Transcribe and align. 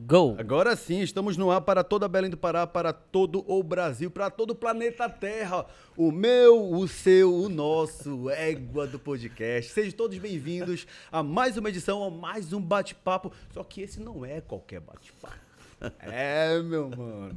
Go! 0.00 0.36
Agora 0.38 0.76
sim, 0.76 1.00
estamos 1.00 1.36
no 1.36 1.50
ar 1.50 1.60
para 1.62 1.82
toda 1.82 2.06
Belém 2.06 2.30
do 2.30 2.36
Pará, 2.36 2.68
para 2.68 2.92
todo 2.92 3.44
o 3.50 3.60
Brasil, 3.64 4.08
para 4.08 4.30
todo 4.30 4.52
o 4.52 4.54
planeta 4.54 5.08
Terra. 5.10 5.66
O 5.96 6.12
meu, 6.12 6.70
o 6.72 6.86
seu, 6.86 7.34
o 7.34 7.48
nosso, 7.48 8.30
égua 8.30 8.86
do 8.86 8.96
podcast. 8.96 9.72
Sejam 9.72 9.90
todos 9.90 10.16
bem-vindos 10.18 10.86
a 11.10 11.20
mais 11.20 11.56
uma 11.56 11.68
edição, 11.68 12.04
a 12.04 12.10
mais 12.12 12.52
um 12.52 12.60
bate-papo. 12.60 13.32
Só 13.52 13.64
que 13.64 13.80
esse 13.80 13.98
não 13.98 14.24
é 14.24 14.40
qualquer 14.40 14.78
bate-papo. 14.78 15.34
É, 16.00 16.62
meu 16.62 16.90
mano. 16.90 17.36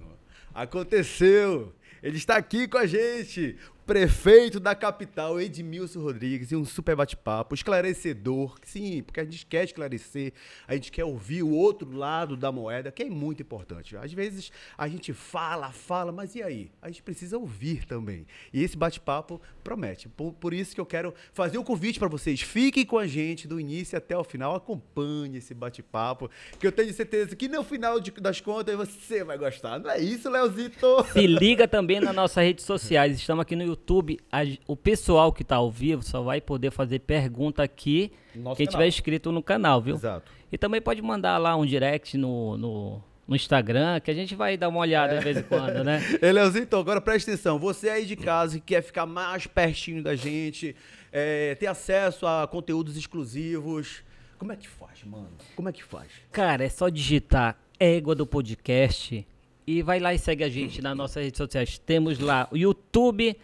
Aconteceu. 0.54 1.74
Ele 2.04 2.18
está 2.18 2.36
aqui 2.36 2.68
com 2.68 2.78
a 2.78 2.86
gente 2.86 3.58
prefeito 3.92 4.58
da 4.58 4.74
capital, 4.74 5.38
Edmilson 5.38 6.00
Rodrigues, 6.00 6.50
e 6.50 6.56
um 6.56 6.64
super 6.64 6.96
bate-papo, 6.96 7.54
esclarecedor, 7.54 8.56
sim, 8.64 9.04
porque 9.04 9.20
a 9.20 9.26
gente 9.26 9.46
quer 9.46 9.66
esclarecer, 9.66 10.32
a 10.66 10.76
gente 10.76 10.90
quer 10.90 11.04
ouvir 11.04 11.44
o 11.44 11.50
outro 11.50 11.92
lado 11.92 12.38
da 12.38 12.54
moeda, 12.54 12.90
que 12.90 13.04
é 13.04 13.10
muito 13.10 13.42
importante. 13.42 13.98
Às 13.98 14.14
vezes 14.14 14.50
a 14.78 14.88
gente 14.88 15.12
fala, 15.12 15.74
fala, 15.74 16.10
mas 16.10 16.36
e 16.36 16.42
aí? 16.42 16.72
A 16.82 16.88
gente 16.88 17.04
precisa 17.04 17.38
ouvir 17.38 17.84
também. 17.86 18.26
E 18.54 18.64
esse 18.64 18.78
bate-papo 18.78 19.42
promete. 19.62 20.08
Por, 20.08 20.32
por, 20.32 20.54
isso 20.54 20.74
que 20.74 20.80
eu 20.80 20.86
quero 20.86 21.14
fazer 21.34 21.58
o 21.58 21.62
um 21.62 21.64
convite 21.66 22.00
para 22.00 22.08
vocês. 22.08 22.40
Fiquem 22.40 22.86
com 22.86 22.98
a 22.98 23.06
gente 23.06 23.46
do 23.46 23.60
início 23.60 23.98
até 23.98 24.16
o 24.18 24.24
final, 24.24 24.56
acompanhe 24.56 25.40
esse 25.40 25.54
bate-papo, 25.54 26.32
que 26.58 26.66
eu 26.66 26.72
tenho 26.72 26.94
certeza 26.94 27.36
que 27.36 27.50
no 27.50 27.62
final 27.62 28.00
de, 28.00 28.10
das 28.12 28.40
contas 28.40 28.74
você 28.74 29.22
vai 29.22 29.38
gostar. 29.38 29.80
Não 29.80 29.92
é 29.92 30.00
isso, 30.00 30.30
Leozito? 30.30 31.06
Se 31.12 31.28
liga 31.28 31.68
também 31.68 32.00
nas 32.00 32.16
nossas 32.16 32.42
redes 32.42 32.64
sociais. 32.64 33.18
Estamos 33.18 33.42
aqui 33.42 33.54
no 33.54 33.64
YouTube 33.64 33.81
YouTube, 33.82 34.20
a, 34.32 34.42
o 34.68 34.76
pessoal 34.76 35.34
que 35.34 35.42
está 35.42 35.56
ao 35.56 35.72
vivo 35.72 36.04
só 36.04 36.22
vai 36.22 36.40
poder 36.40 36.72
fazer 36.72 37.00
pergunta 37.00 37.64
aqui 37.64 38.12
Nosso 38.36 38.58
quem 38.58 38.66
canal. 38.66 38.80
tiver 38.80 38.88
inscrito 38.88 39.32
no 39.32 39.42
canal, 39.42 39.82
viu? 39.82 39.96
Exato. 39.96 40.32
E 40.52 40.58
também 40.58 40.82
pode 40.82 41.02
mandar 41.02 41.38
lá 41.38 41.56
um 41.56 41.66
direct 41.66 42.18
no, 42.18 42.58
no, 42.58 43.04
no 43.28 43.36
Instagram, 43.36 44.00
que 44.00 44.12
a 44.12 44.14
gente 44.14 44.36
vai 44.36 44.56
dar 44.56 44.70
uma 44.70 44.80
olhada 44.80 45.16
é. 45.16 45.18
de 45.18 45.24
vez 45.24 45.38
em 45.38 45.44
quando, 45.44 45.84
né? 45.84 46.02
Eleuzito, 46.22 46.64
então, 46.66 46.80
agora 46.80 47.02
presta 47.02 47.32
atenção. 47.32 47.58
Você 47.58 47.90
aí 47.90 48.06
de 48.06 48.16
casa 48.16 48.60
que 48.60 48.66
quer 48.66 48.82
ficar 48.82 49.06
mais 49.06 49.48
pertinho 49.48 50.04
da 50.04 50.16
gente, 50.16 50.76
é, 51.12 51.56
ter 51.56 51.68
acesso 51.68 52.28
a 52.28 52.48
conteúdos 52.48 52.96
exclusivos, 52.96 54.04
como 54.38 54.52
é 54.52 54.56
que 54.56 54.68
faz, 54.68 55.04
mano? 55.04 55.30
Como 55.56 55.70
é 55.70 55.72
que 55.72 55.84
faz? 55.84 56.08
Cara, 56.32 56.64
é 56.64 56.70
só 56.70 56.90
digitar 56.90 57.58
égua 57.80 58.16
do 58.16 58.26
podcast 58.26 59.28
e 59.68 59.82
vai 59.84 60.00
lá 60.00 60.14
e 60.14 60.18
segue 60.18 60.44
a 60.44 60.50
gente 60.50 60.82
nas 60.82 60.98
nossas 60.98 61.24
redes 61.24 61.38
sociais. 61.38 61.78
Temos 61.78 62.18
lá 62.18 62.48
o 62.52 62.58
YouTube, 62.58 63.38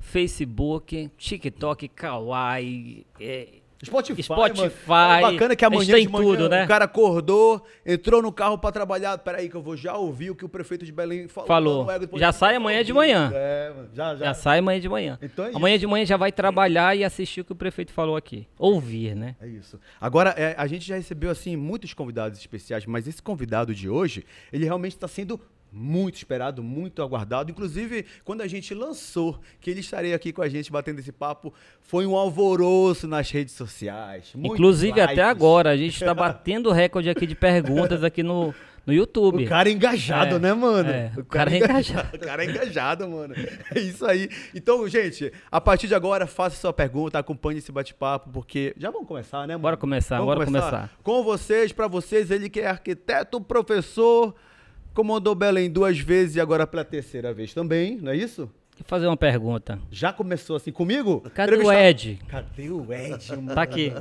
Facebook, 0.00 1.10
TikTok, 1.16 1.88
Kawaii, 1.88 3.06
é, 3.20 3.48
Spotify, 3.84 4.22
Spotify 4.24 5.18
é 5.18 5.20
bacana 5.22 5.54
que 5.54 5.64
amanhã 5.64 6.00
de 6.00 6.08
manhã 6.08 6.24
tudo, 6.24 6.48
né? 6.48 6.64
o 6.64 6.68
cara 6.68 6.84
acordou, 6.84 7.64
entrou 7.86 8.20
no 8.20 8.32
carro 8.32 8.58
para 8.58 8.72
trabalhar. 8.72 9.16
Peraí 9.18 9.48
que 9.48 9.54
eu 9.54 9.62
vou 9.62 9.76
já 9.76 9.96
ouvir 9.96 10.30
o 10.30 10.34
que 10.34 10.44
o 10.44 10.48
prefeito 10.48 10.84
de 10.84 10.90
Belém 10.90 11.28
falou. 11.28 11.46
Falou. 11.46 11.86
Já 12.14 12.32
sai 12.32 12.56
amanhã 12.56 12.82
de 12.82 12.92
manhã. 12.92 13.30
É, 13.32 13.72
já, 13.94 14.16
já. 14.16 14.24
Já 14.26 14.34
sai 14.34 14.58
amanhã 14.58 14.80
de 14.80 14.88
manhã. 14.88 15.18
Então 15.22 15.44
é 15.44 15.50
amanhã 15.54 15.78
de 15.78 15.86
manhã 15.86 16.04
já 16.04 16.16
vai 16.16 16.32
trabalhar 16.32 16.96
e 16.96 17.04
assistir 17.04 17.42
o 17.42 17.44
que 17.44 17.52
o 17.52 17.56
prefeito 17.56 17.92
falou 17.92 18.16
aqui. 18.16 18.48
Ouvir, 18.58 19.14
né? 19.14 19.36
É 19.40 19.46
isso. 19.46 19.78
Agora, 20.00 20.30
é, 20.30 20.56
a 20.58 20.66
gente 20.66 20.84
já 20.84 20.96
recebeu, 20.96 21.30
assim, 21.30 21.54
muitos 21.56 21.94
convidados 21.94 22.38
especiais, 22.40 22.84
mas 22.84 23.06
esse 23.06 23.22
convidado 23.22 23.72
de 23.72 23.88
hoje, 23.88 24.24
ele 24.52 24.64
realmente 24.64 24.92
está 24.92 25.06
sendo 25.06 25.40
muito 25.72 26.16
esperado, 26.16 26.62
muito 26.62 27.02
aguardado. 27.02 27.50
Inclusive, 27.50 28.04
quando 28.24 28.40
a 28.40 28.46
gente 28.46 28.74
lançou 28.74 29.38
que 29.60 29.70
ele 29.70 29.80
estaria 29.80 30.14
aqui 30.14 30.32
com 30.32 30.42
a 30.42 30.48
gente 30.48 30.70
batendo 30.72 31.00
esse 31.00 31.12
papo, 31.12 31.52
foi 31.80 32.06
um 32.06 32.16
alvoroço 32.16 33.06
nas 33.06 33.30
redes 33.30 33.54
sociais. 33.54 34.32
Inclusive, 34.34 34.98
likes. 34.98 35.12
até 35.12 35.22
agora, 35.22 35.70
a 35.70 35.76
gente 35.76 35.94
está 35.94 36.14
batendo 36.14 36.70
recorde 36.70 37.10
aqui 37.10 37.26
de 37.26 37.34
perguntas 37.34 38.02
aqui 38.02 38.22
no, 38.22 38.54
no 38.88 38.94
YouTube. 38.94 39.44
O 39.44 39.48
cara 39.48 39.68
é 39.68 39.72
engajado, 39.72 40.36
é, 40.36 40.38
né, 40.38 40.54
mano? 40.54 40.88
É, 40.88 41.12
o, 41.14 41.24
cara, 41.24 41.50
cara 41.50 41.52
é 41.52 41.58
engajado. 41.58 42.16
o 42.16 42.18
cara 42.18 42.44
é 42.44 42.48
engajado, 42.48 43.08
mano. 43.08 43.34
É 43.74 43.78
isso 43.78 44.06
aí. 44.06 44.30
Então, 44.54 44.88
gente, 44.88 45.30
a 45.52 45.60
partir 45.60 45.88
de 45.88 45.94
agora, 45.94 46.26
faça 46.26 46.56
sua 46.56 46.72
pergunta, 46.72 47.18
acompanhe 47.18 47.58
esse 47.58 47.70
bate-papo, 47.70 48.30
porque 48.30 48.74
já 48.78 48.90
vamos 48.90 49.06
começar, 49.06 49.46
né, 49.46 49.54
mano? 49.54 49.60
Bora 49.60 49.76
começar, 49.76 50.16
vamos 50.16 50.34
bora 50.34 50.46
começar. 50.46 50.70
começar. 50.70 50.90
Com 51.02 51.22
vocês, 51.22 51.70
para 51.70 51.86
vocês, 51.86 52.30
ele 52.30 52.48
que 52.48 52.60
é 52.60 52.66
arquiteto, 52.66 53.38
professor, 53.42 54.34
Comandou 54.98 55.32
Belém 55.32 55.70
duas 55.70 55.96
vezes 55.96 56.34
e 56.34 56.40
agora 56.40 56.66
pela 56.66 56.84
terceira 56.84 57.32
vez 57.32 57.54
também, 57.54 57.96
não 58.02 58.10
é 58.10 58.16
isso? 58.16 58.50
Vou 58.76 58.84
fazer 58.84 59.06
uma 59.06 59.16
pergunta. 59.16 59.78
Já 59.92 60.12
começou 60.12 60.56
assim 60.56 60.72
comigo? 60.72 61.22
Cadê 61.36 61.54
o 61.54 61.72
Ed? 61.72 62.18
Cadê 62.26 62.68
o 62.68 62.84
Ed, 62.92 63.30
mano? 63.30 63.54
Tá 63.54 63.62
aqui. 63.62 63.92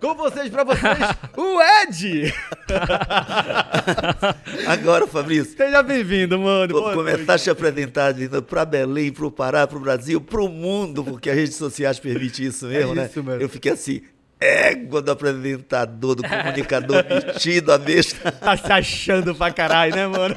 Com 0.00 0.12
vocês, 0.16 0.50
pra 0.50 0.64
vocês, 0.64 0.98
o 1.36 1.62
Ed! 1.62 2.34
Agora, 4.66 5.06
Fabrício. 5.06 5.56
Seja 5.56 5.84
bem-vindo, 5.84 6.36
mano. 6.36 6.72
Vou 6.72 6.82
Boa 6.82 6.94
começar 6.94 7.18
noite. 7.18 7.30
a 7.30 7.38
te 7.38 7.50
apresentar 7.50 8.12
para 8.42 8.64
Belém, 8.64 9.12
para 9.12 9.26
o 9.26 9.30
Pará, 9.30 9.68
para 9.68 9.78
o 9.78 9.80
Brasil, 9.80 10.20
para 10.20 10.42
o 10.42 10.48
mundo, 10.48 11.04
porque 11.04 11.30
as 11.30 11.36
redes 11.36 11.54
sociais 11.54 12.00
permitem 12.00 12.46
isso 12.46 12.66
mesmo, 12.66 12.90
é 12.90 12.94
né? 12.96 13.06
Isso 13.06 13.22
mesmo. 13.22 13.40
Eu 13.40 13.48
fiquei 13.48 13.70
assim, 13.70 14.02
égua 14.40 15.02
do 15.02 15.10
apresentador, 15.10 16.14
do 16.14 16.22
comunicador 16.22 17.04
vestido 17.04 17.72
a 17.72 17.78
besta. 17.78 18.30
Tá 18.40 18.56
se 18.56 18.72
achando 18.72 19.34
pra 19.34 19.52
caralho, 19.52 19.94
né, 19.94 20.06
mano? 20.06 20.34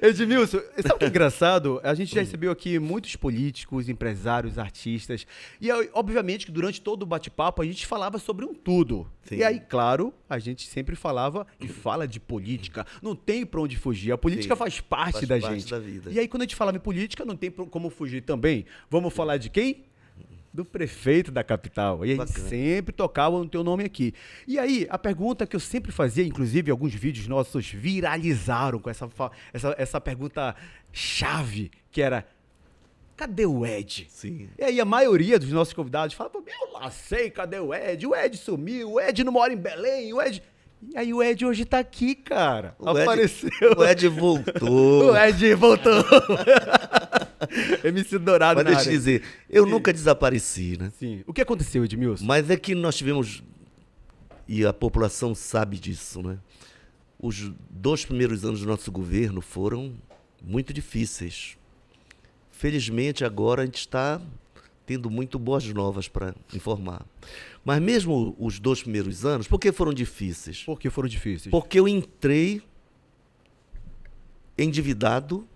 Edmilson, 0.00 0.60
sabe 0.80 0.94
o 0.94 0.98
que 0.98 1.04
é 1.04 1.08
engraçado? 1.08 1.80
A 1.82 1.94
gente 1.94 2.14
já 2.14 2.20
recebeu 2.20 2.50
aqui 2.50 2.78
muitos 2.78 3.14
políticos, 3.16 3.88
empresários, 3.88 4.58
artistas. 4.58 5.26
E, 5.60 5.68
obviamente, 5.92 6.46
que 6.46 6.52
durante 6.52 6.80
todo 6.80 7.02
o 7.02 7.06
bate-papo 7.06 7.60
a 7.60 7.66
gente 7.66 7.86
falava 7.86 8.18
sobre 8.18 8.44
um 8.44 8.54
tudo. 8.54 9.06
Sim. 9.24 9.36
E 9.36 9.44
aí, 9.44 9.60
claro, 9.60 10.14
a 10.28 10.38
gente 10.38 10.66
sempre 10.66 10.96
falava 10.96 11.46
e 11.60 11.68
fala 11.68 12.06
de 12.06 12.18
política. 12.18 12.86
Não 13.02 13.14
tem 13.14 13.44
pra 13.44 13.60
onde 13.60 13.76
fugir. 13.76 14.12
A 14.12 14.18
política 14.18 14.54
Sim, 14.54 14.58
faz 14.58 14.80
parte 14.80 15.12
faz 15.12 15.28
da 15.28 15.38
parte 15.38 15.60
gente. 15.60 15.70
Da 15.70 15.78
vida. 15.78 16.10
E 16.10 16.18
aí, 16.18 16.28
quando 16.28 16.42
a 16.42 16.44
gente 16.44 16.56
falava 16.56 16.76
em 16.76 16.80
política, 16.80 17.24
não 17.24 17.36
tem 17.36 17.50
como 17.50 17.90
fugir 17.90 18.22
também. 18.22 18.64
Vamos 18.90 19.12
falar 19.12 19.36
de 19.36 19.50
quem? 19.50 19.84
Do 20.56 20.64
prefeito 20.64 21.30
da 21.30 21.44
capital. 21.44 22.04
E 22.04 22.12
a 22.12 22.16
gente 22.16 22.32
sempre 22.40 22.94
tocava 22.94 23.38
no 23.38 23.46
teu 23.46 23.62
nome 23.62 23.84
aqui. 23.84 24.14
E 24.46 24.58
aí, 24.58 24.86
a 24.88 24.96
pergunta 24.96 25.46
que 25.46 25.54
eu 25.54 25.60
sempre 25.60 25.92
fazia, 25.92 26.24
inclusive 26.24 26.70
alguns 26.70 26.94
vídeos 26.94 27.28
nossos 27.28 27.70
viralizaram 27.70 28.78
com 28.78 28.88
essa, 28.88 29.08
essa, 29.52 29.74
essa 29.76 30.00
pergunta 30.00 30.56
chave, 30.90 31.70
que 31.90 32.00
era 32.00 32.26
cadê 33.14 33.44
o 33.44 33.64
Ed? 33.64 34.06
Sim. 34.10 34.48
E 34.58 34.64
aí 34.64 34.80
a 34.80 34.84
maioria 34.84 35.38
dos 35.38 35.50
nossos 35.50 35.74
convidados 35.74 36.14
falava, 36.14 36.38
eu 36.38 36.72
lá 36.72 36.90
sei, 36.90 37.30
cadê 37.30 37.58
o 37.58 37.74
Ed? 37.74 38.06
O 38.06 38.14
Ed 38.14 38.36
sumiu, 38.36 38.92
o 38.92 39.00
Ed 39.00 39.22
não 39.24 39.32
mora 39.32 39.52
em 39.52 39.56
Belém, 39.56 40.12
o 40.12 40.22
Ed... 40.22 40.42
E 40.82 40.98
aí 40.98 41.14
o 41.14 41.22
Ed 41.22 41.44
hoje 41.44 41.64
tá 41.64 41.78
aqui, 41.78 42.14
cara. 42.14 42.76
O 42.78 42.88
Apareceu. 42.88 43.48
Ed, 43.48 43.76
o 43.76 43.84
Ed 43.84 44.08
voltou. 44.08 45.10
o 45.12 45.16
Ed 45.16 45.54
voltou. 45.54 46.04
MC 47.84 48.18
Dourado 48.18 48.62
Mas 48.62 48.66
deixa 48.66 48.80
eu 48.80 48.84
te 48.84 48.90
dizer, 48.90 49.22
eu 49.48 49.64
Sim. 49.64 49.70
nunca 49.70 49.92
desapareci, 49.92 50.76
né? 50.78 50.92
Sim. 50.98 51.22
O 51.26 51.32
que 51.32 51.40
aconteceu, 51.40 51.84
Edmilson? 51.84 52.24
Mas 52.24 52.50
é 52.50 52.56
que 52.56 52.74
nós 52.74 52.96
tivemos, 52.96 53.42
e 54.46 54.64
a 54.64 54.72
população 54.72 55.34
sabe 55.34 55.78
disso, 55.78 56.22
né? 56.22 56.38
Os 57.18 57.50
dois 57.70 58.04
primeiros 58.04 58.44
anos 58.44 58.60
do 58.60 58.66
nosso 58.66 58.90
governo 58.92 59.40
foram 59.40 59.94
muito 60.42 60.72
difíceis. 60.72 61.56
Felizmente, 62.50 63.24
agora 63.24 63.62
a 63.62 63.64
gente 63.64 63.80
está 63.80 64.20
tendo 64.86 65.10
muito 65.10 65.38
boas 65.38 65.66
novas 65.66 66.08
para 66.08 66.34
informar. 66.54 67.04
Mas 67.64 67.82
mesmo 67.82 68.34
os 68.38 68.58
dois 68.58 68.82
primeiros 68.82 69.26
anos, 69.26 69.48
por 69.48 69.58
que 69.58 69.72
foram 69.72 69.92
difíceis? 69.92 70.62
Por 70.62 70.78
que 70.78 70.88
foram 70.88 71.08
difíceis? 71.08 71.50
Porque 71.50 71.78
eu 71.78 71.86
entrei 71.86 72.62
endividado 74.56 75.46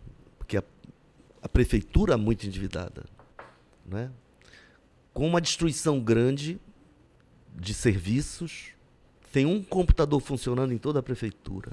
a 1.42 1.48
prefeitura 1.48 2.16
muito 2.18 2.46
endividada, 2.46 3.04
né? 3.86 4.10
com 5.12 5.26
uma 5.26 5.40
destruição 5.40 6.00
grande 6.00 6.60
de 7.54 7.74
serviços, 7.74 8.72
tem 9.32 9.46
um 9.46 9.62
computador 9.62 10.20
funcionando 10.20 10.72
em 10.72 10.78
toda 10.78 11.00
a 11.00 11.02
prefeitura. 11.02 11.72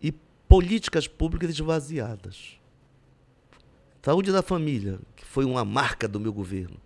E 0.00 0.12
políticas 0.48 1.08
públicas 1.08 1.50
esvaziadas. 1.50 2.58
Saúde 4.04 4.30
da 4.30 4.42
família, 4.42 5.00
que 5.16 5.24
foi 5.24 5.46
uma 5.46 5.64
marca 5.64 6.06
do 6.06 6.20
meu 6.20 6.30
governo. 6.30 6.76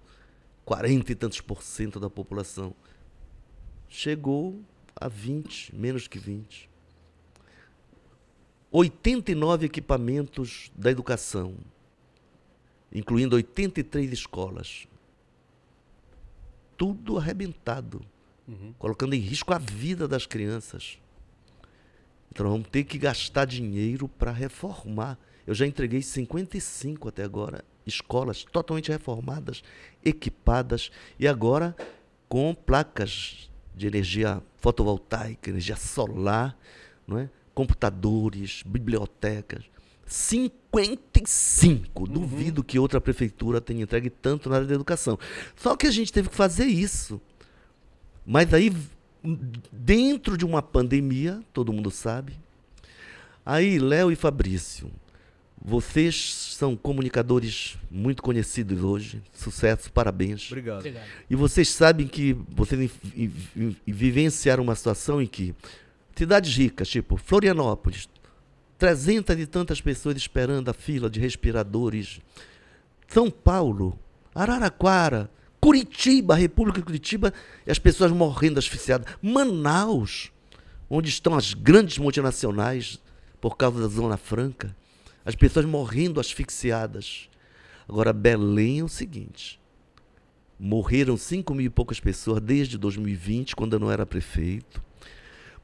40 0.65 1.11
e 1.11 1.15
tantos 1.17 1.41
por 1.41 1.65
cento 1.65 1.99
da 1.99 2.09
população. 2.09 2.73
Chegou 3.89 4.63
a 4.95 5.09
20, 5.09 5.75
menos 5.75 6.07
que 6.07 6.17
20. 6.17 6.71
89 8.71 9.67
equipamentos 9.67 10.71
da 10.77 10.93
educação, 10.93 11.57
incluindo 12.93 13.35
83 13.35 14.13
escolas. 14.13 14.87
Tudo 16.77 17.19
arrebentado, 17.19 18.01
uhum. 18.47 18.73
colocando 18.79 19.15
em 19.15 19.21
risco 19.21 19.53
a 19.53 19.59
vida 19.59 20.07
das 20.07 20.25
crianças. 20.25 21.01
Então 22.31 22.49
vamos 22.49 22.69
ter 22.69 22.85
que 22.85 22.97
gastar 22.97 23.45
dinheiro 23.45 24.07
para 24.07 24.31
reformar. 24.31 25.19
Eu 25.49 25.55
já 25.55 25.67
entreguei 25.67 26.03
55 26.03 27.09
até 27.09 27.25
agora 27.25 27.65
escolas 27.87 28.45
totalmente 28.45 28.91
reformadas, 28.91 29.63
equipadas 30.05 30.91
e 31.19 31.27
agora 31.27 31.75
com 32.29 32.55
placas 32.55 33.49
de 33.75 33.87
energia 33.87 34.43
fotovoltaica, 34.59 35.49
energia 35.49 35.75
solar, 35.75 36.55
não 37.07 37.17
é? 37.19 37.31
computadores, 37.55 38.63
bibliotecas. 38.63 39.65
55. 40.05 42.03
Uhum. 42.03 42.07
Duvido 42.07 42.63
que 42.63 42.79
outra 42.79 43.01
prefeitura 43.01 43.59
tenha 43.59 43.85
entregue 43.85 44.11
tanto 44.11 44.51
na 44.51 44.57
área 44.57 44.69
da 44.69 44.75
educação. 44.75 45.19
Só 45.57 45.75
que 45.75 45.87
a 45.87 45.91
gente 45.91 46.13
teve 46.13 46.29
que 46.29 46.37
fazer 46.37 46.67
isso. 46.67 47.19
Mas 48.27 48.53
aí, 48.53 48.71
dentro 49.73 50.37
de 50.37 50.45
uma 50.45 50.61
pandemia, 50.61 51.41
todo 51.55 51.73
mundo 51.73 51.91
sabe. 51.91 52.35
Aí, 53.47 53.79
Léo 53.79 54.13
e 54.13 54.15
Fabrício, 54.15 54.93
vocês 55.61 56.33
são 56.57 56.77
comunicadores 56.77 57.77
muito 57.91 58.23
conhecidos 58.23 58.83
hoje. 58.83 59.23
Sucesso, 59.33 59.93
parabéns. 59.93 60.47
Obrigado. 60.51 60.79
Obrigado. 60.79 61.05
E 61.29 61.35
vocês 61.37 61.69
sabem 61.69 62.07
que 62.07 62.37
vocês 62.51 62.81
vi- 62.81 62.91
vi- 63.03 63.27
vi- 63.55 63.77
vivenciaram 63.87 64.63
uma 64.63 64.75
situação 64.75 65.21
em 65.21 65.27
que 65.27 65.55
cidades 66.15 66.55
ricas, 66.57 66.89
tipo 66.89 67.17
Florianópolis, 67.17 68.09
300 68.79 69.39
e 69.39 69.47
tantas 69.47 69.81
pessoas 69.81 70.17
esperando 70.17 70.69
a 70.69 70.73
fila 70.75 71.11
de 71.11 71.19
respiradores. 71.19 72.21
São 73.09 73.31
Paulo, 73.31 73.99
Araraquara, 74.35 75.31
Curitiba, 75.61 76.37
República 76.37 76.79
de 76.79 76.85
Curitiba, 76.85 77.33
e 77.67 77.71
as 77.71 77.79
pessoas 77.81 78.13
morrendo 78.13 78.59
asfixiadas. 78.61 79.13
Manaus, 79.21 80.31
onde 80.89 81.09
estão 81.09 81.35
as 81.35 81.53
grandes 81.53 81.99
multinacionais 81.99 83.01
por 83.41 83.57
causa 83.57 83.81
da 83.81 83.89
Zona 83.89 84.17
Franca, 84.17 84.75
as 85.29 85.35
pessoas 85.35 85.67
morrendo 85.67 86.21
asfixiadas. 86.21 87.29
Agora, 87.87 88.15
Belém 88.15 88.79
é 88.79 88.83
o 88.83 88.89
seguinte: 88.89 89.61
morreram 90.59 91.19
5 91.19 91.55
mil 91.55 91.67
e 91.67 91.69
poucas 91.69 92.01
pessoas 92.01 92.41
desde 92.41 92.79
2020, 92.79 93.55
quando 93.55 93.75
eu 93.75 93.79
não 93.79 93.93
era 93.93 94.07
prefeito. 94.07 94.83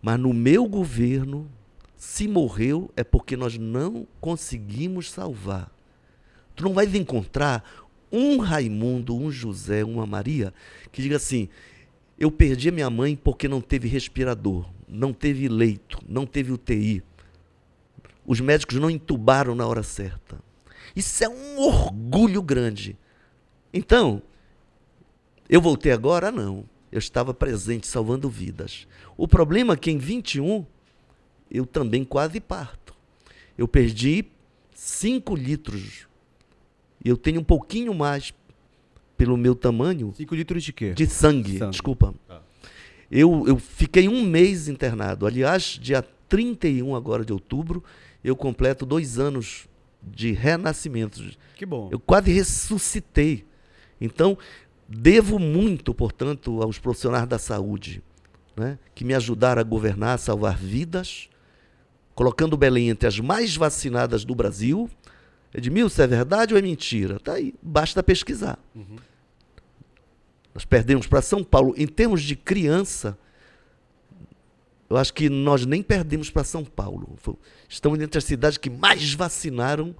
Mas 0.02 0.20
no 0.20 0.34
meu 0.34 0.68
governo, 0.68 1.50
se 1.96 2.28
morreu 2.28 2.90
é 2.94 3.02
porque 3.02 3.38
nós 3.38 3.56
não 3.56 4.06
conseguimos 4.20 5.10
salvar. 5.10 5.72
Tu 6.54 6.62
não 6.62 6.74
vais 6.74 6.94
encontrar 6.94 7.64
um 8.12 8.36
Raimundo, 8.36 9.16
um 9.16 9.30
José, 9.30 9.82
uma 9.82 10.04
Maria 10.04 10.52
que 10.92 11.00
diga 11.00 11.16
assim: 11.16 11.48
eu 12.18 12.30
perdi 12.30 12.68
a 12.68 12.72
minha 12.72 12.90
mãe 12.90 13.16
porque 13.16 13.48
não 13.48 13.62
teve 13.62 13.88
respirador, 13.88 14.68
não 14.86 15.14
teve 15.14 15.48
leito, 15.48 15.98
não 16.06 16.26
teve 16.26 16.52
UTI. 16.52 17.02
Os 18.26 18.40
médicos 18.40 18.78
não 18.78 18.90
entubaram 18.90 19.54
na 19.54 19.66
hora 19.66 19.82
certa. 19.82 20.38
Isso 20.94 21.22
é 21.24 21.28
um 21.28 21.58
orgulho 21.58 22.40
grande. 22.42 22.96
Então, 23.72 24.22
eu 25.48 25.60
voltei 25.60 25.92
agora? 25.92 26.30
Não. 26.30 26.64
Eu 26.90 26.98
estava 26.98 27.34
presente 27.34 27.86
salvando 27.86 28.28
vidas. 28.28 28.86
O 29.16 29.26
problema 29.26 29.74
é 29.74 29.76
que 29.76 29.90
em 29.90 29.98
21 29.98 30.64
eu 31.50 31.66
também 31.66 32.04
quase 32.04 32.40
parto. 32.40 32.94
Eu 33.58 33.68
perdi 33.68 34.24
5 34.74 35.34
litros. 35.34 36.06
Eu 37.04 37.16
tenho 37.16 37.40
um 37.40 37.44
pouquinho 37.44 37.92
mais, 37.92 38.32
pelo 39.16 39.36
meu 39.36 39.54
tamanho, 39.54 40.12
5 40.16 40.34
litros 40.34 40.64
de 40.64 40.72
quê? 40.72 40.92
de 40.92 41.06
sangue. 41.06 41.58
Sangue. 41.58 41.70
Desculpa. 41.70 42.14
Ah. 42.28 42.40
Eu, 43.10 43.44
eu 43.46 43.58
fiquei 43.58 44.08
um 44.08 44.24
mês 44.24 44.68
internado. 44.68 45.26
Aliás, 45.26 45.78
dia 45.80 46.02
31 46.28 46.94
agora 46.94 47.24
de 47.24 47.32
outubro, 47.32 47.84
eu 48.24 48.34
completo 48.34 48.86
dois 48.86 49.18
anos 49.18 49.68
de 50.02 50.32
renascimento. 50.32 51.22
Que 51.54 51.66
bom. 51.66 51.88
Eu 51.92 52.00
quase 52.00 52.32
ressuscitei. 52.32 53.44
Então, 54.00 54.36
devo 54.88 55.38
muito, 55.38 55.94
portanto, 55.94 56.62
aos 56.62 56.78
profissionais 56.78 57.26
da 57.28 57.38
saúde, 57.38 58.02
né, 58.56 58.78
que 58.94 59.04
me 59.04 59.14
ajudaram 59.14 59.60
a 59.60 59.64
governar, 59.64 60.14
a 60.14 60.18
salvar 60.18 60.56
vidas, 60.56 61.28
colocando 62.14 62.56
Belém 62.56 62.88
entre 62.88 63.08
as 63.08 63.18
mais 63.20 63.56
vacinadas 63.56 64.24
do 64.24 64.34
Brasil. 64.34 64.88
Edmilson, 65.52 66.02
é 66.02 66.06
verdade 66.06 66.54
ou 66.54 66.58
é 66.58 66.62
mentira? 66.62 67.20
Tá 67.20 67.34
aí, 67.34 67.54
basta 67.62 68.02
pesquisar. 68.02 68.58
Nós 70.54 70.64
perdemos 70.64 71.06
para 71.06 71.20
São 71.20 71.42
Paulo. 71.42 71.74
Em 71.76 71.86
termos 71.86 72.22
de 72.22 72.36
criança, 72.36 73.18
eu 74.94 74.98
acho 74.98 75.12
que 75.12 75.28
nós 75.28 75.66
nem 75.66 75.82
perdemos 75.82 76.30
para 76.30 76.44
São 76.44 76.64
Paulo. 76.64 77.16
Estamos 77.68 78.00
entre 78.00 78.18
as 78.18 78.24
cidades 78.24 78.56
que 78.56 78.70
mais 78.70 79.12
vacinaram 79.12 79.94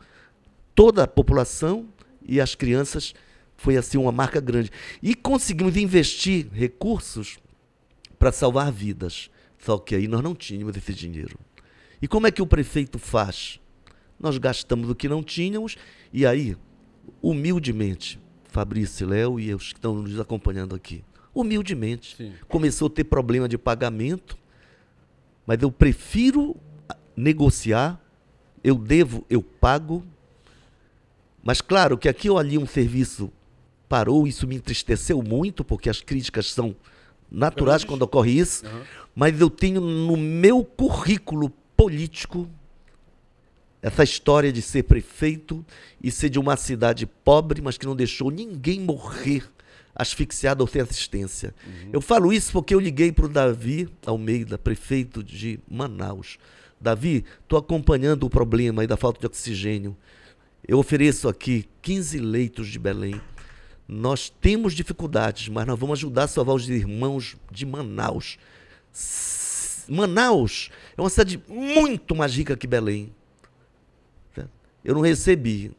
toda 0.75 1.03
a 1.03 1.07
população 1.09 1.89
e 2.23 2.41
as 2.41 2.55
crianças. 2.55 3.13
Foi 3.57 3.77
assim 3.77 3.99
uma 3.99 4.13
marca 4.13 4.41
grande. 4.41 4.71
E 5.03 5.15
conseguimos 5.15 5.77
investir 5.77 6.49
recursos 6.53 7.39
para 8.19 8.31
salvar 8.31 8.71
vidas. 8.71 9.31
Só 9.59 9.79
que 9.79 9.97
aí 9.97 10.07
nós 10.07 10.23
não 10.23 10.35
tínhamos 10.35 10.77
esse 10.77 10.95
dinheiro. 10.95 11.39
E 12.01 12.07
como 12.07 12.27
é 12.27 12.31
que 12.31 12.43
o 12.43 12.47
prefeito 12.47 12.99
faz? 12.99 13.59
Nós 14.21 14.39
gastamos 14.39 14.89
o 14.89 14.95
que 14.95 15.09
não 15.09 15.23
tínhamos 15.23 15.77
e 16.13 16.25
aí, 16.25 16.57
humildemente, 17.21 18.21
Fabrício, 18.45 19.09
Léo 19.09 19.41
e 19.41 19.53
os 19.53 19.73
que 19.73 19.79
estão 19.79 19.97
nos 19.97 20.21
acompanhando 20.21 20.75
aqui, 20.75 21.03
humildemente, 21.35 22.15
Sim. 22.17 22.33
começou 22.47 22.87
a 22.87 22.91
ter 22.91 23.03
problema 23.03 23.49
de 23.49 23.59
pagamento, 23.59 24.39
mas 25.47 25.61
eu 25.63 25.71
prefiro 25.71 26.57
negociar, 27.17 28.01
eu 28.63 28.75
devo, 28.77 29.25
eu 29.29 29.43
pago. 29.43 30.03
Mas 31.43 31.61
claro 31.61 31.99
que 31.99 32.09
aqui 32.09 32.31
ou 32.31 32.39
ali 32.39 32.57
um 32.57 32.67
serviço 32.67 33.31
parou, 33.89 34.27
isso 34.27 34.47
me 34.47 34.57
entristeceu 34.57 35.23
muito, 35.23 35.63
porque 35.63 35.91
as 35.91 36.01
críticas 36.01 36.51
são 36.53 36.75
naturais 37.31 37.83
Grandes. 37.83 37.85
quando 37.85 38.03
ocorre 38.03 38.33
isso, 38.39 38.67
Aham. 38.67 38.83
mas 39.15 39.41
eu 39.41 39.51
tenho 39.51 39.81
no 39.81 40.17
meu 40.17 40.65
currículo 40.65 41.51
político 41.77 42.49
essa 43.83 44.03
história 44.03 44.51
de 44.51 44.63
ser 44.63 44.85
prefeito 44.85 45.65
e 46.03 46.11
ser 46.11 46.31
de 46.31 46.39
uma 46.39 46.57
cidade 46.57 47.05
pobre, 47.07 47.61
mas 47.61 47.77
que 47.77 47.85
não 47.85 47.95
deixou 47.95 48.31
ninguém 48.31 48.81
morrer 48.81 49.45
asfixiado 49.95 50.63
ou 50.63 50.69
sem 50.69 50.83
assistência. 50.83 51.55
Eu 51.93 52.01
falo 52.01 52.33
isso 52.33 52.53
porque 52.53 52.75
eu 52.75 52.81
liguei 52.81 53.13
para 53.13 53.27
o 53.27 53.29
Davi 53.29 53.89
Almeida, 54.05 54.59
prefeito 54.59 55.23
de 55.23 55.61
Manaus. 55.71 56.39
Davi, 56.81 57.25
estou 57.43 57.59
acompanhando 57.59 58.25
o 58.25 58.31
problema 58.31 58.83
aí 58.83 58.89
da 58.89 58.97
falta 58.97 59.21
de 59.21 59.27
oxigênio. 59.27 59.97
Eu 60.67 60.79
ofereço 60.79 61.29
aqui 61.29 61.69
15 61.83 62.19
leitos 62.19 62.69
de 62.69 62.79
Belém. 62.79 63.21
Nós 63.87 64.29
temos 64.29 64.75
dificuldades, 64.75 65.49
mas 65.49 65.67
nós 65.67 65.79
vamos 65.79 65.99
ajudar 65.99 66.25
a 66.25 66.29
salvar 66.29 66.57
os 66.57 66.69
irmãos 66.69 67.37
de 67.51 67.65
Manaus. 67.67 68.39
Manaus 69.89 70.71
é 70.97 71.01
uma 71.01 71.11
cidade 71.11 71.43
muito 71.49 72.15
mais 72.15 72.35
rica 72.35 72.57
que 72.57 72.67
Belém. 72.67 73.15
Certo? 74.35 74.51
Eu 74.83 74.95
não 74.95 75.03
recebi 75.03 75.71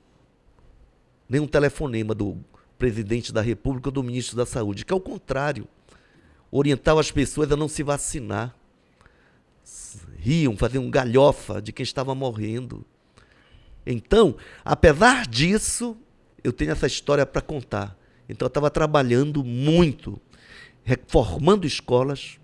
nenhum 1.27 1.47
telefonema 1.47 2.13
do 2.13 2.37
presidente 2.77 3.31
da 3.31 3.41
República 3.41 3.89
ou 3.89 3.93
do 3.93 4.03
ministro 4.03 4.35
da 4.35 4.45
Saúde, 4.45 4.85
que 4.85 4.93
é 4.93 4.95
o 4.95 4.99
contrário. 4.99 5.67
Orientava 6.51 6.99
as 6.99 7.11
pessoas 7.11 7.51
a 7.51 7.55
não 7.55 7.67
se 7.67 7.83
vacinar. 7.83 8.55
Riam, 10.17 10.55
faziam 10.55 10.89
galhofa 10.89 11.61
de 11.61 11.71
quem 11.71 11.83
estava 11.83 12.13
morrendo. 12.15 12.85
Então, 13.85 14.35
apesar 14.63 15.27
disso, 15.27 15.97
eu 16.43 16.51
tenho 16.51 16.71
essa 16.71 16.87
história 16.87 17.25
para 17.25 17.41
contar. 17.41 17.97
Então, 18.27 18.45
eu 18.45 18.49
estava 18.49 18.69
trabalhando 18.69 19.43
muito, 19.43 20.19
reformando 20.83 21.67
escolas, 21.67 22.39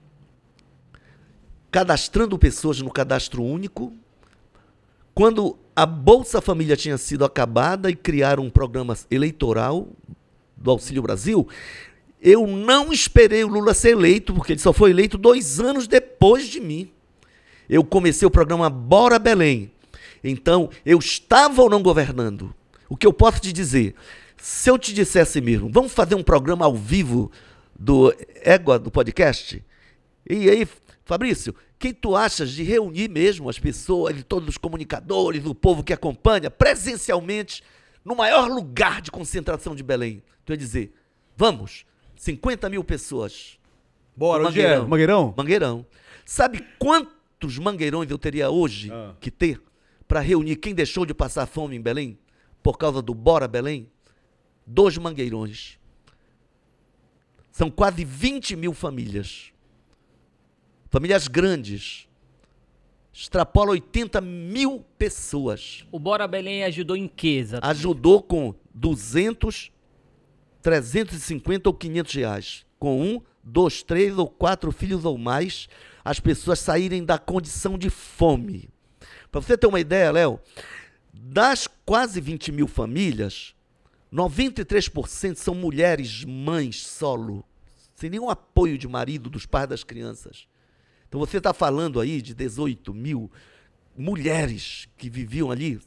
cadastrando 1.72 2.38
pessoas 2.38 2.80
no 2.82 2.92
cadastro 2.92 3.44
único. 3.44 3.94
Quando 5.16 5.58
a 5.76 5.86
Bolsa 5.86 6.42
Família 6.42 6.76
tinha 6.76 6.98
sido 6.98 7.26
acabada 7.26 7.90
e 7.90 7.96
criaram 7.96 8.44
um 8.44 8.50
programa 8.50 8.96
eleitoral 9.10 9.88
do 10.62 10.72
Auxílio 10.72 11.02
Brasil, 11.02 11.48
eu 12.22 12.46
não 12.46 12.94
esperei 12.94 13.44
o 13.44 13.48
Lula 13.48 13.74
ser 13.74 13.92
eleito, 13.92 14.34
porque 14.34 14.54
ele 14.54 14.60
só 14.60 14.72
foi 14.72 14.92
eleito 14.92 15.18
dois 15.18 15.60
anos 15.60 15.88
depois 15.88 16.48
de 16.48 16.60
mim. 16.60 16.92
Eu 17.68 17.84
comecei 17.84 18.28
o 18.28 18.32
programa 18.32 18.70
Bora 18.70 19.18
Belém. 19.18 19.72
Então, 20.24 20.70
eu 20.86 21.00
estava 21.00 21.64
ou 21.64 21.70
não 21.70 21.82
governando? 21.82 22.54
O 22.88 22.96
que 22.96 23.08
eu 23.08 23.14
posso 23.14 23.40
te 23.40 23.52
dizer? 23.52 23.96
Se 24.38 24.70
eu 24.70 24.78
te 24.78 24.94
dissesse 24.94 25.42
mesmo, 25.42 25.70
vamos 25.72 25.94
fazer 25.94 26.16
um 26.16 26.24
programa 26.24 26.66
ao 26.66 26.76
vivo 26.76 27.32
do 27.78 28.14
Égua, 28.44 28.78
do 28.78 28.92
podcast? 28.92 29.64
E 30.30 30.50
aí, 30.50 30.68
Fabrício, 31.06 31.56
quem 31.80 31.94
tu 31.94 32.16
achas 32.16 32.52
de 32.52 32.62
reunir 32.62 33.10
mesmo 33.10 33.50
as 33.50 33.58
pessoas, 33.58 34.16
todos 34.28 34.50
os 34.50 34.58
comunicadores, 34.58 35.46
o 35.46 35.56
povo 35.56 35.84
que 35.84 35.94
acompanha, 35.94 36.52
presencialmente, 36.52 37.64
no 38.06 38.16
maior 38.16 38.48
lugar 38.48 39.02
de 39.02 39.10
concentração 39.10 39.76
de 39.76 39.82
Belém? 39.82 40.22
Ia 40.54 40.58
dizer, 40.58 40.94
vamos, 41.36 41.86
50 42.16 42.70
mil 42.70 42.84
pessoas. 42.84 43.58
Bora, 44.16 44.44
No 44.44 44.50
onde 44.50 44.62
é? 44.62 44.80
Mangueirão? 44.80 45.34
Mangueirão. 45.38 45.86
Sabe 46.26 46.66
quantos 46.78 47.58
mangueirões 47.58 48.10
eu 48.12 48.18
teria 48.18 48.50
hoje 48.50 48.92
Ah. 48.92 49.16
que 49.20 49.32
ter 49.32 49.62
para 50.08 50.20
reunir 50.20 50.58
quem 50.58 50.74
deixou 50.76 51.06
de 51.06 51.14
passar 51.14 51.46
fome 51.46 51.76
em 51.76 51.82
Belém 51.82 52.18
por 52.62 52.78
causa 52.78 53.02
do 53.02 53.14
Bora 53.14 53.48
Belém? 53.48 53.90
Dois 54.68 54.98
mangueirões. 54.98 55.80
São 57.52 57.70
quase 57.70 58.04
20 58.06 58.56
mil 58.56 58.74
famílias. 58.74 59.52
famílias 60.90 61.28
grandes. 61.30 62.08
Extrapola 63.14 63.72
80 63.72 64.20
mil 64.22 64.86
pessoas. 64.98 65.86
O 65.92 65.98
Bora 66.00 66.28
Belém 66.28 66.64
ajudou 66.66 66.96
em 66.98 67.08
que, 67.08 67.38
exatamente? 67.38 67.78
Ajudou 67.78 68.22
com 68.22 68.54
200, 68.74 69.72
350 70.62 71.70
ou 71.70 71.74
500 71.74 72.14
reais. 72.14 72.66
Com 72.80 73.02
um, 73.02 73.22
dois, 73.44 73.84
três 73.84 74.18
ou 74.18 74.28
quatro 74.28 74.72
filhos 74.72 75.06
ou 75.06 75.18
mais, 75.18 75.68
as 76.04 76.20
pessoas 76.20 76.60
saírem 76.60 77.04
da 77.04 77.18
condição 77.18 77.78
de 77.78 77.90
fome. 77.90 78.70
Para 79.32 79.42
você 79.42 79.58
ter 79.58 79.68
uma 79.68 79.80
ideia, 79.80 80.12
Léo, 80.12 80.40
das 81.14 81.68
quase 81.86 82.20
20 82.20 82.52
mil 82.52 82.68
famílias, 82.68 83.56
93% 84.12 85.36
são 85.36 85.56
mulheres 85.56 86.26
mães 86.26 86.86
solo, 86.86 87.46
sem 87.96 88.10
nenhum 88.10 88.30
apoio 88.30 88.78
de 88.78 88.88
marido, 88.88 89.30
dos 89.30 89.46
pais 89.46 89.70
das 89.70 89.84
crianças. 89.84 90.48
Então 91.08 91.20
você 91.20 91.38
está 91.38 91.54
falando 91.54 92.00
aí 92.00 92.22
de 92.22 92.34
18 92.34 92.94
mil 92.94 93.32
mulheres 93.98 94.88
que 94.98 95.10
viviam 95.10 95.52
ali 95.52 95.80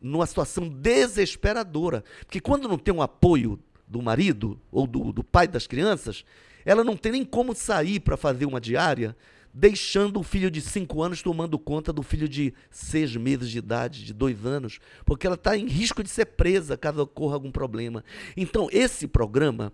numa 0.00 0.26
situação 0.26 0.68
desesperadora. 0.68 2.04
Porque 2.20 2.40
quando 2.40 2.68
não 2.68 2.78
tem 2.78 2.94
um 2.94 3.02
apoio 3.02 3.58
do 3.86 4.02
marido 4.02 4.58
ou 4.70 4.86
do, 4.86 5.12
do 5.12 5.22
pai 5.22 5.46
das 5.46 5.66
crianças, 5.66 6.24
ela 6.64 6.82
não 6.82 6.96
tem 6.96 7.12
nem 7.12 7.24
como 7.24 7.54
sair 7.54 8.00
para 8.00 8.16
fazer 8.16 8.44
uma 8.44 8.60
diária, 8.60 9.16
deixando 9.54 10.20
o 10.20 10.22
filho 10.22 10.50
de 10.50 10.60
5 10.60 11.02
anos 11.02 11.22
tomando 11.22 11.58
conta 11.58 11.92
do 11.92 12.02
filho 12.02 12.28
de 12.28 12.52
6 12.70 13.16
meses 13.16 13.50
de 13.50 13.58
idade, 13.58 14.04
de 14.04 14.12
2 14.12 14.44
anos, 14.44 14.80
porque 15.04 15.26
ela 15.26 15.36
está 15.36 15.56
em 15.56 15.66
risco 15.66 16.02
de 16.02 16.10
ser 16.10 16.26
presa 16.26 16.76
caso 16.76 17.00
ocorra 17.02 17.34
algum 17.34 17.50
problema. 17.50 18.04
Então, 18.36 18.68
esse 18.70 19.06
programa, 19.06 19.72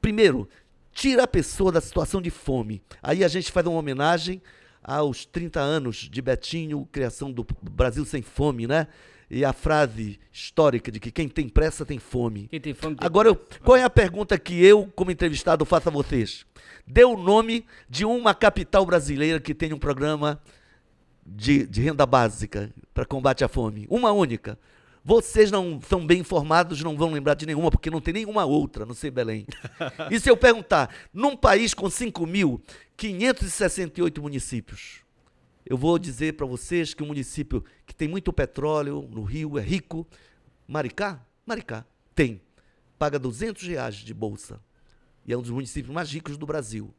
primeiro, 0.00 0.48
tira 0.90 1.24
a 1.24 1.28
pessoa 1.28 1.70
da 1.70 1.80
situação 1.80 2.22
de 2.22 2.30
fome. 2.30 2.82
Aí 3.02 3.22
a 3.22 3.28
gente 3.28 3.52
faz 3.52 3.66
uma 3.66 3.78
homenagem 3.78 4.42
aos 4.82 5.26
30 5.26 5.60
anos 5.60 6.08
de 6.10 6.22
Betinho, 6.22 6.88
criação 6.90 7.30
do 7.30 7.46
Brasil 7.62 8.04
sem 8.04 8.22
fome, 8.22 8.66
né? 8.66 8.88
E 9.28 9.44
a 9.44 9.52
frase 9.52 10.20
histórica 10.32 10.90
de 10.92 11.00
que 11.00 11.10
quem 11.10 11.28
tem 11.28 11.48
pressa 11.48 11.84
tem 11.84 11.98
fome. 11.98 12.46
Quem 12.48 12.60
tem 12.60 12.72
fome 12.74 12.94
tem 12.94 13.04
Agora, 13.04 13.28
eu- 13.28 13.36
qual 13.64 13.76
é 13.76 13.82
a 13.82 13.90
pergunta 13.90 14.38
que 14.38 14.64
eu, 14.64 14.86
como 14.94 15.10
entrevistado, 15.10 15.64
faço 15.64 15.88
a 15.88 15.92
vocês? 15.92 16.46
Dê 16.86 17.04
o 17.04 17.16
nome 17.16 17.64
de 17.90 18.04
uma 18.04 18.32
capital 18.34 18.86
brasileira 18.86 19.40
que 19.40 19.52
tem 19.52 19.72
um 19.72 19.78
programa 19.78 20.40
de, 21.26 21.66
de 21.66 21.80
renda 21.82 22.06
básica 22.06 22.72
para 22.94 23.04
combate 23.04 23.42
à 23.42 23.48
fome. 23.48 23.86
Uma 23.90 24.12
única. 24.12 24.56
Vocês 25.04 25.50
não 25.52 25.80
são 25.88 26.04
bem 26.06 26.20
informados, 26.20 26.82
não 26.82 26.96
vão 26.96 27.12
lembrar 27.12 27.34
de 27.34 27.46
nenhuma, 27.46 27.70
porque 27.70 27.90
não 27.90 28.00
tem 28.00 28.14
nenhuma 28.14 28.44
outra, 28.44 28.84
não 28.86 28.94
sei 28.94 29.10
Belém. 29.10 29.46
E 30.10 30.18
se 30.20 30.28
eu 30.30 30.36
perguntar, 30.36 30.92
num 31.12 31.36
país 31.36 31.74
com 31.74 31.88
5.568 32.96 34.20
municípios, 34.20 35.00
eu 35.68 35.76
vou 35.76 35.98
dizer 35.98 36.34
para 36.34 36.46
vocês 36.46 36.94
que 36.94 37.02
um 37.02 37.06
município 37.06 37.64
que 37.84 37.94
tem 37.94 38.06
muito 38.06 38.32
petróleo 38.32 39.08
no 39.10 39.24
Rio 39.24 39.58
é 39.58 39.62
rico, 39.62 40.06
Maricá? 40.66 41.20
Maricá, 41.44 41.84
tem. 42.14 42.40
Paga 42.96 43.18
200 43.18 43.66
reais 43.66 43.96
de 43.96 44.14
bolsa. 44.14 44.60
E 45.26 45.32
é 45.32 45.36
um 45.36 45.42
dos 45.42 45.50
municípios 45.50 45.92
mais 45.92 46.10
ricos 46.10 46.36
do 46.36 46.46
Brasil. 46.46 46.94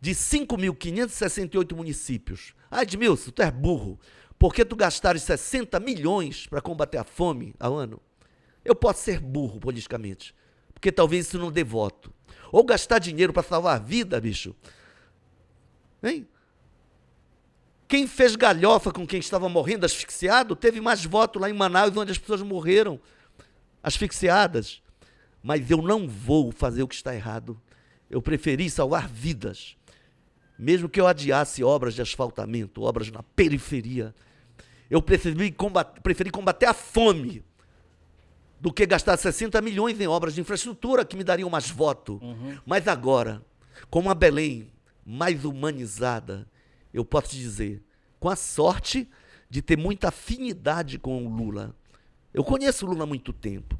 De 0.00 0.10
5.568 0.10 1.76
municípios. 1.76 2.54
Ah, 2.68 2.82
Edmilson, 2.82 3.30
tu 3.30 3.40
é 3.40 3.50
burro. 3.52 4.00
Por 4.36 4.52
que 4.52 4.64
tu 4.64 4.74
gastares 4.74 5.22
60 5.22 5.78
milhões 5.78 6.48
para 6.48 6.60
combater 6.60 6.98
a 6.98 7.04
fome 7.04 7.54
ao 7.60 7.76
ano? 7.76 8.02
Eu 8.64 8.74
posso 8.74 9.04
ser 9.04 9.20
burro 9.20 9.60
politicamente. 9.60 10.34
Porque 10.74 10.90
talvez 10.90 11.26
isso 11.28 11.38
não 11.38 11.52
dê 11.52 11.62
voto. 11.62 12.12
Ou 12.50 12.64
gastar 12.64 12.98
dinheiro 12.98 13.32
para 13.32 13.44
salvar 13.44 13.76
a 13.76 13.78
vida, 13.78 14.20
bicho. 14.20 14.56
Hein? 16.02 16.26
Quem 17.92 18.06
fez 18.06 18.36
galhofa 18.36 18.90
com 18.90 19.06
quem 19.06 19.20
estava 19.20 19.50
morrendo 19.50 19.84
asfixiado 19.84 20.56
teve 20.56 20.80
mais 20.80 21.04
voto 21.04 21.38
lá 21.38 21.50
em 21.50 21.52
Manaus, 21.52 21.94
onde 21.94 22.10
as 22.10 22.16
pessoas 22.16 22.40
morreram 22.40 22.98
asfixiadas. 23.82 24.80
Mas 25.42 25.70
eu 25.70 25.82
não 25.82 26.08
vou 26.08 26.50
fazer 26.50 26.82
o 26.82 26.88
que 26.88 26.94
está 26.94 27.14
errado. 27.14 27.60
Eu 28.08 28.22
preferi 28.22 28.70
salvar 28.70 29.06
vidas. 29.06 29.76
Mesmo 30.58 30.88
que 30.88 30.98
eu 30.98 31.06
adiasse 31.06 31.62
obras 31.62 31.92
de 31.92 32.00
asfaltamento, 32.00 32.80
obras 32.80 33.10
na 33.10 33.22
periferia. 33.22 34.14
Eu 34.88 35.02
preferi 35.02 35.52
combater, 35.52 36.00
preferi 36.00 36.30
combater 36.30 36.64
a 36.64 36.72
fome 36.72 37.44
do 38.58 38.72
que 38.72 38.86
gastar 38.86 39.18
60 39.18 39.60
milhões 39.60 40.00
em 40.00 40.06
obras 40.06 40.34
de 40.34 40.40
infraestrutura 40.40 41.04
que 41.04 41.14
me 41.14 41.24
dariam 41.24 41.50
mais 41.50 41.68
voto. 41.68 42.18
Mas 42.64 42.88
agora, 42.88 43.42
com 43.90 44.00
uma 44.00 44.14
Belém 44.14 44.72
mais 45.04 45.44
humanizada, 45.44 46.48
eu 46.92 47.04
posso 47.04 47.30
te 47.30 47.36
dizer, 47.38 47.82
com 48.20 48.28
a 48.28 48.36
sorte 48.36 49.08
de 49.48 49.60
ter 49.62 49.76
muita 49.76 50.08
afinidade 50.08 50.98
com 50.98 51.26
o 51.26 51.28
Lula. 51.28 51.74
Eu 52.32 52.42
conheço 52.44 52.86
o 52.86 52.88
Lula 52.90 53.04
há 53.04 53.06
muito 53.06 53.32
tempo, 53.32 53.78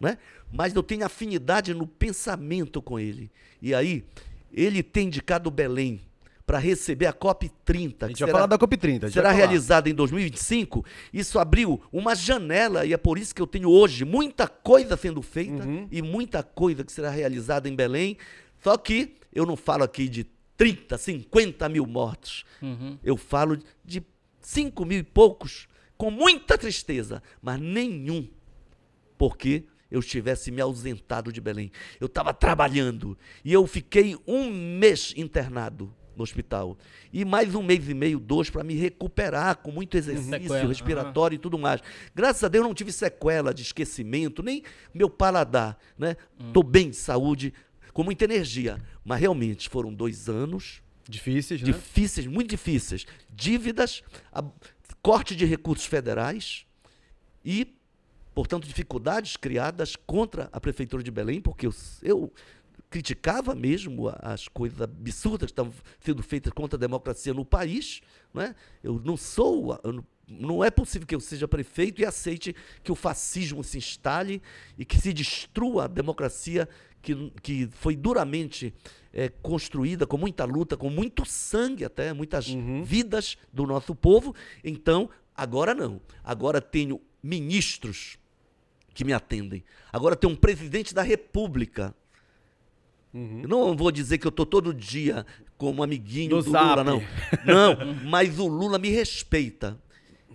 né? 0.00 0.16
mas 0.52 0.74
eu 0.74 0.82
tenho 0.82 1.04
afinidade 1.04 1.74
no 1.74 1.86
pensamento 1.86 2.80
com 2.80 2.98
ele. 2.98 3.30
E 3.60 3.74
aí, 3.74 4.04
ele 4.52 4.82
tem 4.82 5.06
indicado 5.08 5.50
Belém 5.50 6.00
para 6.46 6.58
receber 6.58 7.06
a 7.06 7.12
COP30. 7.12 7.94
A 8.04 8.08
gente 8.08 8.20
vai 8.24 8.30
falar 8.32 8.46
da 8.46 8.58
COP30. 8.58 9.04
a 9.04 9.06
gente 9.06 9.12
será 9.12 9.30
realizada 9.30 9.88
em 9.88 9.94
2025. 9.94 10.84
Isso 11.12 11.38
abriu 11.38 11.80
uma 11.92 12.14
janela 12.16 12.84
e 12.84 12.92
é 12.92 12.96
por 12.96 13.18
isso 13.18 13.32
que 13.34 13.40
eu 13.40 13.46
tenho 13.46 13.68
hoje 13.70 14.04
muita 14.04 14.48
coisa 14.48 14.96
sendo 14.96 15.22
feita 15.22 15.64
Uhum. 15.64 15.86
e 15.92 16.02
muita 16.02 16.42
coisa 16.42 16.82
que 16.82 16.90
será 16.90 17.10
realizada 17.10 17.68
em 17.68 17.76
Belém. 17.76 18.16
Só 18.64 18.76
que 18.76 19.14
eu 19.32 19.46
não 19.46 19.56
falo 19.56 19.84
aqui 19.84 20.08
de 20.08 20.26
30, 20.60 20.98
50 20.98 21.68
mil 21.70 21.86
mortos. 21.86 22.44
Uhum. 22.60 22.98
Eu 23.02 23.16
falo 23.16 23.58
de 23.82 24.02
5 24.42 24.84
mil 24.84 24.98
e 24.98 25.02
poucos, 25.02 25.66
com 25.96 26.10
muita 26.10 26.58
tristeza, 26.58 27.22
mas 27.40 27.58
nenhum 27.58 28.28
porque 29.16 29.64
eu 29.90 30.00
estivesse 30.00 30.50
me 30.50 30.60
ausentado 30.60 31.32
de 31.32 31.40
Belém. 31.40 31.72
Eu 31.98 32.08
estava 32.08 32.34
trabalhando 32.34 33.16
e 33.42 33.54
eu 33.54 33.66
fiquei 33.66 34.18
um 34.26 34.50
mês 34.50 35.14
internado 35.16 35.94
no 36.14 36.22
hospital. 36.22 36.76
E 37.10 37.24
mais 37.24 37.54
um 37.54 37.62
mês 37.62 37.88
e 37.88 37.94
meio, 37.94 38.20
dois, 38.20 38.50
para 38.50 38.62
me 38.62 38.74
recuperar 38.74 39.56
com 39.56 39.70
muito 39.72 39.96
exercício 39.96 40.30
Sequela, 40.30 40.68
respiratório 40.68 41.36
e 41.36 41.38
tudo 41.38 41.58
mais. 41.58 41.80
Graças 42.14 42.44
a 42.44 42.48
Deus 42.48 42.62
eu 42.62 42.68
não 42.68 42.74
tive 42.74 42.92
sequela 42.92 43.54
de 43.54 43.62
esquecimento, 43.62 44.42
nem 44.42 44.62
meu 44.92 45.08
paladar. 45.08 45.78
Né? 45.98 46.16
Estou 46.38 46.62
bem 46.62 46.90
de 46.90 46.96
saúde, 46.96 47.54
com 47.92 48.02
muita 48.02 48.24
energia. 48.24 48.80
Mas 49.04 49.20
realmente 49.20 49.68
foram 49.68 49.92
dois 49.92 50.28
anos 50.28 50.82
Difíceis, 51.08 51.60
né? 51.60 51.66
difíceis, 51.66 52.26
muito 52.26 52.50
difíceis. 52.50 53.04
Dívidas, 53.34 54.02
a- 54.32 54.44
corte 55.02 55.34
de 55.34 55.44
recursos 55.44 55.86
federais 55.86 56.66
e, 57.44 57.74
portanto, 58.34 58.66
dificuldades 58.66 59.36
criadas 59.36 59.96
contra 59.96 60.48
a 60.52 60.60
Prefeitura 60.60 61.02
de 61.02 61.10
Belém, 61.10 61.40
porque 61.40 61.66
eu, 61.66 61.74
eu 62.02 62.32
criticava 62.90 63.54
mesmo 63.54 64.08
as 64.20 64.46
coisas 64.48 64.80
absurdas 64.80 65.46
que 65.46 65.52
estavam 65.52 65.72
sendo 66.00 66.22
feitas 66.22 66.52
contra 66.52 66.76
a 66.76 66.80
democracia 66.80 67.32
no 67.32 67.44
país. 67.44 68.00
Né? 68.34 68.54
Eu 68.82 69.00
não 69.04 69.16
sou. 69.16 69.78
eu 69.82 69.92
não- 69.94 70.04
não 70.30 70.62
é 70.62 70.70
possível 70.70 71.06
que 71.06 71.14
eu 71.14 71.20
seja 71.20 71.48
prefeito 71.48 72.00
e 72.00 72.04
aceite 72.04 72.54
que 72.84 72.92
o 72.92 72.94
fascismo 72.94 73.64
se 73.64 73.78
instale 73.78 74.40
e 74.78 74.84
que 74.84 74.96
se 74.98 75.12
destrua 75.12 75.84
a 75.84 75.88
democracia 75.88 76.68
que, 77.02 77.32
que 77.42 77.68
foi 77.72 77.96
duramente 77.96 78.72
eh, 79.12 79.30
construída 79.42 80.06
com 80.06 80.16
muita 80.16 80.44
luta, 80.44 80.76
com 80.76 80.88
muito 80.88 81.24
sangue 81.24 81.84
até, 81.84 82.12
muitas 82.12 82.46
vidas 82.84 83.36
do 83.52 83.66
nosso 83.66 83.94
povo. 83.94 84.34
Então, 84.62 85.10
agora 85.34 85.74
não. 85.74 86.00
Agora 86.22 86.60
tenho 86.60 87.00
ministros 87.22 88.18
que 88.94 89.04
me 89.04 89.12
atendem. 89.12 89.64
Agora 89.92 90.14
tenho 90.14 90.32
um 90.32 90.36
presidente 90.36 90.94
da 90.94 91.02
República. 91.02 91.94
Eu 93.12 93.48
não 93.48 93.76
vou 93.76 93.90
dizer 93.90 94.18
que 94.18 94.26
eu 94.26 94.30
estou 94.30 94.46
todo 94.46 94.72
dia 94.72 95.26
como 95.58 95.82
amiguinho 95.82 96.36
do 96.36 96.42
zap. 96.42 96.80
Lula, 96.80 96.84
não. 96.84 97.02
Não, 97.44 97.94
mas 98.04 98.38
o 98.38 98.46
Lula 98.46 98.78
me 98.78 98.90
respeita. 98.90 99.80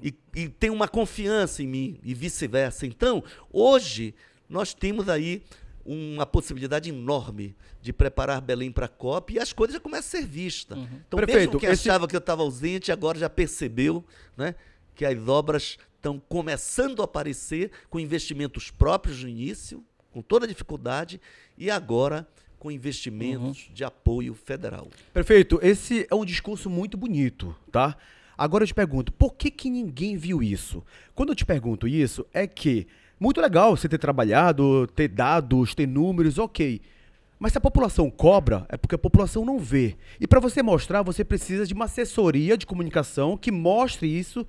E, 0.04 0.14
e 0.36 0.50
tem 0.50 0.70
uma 0.70 0.88
confiança 0.88 1.64
em 1.64 1.68
mim, 1.68 2.00
e 2.04 2.14
vice-versa. 2.14 2.86
Então, 2.86 3.24
hoje, 3.52 4.14
nós 4.50 4.74
temos 4.74 5.08
aí 5.10 5.42
uma 5.86 6.26
possibilidade 6.26 6.90
enorme 6.90 7.56
de 7.82 7.94
preparar 7.94 8.42
Belém 8.42 8.72
para 8.72 8.86
a 8.88 8.90
COP 8.90 9.34
e 9.36 9.40
as 9.40 9.54
coisas 9.54 9.76
já 9.76 9.80
começam 9.80 10.20
a 10.20 10.24
ser 10.24 10.28
vistas. 10.28 10.78
Então, 11.08 11.18
Prefeito, 11.18 11.40
mesmo 11.48 11.60
quem 11.60 11.70
esse- 11.70 11.88
achava 11.90 12.08
que 12.08 12.16
eu 12.16 12.20
estava 12.20 12.42
ausente, 12.42 12.92
agora 12.92 13.20
já 13.20 13.30
percebeu 13.30 14.04
né, 14.36 14.56
que 14.96 15.06
as 15.06 15.28
obras 15.28 15.78
estão 15.96 16.20
começando 16.20 17.02
a 17.02 17.06
aparecer 17.06 17.72
com 17.90 18.00
investimentos 18.00 18.72
próprios 18.72 19.22
no 19.24 19.30
início, 19.30 19.84
com 20.12 20.22
toda 20.22 20.46
a 20.46 20.48
dificuldade, 20.48 21.22
e 21.58 21.70
agora 21.70 22.28
com 22.58 22.72
investimentos 22.72 23.70
de 23.72 23.84
apoio 23.84 24.34
federal. 24.34 24.88
Prefeito, 25.14 25.60
esse 25.62 26.08
é 26.10 26.16
um 26.16 26.26
discurso 26.26 26.68
muito 26.70 26.98
bonito, 26.98 27.56
tá? 27.72 27.96
Agora 28.38 28.64
eu 28.64 28.68
te 28.68 28.74
pergunto, 28.74 29.12
por 29.12 29.34
que, 29.34 29.50
que 29.50 29.70
ninguém 29.70 30.18
viu 30.18 30.44
isso? 30.44 30.84
Quando 31.14 31.30
eu 31.30 31.36
te 31.36 31.46
pergunto 31.46 31.88
isso, 31.88 32.26
é 32.34 32.46
que 32.46 32.88
muito 33.20 33.40
legal 33.40 33.76
você 33.76 33.88
ter 33.88 33.98
trabalhado, 33.98 34.88
ter 34.88 35.08
dados, 35.08 35.74
ter 35.74 35.88
números, 35.88 36.38
ok. 36.38 36.82
Mas 37.40 37.52
se 37.52 37.58
a 37.58 37.62
população 37.62 38.10
cobra, 38.10 38.66
é 38.70 38.78
porque 38.78 38.96
a 38.96 39.00
população 39.00 39.46
não 39.46 39.60
vê. 39.60 39.96
E 40.20 40.28
para 40.28 40.40
você 40.40 40.64
mostrar, 40.64 41.02
você 41.02 41.24
precisa 41.24 41.66
de 41.66 41.74
uma 41.74 41.86
assessoria 41.86 42.58
de 42.58 42.66
comunicação 42.66 43.38
que 43.38 43.52
mostre 43.52 44.08
isso 44.08 44.48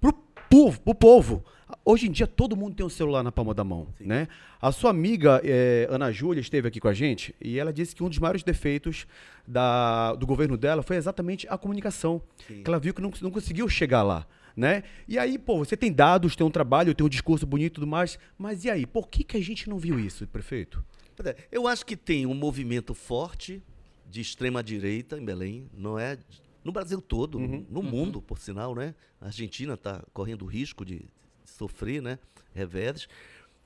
pro 0.00 0.12
povo, 0.48 0.80
pro 0.80 0.94
povo. 0.94 1.44
Hoje 1.84 2.06
em 2.08 2.10
dia 2.10 2.26
todo 2.26 2.56
mundo 2.56 2.74
tem 2.74 2.84
um 2.84 2.88
celular 2.88 3.22
na 3.22 3.30
palma 3.30 3.52
da 3.54 3.62
mão, 3.64 3.88
né? 4.00 4.26
A 4.60 4.72
sua 4.72 4.90
amiga 4.90 5.40
eh, 5.44 5.86
Ana 5.90 6.10
Júlia 6.10 6.40
esteve 6.40 6.66
aqui 6.68 6.80
com 6.80 6.88
a 6.88 6.94
gente 6.94 7.34
e 7.40 7.58
ela 7.58 7.72
disse 7.72 7.94
que 7.94 8.02
um 8.02 8.08
dos 8.08 8.18
maiores 8.18 8.42
defeitos 8.42 9.06
da- 9.46 10.14
do 10.14 10.26
governo 10.26 10.56
dela 10.56 10.82
foi 10.82 10.96
exatamente 10.96 11.46
a 11.48 11.58
comunicação. 11.58 12.22
Sim. 12.46 12.62
Que 12.62 12.68
ela 12.70 12.78
viu 12.78 12.94
que 12.94 13.02
não, 13.02 13.12
não 13.20 13.30
conseguiu 13.30 13.68
chegar 13.68 14.02
lá, 14.02 14.26
né? 14.56 14.82
E 15.06 15.18
aí, 15.18 15.38
pô, 15.38 15.58
você 15.58 15.76
tem 15.76 15.92
dados, 15.92 16.34
tem 16.34 16.46
um 16.46 16.50
trabalho, 16.50 16.94
tem 16.94 17.04
um 17.04 17.08
discurso 17.08 17.46
bonito 17.46 17.72
e 17.72 17.74
tudo 17.74 17.86
mais, 17.86 18.18
mas 18.38 18.64
e 18.64 18.70
aí? 18.70 18.86
Por 18.86 19.08
que, 19.08 19.22
que 19.22 19.36
a 19.36 19.42
gente 19.42 19.68
não 19.68 19.78
viu 19.78 19.98
isso, 20.00 20.26
prefeito? 20.26 20.82
É, 21.24 21.36
Eu 21.52 21.66
acho 21.66 21.84
que 21.84 21.96
tem 21.96 22.24
um 22.26 22.34
movimento 22.34 22.94
forte 22.94 23.62
de 24.10 24.20
extrema 24.22 24.62
direita 24.62 25.18
em 25.18 25.24
Belém, 25.24 25.68
não 25.76 25.98
é 25.98 26.16
no 26.64 26.72
Brasil 26.72 27.00
todo, 27.00 27.38
no 27.38 27.82
mundo, 27.82 28.20
por 28.22 28.38
sinal, 28.38 28.74
né? 28.74 28.94
A 29.20 29.26
Argentina 29.26 29.74
está 29.74 30.02
correndo 30.12 30.44
risco 30.46 30.84
de 30.84 31.02
sofrer, 31.48 32.00
né? 32.02 32.18
Reveses, 32.54 33.08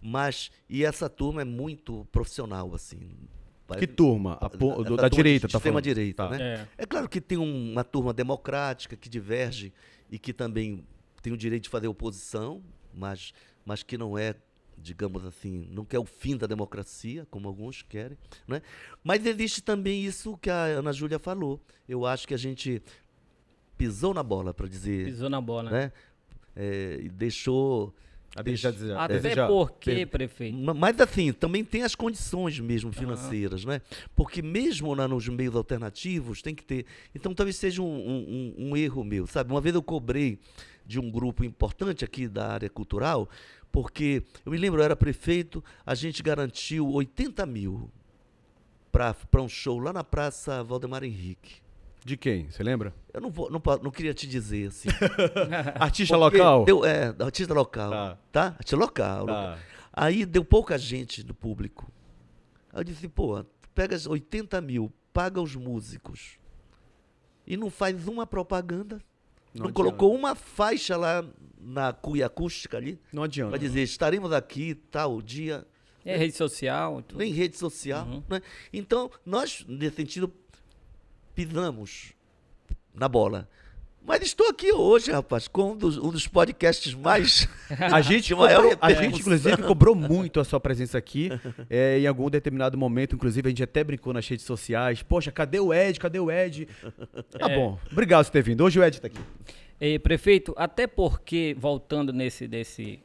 mas 0.01 0.51
e 0.69 0.85
essa 0.85 1.09
turma 1.09 1.43
é 1.43 1.45
muito 1.45 2.07
profissional, 2.13 2.75
assim. 2.75 3.01
Que 3.79 3.87
turma? 3.87 4.33
A 4.35 4.45
a- 4.45 4.47
a 4.47 4.51
da 4.51 4.59
turma 4.59 5.11
direita, 5.11 5.47
de 5.47 5.53
tá 5.53 5.59
extrema 5.59 5.75
falando? 5.77 5.85
direita, 5.85 6.29
Tá. 6.29 6.37
né? 6.37 6.67
É. 6.77 6.83
É 6.83 6.87
claro 6.87 7.09
que 7.09 7.21
tem 7.23 7.39
um- 7.39 7.73
uma 7.73 7.83
turma 7.85 8.13
democrática 8.13 8.97
que 8.97 9.09
diverge 9.09 9.73
e 10.11 10.19
que 10.19 10.33
também 10.35 10.85
tem 11.23 11.33
o 11.33 11.37
direito 11.37 11.63
de 11.65 11.69
fazer 11.71 11.89
oposição, 11.89 12.63
mas, 12.93 13.33
mas 13.65 13.83
que 13.83 13.97
não 13.97 14.19
é, 14.19 14.35
digamos 14.77 15.25
assim, 15.25 15.69
não 15.71 15.85
quer 15.87 16.01
o 16.01 16.05
fim 16.05 16.37
da 16.37 16.47
democracia, 16.47 17.27
como 17.31 17.49
alguns 17.49 17.81
querem. 17.83 18.19
Né? 18.47 18.61
Mas 19.03 19.25
existe 19.25 19.63
também 19.63 20.05
isso 20.05 20.37
que 20.37 20.51
a 20.51 20.65
Ana 20.65 20.93
Júlia 20.93 21.19
falou. 21.19 21.59
Eu 21.89 22.05
acho 22.05 22.29
que 22.29 22.35
a 22.35 22.39
gente 22.39 22.83
pisou 23.79 24.13
na 24.13 24.23
bola, 24.23 24.53
para 24.53 24.69
dizer, 24.69 25.07
Pisou 25.07 25.31
na 25.31 25.41
bola. 25.41 25.71
né? 25.71 25.93
É, 26.57 27.01
e 27.03 27.09
deixou. 27.09 27.95
A 28.35 28.41
deixa- 28.41 28.71
Até 29.05 29.15
deseja- 29.15 29.47
porque, 29.47 30.07
prefeito. 30.07 30.57
Ma- 30.57 30.73
Mas 30.73 30.99
assim, 31.01 31.33
também 31.35 31.63
tem 31.63 31.83
as 31.83 31.95
condições 31.95 32.59
mesmo 32.59 32.91
financeiras, 32.91 33.63
né? 33.67 33.83
Porque 34.17 34.41
mesmo 34.41 34.95
lá 34.95 35.07
nos 35.07 35.29
meios 35.29 35.55
alternativos 35.55 36.41
tem 36.41 36.55
que 36.55 36.65
ter. 36.65 36.87
Então 37.15 37.35
talvez 37.35 37.57
seja 37.57 37.83
um, 37.83 37.87
um- 37.87 38.55
um- 38.59 38.69
um 38.71 38.77
erro 38.77 39.05
meu, 39.05 39.27
sabe? 39.27 39.53
Uma 39.53 39.61
vez 39.61 39.75
eu 39.75 39.83
cobrei 39.83 40.39
de 40.87 40.99
um 40.99 41.11
grupo 41.11 41.45
importante 41.45 42.05
aqui 42.07 42.27
da 42.27 42.49
área 42.53 42.71
cultural, 42.71 43.29
porque 43.71 44.23
eu 44.47 44.51
me 44.53 44.57
lembro, 44.57 44.81
eu 44.81 44.85
era 44.85 44.97
prefeito, 44.97 45.63
a 45.85 45.95
gente 45.95 46.23
garantiu 46.23 46.89
80 46.91 47.45
mil 47.45 47.91
para 48.91 49.15
um 49.43 49.49
show 49.49 49.79
lá 49.79 49.93
na 49.93 50.05
Praça 50.05 50.63
Valdemar 50.65 51.05
Henrique. 51.05 51.61
De 52.05 52.17
quem? 52.17 52.51
Você 52.51 52.63
lembra? 52.63 52.93
Eu 53.13 53.21
não, 53.21 53.31
vou, 53.31 53.51
não, 53.51 53.61
não 53.83 53.91
queria 53.91 54.13
te 54.13 54.27
dizer 54.27 54.69
assim. 54.69 54.89
Artista 55.79 56.19
Porque 56.19 56.37
local? 56.37 56.65
Deu, 56.65 56.85
é, 56.85 57.15
artista 57.21 57.55
local. 57.55 57.91
Tá. 57.91 58.19
Tá? 58.33 58.47
Artista 58.59 58.77
local. 58.77 59.27
Tá. 59.27 59.33
local. 59.33 59.59
Aí 59.93 60.25
deu 60.25 60.45
pouca 60.45 60.77
gente 60.77 61.23
do 61.23 61.35
público. 61.35 61.91
Aí 62.73 62.81
eu 62.81 62.85
disse, 62.85 63.07
pô, 63.09 63.45
pega 63.75 63.95
as 63.95 64.07
80 64.07 64.61
mil, 64.61 64.93
paga 65.13 65.41
os 65.41 65.55
músicos. 65.55 66.39
E 67.47 67.57
não 67.57 67.71
faz 67.71 68.09
uma 68.09 68.27
propaganda. 68.27 69.01
Não 69.55 69.67
Não, 69.67 69.73
colocou 69.73 70.15
uma 70.15 70.35
faixa 70.35 70.97
lá 70.97 71.25
na 71.61 71.93
cuia 71.93 72.27
acústica 72.27 72.79
ali. 72.79 72.99
Não 73.13 73.23
adianta. 73.23 73.51
Para 73.51 73.59
dizer, 73.59 73.83
estaremos 73.83 74.33
aqui 74.33 74.75
tal 74.75 75.21
dia. 75.21 75.67
É 76.05 76.17
rede 76.17 76.35
social. 76.35 77.01
tudo. 77.03 77.19
Nem 77.19 77.33
rede 77.33 77.57
social. 77.57 78.07
Né? 78.29 78.43
Então, 78.73 79.11
nós, 79.25 79.65
nesse 79.69 79.97
sentido, 79.97 80.33
pisamos 81.35 82.13
na 82.95 83.09
bola. 83.09 83.49
Mas 84.05 84.21
estou 84.23 84.49
aqui 84.49 84.73
hoje, 84.73 85.13
rapaz, 85.13 85.47
com 85.47 85.73
um 85.73 85.77
dos, 85.77 85.97
um 85.97 86.11
dos 86.11 86.27
podcasts 86.27 86.93
mais. 86.93 87.49
A 87.79 88.01
gente, 88.01 88.27
De 88.29 88.35
maior 88.35 88.63
cobrou- 88.63 88.79
a 88.81 88.93
gente, 88.93 89.21
inclusive, 89.21 89.57
cobrou 89.63 89.95
muito 89.95 90.41
a 90.41 90.45
sua 90.45 90.59
presença 90.59 90.99
aqui. 90.99 91.31
É, 91.71 91.99
em 92.03 92.07
algum 92.09 92.29
determinado 92.29 92.77
momento, 92.77 93.15
inclusive, 93.15 93.47
a 93.47 93.51
gente 93.51 93.63
até 93.63 93.85
brincou 93.85 94.13
nas 94.13 94.27
redes 94.27 94.45
sociais. 94.45 95.05
Poxa, 95.05 95.31
cadê 95.31 95.61
o 95.61 95.73
Ed? 95.73 96.01
Cadê 96.01 96.19
o 96.19 96.33
Ed? 96.33 96.67
Tá 97.39 97.49
É. 97.49 97.55
bom. 97.57 97.79
Obrigado 97.93 98.25
por 98.25 98.33
ter 98.33 98.43
vindo. 98.43 98.65
Hoje 98.65 98.81
o 98.81 98.83
Ed 98.85 99.01
tá 99.01 99.07
aqui. 99.07 99.21
Eh, 99.81 100.01
prefeito, 100.01 100.53
até 100.57 100.89
porque, 100.89 101.55
voltando 101.57 102.13
nesse 102.13 102.49
desse 102.49 102.99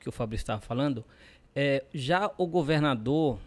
que 0.00 0.08
o 0.08 0.12
Fabrício 0.12 0.44
estava 0.44 0.60
falando, 0.60 1.04
eh, 1.56 1.82
já 1.92 2.30
o 2.38 2.46
governador 2.46 3.40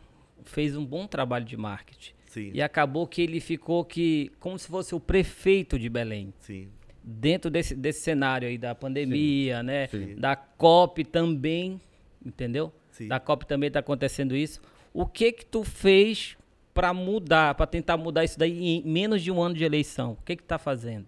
fez 0.44 0.76
um 0.76 0.86
bom 0.86 1.08
trabalho 1.08 1.46
de 1.46 1.56
marketing. 1.56 2.12
Sim. 2.30 2.52
E 2.54 2.62
acabou 2.62 3.08
que 3.08 3.24
ele 3.24 3.40
ficou 3.40 3.84
que 3.84 4.32
como 4.40 4.58
se 4.58 4.68
fosse 4.68 4.94
o 4.94 5.00
prefeito 5.00 5.80
de 5.80 5.90
Belém. 5.90 6.32
Sim. 6.40 6.70
Dentro 7.04 7.50
desse, 7.50 7.74
desse 7.74 8.02
cenário 8.02 8.48
aí 8.48 8.56
da 8.56 8.76
pandemia, 8.76 9.64
né? 9.64 9.88
sim. 9.88 10.16
Da 10.16 10.36
COP 10.36 11.04
também, 11.06 11.82
entendeu? 12.24 12.72
Sim. 12.92 13.08
Da 13.08 13.20
COP 13.20 13.48
também 13.48 13.68
está 13.68 13.80
acontecendo 13.80 14.36
isso. 14.36 14.62
O 14.94 15.08
que 15.08 15.32
que 15.32 15.44
tu 15.44 15.64
fez 15.64 16.38
para 16.72 16.94
mudar, 16.94 17.56
para 17.56 17.66
tentar 17.66 17.98
mudar 17.98 18.24
isso 18.24 18.38
daí 18.38 18.64
em 18.64 18.84
menos 18.84 19.24
de 19.24 19.32
um 19.32 19.42
ano 19.42 19.56
de 19.56 19.64
eleição? 19.64 20.12
O 20.12 20.24
que 20.24 20.36
que 20.36 20.44
tá 20.44 20.60
fazendo? 20.60 21.08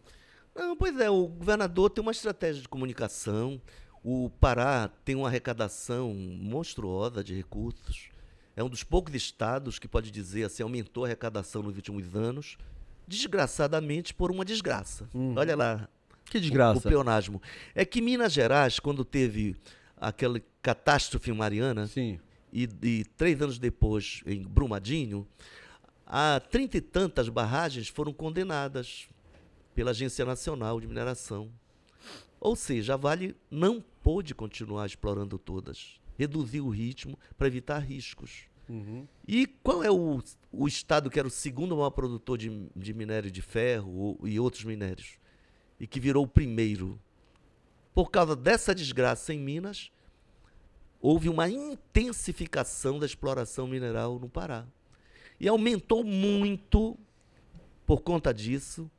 Não, 0.56 0.76
pois 0.76 1.00
é, 1.00 1.08
o 1.08 1.28
governador 1.28 1.92
tem 1.92 2.02
uma 2.02 2.12
estratégia 2.12 2.64
de 2.64 2.68
comunicação. 2.68 3.62
O 4.04 4.32
Pará 4.40 4.90
tem 5.06 5.16
uma 5.16 5.28
arrecadação 5.28 6.14
monstruosa 6.16 7.24
de 7.24 7.36
recursos. 7.36 8.11
É 8.62 8.63
um 8.63 8.69
dos 8.69 8.84
poucos 8.84 9.15
estados 9.15 9.80
que 9.80 9.88
pode 9.88 10.12
dizer 10.12 10.43
assim, 10.43 10.62
aumentou 10.62 11.04
a 11.04 11.08
arrecadação 11.08 11.63
nos 11.63 11.76
últimos 11.76 12.15
anos, 12.15 12.58
desgraçadamente 13.08 14.13
por 14.13 14.30
uma 14.30 14.45
desgraça. 14.45 15.10
Olha 15.36 15.56
lá, 15.56 15.89
Que 16.26 16.38
o, 16.38 16.39
o 16.39 16.41
desgraça. 16.41 16.82
pleonasmo. 16.88 17.41
É 17.74 17.84
que 17.84 18.00
Minas 18.02 18.32
Gerais, 18.32 18.80
quando 18.80 19.04
teve 19.04 19.56
aquela 19.97 20.39
catástrofe 20.62 21.32
mariana, 21.32 21.88
Sim. 21.88 22.19
e, 22.54 22.69
e 22.84 23.04
três 23.17 23.41
anos 23.41 23.58
depois, 23.58 24.21
em 24.28 24.43
Brumadinho, 24.43 25.28
há 26.06 26.39
trinta 26.39 26.78
e 26.78 26.82
tantas 26.82 27.30
barragens 27.30 27.88
foram 27.88 28.13
condenadas 28.13 29.08
pela 29.74 29.89
Agência 29.89 30.24
Nacional 30.24 30.80
de 30.80 30.86
Mineração. 30.88 31.50
Ou 32.39 32.56
seja, 32.56 32.93
a 32.93 32.97
Vale 32.97 33.36
não 33.50 33.84
pôde 34.04 34.36
continuar 34.36 34.86
explorando 34.86 35.39
todas. 35.39 36.00
Reduziu 36.15 36.67
o 36.67 36.69
ritmo 36.69 37.17
para 37.36 37.47
evitar 37.47 37.80
riscos. 37.80 38.51
Uhum. 38.72 39.06
E 39.28 39.46
qual 39.46 39.84
é 39.84 39.92
o, 39.92 40.24
o 40.50 40.66
estado 40.66 41.10
que 41.10 41.20
era 41.20 41.28
o 41.28 41.32
segundo 41.32 41.76
maior 41.76 41.90
produtor 41.90 42.38
de, 42.38 42.70
de 42.74 42.94
minério 42.94 43.30
de 43.30 43.42
ferro 43.42 44.18
e 44.24 44.40
outros 44.40 44.64
minérios? 44.64 45.20
E 45.78 45.86
que 45.86 46.00
virou 46.00 46.24
o 46.24 46.28
primeiro? 46.28 46.98
Por 47.94 48.10
causa 48.10 48.34
dessa 48.34 48.74
desgraça 48.74 49.34
em 49.34 49.40
Minas, 49.40 49.92
houve 51.02 51.28
uma 51.28 51.50
intensificação 51.50 52.98
da 52.98 53.06
exploração 53.06 53.68
mineral 53.68 54.18
no 54.18 54.30
Pará. 54.30 54.66
E 55.38 55.50
aumentou 55.50 56.02
muito, 56.02 56.98
por 57.86 58.02
conta 58.02 58.34
disso, 58.34 58.90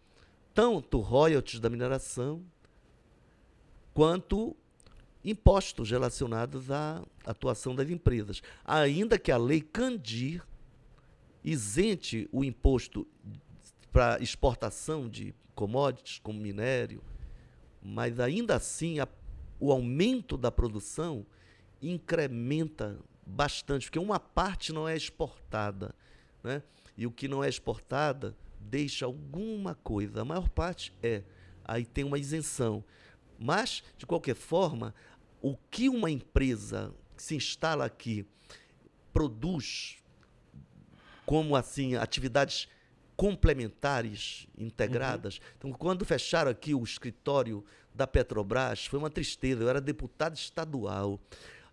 tanto 0.53 0.99
royalties 0.99 1.61
da 1.61 1.71
mineração, 1.71 2.45
quanto 3.95 4.55
impostos 5.25 5.91
relacionados 5.91 6.71
à 6.71 7.03
atuação 7.25 7.75
das 7.75 7.89
empresas. 7.91 8.43
Ainda 8.65 9.19
que 9.19 9.31
a 9.31 9.37
lei 9.37 9.61
Candir 9.61 10.43
isente 11.45 12.29
o 12.33 12.45
imposto 12.45 13.07
para 13.93 14.21
exportação 14.23 15.09
de 15.09 15.35
commodities, 15.55 16.19
como 16.19 16.41
minério, 16.41 17.03
mas 17.83 18.19
ainda 18.21 18.57
assim 18.57 19.01
a- 19.01 19.09
o 19.61 19.71
aumento 19.73 20.37
da 20.37 20.51
produção 20.51 21.27
incrementa 21.81 22.99
bastante, 23.27 23.87
porque 23.87 23.99
uma 23.99 24.19
parte 24.19 24.73
não 24.73 24.89
é 24.89 24.97
exportada, 24.97 25.95
né? 26.43 26.63
e 26.97 27.07
o 27.07 27.11
que 27.11 27.27
não 27.29 27.43
é 27.43 27.49
exportada 27.49 28.37
deixa 28.61 29.05
alguma 29.05 29.75
coisa, 29.75 30.23
a 30.23 30.25
maior 30.25 30.49
parte 30.49 30.93
é, 31.03 31.23
aí 31.65 31.85
tem 31.85 32.05
uma 32.05 32.19
isenção. 32.19 32.85
Mas, 33.39 33.83
de 33.99 34.07
qualquer 34.07 34.37
forma, 34.37 34.95
o 35.43 35.57
que 35.71 35.89
uma 35.89 36.11
empresa 36.11 36.95
que 37.17 37.23
se 37.23 37.35
instala 37.35 37.85
aqui 37.85 38.25
produz 39.13 39.97
como 41.27 41.57
assim 41.57 41.97
atividades 41.97 42.69
complementares 43.17 44.47
integradas. 44.57 45.41
Então, 45.59 45.73
quando 45.73 46.05
fecharam 46.05 46.51
aqui 46.51 46.75
o 46.75 46.83
escritório 46.83 47.65
da 47.95 48.07
Petrobras, 48.07 48.87
foi 48.87 48.99
uma 48.99 49.11
tristeza. 49.11 49.63
Eu 49.63 49.69
era 49.69 49.81
deputado 49.81 50.35
estadual. 50.35 51.21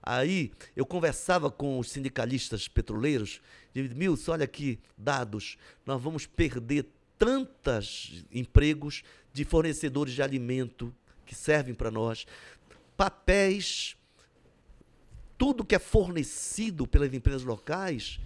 Aí 0.01 0.51
eu 0.75 0.85
conversava 0.85 1.51
com 1.51 1.77
os 1.77 1.91
sindicalistas 1.91 2.67
petroleiros 2.67 3.41
e 3.75 3.81
Milson, 3.81 4.31
olha 4.31 4.45
aqui, 4.45 4.79
dados, 4.97 5.57
nós 5.85 6.01
vamos 6.01 6.25
perder 6.25 6.87
tantos 7.17 8.25
empregos 8.31 9.03
de 9.31 9.43
fornecedores 9.43 10.13
de 10.13 10.23
alimento 10.23 10.93
que 11.25 11.35
servem 11.35 11.75
para 11.75 11.91
nós, 11.91 12.25
papéis, 12.99 13.95
tudo 15.37 15.63
que 15.63 15.73
é 15.73 15.79
fornecido 15.79 16.85
pelas 16.85 17.13
empresas 17.13 17.43
locais 17.43 18.19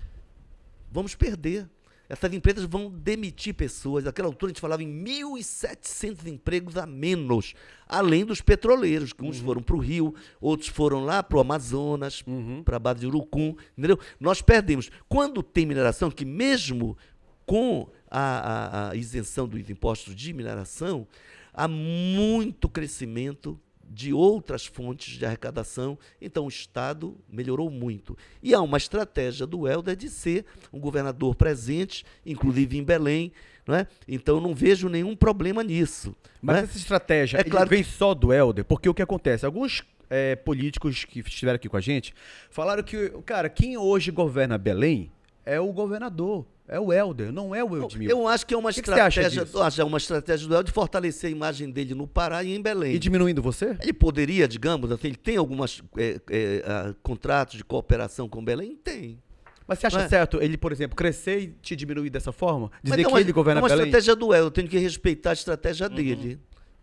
vamos 0.92 1.14
perder. 1.14 1.70
Essas 2.10 2.34
empresas 2.34 2.66
vão 2.66 2.90
demitir 2.92 3.54
pessoas. 3.54 4.04
Naquela 4.04 4.28
altura 4.28 4.50
a 4.50 4.54
gente 4.54 4.62
falava 4.62 4.82
em 4.84 4.88
1.700 5.04 6.26
empregos 6.28 6.76
a 6.76 6.86
menos, 6.88 7.54
além 7.88 8.26
dos 8.26 8.42
petroleiros, 8.42 9.14
que 9.14 9.24
uns 9.24 9.40
Uhum. 9.40 9.46
foram 9.46 9.62
para 9.64 9.76
o 9.76 9.80
Rio, 9.80 10.14
outros 10.42 10.70
foram 10.70 11.04
lá 11.06 11.22
para 11.24 11.38
o 11.38 11.42
Amazonas, 11.42 12.24
para 12.66 12.78
a 12.78 12.80
base 12.80 13.02
de 13.02 13.08
Urucum, 13.08 13.56
entendeu? 13.78 14.00
Nós 14.20 14.42
perdemos. 14.42 14.90
Quando 15.08 15.42
tem 15.44 15.66
mineração, 15.68 16.10
que 16.12 16.26
mesmo 16.26 16.98
com 17.46 17.88
a, 18.10 18.20
a- 18.20 18.90
a 18.92 18.96
isenção 18.96 19.48
dos 19.48 19.70
impostos 19.70 20.16
de 20.16 20.34
mineração, 20.34 21.08
há 21.54 21.68
muito 21.68 22.68
crescimento 22.70 23.60
de 23.90 24.14
outras 24.14 24.66
fontes 24.66 25.18
de 25.18 25.26
arrecadação, 25.26 25.98
então 26.22 26.46
o 26.46 26.50
Estado 26.50 27.18
melhorou 27.30 27.70
muito. 27.70 28.18
E 28.42 28.54
há 28.54 28.62
uma 28.62 28.78
estratégia 28.78 29.46
do 29.46 29.68
Helder 29.68 29.96
de 29.96 30.10
ser 30.10 30.46
um 30.72 30.80
governador 30.80 31.36
presente, 31.36 32.06
inclusive 32.26 32.78
em 32.78 32.84
Belém, 32.84 33.32
não 33.66 33.76
é? 33.76 33.88
então 34.08 34.42
não 34.42 34.54
vejo 34.54 34.90
nenhum 34.90 35.16
problema 35.16 35.64
nisso. 35.64 36.16
Mas 36.42 36.58
é? 36.58 36.60
essa 36.62 36.78
estratégia 36.78 37.40
É 37.40 37.44
claro 37.44 37.70
vem 37.70 37.84
só 37.84 38.14
do 38.14 38.34
Helder, 38.34 38.66
porque 38.66 38.90
o 38.90 38.94
que 38.94 39.02
acontece? 39.02 39.46
Alguns 39.46 39.84
é, 40.10 40.36
políticos 40.36 41.06
que 41.06 41.20
estiveram 41.20 41.56
aqui 41.56 41.70
com 41.70 41.78
a 41.78 41.82
gente 41.82 42.14
falaram 42.50 42.84
que, 42.84 43.10
cara, 43.26 43.50
quem 43.50 43.78
hoje 43.78 44.12
governa 44.12 44.58
Belém 44.58 45.12
é 45.46 45.60
o 45.60 45.72
governador, 45.74 46.46
é 46.68 46.80
o 46.80 46.92
Helder, 46.94 47.32
não 47.32 47.54
é 47.54 47.64
o 47.64 47.76
Eudmil. 47.76 48.10
Eu 48.10 48.28
acho 48.28 48.46
que 48.46 48.54
é 48.54 48.58
uma 48.58 48.70
que 48.72 48.82
que 48.82 48.90
estratégia, 48.90 49.48
eu 49.54 49.62
acho 49.64 49.76
que 49.76 49.82
é 49.82 49.86
uma 49.86 49.98
estratégia 49.98 50.48
do 50.48 50.54
Helder 50.54 50.66
de 50.68 50.72
fortalecer 50.72 51.28
a 51.30 51.32
imagem 51.32 51.70
dele 51.70 51.94
no 51.94 52.08
Pará 52.08 52.44
e 52.44 52.56
em 52.56 52.62
Belém. 52.62 52.94
E 52.96 53.00
diminuindo 53.00 53.42
você? 53.42 53.78
Ele 53.82 53.94
poderia, 53.94 54.48
digamos, 54.48 54.92
assim, 54.92 55.08
ele 55.08 55.18
tem 55.18 55.38
alguns 55.38 55.82
contratos 57.02 57.58
de 57.58 57.64
cooperação 57.64 58.28
com 58.30 58.44
Belém? 58.44 58.76
Tem. 58.76 59.20
Mas 59.68 59.80
você 59.80 59.88
acha 59.88 60.02
é? 60.02 60.10
certo 60.10 60.42
ele, 60.42 60.58
por 60.58 60.72
exemplo, 60.72 60.96
crescer 60.96 61.40
e 61.40 61.48
te 61.62 61.76
diminuir 61.76 62.10
dessa 62.10 62.32
forma? 62.32 62.70
Dizer 62.84 62.96
Mas 62.98 63.00
é 63.00 63.04
que 63.04 63.08
uma- 63.10 63.22
ele 63.22 63.32
governa 63.32 63.60
é 63.60 63.64
uma 63.64 63.70
Belém? 63.70 63.86
estratégia 63.86 64.16
do 64.16 64.26
Helder, 64.34 64.48
eu 64.48 64.52
tenho 64.52 64.68
que 64.68 64.78
respeitar 64.78 65.30
a 65.30 65.34
estratégia 65.34 65.88
Uhum. 65.88 65.96
dele. 65.96 66.40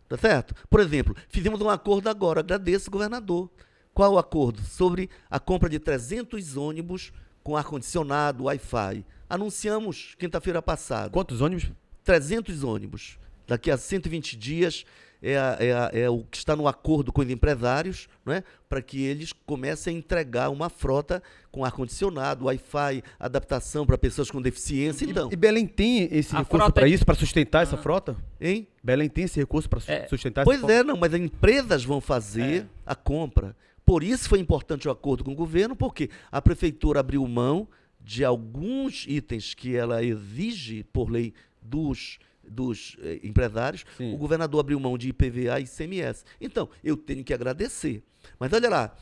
Tá 0.09 0.17
certo? 0.17 0.55
Por 0.69 0.81
exemplo, 0.81 1.15
fizemos 1.29 1.61
um 1.61 1.69
acordo 1.69 2.09
agora, 2.09 2.41
agradeço, 2.41 2.91
governador. 2.91 3.49
Qual 3.93 4.15
o 4.15 4.19
acordo? 4.19 4.61
Sobre 4.63 5.09
a 5.31 5.39
compra 5.39 5.69
de 5.69 5.79
300 5.79 6.57
ônibus 6.57 7.13
com 7.43 7.57
ar-condicionado, 7.57 8.45
Wi-Fi. 8.45 9.05
Anunciamos 9.29 10.15
quinta-feira 10.19 10.61
passada. 10.61 11.11
Quantos 11.11 11.41
ônibus? 11.41 11.71
300 12.05 12.65
ônibus. 12.65 13.19
Daqui 13.47 13.71
a 13.71 13.77
120 13.77 14.37
dias 14.37 14.85
é, 15.23 15.37
a- 15.37 15.57
é 15.61 15.73
a- 15.73 15.91
é 15.93 16.09
o 16.11 16.25
que 16.31 16.39
está 16.39 16.57
no 16.57 16.67
acordo 16.67 17.13
com 17.13 17.21
os 17.21 17.29
empresários, 17.29 18.09
né, 18.25 18.43
para 18.69 18.81
que 18.81 19.03
eles 19.03 19.33
comecem 19.45 19.95
a 19.95 19.99
entregar 19.99 20.49
uma 20.49 20.71
frota 20.71 21.23
com 21.53 21.63
ar-condicionado, 21.65 22.47
Wi-Fi, 22.47 23.03
adaptação 23.19 23.85
para 23.85 23.99
pessoas 23.99 24.31
com 24.31 24.41
deficiência. 24.41 25.05
Então, 25.05 25.29
E 25.31 25.37
Belém 25.37 25.67
tem 25.67 26.09
esse 26.11 26.35
A 26.35 26.39
recurso 26.39 26.73
para 26.73 26.87
é- 26.87 26.91
isso, 26.91 27.05
para 27.05 27.15
sustentar 27.17 27.63
essa 27.65 27.77
frota? 27.77 28.17
hein? 28.41 28.67
Belém 28.83 29.09
tem 29.11 29.25
esse 29.25 29.39
recurso 29.39 29.69
para 29.69 29.81
É. 29.89 30.07
sustentar 30.09 30.43
Pois 30.45 30.57
essa 30.59 30.67
frota? 30.67 30.81
é, 30.81 30.85
não, 30.85 30.97
mas 30.97 31.13
as 31.13 31.21
empresas 31.21 31.85
vão 31.85 32.01
fazer 32.01 32.67
a 32.87 32.95
compra. 32.95 33.55
Por 33.91 34.05
isso 34.05 34.29
foi 34.29 34.39
importante 34.39 34.87
o 34.87 34.91
acordo 34.93 35.25
com 35.25 35.33
o 35.33 35.35
governo, 35.35 35.75
porque 35.75 36.11
a 36.31 36.41
prefeitura 36.41 37.01
abriu 37.01 37.27
mão 37.27 37.67
de 38.01 38.25
alguns 38.25 39.05
itens 39.09 39.53
que 39.53 39.75
ela 39.75 40.01
exige 40.01 40.85
por 40.93 41.11
lei 41.11 41.35
dos, 41.61 42.21
dos 42.49 42.97
eh, 43.01 43.19
empresários. 43.25 43.85
Sim. 43.97 44.15
O 44.15 44.17
governador 44.17 44.61
abriu 44.61 44.79
mão 44.79 44.97
de 44.97 45.09
IPVA 45.09 45.59
e 45.59 45.65
ICMS. 45.65 46.25
Então, 46.41 46.69
eu 46.85 46.97
tenho 46.97 47.25
que 47.25 47.35
agradecer. 47.35 48.05
Mas 48.39 48.53
olha 48.53 48.71
lá, 48.71 48.97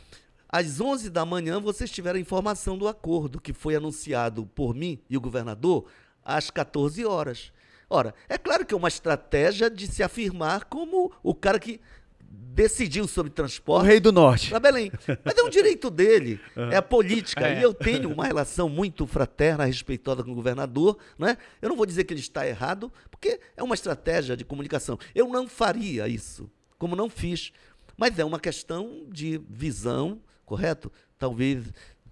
às 0.49 0.81
11 0.81 1.11
da 1.11 1.27
manhã 1.27 1.61
vocês 1.61 1.91
tiveram 1.91 2.17
a 2.17 2.23
informação 2.23 2.79
do 2.79 2.89
acordo 2.89 3.43
que 3.43 3.53
foi 3.53 3.77
anunciado 3.77 4.47
por 4.55 4.75
mim 4.75 4.99
e 5.11 5.19
o 5.19 5.21
governador 5.21 5.85
às 6.25 6.51
14 6.51 7.05
horas. 7.05 7.53
Ora, 7.91 8.15
é 8.27 8.39
claro 8.39 8.65
que 8.65 8.73
é 8.73 8.77
uma 8.77 8.89
estratégia 8.89 9.69
de 9.69 9.87
se 9.87 10.03
afirmar 10.03 10.65
como 10.65 11.13
o 11.23 11.35
cara 11.35 11.59
que 11.59 11.79
decidiu 12.29 13.07
sobre 13.07 13.31
O 13.31 13.35
transporte 13.35 13.87
rei 13.87 14.01
do 14.01 14.11
norte. 14.11 14.51
para 14.51 14.59
Belém. 14.59 14.91
Mas 15.25 15.39
é 15.39 15.43
um 15.43 15.49
direito 15.49 15.91
dele, 15.91 16.41
é 16.73 16.77
a 16.77 16.83
política. 16.83 17.47
É. 17.47 17.61
E 17.61 17.63
eu 17.63 17.73
tenho 17.73 18.13
uma 18.13 18.27
relação 18.27 18.69
muito 18.69 19.07
fraterna, 19.07 19.65
respeitosa 19.65 20.25
com 20.25 20.33
o 20.33 20.35
governador. 20.35 20.99
Né? 21.19 21.39
Eu 21.63 21.69
não 21.69 21.77
vou 21.77 21.87
dizer 21.87 22.05
que 22.05 22.13
ele 22.13 22.21
está 22.21 22.47
errado, 22.47 22.93
porque 23.11 23.41
é 23.57 23.63
uma 23.63 23.75
estratégia 23.75 24.37
de 24.37 24.45
comunicação. 24.45 24.99
Eu 25.15 25.29
não 25.29 25.49
faria 25.49 26.09
isso, 26.09 26.51
como 26.79 26.97
não 26.97 27.09
fiz. 27.09 27.53
Mas 27.97 28.19
é 28.19 28.25
uma 28.25 28.41
questão 28.41 29.07
de 29.09 29.41
visão, 29.49 30.21
correto? 30.45 30.91
Talvez 31.19 31.65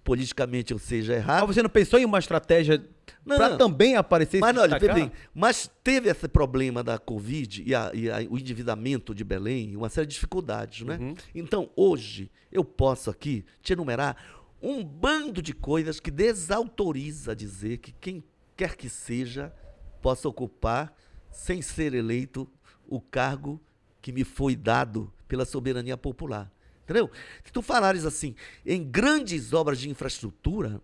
politicamente 0.07 0.71
eu 0.71 0.79
seja 0.79 1.13
errado. 1.15 1.45
você 1.47 1.61
não 1.61 1.69
pensou 1.69 1.99
em 1.99 2.05
uma 2.05 2.17
estratégia 2.17 2.81
para 3.25 3.57
também 3.57 3.97
aparecer 3.97 4.39
Mas, 4.39 4.55
olha, 4.61 4.79
bem, 4.95 5.11
mas 5.35 5.69
teve 5.83 6.09
esse 6.09 6.29
problema 6.29 6.81
da 6.81 6.97
Covid 6.97 7.61
e, 7.65 7.75
a- 7.75 7.91
e 7.93 8.09
a- 8.09 8.19
o 8.29 8.37
endividamento 8.37 9.13
de 9.13 9.25
Belém, 9.25 9.75
uma 9.75 9.89
série 9.89 10.07
de 10.07 10.13
dificuldades, 10.13 10.85
né? 10.87 10.97
Uhum. 10.97 11.13
Então, 11.35 11.69
hoje, 11.75 12.31
eu 12.49 12.63
posso 12.63 13.09
aqui 13.09 13.43
te 13.61 13.73
enumerar 13.73 14.15
um 14.61 14.81
bando 14.81 15.41
de 15.41 15.53
coisas 15.53 15.99
que 15.99 16.09
desautoriza 16.09 17.35
dizer 17.35 17.79
que 17.79 17.91
quem 17.91 18.23
quer 18.55 18.77
que 18.77 18.87
seja 18.89 19.53
possa 20.01 20.29
ocupar, 20.29 20.95
sem 21.29 21.61
ser 21.61 21.93
eleito, 21.93 22.49
o 22.87 23.01
cargo 23.01 23.61
que 24.01 24.13
me 24.13 24.23
foi 24.23 24.55
dado 24.55 25.11
pela 25.27 25.43
soberania 25.43 25.97
popular. 25.97 26.49
Entendeu? 26.87 27.11
Se 27.43 27.51
tu 27.51 27.61
falares 27.61 28.05
assim, 28.05 28.33
em 28.65 28.81
grandes 28.81 29.51
obras 29.51 29.77
de 29.77 29.89
infraestrutura, 29.89 30.81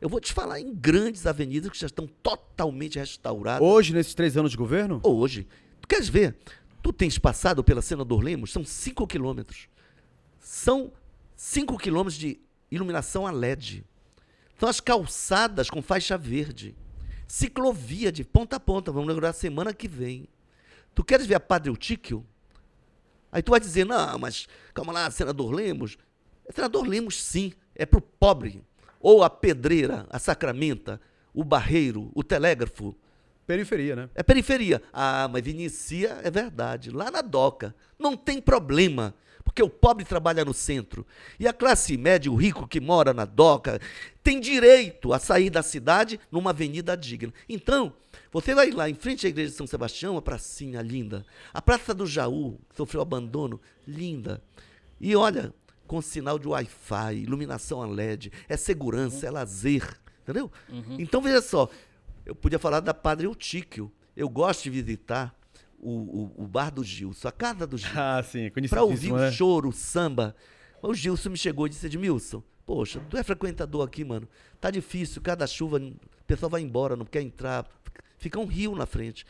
eu 0.00 0.08
vou 0.08 0.20
te 0.20 0.32
falar 0.32 0.58
em 0.58 0.74
grandes 0.74 1.26
avenidas 1.26 1.70
que 1.70 1.78
já 1.78 1.86
estão 1.86 2.08
totalmente 2.20 2.98
restauradas 2.98 3.62
Hoje, 3.66 3.94
nesses 3.94 4.14
três 4.14 4.36
anos 4.36 4.50
de 4.50 4.56
governo? 4.56 5.00
hoje. 5.04 5.46
Tu 5.80 5.86
queres 5.86 6.08
ver? 6.08 6.36
Tu 6.82 6.92
tens 6.92 7.18
passado 7.18 7.62
pela 7.62 7.80
Senador 7.80 8.20
Lemos, 8.20 8.50
são 8.50 8.64
5 8.64 9.06
quilômetros. 9.06 9.68
São 10.40 10.90
5 11.36 11.78
quilômetros 11.78 12.16
de 12.18 12.40
iluminação 12.68 13.24
a 13.24 13.30
LED. 13.30 13.84
São 14.58 14.68
as 14.68 14.80
calçadas 14.80 15.70
com 15.70 15.80
faixa 15.80 16.18
verde. 16.18 16.74
Ciclovia 17.28 18.10
de 18.10 18.24
ponta 18.24 18.56
a 18.56 18.60
ponta. 18.60 18.90
Vamos 18.90 19.08
lembrar 19.08 19.32
semana 19.32 19.72
que 19.72 19.86
vem. 19.86 20.26
Tu 20.96 21.04
queres 21.04 21.26
ver 21.26 21.36
a 21.36 21.40
Padre 21.40 21.70
Eutíquio? 21.70 22.26
Aí 23.30 23.42
tu 23.42 23.50
vai 23.50 23.60
dizer, 23.60 23.84
não, 23.84 24.18
mas 24.18 24.46
calma 24.72 24.92
lá, 24.92 25.10
senador 25.10 25.52
Lemos. 25.52 25.98
Senador 26.54 26.86
Lemos, 26.86 27.22
sim, 27.22 27.52
é 27.74 27.84
pro 27.84 28.00
pobre. 28.00 28.62
Ou 29.00 29.22
a 29.22 29.30
pedreira, 29.30 30.06
a 30.10 30.18
sacramenta, 30.18 31.00
o 31.32 31.44
barreiro, 31.44 32.10
o 32.14 32.24
telégrafo. 32.24 32.96
Periferia, 33.46 33.96
né? 33.96 34.10
É 34.14 34.22
periferia. 34.22 34.82
Ah, 34.92 35.28
mas 35.30 35.46
inicia, 35.46 36.20
é 36.22 36.30
verdade, 36.30 36.90
lá 36.90 37.10
na 37.10 37.22
doca. 37.22 37.74
Não 37.98 38.16
tem 38.16 38.40
problema, 38.40 39.14
porque 39.44 39.62
o 39.62 39.70
pobre 39.70 40.04
trabalha 40.04 40.44
no 40.44 40.52
centro. 40.52 41.06
E 41.38 41.48
a 41.48 41.52
classe 41.52 41.96
média, 41.96 42.30
o 42.30 42.36
rico 42.36 42.68
que 42.68 42.80
mora 42.80 43.14
na 43.14 43.24
doca, 43.24 43.80
tem 44.22 44.40
direito 44.40 45.12
a 45.12 45.18
sair 45.18 45.48
da 45.48 45.62
cidade 45.62 46.20
numa 46.30 46.50
avenida 46.50 46.96
digna. 46.96 47.32
Então, 47.48 47.94
você 48.32 48.54
vai 48.54 48.70
lá 48.70 48.88
em 48.88 48.94
frente 48.94 49.26
à 49.26 49.28
igreja 49.30 49.50
de 49.50 49.56
São 49.56 49.66
Sebastião, 49.66 50.14
uma 50.14 50.22
pracinha 50.22 50.80
linda. 50.82 51.24
A 51.52 51.62
Praça 51.62 51.94
do 51.94 52.06
Jaú, 52.06 52.58
que 52.68 52.76
sofreu 52.76 53.00
abandono, 53.02 53.60
linda. 53.86 54.42
E 55.00 55.14
olha, 55.16 55.52
com 55.86 56.02
sinal 56.02 56.38
de 56.38 56.46
Wi-Fi, 56.48 57.14
iluminação 57.16 57.82
a 57.82 57.86
LED, 57.86 58.30
é 58.48 58.56
segurança, 58.56 59.26
é 59.26 59.30
lazer, 59.30 59.98
entendeu? 60.22 60.50
Então 60.98 61.22
veja 61.22 61.40
só, 61.40 61.68
eu 62.26 62.34
podia 62.34 62.58
falar 62.58 62.80
da 62.80 62.92
Padre 62.92 63.26
Eutíquio. 63.26 63.90
Eu 64.16 64.28
gosto 64.28 64.64
de 64.64 64.70
visitar 64.70 65.34
o, 65.78 65.90
o, 65.90 66.44
o 66.44 66.46
bar 66.46 66.70
do 66.72 66.82
Gilson, 66.82 67.28
a 67.28 67.32
casa 67.32 67.66
do 67.66 67.78
Gilson, 67.78 67.94
Ah, 67.98 68.22
sim, 68.22 68.50
para 68.68 68.82
ouvir 68.82 69.10
conhecidíssimo, 69.10 69.14
o 69.14 69.20
né? 69.20 69.30
choro, 69.32 69.68
o 69.68 69.72
samba. 69.72 70.34
O 70.82 70.92
Gilson 70.92 71.30
me 71.30 71.36
chegou 71.38 71.66
e 71.66 71.70
disse, 71.70 71.86
Edmilson, 71.86 72.42
poxa, 72.66 73.00
tu 73.08 73.16
é 73.16 73.22
frequentador 73.22 73.86
aqui, 73.86 74.04
mano. 74.04 74.28
Tá 74.60 74.70
difícil, 74.70 75.22
cada 75.22 75.46
chuva, 75.46 75.78
o 75.78 75.94
pessoal 76.26 76.50
vai 76.50 76.60
embora, 76.60 76.96
não 76.96 77.06
quer 77.06 77.22
entrar. 77.22 77.64
Fica 78.18 78.38
um 78.38 78.46
rio 78.46 78.74
na 78.74 78.84
frente. 78.84 79.24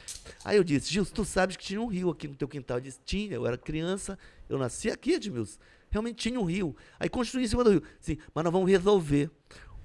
Aí 0.45 0.57
eu 0.57 0.65
disse, 0.65 0.93
Gilson, 0.93 1.15
tu 1.15 1.25
sabes 1.25 1.57
que 1.57 1.65
tinha 1.65 1.81
um 1.81 1.87
rio 1.87 2.11
aqui 2.11 2.27
no 2.27 2.35
teu 2.35 2.49
quintal. 2.49 2.79
Eu 2.79 2.83
disse, 2.83 2.99
tinha, 3.05 3.35
eu 3.35 3.47
era 3.47 3.57
criança, 3.59 4.19
eu 4.49 4.59
nasci 4.59 4.91
aqui, 4.91 5.13
Edmilson. 5.13 5.59
Realmente 5.91 6.17
tinha 6.17 6.41
um 6.41 6.45
rio. 6.45 6.75
Aí 6.99 7.09
construí 7.09 7.45
em 7.45 7.49
cima 7.49 7.65
do 7.65 7.71
rio. 7.71 7.83
Sim, 8.01 8.19
mas 8.35 8.45
nós 8.45 8.53
vamos 8.53 8.71
resolver. 8.71 9.31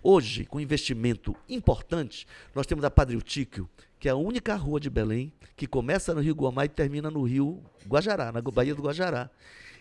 Hoje, 0.01 0.45
com 0.45 0.59
investimento 0.59 1.35
importante, 1.47 2.27
nós 2.53 2.65
temos 2.65 2.83
a 2.83 2.91
Padre 2.91 3.15
Eutíquio, 3.15 3.69
que 3.99 4.09
é 4.09 4.11
a 4.11 4.15
única 4.15 4.53
rua 4.55 4.79
de 4.79 4.89
Belém 4.89 5.31
que 5.55 5.65
começa 5.65 6.13
no 6.13 6.19
Rio 6.19 6.35
Guamá 6.35 6.65
e 6.65 6.69
termina 6.69 7.09
no 7.09 7.23
Rio 7.23 7.63
Guajará, 7.87 8.31
na 8.31 8.41
Baía 8.41 8.75
do 8.75 8.81
Guajará. 8.81 9.29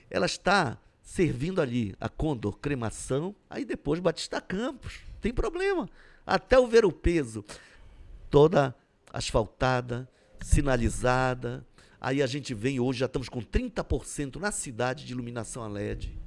Ela 0.08 0.26
está 0.26 0.78
servindo 1.02 1.60
ali 1.60 1.94
a 2.00 2.08
Condor 2.08 2.56
Cremação, 2.58 3.34
aí 3.50 3.64
depois 3.64 3.98
Batista 3.98 4.40
Campos. 4.40 5.00
Tem 5.20 5.32
problema. 5.32 5.88
Até 6.24 6.58
o 6.58 6.68
ver 6.68 6.84
o 6.84 6.92
peso. 6.92 7.44
Toda 8.30 8.74
asfaltada, 9.12 10.08
sinalizada. 10.40 11.66
Aí 12.00 12.22
a 12.22 12.26
gente 12.26 12.54
vem 12.54 12.80
hoje, 12.80 13.00
já 13.00 13.06
estamos 13.06 13.28
com 13.28 13.40
30% 13.40 14.36
na 14.36 14.50
cidade 14.50 15.04
de 15.04 15.12
iluminação 15.12 15.62
a 15.62 15.68
LED. 15.68 16.18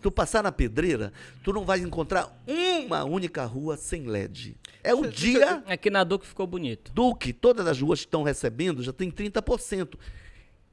Tu 0.00 0.10
passar 0.10 0.42
na 0.42 0.52
pedreira, 0.52 1.12
tu 1.42 1.52
não 1.52 1.64
vai 1.64 1.80
encontrar 1.80 2.44
uma 2.46 3.04
única 3.04 3.44
rua 3.44 3.76
sem 3.76 4.06
LED. 4.06 4.56
É 4.82 4.94
o 4.94 5.08
dia. 5.08 5.64
Aqui 5.66 5.90
na 5.90 6.04
Duque 6.04 6.26
ficou 6.26 6.46
bonito. 6.46 6.92
Duque, 6.92 7.32
todas 7.32 7.66
as 7.66 7.80
ruas 7.80 8.00
que 8.00 8.06
estão 8.06 8.22
recebendo 8.22 8.82
já 8.82 8.92
tem 8.92 9.10
30%. 9.10 9.94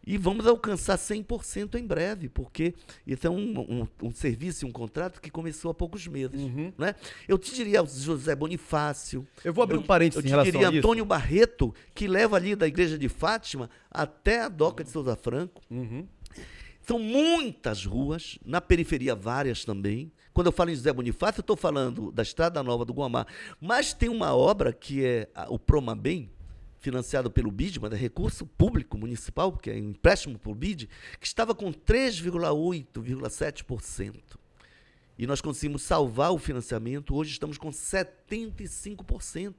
E 0.05 0.17
vamos 0.17 0.47
alcançar 0.47 0.97
100% 0.97 1.75
em 1.75 1.85
breve, 1.85 2.27
porque 2.27 2.73
isso 3.05 3.27
é 3.27 3.29
um, 3.29 3.59
um, 3.59 3.87
um 4.07 4.11
serviço 4.11 4.65
e 4.65 4.67
um 4.67 4.71
contrato 4.71 5.21
que 5.21 5.29
começou 5.29 5.69
há 5.69 5.73
poucos 5.73 6.07
meses. 6.07 6.41
Uhum. 6.41 6.73
Né? 6.77 6.95
Eu 7.27 7.37
te 7.37 7.53
diria 7.53 7.85
José 7.85 8.35
Bonifácio. 8.35 9.27
Eu 9.45 9.53
vou 9.53 9.63
abrir 9.63 9.77
um 9.77 9.83
parênteses 9.83 10.17
eu 10.17 10.21
em 10.21 10.27
te 10.27 10.31
relação 10.31 10.51
diria 10.51 10.67
a 10.67 10.71
isso. 10.71 10.79
Antônio 10.79 11.05
Barreto, 11.05 11.73
que 11.93 12.07
leva 12.07 12.35
ali 12.35 12.55
da 12.55 12.67
igreja 12.67 12.97
de 12.97 13.07
Fátima 13.07 13.69
até 13.91 14.41
a 14.41 14.49
Doca 14.49 14.83
de 14.83 14.89
Souza 14.89 15.15
Franco. 15.15 15.61
Uhum. 15.69 16.07
São 16.81 16.97
muitas 16.97 17.85
ruas, 17.85 18.39
na 18.43 18.59
periferia 18.59 19.13
várias 19.15 19.63
também. 19.63 20.11
Quando 20.33 20.47
eu 20.47 20.51
falo 20.51 20.71
em 20.71 20.75
José 20.75 20.91
Bonifácio, 20.91 21.39
eu 21.39 21.43
estou 21.43 21.55
falando 21.55 22.11
da 22.11 22.23
Estrada 22.23 22.63
Nova 22.63 22.83
do 22.85 22.93
Guamá. 22.93 23.25
Mas 23.59 23.93
tem 23.93 24.09
uma 24.09 24.35
obra 24.35 24.73
que 24.73 25.05
é 25.05 25.29
a- 25.35 25.45
o 25.49 25.59
Promabem, 25.59 26.29
financiado 26.81 27.31
pelo 27.31 27.51
BID, 27.51 27.79
mas 27.79 27.93
é 27.93 27.95
recurso 27.95 28.45
público 28.45 28.97
municipal, 28.97 29.49
porque 29.51 29.69
é 29.69 29.77
empréstimo 29.77 30.37
por 30.37 30.53
BID, 30.55 30.89
que 31.19 31.27
estava 31.27 31.55
com 31.55 31.71
3,8,7%. 31.71 34.19
E 35.17 35.25
nós 35.27 35.39
conseguimos 35.39 35.83
salvar 35.83 36.31
o 36.31 36.39
financiamento, 36.39 37.15
hoje 37.15 37.31
estamos 37.31 37.57
com 37.57 37.69
75%. 37.69 39.53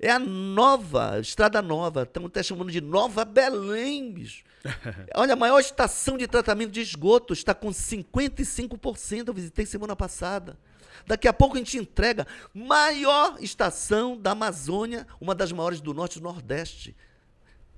É 0.00 0.10
a 0.10 0.18
nova, 0.18 1.20
Estrada 1.20 1.62
Nova, 1.62 2.02
estamos 2.02 2.28
até 2.28 2.42
chamando 2.42 2.72
de 2.72 2.80
Nova 2.80 3.24
Belém, 3.24 4.12
bicho. 4.12 4.42
Olha, 5.14 5.34
a 5.34 5.36
maior 5.36 5.60
estação 5.60 6.18
de 6.18 6.26
tratamento 6.26 6.72
de 6.72 6.80
esgoto 6.80 7.32
está 7.32 7.54
com 7.54 7.68
55%, 7.68 9.28
eu 9.28 9.34
visitei 9.34 9.64
semana 9.64 9.94
passada. 9.94 10.58
Daqui 11.06 11.28
a 11.28 11.32
pouco 11.32 11.56
a 11.56 11.58
gente 11.58 11.78
entrega 11.78 12.26
maior 12.52 13.36
estação 13.40 14.16
da 14.16 14.32
Amazônia, 14.32 15.06
uma 15.20 15.34
das 15.34 15.52
maiores 15.52 15.80
do 15.80 15.94
Norte 15.94 16.18
e 16.18 16.22
Nordeste. 16.22 16.94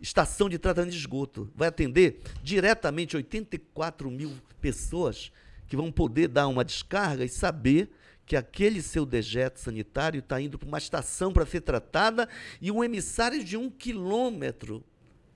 Estação 0.00 0.48
de 0.48 0.58
tratamento 0.58 0.92
de 0.92 0.98
esgoto. 0.98 1.50
Vai 1.54 1.68
atender 1.68 2.20
diretamente 2.42 3.16
84 3.16 4.10
mil 4.10 4.32
pessoas 4.60 5.30
que 5.66 5.76
vão 5.76 5.92
poder 5.92 6.28
dar 6.28 6.48
uma 6.48 6.64
descarga 6.64 7.24
e 7.24 7.28
saber 7.28 7.90
que 8.26 8.36
aquele 8.36 8.80
seu 8.80 9.04
dejeto 9.04 9.58
sanitário 9.58 10.20
está 10.20 10.40
indo 10.40 10.58
para 10.58 10.68
uma 10.68 10.78
estação 10.78 11.32
para 11.32 11.44
ser 11.44 11.62
tratada 11.62 12.28
e 12.60 12.70
um 12.70 12.84
emissário 12.84 13.42
de 13.42 13.56
um 13.56 13.68
quilômetro 13.68 14.84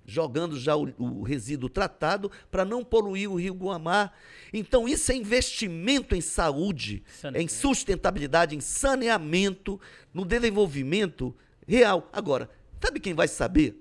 jogando 0.07 0.59
já 0.59 0.77
o, 0.77 0.93
o 0.99 1.23
resíduo 1.23 1.69
tratado 1.69 2.31
para 2.51 2.65
não 2.65 2.85
poluir 2.85 3.31
o 3.31 3.37
rio 3.37 3.55
Guamá. 3.55 4.11
Então, 4.53 4.89
isso 4.89 5.11
é 5.11 5.15
investimento 5.15 6.15
em 6.15 6.21
saúde, 6.21 7.03
em 7.35 7.49
sustentabilidade, 7.49 8.55
em 8.55 8.61
saneamento, 8.61 9.81
no 10.13 10.25
desenvolvimento 10.25 11.35
real. 11.67 12.09
Agora, 12.13 12.51
sabe 12.83 13.01
quem 13.01 13.15
vai 13.15 13.29
saber 13.29 13.81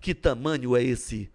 que 0.00 0.14
tamanho 0.14 0.76
é 0.76 0.82
esse 0.82 1.30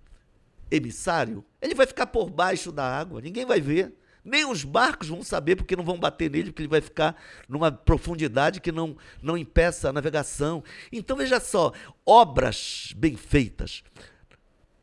emissário? 0.69 1.43
Ele 1.61 1.75
vai 1.75 1.85
ficar 1.85 2.07
por 2.07 2.29
baixo 2.29 2.71
da 2.71 2.85
água, 2.85 3.21
ninguém 3.21 3.45
vai 3.45 3.59
ver. 3.59 3.93
Nem 4.25 4.43
os 4.43 4.63
barcos 4.63 5.07
vão 5.07 5.21
saber, 5.21 5.55
porque 5.55 5.75
não 5.75 5.85
vão 5.85 5.99
bater 5.99 6.31
nele, 6.31 6.51
porque 6.51 6.63
ele 6.63 6.67
vai 6.67 6.81
ficar 6.81 7.15
numa 7.47 7.71
profundidade 7.71 8.59
que 8.59 8.71
não, 8.71 8.97
não 9.21 9.37
impeça 9.37 9.89
a 9.89 9.93
navegação. 9.93 10.63
Então, 10.91 11.15
veja 11.15 11.39
só, 11.39 11.71
obras 12.03 12.91
bem 12.97 13.15
feitas, 13.15 13.83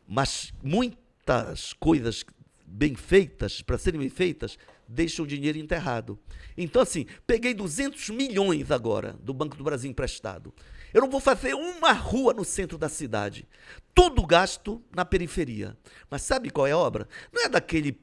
mas 0.07 0.55
muitas 0.63 1.73
coisas 1.73 2.25
bem 2.65 2.95
feitas, 2.95 3.61
para 3.61 3.77
serem 3.77 4.01
bem 4.01 4.09
feitas, 4.09 4.57
deixam 4.87 5.25
o 5.25 5.29
dinheiro 5.29 5.59
enterrado. 5.59 6.19
Então, 6.57 6.81
assim, 6.81 7.07
peguei 7.27 7.53
200 7.53 8.11
milhões 8.11 8.71
agora 8.71 9.17
do 9.21 9.35
Banco 9.35 9.57
do 9.57 9.65
Brasil 9.65 9.91
emprestado. 9.91 10.55
Eu 10.93 11.01
não 11.01 11.11
vou 11.11 11.21
fazer 11.21 11.55
uma 11.55 11.93
rua 11.93 12.35
no 12.35 12.45
centro 12.45 12.77
da 12.77 12.89
cidade. 12.89 13.49
Tudo 13.95 14.27
gasto 14.27 14.83
na 14.95 15.05
periferia. 15.05 15.77
Mas 16.11 16.23
sabe 16.23 16.51
qual 16.51 16.67
é 16.67 16.73
a 16.73 16.79
obra? 16.79 17.09
Não 17.33 17.43
é 17.43 17.49
daquele 17.49 17.99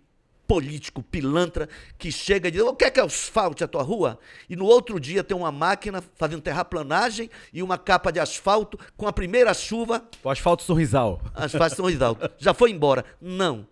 político 0.49 1.03
pilantra 1.03 1.69
que 1.97 2.11
chega 2.11 2.47
e 2.47 2.51
diz: 2.51 2.59
"Eu 2.59 2.75
quero 2.75 2.91
que 2.91 2.99
asfalte 2.99 3.63
a 3.63 3.67
tua 3.67 3.83
rua?" 3.83 4.19
E 4.49 4.55
no 4.55 4.65
outro 4.65 4.99
dia 4.99 5.23
tem 5.23 5.37
uma 5.37 5.51
máquina 5.51 6.03
fazendo 6.15 6.41
terraplanagem 6.41 7.29
e 7.53 7.61
uma 7.61 7.77
capa 7.77 8.11
de 8.11 8.19
asfalto 8.19 8.77
com 8.97 9.07
a 9.07 9.13
primeira 9.13 9.53
chuva 9.53 10.03
O 10.23 10.29
asfalto 10.29 10.63
sorrisal. 10.63 11.21
as 11.35 11.51
faixas 11.51 11.77
são 11.77 11.85
Rizaldo. 11.85 12.27
Já 12.39 12.51
foi 12.53 12.71
embora. 12.71 13.05
Não. 13.21 13.67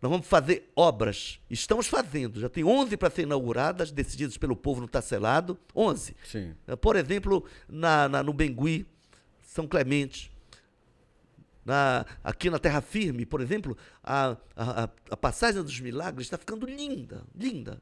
Nós 0.00 0.10
vamos 0.12 0.28
fazer 0.28 0.70
obras. 0.76 1.40
Estamos 1.50 1.86
fazendo. 1.88 2.38
Já 2.38 2.48
tem 2.48 2.62
11 2.62 2.96
para 2.96 3.10
ser 3.10 3.22
inauguradas, 3.22 3.90
decididas 3.90 4.36
pelo 4.36 4.54
povo 4.54 4.80
no 4.82 4.86
Tacelado. 4.86 5.58
11. 5.74 6.14
Sim. 6.24 6.54
Por 6.80 6.94
exemplo, 6.94 7.44
na, 7.68 8.08
na- 8.08 8.22
no 8.22 8.32
Bengui, 8.32 8.86
São 9.42 9.66
Clemente. 9.66 10.30
Na- 11.68 12.06
aqui 12.24 12.48
na 12.48 12.58
Terra 12.58 12.80
Firme, 12.80 13.26
por 13.26 13.42
exemplo, 13.42 13.76
a, 14.02 14.36
a, 14.56 14.88
a- 15.10 15.16
passagem 15.18 15.62
dos 15.62 15.78
milagres 15.80 16.26
está 16.26 16.38
ficando 16.38 16.64
linda, 16.64 17.22
linda. 17.36 17.72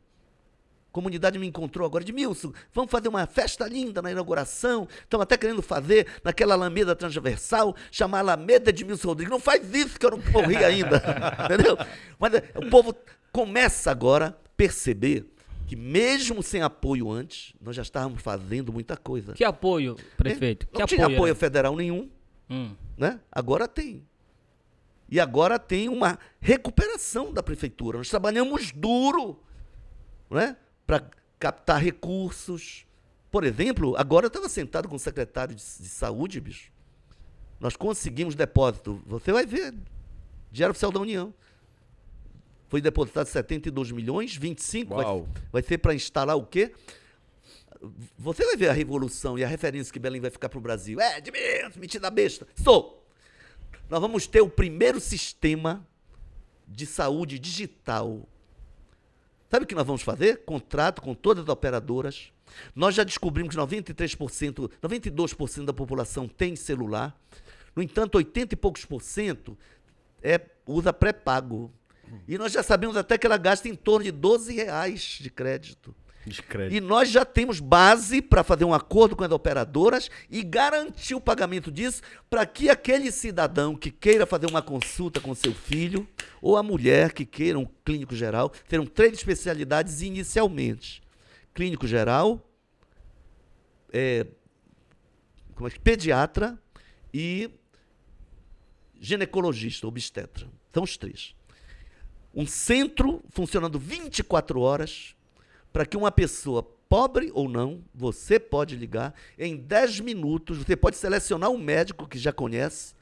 A 0.91 0.93
comunidade 0.97 1.39
me 1.39 1.47
encontrou 1.47 1.87
agora 1.87 2.03
de 2.03 2.13
Milson, 2.13 2.53
vamos 2.75 2.91
fazer 2.91 3.07
uma 3.09 3.25
festa 3.29 3.69
linda 3.69 4.03
na 4.03 4.11
inauguração. 4.11 4.89
Estamos 5.05 5.23
até 5.23 5.37
querendo 5.37 5.63
fazer 5.63 6.07
naquela 6.25 6.55
Alameda 6.55 6.97
transversal, 6.97 7.77
chamar 7.93 8.21
Alameda 8.21 8.73
de 8.73 8.85
Milson 8.85 9.09
Rodrigues. 9.09 9.31
Não 9.31 9.39
faz 9.39 9.73
isso 9.73 10.01
que 10.01 10.05
eu 10.05 10.11
não 10.13 10.19
morri 10.33 10.57
ainda. 10.57 11.01
entendeu? 11.45 11.77
Mas 12.19 12.35
eh, 12.35 12.43
o 12.57 12.69
povo 12.69 12.93
começa 13.31 13.89
agora 13.91 14.29
a 14.29 14.49
perceber 14.57 15.27
que 15.69 15.77
mesmo 15.77 16.43
sem 16.43 16.63
apoio 16.63 17.11
antes, 17.11 17.53
nós 17.61 17.77
já 17.77 17.83
estávamos 17.83 18.21
fazendo 18.23 18.73
muita 18.73 18.97
coisa. 18.97 19.33
Que 19.35 19.45
apoio, 19.45 19.97
prefeito? 20.17 20.67
Não 20.73 20.81
que 20.81 20.87
tinha 20.95 21.05
apoio? 21.05 21.17
apoio 21.19 21.31
era? 21.31 21.39
federal 21.39 21.77
nenhum, 21.77 22.09
Hum. 22.49 22.75
né? 22.97 23.21
Agora 23.31 23.67
tem. 23.67 24.07
E 25.09 25.21
agora 25.21 25.59
tem 25.59 25.89
uma 25.89 26.19
recuperação 26.41 27.33
da 27.33 27.43
prefeitura. 27.43 27.99
Nós 27.99 28.09
trabalhamos 28.09 28.73
duro, 28.73 29.41
né? 30.31 30.57
Para 30.87 31.09
captar 31.39 31.81
recursos. 31.81 32.87
Por 33.31 33.45
exemplo, 33.45 33.97
agora 33.97 34.27
eu 34.27 34.29
estava 34.29 34.49
sentado 34.49 34.89
com 34.89 34.97
o 34.97 34.99
secretário 34.99 35.55
de, 35.55 35.63
de 35.63 35.89
saúde, 35.89 36.41
bicho. 36.41 36.73
Nós 37.61 37.77
conseguimos 37.77 38.35
depósito. 38.35 39.03
Você 39.07 39.33
vai 39.33 39.47
ver. 39.47 39.75
Dinheiro 40.51 40.71
oficial 40.73 40.91
da 40.91 41.01
União. 41.01 41.33
Foi 42.69 42.81
depositado 42.81 43.27
72 43.27 43.93
milhões, 43.93 44.35
25 44.37 44.95
vai, 44.95 45.05
Uau. 45.05 45.29
vai 45.53 45.63
ser 45.63 45.79
para 45.79 45.95
instalar 45.95 46.37
o 46.37 46.45
quê? 46.45 46.73
Você 48.19 48.45
vai 48.45 48.57
ver 48.57 48.69
a 48.69 48.73
revolução 48.73 49.39
e 49.39 49.45
a 49.45 49.49
referência 49.49 49.93
que 49.93 49.99
Belém 49.99 50.21
vai 50.21 50.31
ficar 50.31 50.49
para 50.49 50.59
o 50.59 50.63
Brasil. 50.63 51.01
É, 51.01 51.21
mesmo, 51.31 51.81
metida 51.81 52.11
besta. 52.11 52.47
Sou. 52.63 53.07
Nós 53.89 54.01
vamos 54.01 54.27
ter 54.27 54.41
o 54.41 54.49
primeiro 54.49 55.01
sistema 55.01 55.87
de 56.67 56.87
saúde 56.87 57.39
digital. 57.39 58.29
Sabe 59.51 59.65
o 59.65 59.69
que 59.69 59.75
nós 59.75 59.87
vamos 59.87 60.03
fazer? 60.03 60.45
Contrato 60.45 61.01
com 61.01 61.15
todas 61.15 61.45
as 61.45 61.49
operadoras. 61.49 62.33
Nós 62.75 62.95
já 62.95 63.05
descobrimos 63.05 63.55
que 63.55 63.61
93%, 63.61 64.71
92% 64.83 65.65
da 65.65 65.73
população 65.73 66.27
tem 66.27 66.57
celular. 66.57 67.19
No 67.75 67.83
entanto, 67.83 68.17
80 68.17 68.55
e 68.55 68.57
poucos 68.57 68.85
por 68.85 69.03
cento 69.03 69.57
é, 70.23 70.41
usa 70.67 70.93
pré-pago. 70.93 71.73
E 72.27 72.39
nós 72.39 72.53
já 72.53 72.63
sabemos 72.63 72.97
até 72.97 73.19
que 73.19 73.27
ela 73.27 73.37
gasta 73.37 73.69
em 73.69 73.75
torno 73.75 74.05
de 74.05 74.13
12 74.13 74.55
reais 74.55 75.19
de 75.21 75.31
crédito. 75.31 75.95
Descrédito. 76.27 76.75
E 76.75 76.81
nós 76.81 77.09
já 77.09 77.25
temos 77.25 77.61
base 77.61 78.21
para 78.21 78.43
fazer 78.43 78.65
um 78.65 78.75
acordo 78.75 79.15
com 79.15 79.23
as 79.23 79.31
operadoras 79.31 80.11
e 80.29 80.43
garantir 80.43 81.15
o 81.15 81.21
pagamento 81.21 81.71
disso 81.71 82.03
para 82.29 82.45
que 82.45 82.69
aquele 82.69 83.13
cidadão 83.13 83.77
que 83.77 83.93
queira 83.93 84.27
fazer 84.27 84.47
uma 84.47 84.61
consulta 84.61 85.21
com 85.21 85.35
seu 85.37 85.55
filho 85.55 86.07
ou 86.43 86.57
a 86.57 86.65
mulher 86.65 87.13
que 87.13 87.25
queira 87.25 87.57
um 87.57 87.65
clínico 87.85 88.17
geral, 88.17 88.51
terão 88.69 88.85
três 88.85 89.13
especialidades 89.13 90.03
inicialmente. 90.03 91.01
Clínico 91.55 91.87
geral, 91.87 92.45
é, 93.93 94.27
como 95.55 95.69
é 95.69 95.71
pediatra 95.71 96.59
e 97.15 97.49
ginecologista, 98.99 99.87
obstetra. 99.87 100.49
São 100.75 100.83
os 100.83 100.97
três. 100.97 101.37
Um 102.35 102.47
centro 102.47 103.23
funcionando 103.31 103.79
24 103.79 104.61
horas 104.61 105.17
para 105.77 105.85
que 105.85 105.95
uma 105.95 106.11
pessoa, 106.11 106.63
pobre 106.63 107.31
ou 107.35 107.51
não, 107.51 107.85
você 107.95 108.41
pode 108.41 108.75
ligar 108.75 109.13
em 109.39 109.59
10 109.59 110.01
minutos, 110.01 110.57
você 110.57 110.75
pode 110.75 110.97
selecionar 110.97 111.51
um 111.51 111.59
médico 111.59 112.09
que 112.09 112.19
já 112.19 112.33
conhece 112.33 112.95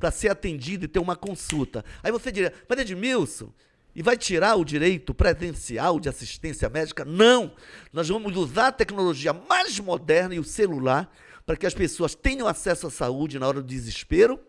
para 0.00 0.10
ser 0.10 0.30
atendido 0.30 0.86
e 0.86 0.88
ter 0.88 1.00
uma 1.00 1.16
consulta. 1.16 1.84
Aí 2.02 2.10
você 2.10 2.32
diria, 2.32 2.50
mas 2.66 2.78
Edmilson, 2.78 3.52
e 3.94 4.02
vai 4.02 4.16
tirar 4.16 4.56
o 4.56 4.64
direito 4.64 5.12
presencial 5.12 6.00
de 6.00 6.08
assistência 6.08 6.66
médica? 6.70 7.04
Não! 7.04 7.52
Nós 7.92 8.08
vamos 8.08 8.34
usar 8.34 8.68
a 8.68 8.72
tecnologia 8.72 9.34
mais 9.34 9.78
moderna 9.78 10.34
e 10.34 10.38
o 10.38 10.44
celular 10.44 11.14
para 11.44 11.58
que 11.58 11.66
as 11.66 11.74
pessoas 11.74 12.14
tenham 12.14 12.48
acesso 12.48 12.86
à 12.86 12.90
saúde 12.90 13.38
na 13.38 13.46
hora 13.46 13.60
do 13.60 13.68
desespero, 13.68 14.40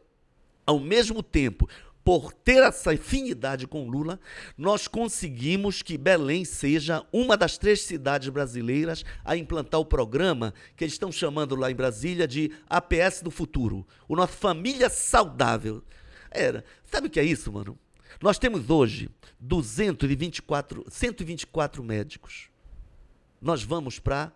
ao 0.65 0.79
mesmo 0.79 1.21
tempo 1.21 1.67
por 2.05 2.31
ter 2.31 2.61
essa 2.61 2.91
afinidade 2.91 3.65
com 3.65 3.89
Lula, 3.89 4.19
nós 4.55 4.87
conseguimos 4.87 5.81
que 5.81 5.97
Belém 5.97 6.45
seja 6.45 7.03
uma 7.11 7.35
das 7.35 7.57
três 7.57 7.81
cidades 7.81 8.29
brasileiras 8.29 9.03
a 9.25 9.35
implantar 9.35 9.79
o 9.79 9.85
programa 9.85 10.53
que 10.77 10.83
eles 10.83 10.93
estão 10.93 11.11
chamando 11.11 11.55
lá 11.55 11.71
em 11.71 11.75
Brasília 11.75 12.27
de 12.27 12.51
APS 12.69 13.23
do 13.23 13.31
futuro, 13.31 13.87
o 14.07 14.15
nosso 14.15 14.33
Família 14.33 14.87
Saudável. 14.87 15.83
Era. 16.29 16.63
Sabe 16.83 17.07
o 17.07 17.09
que 17.09 17.19
é 17.19 17.23
isso, 17.23 17.51
mano? 17.51 17.75
Nós 18.21 18.37
temos 18.37 18.69
hoje 18.69 19.09
224, 19.39 20.85
124 20.87 21.83
médicos. 21.83 22.51
Nós 23.41 23.63
vamos 23.63 23.97
para 23.97 24.31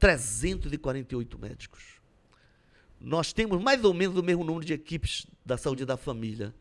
348 0.00 1.38
médicos. 1.38 2.00
Nós 3.00 3.32
temos 3.32 3.62
mais 3.62 3.84
ou 3.84 3.94
menos 3.94 4.18
o 4.18 4.22
mesmo 4.24 4.42
número 4.42 4.66
de 4.66 4.72
equipes 4.72 5.24
da 5.44 5.56
saúde 5.56 5.84
da 5.84 5.96
família 5.96 6.52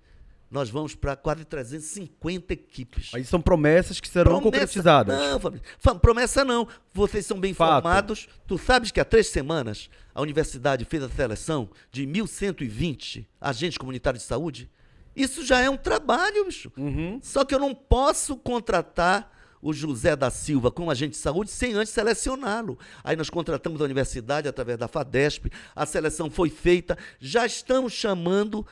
nós 0.50 0.70
vamos 0.70 0.96
para 0.96 1.16
quase 1.16 1.44
350 1.44 2.54
equipes. 2.54 3.12
Aí 3.14 3.24
são 3.26 3.42
promessas 3.42 4.00
que 4.00 4.08
serão 4.08 4.42
promessa, 4.42 4.44
concretizadas. 4.44 5.18
Não, 5.18 5.40
Fabrício, 5.40 6.00
promessa 6.00 6.46
não. 6.46 6.68
Vocês 6.94 7.26
são 7.26 7.40
bem 7.40 7.54
Fato. 7.54 7.80
informados. 7.80 8.28
Tu 8.48 8.58
sabes 8.58 8.92
que 8.92 9.00
há 9.00 9.06
três 9.06 9.28
semanas 9.28 9.90
a 10.14 10.22
universidade 10.22 10.86
fez 10.86 11.04
a 11.04 11.10
seleção 11.10 11.70
de 11.92 12.06
1.120 12.06 13.26
agentes 13.42 13.78
comunitários 13.78 14.24
de 14.24 14.30
saúde? 14.30 14.70
Isso 15.16 15.46
já 15.46 15.62
é 15.62 15.70
um 15.70 15.78
trabalho, 15.78 16.46
bicho. 16.46 16.72
Uhum. 16.78 17.20
Só 17.22 17.44
que 17.46 17.56
eu 17.56 17.60
não 17.60 17.74
posso 17.74 18.36
contratar 18.36 19.32
o 19.62 19.74
José 19.74 20.16
da 20.16 20.30
Silva 20.30 20.70
como 20.70 20.92
agente 20.92 21.12
de 21.12 21.18
saúde 21.18 21.50
sem 21.50 21.74
antes 21.74 21.92
selecioná-lo. 21.92 22.78
Aí 23.04 23.16
nós 23.16 23.32
contratamos 23.32 23.82
a 23.82 23.86
universidade 23.86 24.48
através 24.48 24.78
da 24.78 24.88
FADESP, 24.88 25.52
a 25.76 25.88
seleção 25.88 26.30
foi 26.30 26.52
feita, 26.52 26.96
já 27.20 27.48
estamos 27.48 27.92
chamando 27.92 28.64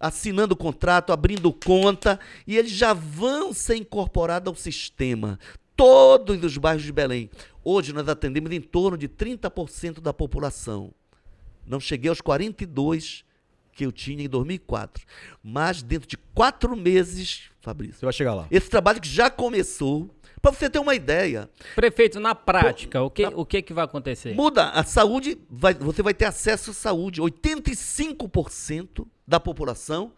assinando 0.00 0.54
o 0.54 0.56
contrato, 0.56 1.12
abrindo 1.12 1.52
conta, 1.52 2.18
e 2.46 2.56
eles 2.56 2.72
já 2.72 2.94
vão 2.94 3.52
ser 3.52 3.76
incorporados 3.76 4.48
ao 4.48 4.54
sistema. 4.54 5.38
Todos 5.76 6.42
os 6.42 6.56
bairros 6.56 6.82
de 6.82 6.92
Belém. 6.92 7.30
Hoje 7.62 7.92
nós 7.92 8.08
atendemos 8.08 8.50
em 8.50 8.60
torno 8.60 8.96
de 8.96 9.08
30% 9.08 10.00
da 10.00 10.12
população. 10.12 10.92
Não 11.66 11.78
cheguei 11.78 12.08
aos 12.08 12.20
42% 12.22 13.24
que 13.72 13.86
eu 13.86 13.92
tinha 13.92 14.24
em 14.24 14.28
2004. 14.28 15.06
Mas 15.42 15.82
dentro 15.82 16.08
de 16.08 16.16
quatro 16.34 16.76
meses, 16.76 17.50
Fabrício. 17.60 18.00
Você 18.00 18.06
vai 18.06 18.12
chegar 18.12 18.34
lá. 18.34 18.46
Esse 18.50 18.68
trabalho 18.68 19.00
que 19.00 19.08
já 19.08 19.30
começou, 19.30 20.10
para 20.40 20.52
você 20.52 20.70
ter 20.70 20.78
uma 20.78 20.94
ideia. 20.94 21.48
Prefeito, 21.74 22.18
na 22.18 22.34
prática, 22.34 23.02
o 23.02 23.10
que, 23.10 23.22
na, 23.22 23.28
o 23.30 23.44
que, 23.44 23.60
que 23.62 23.74
vai 23.74 23.84
acontecer? 23.84 24.34
Muda. 24.34 24.70
A 24.70 24.82
saúde, 24.82 25.38
vai, 25.50 25.74
você 25.74 26.02
vai 26.02 26.14
ter 26.14 26.24
acesso 26.24 26.70
à 26.70 26.74
saúde. 26.74 27.20
85% 27.20 29.06
da 29.26 29.38
população 29.38 30.12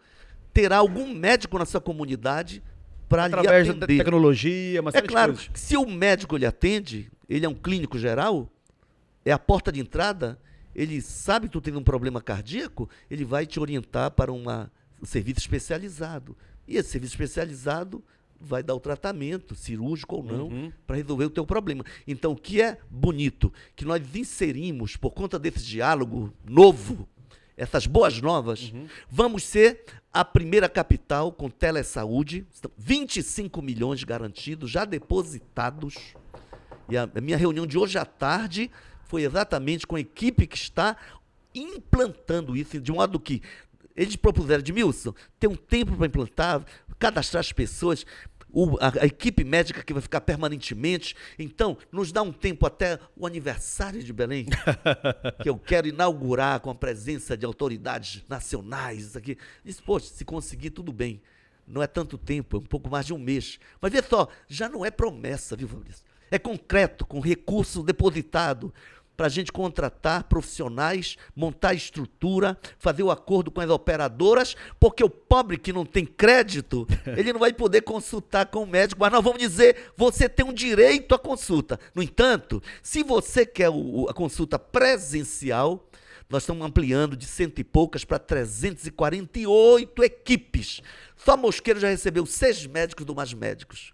terá 0.53 0.77
algum 0.77 1.13
médico 1.13 1.57
na 1.57 1.65
sua 1.65 1.81
comunidade 1.81 2.63
para 3.09 3.27
lhe 3.27 3.33
atender. 3.33 3.47
Através 3.47 3.75
da 3.75 3.87
tecnologia, 3.87 4.81
mas 4.81 4.95
É 4.95 5.01
claro, 5.01 5.37
se 5.53 5.75
o 5.75 5.85
médico 5.85 6.37
lhe 6.37 6.45
atende, 6.45 7.11
ele 7.27 7.45
é 7.45 7.49
um 7.49 7.53
clínico 7.53 7.97
geral, 7.97 8.49
é 9.25 9.31
a 9.31 9.39
porta 9.39 9.71
de 9.71 9.79
entrada, 9.79 10.39
ele 10.73 11.01
sabe 11.01 11.47
que 11.47 11.53
tu 11.53 11.61
tem 11.61 11.75
um 11.75 11.83
problema 11.83 12.21
cardíaco, 12.21 12.89
ele 13.09 13.25
vai 13.25 13.45
te 13.45 13.59
orientar 13.59 14.11
para 14.11 14.31
uma, 14.31 14.71
um 15.01 15.05
serviço 15.05 15.39
especializado. 15.39 16.35
E 16.67 16.77
esse 16.77 16.89
serviço 16.89 17.13
especializado 17.13 18.03
vai 18.39 18.61
dar 18.61 18.75
o 18.75 18.79
tratamento, 18.79 19.55
cirúrgico 19.55 20.17
ou 20.17 20.23
não, 20.23 20.47
uhum. 20.47 20.71
para 20.85 20.97
resolver 20.97 21.25
o 21.25 21.29
teu 21.29 21.45
problema. 21.45 21.83
Então, 22.07 22.33
o 22.33 22.35
que 22.35 22.61
é 22.61 22.77
bonito, 22.89 23.51
que 23.75 23.85
nós 23.85 24.01
inserimos, 24.15 24.95
por 24.95 25.11
conta 25.11 25.39
desse 25.39 25.63
diálogo 25.63 26.33
novo, 26.43 27.07
essas 27.55 27.85
boas 27.85 28.19
novas, 28.21 28.71
uhum. 28.71 28.87
vamos 29.09 29.43
ser 29.43 29.85
a 30.11 30.25
primeira 30.25 30.67
capital 30.67 31.31
com 31.31 31.49
telesaúde, 31.49 32.45
25 32.77 33.61
milhões 33.61 34.03
garantidos, 34.03 34.69
já 34.69 34.85
depositados. 34.85 35.95
E 36.89 36.97
a, 36.97 37.09
a 37.15 37.21
minha 37.21 37.37
reunião 37.37 37.65
de 37.65 37.77
hoje 37.77 37.97
à 37.97 38.05
tarde 38.05 38.69
foi 39.05 39.23
exatamente 39.23 39.85
com 39.85 39.95
a 39.95 39.99
equipe 39.99 40.47
que 40.47 40.57
está 40.57 40.97
implantando 41.53 42.55
isso, 42.55 42.79
de 42.79 42.91
modo 42.91 43.19
que 43.19 43.41
eles 43.95 44.15
propuseram, 44.15 44.59
Edmilson, 44.59 45.13
tem 45.39 45.49
um 45.49 45.55
tempo 45.55 45.95
para 45.95 46.07
implantar, 46.07 46.65
cadastrar 46.99 47.41
as 47.41 47.51
pessoas, 47.51 48.05
o, 48.53 48.77
a, 48.79 49.01
a, 49.01 49.05
equipe 49.05 49.43
médica 49.43 49.83
que 49.83 49.93
vai 49.93 50.01
ficar 50.01 50.21
permanentemente. 50.21 51.15
Então, 51.37 51.77
nos 51.91 52.11
dá 52.11 52.21
um 52.21 52.31
tempo 52.31 52.65
até 52.65 52.99
o 53.15 53.25
aniversário 53.25 54.03
de 54.03 54.13
Belém, 54.13 54.45
que 55.41 55.49
eu 55.49 55.57
quero 55.57 55.87
inaugurar 55.87 56.59
com 56.59 56.69
a 56.69 56.75
presença 56.75 57.35
de 57.35 57.45
autoridades 57.45 58.23
nacionais 58.29 59.15
aqui. 59.15 59.37
Disse, 59.65 59.81
poxa, 59.81 60.07
se 60.13 60.23
conseguir, 60.23 60.69
tudo 60.69 60.93
bem. 60.93 61.21
Não 61.65 61.81
é 61.81 61.87
tanto 61.87 62.17
tempo, 62.17 62.57
é 62.57 62.59
um 62.59 62.63
pouco 62.63 62.89
mais 62.89 63.05
de 63.05 63.13
um 63.13 63.17
mês. 63.17 63.59
Mas 63.81 63.91
vê 63.91 64.03
só, 64.03 64.27
já 64.47 64.69
não 64.69 64.85
é 64.85 64.91
promessa, 64.91 65.55
viu, 65.55 65.67
Fabrício? 65.67 66.03
É 66.29 66.37
concreto, 66.37 67.05
com 67.05 67.19
recurso 67.19 67.83
depositado 67.83 68.73
para 69.15 69.27
a 69.27 69.29
gente 69.29 69.51
contratar 69.51 70.23
profissionais, 70.25 71.17
montar 71.35 71.69
a 71.69 71.73
estrutura, 71.73 72.57
fazer 72.79 73.03
o 73.03 73.11
acordo 73.11 73.51
com 73.51 73.61
as 73.61 73.69
operadoras, 73.69 74.55
porque 74.79 75.03
o 75.03 75.09
pobre 75.09 75.57
que 75.57 75.71
não 75.71 75.85
tem 75.85 76.05
crédito, 76.05 76.87
ele 77.17 77.33
não 77.33 77.39
vai 77.39 77.53
poder 77.53 77.81
consultar 77.81 78.47
com 78.47 78.63
o 78.63 78.67
médico. 78.67 79.01
Mas 79.01 79.11
nós 79.11 79.23
vamos 79.23 79.39
dizer, 79.39 79.91
você 79.95 80.27
tem 80.27 80.45
um 80.45 80.53
direito 80.53 81.13
à 81.13 81.19
consulta. 81.19 81.79
No 81.93 82.01
entanto, 82.01 82.61
se 82.81 83.03
você 83.03 83.45
quer 83.45 83.69
o, 83.69 84.07
a 84.09 84.13
consulta 84.13 84.57
presencial, 84.57 85.87
nós 86.29 86.43
estamos 86.43 86.65
ampliando 86.65 87.15
de 87.15 87.25
cento 87.25 87.59
e 87.59 87.63
poucas 87.63 88.03
para 88.03 88.17
348 88.17 90.03
equipes. 90.03 90.81
Só 91.15 91.37
Mosqueiro 91.37 91.79
já 91.79 91.89
recebeu 91.89 92.25
seis 92.25 92.65
médicos 92.65 93.05
do 93.05 93.13
Mais 93.13 93.33
Médicos. 93.33 93.93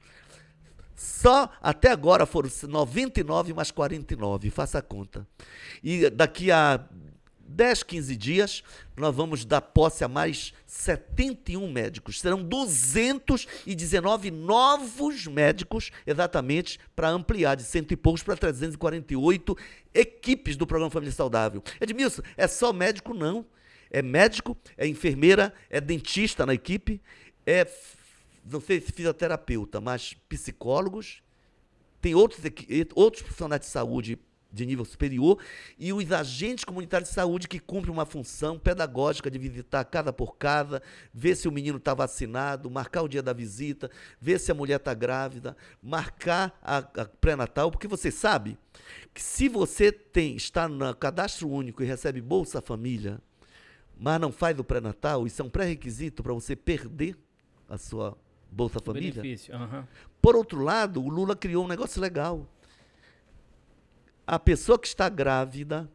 Só 0.99 1.49
até 1.61 1.91
agora 1.91 2.25
foram 2.25 2.49
99 2.67 3.53
mais 3.53 3.71
49, 3.71 4.49
faça 4.49 4.79
a 4.79 4.81
conta. 4.81 5.25
E 5.81 6.09
daqui 6.09 6.51
a 6.51 6.83
10, 7.39 7.83
15 7.83 8.15
dias, 8.17 8.63
nós 8.97 9.15
vamos 9.15 9.45
dar 9.45 9.61
posse 9.61 10.03
a 10.03 10.09
mais 10.09 10.53
71 10.65 11.71
médicos. 11.71 12.19
Serão 12.19 12.43
219 12.43 14.29
novos 14.29 15.25
médicos, 15.25 15.89
exatamente, 16.05 16.77
para 16.93 17.07
ampliar 17.07 17.55
de 17.55 17.63
cento 17.63 17.93
e 17.93 17.95
poucos 17.95 18.21
para 18.21 18.35
348 18.35 19.55
equipes 19.93 20.57
do 20.57 20.67
Programa 20.67 20.91
Família 20.91 21.13
Saudável. 21.13 21.63
Edmilson, 21.79 22.23
é 22.35 22.45
só 22.45 22.73
médico? 22.73 23.13
Não. 23.13 23.45
É 23.89 24.01
médico, 24.01 24.57
é 24.77 24.85
enfermeira, 24.85 25.53
é 25.69 25.79
dentista 25.79 26.45
na 26.45 26.53
equipe, 26.53 27.01
é 27.45 27.65
não 28.43 28.61
sei 28.61 28.79
se 28.81 28.91
fisioterapeuta, 28.91 29.79
mas 29.79 30.13
psicólogos, 30.27 31.21
tem 32.01 32.15
outros, 32.15 32.41
outros 32.95 33.23
profissionais 33.23 33.61
de 33.61 33.67
saúde 33.67 34.19
de 34.51 34.65
nível 34.65 34.83
superior 34.83 35.37
e 35.77 35.93
os 35.93 36.11
agentes 36.11 36.63
comunitários 36.63 37.09
de 37.09 37.15
saúde 37.15 37.47
que 37.47 37.59
cumprem 37.59 37.93
uma 37.93 38.05
função 38.05 38.57
pedagógica 38.57 39.29
de 39.29 39.37
visitar 39.37 39.83
casa 39.85 40.11
por 40.11 40.37
casa, 40.37 40.81
ver 41.13 41.35
se 41.35 41.47
o 41.47 41.51
menino 41.51 41.77
está 41.77 41.93
vacinado, 41.93 42.69
marcar 42.69 43.03
o 43.03 43.07
dia 43.07 43.21
da 43.21 43.33
visita, 43.33 43.89
ver 44.19 44.39
se 44.39 44.51
a 44.51 44.55
mulher 44.55 44.77
está 44.77 44.93
grávida, 44.93 45.55
marcar 45.81 46.57
a, 46.61 46.77
a 46.77 47.05
pré-natal, 47.05 47.69
porque 47.69 47.87
você 47.87 48.09
sabe 48.09 48.57
que 49.13 49.21
se 49.21 49.47
você 49.47 49.91
tem 49.91 50.35
está 50.35 50.67
no 50.67 50.95
cadastro 50.95 51.49
único 51.49 51.83
e 51.83 51.85
recebe 51.85 52.21
Bolsa 52.21 52.61
Família, 52.61 53.21
mas 53.97 54.19
não 54.19 54.31
faz 54.31 54.57
o 54.57 54.63
pré-natal, 54.63 55.27
isso 55.27 55.41
é 55.41 55.45
um 55.45 55.49
pré-requisito 55.49 56.23
para 56.23 56.33
você 56.33 56.55
perder 56.55 57.17
a 57.67 57.77
sua 57.77 58.17
Bolsa 58.51 58.79
Família. 58.79 59.21
Uhum. 59.21 59.83
Por 60.21 60.35
outro 60.35 60.61
lado, 60.61 61.03
o 61.03 61.09
Lula 61.09 61.35
criou 61.35 61.65
um 61.65 61.67
negócio 61.67 62.01
legal. 62.01 62.47
A 64.25 64.37
pessoa 64.37 64.77
que 64.77 64.87
está 64.87 65.09
grávida, 65.09 65.89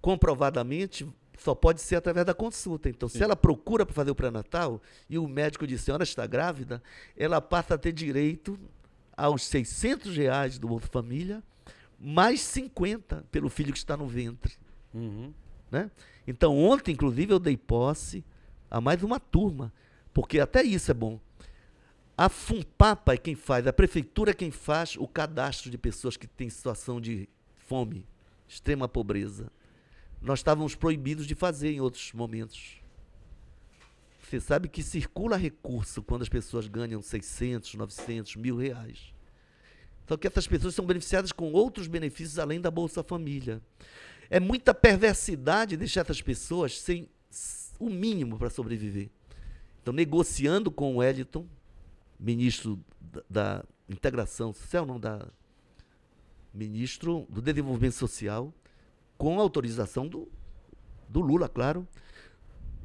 comprovadamente, 0.00 1.08
só 1.38 1.54
pode 1.54 1.80
ser 1.80 1.96
através 1.96 2.24
da 2.26 2.34
consulta. 2.34 2.88
Então, 2.88 3.08
Sim. 3.08 3.18
se 3.18 3.24
ela 3.24 3.36
procura 3.36 3.84
para 3.84 3.94
fazer 3.94 4.10
o 4.10 4.14
pré-natal 4.14 4.80
e 5.08 5.18
o 5.18 5.26
médico 5.26 5.66
diz, 5.66 5.80
senhora 5.80 6.04
está 6.04 6.26
grávida, 6.26 6.82
ela 7.16 7.40
passa 7.40 7.74
a 7.74 7.78
ter 7.78 7.92
direito 7.92 8.58
aos 9.16 9.44
600 9.44 10.16
reais 10.16 10.58
do 10.58 10.68
Bolsa 10.68 10.88
Família, 10.88 11.42
mais 11.98 12.40
50 12.40 13.24
pelo 13.30 13.48
filho 13.48 13.72
que 13.72 13.78
está 13.78 13.96
no 13.96 14.06
ventre. 14.06 14.54
Uhum. 14.94 15.32
Né? 15.70 15.90
Então, 16.26 16.56
ontem, 16.58 16.92
inclusive, 16.92 17.32
eu 17.32 17.38
dei 17.38 17.56
posse 17.56 18.24
a 18.70 18.80
mais 18.80 19.02
uma 19.02 19.20
turma 19.20 19.72
porque 20.12 20.40
até 20.40 20.62
isso 20.62 20.90
é 20.90 20.94
bom. 20.94 21.20
A 22.16 22.28
FUNPAPA 22.28 23.14
é 23.14 23.16
quem 23.16 23.34
faz, 23.34 23.66
a 23.66 23.72
prefeitura 23.72 24.32
é 24.32 24.34
quem 24.34 24.50
faz 24.50 24.96
o 24.96 25.08
cadastro 25.08 25.70
de 25.70 25.78
pessoas 25.78 26.16
que 26.16 26.26
têm 26.26 26.50
situação 26.50 27.00
de 27.00 27.28
fome, 27.56 28.06
extrema 28.46 28.86
pobreza. 28.86 29.50
Nós 30.20 30.38
estávamos 30.40 30.74
proibidos 30.74 31.26
de 31.26 31.34
fazer 31.34 31.72
em 31.72 31.80
outros 31.80 32.12
momentos. 32.12 32.80
Você 34.22 34.40
sabe 34.40 34.68
que 34.68 34.82
circula 34.82 35.36
recurso 35.36 36.02
quando 36.02 36.22
as 36.22 36.28
pessoas 36.28 36.68
ganham 36.68 37.02
600, 37.02 37.74
900, 37.74 38.36
mil 38.36 38.56
reais. 38.56 39.12
Só 40.06 40.16
que 40.16 40.26
essas 40.26 40.46
pessoas 40.46 40.74
são 40.74 40.86
beneficiadas 40.86 41.32
com 41.32 41.52
outros 41.52 41.86
benefícios 41.86 42.38
além 42.38 42.60
da 42.60 42.70
Bolsa 42.70 43.02
Família. 43.02 43.60
É 44.30 44.38
muita 44.38 44.74
perversidade 44.74 45.76
deixar 45.76 46.02
essas 46.02 46.22
pessoas 46.22 46.80
sem 46.80 47.08
o 47.78 47.90
mínimo 47.90 48.38
para 48.38 48.50
sobreviver. 48.50 49.10
Então, 49.82 49.92
negociando 49.92 50.70
com 50.70 50.94
o 50.94 50.96
Wellington, 50.98 51.44
ministro 52.18 52.78
da, 53.00 53.22
da 53.28 53.64
Integração 53.88 54.52
Social, 54.52 54.86
não 54.86 54.98
da 54.98 55.28
ministro 56.54 57.26
do 57.28 57.42
Desenvolvimento 57.42 57.94
Social, 57.94 58.54
com 59.18 59.40
autorização 59.40 60.06
do, 60.06 60.30
do 61.08 61.20
Lula, 61.20 61.48
claro, 61.48 61.86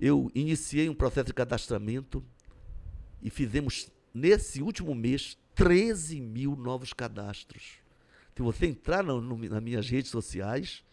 eu 0.02 0.32
iniciei 0.34 0.90
um 0.90 0.96
processo 0.96 1.28
de 1.28 1.34
cadastramento 1.34 2.24
e 3.22 3.30
fizemos, 3.30 3.92
nesse 4.14 4.62
último 4.62 4.96
mês, 4.96 5.38
13 5.54 6.20
mil 6.20 6.56
novos 6.56 6.94
cadastros. 6.94 7.80
Se 8.36 8.42
você 8.42 8.68
entrar 8.68 9.04
no, 9.04 9.22
no, 9.22 9.38
nas 9.38 9.62
minhas 9.62 9.90
redes 9.90 10.10
sociais, 10.10 10.84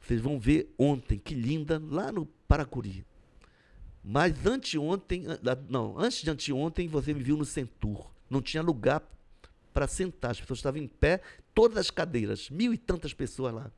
vocês 0.00 0.20
vão 0.20 0.38
ver 0.38 0.72
ontem, 0.78 1.18
que 1.18 1.34
linda, 1.34 1.82
lá 1.82 2.12
no 2.12 2.26
Paracuri. 2.46 3.04
Mas 4.04 4.44
anteontem, 4.44 5.24
não, 5.68 5.98
antes 5.98 6.22
de 6.22 6.30
anteontem, 6.30 6.86
você 6.86 7.14
me 7.14 7.22
viu 7.22 7.38
no 7.38 7.44
Centur. 7.44 8.10
Não 8.28 8.42
tinha 8.42 8.62
lugar 8.62 9.02
para 9.72 9.88
sentar, 9.88 10.32
as 10.32 10.40
pessoas 10.40 10.58
estavam 10.58 10.80
em 10.80 10.86
pé, 10.86 11.20
todas 11.54 11.78
as 11.78 11.90
cadeiras, 11.90 12.50
mil 12.50 12.74
e 12.74 12.78
tantas 12.78 13.14
pessoas 13.14 13.54
lá. 13.54 13.70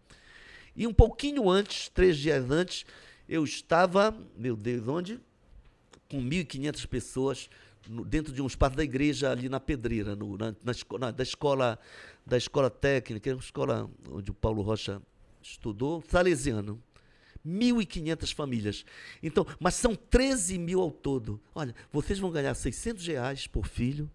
E 0.74 0.86
um 0.86 0.92
pouquinho 0.92 1.48
antes, 1.48 1.88
três 1.88 2.18
dias 2.18 2.50
antes, 2.50 2.84
eu 3.28 3.44
estava, 3.44 4.14
meu 4.36 4.56
Deus, 4.56 4.86
onde? 4.88 5.20
Com 6.10 6.20
1.500 6.20 6.86
pessoas 6.86 7.50
no, 7.88 8.04
dentro 8.04 8.32
de 8.32 8.42
um 8.42 8.46
espaço 8.46 8.76
da 8.76 8.84
igreja 8.84 9.30
ali 9.30 9.48
na 9.48 9.60
Pedreira, 9.60 10.14
no, 10.14 10.36
na, 10.36 10.54
na, 10.62 10.98
na, 10.98 11.10
da 11.10 11.22
escola 11.22 11.78
da 12.26 12.36
escola 12.36 12.68
técnica, 12.68 13.30
escola 13.30 13.88
onde 14.10 14.32
o 14.32 14.34
Paulo 14.34 14.60
Rocha 14.60 15.00
estudou, 15.40 16.02
salesiano. 16.08 16.82
1.500 17.46 18.34
famílias. 18.34 18.84
Então, 19.22 19.46
mas 19.60 19.74
são 19.74 19.94
13 19.94 20.58
mil 20.58 20.80
ao 20.80 20.90
todo. 20.90 21.40
Olha, 21.54 21.74
vocês 21.92 22.18
vão 22.18 22.30
ganhar 22.30 22.54
600 22.54 23.06
reais 23.06 23.46
por 23.46 23.66
filho. 23.66 24.10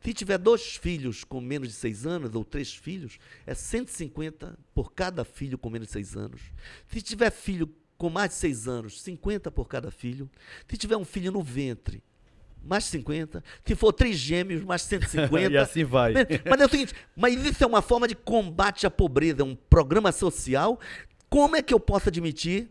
Se 0.00 0.12
tiver 0.12 0.38
dois 0.38 0.76
filhos 0.76 1.24
com 1.24 1.40
menos 1.40 1.68
de 1.68 1.74
seis 1.74 2.06
anos, 2.06 2.34
ou 2.34 2.44
três 2.44 2.74
filhos, 2.74 3.18
é 3.46 3.54
150 3.54 4.58
por 4.74 4.92
cada 4.92 5.24
filho 5.24 5.58
com 5.58 5.70
menos 5.70 5.88
de 5.88 5.92
seis 5.92 6.16
anos. 6.16 6.40
Se 6.88 7.00
tiver 7.00 7.30
filho 7.30 7.68
com 7.96 8.10
mais 8.10 8.30
de 8.30 8.36
seis 8.36 8.68
anos, 8.68 9.00
50 9.00 9.50
por 9.50 9.66
cada 9.66 9.90
filho. 9.90 10.30
Se 10.68 10.76
tiver 10.76 10.96
um 10.96 11.04
filho 11.04 11.32
no 11.32 11.42
ventre, 11.42 12.02
mais 12.62 12.84
50. 12.84 13.42
Se 13.64 13.74
for 13.74 13.92
três 13.92 14.16
gêmeos, 14.16 14.62
mais 14.62 14.82
150. 14.86 15.52
e 15.52 15.56
assim 15.56 15.84
vai. 15.84 16.12
Mas 16.48 16.60
é 16.60 16.66
o 16.66 16.68
seguinte, 16.68 16.94
mas 17.16 17.34
isso 17.44 17.64
é 17.64 17.66
uma 17.66 17.82
forma 17.82 18.06
de 18.06 18.14
combate 18.14 18.86
à 18.86 18.90
pobreza, 18.90 19.42
é 19.42 19.44
um 19.44 19.54
programa 19.56 20.12
social. 20.12 20.78
Como 21.28 21.56
é 21.56 21.62
que 21.62 21.74
eu 21.74 21.80
posso 21.80 22.08
admitir 22.08 22.70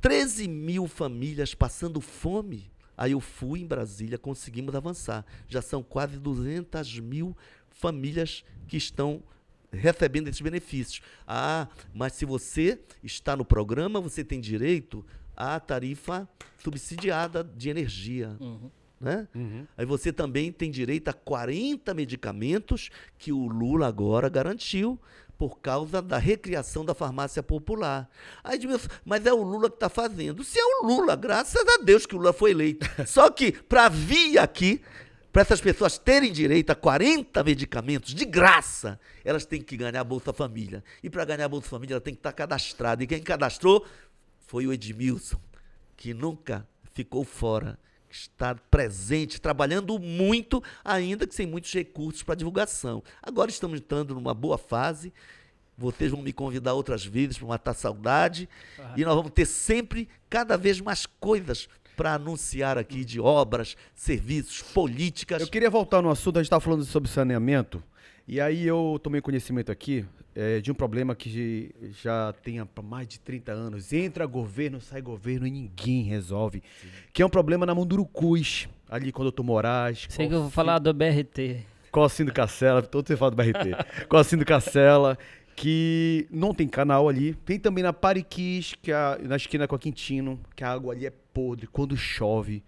13 0.00 0.46
mil 0.46 0.86
famílias 0.86 1.54
passando 1.54 2.00
fome? 2.00 2.70
Aí 2.96 3.12
eu 3.12 3.20
fui 3.20 3.60
em 3.60 3.66
Brasília, 3.66 4.18
conseguimos 4.18 4.74
avançar. 4.74 5.24
Já 5.48 5.60
são 5.60 5.82
quase 5.82 6.18
200 6.18 7.00
mil 7.00 7.36
famílias 7.70 8.44
que 8.66 8.76
estão 8.76 9.22
recebendo 9.70 10.28
esses 10.28 10.40
benefícios. 10.40 11.02
Ah, 11.26 11.68
mas 11.92 12.14
se 12.14 12.24
você 12.24 12.80
está 13.02 13.36
no 13.36 13.44
programa, 13.44 14.00
você 14.00 14.24
tem 14.24 14.40
direito 14.40 15.04
à 15.36 15.60
tarifa 15.60 16.28
subsidiada 16.58 17.44
de 17.44 17.68
energia. 17.68 18.36
Uhum. 18.40 18.70
Né? 18.98 19.28
Uhum. 19.34 19.66
Aí 19.76 19.84
você 19.84 20.10
também 20.10 20.50
tem 20.50 20.70
direito 20.70 21.08
a 21.08 21.12
40 21.12 21.92
medicamentos 21.92 22.90
que 23.18 23.30
o 23.30 23.46
Lula 23.46 23.86
agora 23.86 24.28
garantiu 24.28 24.98
por 25.38 25.60
causa 25.60 26.00
da 26.00 26.18
recriação 26.18 26.84
da 26.84 26.94
farmácia 26.94 27.42
popular. 27.42 28.08
Aí, 28.42 28.58
mas 29.04 29.26
é 29.26 29.32
o 29.32 29.42
Lula 29.42 29.68
que 29.68 29.76
está 29.76 29.88
fazendo. 29.88 30.42
Se 30.42 30.58
é 30.58 30.64
o 30.64 30.86
Lula, 30.86 31.14
graças 31.14 31.62
a 31.66 31.82
Deus 31.82 32.06
que 32.06 32.14
o 32.14 32.18
Lula 32.18 32.32
foi 32.32 32.52
eleito. 32.52 32.86
Só 33.06 33.30
que 33.30 33.52
para 33.52 33.88
vir 33.88 34.38
aqui, 34.38 34.80
para 35.32 35.42
essas 35.42 35.60
pessoas 35.60 35.98
terem 35.98 36.32
direito 36.32 36.70
a 36.70 36.74
40 36.74 37.44
medicamentos 37.44 38.14
de 38.14 38.24
graça, 38.24 38.98
elas 39.24 39.44
têm 39.44 39.60
que 39.60 39.76
ganhar 39.76 40.00
a 40.00 40.04
Bolsa 40.04 40.32
Família. 40.32 40.82
E 41.02 41.10
para 41.10 41.24
ganhar 41.24 41.44
a 41.44 41.48
Bolsa 41.48 41.68
Família, 41.68 41.94
ela 41.94 42.00
tem 42.00 42.14
que 42.14 42.20
estar 42.20 42.32
tá 42.32 42.36
cadastrada. 42.36 43.04
E 43.04 43.06
quem 43.06 43.22
cadastrou 43.22 43.84
foi 44.46 44.66
o 44.66 44.72
Edmilson, 44.72 45.38
que 45.96 46.14
nunca 46.14 46.66
ficou 46.94 47.24
fora, 47.24 47.78
está 48.10 48.54
presente, 48.54 49.40
trabalhando 49.40 49.98
muito, 49.98 50.62
ainda 50.84 51.26
que 51.26 51.34
sem 51.34 51.46
muitos 51.46 51.72
recursos 51.72 52.22
para 52.22 52.34
divulgação. 52.34 53.02
Agora 53.22 53.50
estamos 53.50 53.80
entrando 53.80 54.14
numa 54.14 54.34
boa 54.34 54.58
fase. 54.58 55.12
Vocês 55.78 56.10
vão 56.10 56.22
me 56.22 56.32
convidar 56.32 56.74
outras 56.74 57.04
vezes 57.04 57.36
para 57.36 57.48
matar 57.48 57.74
saudade. 57.74 58.48
E 58.96 59.04
nós 59.04 59.14
vamos 59.14 59.30
ter 59.32 59.46
sempre, 59.46 60.08
cada 60.28 60.56
vez 60.56 60.80
mais 60.80 61.06
coisas 61.06 61.68
para 61.96 62.14
anunciar 62.14 62.76
aqui 62.76 63.04
de 63.04 63.18
obras, 63.18 63.76
serviços, 63.94 64.62
políticas. 64.62 65.40
Eu 65.40 65.48
queria 65.48 65.70
voltar 65.70 66.02
no 66.02 66.10
assunto, 66.10 66.36
a 66.36 66.42
gente 66.42 66.46
estava 66.46 66.60
falando 66.60 66.84
sobre 66.84 67.08
saneamento, 67.08 67.82
e 68.28 68.38
aí 68.38 68.66
eu 68.66 69.00
tomei 69.02 69.22
conhecimento 69.22 69.72
aqui 69.72 70.04
é, 70.36 70.60
de 70.60 70.70
um 70.70 70.74
problema 70.74 71.14
que 71.14 71.74
já 72.02 72.34
tem 72.42 72.60
há 72.60 72.68
mais 72.82 73.08
de 73.08 73.18
30 73.18 73.52
anos. 73.52 73.92
Entra 73.92 74.26
governo, 74.26 74.82
sai 74.82 75.00
governo 75.00 75.46
e 75.46 75.50
ninguém 75.50 76.02
resolve. 76.02 76.62
Sim. 76.82 76.88
Que 77.12 77.22
é 77.22 77.26
um 77.26 77.30
problema 77.30 77.64
na 77.64 77.74
Mundurucus, 77.74 78.68
ali 78.88 79.10
com 79.10 79.22
o 79.22 79.24
doutor 79.24 79.42
Moraes. 79.42 80.06
Sei 80.10 80.28
que 80.28 80.34
eu 80.34 80.42
vou 80.42 80.50
falar 80.50 80.78
do 80.78 80.92
BRT. 80.92 81.64
Cossindo 81.90 82.30
Cacela, 82.30 82.82
todo 82.82 83.06
você 83.06 83.16
fala 83.16 83.30
do 83.30 83.36
BRT. 83.36 83.72
Cossindo 84.06 84.44
Cacela, 84.44 85.16
que 85.56 86.28
não 86.30 86.52
tem 86.52 86.68
canal 86.68 87.08
ali. 87.08 87.32
Tem 87.32 87.58
também 87.58 87.82
na 87.82 87.94
Pariquis, 87.94 88.74
que 88.82 88.92
é 88.92 89.18
na 89.22 89.36
esquina 89.36 89.66
com 89.66 89.74
a 89.74 89.78
Quintino, 89.78 90.38
que 90.54 90.62
a 90.62 90.70
água 90.70 90.92
ali 90.92 91.06
é 91.06 91.12
podre 91.32 91.66
quando 91.66 91.96
chove. 91.96 92.62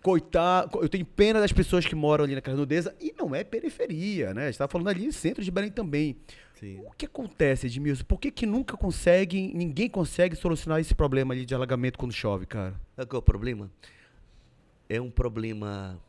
Coitado, 0.00 0.78
eu 0.80 0.88
tenho 0.88 1.04
pena 1.04 1.40
das 1.40 1.52
pessoas 1.52 1.84
que 1.84 1.96
moram 1.96 2.24
ali 2.24 2.36
na 2.36 2.40
Carnudeza 2.40 2.94
e 3.00 3.12
não 3.18 3.34
é 3.34 3.42
periferia, 3.42 4.32
né? 4.32 4.44
A 4.44 4.46
gente 4.46 4.58
tá 4.58 4.68
falando 4.68 4.88
ali 4.88 5.12
centro 5.12 5.42
de 5.42 5.50
Belém 5.50 5.72
também. 5.72 6.16
Sim. 6.58 6.80
O 6.80 6.90
que 6.90 7.06
acontece, 7.06 7.66
Edmilson? 7.66 8.04
Por 8.04 8.18
que, 8.18 8.32
que 8.32 8.44
nunca 8.44 8.76
conseguem, 8.76 9.54
ninguém 9.54 9.88
consegue 9.88 10.34
solucionar 10.34 10.80
esse 10.80 10.94
problema 10.94 11.32
ali 11.32 11.46
de 11.46 11.54
alagamento 11.54 11.98
quando 11.98 12.12
chove, 12.12 12.46
cara? 12.46 12.74
Sabe 12.96 13.08
qual 13.08 13.18
é 13.18 13.20
o 13.20 13.22
problema? 13.22 13.70
É 14.88 15.00
um 15.00 15.10
problema 15.10 16.00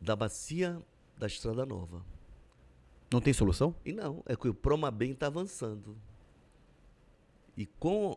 da 0.00 0.16
bacia 0.16 0.80
da 1.18 1.26
Estrada 1.26 1.66
Nova. 1.66 2.02
Não 3.12 3.20
tem 3.20 3.32
solução? 3.32 3.74
E 3.84 3.92
não, 3.92 4.22
é 4.24 4.34
que 4.34 4.48
o 4.48 4.54
Promabem 4.54 5.10
está 5.10 5.26
avançando. 5.26 5.96
E 7.56 7.66
com 7.66 8.16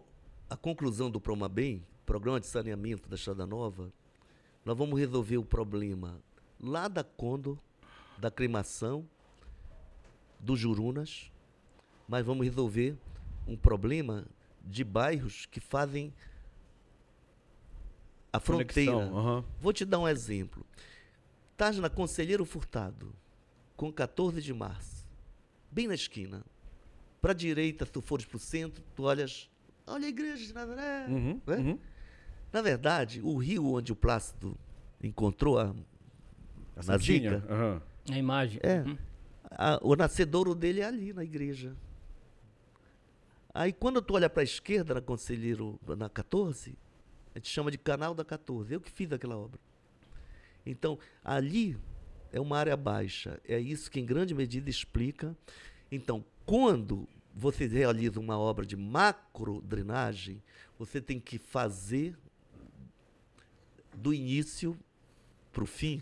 a 0.49 0.55
conclusão 0.55 1.11
do 1.11 1.19
Promabem, 1.19 1.85
Programa 2.05 2.39
de 2.39 2.47
Saneamento 2.47 3.09
da 3.09 3.15
Estrada 3.15 3.45
Nova, 3.45 3.91
nós 4.63 4.77
vamos 4.77 4.97
resolver 4.97 5.37
o 5.37 5.43
problema 5.43 6.21
lá 6.59 6.87
da 6.87 7.03
Condor, 7.03 7.57
da 8.17 8.31
cremação, 8.31 9.05
dos 10.43 10.59
Jurunas, 10.59 11.31
mas 12.07 12.25
vamos 12.25 12.45
resolver 12.45 12.97
um 13.47 13.55
problema 13.55 14.25
de 14.63 14.83
bairros 14.83 15.45
que 15.45 15.59
fazem 15.59 16.13
a 18.31 18.39
fronteira. 18.39 19.07
Uhum. 19.07 19.43
Vou 19.59 19.71
te 19.71 19.85
dar 19.85 19.99
um 19.99 20.07
exemplo. 20.07 20.65
Estás 21.51 21.77
na 21.77 21.89
Conselheiro 21.89 22.43
Furtado, 22.45 23.13
com 23.75 23.91
14 23.91 24.41
de 24.41 24.53
março, 24.53 25.07
bem 25.71 25.87
na 25.87 25.95
esquina. 25.95 26.43
Para 27.21 27.31
a 27.31 27.35
direita, 27.35 27.85
se 27.85 27.91
tu 27.91 28.01
fores 28.01 28.25
para 28.25 28.35
o 28.35 28.39
centro, 28.39 28.83
tu 28.95 29.03
olhas, 29.03 29.49
olha 29.87 30.05
a 30.05 30.09
igreja 30.09 30.45
de 30.45 30.53
Nazaré. 30.53 31.05
Uhum, 31.07 31.41
né? 31.47 31.55
uhum. 31.55 31.79
Na 32.51 32.61
verdade, 32.61 33.21
o 33.21 33.37
rio 33.37 33.73
onde 33.73 33.93
o 33.93 33.95
Plácido 33.95 34.57
encontrou 35.01 35.57
a, 35.57 35.73
a 36.75 36.83
Nazica, 36.85 37.43
uhum. 37.49 38.13
a 38.13 38.17
imagem. 38.17 38.59
É, 38.61 38.81
uhum. 38.81 38.97
A, 39.57 39.79
o 39.81 39.95
nascedouro 39.95 40.55
dele 40.55 40.81
é 40.81 40.85
ali 40.85 41.13
na 41.13 41.23
igreja. 41.23 41.75
Aí 43.53 43.71
quando 43.71 44.01
tu 44.01 44.15
olha 44.15 44.29
para 44.29 44.41
a 44.41 44.43
esquerda, 44.43 44.95
na 44.95 45.01
Conselheiro, 45.01 45.79
na 45.97 46.09
14, 46.09 46.75
a 47.35 47.39
gente 47.39 47.49
chama 47.49 47.71
de 47.71 47.77
Canal 47.77 48.13
da 48.13 48.25
14. 48.25 48.73
Eu 48.73 48.81
que 48.81 48.91
fiz 48.91 49.11
aquela 49.11 49.37
obra. 49.37 49.59
Então, 50.65 50.97
ali 51.23 51.77
é 52.31 52.39
uma 52.39 52.57
área 52.57 52.75
baixa. 52.75 53.39
É 53.47 53.59
isso 53.59 53.91
que, 53.91 53.99
em 53.99 54.05
grande 54.05 54.33
medida, 54.33 54.69
explica. 54.69 55.35
Então, 55.91 56.23
quando 56.45 57.07
você 57.33 57.65
realiza 57.67 58.19
uma 58.19 58.37
obra 58.37 58.65
de 58.65 58.75
macro 58.75 59.61
drenagem, 59.61 60.41
você 60.77 61.01
tem 61.01 61.19
que 61.19 61.37
fazer 61.37 62.17
do 63.95 64.13
início 64.13 64.77
para 65.51 65.63
o 65.63 65.67
fim, 65.67 66.01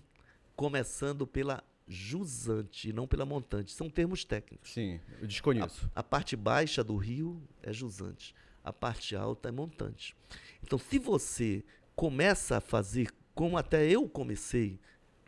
começando 0.56 1.28
pela 1.28 1.64
jusante 1.92 2.90
e 2.90 2.94
não 2.94 3.06
pela 3.06 3.26
montante. 3.26 3.72
São 3.72 3.90
termos 3.90 4.24
técnicos. 4.24 4.72
Sim, 4.72 5.00
eu 5.20 5.28
desconheço. 5.28 5.90
A, 5.94 6.00
a 6.00 6.04
parte 6.04 6.36
baixa 6.36 6.84
do 6.84 6.96
rio 6.96 7.42
é 7.62 7.74
jusante, 7.74 8.34
a 8.64 8.72
parte 8.72 9.16
alta 9.16 9.50
é 9.50 9.52
montante. 9.52 10.16
Então, 10.64 10.80
se 10.80 10.98
você 10.98 11.64
começa 11.96 12.58
a 12.58 12.62
fazer 12.62 13.12
como 13.36 13.58
até 13.58 13.90
eu 13.90 14.08
comecei, 14.08 14.80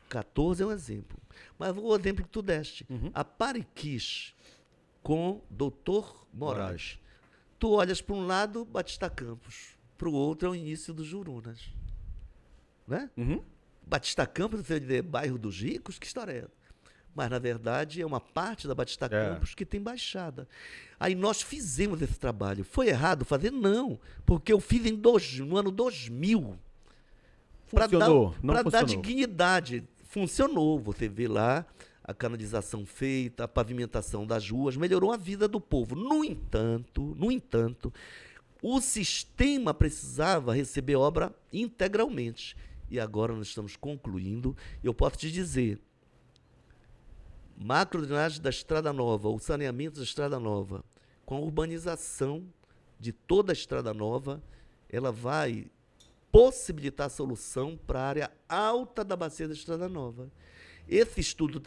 14 0.09 0.63
é 0.63 0.65
um 0.65 0.71
exemplo. 0.71 1.17
Mas 1.57 1.75
o 1.75 1.95
exemplo 1.95 2.23
que 2.23 2.29
tu 2.29 2.41
deste. 2.41 2.85
Uhum. 2.89 3.11
A 3.13 3.23
Pariquis 3.23 4.33
com 5.01 5.41
Doutor 5.49 6.25
Moraes. 6.33 6.59
Moraes. 6.59 6.99
Tu 7.59 7.69
olhas 7.69 8.01
para 8.01 8.15
um 8.15 8.25
lado, 8.25 8.65
Batista 8.65 9.09
Campos. 9.09 9.77
para 9.97 10.09
o 10.09 10.13
outro 10.13 10.47
é 10.47 10.51
o 10.51 10.55
início 10.55 10.93
dos 10.93 11.07
Jurunas. 11.07 11.69
Né? 12.87 13.09
Uhum. 13.17 13.43
Batista 13.85 14.25
Campos, 14.25 14.61
você 14.61 14.73
vai 14.73 14.79
dizer, 14.79 15.01
bairro 15.01 15.37
dos 15.37 15.59
ricos? 15.59 15.99
Que 15.99 16.05
história 16.05 16.31
é 16.31 16.37
essa? 16.39 16.63
Mas, 17.15 17.29
na 17.29 17.37
verdade, 17.37 18.01
é 18.01 18.05
uma 18.05 18.19
parte 18.19 18.67
da 18.67 18.73
Batista 18.73 19.05
É. 19.05 19.09
Campos 19.09 19.53
que 19.53 19.65
tem 19.65 19.81
baixada. 19.81 20.47
Aí 20.99 21.13
nós 21.13 21.41
fizemos 21.41 22.01
esse 22.01 22.19
trabalho. 22.19 22.63
Foi 22.63 22.87
errado 22.87 23.23
fazer? 23.23 23.51
Não. 23.51 23.99
Porque 24.25 24.51
eu 24.51 24.59
fiz 24.59 24.85
em 24.85 24.95
dois, 24.95 25.39
no 25.39 25.57
ano 25.57 25.69
2000. 25.69 26.57
Pra 27.69 27.87
Funcionou, 27.87 28.35
dar, 28.41 28.63
pra 28.63 28.63
dar 28.63 28.83
dignidade. 28.83 29.83
Funcionou. 30.05 30.79
Você 30.79 31.07
vê 31.07 31.27
lá 31.27 31.65
a 32.03 32.13
canalização 32.13 32.85
feita, 32.85 33.45
a 33.45 33.47
pavimentação 33.47 34.25
das 34.25 34.49
ruas, 34.49 34.75
melhorou 34.75 35.11
a 35.11 35.17
vida 35.17 35.47
do 35.47 35.59
povo. 35.61 35.95
No 35.95 36.23
entanto, 36.23 37.15
no 37.17 37.31
entanto, 37.31 37.93
o 38.61 38.81
sistema 38.81 39.73
precisava 39.73 40.53
receber 40.53 40.95
obra 40.95 41.33
integralmente. 41.51 42.57
E 42.89 42.99
agora 42.99 43.33
nós 43.33 43.47
estamos 43.47 43.75
concluindo. 43.75 44.55
Eu 44.83 44.93
posso 44.93 45.17
te 45.17 45.31
dizer, 45.31 45.79
macrodrenagem 47.57 48.41
da 48.41 48.49
Estrada 48.49 48.91
Nova, 48.91 49.29
o 49.29 49.39
saneamento 49.39 49.97
da 49.97 50.03
Estrada 50.03 50.39
Nova, 50.39 50.83
com 51.25 51.35
a 51.35 51.39
urbanização 51.39 52.45
de 52.99 53.11
toda 53.11 53.51
a 53.51 53.53
Estrada 53.53 53.93
Nova, 53.93 54.41
ela 54.89 55.11
vai 55.11 55.67
possibilitar 56.31 57.07
a 57.07 57.09
solução 57.09 57.77
para 57.85 57.99
a 57.99 58.07
área 58.07 58.31
alta 58.49 59.03
da 59.03 59.15
bacia 59.15 59.47
da 59.47 59.53
Estrada 59.53 59.87
Nova. 59.87 60.31
Esse 60.87 61.19
estudo 61.19 61.61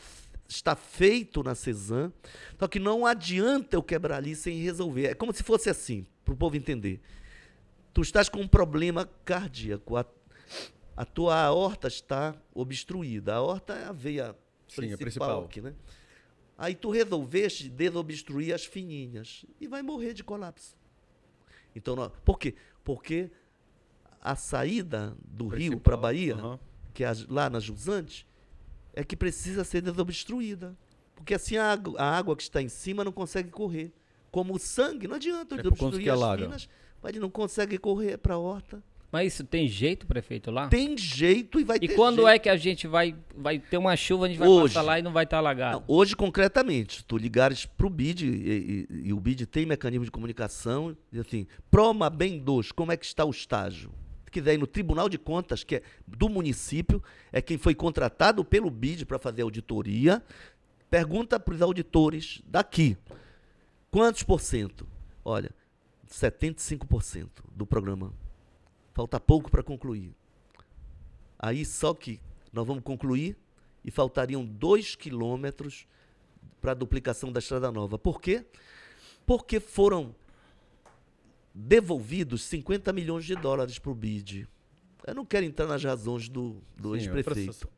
está 0.49 0.77
feito 0.77 1.43
na 1.43 1.55
CESAM, 1.55 2.13
só 2.59 2.69
que 2.69 2.79
não 2.79 3.07
adianta 3.07 3.77
eu 3.77 3.83
quebrar 3.83 4.17
ali 4.17 4.35
sem 4.35 4.59
resolver. 4.59 5.07
É 5.07 5.15
como 5.15 5.33
se 5.33 5.43
fosse 5.43 5.71
assim, 5.71 6.07
para 6.25 6.35
o 6.35 6.37
povo 6.37 6.57
entender. 6.57 7.01
Tu 7.93 8.03
estás 8.03 8.29
com 8.29 8.41
um 8.41 8.49
problema 8.49 9.09
cardíaco, 9.25 9.95
a, 10.97 11.05
tua 11.05 11.37
aorta 11.39 11.89
está 11.89 12.35
obstruída. 12.55 13.35
A 13.35 13.37
aorta 13.37 13.75
é 13.75 13.85
a 13.85 13.93
veia 13.93 14.35
Sim, 14.69 14.93
a 14.93 14.97
principal, 14.97 14.97
principal. 14.99 15.45
aqui, 15.45 15.61
né? 15.61 15.75
Aí 16.59 16.75
tu 16.75 16.91
resolveste 16.91 17.69
desobstruir 17.69 18.55
as 18.55 18.65
fininhas 18.65 19.45
e 19.61 19.67
vai 19.69 19.83
morrer 19.83 20.15
de 20.15 20.25
colapso. 20.25 20.75
Então, 21.75 21.95
não- 21.95 22.11
por 22.25 22.39
quê? 22.39 22.55
Porque 22.83 23.31
a 24.23 24.35
saída 24.35 25.15
do 25.23 25.45
rio 25.49 25.73
Principal, 25.73 25.81
para 25.81 25.95
a 25.95 25.97
Bahia, 25.99 26.37
que 26.95 27.05
é 27.05 27.13
lá 27.29 27.51
na 27.51 27.61
Jusante, 27.61 28.27
é 28.95 29.05
que 29.05 29.15
precisa 29.15 29.63
ser 29.65 29.83
desobstruída. 29.83 30.75
Porque 31.15 31.35
assim 31.35 31.57
a 31.59 31.71
água, 31.73 32.01
a 32.01 32.17
água 32.17 32.35
que 32.35 32.43
está 32.43 32.63
em 32.63 32.69
cima 32.69 33.05
não 33.05 33.13
consegue 33.13 33.51
correr. 33.51 33.93
Como 34.31 34.55
o 34.55 34.59
sangue, 34.59 35.07
não 35.07 35.17
adianta 35.17 35.55
É 35.57 35.59
desobstruir 35.59 36.03
que 36.05 36.11
as 36.11 36.17
alaga. 36.17 36.45
finas, 36.45 36.69
mas 37.03 37.11
ele 37.11 37.21
não 37.21 37.31
consegue 37.31 37.77
correr 37.79 38.17
para 38.19 38.35
a 38.35 38.39
horta. 38.39 38.83
Mas 39.11 39.33
isso 39.35 39.45
tem 39.45 39.69
jeito, 39.69 40.07
prefeito, 40.07 40.51
lá? 40.51 40.69
Tem 40.69 40.97
jeito 40.99 41.61
e 41.61 41.65
vai 41.65 41.77
E 41.81 41.89
ter 41.89 41.95
quando 41.95 42.17
jeito. 42.17 42.29
é 42.29 42.39
que 42.39 42.49
a 42.49 42.57
gente 42.57 42.87
vai, 42.89 43.15
vai 43.37 43.59
ter 43.59 43.79
uma 43.79 43.97
chuva, 43.97 44.27
a 44.27 44.29
gente 44.29 44.39
vai 44.39 44.49
Hoje. 44.49 44.75
passar 44.75 44.85
lá 44.87 44.99
e 44.99 45.03
não 45.03 45.13
vai 45.13 45.25
estar 45.25 45.39
alagado? 45.39 45.79
Não, 45.79 45.85
hoje, 45.97 46.17
concretamente, 46.17 47.05
tu 47.05 47.17
ligares 47.17 47.65
para 47.65 47.87
o 47.87 47.91
BID, 47.91 48.27
e, 48.27 48.87
e- 48.91 49.09
e 49.09 49.13
o 49.13 49.21
BID 49.21 49.47
tem 49.47 49.65
mecanismo 49.65 50.05
de 50.05 50.11
comunicação, 50.11 50.97
diz 51.11 51.21
assim, 51.27 51.47
Proma 51.71 52.11
Bem 52.11 52.39
2, 52.39 52.73
como 52.73 52.91
é 52.93 52.97
que 52.97 53.07
está 53.07 53.25
o 53.25 53.31
estágio? 53.31 53.91
Se 54.25 54.31
quiser 54.33 54.55
ir 54.55 54.59
no 54.59 54.67
Tribunal 54.67 55.09
de 55.09 55.17
Contas, 55.19 55.63
que 55.63 55.77
é 55.77 55.83
do 56.07 56.29
município, 56.29 57.03
é 57.33 57.41
quem 57.41 57.57
foi 57.57 57.75
contratado 57.77 58.45
pelo 58.45 58.69
BID 58.71 59.07
para 59.07 59.19
fazer 59.21 59.43
auditoria, 59.43 60.21
pergunta 60.91 61.39
para 61.39 61.55
os 61.55 61.63
auditores 61.63 62.43
daqui, 62.45 62.97
quantos 63.91 64.25
por 64.25 64.41
cento? 64.41 64.87
Olha, 65.25 65.51
75% 66.09 67.29
do 67.55 67.65
programa. 67.67 68.13
Falta 68.97 69.21
pouco 69.21 69.51
para 69.51 69.63
concluir. 69.63 70.15
Aí 71.39 71.67
só 71.67 71.93
que 71.93 72.19
nós 72.51 72.67
vamos 72.67 72.83
concluir 72.83 73.37
e 73.85 73.91
faltariam 73.91 74.43
dois 74.43 74.95
quilômetros 74.95 75.87
para 76.63 76.71
a 76.71 76.75
duplicação 76.75 77.31
da 77.31 77.39
Estrada 77.39 77.71
Nova. 77.71 77.99
Por 77.99 78.23
quê? 78.23 78.47
Porque 79.27 79.61
foram 79.61 80.17
devolvidos 81.55 82.41
50 82.45 82.91
milhões 82.95 83.27
de 83.27 83.37
dólares 83.37 83.79
para 83.79 83.93
o 83.93 83.95
BID. 83.95 84.49
Eu 85.07 85.15
não 85.15 85.27
quero 85.27 85.45
entrar 85.45 85.67
nas 85.67 85.85
razões 85.85 86.27
do, 86.31 86.63
do 86.75 86.95
é 86.95 86.99
ex-prefeito. 86.99 87.69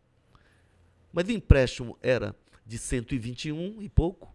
Mas 1.12 1.26
o 1.26 1.32
empréstimo 1.32 1.98
era 2.00 2.32
de 2.64 2.78
121 2.78 3.82
e 3.82 3.88
pouco. 3.88 4.32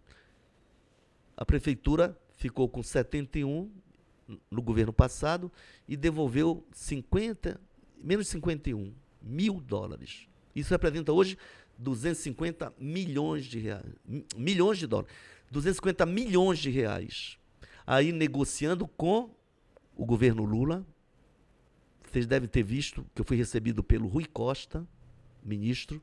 A 1.38 1.46
prefeitura 1.46 2.20
ficou 2.36 2.68
com 2.68 2.84
71 2.84 3.72
no 4.50 4.62
governo 4.62 4.94
passado 4.94 5.52
e 5.88 5.96
devolveu 5.98 6.66
50, 6.74 7.60
menos 8.02 8.28
51 8.28 8.94
mil 9.22 9.60
dólares. 9.62 10.28
Isso 10.56 10.70
representa 10.70 11.12
hoje 11.12 11.38
250 11.78 12.74
milhões 12.80 13.46
de 13.46 13.60
reais. 13.60 13.86
mi- 14.06 14.26
Milhões 14.36 14.78
de 14.78 14.88
dólares. 14.88 15.12
250 15.52 16.06
milhões 16.06 16.60
de 16.60 16.70
reais. 16.70 17.38
Aí 17.86 18.12
negociando 18.12 18.88
com 18.88 19.30
o 19.96 20.06
governo 20.06 20.44
Lula. 20.46 20.86
Vocês 22.12 22.26
devem 22.28 22.48
ter 22.48 22.64
visto 22.64 23.06
que 23.14 23.22
eu 23.22 23.26
fui 23.26 23.36
recebido 23.38 23.84
pelo 23.84 24.08
Rui 24.08 24.26
Costa, 24.26 24.88
ministro, 25.44 26.02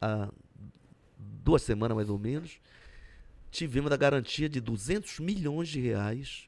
há 0.00 0.30
duas 1.18 1.62
semanas 1.62 1.96
mais 1.96 2.10
ou 2.10 2.18
menos, 2.18 2.60
tivemos 3.50 3.90
a 3.90 3.96
garantia 3.96 4.48
de 4.48 4.60
200 4.60 5.18
milhões 5.20 5.68
de 5.68 5.80
reais 5.80 6.47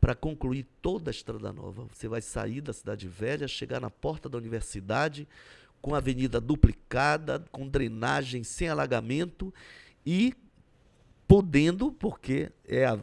para 0.00 0.14
concluir 0.14 0.66
toda 0.80 1.10
a 1.10 1.12
Estrada 1.12 1.52
Nova. 1.52 1.86
Você 1.92 2.08
vai 2.08 2.20
sair 2.20 2.60
da 2.60 2.72
Cidade 2.72 3.08
Velha, 3.08 3.48
chegar 3.48 3.80
na 3.80 3.90
porta 3.90 4.28
da 4.28 4.38
universidade, 4.38 5.26
com 5.80 5.94
a 5.94 5.98
avenida 5.98 6.40
duplicada, 6.40 7.44
com 7.50 7.68
drenagem 7.68 8.42
sem 8.44 8.68
alagamento 8.68 9.52
e 10.04 10.34
podendo, 11.26 11.92
porque 11.92 12.50
é 12.66 12.86
a, 12.86 12.98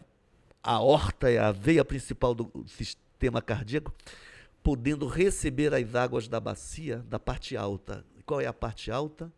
a 0.63 0.79
horta, 0.79 1.29
é 1.29 1.37
a 1.37 1.51
veia 1.51 1.85
principal 1.85 2.33
do 2.33 2.65
sistema 2.67 3.41
cardíaco, 3.41 3.93
podendo 4.63 5.07
receber 5.07 5.73
as 5.73 5.95
águas 5.95 6.27
da 6.27 6.39
bacia 6.39 7.05
da 7.07 7.19
parte 7.19 7.55
alta. 7.55 8.03
Qual 8.25 8.41
é 8.41 8.47
a 8.47 8.53
parte 8.53 8.89
alta? 8.89 9.31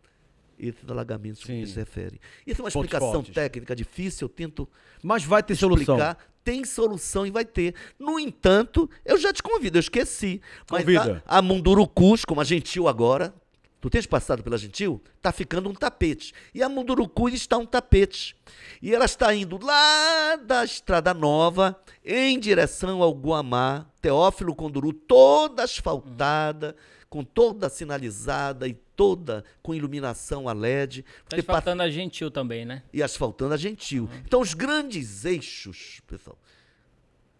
Esses 0.60 0.90
alagamentos 0.90 1.42
Sim. 1.42 1.62
que 1.62 1.68
se 1.68 1.76
refere. 1.76 2.20
Isso 2.46 2.62
é 2.62 2.64
uma 2.66 2.72
Pontos 2.72 2.86
explicação 2.86 3.14
fortes. 3.14 3.34
técnica 3.34 3.76
difícil, 3.76 4.26
eu 4.26 4.30
tento 4.30 4.68
Mas 5.04 5.24
vai 5.24 5.44
ter 5.44 5.56
solução. 5.56 5.96
explicar. 5.98 6.18
Tem 6.44 6.64
solução 6.64 7.26
e 7.28 7.32
vai 7.32 7.44
ter. 7.46 7.76
No 8.00 8.18
entanto, 8.20 8.90
eu 9.06 9.18
já 9.18 9.34
te 9.34 9.44
convido, 9.44 9.78
eu 9.78 9.82
esqueci. 9.82 10.42
Mas 10.72 10.82
Convida. 10.82 11.22
a, 11.28 11.40
a 11.40 11.42
Mundurucus, 11.42 12.24
como 12.24 12.40
a 12.40 12.44
Gentil 12.46 12.88
agora, 12.88 13.34
tu 13.82 13.90
tens 13.90 14.06
passado 14.06 14.42
pela 14.42 14.58
Gentil? 14.58 15.02
Tá 15.22 15.32
ficando 15.34 15.70
um 15.70 15.74
tapete. 15.74 16.34
E 16.56 16.64
a 16.64 16.70
Mundurucus 16.70 17.34
está 17.34 17.58
um 17.58 17.66
tapete. 17.66 18.34
E 18.82 18.96
ela 18.96 19.04
está 19.06 19.36
indo 19.36 19.60
lá 19.64 20.38
da 20.38 20.64
Estrada 20.64 21.14
Nova, 21.14 21.78
em 22.06 22.40
direção 22.40 23.04
ao 23.04 23.12
Guamá, 23.12 23.86
Teófilo 24.02 24.56
Conduru, 24.56 24.94
toda 24.94 25.64
asfaltada, 25.64 26.76
com 27.10 27.24
toda 27.24 27.70
sinalizada 27.70 28.68
e 28.68 28.74
toda 28.74 29.44
com 29.62 29.74
iluminação 29.74 30.50
a 30.50 30.54
LED. 30.54 31.04
Tá 31.04 31.10
Porque 31.30 31.44
pa- 31.44 31.54
faltando 31.54 31.84
a 31.84 31.90
gentil 31.90 32.30
também, 32.30 32.66
né? 32.66 32.84
e 32.92 33.02
asfaltando 33.02 33.54
a 33.54 33.58
Gentil. 33.58 34.10
Então, 34.26 34.42
os 34.42 34.54
grandes 34.54 35.24
eixos, 35.26 36.02
pessoal. 36.08 36.38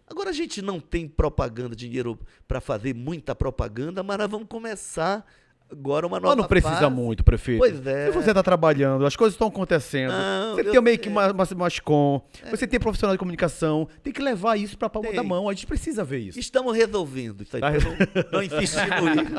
Agora 0.06 0.30
a 0.30 0.32
gente 0.32 0.62
não 0.62 0.80
tem 0.80 1.06
propaganda, 1.06 1.76
dinheiro 1.76 2.18
para 2.46 2.60
fazer 2.62 2.94
muita 2.94 3.34
propaganda, 3.34 4.02
mas 4.02 4.16
nós 4.16 4.30
vamos 4.30 4.48
começar 4.48 5.26
agora 5.70 6.06
uma 6.06 6.18
nova 6.18 6.34
Mas 6.34 6.42
não 6.42 6.48
precisa 6.48 6.76
fase. 6.76 6.94
muito, 6.94 7.22
prefeito. 7.24 7.58
Pois 7.58 7.86
é. 7.86 8.06
Se 8.06 8.12
você 8.12 8.30
está 8.30 8.42
trabalhando, 8.42 9.04
as 9.04 9.14
coisas 9.16 9.34
estão 9.34 9.48
acontecendo. 9.48 10.10
Não, 10.12 10.54
você 10.54 10.60
eu 10.62 10.72
tem 10.72 10.80
meio 10.80 10.98
que 10.98 11.04
sei. 11.04 11.12
uma, 11.12 11.30
uma, 11.32 11.44
Mascom, 11.56 12.22
você 12.50 12.66
tem 12.66 12.80
profissional 12.80 13.14
de 13.14 13.18
comunicação, 13.18 13.88
tem 14.02 14.12
que 14.12 14.22
levar 14.22 14.56
isso 14.56 14.76
para 14.78 14.86
a 14.86 14.90
palma 14.90 15.08
Tem. 15.08 15.16
da 15.16 15.22
mão. 15.22 15.48
A 15.48 15.52
gente 15.52 15.66
precisa 15.66 16.02
ver 16.04 16.18
isso. 16.18 16.38
Estamos 16.38 16.74
resolvendo 16.76 17.42
isso 17.42 17.56
aí. 17.56 17.60
Tá 17.60 17.70
pra 17.70 17.80
não, 17.80 18.30
não 18.32 18.42
insistir 18.42 18.88
no 18.88 19.08
erro. 19.08 19.36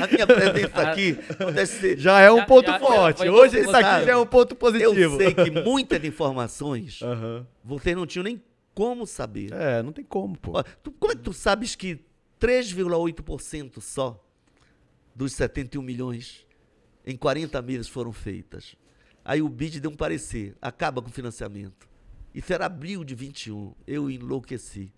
A 0.00 0.06
minha 0.06 0.26
presença 0.26 0.80
aqui 0.82 1.18
ser. 1.66 1.98
Já 1.98 2.20
é 2.20 2.30
um 2.30 2.38
Já- 2.38 2.46
ponto 2.46 2.66
já- 2.66 2.78
já 2.78 2.86
forte. 2.86 3.18
foi 3.18 3.28
Hoje 3.30 3.60
isso 3.60 3.70
aqui 3.70 3.82
positivo. 3.84 4.06
já 4.06 4.12
é 4.12 4.16
um 4.16 4.26
ponto 4.26 4.52
Eu 4.52 4.56
positivo. 4.56 5.16
sei 5.16 5.34
que 5.34 5.50
muitas 5.50 6.04
informações 6.04 7.00
Aham. 7.02 7.46
vocês 7.64 7.96
não 7.96 8.06
tinham 8.06 8.24
nem 8.24 8.40
como 8.74 9.06
saber. 9.06 9.52
É, 9.52 9.82
não 9.82 9.92
tem 9.92 10.04
como, 10.04 10.36
pô. 10.38 10.52
Como 10.98 11.12
é 11.12 11.16
que 11.16 11.22
tu 11.22 11.32
sabes 11.32 11.74
que 11.74 11.98
3,8% 12.38 13.80
só 13.80 14.22
dos 15.20 15.34
71 15.34 15.82
milhões 15.82 16.46
em 17.04 17.14
40 17.14 17.60
meses 17.60 17.88
foram 17.88 18.10
feitas? 18.10 18.74
Aí 19.22 19.42
o 19.42 19.50
BID 19.50 19.78
deu 19.78 19.90
um 19.90 19.94
parecer, 19.94 20.56
acaba 20.62 21.02
com 21.02 21.10
o 21.10 21.12
financiamento. 21.12 21.86
Isso 22.34 22.50
era 22.54 22.64
abril 22.64 23.04
de 23.04 23.14
21, 23.14 23.74
eu 23.86 24.10
enlouqueci. 24.10 24.90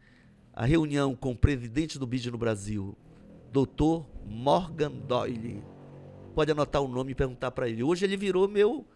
A 0.53 0.65
reunião 0.65 1.17
com 1.17 1.33
o 1.33 1.37
presidente 1.37 1.99
do 1.99 2.07
BID 2.07 2.31
no 2.31 2.39
Brasil, 2.39 2.97
doutor 3.51 4.07
Morgan 4.25 4.93
Doyle. 4.93 5.65
Pode 6.37 6.53
anotar 6.53 6.81
o 6.81 6.87
nome 6.87 7.11
e 7.11 7.17
perguntar 7.17 7.51
para 7.51 7.69
ele. 7.69 7.83
Hoje 7.83 8.05
ele 8.05 8.17
virou 8.17 8.47
meu 8.47 8.87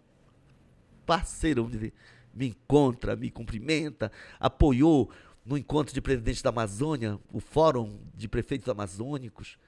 parceiro, 1.04 1.64
vamos 1.64 1.76
dizer. 1.76 1.92
Me 2.32 2.50
encontra, 2.50 3.16
me 3.16 3.32
cumprimenta, 3.32 4.12
apoiou 4.38 5.10
no 5.44 5.58
encontro 5.58 5.92
de 5.92 6.00
presidentes 6.00 6.40
da 6.40 6.50
Amazônia, 6.50 7.18
o 7.32 7.40
Fórum 7.40 7.98
de 8.14 8.28
Prefeitos 8.28 8.68
Amazônicos, 8.68 9.58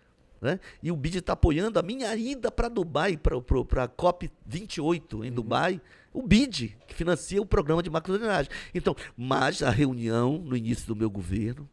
né? 0.40 0.60
E 0.82 0.90
o 0.90 0.96
BID 0.96 1.18
está 1.18 1.32
apoiando 1.32 1.78
a 1.78 1.82
minha 1.82 2.14
ida 2.16 2.50
para 2.50 2.68
Dubai, 2.68 3.16
para 3.16 3.36
a 3.36 3.88
COP28 3.88 5.24
em 5.24 5.28
uhum. 5.28 5.34
Dubai. 5.34 5.80
O 6.12 6.22
BID, 6.22 6.76
que 6.86 6.94
financia 6.94 7.40
o 7.40 7.46
programa 7.46 7.82
de 7.82 7.90
macrodrenagem. 7.90 8.50
Então, 8.74 8.94
mas 9.16 9.62
a 9.62 9.70
reunião 9.70 10.38
no 10.38 10.56
início 10.56 10.86
do 10.86 10.96
meu 10.96 11.10
governo, 11.10 11.68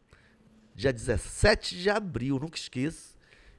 dia 0.74 0.92
17 0.92 1.76
de 1.76 1.88
abril, 1.88 2.38
nunca 2.38 2.58
esqueço, 2.58 3.16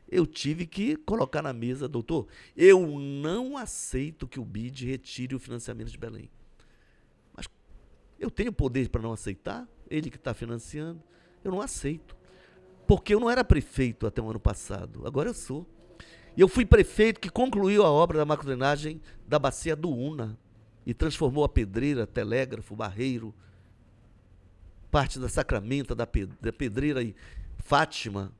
eu 0.10 0.26
tive 0.26 0.66
que 0.66 0.95
colocar 0.95 1.41
na 1.41 1.51
mesa, 1.51 1.88
doutor, 1.88 2.28
eu 2.55 2.88
não 2.99 3.58
aceito 3.58 4.28
que 4.28 4.39
o 4.39 4.45
BID 4.45 4.86
retire 4.86 5.36
o 5.36 5.39
financiamento 5.39 5.89
de 5.89 5.97
Belém. 5.97 6.30
Mas 7.34 7.47
eu 8.20 8.32
tenho 8.32 8.53
poder 8.53 8.89
para 8.89 9.01
não 9.01 9.12
aceitar? 9.12 9.68
Ele 9.89 10.10
que 10.10 10.18
está 10.18 10.34
financiando. 10.34 11.01
Eu 11.43 11.51
não 11.51 11.62
aceito. 11.62 12.16
Porque 12.88 13.14
eu 13.14 13.20
não 13.20 13.30
era 13.30 13.44
prefeito 13.44 14.08
até 14.08 14.22
o 14.22 14.30
ano 14.30 14.40
passado, 14.40 15.06
agora 15.06 15.30
eu 15.30 15.34
sou. 15.34 15.68
E 16.36 16.42
eu 16.42 16.48
fui 16.48 16.66
prefeito 16.66 17.20
que 17.20 17.30
concluiu 17.30 17.84
a 17.84 17.92
obra 17.92 18.18
da 18.18 18.26
macrodrenagem 18.26 19.02
da 19.28 19.38
bacia 19.38 19.76
do 19.76 19.90
Una 19.90 20.40
e 20.86 20.94
transformou 20.94 21.44
a 21.44 21.50
pedreira, 21.50 22.08
telégrafo, 22.08 22.76
barreiro, 22.76 23.36
parte 24.90 25.20
da 25.20 25.28
Sacramenta, 25.28 25.94
da 25.94 26.08
pedreira 26.08 27.04
e 27.04 27.14
Fátima. 27.58 28.32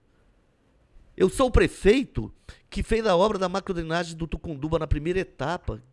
Eu 1.18 1.28
sou 1.28 1.48
o 1.48 1.52
prefeito 1.52 2.32
que 2.70 2.84
fez 2.84 3.06
a 3.06 3.18
obra 3.18 3.38
da 3.38 3.50
macrodrenagem 3.50 4.16
do 4.16 4.28
Tucunduba 4.28 4.80
na 4.80 4.88
primeira 4.88 5.20
etapa, 5.20 5.84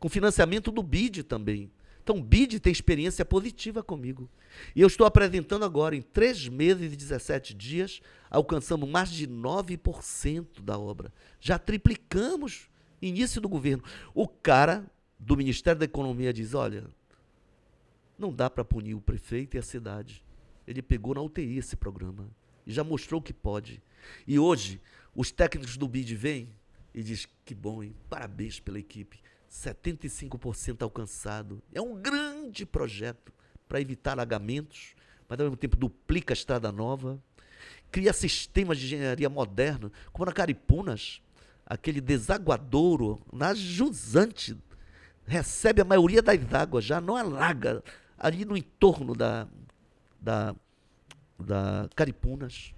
com 0.00 0.08
financiamento 0.08 0.72
do 0.72 0.82
BID 0.82 1.22
também. 1.22 1.70
Então, 2.06 2.22
BID 2.22 2.60
tem 2.60 2.70
experiência 2.70 3.24
positiva 3.24 3.82
comigo. 3.82 4.30
E 4.76 4.80
eu 4.80 4.86
estou 4.86 5.04
apresentando 5.04 5.64
agora, 5.64 5.96
em 5.96 6.00
três 6.00 6.46
meses 6.46 6.92
e 6.92 6.96
17 6.96 7.52
dias, 7.52 8.00
alcançamos 8.30 8.88
mais 8.88 9.10
de 9.10 9.26
9% 9.26 10.62
da 10.62 10.78
obra. 10.78 11.12
Já 11.40 11.58
triplicamos 11.58 12.70
início 13.02 13.40
do 13.40 13.48
governo. 13.48 13.82
O 14.14 14.28
cara 14.28 14.88
do 15.18 15.36
Ministério 15.36 15.80
da 15.80 15.84
Economia 15.84 16.32
diz: 16.32 16.54
olha, 16.54 16.84
não 18.16 18.32
dá 18.32 18.48
para 18.48 18.64
punir 18.64 18.94
o 18.94 19.00
prefeito 19.00 19.56
e 19.56 19.58
a 19.58 19.62
cidade. 19.62 20.24
Ele 20.64 20.82
pegou 20.82 21.12
na 21.12 21.22
UTI 21.22 21.58
esse 21.58 21.74
programa 21.74 22.30
e 22.64 22.72
já 22.72 22.84
mostrou 22.84 23.20
que 23.20 23.32
pode. 23.32 23.82
E 24.28 24.38
hoje, 24.38 24.80
os 25.12 25.32
técnicos 25.32 25.76
do 25.76 25.88
BID 25.88 26.14
vêm 26.14 26.54
e 26.94 27.02
diz 27.02 27.26
que 27.44 27.52
bom, 27.52 27.82
hein? 27.82 27.96
Parabéns 28.08 28.60
pela 28.60 28.78
equipe. 28.78 29.18
75% 29.56 30.82
alcançado. 30.82 31.62
É 31.72 31.80
um 31.80 31.94
grande 31.94 32.66
projeto 32.66 33.32
para 33.68 33.80
evitar 33.80 34.12
alagamentos, 34.12 34.94
mas 35.28 35.38
ao 35.40 35.46
mesmo 35.46 35.56
tempo 35.56 35.76
duplica 35.76 36.32
a 36.32 36.36
estrada 36.36 36.70
nova, 36.70 37.20
cria 37.90 38.12
sistemas 38.12 38.78
de 38.78 38.86
engenharia 38.86 39.28
moderno, 39.28 39.90
como 40.12 40.26
na 40.26 40.32
Caripunas, 40.32 41.22
aquele 41.64 42.00
desaguadouro 42.00 43.20
na 43.32 43.54
jusante 43.54 44.56
recebe 45.26 45.82
a 45.82 45.84
maioria 45.84 46.22
das 46.22 46.38
águas, 46.54 46.84
já 46.84 47.00
não 47.00 47.16
alaga 47.16 47.82
ali 48.16 48.44
no 48.44 48.56
entorno 48.56 49.14
da, 49.14 49.48
da, 50.20 50.54
da 51.38 51.88
Caripunas. 51.96 52.72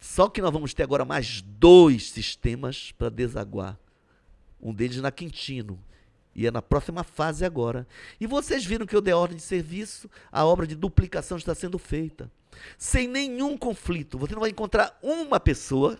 Só 0.00 0.28
que 0.28 0.40
nós 0.40 0.50
vamos 0.50 0.72
ter 0.72 0.82
agora 0.82 1.04
mais 1.04 1.42
dois 1.42 2.10
sistemas 2.10 2.92
para 2.92 3.10
desaguar. 3.10 3.78
Um 4.58 4.72
deles 4.72 4.96
na 4.96 5.10
Quintino 5.10 5.78
e 6.34 6.46
é 6.46 6.50
na 6.50 6.62
próxima 6.62 7.02
fase 7.02 7.44
agora. 7.44 7.86
E 8.20 8.26
vocês 8.26 8.64
viram 8.64 8.86
que 8.86 8.94
eu 8.94 9.00
dei 9.00 9.12
ordem 9.12 9.36
de 9.36 9.42
serviço, 9.42 10.08
a 10.30 10.44
obra 10.44 10.66
de 10.66 10.74
duplicação 10.74 11.36
está 11.36 11.54
sendo 11.54 11.78
feita. 11.78 12.30
Sem 12.78 13.08
nenhum 13.08 13.56
conflito. 13.56 14.18
Você 14.18 14.32
não 14.32 14.40
vai 14.40 14.50
encontrar 14.50 14.98
uma 15.02 15.40
pessoa, 15.40 15.98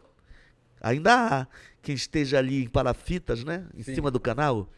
ainda 0.81 1.15
há 1.15 1.47
quem 1.83 1.95
esteja 1.95 2.39
ali 2.39 2.65
em 2.65 2.69
parafitas, 2.69 3.45
né? 3.45 3.67
Em 3.75 3.83
Sim. 3.83 3.95
cima 3.95 4.11
do 4.11 4.21
canal. 4.21 4.69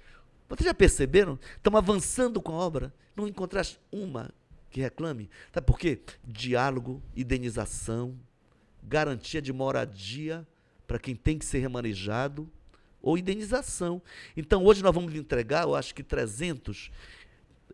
Vocês 0.48 0.66
já 0.66 0.74
perceberam? 0.74 1.38
Estamos 1.56 1.78
avançando 1.78 2.40
com 2.40 2.52
a 2.52 2.56
obra. 2.56 2.94
Não 3.16 3.26
encontrar 3.26 3.66
uma 3.90 4.30
que 4.70 4.80
reclame. 4.80 5.28
Sabe 5.52 5.66
por 5.66 5.78
quê? 5.78 6.00
Diálogo, 6.24 7.02
indenização, 7.14 8.18
garantia 8.82 9.40
de 9.40 9.52
moradia 9.52 10.46
para 10.86 10.98
quem 10.98 11.14
tem 11.14 11.38
que 11.38 11.44
ser 11.44 11.58
remanejado 11.58 12.50
ou 13.02 13.18
indenização. 13.18 14.00
Então, 14.36 14.64
hoje 14.64 14.82
nós 14.82 14.94
vamos 14.94 15.14
entregar, 15.14 15.64
eu 15.64 15.74
acho 15.74 15.94
que 15.94 16.02
300, 16.02 16.90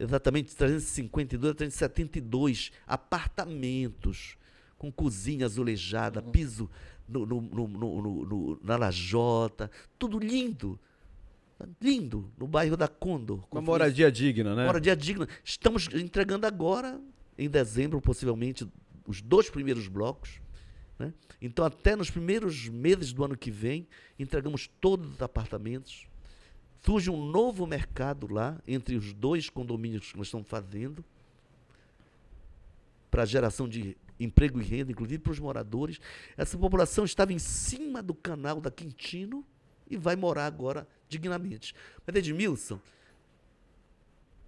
exatamente 0.01 0.57
352 0.57 1.55
372 1.55 2.73
apartamentos 2.87 4.37
com 4.79 4.91
cozinha 4.91 5.45
azulejada, 5.45 6.21
uhum. 6.21 6.31
piso 6.31 6.71
no, 7.09 7.27
no, 7.27 7.41
no, 7.41 8.61
na 8.63 8.77
lajota, 8.77 9.71
tudo 9.99 10.19
lindo. 10.19 10.79
Lindo, 11.81 12.31
no 12.39 12.47
bairro 12.47 12.77
da 12.77 12.87
Condor. 12.87 13.45
Uma 13.51 13.61
moradia 13.61 14.13
digna, 14.13 14.55
né? 14.55 14.65
Moradia 14.65 14.95
digna. 14.95 15.27
Estamos 15.43 15.89
entregando 15.93 16.47
agora, 16.47 17.01
em 17.37 17.51
dezembro, 17.51 18.01
possivelmente, 18.01 18.69
os 19.05 19.21
dois 19.21 19.51
primeiros 19.51 19.89
blocos. 19.89 20.41
Né? 20.99 21.15
Então, 21.41 21.65
até 21.65 21.95
nos 21.95 22.11
primeiros 22.11 22.69
meses 22.69 23.13
do 23.13 23.25
ano 23.25 23.37
que 23.37 23.51
vem, 23.51 23.87
entregamos 24.19 24.69
todos 24.81 25.15
os 25.15 25.23
apartamentos. 25.23 26.07
Surge 26.85 27.11
um 27.11 27.25
novo 27.25 27.67
mercado 27.67 28.33
lá, 28.33 28.61
entre 28.67 28.97
os 28.97 29.13
dois 29.13 29.49
condomínios 29.49 30.13
que 30.13 30.19
nós 30.19 30.27
estamos 30.27 30.49
fazendo, 30.49 31.05
para 33.11 33.25
geração 33.25 33.69
de 33.69 33.97
emprego 34.19 34.61
e 34.61 34.65
renda, 34.65 34.91
inclusive 34.91 35.19
para 35.23 35.33
os 35.33 35.39
moradores. 35.39 36.01
Essa 36.37 36.59
população 36.59 37.05
estava 37.05 37.33
em 37.33 37.39
cima 37.39 38.03
do 38.03 38.15
canal 38.15 38.61
da 38.61 38.71
Quintino 38.71 39.45
e 39.89 39.97
vai 39.97 40.17
morar 40.17 40.47
agora 40.47 40.87
dignamente. 41.09 41.75
Mas, 42.07 42.17
Edmilson, 42.17 42.81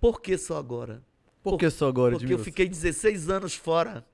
por 0.01 0.21
que 0.21 0.37
só 0.37 0.59
agora? 0.59 1.03
Por, 1.43 1.53
por 1.53 1.59
que 1.59 1.71
só 1.71 1.89
agora, 1.89 2.13
Porque 2.13 2.25
Edmilson? 2.25 2.41
eu 2.41 2.45
fiquei 2.45 2.69
16 2.69 3.31
anos 3.31 3.55
fora 3.55 4.05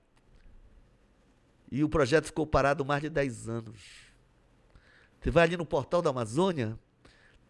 e 1.71 1.83
o 1.83 1.89
projeto 1.89 2.27
ficou 2.27 2.47
parado 2.47 2.85
mais 2.85 3.03
de 3.03 3.11
10 3.11 3.49
anos. 3.49 3.81
Você 5.21 5.31
vai 5.31 5.45
ali 5.45 5.57
no 5.57 5.67
portal 5.67 6.01
da 6.01 6.11
Amazônia, 6.11 6.79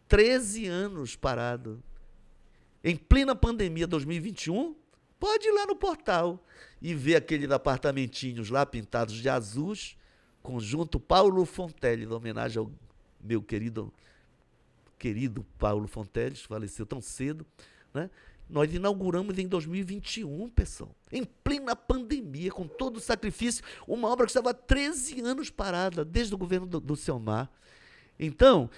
13 0.08 0.66
anos 0.66 1.16
parado. 1.16 1.82
Em 2.82 2.96
plena 2.96 3.34
pandemia 3.34 3.86
2021, 3.86 4.74
pode 5.18 5.48
ir 5.48 5.52
lá 5.52 5.66
no 5.66 5.76
portal 5.76 6.42
e 6.80 6.94
ver 6.94 7.16
aqueles 7.16 7.50
apartamentinhos 7.50 8.48
lá 8.48 8.64
pintados 8.64 9.14
de 9.16 9.28
azuis, 9.28 9.96
conjunto 10.42 11.00
Paulo 11.00 11.44
Fontelli, 11.44 12.04
em 12.04 12.12
homenagem 12.12 12.58
ao 12.58 12.70
meu 13.20 13.42
querido 13.42 13.92
querido 14.98 15.44
Paulo 15.58 15.86
Fonteles, 15.86 16.42
faleceu 16.42 16.86
tão 16.86 17.00
cedo, 17.00 17.46
né? 17.92 18.10
Nós 18.48 18.72
inauguramos 18.72 19.38
em 19.38 19.48
2021, 19.48 20.48
pessoal, 20.50 20.94
em 21.10 21.24
plena 21.24 21.74
pandemia, 21.74 22.50
com 22.52 22.66
todo 22.66 22.98
o 22.98 23.00
sacrifício, 23.00 23.64
uma 23.88 24.08
obra 24.08 24.24
que 24.24 24.30
estava 24.30 24.50
há 24.50 24.54
13 24.54 25.20
anos 25.20 25.50
parada, 25.50 26.04
desde 26.04 26.34
o 26.34 26.38
governo 26.38 26.66
do, 26.66 26.80
do 26.80 26.94
Selmar. 26.94 27.50
Então, 28.18 28.70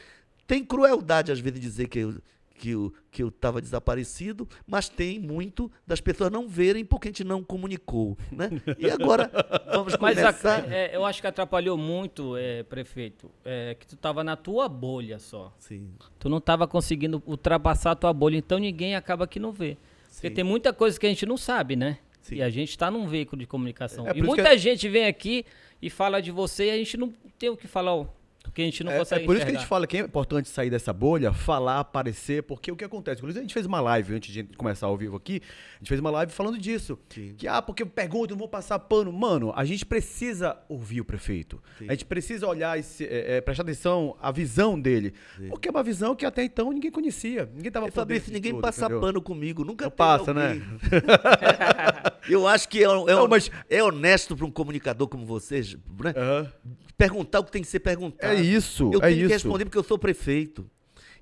tem 0.47 0.65
crueldade 0.65 1.31
às 1.31 1.39
vezes 1.39 1.61
dizer 1.61 1.89
que 1.89 2.15
que 2.59 2.71
eu 2.71 2.93
que 3.11 3.23
eu 3.23 3.29
estava 3.29 3.61
desaparecido, 3.63 4.47
mas 4.67 4.89
tem 4.89 5.19
muito 5.19 5.71
das 5.87 6.01
pessoas 6.01 6.31
não 6.31 6.49
verem 6.49 6.85
porque 6.85 7.09
a 7.09 7.11
gente 7.11 7.25
não 7.25 7.43
comunicou, 7.43 8.19
né? 8.31 8.51
E 8.79 8.91
agora 8.91 9.31
vamos 9.73 9.97
começar. 9.97 10.33
Mas 10.33 10.71
é, 10.71 10.95
eu 10.95 11.05
acho 11.05 11.21
que 11.21 11.27
atrapalhou 11.27 11.77
muito, 11.79 12.37
é, 12.37 12.63
prefeito, 12.65 13.31
é, 13.45 13.75
que 13.79 13.87
tu 13.87 13.95
estava 13.95 14.23
na 14.23 14.37
tua 14.37 14.69
bolha 14.69 15.19
só. 15.19 15.55
Sim. 15.59 15.89
Tu 16.19 16.29
não 16.29 16.39
estava 16.39 16.67
conseguindo 16.67 17.23
ultrapassar 17.27 17.93
a 17.93 17.97
tua 17.97 18.13
bolha, 18.13 18.37
então 18.37 18.59
ninguém 18.59 18.95
acaba 18.95 19.27
que 19.27 19.41
não 19.41 19.53
vê. 19.53 19.77
Sim. 20.09 20.21
Porque 20.21 20.31
tem 20.31 20.45
muita 20.45 20.73
coisa 20.73 20.99
que 20.99 21.07
a 21.07 21.09
gente 21.09 21.25
não 21.25 21.37
sabe, 21.37 21.77
né? 21.77 21.99
Sim. 22.21 22.37
E 22.37 22.43
a 22.43 22.51
gente 22.51 22.71
está 22.71 22.91
num 22.91 23.07
veículo 23.07 23.41
de 23.41 23.47
comunicação. 23.47 24.07
É, 24.07 24.13
e 24.15 24.23
muita 24.23 24.57
gente 24.59 24.89
vem 24.89 25.07
aqui 25.07 25.47
e 25.81 25.89
fala 25.89 26.21
de 26.21 26.31
você 26.31 26.67
e 26.67 26.71
a 26.71 26.77
gente 26.77 26.97
não 26.97 27.13
tem 27.39 27.49
o 27.49 27.57
que 27.57 27.67
falar. 27.67 27.95
Ó, 27.95 28.07
porque 28.49 28.63
a 28.63 28.65
gente 28.65 28.83
não 28.83 28.93
é, 28.93 28.99
consegue 28.99 29.23
É 29.23 29.27
por 29.27 29.35
enxergar. 29.35 29.39
isso 29.39 29.53
que 29.53 29.57
a 29.57 29.61
gente 29.61 29.69
fala 29.69 29.87
que 29.87 29.97
é 29.97 30.01
importante 30.01 30.49
sair 30.49 30.71
dessa 30.71 30.93
bolha, 30.93 31.33
falar, 31.33 31.81
aparecer, 31.81 32.43
porque 32.43 32.73
o 32.73 32.77
que 32.77 32.85
acontece? 32.85 33.19
Inclusive, 33.19 33.41
a 33.41 33.43
gente 33.43 33.55
fez 33.55 33.67
uma 33.67 33.81
live 33.81 34.15
antes 34.15 34.33
de 34.33 34.45
começar 34.45 34.87
ao 34.87 34.97
vivo 34.97 35.17
aqui, 35.17 35.41
a 35.77 35.79
gente 35.79 35.89
fez 35.89 36.01
uma 36.01 36.11
live 36.11 36.33
falando 36.33 36.59
disso. 36.59 36.99
Sim. 37.09 37.35
Que, 37.37 37.47
ah, 37.47 37.63
porque 37.63 37.85
pergunta, 37.85 38.33
não 38.33 38.39
vou 38.39 38.49
passar 38.49 38.79
pano. 38.79 39.13
Mano, 39.13 39.53
a 39.55 39.65
gente 39.65 39.85
precisa 39.85 40.57
ouvir 40.69 41.01
o 41.01 41.05
prefeito. 41.05 41.63
Sim. 41.79 41.87
A 41.89 41.93
gente 41.93 42.05
precisa 42.05 42.47
olhar, 42.47 42.79
esse, 42.79 43.05
é, 43.05 43.37
é, 43.37 43.41
prestar 43.41 43.63
atenção 43.63 44.17
à 44.21 44.33
visão 44.33 44.79
dele. 44.79 45.15
Sim. 45.37 45.49
Porque 45.49 45.69
é 45.69 45.71
uma 45.71 45.83
visão 45.83 46.17
que 46.17 46.27
até 46.27 46.45
então 46.45 46.73
ninguém 46.73 46.91
conhecia. 46.91 47.49
Ninguém 47.55 47.71
tava 47.71 47.91
falando. 47.91 48.11
ninguém 48.29 48.53
tudo, 48.53 48.63
passa 48.63 48.85
entendeu? 48.85 49.01
pano 49.01 49.23
comigo. 49.23 49.65
Nunca 49.65 49.85
não 49.87 49.93
passa, 49.93 50.35
né? 50.35 50.49
alguém. 50.49 50.61
né? 50.61 52.09
Eu 52.29 52.47
acho 52.47 52.69
que 52.69 52.79
é, 52.81 52.85
é, 52.85 52.87
não, 52.87 53.27
mas... 53.27 53.51
é 53.69 53.83
honesto 53.83 54.37
para 54.37 54.45
um 54.45 54.51
comunicador 54.51 55.09
como 55.09 55.25
vocês, 55.25 55.75
né? 55.75 56.15
Uhum. 56.17 56.75
Perguntar 56.97 57.41
o 57.41 57.45
que 57.45 57.53
tem 57.53 57.63
que 57.63 57.69
ser 57.69 57.81
perguntado. 57.81 58.33
É 58.33 58.38
isso. 58.41 58.91
Eu 58.93 59.01
é 59.01 59.09
tenho 59.09 59.19
isso. 59.21 59.27
que 59.27 59.33
responder 59.33 59.65
porque 59.65 59.79
eu 59.79 59.85
sou 59.85 59.99
prefeito. 59.99 60.69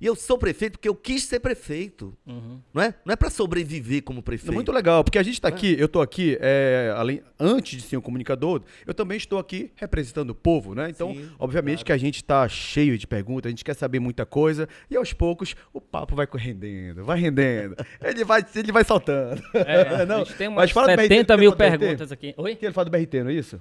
E 0.01 0.07
eu 0.07 0.15
sou 0.15 0.37
prefeito 0.37 0.73
porque 0.73 0.89
eu 0.89 0.95
quis 0.95 1.25
ser 1.25 1.41
prefeito. 1.41 2.17
Uhum. 2.27 2.61
Não 2.73 2.83
é, 2.83 2.95
não 3.05 3.13
é 3.13 3.17
para 3.17 3.31
sobreviver 3.31 4.03
como 4.03 4.23
prefeito. 4.23 4.53
É 4.53 4.55
muito 4.55 4.71
legal, 4.71 5.03
porque 5.03 5.19
a 5.19 5.23
gente 5.23 5.35
está 5.35 5.49
aqui, 5.49 5.75
eu 5.79 5.87
estou 5.87 6.03
aqui, 6.03 6.37
é, 6.41 6.93
além, 6.95 7.23
antes 7.41 7.81
de 7.81 7.89
ser 7.89 7.97
um 7.97 8.01
comunicador, 8.01 8.63
eu 8.87 8.93
também 8.93 9.17
estou 9.17 9.39
aqui 9.39 9.71
representando 9.75 10.31
o 10.31 10.35
povo, 10.35 10.75
né? 10.75 10.91
Então, 10.91 11.15
Sim, 11.15 11.31
obviamente 11.39 11.79
claro. 11.79 11.87
que 11.87 11.93
a 11.93 11.97
gente 11.97 12.17
está 12.17 12.47
cheio 12.49 12.99
de 12.99 13.07
perguntas, 13.07 13.49
a 13.49 13.51
gente 13.51 13.65
quer 13.65 13.75
saber 13.75 13.99
muita 13.99 14.27
coisa, 14.27 14.69
e 14.91 14.97
aos 14.97 15.13
poucos 15.13 15.55
o 15.73 15.81
papo 15.81 16.15
vai 16.15 16.27
rendendo, 16.35 17.05
vai 17.05 17.19
rendendo. 17.19 17.77
ele, 18.03 18.25
vai, 18.25 18.45
ele 18.55 18.73
vai 18.73 18.85
saltando. 18.85 19.43
É, 19.55 20.05
Não, 20.05 20.17
a 20.17 20.25
gente 20.25 20.35
tem 20.35 20.49
mas 20.49 20.57
umas 20.57 20.71
fala 20.73 20.89
do 20.89 20.97
BRT, 20.97 21.09
70 21.09 21.27
tem 21.27 21.37
mil 21.39 21.57
perguntas 21.57 22.13
aqui. 22.13 22.35
Oi? 22.37 22.55
Que 22.55 22.67
ele 22.67 22.75
fala 22.75 22.85
do 22.85 22.91
BRT, 22.91 23.23
não 23.23 23.31
é 23.31 23.35
isso? 23.35 23.61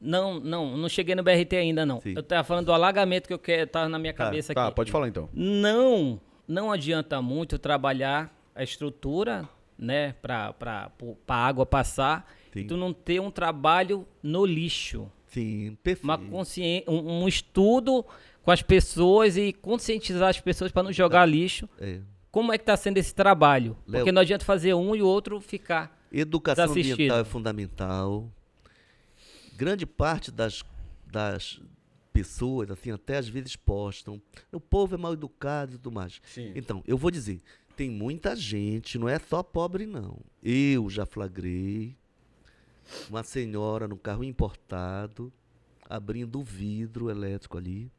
Não, 0.00 0.38
não, 0.38 0.76
não 0.76 0.88
cheguei 0.88 1.14
no 1.14 1.22
BRT 1.22 1.56
ainda, 1.56 1.86
não. 1.86 2.00
Sim. 2.00 2.14
Eu 2.16 2.22
tava 2.22 2.44
falando 2.44 2.66
do 2.66 2.72
alagamento 2.72 3.26
que 3.26 3.32
eu 3.32 3.38
quero, 3.38 3.66
tá 3.66 3.88
na 3.88 3.98
minha 3.98 4.12
cabeça 4.12 4.52
tá, 4.54 4.66
aqui. 4.66 4.76
pode 4.76 4.90
falar 4.90 5.08
então. 5.08 5.28
Não, 5.32 6.20
não 6.46 6.70
adianta 6.70 7.20
muito 7.22 7.58
trabalhar 7.58 8.32
a 8.54 8.62
estrutura, 8.62 9.48
né, 9.78 10.14
pra, 10.20 10.52
pra, 10.52 10.90
pra 11.26 11.36
água 11.36 11.64
passar, 11.66 12.30
Sim. 12.52 12.60
e 12.60 12.64
tu 12.64 12.76
não 12.76 12.92
ter 12.92 13.20
um 13.20 13.30
trabalho 13.30 14.06
no 14.22 14.44
lixo. 14.44 15.10
Sim, 15.26 15.76
perfeito. 15.82 16.04
Uma 16.04 16.18
conscien... 16.18 16.84
um, 16.86 17.22
um 17.22 17.28
estudo 17.28 18.04
com 18.42 18.50
as 18.50 18.62
pessoas 18.62 19.36
e 19.36 19.52
conscientizar 19.52 20.28
as 20.28 20.40
pessoas 20.40 20.70
para 20.70 20.82
não 20.82 20.92
jogar 20.92 21.26
lixo. 21.26 21.68
É. 21.80 22.00
Como 22.30 22.52
é 22.52 22.58
que 22.58 22.62
está 22.62 22.76
sendo 22.76 22.98
esse 22.98 23.14
trabalho? 23.14 23.76
Léo- 23.86 24.00
Porque 24.00 24.12
não 24.12 24.20
adianta 24.20 24.44
fazer 24.44 24.74
um 24.74 24.94
e 24.94 25.02
o 25.02 25.06
outro 25.06 25.40
ficar. 25.40 25.98
Educação 26.12 26.70
ambiental 26.70 27.18
é 27.18 27.24
fundamental. 27.24 28.30
Grande 29.56 29.86
parte 29.86 30.30
das, 30.30 30.62
das 31.06 31.60
pessoas, 32.12 32.70
assim, 32.70 32.90
até 32.90 33.16
às 33.16 33.28
vezes 33.28 33.56
postam. 33.56 34.20
O 34.52 34.60
povo 34.60 34.94
é 34.94 34.98
mal 34.98 35.12
educado 35.12 35.72
e 35.72 35.76
tudo 35.76 35.92
mais. 35.92 36.20
Sim. 36.24 36.52
Então, 36.54 36.82
eu 36.86 36.96
vou 36.96 37.10
dizer, 37.10 37.40
tem 37.76 37.90
muita 37.90 38.34
gente, 38.34 38.98
não 38.98 39.08
é 39.08 39.18
só 39.18 39.42
pobre, 39.42 39.86
não. 39.86 40.18
Eu 40.42 40.88
já 40.88 41.04
flagrei 41.04 41.96
uma 43.10 43.22
senhora 43.22 43.86
num 43.86 43.96
carro 43.96 44.24
importado, 44.24 45.32
abrindo 45.88 46.40
o 46.40 46.44
vidro 46.44 47.10
elétrico 47.10 47.58
ali, 47.58 47.90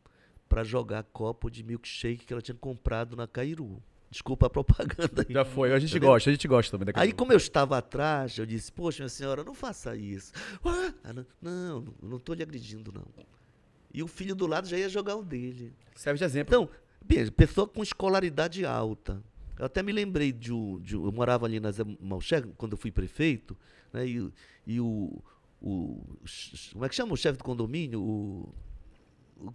para 0.49 0.63
jogar 0.63 1.03
copo 1.03 1.49
de 1.49 1.63
milkshake 1.63 2.25
que 2.25 2.33
ela 2.33 2.41
tinha 2.41 2.55
comprado 2.55 3.15
na 3.15 3.27
Cairu. 3.27 3.81
Desculpa 4.09 4.47
a 4.47 4.49
propaganda 4.49 5.25
aí. 5.27 5.33
Já 5.33 5.43
foi, 5.43 5.73
a 5.73 5.79
gente 5.79 5.89
Entendeu? 5.91 6.09
gosta, 6.09 6.29
a 6.29 6.33
gente 6.33 6.47
gosta 6.47 6.71
também 6.71 6.85
daquele 6.85 7.05
Aí, 7.05 7.11
como 7.11 7.33
eu 7.33 7.37
estava 7.37 7.77
atrás, 7.77 8.37
eu 8.37 8.45
disse, 8.45 8.71
poxa, 8.71 9.03
minha 9.03 9.09
senhora, 9.09 9.43
não 9.43 9.53
faça 9.53 9.95
isso. 9.97 10.31
Ah, 10.63 11.13
não, 11.41 11.85
não, 12.01 12.17
estou 12.17 12.33
lhe 12.33 12.41
agredindo, 12.41 12.91
não. 12.91 13.05
E 13.93 14.01
o 14.01 14.07
filho 14.07 14.33
do 14.35 14.47
lado 14.47 14.67
já 14.67 14.77
ia 14.77 14.87
jogar 14.89 15.15
o 15.15 15.23
dele. 15.23 15.73
Serve 15.95 16.19
de 16.19 16.23
exemplo. 16.25 16.53
Então, 16.55 16.69
bem, 17.03 17.29
pessoa 17.31 17.67
com 17.67 17.83
escolaridade 17.83 18.65
alta. 18.65 19.21
Eu 19.59 19.65
até 19.65 19.81
me 19.81 19.91
lembrei 19.91 20.31
de 20.31 20.53
um. 20.53 20.79
de 20.79 20.93
eu 20.93 21.11
morava 21.11 21.45
ali 21.45 21.59
na 21.59 21.71
Zé 21.71 21.83
Malcher, 21.99 22.47
quando 22.57 22.73
eu 22.73 22.77
fui 22.77 22.91
prefeito, 22.91 23.57
né, 23.91 24.05
e, 24.07 24.21
o- 24.21 24.31
e 24.67 24.79
o, 24.79 25.21
o. 25.61 26.01
Como 26.73 26.85
é 26.85 26.89
que 26.89 26.95
chama 26.95 27.13
o 27.13 27.17
chefe 27.17 27.39
do 27.39 27.43
condomínio? 27.43 27.99
O. 28.01 28.53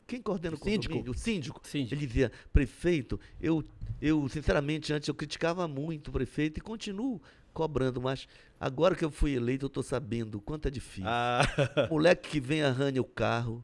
Quem 0.06 0.20
coordena 0.22 0.56
o, 0.56 0.58
O 0.58 0.62
síndico. 0.62 0.92
condomínio? 0.94 1.10
O 1.12 1.14
síndico. 1.18 1.60
Síndico. 1.64 1.94
Ele 1.94 2.06
dizia, 2.06 2.32
prefeito, 2.52 3.18
eu, 3.40 3.64
eu, 4.00 4.28
sinceramente, 4.28 4.92
antes 4.92 5.08
eu 5.08 5.14
criticava 5.14 5.66
muito 5.68 6.08
o 6.08 6.12
prefeito 6.12 6.58
e 6.58 6.60
continuo 6.60 7.20
cobrando, 7.52 8.00
mas 8.00 8.26
agora 8.58 8.94
que 8.94 9.04
eu 9.04 9.10
fui 9.10 9.34
eleito, 9.34 9.64
eu 9.66 9.68
estou 9.68 9.82
sabendo 9.82 10.36
o 10.36 10.40
quanto 10.40 10.68
é 10.68 10.70
difícil. 10.70 11.04
Ah, 11.06 11.42
Moleque 11.90 12.30
que 12.30 12.40
vem 12.40 12.62
arranha 12.62 13.00
o 13.00 13.04
carro. 13.04 13.62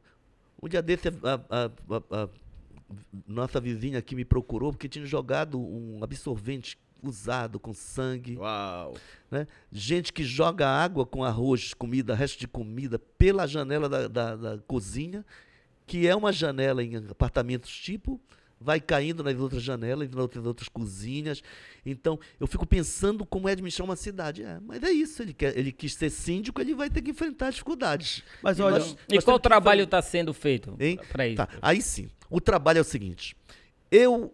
Um 0.61 0.67
dia 0.67 0.81
desse, 0.81 1.07
a, 1.07 1.11
a- 1.49 1.71
a- 2.15 2.23
a 2.23 2.29
nossa 3.27 3.59
vizinha 3.59 3.97
aqui 3.99 4.15
me 4.15 4.25
procurou 4.25 4.71
porque 4.71 4.89
tinha 4.89 5.05
jogado 5.05 5.59
um 5.59 5.99
absorvente 6.03 6.77
usado 7.01 7.59
com 7.59 7.73
sangue. 7.73 8.35
uau. 8.37 8.93
né? 9.31 9.47
Gente 9.71 10.11
que 10.11 10.23
joga 10.23 10.67
água 10.67 11.05
com 11.05 11.23
arroz, 11.23 11.73
comida, 11.73 12.13
resto 12.13 12.37
de 12.39 12.47
comida, 12.47 12.99
pela 12.99 13.47
janela 13.47 13.87
da, 13.87 14.07
da- 14.07 14.35
da 14.35 14.57
cozinha, 14.67 15.25
que 15.89 16.07
é 16.07 16.15
uma 16.15 16.31
janela 16.31 16.83
em 16.83 16.95
apartamentos 17.09 17.71
tipo, 17.71 18.21
vai 18.61 18.79
caindo 18.79 19.23
nas 19.23 19.35
outras 19.39 19.63
janelas, 19.63 20.07
nas 20.07 20.19
outras, 20.19 20.45
outras 20.45 20.69
cozinhas. 20.69 21.41
Então, 21.83 22.19
eu 22.39 22.45
fico 22.45 22.63
pensando 22.65 23.25
como 23.25 23.49
é 23.49 23.53
administrar 23.53 23.87
uma 23.89 23.95
cidade. 23.95 24.43
É, 24.43 24.59
mas 24.59 24.83
é 24.83 24.91
isso, 24.91 25.21
ele, 25.23 25.33
quer, 25.33 25.57
ele 25.57 25.71
quis 25.71 25.95
ser 25.95 26.11
síndico, 26.11 26.61
ele 26.61 26.75
vai 26.75 26.91
ter 26.91 27.01
que 27.01 27.09
enfrentar 27.09 27.49
dificuldades. 27.49 28.21
Mas 28.43 28.59
E 28.59 28.61
olha, 28.61 28.77
nós- 28.77 28.95
E 29.09 29.15
nós 29.15 29.23
qual 29.23 29.39
trabalho 29.39 29.83
está 29.85 29.99
sendo 30.01 30.31
feito 30.31 30.75
Hein? 30.79 30.99
para 31.11 31.25
isso? 31.27 31.37
Tá, 31.37 31.49
aí 31.61 31.81
sim. 31.81 32.07
O 32.29 32.39
trabalho 32.39 32.77
é 32.77 32.81
o 32.81 32.85
seguinte. 32.85 33.35
Eu. 33.89 34.31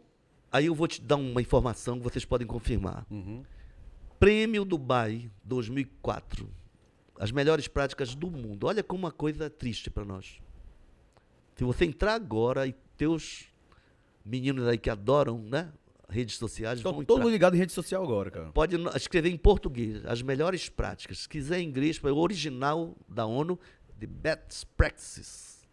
Aí 0.51 0.65
eu 0.65 0.75
vou 0.75 0.87
te 0.89 1.01
dar 1.01 1.15
uma 1.15 1.41
informação 1.41 1.97
que 1.97 2.03
vocês 2.03 2.25
podem 2.25 2.45
confirmar. 2.45 3.05
Uhum. 3.09 3.43
Prêmio 4.19 4.65
Dubai 4.65 5.29
2004. 5.43 6.49
As 7.17 7.31
melhores 7.31 7.67
práticas 7.69 8.13
do 8.13 8.29
mundo. 8.29 8.67
Olha 8.67 8.83
como 8.83 9.03
uma 9.05 9.11
coisa 9.11 9.49
triste 9.49 9.89
para 9.89 10.03
nós. 10.03 10.39
Se 11.55 11.63
você 11.63 11.85
entrar 11.85 12.13
agora 12.13 12.67
e 12.67 12.73
teus 12.97 13.47
meninos 14.23 14.67
aí 14.67 14.77
que 14.77 14.89
adoram, 14.89 15.39
né? 15.39 15.71
Redes 16.07 16.37
sociais, 16.37 16.81
vão 16.81 17.03
todo 17.03 17.27
ligado 17.27 17.55
em 17.55 17.57
rede 17.57 17.71
social 17.71 18.03
agora, 18.03 18.29
cara. 18.29 18.51
Pode 18.51 18.75
escrever 18.95 19.29
em 19.29 19.37
português 19.37 20.05
as 20.05 20.21
melhores 20.21 20.69
práticas. 20.69 21.19
Se 21.19 21.29
quiser 21.29 21.59
em 21.59 21.67
inglês, 21.67 21.97
para 21.97 22.13
o 22.13 22.17
original 22.17 22.95
da 23.09 23.25
ONU, 23.25 23.59
The 23.99 24.05
Best 24.05 24.67
Practices. 24.77 25.65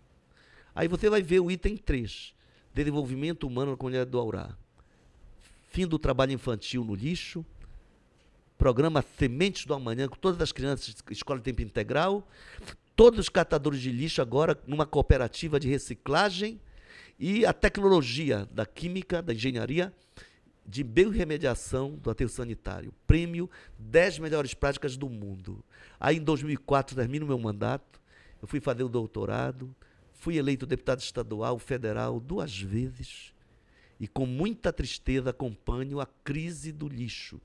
Aí 0.75 0.89
você 0.89 1.11
vai 1.11 1.21
ver 1.23 1.41
o 1.41 1.51
item 1.51 1.77
3, 1.77 2.35
desenvolvimento 2.73 3.47
humano 3.47 3.73
na 3.73 3.77
comunidade 3.77 4.11
do 4.11 4.19
Aurá. 4.19 4.57
Fim 5.69 5.87
do 5.87 5.99
trabalho 5.99 6.33
infantil 6.33 6.83
no 6.83 6.95
lixo. 6.95 7.45
Programa 8.57 9.05
Sementes 9.19 9.67
do 9.67 9.75
Amanhã, 9.75 10.09
com 10.09 10.17
todas 10.17 10.41
as 10.41 10.53
crianças, 10.53 10.95
escola 11.11 11.41
de 11.41 11.45
tempo 11.45 11.63
integral. 11.63 12.27
Todos 12.95 13.19
os 13.19 13.29
catadores 13.29 13.81
de 13.81 13.91
lixo 13.91 14.21
agora 14.21 14.59
numa 14.67 14.87
cooperativa 14.87 15.59
de 15.59 15.69
reciclagem. 15.69 16.61
E 17.19 17.47
a 17.47 17.53
tecnologia 17.53 18.49
da 18.51 18.67
química, 18.67 19.23
da 19.23 19.33
engenharia, 19.33 19.93
de 20.67 20.83
biorremediação 20.83 21.97
do 21.97 22.11
aterro 22.11 22.31
sanitário. 22.31 22.93
Prêmio 23.07 23.49
10 23.79 24.19
melhores 24.19 24.55
práticas 24.55 24.97
do 24.97 25.09
mundo. 25.09 25.65
Aí 25.99 26.17
em 26.17 26.23
2004 26.23 26.97
termino 26.97 27.27
meu 27.27 27.39
mandato, 27.39 28.01
eu 28.41 28.49
fui 28.49 28.61
fazer 28.61 28.83
o 28.83 28.89
doutorado, 28.89 29.75
fui 30.13 30.37
eleito 30.37 30.67
deputado 30.67 31.01
estadual, 31.01 31.59
federal 31.59 32.19
duas 32.21 32.61
vezes 32.61 33.33
e 34.03 34.09
com 34.09 34.27
muita 34.27 34.73
tristeza 34.73 35.31
acompanho 35.31 36.01
a 36.01 36.07
crise 36.25 36.73
do 36.73 36.89
lixo. 36.89 37.41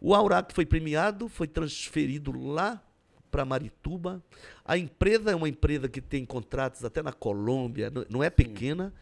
O 0.00 0.14
que 0.42 0.54
foi 0.54 0.64
premiado 0.64 1.28
foi 1.28 1.46
transferido 1.46 2.32
lá 2.32 2.82
para 3.30 3.44
Marituba. 3.44 4.22
A 4.64 4.76
empresa 4.78 5.30
é 5.30 5.34
uma 5.34 5.48
empresa 5.48 5.88
que 5.88 6.00
tem 6.00 6.24
contratos 6.24 6.84
até 6.84 7.02
na 7.02 7.12
Colômbia, 7.12 7.90
não- 8.08 8.22
é 8.22 8.30
pequena, 8.30 8.92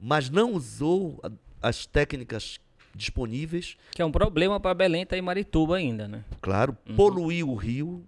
mas 0.00 0.28
não 0.30 0.52
usou 0.54 1.20
a- 1.22 1.30
as 1.68 1.86
técnicas 1.86 2.58
disponíveis. 2.94 3.76
Que 3.92 4.02
é 4.02 4.04
um 4.04 4.12
problema 4.12 4.58
para 4.60 4.74
Belém 4.74 5.06
tá 5.06 5.16
em 5.16 5.22
Marituba 5.22 5.76
ainda, 5.76 6.06
né? 6.08 6.24
Claro, 6.40 6.76
poluiu 6.96 7.48
o 7.50 7.54
rio, 7.54 8.04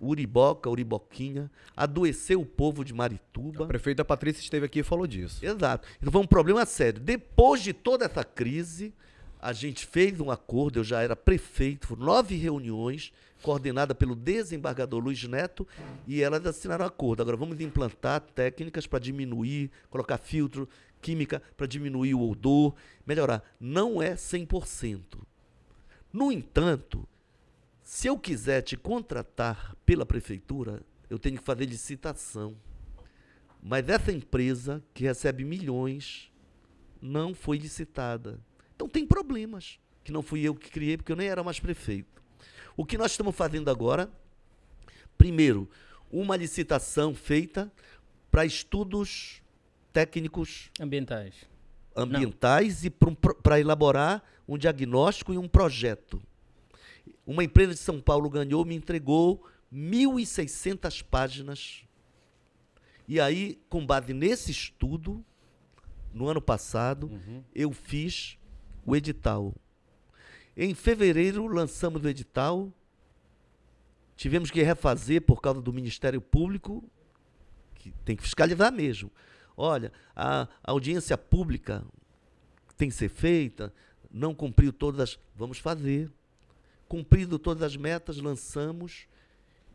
Uriboca, 0.00 0.68
Uriboquinha, 0.68 1.50
adoeceu 1.76 2.40
o 2.40 2.46
povo 2.46 2.84
de 2.84 2.92
A 2.92 2.96
Marituba. 2.96 3.66
prefeita 3.66 4.04
Patrícia 4.04 4.40
esteve 4.40 4.66
aqui 4.66 4.80
e 4.80 4.82
falou 4.82 5.06
disso. 5.06 5.44
Exato. 5.44 5.86
Então 6.00 6.10
foi 6.10 6.20
um 6.20 6.26
problema 6.26 6.64
sério. 6.66 7.00
Depois 7.00 7.62
de 7.62 7.72
toda 7.72 8.04
essa 8.06 8.24
crise, 8.24 8.92
a 9.42 9.52
gente 9.52 9.84
fez 9.84 10.20
um 10.20 10.30
acordo, 10.30 10.78
eu 10.78 10.84
já 10.84 11.02
era 11.02 11.16
prefeito, 11.16 11.88
foram 11.88 12.06
nove 12.06 12.36
reuniões, 12.36 13.12
coordenada 13.42 13.92
pelo 13.92 14.14
desembargador 14.14 15.02
Luiz 15.02 15.24
Neto, 15.24 15.66
e 16.06 16.22
elas 16.22 16.46
assinaram 16.46 16.84
um 16.84 16.88
acordo. 16.88 17.22
Agora 17.22 17.36
vamos 17.36 17.60
implantar 17.60 18.20
técnicas 18.20 18.86
para 18.86 19.00
diminuir, 19.00 19.68
colocar 19.90 20.16
filtro, 20.16 20.68
química 21.00 21.42
para 21.56 21.66
diminuir 21.66 22.14
o 22.14 22.30
odor, 22.30 22.76
melhorar. 23.04 23.42
Não 23.58 24.00
é 24.00 24.14
100%. 24.14 25.18
No 26.12 26.30
entanto, 26.30 27.08
se 27.82 28.06
eu 28.06 28.16
quiser 28.16 28.62
te 28.62 28.76
contratar 28.76 29.74
pela 29.84 30.06
prefeitura, 30.06 30.82
eu 31.10 31.18
tenho 31.18 31.38
que 31.38 31.44
fazer 31.44 31.64
licitação. 31.64 32.54
Mas 33.60 33.88
essa 33.88 34.12
empresa, 34.12 34.80
que 34.94 35.02
recebe 35.02 35.44
milhões, 35.44 36.30
não 37.00 37.34
foi 37.34 37.58
licitada. 37.58 38.38
Então 38.74 38.88
tem 38.88 39.06
problemas, 39.06 39.78
que 40.04 40.12
não 40.12 40.22
fui 40.22 40.40
eu 40.42 40.54
que 40.54 40.70
criei, 40.70 40.96
porque 40.96 41.12
eu 41.12 41.16
nem 41.16 41.28
era 41.28 41.42
mais 41.42 41.60
prefeito. 41.60 42.22
O 42.76 42.84
que 42.84 42.96
nós 42.98 43.10
estamos 43.12 43.34
fazendo 43.34 43.70
agora, 43.70 44.10
primeiro, 45.18 45.68
uma 46.10 46.36
licitação 46.36 47.14
feita 47.14 47.70
para 48.30 48.44
estudos 48.46 49.42
técnicos 49.92 50.70
Ambientais. 50.80 51.34
ambientais 51.94 52.84
e 52.84 52.90
para 52.90 53.60
elaborar 53.60 54.22
um 54.48 54.56
diagnóstico 54.56 55.32
e 55.34 55.38
um 55.38 55.46
projeto. 55.48 56.22
Uma 57.26 57.44
empresa 57.44 57.72
de 57.74 57.78
São 57.78 58.00
Paulo 58.00 58.28
ganhou, 58.30 58.64
me 58.64 58.74
entregou 58.74 59.46
1.600 59.72 61.02
páginas. 61.04 61.84
E 63.06 63.20
aí, 63.20 63.58
com 63.68 63.84
base 63.84 64.12
nesse 64.14 64.50
estudo, 64.50 65.24
no 66.12 66.28
ano 66.28 66.40
passado, 66.40 67.06
Uhum. 67.08 67.42
eu 67.54 67.72
fiz 67.72 68.38
o 68.84 68.96
edital. 68.96 69.54
Em 70.56 70.74
fevereiro, 70.74 71.46
lançamos 71.46 72.02
o 72.04 72.08
edital. 72.08 72.72
Tivemos 74.16 74.50
que 74.50 74.62
refazer 74.62 75.22
por 75.22 75.40
causa 75.40 75.60
do 75.60 75.72
Ministério 75.72 76.20
Público, 76.20 76.84
que 77.74 77.90
tem 78.04 78.16
que 78.16 78.22
fiscalizar 78.22 78.72
mesmo. 78.72 79.10
Olha, 79.56 79.92
a 80.14 80.48
audiência 80.62 81.16
pública 81.16 81.84
tem 82.76 82.88
que 82.88 82.94
ser 82.94 83.08
feita, 83.08 83.72
não 84.10 84.34
cumpriu 84.34 84.72
todas 84.72 85.00
as. 85.00 85.18
Vamos 85.34 85.58
fazer. 85.58 86.10
Cumprido 86.88 87.38
todas 87.38 87.62
as 87.62 87.76
metas, 87.76 88.18
lançamos. 88.18 89.06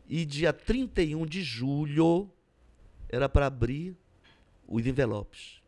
E 0.08 0.24
dia 0.24 0.52
31 0.52 1.26
de 1.26 1.42
julho 1.42 2.30
era 3.08 3.28
para 3.28 3.46
abrir 3.46 3.96
os 4.66 4.86
envelopes. 4.86 5.60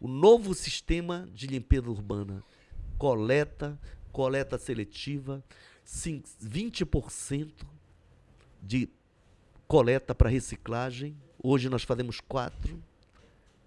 O 0.00 0.06
novo 0.08 0.54
sistema 0.54 1.28
de 1.34 1.46
limpeza 1.46 1.90
urbana. 1.90 2.42
Coleta, 2.96 3.78
coleta 4.12 4.58
seletiva, 4.58 5.42
cin- 5.84 6.22
20% 6.42 7.52
de 8.62 8.88
coleta 9.66 10.14
para 10.14 10.28
reciclagem. 10.28 11.16
Hoje 11.42 11.68
nós 11.68 11.82
fazemos 11.82 12.20
quatro, 12.20 12.82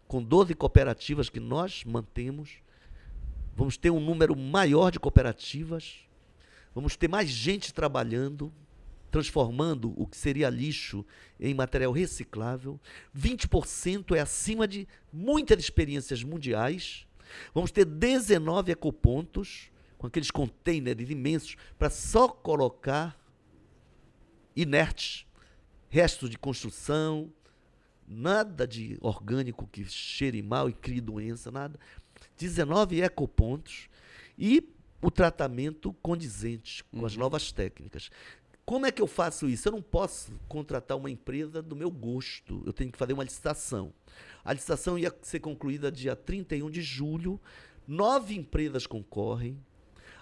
com 0.07 0.21
12 0.21 0.53
cooperativas 0.53 1.29
que 1.29 1.39
nós 1.39 1.83
mantemos. 1.85 2.57
Vamos 3.55 3.77
ter 3.77 3.89
um 3.91 3.99
número 3.99 4.35
maior 4.35 4.91
de 4.91 4.99
cooperativas. 4.99 5.99
Vamos 6.73 6.95
ter 6.95 7.07
mais 7.07 7.29
gente 7.29 7.73
trabalhando, 7.73 8.51
transformando 9.11 9.93
o 10.01 10.07
que 10.07 10.17
seria 10.17 10.49
lixo 10.49 11.05
em 11.39 11.53
material 11.53 11.91
reciclável. 11.91 12.79
20% 13.15 14.15
é 14.15 14.21
acima 14.21 14.67
de 14.67 14.87
muitas 15.11 15.59
experiências 15.59 16.23
mundiais. 16.23 17.05
Vamos 17.53 17.71
ter 17.71 17.85
19 17.85 18.71
ecopontos, 18.71 19.69
com 19.97 20.07
aqueles 20.07 20.31
containers 20.31 21.09
imensos, 21.09 21.57
para 21.77 21.89
só 21.89 22.29
colocar 22.29 23.19
inertes, 24.55 25.25
restos 25.89 26.29
de 26.29 26.37
construção, 26.37 27.31
nada 28.07 28.65
de 28.65 28.97
orgânico 29.01 29.67
que 29.67 29.85
cheire 29.85 30.41
mal 30.41 30.69
e 30.69 30.73
crie 30.73 31.01
doença, 31.01 31.51
nada. 31.51 31.79
19 32.37 33.01
ecopontos 33.01 33.89
e 34.37 34.67
o 35.01 35.09
tratamento 35.09 35.91
condizente 35.93 36.83
com 36.85 37.05
as 37.05 37.15
novas 37.17 37.51
técnicas. 37.51 38.09
Como 38.65 38.85
é 38.85 38.91
que 38.91 39.01
eu 39.01 39.07
faço 39.07 39.49
isso? 39.49 39.67
Eu 39.67 39.73
não 39.73 39.81
posso 39.81 40.31
contratar 40.47 40.97
uma 40.97 41.09
empresa 41.09 41.61
do 41.61 41.75
meu 41.75 41.89
gosto. 41.89 42.61
Eu 42.65 42.71
tenho 42.71 42.91
que 42.91 42.97
fazer 42.97 43.13
uma 43.13 43.23
licitação. 43.23 43.93
A 44.43 44.53
licitação 44.53 44.97
ia 44.97 45.13
ser 45.21 45.39
concluída 45.39 45.91
dia 45.91 46.15
31 46.15 46.69
de 46.69 46.81
julho. 46.81 47.39
Nove 47.87 48.35
empresas 48.35 48.87
concorrem. 48.87 49.57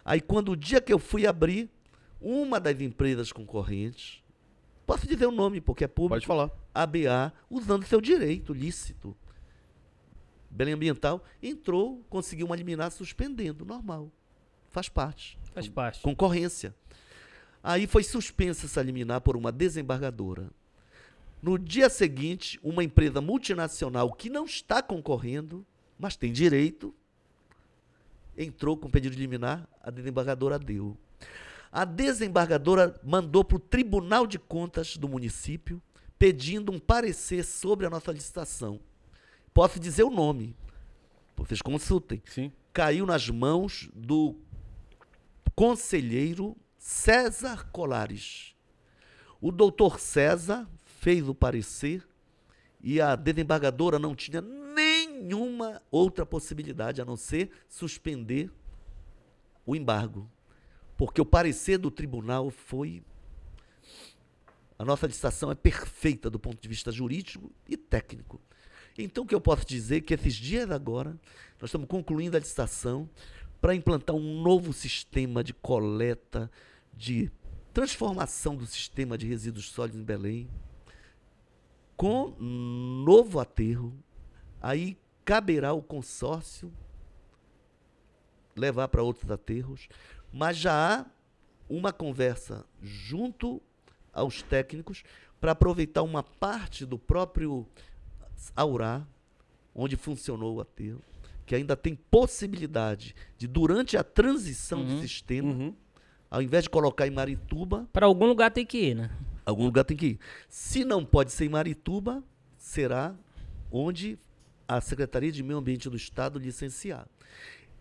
Aí, 0.04 0.22
quando 0.22 0.54
o 0.54 0.56
dia 0.56 0.82
que 0.82 0.92
eu 0.92 0.98
fui 0.98 1.28
abrir, 1.28 1.70
uma 2.20 2.60
das 2.60 2.80
empresas 2.82 3.32
concorrentes, 3.32 4.24
posso 4.86 5.08
dizer 5.08 5.26
o 5.26 5.32
nome 5.32 5.62
porque 5.62 5.84
é 5.84 5.88
público, 5.88 6.16
Pode 6.16 6.26
falar. 6.26 6.50
ABA, 6.74 7.34
usando 7.50 7.86
seu 7.86 8.02
direito 8.02 8.54
lícito. 8.54 9.16
Belém 10.50 10.74
Ambiental 10.74 11.24
entrou, 11.44 12.04
conseguiu 12.10 12.48
uma 12.48 12.56
liminar 12.56 12.92
suspendendo, 12.92 13.66
normal. 13.66 14.12
Faz 14.70 14.90
parte. 14.90 15.38
Faz 15.54 15.68
parte. 15.68 16.02
Concorrência. 16.02 16.76
Aí 17.64 17.88
foi 17.88 18.04
suspensa 18.04 18.66
essa 18.66 18.82
liminar 18.82 19.22
por 19.22 19.36
uma 19.36 19.52
desembargadora. 19.52 20.50
No 21.42 21.58
dia 21.58 21.90
seguinte, 21.90 22.60
uma 22.64 22.84
empresa 22.84 23.22
multinacional 23.22 24.12
que 24.12 24.30
não 24.30 24.46
está 24.46 24.82
concorrendo, 24.82 25.66
mas 25.98 26.16
tem 26.16 26.32
direito, 26.32 26.94
entrou 28.38 28.78
com 28.78 28.90
pedido 28.90 29.16
de 29.16 29.22
liminar, 29.22 29.68
a 29.82 29.90
desembargadora 29.90 30.58
deu. 30.58 30.98
A 31.72 31.86
desembargadora 31.86 33.00
mandou 33.04 33.44
para 33.44 33.58
o 33.58 33.60
Tribunal 33.60 34.26
de 34.26 34.40
Contas 34.40 34.98
do 34.98 35.08
município 35.08 35.82
pedindo 36.18 36.72
um 36.72 36.80
parecer 36.80 37.46
sobre 37.46 37.86
a 37.86 37.90
nossa 37.90 38.12
licitação. 38.12 38.80
Posso 39.54 39.80
dizer 39.80 40.04
o 40.04 40.10
nome. 40.10 40.56
Vocês 41.38 41.62
consultem 41.62 42.22
Sim. 42.26 42.52
caiu 42.74 43.06
nas 43.06 43.30
mãos 43.30 43.90
do 43.96 44.36
conselheiro 45.56 46.58
César 46.80 47.70
Colares. 47.72 48.56
O 49.42 49.52
doutor 49.52 50.00
César 50.00 50.66
fez 51.02 51.28
o 51.28 51.36
parecer 51.36 52.08
e 52.82 53.02
a 53.02 53.18
desembargadora 53.18 54.00
não 54.00 54.16
tinha 54.16 54.42
nenhuma 54.42 55.82
outra 55.92 56.26
possibilidade 56.26 57.02
a 57.02 57.06
não 57.06 57.18
ser 57.18 57.52
suspender 57.68 58.50
o 59.66 59.76
embargo. 59.76 60.32
Porque 60.98 61.20
o 61.20 61.26
parecer 61.26 61.78
do 61.78 61.92
tribunal 61.92 62.50
foi. 62.50 63.04
A 64.78 64.86
nossa 64.86 65.06
licitação 65.06 65.52
é 65.52 65.56
perfeita 65.56 66.30
do 66.30 66.40
ponto 66.40 66.62
de 66.62 66.70
vista 66.70 66.94
jurídico 66.94 67.52
e 67.68 67.76
técnico. 67.76 68.42
Então, 68.98 69.26
o 69.26 69.28
que 69.28 69.36
eu 69.36 69.42
posso 69.42 69.66
dizer 69.66 69.98
é 69.98 70.02
que 70.02 70.14
esses 70.14 70.34
dias 70.34 70.72
agora, 70.72 71.12
nós 71.60 71.70
estamos 71.70 71.88
concluindo 71.88 72.38
a 72.38 72.40
licitação 72.40 73.10
para 73.60 73.76
implantar 73.76 74.16
um 74.16 74.42
novo 74.42 74.72
sistema 74.72 75.44
de 75.44 75.54
coleta, 75.54 76.50
de 77.00 77.32
transformação 77.74 78.58
do 78.58 78.66
sistema 78.66 79.18
de 79.18 79.26
resíduos 79.26 79.70
sólidos 79.70 80.02
em 80.02 80.04
Belém, 80.04 80.50
com 81.96 82.36
novo 82.38 83.40
aterro. 83.40 83.94
Aí 84.62 84.98
caberá 85.24 85.70
ao 85.70 85.82
consórcio 85.82 86.72
levar 88.54 88.90
para 88.90 89.02
outros 89.02 89.32
aterros, 89.32 89.88
mas 90.32 90.58
já 90.58 91.00
há 91.00 91.06
uma 91.70 91.94
conversa 91.94 92.66
junto 92.82 93.62
aos 94.12 94.42
técnicos 94.42 95.04
para 95.40 95.54
aproveitar 95.54 96.04
uma 96.04 96.22
parte 96.22 96.86
do 96.86 97.00
próprio 97.00 97.66
Aurá, 98.54 99.08
onde 99.74 99.96
funcionou 99.96 100.58
o 100.58 100.62
aterro, 100.62 101.02
que 101.46 101.56
ainda 101.56 101.78
tem 101.78 101.96
possibilidade 101.96 103.16
de, 103.38 103.48
durante 103.48 103.96
a 103.96 104.04
transição 104.04 104.84
do 104.84 105.00
sistema, 105.00 105.54
Uhum. 105.54 105.76
Ao 106.30 106.42
invés 106.42 106.64
de 106.64 106.70
colocar 106.70 107.08
em 107.08 107.12
Marituba, 107.12 107.88
Para 107.92 108.06
algum 108.06 108.26
lugar 108.26 108.52
tem 108.52 108.66
que 108.66 108.78
ir, 108.78 108.96
né? 108.96 109.10
algum 109.46 109.64
lugar 109.64 109.84
tem 109.84 109.98
que 109.98 110.06
ir. 110.06 110.20
Se 110.48 110.86
não 110.86 111.04
pode 111.04 111.32
ser 111.32 111.46
em 111.46 111.50
Marituba, 111.50 112.24
será 112.58 113.16
onde 113.72 114.18
a 114.68 114.80
Secretaria 114.80 115.32
de 115.32 115.42
Meio 115.42 115.58
Ambiente 115.58 115.90
do 115.90 115.98
Estado 115.98 116.38
licenciar. 116.38 117.08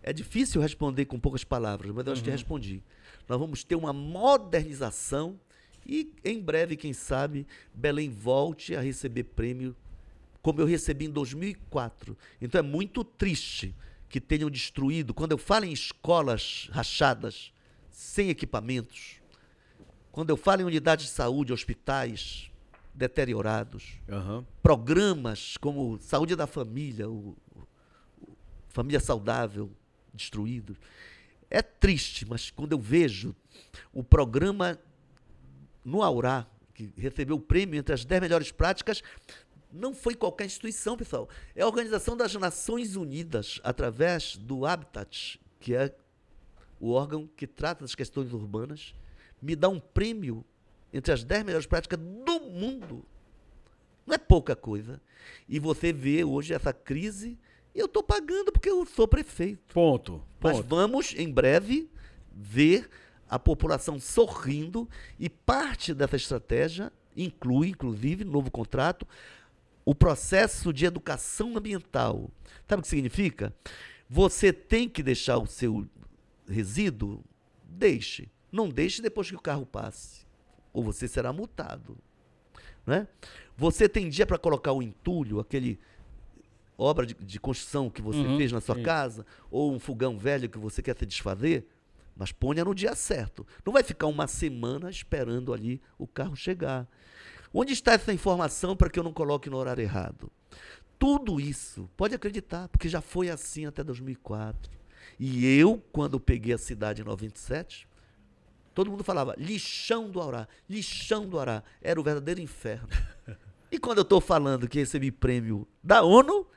É 0.01 0.11
difícil 0.11 0.61
responder 0.61 1.05
com 1.05 1.19
poucas 1.19 1.43
palavras, 1.43 1.91
mas 1.93 2.07
eu 2.07 2.13
acho 2.13 2.23
que 2.23 2.31
respondi. 2.31 2.81
Nós 3.27 3.39
vamos 3.39 3.63
ter 3.63 3.75
uma 3.75 3.93
modernização 3.93 5.39
e, 5.85 6.11
em 6.23 6.39
breve, 6.39 6.75
quem 6.75 6.93
sabe, 6.93 7.45
Belém 7.73 8.09
volte 8.09 8.75
a 8.75 8.81
receber 8.81 9.23
prêmio 9.23 9.75
como 10.41 10.61
eu 10.61 10.65
recebi 10.65 11.05
em 11.05 11.09
2004. 11.09 12.17
Então 12.41 12.59
é 12.59 12.61
muito 12.61 13.03
triste 13.03 13.75
que 14.07 14.19
tenham 14.21 14.49
destruído. 14.49 15.13
Quando 15.13 15.33
eu 15.33 15.37
falo 15.37 15.65
em 15.65 15.73
escolas 15.73 16.69
rachadas, 16.71 17.51
sem 17.89 18.29
equipamentos, 18.29 19.21
quando 20.11 20.29
eu 20.29 20.37
falo 20.37 20.61
em 20.61 20.65
unidades 20.65 21.05
de 21.05 21.11
saúde, 21.11 21.53
hospitais 21.53 22.51
deteriorados, 22.93 23.93
Aham. 24.09 24.45
programas 24.61 25.55
como 25.57 25.97
Saúde 26.01 26.35
da 26.35 26.47
Família, 26.47 27.09
o- 27.09 27.37
o 27.55 27.67
Família 28.67 28.99
Saudável, 28.99 29.71
destruídos. 30.13 30.77
É 31.49 31.61
triste, 31.61 32.25
mas 32.27 32.51
quando 32.51 32.73
eu 32.73 32.79
vejo 32.79 33.35
o 33.93 34.03
programa 34.03 34.77
no 35.83 36.03
Aurá, 36.03 36.45
que 36.73 36.91
recebeu 36.97 37.37
o 37.37 37.39
prêmio 37.39 37.79
entre 37.79 37.93
as 37.93 38.03
10 38.05 38.21
melhores 38.21 38.51
práticas, 38.51 39.01
não 39.71 39.93
foi 39.93 40.15
qualquer 40.15 40.45
instituição, 40.45 40.97
pessoal. 40.97 41.29
É 41.55 41.61
a 41.61 41.67
Organização 41.67 42.17
das 42.17 42.33
Nações 42.35 42.95
Unidas, 42.95 43.59
através 43.63 44.35
do 44.35 44.65
Habitat, 44.65 45.39
que 45.59 45.75
é 45.75 45.95
o 46.79 46.91
órgão 46.91 47.27
que 47.35 47.45
trata 47.45 47.83
das 47.83 47.95
questões 47.95 48.31
urbanas, 48.33 48.93
me 49.41 49.55
dá 49.55 49.69
um 49.69 49.79
prêmio 49.79 50.43
entre 50.93 51.13
as 51.13 51.23
10 51.23 51.43
melhores 51.45 51.67
práticas 51.67 51.99
do 51.99 52.39
mundo. 52.39 53.05
Não 54.05 54.15
é 54.15 54.17
pouca 54.17 54.55
coisa. 54.55 54.99
E 55.47 55.59
você 55.59 55.93
vê 55.93 56.23
hoje 56.23 56.53
essa 56.53 56.73
crise, 56.73 57.37
eu 57.75 57.85
estou 57.85 58.01
pagando 58.01 58.51
porque 58.51 58.69
eu 58.69 58.85
sou 58.85 59.07
prefeito. 59.07 59.73
Ponto. 59.73 60.23
Mas 60.39 60.57
Ponto. 60.57 60.67
vamos, 60.67 61.13
em 61.15 61.31
breve, 61.31 61.89
ver 62.31 62.89
a 63.29 63.37
população 63.37 63.99
sorrindo 63.99 64.89
e 65.19 65.29
parte 65.29 65.93
dessa 65.93 66.15
estratégia 66.15 66.91
inclui, 67.15 67.69
inclusive, 67.69 68.23
novo 68.23 68.49
contrato, 68.49 69.05
o 69.85 69.93
processo 69.93 70.73
de 70.73 70.85
educação 70.85 71.57
ambiental. 71.57 72.29
Sabe 72.67 72.79
o 72.79 72.83
que 72.83 72.87
significa? 72.87 73.53
Você 74.09 74.51
tem 74.51 74.89
que 74.89 75.03
deixar 75.03 75.37
o 75.37 75.45
seu 75.45 75.87
resíduo? 76.49 77.23
Deixe. 77.63 78.29
Não 78.51 78.67
deixe 78.69 79.01
depois 79.01 79.29
que 79.29 79.35
o 79.35 79.41
carro 79.41 79.65
passe. 79.65 80.25
Ou 80.73 80.83
você 80.83 81.07
será 81.07 81.31
multado. 81.31 81.97
Né? 82.85 83.07
Você 83.55 83.87
tem 83.87 84.09
dia 84.09 84.25
para 84.25 84.37
colocar 84.37 84.71
o 84.71 84.81
entulho, 84.81 85.39
aquele 85.39 85.79
obra 86.77 87.05
de, 87.05 87.13
de 87.13 87.39
construção 87.39 87.89
que 87.89 88.01
você 88.01 88.19
Uhum, 88.19 88.37
fez 88.37 88.51
na 88.51 88.61
sua 88.61 88.75
sim. 88.75 88.83
casa, 88.83 89.25
ou 89.51 89.73
um 89.73 89.79
fogão 89.79 90.17
velho 90.17 90.49
que 90.49 90.57
você 90.57 90.81
quer 90.81 90.97
se 90.97 91.05
desfazer, 91.05 91.67
mas 92.15 92.31
ponha 92.31 92.63
no 92.63 92.73
dia 92.73 92.95
certo. 92.95 93.45
Não 93.65 93.73
vai 93.73 93.83
ficar 93.83 94.07
uma 94.07 94.27
semana 94.27 94.89
esperando 94.89 95.53
ali 95.53 95.81
o 95.97 96.07
carro 96.07 96.35
chegar. 96.35 96.87
Onde 97.53 97.73
está 97.73 97.93
essa 97.93 98.13
informação 98.13 98.75
para 98.75 98.89
que 98.89 98.97
eu 98.99 99.03
não 99.03 99.11
coloque 99.13 99.49
no 99.49 99.57
horário 99.57 99.81
errado? 99.81 100.31
Tudo 100.97 101.39
isso, 101.39 101.89
pode 101.97 102.13
acreditar, 102.15 102.67
porque 102.69 102.89
já 102.89 103.01
foi 103.01 103.29
assim 103.29 103.65
até 103.65 103.83
2004. 103.83 104.78
E 105.19 105.45
eu, 105.57 105.83
quando 105.91 106.19
peguei 106.19 106.53
a 106.53 106.57
cidade 106.57 107.01
em 107.01 107.05
97, 107.05 107.85
todo 108.73 108.89
mundo 108.89 109.03
falava 109.03 109.35
lixão 109.37 110.09
do 110.09 110.21
Ará, 110.21 110.47
lixão 110.69 111.27
do 111.27 111.37
Ará. 111.37 111.61
Era 111.81 111.99
o 111.99 112.03
verdadeiro 112.03 112.39
inferno. 112.39 112.87
E 113.71 113.77
quando 113.77 113.99
eu 113.99 114.03
estou 114.03 114.21
falando 114.21 114.67
que 114.67 114.79
recebi 114.79 115.11
prêmio 115.11 115.67
da 115.83 116.01
ONU, 116.01 116.47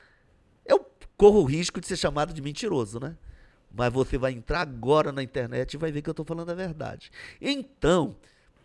eu 0.65 0.87
corro 1.17 1.41
o 1.41 1.45
risco 1.45 1.81
de 1.81 1.87
ser 1.87 1.97
chamado 1.97 2.33
de 2.33 2.41
mentiroso, 2.41 2.99
né? 2.99 3.19
Mas 3.75 3.93
você 3.93 4.17
vai 4.17 4.33
entrar 4.33 4.61
agora 4.61 5.11
na 5.11 5.23
internet 5.23 5.75
e 5.75 5.77
vai 5.77 5.91
ver 5.91 6.01
que 6.01 6.09
eu 6.09 6.13
estou 6.13 6.25
falando 6.25 6.51
a 6.51 6.55
verdade. 6.55 7.11
Então, 7.41 8.17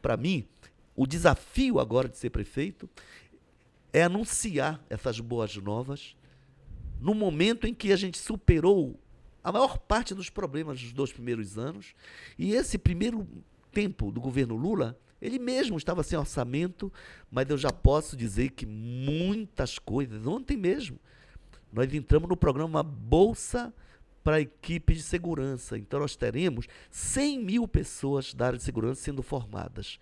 para 0.02 0.16
mim, 0.16 0.48
o 0.96 1.08
desafio 1.08 1.80
agora 1.80 2.08
de 2.08 2.18
ser 2.18 2.30
prefeito 2.30 2.90
é 3.92 4.04
anunciar 4.04 4.84
essas 4.90 5.20
boas 5.20 5.56
novas 5.58 6.16
no 7.00 7.14
momento 7.14 7.68
em 7.68 7.74
que 7.74 7.92
a 7.92 7.96
gente 7.96 8.18
superou 8.18 9.00
a 9.44 9.52
maior 9.52 9.78
parte 9.78 10.14
dos 10.14 10.30
problemas 10.30 10.82
dos 10.82 10.94
dois 10.94 11.12
primeiros 11.12 11.58
anos. 11.58 11.94
E 12.38 12.54
esse 12.54 12.78
primeiro 12.78 13.28
tempo 13.72 14.12
do 14.12 14.20
governo 14.20 14.56
Lula, 14.56 15.00
ele 15.22 15.40
mesmo 15.40 15.78
estava 15.78 16.04
sem 16.04 16.18
orçamento, 16.18 16.92
mas 17.32 17.50
eu 17.50 17.58
já 17.58 17.72
posso 17.72 18.16
dizer 18.16 18.50
que 18.52 18.66
muitas 18.66 19.80
coisas, 19.80 20.26
ontem 20.26 20.58
mesmo, 20.58 21.00
nós 21.72 21.94
entramos 21.94 22.30
no 22.30 22.38
programa 22.38 22.82
Bolsa 22.84 23.74
para 24.24 24.38
a 24.38 24.42
equipe 24.42 24.94
de 24.94 25.02
segurança. 25.02 25.78
Então 25.78 26.00
nós 26.00 26.16
teremos 26.16 26.68
100 26.92 27.40
mil 27.40 27.68
pessoas 27.68 28.34
da 28.34 28.48
área 28.48 28.58
de 28.58 28.64
segurança 28.64 29.02
sendo 29.02 29.24
formadas. 29.24 30.00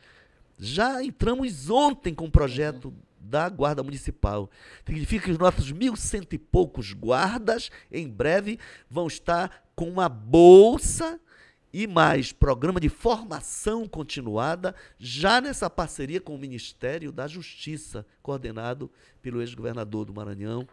Já 0.57 1.03
entramos 1.03 1.69
ontem 1.69 2.13
com 2.13 2.25
o 2.25 2.31
projeto 2.31 2.93
da 3.25 3.49
Guarda 3.49 3.83
Municipal. 3.83 4.49
Significa 4.85 5.25
que 5.25 5.31
os 5.31 5.37
nossos 5.37 5.71
mil 5.71 5.95
cento 5.95 6.33
e 6.33 6.37
poucos 6.37 6.93
guardas, 6.93 7.69
em 7.91 8.07
breve, 8.07 8.59
vão 8.89 9.07
estar 9.07 9.65
com 9.75 9.89
uma 9.89 10.07
bolsa 10.07 11.19
e 11.73 11.85
mais 11.87 12.31
programa 12.31 12.79
de 12.79 12.87
formação 12.87 13.85
continuada, 13.85 14.73
já 14.97 15.41
nessa 15.41 15.69
parceria 15.69 16.21
com 16.21 16.33
o 16.33 16.39
Ministério 16.39 17.11
da 17.11 17.27
Justiça, 17.27 18.05
coordenado 18.21 18.89
pelo 19.21 19.41
ex-governador 19.41 20.05
do 20.05 20.13
Maranhão, 20.13 20.65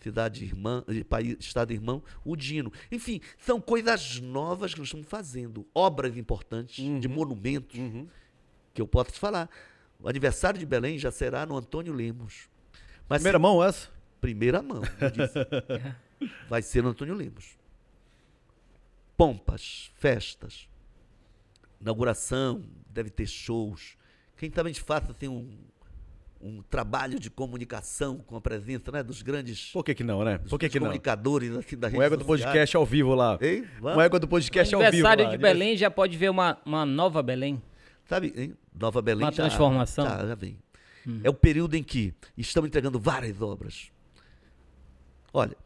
cidade 0.00 0.44
irmã, 0.44 0.82
eh, 0.88 1.04
país, 1.04 1.36
estado 1.40 1.72
irmão, 1.72 2.02
o 2.24 2.34
Dino. 2.34 2.72
Enfim, 2.90 3.20
são 3.38 3.60
coisas 3.60 4.20
novas 4.20 4.72
que 4.72 4.78
nós 4.78 4.88
estamos 4.88 5.06
fazendo, 5.08 5.66
obras 5.74 6.16
importantes, 6.16 6.76
de 6.98 7.08
monumentos, 7.08 7.78
Uhum. 7.78 8.06
que 8.72 8.80
eu 8.80 8.86
posso 8.88 9.12
te 9.12 9.18
falar. 9.18 9.50
O 10.00 10.08
aniversário 10.08 10.58
de 10.58 10.64
Belém 10.64 10.96
já 10.96 11.10
será 11.10 11.44
no 11.44 11.56
Antônio 11.56 11.92
Lemos. 11.92 12.48
Mas 13.08 13.18
Primeira 13.18 13.38
mão 13.38 13.62
essa? 13.64 13.88
primeira 14.20 14.60
mão, 14.60 14.82
eu 15.00 15.10
disse. 15.10 15.38
vai 16.48 16.60
ser 16.60 16.82
no 16.82 16.90
Antônio 16.90 17.14
Lemos. 17.14 17.56
Pompas, 19.16 19.90
festas, 19.94 20.68
inauguração, 21.80 22.62
deve 22.88 23.10
ter 23.10 23.26
shows. 23.26 23.96
Quem 24.36 24.50
também 24.50 24.72
faça 24.74 25.10
assim, 25.10 25.26
um, 25.26 25.56
um 26.40 26.62
trabalho 26.62 27.18
de 27.18 27.28
comunicação 27.30 28.18
com 28.18 28.36
a 28.36 28.40
presença 28.40 28.92
né, 28.92 29.02
dos 29.02 29.22
grandes 29.22 29.70
Por 29.72 29.84
que 29.84 29.94
que 29.94 30.04
não, 30.04 30.24
né? 30.24 30.38
Por 30.38 30.58
que 30.58 30.68
que 30.68 30.78
não? 30.78 30.86
comunicadores 30.86 31.56
assim, 31.56 31.76
da 31.76 31.88
rede 31.88 31.98
Um 31.98 32.02
égua 32.02 32.16
do 32.16 32.24
podcast 32.24 32.76
ao 32.76 32.86
vivo 32.86 33.14
lá. 33.14 33.36
Ei, 33.40 33.66
vamos. 33.80 34.04
égua 34.04 34.20
do 34.20 34.28
podcast 34.28 34.74
ao 34.74 34.80
vivo 34.80 34.88
aniversário 34.88 35.24
lá. 35.24 35.30
de 35.30 35.38
Belém 35.38 35.76
já 35.76 35.90
pode 35.90 36.16
ver 36.16 36.30
uma, 36.30 36.58
uma 36.64 36.86
nova 36.86 37.22
Belém. 37.22 37.60
Sabe, 38.08 38.32
hein? 38.36 38.54
Nova 38.74 39.02
Belém 39.02 39.24
Uma 39.26 39.32
já- 39.32 39.44
transformação. 39.44 40.04
Já, 40.06 40.26
já 40.26 40.34
vem. 40.34 40.58
É 41.24 41.30
o 41.30 41.34
período 41.34 41.74
em 41.74 41.82
que 41.82 42.12
estamos 42.36 42.68
entregando 42.68 42.98
várias 42.98 43.40
obras. 43.40 43.90
Olha, 45.32 45.56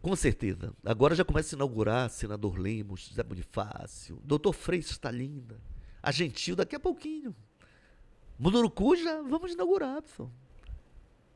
com 0.00 0.14
certeza, 0.16 0.72
agora 0.84 1.14
já 1.14 1.24
começa 1.24 1.54
a 1.54 1.56
inaugurar 1.56 2.08
Senador 2.08 2.58
Lemos, 2.58 3.10
Zé 3.14 3.22
Bonifácio, 3.22 4.18
Doutor 4.24 4.52
Freixo 4.54 4.92
está 4.92 5.10
linda, 5.10 5.60
a 6.02 6.10
Gentil 6.10 6.56
daqui 6.56 6.74
a 6.76 6.80
pouquinho. 6.80 7.34
Munurucu 8.38 8.96
já 8.96 9.20
vamos 9.20 9.52
inaugurar, 9.52 10.00
pessoal. 10.00 10.30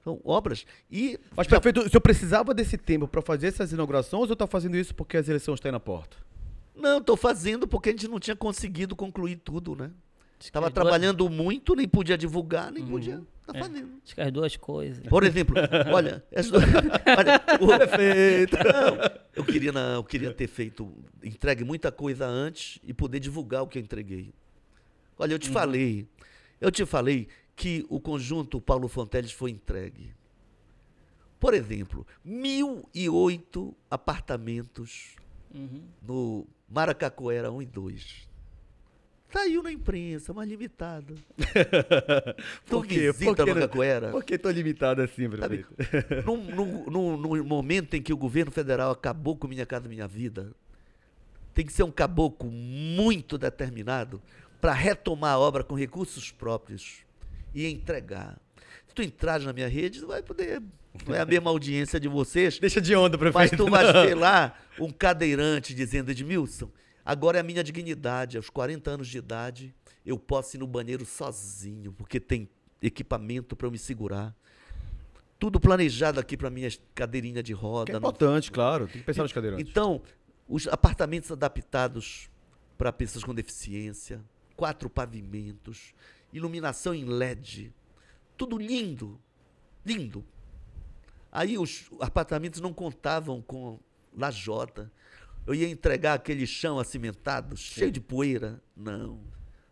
São 0.03 0.21
obras. 0.25 0.65
E 0.91 1.19
Mas, 1.37 1.47
já- 1.47 1.51
prefeito, 1.61 1.81
o 1.87 1.89
senhor 1.91 2.01
precisava 2.01 2.55
desse 2.55 2.79
tempo 2.79 3.07
para 3.09 3.21
fazer 3.21 3.49
essas 3.49 3.73
inaugurações 3.73 4.31
ou 4.31 4.37
tá 4.37 4.47
fazendo 4.47 4.77
isso 4.77 4.95
porque 4.95 5.17
as 5.19 5.29
eleições 5.29 5.57
estão 5.57 5.69
aí 5.69 5.73
na 5.73 5.81
porta? 5.81 6.17
Não, 6.75 6.99
estou 6.99 7.17
fazendo 7.17 7.67
porque 7.69 7.91
a 7.91 7.93
gente 7.93 8.09
não 8.09 8.19
tinha 8.19 8.35
conseguido 8.37 8.97
concluir 8.97 9.37
tudo, 9.37 9.75
né? 9.77 9.91
Estava 10.41 10.67
as 10.67 10.73
duas- 10.73 10.83
trabalhando 10.85 11.31
muito, 11.31 11.75
nem 11.75 11.89
podia 11.89 12.19
divulgar, 12.19 12.71
nem 12.73 12.85
podia. 12.85 13.23
Tá 13.47 13.53
É. 13.57 13.61
fazendo. 13.61 14.01
Acho 14.05 14.15
que 14.15 14.21
as 14.21 14.33
duas 14.33 14.57
coisas. 14.57 15.07
Por 15.07 15.23
exemplo, 15.23 15.55
olha, 15.95 16.25
as 16.35 16.51
duas- 16.51 16.65
olha, 17.17 17.41
o 17.61 17.67
prefeito. 17.79 18.57
Não, 18.57 19.21
eu 19.35 19.45
queria, 19.45 19.73
não, 19.73 19.95
eu 19.95 20.05
queria 20.05 20.33
ter 20.35 20.47
feito, 20.49 20.93
entregue 21.23 21.63
muita 21.65 21.93
coisa 21.93 22.27
antes 22.27 22.79
e 22.83 22.93
poder 22.93 23.21
divulgar 23.21 23.63
o 23.63 23.67
que 23.69 23.79
eu 23.79 23.83
entreguei. 23.83 24.35
Olha, 25.19 25.33
eu 25.35 25.39
te 25.39 25.49
falei, 25.51 26.09
eu 26.61 26.71
te 26.73 26.85
falei 26.85 27.29
que 27.55 27.87
o 27.89 28.01
conjunto 28.01 28.61
Paulo 28.61 28.89
Fonteles 28.89 29.31
foi 29.31 29.51
entregue. 29.53 30.13
Por 31.39 31.55
exemplo, 31.55 32.07
mil 32.25 32.89
e 32.95 33.09
oito 33.09 33.75
apartamentos 33.91 35.15
Uhum. 35.55 35.83
no 36.03 36.47
Maracacoera 36.69 37.51
1 37.53 37.63
e 37.63 37.67
2. 37.67 38.29
Saiu 39.33 39.63
na 39.63 39.73
imprensa, 39.73 40.33
mas 40.33 40.49
limitado. 40.49 41.17
tu 42.67 42.71
Por 42.71 42.87
quê? 42.87 43.11
visita 43.13 43.35
Por 43.37 43.45
que 43.45 43.55
Maracacoera. 43.55 44.11
Por 44.11 44.25
que 44.25 44.39
tô 44.39 44.51
limitado 44.51 45.03
assim, 45.03 45.29
Sabe, 45.37 45.65
prefeito? 45.65 46.25
num, 46.27 46.37
num- 46.55 46.91
num- 46.91 47.17
num 47.17 47.45
momento 47.45 47.95
em 47.95 48.03
que 48.03 48.13
o 48.13 48.17
governo 48.17 48.53
federal 48.53 48.93
acabou 48.93 49.37
com 49.37 49.49
Minha 49.49 49.67
Casa 49.67 49.89
Minha 49.89 50.07
Vida, 50.07 50.53
tem 51.53 51.65
que 51.67 51.73
ser 51.73 51.83
um 51.85 51.91
caboclo 51.91 52.51
muito 52.51 53.37
determinado 53.39 54.21
para 54.61 54.73
retomar 54.73 55.35
a 55.35 55.39
obra 55.39 55.63
com 55.65 55.75
recursos 55.75 56.31
próprios 56.31 56.99
e 57.55 57.67
entregar. 57.67 58.39
Se 58.87 58.95
tu 58.95 59.03
entrares 59.03 59.45
na 59.45 59.53
minha 59.53 59.69
rede, 59.69 60.01
tu 60.01 60.07
vai 60.07 60.23
poder. 60.23 60.63
Não 61.07 61.15
é 61.15 61.21
a 61.21 61.27
mesma 61.27 61.51
audiência 61.51 61.99
de 61.99 62.09
vocês, 62.09 62.59
Deixa 62.59 62.81
de 62.81 62.95
onda, 62.95 63.19
mas 63.19 63.33
prefeito. 63.33 63.65
tu 63.65 63.71
vais 63.71 63.93
ter 63.93 64.15
lá 64.17 64.57
um 64.79 64.91
cadeirante 64.91 65.75
dizendo, 65.75 66.11
Edmilson, 66.11 66.71
agora 67.05 67.39
é 67.39 67.41
a 67.41 67.45
minha 67.45 67.65
dignidade, 67.65 68.37
aos 68.37 68.49
40 68.49 68.91
anos 68.93 69.09
de 69.09 69.19
idade, 69.19 69.75
eu 70.07 70.19
posso 70.19 70.57
ir 70.57 70.61
no 70.61 70.67
banheiro 70.67 71.05
sozinho, 71.05 71.93
porque 71.93 72.21
tem 72.21 72.49
equipamento 72.81 73.57
para 73.57 73.67
eu 73.67 73.71
me 73.73 73.79
segurar. 73.79 74.35
Tudo 75.39 75.59
planejado 75.59 76.21
aqui 76.21 76.37
para 76.37 76.49
minha 76.49 76.69
cadeirinha 76.95 77.43
de 77.43 77.53
Que 77.55 77.61
roda. 77.61 77.91
é 77.91 77.95
não- 77.95 77.99
importante, 77.99 78.51
claro. 78.53 78.87
Tem 78.87 79.01
que 79.01 79.07
pensar 79.07 79.23
nos 79.25 79.33
cadeirantes. 79.33 79.69
Então, 79.69 80.01
os 80.49 80.69
apartamentos 80.69 81.31
adaptados 81.33 82.31
para 82.79 82.93
pessoas 82.93 83.25
com 83.25 83.35
deficiência, 83.35 84.23
quatro 84.57 84.89
pavimentos, 84.89 85.93
iluminação 86.33 86.95
em 86.95 87.05
LED, 87.05 87.73
tudo 88.37 88.57
lindo, 88.57 89.21
lindo. 89.85 90.25
Aí 91.35 91.59
os 91.59 91.87
apartamentos 92.01 92.61
não 92.61 92.73
contavam 92.73 93.43
com 93.43 93.81
lajota. 94.17 94.91
Eu 95.45 95.53
ia 95.55 95.69
entregar 95.69 96.15
aquele 96.15 96.47
chão 96.47 96.79
acimentado, 96.79 97.57
cheio 97.57 97.91
de 97.91 98.01
poeira. 98.01 98.63
Não. 98.77 99.21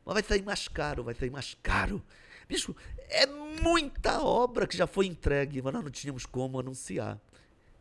Mas 0.04 0.14
vai 0.14 0.22
sair 0.24 0.42
mais 0.42 0.66
caro, 0.66 1.04
vai 1.04 1.14
sair 1.14 1.30
mais 1.30 1.56
caro. 1.62 2.02
Bicho, 2.48 2.74
é 3.08 3.24
muita 3.62 4.20
obra 4.20 4.66
que 4.66 4.76
já 4.76 4.86
foi 4.88 5.06
entregue, 5.06 5.62
mas 5.62 5.72
nós 5.72 5.84
não 5.84 5.90
tínhamos 5.90 6.26
como 6.26 6.58
anunciar. 6.58 7.18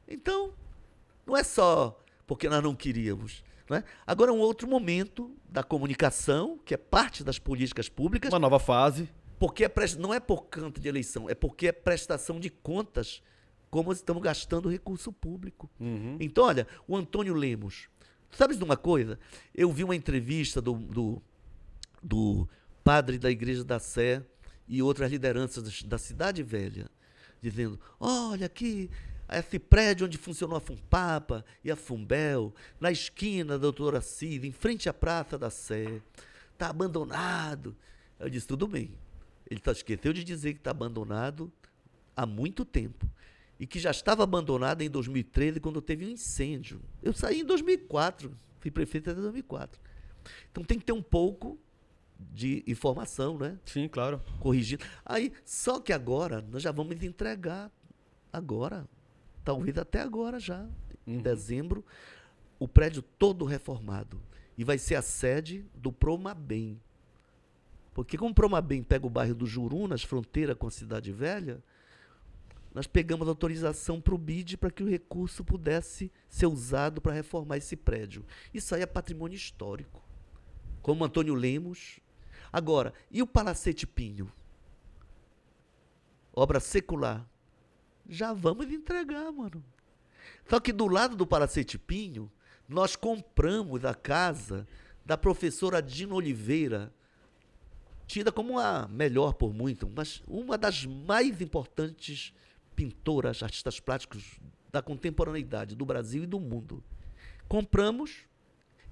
Então, 0.07 0.53
não 1.25 1.35
é 1.35 1.43
só 1.43 1.99
porque 2.27 2.47
nós 2.47 2.61
não 2.63 2.75
queríamos. 2.75 3.43
Não 3.67 3.77
é? 3.77 3.83
Agora 4.05 4.29
é 4.29 4.33
um 4.33 4.39
outro 4.39 4.67
momento 4.67 5.35
da 5.49 5.63
comunicação, 5.63 6.59
que 6.63 6.73
é 6.73 6.77
parte 6.77 7.23
das 7.23 7.39
políticas 7.39 7.89
públicas, 7.89 8.31
Uma 8.31 8.39
nova 8.39 8.59
fase. 8.59 9.09
porque 9.39 9.63
é 9.63 9.69
pres- 9.69 9.95
não 9.95 10.13
é 10.13 10.19
por 10.19 10.45
canto 10.45 10.79
de 10.79 10.87
eleição, 10.87 11.27
é 11.29 11.33
porque 11.33 11.67
é 11.67 11.71
prestação 11.71 12.39
de 12.39 12.49
contas 12.49 13.23
como 13.71 13.91
estamos 13.93 14.21
gastando 14.21 14.69
recurso 14.69 15.11
público. 15.11 15.67
Uhum. 15.79 16.17
Então, 16.19 16.43
olha, 16.43 16.67
o 16.87 16.95
Antônio 16.95 17.33
Lemos. 17.33 17.87
Sabes 18.31 18.57
de 18.57 18.63
uma 18.63 18.77
coisa? 18.77 19.17
Eu 19.55 19.71
vi 19.71 19.83
uma 19.83 19.95
entrevista 19.95 20.61
do, 20.61 20.73
do, 20.75 21.21
do 22.03 22.47
padre 22.83 23.17
da 23.17 23.31
Igreja 23.31 23.63
da 23.63 23.79
Sé 23.79 24.23
e 24.67 24.81
outras 24.81 25.09
lideranças 25.11 25.63
da- 25.63 25.87
da 25.89 25.97
Cidade 25.97 26.43
Velha, 26.43 26.89
dizendo: 27.41 27.79
olha 27.99 28.45
aqui, 28.45 28.89
esse 29.29 29.57
prédio 29.57 30.05
onde 30.05 30.17
funcionou 30.17 30.57
a 30.57 30.61
Fumpapa 30.61 31.43
e 31.63 31.71
a 31.71 31.75
Fumbel, 31.75 32.53
na 32.79 32.91
esquina 32.91 33.53
da 33.53 33.57
doutora 33.63 34.01
Cida, 34.01 34.45
em 34.45 34.51
frente 34.51 34.87
à 34.89 34.93
Praça 34.93 35.37
da 35.37 35.49
Sé, 35.49 36.01
está 36.53 36.69
abandonado. 36.69 37.75
Eu 38.19 38.29
disse: 38.29 38.47
tudo 38.47 38.67
bem. 38.67 38.91
Ele 39.49 39.61
só 39.63 39.71
esqueceu 39.71 40.13
de 40.13 40.23
dizer 40.23 40.53
que 40.53 40.59
está 40.59 40.71
abandonado 40.71 41.51
há 42.15 42.25
muito 42.25 42.63
tempo. 42.63 43.09
E 43.61 43.67
que 43.67 43.77
já 43.77 43.91
estava 43.91 44.23
abandonada 44.23 44.83
em 44.83 44.89
2013, 44.89 45.59
quando 45.59 45.83
teve 45.83 46.03
um 46.03 46.09
incêndio. 46.09 46.81
Eu 47.03 47.13
saí 47.13 47.41
em 47.41 47.45
2004, 47.45 48.35
fui 48.59 48.71
prefeito 48.71 49.11
até 49.11 49.21
2004. 49.21 49.79
Então 50.51 50.63
tem 50.63 50.79
que 50.79 50.85
ter 50.85 50.93
um 50.93 51.01
pouco 51.03 51.59
de 52.19 52.63
informação, 52.65 53.37
né? 53.37 53.59
Sim, 53.63 53.87
claro. 53.87 54.19
Corrigindo. 54.39 54.83
Aí, 55.05 55.31
só 55.45 55.79
que 55.79 55.93
agora, 55.93 56.41
nós 56.41 56.63
já 56.63 56.71
vamos 56.71 57.03
entregar, 57.03 57.71
agora, 58.33 58.89
talvez 59.43 59.77
até 59.77 60.01
agora 60.01 60.39
já, 60.39 60.67
em 61.05 61.17
Uhum. 61.17 61.21
dezembro, 61.21 61.85
o 62.57 62.67
prédio 62.67 63.03
todo 63.03 63.45
reformado. 63.45 64.19
E 64.57 64.63
vai 64.63 64.79
ser 64.79 64.95
a 64.95 65.03
sede 65.03 65.63
do 65.75 65.91
Promabem. 65.91 66.81
Porque 67.93 68.17
como 68.17 68.31
o 68.31 68.35
Promabem 68.35 68.81
pega 68.81 69.05
o 69.05 69.09
bairro 69.09 69.35
do 69.35 69.45
Jurunas, 69.45 70.01
fronteira 70.01 70.55
com 70.55 70.65
a 70.65 70.71
Cidade 70.71 71.11
Velha, 71.11 71.63
nós 72.73 72.87
pegamos 72.87 73.27
autorização 73.27 73.99
para 73.99 74.15
o 74.15 74.17
BID 74.17 74.57
para 74.57 74.71
que 74.71 74.83
o 74.83 74.89
recurso 74.89 75.43
pudesse 75.43 76.11
ser 76.29 76.45
usado 76.45 77.01
para 77.01 77.13
reformar 77.13 77.57
esse 77.57 77.75
prédio. 77.75 78.25
Isso 78.53 78.73
aí 78.73 78.81
é 78.81 78.85
patrimônio 78.85 79.35
histórico. 79.35 80.01
Como 80.81 81.03
Antônio 81.03 81.35
Lemos. 81.35 81.99
Agora, 82.51 82.93
e 83.09 83.21
o 83.21 83.27
Palacete 83.27 83.85
Pinho? 83.85 84.31
Obra 86.33 86.59
secular. 86.59 87.27
Já 88.07 88.33
vamos 88.33 88.71
entregar, 88.71 89.31
mano. 89.31 89.63
Só 90.49 90.59
que 90.59 90.71
do 90.71 90.87
lado 90.87 91.15
do 91.15 91.27
Palacete 91.27 91.77
Pinho, 91.77 92.31
nós 92.67 92.95
compramos 92.95 93.83
a 93.83 93.93
casa 93.93 94.65
da 95.05 95.17
professora 95.17 95.81
Dina 95.81 96.15
Oliveira, 96.15 96.93
tida 98.07 98.31
como 98.31 98.59
a 98.59 98.87
melhor 98.87 99.33
por 99.33 99.53
muito, 99.53 99.89
mas 99.93 100.23
uma 100.27 100.57
das 100.57 100.85
mais 100.85 101.41
importantes 101.41 102.33
pintoras, 102.75 103.43
artistas 103.43 103.79
plásticos 103.79 104.39
da 104.71 104.81
contemporaneidade 104.81 105.75
do 105.75 105.85
Brasil 105.85 106.23
e 106.23 106.27
do 106.27 106.39
mundo. 106.39 106.83
Compramos 107.47 108.25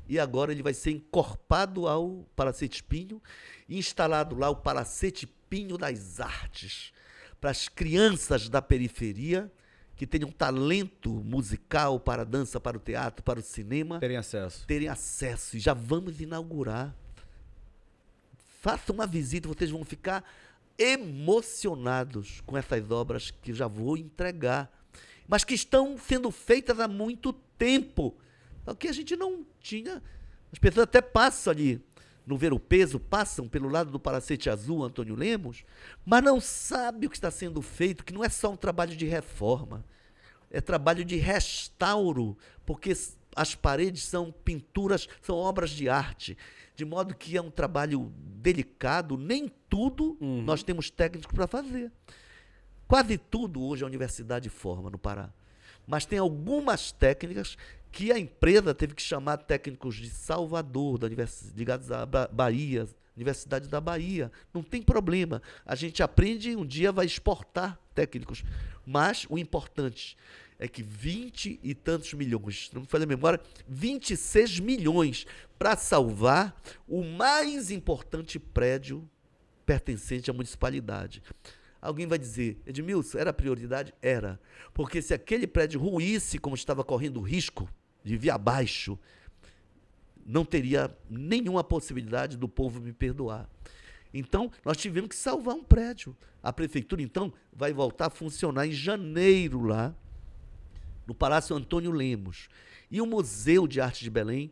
e 0.08 0.20
agora 0.20 0.52
ele 0.52 0.64
vai 0.64 0.74
ser 0.74 0.92
encorpado 0.92 1.88
ao 1.88 2.26
Palacete 2.36 2.84
Pinho 2.84 3.22
e 3.68 3.78
instalado 3.78 4.36
lá 4.36 4.50
o 4.50 4.56
Palacete 4.56 5.28
Pinho 5.50 5.78
das 5.78 6.20
Artes 6.20 6.92
para 7.40 7.52
as 7.52 7.70
crianças 7.70 8.50
da 8.50 8.62
periferia 8.62 9.52
que 9.96 10.08
tenham 10.08 10.32
talento 10.32 11.10
musical 11.10 12.00
para 12.00 12.22
a 12.22 12.26
dança, 12.26 12.60
para 12.60 12.78
o 12.78 12.80
teatro, 12.80 13.24
para 13.24 13.40
o 13.40 13.44
cinema, 13.44 14.00
Terem 14.00 14.18
acesso. 14.18 14.66
terem 14.66 14.88
acesso. 14.88 15.58
E 15.58 15.60
já 15.60 15.74
vamos 15.74 16.22
inaugurar. 16.22 16.96
Faça 18.62 18.92
uma 18.92 19.06
visita, 19.06 19.48
vocês 19.48 19.70
vão 19.70 19.84
ficar 19.84 20.24
emocionados 20.80 22.42
com 22.46 22.58
essas 22.58 22.90
obras 22.90 23.30
que 23.30 23.54
já 23.54 23.68
vou 23.68 23.98
entregar, 23.98 24.72
mas 25.28 25.44
que 25.44 25.54
estão 25.54 25.98
sendo 25.98 26.32
feitas 26.32 26.80
há 26.80 26.88
muito 26.88 27.34
tempo. 27.34 28.16
Só 28.64 28.74
que 28.74 28.88
a 28.88 28.94
gente 28.94 29.16
não 29.16 29.46
tinha. 29.60 30.02
As 30.52 30.58
pessoas 30.58 30.86
até 30.86 31.02
passam 31.02 31.52
ali 31.52 31.84
no 32.26 32.38
Ver 32.38 32.54
o 32.54 32.60
Peso, 32.60 33.00
passam 33.00 33.48
pelo 33.48 33.68
lado 33.68 33.92
do 33.92 34.00
Palacete 34.00 34.50
Azul, 34.50 34.84
Antônio 34.84 35.16
Lemos, 35.16 35.66
mas 36.06 36.24
não 36.24 36.40
sabe 36.40 37.08
o 37.08 37.10
que 37.10 37.18
está 37.18 37.32
sendo 37.32 37.62
feito, 37.62 38.06
que 38.06 38.14
não 38.14 38.24
é 38.24 38.30
só 38.30 38.52
um 38.52 38.56
trabalho 38.56 38.96
de 38.96 39.06
reforma, 39.06 39.84
é 40.52 40.62
trabalho 40.62 41.04
de 41.04 41.16
restauro, 41.16 42.38
porque 42.66 42.94
as 43.36 43.56
paredes 43.56 44.04
são 44.04 44.32
pinturas, 44.32 45.08
são 45.22 45.38
obras 45.38 45.70
de 45.70 45.90
arte, 45.90 46.38
de 46.76 46.86
modo 46.86 47.16
que 47.16 47.36
é 47.36 47.42
um 47.42 47.52
trabalho 47.52 48.12
delicado, 48.18 49.18
nem 49.18 49.52
tudo 49.70 50.18
nós 50.20 50.64
temos 50.64 50.90
técnicos 50.90 51.32
para 51.34 51.48
fazer. 51.48 51.92
Quase 52.88 53.18
tudo 53.18 53.62
hoje 53.62 53.84
a 53.84 53.88
universidade 53.88 54.50
forma 54.50 54.90
no 54.90 54.98
Pará. 54.98 55.30
Mas 55.86 56.06
tem 56.06 56.20
algumas 56.20 56.92
técnicas 56.92 57.58
que 57.92 58.12
a 58.12 58.20
empresa 58.20 58.74
teve 58.74 58.94
que 58.94 59.02
chamar 59.02 59.38
técnicos 59.38 59.96
de 59.96 60.10
Salvador, 60.10 60.98
da 61.00 61.08
univers... 61.08 61.52
ligados 61.56 61.92
à 61.92 62.06
Ba- 62.06 62.30
Bahia, 62.32 62.88
Universidade 63.16 63.68
da 63.68 63.82
Bahia. 63.82 64.32
Não 64.54 64.64
tem 64.64 64.82
problema. 64.82 65.42
A 65.66 65.76
gente 65.76 66.02
aprende 66.02 66.52
e 66.52 66.56
um 66.56 66.66
dia 66.66 66.92
vai 66.92 67.06
exportar 67.06 67.80
técnicos. 67.94 68.44
Mas 68.86 69.26
o 69.30 69.38
importante 69.38 70.16
é 70.60 70.68
que 70.68 70.84
20 70.84 71.60
e 71.64 71.74
tantos 71.74 72.14
milhões, 72.14 72.70
não 72.74 72.82
me 72.82 72.88
falha 72.88 73.05
a 73.05 73.07
memória, 73.07 73.39
26 73.68 74.60
milhões 74.60 75.26
para 75.57 75.78
salvar 75.78 76.62
o 76.86 77.01
mais 77.01 77.72
importante 77.72 78.38
prédio 78.38 79.10
pertencente 79.66 80.30
à 80.30 80.34
municipalidade. 80.34 81.24
Alguém 81.82 82.05
vai 82.05 82.20
dizer, 82.20 82.62
Edmilson, 82.66 83.18
era 83.18 83.32
prioridade? 83.32 83.93
Era. 84.01 84.38
Porque 84.74 85.01
se 85.01 85.14
aquele 85.14 85.47
prédio 85.47 85.80
ruísse 85.80 86.38
como 86.38 86.55
estava 86.55 86.84
correndo 86.84 87.22
risco 87.22 87.70
de 88.03 88.18
vir 88.18 88.32
abaixo, 88.32 88.99
não 90.26 90.43
teria 90.43 90.93
nenhuma 91.10 91.64
possibilidade 91.64 92.36
do 92.36 92.49
povo 92.49 92.82
me 92.82 92.91
perdoar. 92.91 93.49
Então, 94.14 94.51
nós 94.66 94.76
tivemos 94.76 95.10
que 95.10 95.16
salvar 95.16 95.55
um 95.55 95.64
prédio. 95.64 96.16
A 96.43 96.51
prefeitura, 96.51 97.01
então, 97.01 97.32
vai 97.53 97.72
voltar 97.72 98.07
a 98.07 98.10
funcionar 98.10 98.68
em 98.68 98.72
janeiro 98.72 99.62
lá, 99.64 99.95
no 101.10 101.16
Palácio 101.16 101.55
Antônio 101.55 101.91
Lemos. 101.91 102.49
E 102.91 103.01
o 103.01 103.05
Museu 103.07 103.68
de 103.68 103.82
Arte 103.82 104.03
de 104.03 104.12
Belém 104.12 104.51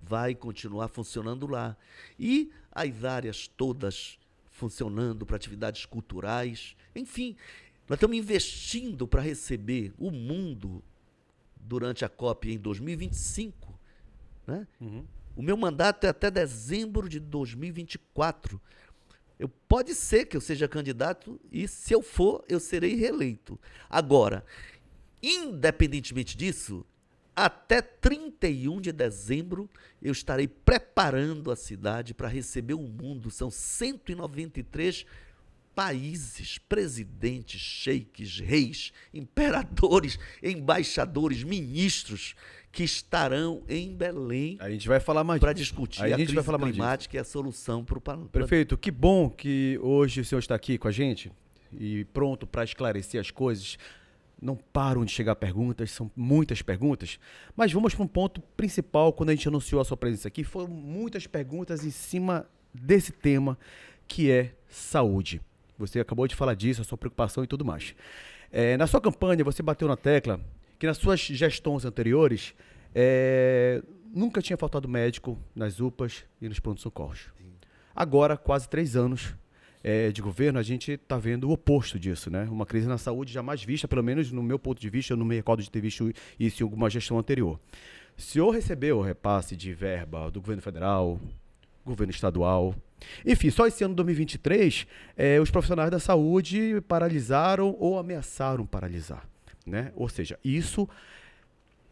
vai 0.00 0.34
continuar 0.34 0.88
funcionando 0.88 1.46
lá. 1.46 1.76
E 2.18 2.50
as 2.72 3.04
áreas 3.04 3.46
todas 3.46 4.18
funcionando 4.50 5.26
para 5.26 5.36
atividades 5.36 5.84
culturais. 5.84 6.74
Enfim, 6.96 7.36
nós 7.86 7.98
estamos 7.98 8.16
investindo 8.16 9.06
para 9.06 9.20
receber 9.20 9.92
o 9.98 10.10
mundo 10.10 10.82
durante 11.60 12.02
a 12.02 12.08
COP 12.08 12.50
em 12.50 12.58
2025. 12.58 13.78
Né? 14.46 14.66
O 15.36 15.42
meu 15.42 15.56
mandato 15.56 16.04
é 16.04 16.08
até 16.08 16.30
dezembro 16.30 17.10
de 17.10 17.20
2024. 17.20 18.58
Eu, 19.38 19.48
pode 19.48 19.94
ser 19.94 20.26
que 20.26 20.36
eu 20.36 20.40
seja 20.40 20.66
candidato 20.66 21.38
e, 21.50 21.66
se 21.68 21.94
eu 21.94 22.02
for, 22.02 22.44
eu 22.46 22.58
serei 22.58 22.94
reeleito. 22.94 23.58
Agora, 23.88 24.44
independentemente 25.22 26.36
disso, 26.36 26.84
até 27.34 27.80
31 27.80 28.80
de 28.80 28.92
dezembro 28.92 29.68
eu 30.02 30.12
estarei 30.12 30.48
preparando 30.48 31.50
a 31.50 31.56
cidade 31.56 32.12
para 32.12 32.28
receber 32.28 32.74
o 32.74 32.82
mundo. 32.82 33.30
São 33.30 33.50
193 33.50 35.06
países, 35.74 36.58
presidentes, 36.58 37.60
sheiks, 37.60 38.38
reis, 38.40 38.92
imperadores, 39.14 40.18
embaixadores, 40.42 41.42
ministros 41.42 42.34
que 42.72 42.84
estarão 42.84 43.62
em 43.68 43.92
Belém 43.94 44.56
A 44.60 44.70
gente 44.70 44.86
vai 44.86 45.00
falar 45.00 45.24
mais 45.24 45.40
para 45.40 45.52
discutir 45.52 46.02
a, 46.02 46.04
a 46.04 46.08
gente 46.08 46.18
crise 46.18 46.34
vai 46.34 46.44
falar 46.44 46.58
mais 46.58 46.72
disso. 46.72 46.82
climática 46.82 47.16
e 47.16 47.20
a 47.20 47.24
solução 47.24 47.84
para 47.84 47.98
o 47.98 48.00
planeta. 48.00 48.28
Prefeito, 48.28 48.76
que 48.76 48.90
bom 48.90 49.28
que 49.28 49.78
hoje 49.82 50.20
o 50.20 50.24
senhor 50.24 50.38
está 50.38 50.54
aqui 50.54 50.78
com 50.78 50.86
a 50.86 50.92
gente 50.92 51.32
e 51.72 52.04
pronto 52.06 52.46
para 52.46 52.64
esclarecer 52.64 53.20
as 53.20 53.30
coisas. 53.30 53.78
Não 54.40 54.56
param 54.56 55.04
de 55.04 55.12
chegar 55.12 55.34
perguntas, 55.36 55.90
são 55.90 56.10
muitas 56.16 56.62
perguntas, 56.62 57.18
mas 57.54 57.72
vamos 57.72 57.94
para 57.94 58.04
um 58.04 58.08
ponto 58.08 58.40
principal 58.56 59.12
quando 59.12 59.30
a 59.30 59.34
gente 59.34 59.48
anunciou 59.48 59.80
a 59.80 59.84
sua 59.84 59.96
presença 59.96 60.28
aqui. 60.28 60.42
Foram 60.42 60.68
muitas 60.68 61.26
perguntas 61.26 61.84
em 61.84 61.90
cima 61.90 62.46
desse 62.72 63.12
tema 63.12 63.58
que 64.08 64.30
é 64.30 64.54
saúde. 64.68 65.40
Você 65.78 66.00
acabou 66.00 66.26
de 66.26 66.34
falar 66.34 66.54
disso, 66.54 66.80
a 66.80 66.84
sua 66.84 66.96
preocupação 66.96 67.44
e 67.44 67.46
tudo 67.46 67.64
mais. 67.64 67.94
É, 68.50 68.76
na 68.76 68.86
sua 68.86 69.00
campanha, 69.00 69.44
você 69.44 69.62
bateu 69.62 69.86
na 69.86 69.96
tecla 69.96 70.40
que 70.78 70.86
nas 70.86 70.96
suas 70.96 71.20
gestões 71.20 71.84
anteriores 71.84 72.54
é, 72.94 73.82
nunca 74.12 74.40
tinha 74.42 74.56
faltado 74.56 74.88
médico 74.88 75.38
nas 75.54 75.80
UPAs 75.80 76.24
e 76.40 76.48
nos 76.48 76.58
pronto-socorros. 76.58 77.28
Agora, 77.94 78.36
quase 78.36 78.68
três 78.68 78.96
anos 78.96 79.34
é, 79.82 80.10
de 80.10 80.20
governo, 80.20 80.58
a 80.58 80.62
gente 80.62 80.92
está 80.92 81.16
vendo 81.16 81.48
o 81.48 81.52
oposto 81.52 81.98
disso, 81.98 82.30
né? 82.30 82.46
Uma 82.50 82.66
crise 82.66 82.86
na 82.86 82.98
saúde 82.98 83.32
jamais 83.32 83.62
vista, 83.62 83.88
pelo 83.88 84.02
menos 84.02 84.30
no 84.30 84.42
meu 84.42 84.58
ponto 84.58 84.80
de 84.80 84.90
vista, 84.90 85.12
eu 85.12 85.16
não 85.16 85.24
me 85.24 85.34
recordo 85.34 85.62
de 85.62 85.70
ter 85.70 85.80
visto 85.80 86.12
isso 86.38 86.62
em 86.62 86.64
alguma 86.64 86.90
gestão 86.90 87.18
anterior. 87.18 87.58
O 88.16 88.20
senhor 88.20 88.50
recebeu 88.50 89.00
repasse 89.00 89.56
de 89.56 89.72
verba 89.72 90.30
do 90.30 90.40
governo 90.40 90.62
federal, 90.62 91.18
governo 91.84 92.10
estadual. 92.10 92.74
Enfim, 93.24 93.48
só 93.48 93.66
esse 93.66 93.82
ano 93.82 93.94
2023, 93.94 94.86
eh, 95.16 95.40
os 95.40 95.50
profissionais 95.50 95.90
da 95.90 95.98
saúde 95.98 96.82
paralisaram 96.86 97.74
ou 97.78 97.98
ameaçaram 97.98 98.66
paralisar. 98.66 99.26
Né? 99.66 99.90
Ou 99.96 100.08
seja, 100.08 100.38
isso 100.44 100.86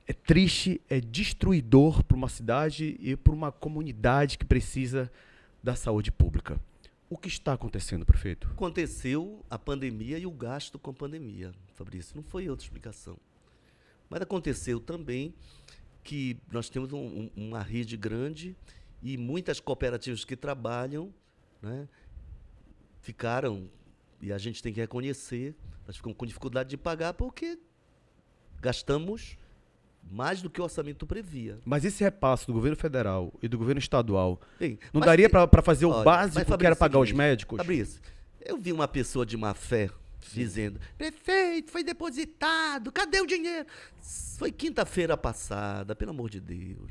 é 0.06 0.12
triste, 0.12 0.81
é 0.89 1.01
destruidor 1.01 2.02
para 2.05 2.16
uma 2.16 2.28
cidade 2.28 2.97
e 3.01 3.16
para 3.16 3.32
uma 3.32 3.51
comunidade 3.51 4.36
que 4.36 4.44
precisa 4.44 5.10
da 5.62 5.74
saúde 5.74 6.12
pública. 6.12 6.60
O 7.11 7.17
que 7.17 7.29
está 7.29 7.55
acontecendo, 7.55 8.05
prefeito? 8.05 8.49
Aconteceu 8.49 9.45
a 9.49 9.59
pandemia 9.59 10.19
e 10.19 10.27
o 10.27 10.31
gasto 10.31 10.79
com 10.79 10.91
a 10.91 10.95
pandemia, 10.95 11.53
Fabrício. 11.75 12.15
Não 12.15 12.23
foi 12.23 12.49
outra 12.51 12.65
explicação. 12.65 13.17
Mas 14.11 14.21
aconteceu 14.21 14.79
também 14.79 15.35
que 16.05 16.37
nós 16.53 16.69
temos 16.69 16.93
um- 16.93 16.99
um- 16.99 17.31
uma 17.37 17.63
rede 17.63 17.97
grande 17.97 18.55
e 19.03 19.17
muitas 19.17 19.59
cooperativas 19.61 20.25
que 20.25 20.37
trabalham 20.37 21.13
né, 21.63 21.89
ficaram 23.01 23.69
E 24.21 24.33
a 24.33 24.39
gente 24.39 24.61
tem 24.61 24.73
que 24.73 24.81
reconhecer, 24.81 25.55
ficamos 25.93 26.19
com 26.19 26.27
dificuldade 26.27 26.69
de 26.71 26.77
pagar 26.77 27.15
porque 27.15 27.57
gastamos 28.61 29.39
mais 30.03 30.41
do 30.41 30.49
que 30.49 30.61
o 30.61 30.65
orçamento 30.65 31.07
previa. 31.07 31.59
Mas 31.65 31.85
esse 31.85 32.03
repasse 32.03 32.47
do 32.47 32.53
governo 32.53 32.77
federal 32.77 33.33
e 33.43 33.49
do 33.49 33.59
governo 33.59 33.79
estadual 33.79 34.41
Bem, 34.59 34.79
não 34.93 35.01
daria 35.01 35.29
para 35.29 35.62
fazer 35.62 35.87
o 35.87 35.91
Olha, 35.91 36.05
básico 36.05 36.45
mas, 36.49 36.59
que 36.59 36.66
era 36.66 36.77
pagar 36.77 36.99
os 36.99 37.12
médicos? 37.12 37.59
Fabrício, 37.59 38.01
eu 38.41 38.57
vi 38.57 38.73
uma 38.73 38.89
pessoa 38.89 39.27
de 39.27 39.37
má 39.37 39.55
fé 39.55 39.91
dizendo: 40.33 40.81
prefeito, 40.97 41.70
foi 41.70 41.85
depositado, 41.85 42.91
cadê 42.93 43.20
o 43.20 43.27
dinheiro? 43.27 43.66
Foi 44.39 44.51
quinta-feira 44.51 45.16
passada, 45.16 45.95
pelo 45.95 46.11
amor 46.11 46.31
de 46.31 46.41
Deus. 46.41 46.91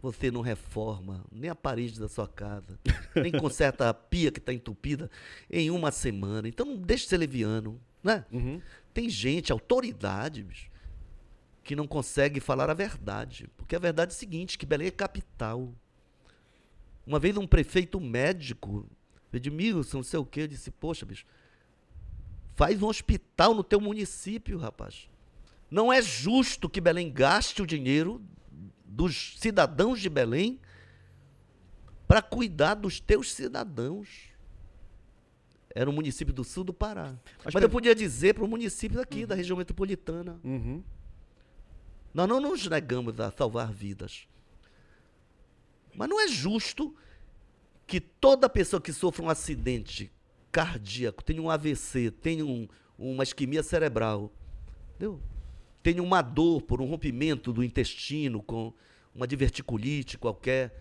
Você 0.00 0.32
não 0.32 0.40
reforma 0.40 1.24
nem 1.30 1.48
a 1.48 1.54
parede 1.54 2.00
da 2.00 2.08
sua 2.08 2.26
casa, 2.26 2.78
nem 3.14 3.30
conserta 3.30 3.88
a 3.88 3.94
pia 3.94 4.32
que 4.32 4.40
está 4.40 4.52
entupida 4.52 5.08
em 5.48 5.70
uma 5.70 5.92
semana. 5.92 6.48
Então 6.48 6.66
não 6.66 6.76
deixe 6.76 7.04
de 7.04 7.10
ser 7.10 7.18
leviano, 7.18 7.80
né? 8.02 8.24
Uhum. 8.32 8.60
Tem 8.92 9.08
gente, 9.08 9.52
autoridade, 9.52 10.42
bicho, 10.42 10.71
que 11.62 11.76
não 11.76 11.86
consegue 11.86 12.40
falar 12.40 12.70
a 12.70 12.74
verdade. 12.74 13.48
Porque 13.56 13.76
a 13.76 13.78
verdade 13.78 14.12
é 14.12 14.14
a 14.14 14.18
seguinte, 14.18 14.58
que 14.58 14.66
Belém 14.66 14.88
é 14.88 14.90
capital. 14.90 15.72
Uma 17.06 17.18
vez 17.18 17.36
um 17.36 17.46
prefeito 17.46 18.00
médico, 18.00 18.88
Edmilson, 19.32 19.98
não 19.98 20.04
sei 20.04 20.18
o 20.18 20.26
quê, 20.26 20.42
eu 20.42 20.48
disse, 20.48 20.70
poxa, 20.70 21.06
bicho, 21.06 21.24
faz 22.54 22.82
um 22.82 22.86
hospital 22.86 23.54
no 23.54 23.64
teu 23.64 23.80
município, 23.80 24.58
rapaz. 24.58 25.08
Não 25.70 25.92
é 25.92 26.02
justo 26.02 26.68
que 26.68 26.80
Belém 26.80 27.10
gaste 27.10 27.62
o 27.62 27.66
dinheiro 27.66 28.20
dos 28.84 29.36
cidadãos 29.38 30.00
de 30.00 30.08
Belém 30.08 30.60
para 32.06 32.20
cuidar 32.20 32.74
dos 32.74 33.00
teus 33.00 33.32
cidadãos. 33.32 34.30
Era 35.74 35.88
um 35.88 35.92
município 35.94 36.34
do 36.34 36.44
sul 36.44 36.62
do 36.62 36.74
Pará. 36.74 37.14
Mas, 37.42 37.54
Mas 37.54 37.62
eu 37.62 37.70
podia 37.70 37.94
dizer 37.94 38.34
para 38.34 38.44
o 38.44 38.48
município 38.48 38.98
daqui, 38.98 39.24
da 39.24 39.34
região 39.34 39.56
metropolitana. 39.56 40.38
Uhum. 40.44 40.82
Nós 42.12 42.28
não 42.28 42.40
nos 42.40 42.66
negamos 42.66 43.18
a 43.20 43.30
salvar 43.30 43.72
vidas. 43.72 44.26
Mas 45.94 46.08
não 46.08 46.20
é 46.20 46.28
justo 46.28 46.94
que 47.86 48.00
toda 48.00 48.48
pessoa 48.48 48.80
que 48.80 48.92
sofre 48.92 49.22
um 49.22 49.28
acidente 49.28 50.10
cardíaco, 50.50 51.24
tenha 51.24 51.40
um 51.40 51.50
AVC, 51.50 52.10
tenha 52.10 52.44
um- 52.44 52.68
uma 52.98 53.22
isquemia 53.22 53.62
cerebral, 53.62 54.32
entendeu? 54.90 55.20
tenha 55.82 56.02
uma 56.02 56.22
dor 56.22 56.62
por 56.62 56.80
um 56.80 56.86
rompimento 56.86 57.52
do 57.52 57.64
intestino 57.64 58.40
com 58.40 58.72
uma 59.14 59.26
diverticulite 59.26 60.16
qualquer, 60.16 60.72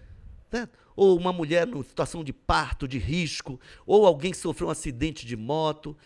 certo? 0.50 0.78
ou 0.96 1.18
uma 1.18 1.34
mulher 1.34 1.68
em 1.68 1.84
situação 1.84 2.24
de 2.24 2.32
parto, 2.32 2.88
de 2.88 3.00
risco, 3.00 3.60
ou 3.86 4.06
alguém 4.06 4.32
que 4.32 4.38
sofreu 4.38 4.68
um 4.68 4.72
acidente 4.72 5.26
de 5.26 5.36
moto, 5.36 5.98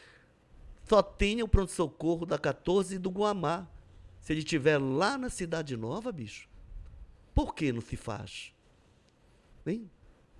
só 0.87 1.01
tenha 1.01 1.43
o 1.43 1.47
pronto-socorro 1.47 2.25
da 2.25 2.37
14 2.37 2.95
e 2.95 2.99
do 2.99 3.09
Guamá. 3.09 3.67
Se 4.25 4.33
ele 4.33 4.39
estiver 4.39 4.79
lá 4.79 5.19
na 5.19 5.29
Cidade 5.29 5.77
Nova, 5.77 6.11
bicho, 6.11 6.49
por 7.31 7.53
que 7.53 7.71
não 7.71 7.79
se 7.79 7.95
faz? 7.95 8.51
Hein? 9.67 9.87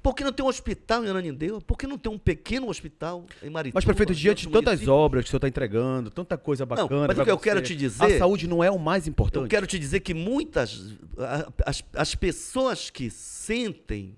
Por 0.02 0.16
que 0.16 0.24
não 0.24 0.34
tem 0.34 0.44
um 0.44 0.50
hospital 0.50 1.06
em 1.06 1.10
Ananindeua? 1.10 1.62
Por 1.62 1.78
que 1.78 1.86
não 1.86 1.96
tem 1.96 2.12
um 2.12 2.18
pequeno 2.18 2.68
hospital 2.68 3.28
em 3.44 3.50
Marituba? 3.52 3.78
Mas, 3.78 3.86
prefeito, 3.86 4.16
diante 4.16 4.48
de 4.48 4.52
tantas 4.52 4.80
municípios? 4.80 4.90
obras 4.90 5.24
que 5.24 5.28
o 5.28 5.30
senhor 5.30 5.38
está 5.38 5.48
entregando, 5.48 6.10
tanta 6.10 6.36
coisa 6.36 6.66
bacana. 6.66 7.06
mas 7.08 7.16
vai 7.16 7.22
o 7.22 7.26
que 7.26 7.32
eu 7.32 7.38
quero 7.38 7.60
acontecer, 7.60 7.76
te 7.76 7.80
dizer- 7.80 8.16
A 8.16 8.18
saúde 8.18 8.48
não 8.48 8.64
é 8.64 8.72
o 8.72 8.80
mais 8.80 9.06
importante. 9.06 9.44
Eu 9.44 9.50
quero 9.50 9.68
te 9.68 9.78
dizer 9.78 10.00
que 10.00 10.16
muitas. 10.16 10.96
As, 11.64 11.84
as 11.94 12.16
pessoas 12.16 12.90
que 12.90 13.12
sentem 13.12 14.16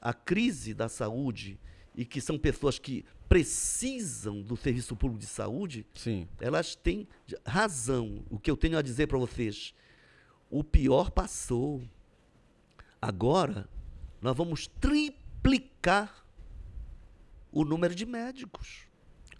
a 0.00 0.14
crise 0.14 0.72
da 0.72 0.88
saúde 0.88 1.58
e 1.94 2.06
que 2.06 2.18
são 2.18 2.38
pessoas 2.38 2.78
que 2.78 3.04
precisam 3.32 4.42
do 4.42 4.58
serviço 4.58 4.94
público 4.94 5.18
de 5.18 5.26
saúde, 5.26 5.86
Sim. 5.94 6.28
elas 6.38 6.74
têm 6.74 7.08
razão. 7.46 8.22
O 8.28 8.38
que 8.38 8.50
eu 8.50 8.56
tenho 8.58 8.76
a 8.76 8.82
dizer 8.82 9.06
para 9.06 9.16
vocês: 9.16 9.72
o 10.50 10.62
pior 10.62 11.10
passou. 11.10 11.80
Agora, 13.00 13.66
nós 14.20 14.36
vamos 14.36 14.66
triplicar 14.66 16.26
o 17.50 17.64
número 17.64 17.94
de 17.94 18.04
médicos. 18.04 18.80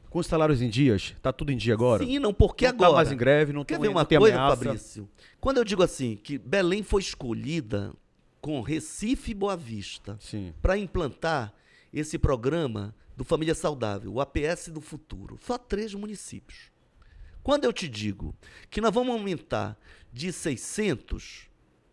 Com 0.08 0.20
os 0.20 0.26
salários 0.26 0.62
em 0.62 0.70
dias, 0.70 1.14
tá 1.20 1.30
tudo 1.30 1.52
em 1.52 1.56
dia 1.56 1.74
agora? 1.74 2.02
Sim, 2.04 2.18
não, 2.18 2.32
porque 2.32 2.64
não 2.64 2.70
agora. 2.72 2.90
tá 2.90 2.96
mais 2.96 3.12
em 3.12 3.16
greve, 3.16 3.52
não, 3.52 3.62
Quer 3.62 3.74
tão- 3.74 3.82
ver 3.82 3.88
não 3.88 3.94
uma 3.96 4.06
coisa, 4.06 4.36
ameaça. 4.36 4.56
Fabrício? 4.64 5.08
Quando 5.38 5.58
eu 5.58 5.64
digo 5.64 5.82
assim, 5.82 6.16
que 6.16 6.38
Belém 6.38 6.82
foi 6.82 7.02
escolhida 7.02 7.92
com 8.40 8.62
Recife 8.62 9.32
e 9.32 9.34
Boa 9.34 9.56
Vista 9.56 10.18
para 10.62 10.78
implantar 10.78 11.52
esse 11.92 12.18
programa 12.18 12.94
do 13.16 13.24
Família 13.24 13.54
Saudável, 13.54 14.12
o 14.12 14.20
APS 14.20 14.68
do 14.68 14.80
futuro. 14.80 15.38
Só 15.42 15.58
três 15.58 15.94
municípios. 15.94 16.70
Quando 17.42 17.64
eu 17.64 17.72
te 17.72 17.88
digo 17.88 18.34
que 18.70 18.80
nós 18.80 18.94
vamos 18.94 19.12
aumentar 19.14 19.76
de 20.12 20.32
600 20.32 21.48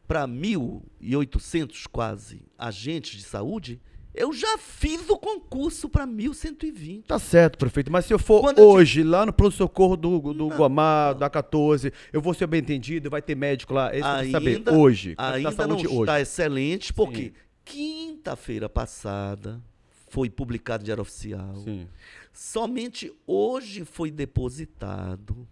para 0.08 0.28
1.800 0.28 1.88
quase 1.92 2.42
agentes 2.58 3.18
de 3.18 3.24
saúde, 3.24 3.82
eu 4.14 4.34
já 4.34 4.58
fiz 4.58 5.08
o 5.10 5.18
concurso 5.18 5.88
para 5.88 6.06
1.120. 6.06 7.06
Tá 7.06 7.20
certo, 7.20 7.58
prefeito. 7.58 7.92
Mas 7.92 8.06
se 8.06 8.14
eu 8.14 8.20
for 8.20 8.42
Quando 8.42 8.60
eu 8.60 8.66
te- 8.66 8.68
hoje, 8.74 9.04
lá 9.04 9.26
no 9.26 9.32
pronto-socorro 9.34 9.96
do, 9.96 10.34
do 10.34 10.48
Guamá, 10.48 11.14
da 11.14 11.30
14, 11.30 11.94
eu 12.12 12.22
vou 12.22 12.34
ser 12.34 12.48
bem 12.48 12.60
entendido, 12.60 13.10
vai 13.10 13.22
ter 13.22 13.36
médico 13.36 13.74
lá. 13.74 13.96
Eu 13.96 14.04
quero 14.04 14.32
saber. 14.32 14.64
Hoje. 14.72 15.16
Ainda 15.18 15.52
não 15.52 15.58
saúde 15.58 15.88
hoje. 15.88 16.00
está 16.00 16.22
excelente, 16.22 16.94
porque 16.94 17.34
quinta-feira 17.64 18.68
passada 18.68 19.62
foi 20.10 20.30
publicado 20.30 20.84
em 20.84 20.86
Diário 20.86 21.02
Oficial. 21.02 21.56
Sim. 21.58 21.88
Somente 22.34 23.14
hoje 23.26 23.86
foi 23.86 24.12
depositado 24.12 25.48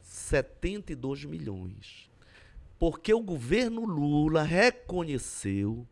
72 0.00 1.24
milhões. 1.24 2.10
Porque 2.78 3.12
o 3.12 3.20
governo 3.20 3.84
Lula 3.84 4.42
reconheceu 4.42 5.86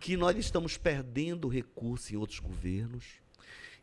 que 0.00 0.16
nós 0.16 0.36
estamos 0.36 0.76
perdendo 0.76 1.46
recurso 1.46 2.12
em 2.12 2.16
outros 2.16 2.40
governos 2.40 3.22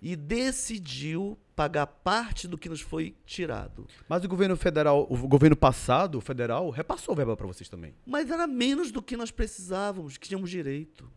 e 0.02 0.16
decidiu 0.16 1.38
pagar 1.56 1.88
parte 1.88 2.48
do 2.48 2.58
que 2.58 2.70
nos 2.70 2.82
foi 2.82 3.16
tirado. 3.26 3.88
Mas 4.08 4.24
o 4.24 4.28
governo 4.28 4.56
federal, 4.56 5.08
o 5.10 5.28
governo 5.28 5.56
passado, 5.56 6.18
o 6.18 6.22
federal, 6.22 6.70
repassou 6.70 7.16
verba 7.16 7.36
para 7.36 7.48
vocês 7.48 7.70
também. 7.70 7.94
Mas 8.06 8.30
era 8.30 8.48
menos 8.48 8.92
do 8.92 9.02
que 9.02 9.18
nós 9.18 9.32
precisávamos, 9.32 10.18
que 10.18 10.28
tínhamos 10.28 10.50
direito. 10.50 11.10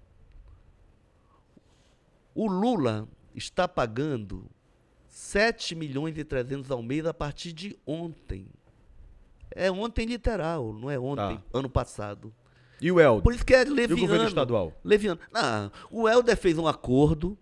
O 2.35 2.47
Lula 2.49 3.09
está 3.35 3.67
pagando 3.69 4.47
7 5.09 5.75
milhões 5.75 6.17
e 6.17 6.25
300 6.25 6.71
ao 6.71 6.83
mês 6.83 7.05
a 7.07 7.13
partir 7.15 7.53
de 7.53 7.79
ontem. 7.87 8.47
É 9.51 9.71
ontem 9.71 10.07
literal, 10.07 10.73
não 10.73 10.91
é 10.91 10.99
ontem, 10.99 11.37
Tá. 11.37 11.43
ano 11.59 11.69
passado. 11.69 12.33
E 12.81 12.91
o 12.91 12.99
Helder? 12.99 13.23
Por 13.23 13.35
isso 13.35 13.45
que 13.45 13.55
é 13.55 13.65
E 13.65 13.71
o 13.71 13.75
leviano. 13.75 14.01
governo 14.01 14.27
estadual? 14.29 14.73
Leviano. 14.83 15.21
Ah, 15.33 15.71
o 15.91 16.09
Helder 16.09 16.37
fez 16.37 16.57
um 16.59 16.67
acordo, 16.67 17.37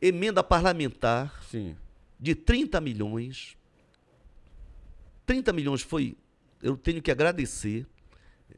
emenda 0.00 0.44
parlamentar, 0.44 1.42
Sim. 1.50 1.74
de 2.20 2.34
30 2.34 2.80
milhões. 2.80 3.56
30 5.24 5.52
milhões 5.52 5.82
foi, 5.82 6.16
eu 6.62 6.76
tenho 6.76 7.00
que 7.02 7.10
agradecer. 7.10 7.86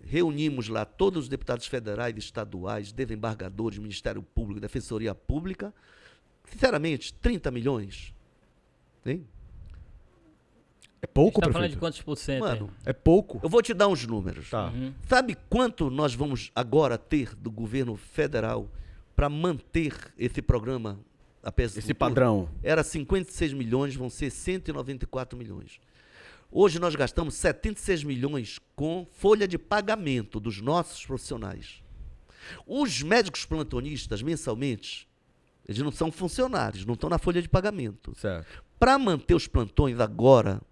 Reunimos 0.05 0.69
lá 0.69 0.85
todos 0.85 1.25
os 1.25 1.29
deputados 1.29 1.67
federais, 1.67 2.17
estaduais, 2.17 2.93
desembargadores, 2.93 3.79
Ministério 3.79 4.23
Público, 4.23 4.61
Defensoria 4.61 5.15
Pública. 5.15 5.73
Sinceramente, 6.51 7.13
30 7.15 7.51
milhões. 7.51 8.15
Hein? 9.05 9.27
É 11.01 11.07
pouco, 11.07 11.41
Está 11.41 11.53
falando 11.53 11.71
de 11.71 11.77
quantos 11.77 12.03
por 12.03 12.17
cento? 12.17 12.41
Mano, 12.41 12.71
É 12.85 12.93
pouco. 12.93 13.39
eu 13.43 13.49
vou 13.49 13.63
te 13.63 13.73
dar 13.73 13.87
uns 13.87 14.05
números. 14.07 14.51
Tá. 14.51 14.69
Uhum. 14.69 14.93
Sabe 15.07 15.37
quanto 15.49 15.91
nós 15.91 16.15
vamos 16.15 16.51
agora 16.55 16.99
ter 16.99 17.37
do 17.37 17.51
governo 17.51 17.97
federal 17.97 18.69
para 19.15 19.29
manter 19.29 19.95
esse 20.19 20.43
programa? 20.43 20.99
Esse 21.57 21.95
padrão. 21.95 22.49
Era 22.63 22.83
56 22.83 23.53
milhões, 23.53 23.95
vão 23.95 24.11
ser 24.11 24.29
194 24.31 25.39
milhões. 25.39 25.81
Hoje 26.51 26.79
nós 26.79 26.95
gastamos 26.95 27.35
76 27.35 28.05
milhões 28.05 28.59
com 28.75 29.07
folha 29.13 29.47
de 29.47 29.59
pagamento 29.59 30.41
dos 30.41 30.61
nossos 30.63 31.05
profissionais. 31.05 31.83
Os 32.67 33.03
médicos 33.03 33.45
plantonistas, 33.45 34.23
mensalmente, 34.23 35.07
eles 35.67 35.83
não 35.83 35.93
são 35.93 36.11
funcionários, 36.11 36.87
não 36.87 36.95
estão 36.95 37.11
na 37.11 37.19
folha 37.19 37.43
de 37.43 37.49
pagamento. 37.49 38.15
Para 38.79 38.99
manter 38.99 39.35
os 39.35 39.47
plantões 39.47 40.01
agora, 40.01 40.63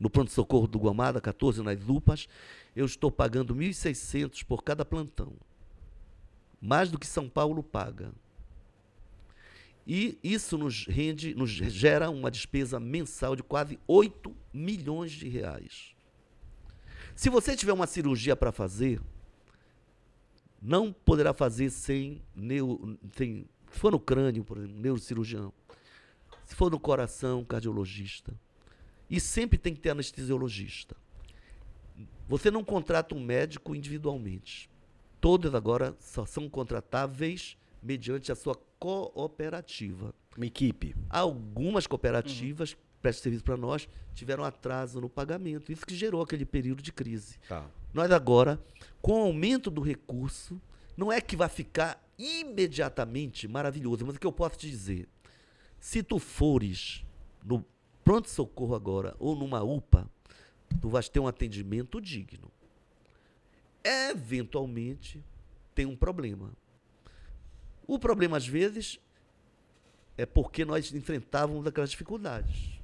no 0.00 0.10
pronto-socorro 0.10 0.66
do 0.66 0.80
Guamada, 0.80 1.20
14 1.20 1.62
nas 1.62 1.78
UPAs, 1.88 2.26
eu 2.74 2.84
estou 2.84 3.10
pagando 3.10 3.54
1.600 3.54 4.44
por 4.44 4.64
cada 4.64 4.84
plantão. 4.84 5.34
Mais 6.60 6.90
do 6.90 6.98
que 6.98 7.06
São 7.06 7.28
Paulo 7.28 7.62
paga. 7.62 8.12
E 9.86 10.18
isso 10.22 10.58
nos 10.58 10.86
rende, 10.86 11.34
nos 11.34 11.50
gera 11.50 12.10
uma 12.10 12.30
despesa 12.30 12.80
mensal 12.80 13.36
de 13.36 13.44
quase 13.44 13.78
8 13.86 14.41
milhões 14.52 15.12
de 15.12 15.28
reais. 15.28 15.94
Se 17.14 17.28
você 17.28 17.56
tiver 17.56 17.72
uma 17.72 17.86
cirurgia 17.86 18.34
para 18.34 18.52
fazer, 18.52 19.00
não 20.60 20.92
poderá 20.92 21.32
fazer 21.32 21.70
sem, 21.70 22.22
neo, 22.34 22.98
sem 23.16 23.46
se 23.72 23.78
for 23.78 23.90
no 23.90 23.98
crânio, 23.98 24.44
por 24.44 24.58
exemplo, 24.58 24.76
neurocirurgião. 24.76 25.52
Se 26.44 26.54
for 26.54 26.70
no 26.70 26.78
coração, 26.78 27.44
cardiologista. 27.44 28.38
E 29.08 29.18
sempre 29.18 29.58
tem 29.58 29.74
que 29.74 29.80
ter 29.80 29.90
anestesiologista. 29.90 30.94
Você 32.28 32.50
não 32.50 32.62
contrata 32.62 33.14
um 33.14 33.20
médico 33.20 33.74
individualmente. 33.74 34.70
Todas 35.20 35.54
agora 35.54 35.96
só 36.00 36.26
são 36.26 36.48
contratáveis 36.48 37.56
mediante 37.82 38.30
a 38.30 38.34
sua 38.34 38.54
cooperativa. 38.78 40.14
Uma 40.36 40.46
equipe. 40.46 40.94
Algumas 41.08 41.86
cooperativas 41.86 42.74
que 42.74 42.80
prestam 43.02 43.24
serviço 43.24 43.44
para 43.44 43.56
nós 43.56 43.88
tiveram 44.14 44.44
atraso 44.44 45.00
no 45.00 45.08
pagamento. 45.08 45.72
Isso 45.72 45.84
que 45.84 45.94
gerou 45.94 46.22
aquele 46.22 46.44
período 46.44 46.82
de 46.82 46.92
crise. 46.92 47.38
Tá. 47.48 47.68
Nós 47.92 48.10
agora, 48.10 48.62
com 49.02 49.20
o 49.20 49.24
aumento 49.24 49.70
do 49.70 49.80
recurso, 49.80 50.60
não 50.96 51.12
é 51.12 51.20
que 51.20 51.36
vai 51.36 51.48
ficar 51.48 52.02
imediatamente 52.18 53.48
maravilhoso, 53.48 54.06
mas 54.06 54.16
o 54.16 54.20
que 54.20 54.26
eu 54.26 54.32
posso 54.32 54.58
te 54.58 54.70
dizer, 54.70 55.08
se 55.80 56.02
tu 56.02 56.18
fores 56.18 57.04
no 57.44 57.64
pronto-socorro 58.04 58.74
agora 58.74 59.16
ou 59.18 59.34
numa 59.34 59.62
UPA, 59.62 60.08
tu 60.80 60.88
vais 60.88 61.08
ter 61.08 61.20
um 61.20 61.26
atendimento 61.26 62.00
digno. 62.00 62.50
Eventualmente, 63.84 65.22
tem 65.74 65.86
um 65.86 65.96
problema. 65.96 66.52
O 67.86 67.98
problema, 67.98 68.36
às 68.36 68.46
vezes, 68.46 69.00
é 70.16 70.24
porque 70.24 70.64
nós 70.64 70.92
enfrentávamos 70.92 71.66
aquelas 71.66 71.90
dificuldades. 71.90 72.81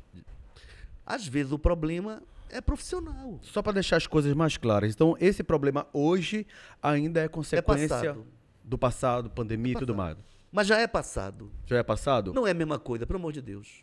Às 1.11 1.27
vezes, 1.27 1.53
o 1.53 1.59
problema 1.59 2.23
é 2.51 2.61
profissional. 2.61 3.39
Só 3.43 3.63
para 3.63 3.73
deixar 3.73 3.97
as 3.97 4.07
coisas 4.07 4.35
mais 4.35 4.59
claras. 4.59 4.93
Então, 4.93 5.17
esse 5.19 5.43
problema 5.43 5.87
hoje 5.91 6.47
ainda 6.83 7.23
é 7.23 7.29
consequência 7.29 7.89
passado. 7.89 8.27
do 8.63 8.77
passado, 8.77 9.31
pandemia 9.31 9.73
e 9.73 9.77
tudo 9.79 9.95
mais. 9.95 10.19
Mas 10.53 10.67
já 10.67 10.79
é 10.79 10.87
passado. 10.87 11.51
Já 11.65 11.79
é 11.79 11.83
passado? 11.83 12.35
Não 12.35 12.47
é 12.47 12.51
a 12.51 12.55
mesma 12.55 12.79
coisa, 12.79 13.07
pelo 13.07 13.19
amor 13.19 13.33
de 13.33 13.41
Deus. 13.41 13.83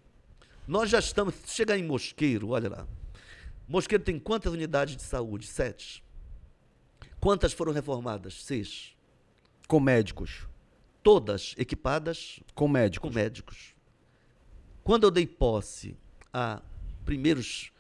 Nós 0.68 0.88
já 0.88 1.00
estamos. 1.00 1.34
Chegar 1.48 1.76
em 1.80 1.84
Mosqueiro, 1.84 2.50
olha 2.50 2.70
lá. 2.70 2.88
Mosqueiro 3.68 4.04
tem 4.04 4.20
quantas 4.20 4.54
unidades 4.54 4.96
de 4.96 5.02
saúde? 5.02 5.48
Sete. 5.48 6.04
Quantas 7.20 7.54
foram 7.54 7.74
reformadas? 7.74 8.44
Seis. 8.44 8.96
Com 9.68 9.80
médicos. 9.80 10.48
Todas 11.02 11.56
equipadas 11.58 12.40
Com 12.54 12.66
com 12.66 12.68
médicos. 12.68 13.16
médicos. 13.16 13.76
Quando 14.84 15.06
eu 15.06 15.12
dei 15.12 15.26
posse 15.26 15.98
a 16.32 16.62
primeiros 17.06 17.72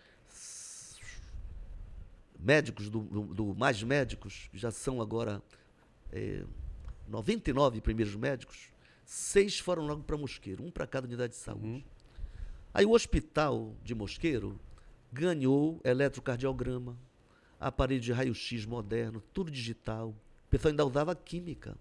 médicos 2.39 2.89
do, 2.89 3.02
do, 3.02 3.22
do 3.34 3.56
Mais 3.56 3.81
Médicos, 3.81 4.49
já 4.53 4.69
são 4.69 5.02
agora 5.02 5.41
eh, 6.11 6.45
99 7.07 7.81
primeiros 7.81 8.15
médicos, 8.15 8.72
seis 9.03 9.60
foram 9.60 9.85
logo 9.85 10.03
para 10.03 10.18
Mosqueiro, 10.18 10.64
um 10.64 10.72
para 10.72 10.85
cada 10.85 11.07
unidade 11.07 11.34
de 11.34 11.39
saúde. 11.39 11.85
Aí 12.73 12.85
o 12.85 12.91
hospital 12.91 13.76
de 13.84 13.95
Mosqueiro 13.95 14.60
ganhou 15.11 15.80
eletrocardiograma, 15.84 16.97
aparelho 17.60 18.02
de 18.02 18.11
raio-x 18.11 18.65
moderno, 18.65 19.22
tudo 19.34 19.49
digital. 19.49 20.10
O 20.10 20.49
pessoal 20.49 20.72
ainda 20.72 20.85
usava 20.85 21.15
química. 21.15 21.77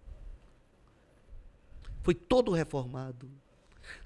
Foi 2.02 2.14
todo 2.14 2.52
reformado. 2.52 3.28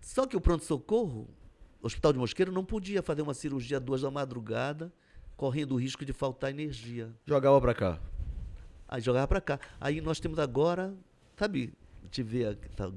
Só 0.01 0.27
que 0.27 0.37
o 0.37 0.41
pronto-socorro, 0.41 1.29
Hospital 1.81 2.13
de 2.13 2.19
Mosqueiro, 2.19 2.51
não 2.51 2.65
podia 2.65 3.03
fazer 3.03 3.23
uma 3.23 3.35
cirurgia 3.35 3.79
duas 3.79 4.03
da 4.03 4.11
madrugada, 4.11 4.93
correndo 5.37 5.73
o 5.73 5.77
risco 5.77 6.05
de 6.05 6.13
faltar 6.13 6.51
energia. 6.51 7.15
Jogava 7.25 7.61
pra 7.61 7.75
cá. 7.75 8.01
Aí 8.89 9.01
jogava 9.01 9.29
para 9.29 9.41
cá. 9.41 9.61
Aí 9.81 10.01
nós 10.01 10.19
temos 10.19 10.39
agora, 10.39 10.95
sabe, 11.37 11.73
a 12.03 12.05
gente 12.05 12.23
vê 12.23 12.47
a, 12.47 12.57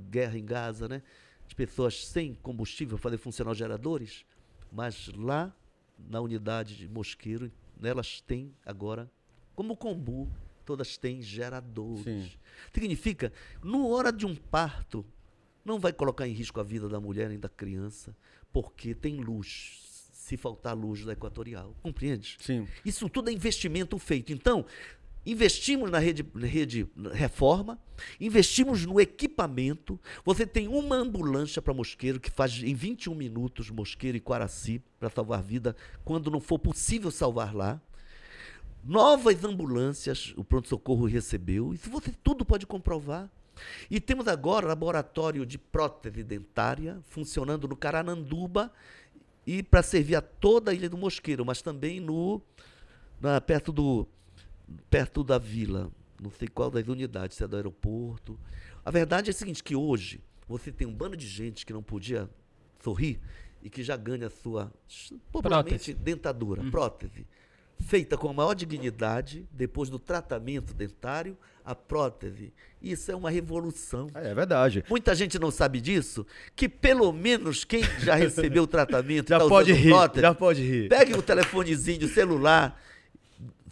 guerra 0.10 0.38
em 0.38 0.46
Gaza, 0.46 0.88
né? 0.88 1.04
As 1.46 1.54
pessoas 1.54 2.08
sem 2.08 2.34
combustível 2.36 2.98
fazer 2.98 3.18
funcionar 3.18 3.52
os 3.52 3.58
geradores, 3.58 4.26
mas 4.72 5.12
lá 5.16 5.54
na 5.98 6.20
unidade 6.22 6.78
de 6.78 6.88
Mosqueiro, 6.88 7.52
elas 7.84 8.22
têm 8.22 8.56
agora, 8.66 9.12
como 9.54 9.74
o 9.74 9.78
Combu, 9.78 10.32
todas 10.66 10.98
têm 10.98 11.22
geradores. 11.22 12.04
Sim. 12.04 12.32
Significa, 12.74 13.32
no 13.62 13.90
hora 13.90 14.12
de 14.12 14.26
um 14.26 14.36
parto, 14.36 15.06
não 15.64 15.80
vai 15.80 15.94
colocar 15.94 16.28
em 16.28 16.32
risco 16.32 16.60
a 16.60 16.64
vida 16.64 16.88
da 16.88 17.00
mulher 17.00 17.30
nem 17.30 17.40
da 17.40 17.50
criança, 17.50 18.16
porque 18.52 18.94
tem 18.94 19.18
luz. 19.18 20.10
Se 20.14 20.38
faltar 20.38 20.76
luz 20.78 21.04
da 21.04 21.14
equatorial. 21.14 21.76
Compreende? 21.82 22.38
Sim. 22.40 22.68
Isso 22.86 23.10
tudo 23.10 23.30
é 23.30 23.34
investimento 23.34 23.98
feito. 23.98 24.32
Então, 24.32 24.66
investimos 25.26 25.92
na 25.92 26.00
rede, 26.00 26.26
rede 26.36 26.88
reforma, 27.14 27.80
investimos 28.20 28.86
no 28.86 29.00
equipamento. 29.00 30.00
Você 30.24 30.46
tem 30.46 30.68
uma 30.68 30.96
ambulância 30.96 31.62
para 31.62 31.74
Mosqueiro 31.74 32.20
que 32.20 32.32
faz 32.32 32.64
em 32.64 32.74
21 32.74 33.14
minutos 33.14 33.70
Mosqueiro 33.70 34.18
e 34.18 34.22
Quaraci 34.22 34.82
para 35.00 35.10
salvar 35.10 35.44
vida, 35.44 35.76
quando 36.04 36.32
não 36.32 36.40
for 36.40 36.60
possível 36.60 37.12
salvar 37.12 37.54
lá. 37.54 37.82
Novas 38.84 39.44
ambulâncias 39.44 40.34
o 40.36 40.44
pronto-socorro 40.44 41.06
recebeu. 41.06 41.74
Isso 41.74 41.90
você 41.90 42.12
tudo 42.24 42.44
pode 42.44 42.66
comprovar. 42.66 43.30
E 43.90 44.00
temos 44.00 44.28
agora 44.28 44.68
laboratório 44.68 45.46
de 45.46 45.58
prótese 45.58 46.24
dentária 46.24 47.00
funcionando 47.04 47.68
no 47.68 47.76
Carananduba 47.76 48.72
e 49.46 49.64
para 49.64 49.82
servir 49.84 50.16
a 50.16 50.22
toda 50.22 50.72
a 50.72 50.74
Ilha 50.74 50.90
do 50.90 50.98
Mosqueiro, 50.98 51.46
mas 51.46 51.62
também 51.62 52.00
no 52.00 52.42
na- 53.20 53.42
perto 53.42 53.72
do 53.72 54.08
perto 54.90 55.24
da 55.24 55.38
vila, 55.38 55.92
não 56.22 56.32
sei 56.32 56.48
qual 56.48 56.72
das 56.72 56.88
unidades, 56.88 57.36
se 57.38 57.44
é 57.44 57.48
do 57.48 57.56
aeroporto. 57.56 58.40
A 58.86 58.92
verdade 58.92 59.30
é 59.30 59.32
a 59.32 59.34
seguinte, 59.34 59.64
que 59.64 59.76
hoje 59.76 60.22
você 60.48 60.72
tem 60.72 60.88
um 60.88 60.94
bando 60.94 61.18
de 61.18 61.28
gente 61.28 61.66
que 61.66 61.74
não 61.74 61.84
podia 61.84 62.30
sorrir 62.84 63.20
e 63.62 63.70
que 63.70 63.84
já 63.84 63.96
ganha 63.98 64.28
a 64.28 64.30
sua 64.30 64.72
popularmente 65.32 65.94
dentadura, 65.94 66.64
prótese, 66.72 67.28
feita 67.82 68.18
com 68.18 68.30
a 68.30 68.34
maior 68.34 68.54
dignidade, 68.54 69.48
depois 69.52 69.90
do 69.90 70.00
tratamento 70.00 70.74
dentário, 70.74 71.38
a 71.64 71.76
prótese. 71.76 72.54
Isso 72.82 73.12
é 73.12 73.16
uma 73.16 73.30
revolução. 73.30 74.08
É, 74.16 74.32
é 74.32 74.34
verdade. 74.34 74.84
Muita 74.90 75.14
gente 75.14 75.38
não 75.38 75.52
sabe 75.52 75.80
disso, 75.80 76.26
que 76.56 76.68
pelo 76.68 77.12
menos 77.12 77.64
quem 77.64 77.84
já 78.00 78.16
recebeu 78.16 78.64
o 78.64 78.68
tratamento 78.68 79.30
Já 79.30 79.40
tá 79.40 79.48
pode 79.48 79.72
usando 79.72 79.84
rir. 79.84 79.90
prótese, 79.90 80.22
Já 80.22 80.34
pode 80.34 80.62
rir. 80.62 80.90
Pegue 80.90 81.14
o 81.14 81.22
telefonezinho, 81.22 82.06
o 82.06 82.10
celular, 82.10 82.82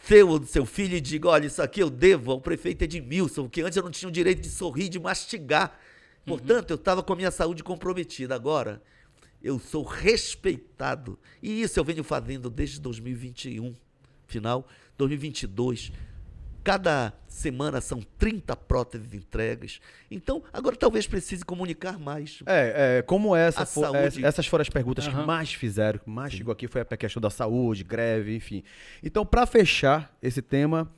seu 0.04 0.30
ou 0.30 0.40
do 0.40 0.46
seu 0.46 0.66
filho 0.66 0.96
e 0.96 1.02
diga, 1.02 1.30
olha, 1.30 1.48
isso 1.48 1.62
aqui 1.62 1.82
eu 1.82 1.90
devo 1.90 2.32
ao 2.32 2.42
prefeito 2.42 2.84
Edmilson, 2.84 3.44
porque 3.44 3.62
antes 3.62 3.78
eu 3.78 3.84
não 3.84 3.92
tinha 3.92 4.10
o 4.10 4.12
direito 4.12 4.42
de 4.42 4.50
sorrir, 4.50 4.90
de 4.90 5.00
mastigar. 5.00 5.78
Portanto, 6.26 6.72
eu 6.72 6.76
estava 6.76 7.02
com 7.02 7.14
a 7.14 7.16
minha 7.16 7.32
saúde 7.32 7.64
comprometida. 7.64 8.36
Agora, 8.36 8.82
eu 9.42 9.58
sou 9.58 9.84
respeitado. 9.84 11.18
E 11.42 11.62
isso 11.62 11.80
eu 11.80 11.84
venho 11.84 12.04
fazendo 12.04 12.50
desde 12.50 12.80
2021, 12.80 13.74
final, 14.30 14.66
2022. 14.98 15.92
Cada 16.64 17.14
semana 17.28 17.80
são 17.80 18.02
30 18.18 18.56
próteses 18.56 19.14
entregues. 19.14 19.80
Então, 20.12 20.44
agora 20.52 20.76
talvez 20.76 21.08
precise 21.08 21.44
comunicar 21.44 21.98
mais. 21.98 22.44
É, 22.46 22.98
é, 22.98 23.02
como 23.02 23.34
essa 23.36 23.64
A 23.64 23.66
fo- 23.66 23.82
saúde- 23.82 24.24
é, 24.24 24.28
essas 24.28 24.46
foram 24.46 24.62
as 24.62 24.70
perguntas 24.70 25.08
que 25.08 25.14
Aham. 25.14 25.26
mais 25.26 25.54
fizeram, 25.54 26.00
que 26.00 26.10
mais 26.10 26.34
chegou 26.34 26.52
aqui 26.52 26.68
foi 26.68 26.82
a 26.82 26.86
questão 26.98 27.22
da 27.22 27.30
saúde, 27.30 27.84
greve, 27.84 28.36
enfim. 28.36 28.62
Então, 29.02 29.26
para 29.26 29.46
fechar 29.46 30.16
esse 30.22 30.42
tema, 30.42 30.92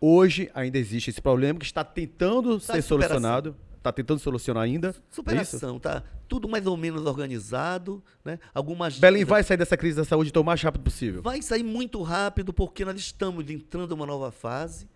hoje 0.00 0.50
ainda 0.52 0.78
existe 0.78 1.10
esse 1.10 1.22
problema 1.22 1.58
que 1.60 1.64
está 1.64 1.84
tentando 1.84 2.58
Tá 2.58 2.74
ser 2.74 2.82
superação. 2.82 2.88
solucionado. 3.20 3.56
Está 3.84 3.92
tentando 3.92 4.18
solucionar 4.18 4.62
ainda. 4.62 4.88
é? 4.88 4.94
Superação, 5.10 5.78
tá? 5.78 6.02
Tudo 6.26 6.48
mais 6.48 6.66
ou 6.66 6.74
menos 6.74 7.04
organizado, 7.04 8.02
né? 8.24 8.38
Algumas 8.54 8.98
Belém 8.98 9.26
vai 9.26 9.42
sair 9.42 9.58
dessa 9.58 9.76
crise 9.76 9.94
da 9.98 10.06
saúde 10.06 10.30
então, 10.30 10.40
o 10.40 10.44
mais 10.44 10.62
rápido 10.62 10.82
possível. 10.82 11.20
Vai 11.20 11.42
sair 11.42 11.62
muito 11.62 12.00
rápido 12.00 12.50
porque 12.50 12.82
nós 12.82 12.98
estamos 12.98 13.50
entrando 13.50 13.90
em 13.92 13.94
uma 13.94 14.06
nova 14.06 14.32
fase. 14.32 14.88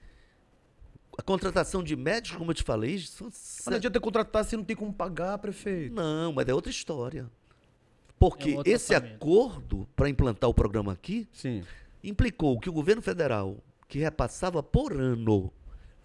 A 1.19 1.23
contratação 1.23 1.82
de 1.85 1.94
médicos, 1.97 2.39
como 2.39 2.51
eu 2.51 2.55
te 2.55 2.62
falei, 2.62 2.98
são 3.01 3.27
Mas 3.27 3.62
não 3.66 3.77
adianta 3.77 4.01
contratar 4.01 4.43
se 4.47 4.56
não 4.56 4.65
tem 4.65 4.74
como 4.74 4.90
pagar, 4.90 5.36
prefeito. 5.36 5.94
não, 5.94 6.32
mas 6.32 6.48
é 6.48 6.55
outra 6.55 6.70
história. 6.70 7.31
Porque 8.19 8.52
É 8.52 8.56
um 8.56 8.62
esse 8.65 8.94
orçamento. 8.94 9.16
acordo 9.16 9.86
para 9.94 10.09
implantar 10.09 10.48
o 10.48 10.55
programa 10.55 10.93
aqui 10.94 11.28
Sim. 11.35 11.62
implicou 12.02 12.59
que 12.59 12.70
o 12.70 12.73
governo 12.73 13.02
federal, 13.02 13.59
que 13.86 13.98
repassava 13.98 14.62
por 14.62 14.94
ano 14.98 15.52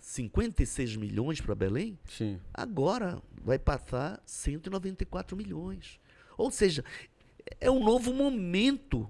56 0.08 0.98
milhões 0.98 1.40
para 1.40 1.56
Belém, 1.56 1.98
Sim. 2.10 2.38
agora 2.54 3.22
vai 3.42 3.58
passar 3.58 4.22
194 4.26 5.36
milhões. 5.38 5.98
Ou 6.38 6.52
seja, 6.52 6.84
é 7.60 7.72
um 7.72 7.82
novo 7.82 8.14
momento. 8.14 9.10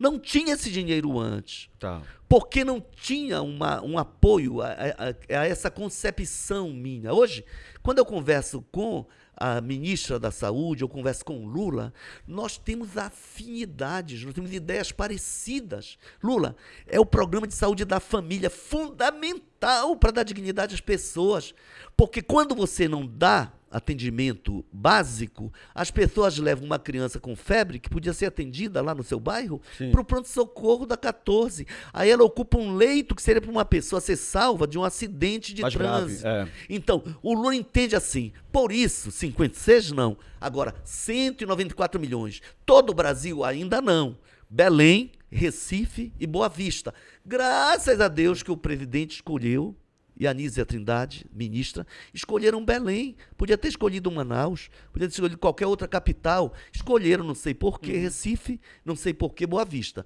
Não 0.00 0.18
tinha 0.18 0.54
esse 0.54 0.68
dinheiro 0.68 1.16
antes. 1.16 1.70
Tá. 1.78 2.02
Porque 2.28 2.64
não 2.64 2.80
tinha 2.80 3.40
uma, 3.40 3.80
um 3.82 3.96
apoio 3.96 4.60
a, 4.60 4.72
a- 4.72 5.38
a 5.40 5.46
essa 5.46 5.70
concepção 5.70 6.72
minha. 6.72 7.12
Hoje, 7.14 7.44
quando 7.84 7.98
eu 7.98 8.04
converso 8.04 8.62
com 8.72 9.06
a 9.36 9.60
ministra 9.60 10.18
da 10.18 10.32
Saúde, 10.32 10.82
eu 10.82 10.88
converso 10.88 11.24
com 11.24 11.44
o 11.44 11.46
Lula, 11.46 11.94
nós 12.26 12.58
temos 12.58 12.96
afinidades, 12.96 14.24
nós 14.24 14.34
temos 14.34 14.52
ideias 14.52 14.90
parecidas. 14.90 15.96
Lula, 16.20 16.56
é 16.86 16.98
o 16.98 17.06
programa 17.06 17.46
de 17.46 17.54
saúde 17.54 17.84
da 17.84 18.00
família 18.00 18.50
fundamental 18.50 19.51
fundamental 19.62 19.96
para 19.96 20.10
dar 20.10 20.22
dignidade 20.24 20.74
às 20.74 20.80
pessoas. 20.80 21.54
Porque 21.96 22.20
quando 22.20 22.54
você 22.54 22.88
não 22.88 23.06
dá 23.06 23.52
atendimento 23.70 24.62
básico, 24.70 25.50
as 25.74 25.90
pessoas 25.90 26.36
levam 26.36 26.66
uma 26.66 26.78
criança 26.78 27.18
com 27.18 27.34
febre, 27.34 27.78
que 27.78 27.88
podia 27.88 28.12
ser 28.12 28.26
atendida 28.26 28.82
lá 28.82 28.94
no 28.94 29.02
seu 29.02 29.18
bairro, 29.18 29.62
para 29.90 30.00
o 30.00 30.04
pronto-socorro 30.04 30.84
da 30.84 30.94
14. 30.94 31.66
Aí 31.90 32.10
ela 32.10 32.22
ocupa 32.22 32.58
um 32.58 32.74
leito 32.74 33.14
que 33.14 33.22
seria 33.22 33.40
para 33.40 33.50
uma 33.50 33.64
pessoa 33.64 33.98
ser 33.98 34.16
salva 34.16 34.66
de 34.66 34.78
um 34.78 34.84
acidente 34.84 35.54
de 35.54 35.62
Mais 35.62 35.74
grave, 35.74 36.04
trânsito. 36.04 36.26
é. 36.26 36.48
Então, 36.68 37.02
o 37.22 37.32
Lula 37.32 37.54
entende 37.54 37.96
assim. 37.96 38.30
Por 38.50 38.72
isso, 38.72 39.10
56 39.10 39.92
não. 39.92 40.18
Agora, 40.38 40.74
194 40.84 41.98
milhões. 41.98 42.42
Todo 42.66 42.90
o 42.90 42.94
Brasil 42.94 43.42
ainda 43.42 43.80
não. 43.80 44.18
Belém, 44.54 45.12
Recife 45.30 46.12
e 46.20 46.26
Boa 46.26 46.46
Vista. 46.46 46.92
Graças 47.24 48.02
a 48.02 48.06
Deus 48.06 48.42
que 48.42 48.50
o 48.50 48.56
presidente 48.56 49.12
escolheu, 49.12 49.74
e 50.14 50.26
a 50.26 50.30
Anísia 50.30 50.66
Trindade, 50.66 51.24
ministra, 51.32 51.86
escolheram 52.12 52.62
Belém. 52.62 53.16
Podia 53.34 53.56
ter 53.56 53.68
escolhido 53.68 54.12
Manaus, 54.12 54.68
podia 54.92 55.08
ter 55.08 55.14
escolhido 55.14 55.38
qualquer 55.38 55.66
outra 55.66 55.88
capital. 55.88 56.52
Escolheram, 56.70 57.24
não 57.24 57.34
sei 57.34 57.54
por 57.54 57.80
que, 57.80 57.92
Recife, 57.92 58.60
não 58.84 58.94
sei 58.94 59.14
por 59.14 59.32
que 59.32 59.46
Boa 59.46 59.64
Vista. 59.64 60.04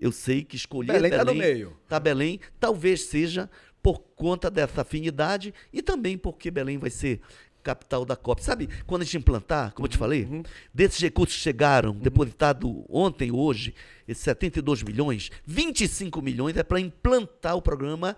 Eu 0.00 0.12
sei 0.12 0.44
que 0.44 0.54
escolher 0.54 0.92
Belém 0.92 1.10
Belém, 1.10 1.26
tá 1.26 1.32
no 1.32 1.34
meio. 1.34 1.76
tá 1.88 1.98
Belém, 1.98 2.40
talvez 2.60 3.02
seja 3.06 3.50
por 3.82 3.98
conta 4.14 4.50
dessa 4.50 4.82
afinidade 4.82 5.52
e 5.72 5.82
também 5.82 6.16
porque 6.16 6.48
Belém 6.48 6.78
vai 6.78 6.90
ser 6.90 7.20
capital 7.64 8.04
da 8.04 8.14
COP. 8.14 8.44
Sabe, 8.44 8.68
quando 8.86 9.02
a 9.02 9.04
gente 9.04 9.16
implantar, 9.16 9.72
como 9.72 9.86
eu 9.86 9.90
te 9.90 9.96
falei, 9.98 10.28
desses 10.72 11.00
recursos 11.00 11.34
que 11.36 11.42
chegaram, 11.42 11.92
depositado 11.94 12.84
ontem, 12.88 13.32
hoje, 13.32 13.74
esses 14.06 14.22
72 14.22 14.82
milhões, 14.82 15.30
25 15.46 16.20
milhões 16.22 16.56
é 16.56 16.62
para 16.62 16.78
implantar 16.78 17.56
o 17.56 17.62
programa 17.62 18.16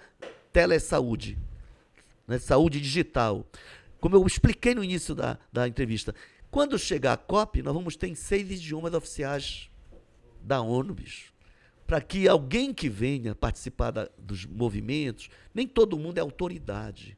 Telesaúde, 0.53 1.39
né, 2.27 2.39
saúde 2.39 2.81
digital. 2.81 3.47
Como 4.01 4.17
eu 4.17 4.27
expliquei 4.27 4.75
no 4.75 4.83
início 4.85 5.15
da, 5.15 5.39
da 5.53 5.67
entrevista, 5.67 6.15
quando 6.51 6.79
chegar 6.79 7.13
a 7.13 7.17
COP, 7.17 7.63
nós 7.63 7.75
vamos 7.75 7.97
ter 7.97 8.15
seis 8.15 8.51
idiomas 8.51 8.93
oficiais 8.95 9.71
da 10.43 10.61
ONU, 10.61 10.95
bicho. 10.95 11.33
Para 11.87 12.01
que 12.01 12.27
alguém 12.27 12.75
que 12.75 12.89
venha 12.89 13.35
participar 13.35 13.91
da- 13.93 14.09
dos 14.19 14.45
movimentos, 14.45 15.29
nem 15.55 15.67
todo 15.69 15.99
mundo 15.99 16.19
é 16.19 16.21
autoridade. 16.21 17.17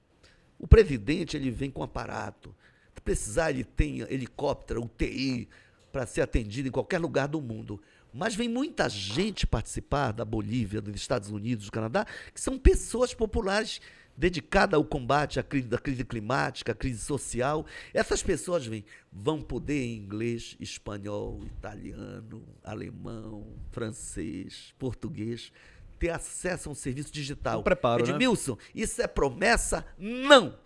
O 0.58 0.66
presidente 0.66 1.36
ele 1.36 1.50
vem 1.50 1.70
com 1.70 1.82
aparato. 1.82 2.54
Se 2.94 3.00
precisar, 3.00 3.50
ele 3.50 3.64
tem 3.64 4.00
helicóptero, 4.00 4.82
UTI, 4.82 5.48
para 5.92 6.04
ser 6.04 6.20
atendido 6.20 6.68
em 6.68 6.72
qualquer 6.72 6.98
lugar 6.98 7.28
do 7.28 7.40
mundo. 7.40 7.80
Mas 8.12 8.34
vem 8.34 8.48
muita 8.48 8.88
gente 8.88 9.46
participar 9.46 10.12
da 10.12 10.24
Bolívia, 10.24 10.80
dos 10.80 10.94
Estados 10.96 11.30
Unidos, 11.30 11.66
do 11.66 11.72
Canadá, 11.72 12.06
que 12.34 12.40
são 12.40 12.58
pessoas 12.58 13.14
populares 13.14 13.80
dedicadas 14.16 14.76
ao 14.76 14.84
combate 14.84 15.38
à 15.38 15.44
crise, 15.44 15.68
da 15.68 15.78
crise 15.78 16.04
climática, 16.04 16.72
à 16.72 16.74
crise 16.74 16.98
social. 16.98 17.64
Essas 17.94 18.20
pessoas 18.20 18.66
vêm, 18.66 18.84
vão 19.12 19.40
poder 19.40 19.80
em 19.80 19.96
inglês, 19.96 20.56
espanhol, 20.58 21.40
italiano, 21.44 22.42
alemão, 22.64 23.46
francês, 23.70 24.74
português, 24.76 25.52
ter 25.98 26.10
acesso 26.10 26.68
a 26.68 26.72
um 26.72 26.74
serviço 26.74 27.12
digital. 27.12 27.60
Um 27.60 27.62
preparo, 27.62 28.04
né? 28.04 28.10
Edmilson, 28.10 28.56
isso 28.74 29.02
é 29.02 29.06
promessa? 29.06 29.84
Não! 29.98 30.56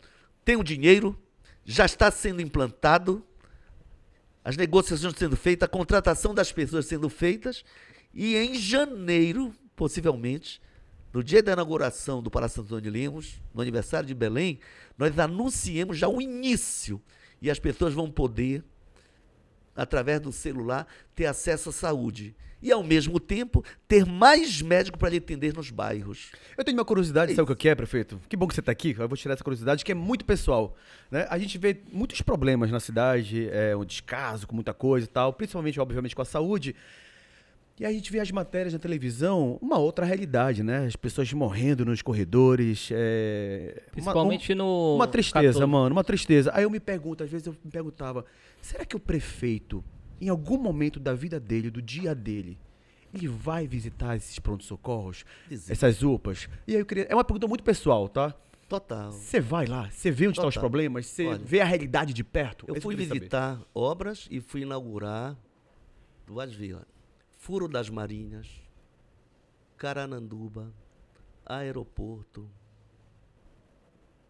Tem 0.45 0.57
o 0.57 0.63
dinheiro, 0.63 1.19
já 1.65 1.85
está 1.85 2.11
sendo 2.11 2.43
implantado, 2.43 3.25
as 4.45 4.57
negociações 4.57 5.15
sendo 5.17 5.37
feitas, 5.37 5.67
a 5.67 5.71
contratação 5.71 6.35
das 6.35 6.51
pessoas 6.51 6.87
sendo 6.87 7.09
feitas, 7.09 7.65
e 8.13 8.37
em 8.37 8.55
janeiro, 8.55 9.55
possivelmente, 9.77 10.61
no 11.13 11.23
dia 11.23 11.43
da 11.43 11.53
inauguração 11.53 12.23
do 12.23 12.31
Palácio 12.31 12.63
Antônio 12.63 12.83
de 12.83 12.91
Lemos, 12.91 13.41
no 13.55 13.61
aniversário 13.63 14.07
de 14.07 14.15
Belém, 14.15 14.59
nós 14.99 15.17
anunciamos 15.19 15.97
já 15.97 16.09
o 16.09 16.21
início, 16.21 17.01
e 17.41 17.51
as 17.51 17.59
pessoas 17.59 17.95
vão 17.95 18.11
poder, 18.11 18.65
através 19.77 20.21
do 20.21 20.33
celular, 20.33 20.87
ter 21.15 21.27
acesso 21.27 21.71
à 21.71 21.73
saúde. 21.73 22.35
E, 22.63 22.71
ao 22.71 22.83
mesmo 22.83 23.19
tempo, 23.19 23.65
ter 23.89 24.07
mais 24.07 24.63
médico 24.63 24.97
para 24.97 25.09
lhe 25.09 25.17
atender 25.17 25.53
nos 25.53 25.71
bairros. 25.71 26.31
Eu 26.57 26.63
tenho 26.65 26.79
uma 26.79 26.85
curiosidade, 26.85 27.35
sabe 27.35 27.43
o 27.51 27.57
que 27.57 27.63
que 27.63 27.69
é, 27.69 27.75
prefeito? 27.75 28.21
Que 28.29 28.37
bom 28.37 28.47
que 28.47 28.55
você 28.55 28.61
está 28.61 28.71
aqui, 28.71 28.95
eu 28.97 29.09
vou 29.09 29.17
tirar 29.17 29.35
essa 29.35 29.43
curiosidade, 29.43 29.85
que 29.85 29.91
é 29.91 29.95
muito 29.95 30.25
pessoal. 30.25 30.77
Né? 31.11 31.27
A 31.29 31.39
gente 31.39 31.59
vê 31.59 31.77
muitos 31.93 32.23
problemas 32.23 32.71
na 32.71 32.79
cidade, 32.79 33.49
é, 33.51 33.75
um 33.77 33.85
descaso 33.85 34.47
com 34.47 34.55
muita 34.55 34.73
coisa 34.73 35.07
e 35.07 35.09
tal, 35.11 35.33
principalmente, 35.33 35.81
obviamente, 35.81 36.15
com 36.15 36.23
a 36.23 36.25
saúde. 36.25 36.75
E 37.81 37.85
aí 37.87 37.93
a 37.95 37.97
gente 37.97 38.13
vê 38.13 38.21
as 38.21 38.31
matérias 38.31 38.73
na 38.75 38.79
televisão, 38.79 39.59
uma 39.61 39.79
outra 39.79 40.05
realidade, 40.05 40.63
né? 40.63 40.85
As 40.87 40.95
pessoas 40.95 41.33
morrendo 41.33 41.85
nos 41.85 42.01
corredores. 42.03 42.91
É... 42.93 43.73
uma- 43.87 43.91
Principalmente 43.93 44.53
um- 44.53 44.57
no. 44.57 44.95
Uma 44.97 45.09
tristeza, 45.09 45.47
14. 45.55 45.67
mano, 45.67 45.93
uma 45.95 46.05
tristeza. 46.05 46.53
Aí 46.55 46.63
eu 46.65 46.71
me 46.71 46.79
pergunto, 46.79 47.25
às 47.25 47.31
vezes 47.31 47.47
eu 47.47 47.57
me 47.65 47.71
perguntava, 47.73 48.25
será 48.61 48.85
que 48.85 48.95
o 48.95 49.01
prefeito, 49.01 49.83
em 50.25 50.29
algum 50.29 50.57
momento 50.57 51.01
da 51.01 51.15
vida 51.15 51.39
dele, 51.41 51.71
do 51.71 51.83
dia 51.83 52.15
dele, 52.15 52.59
ele 53.13 53.27
vai 53.29 53.67
visitar 53.67 54.17
esses 54.17 54.39
prontos-socorros, 54.39 55.25
essas 55.69 56.03
UPAs? 56.03 56.49
E 56.67 56.75
aí 56.75 56.81
eu 56.81 56.87
queria. 56.87 57.05
É 57.11 57.15
uma 57.15 57.25
pergunta 57.25 57.47
muito 57.49 57.65
pessoal, 57.65 58.09
tá? 58.09 58.35
Total. 58.69 59.13
Você 59.13 59.39
vai 59.39 59.67
lá, 59.67 59.91
você 59.91 60.11
vê 60.11 60.27
onde 60.27 60.39
estão 60.39 60.49
os 60.49 60.55
Total. 60.55 60.71
problemas, 60.71 61.05
você 61.07 61.37
vê 61.37 61.61
a 61.61 61.65
realidade 61.65 62.15
de 62.15 62.25
perto? 62.25 62.65
Eu 62.67 62.77
É 62.77 62.81
fui 62.81 62.95
que 62.95 63.03
queria 63.03 63.09
saber. 63.09 63.21
visitar 63.21 63.61
obras 63.75 64.27
e 64.31 64.41
fui 64.41 64.63
inaugurar, 64.63 65.37
ver, 66.27 66.75
olha, 66.75 66.87
Furo 67.37 67.69
das 67.69 67.91
Marinhas, 67.91 68.49
Carananduba, 69.77 70.73
aeroporto, 71.45 72.49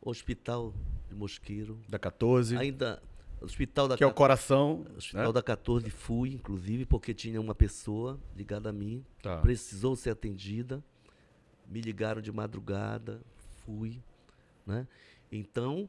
Hospital 0.01 0.75
de 1.09 1.15
Mosqueiro, 1.15 1.79
Da 1.89 1.99
14, 1.99 2.57
ainda 2.57 3.01
Hospital 3.43 3.89
da 3.89 3.97
que 3.97 4.05
é 4.05 4.07
o 4.07 4.13
coração. 4.15 4.87
Hospital 4.97 5.27
né? 5.27 5.33
da 5.33 5.43
14 5.43 5.91
fui, 5.91 6.33
inclusive, 6.35 6.85
porque 6.87 7.13
tinha 7.13 7.41
uma 7.41 7.55
pessoa 7.55 8.19
ligada 8.37 8.71
a 8.71 8.73
mim, 8.73 9.05
Tá. 9.23 9.39
precisou 9.39 9.97
ser 9.97 10.11
atendida, 10.11 10.83
me 11.67 11.81
ligaram 11.81 12.21
de 12.23 12.31
madrugada, 12.31 13.21
fui, 13.65 14.01
né? 14.67 14.87
Então, 15.31 15.89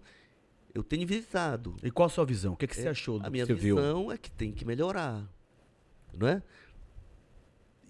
eu 0.74 0.84
tenho 0.84 1.06
visitado. 1.06 1.76
E 1.84 1.92
qual 1.92 2.08
a 2.08 2.10
sua 2.10 2.26
visão? 2.26 2.54
O 2.54 2.58
que, 2.58 2.66
que 2.68 2.76
você 2.76 2.88
É, 2.88 2.92
achou 2.92 3.20
do 3.20 3.24
A 3.24 3.26
que 3.26 3.32
minha 3.32 3.46
você 3.46 3.54
viu? 3.54 3.76
visão 3.76 4.12
é 4.12 4.18
que 4.18 4.32
tem 4.32 4.52
que 4.52 4.66
melhorar, 4.66 5.28
não 6.18 6.28
é? 6.28 6.42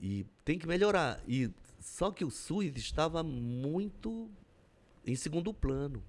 E 0.01 0.25
tem 0.43 0.59
que 0.59 0.67
melhorar. 0.67 1.21
E 1.27 1.49
só 1.79 2.11
que 2.11 2.25
o 2.25 2.29
SUS 2.31 2.75
estava 2.75 3.23
muito 3.23 4.29
em 5.05 5.15
segundo 5.15 5.53
plano. 5.53 6.03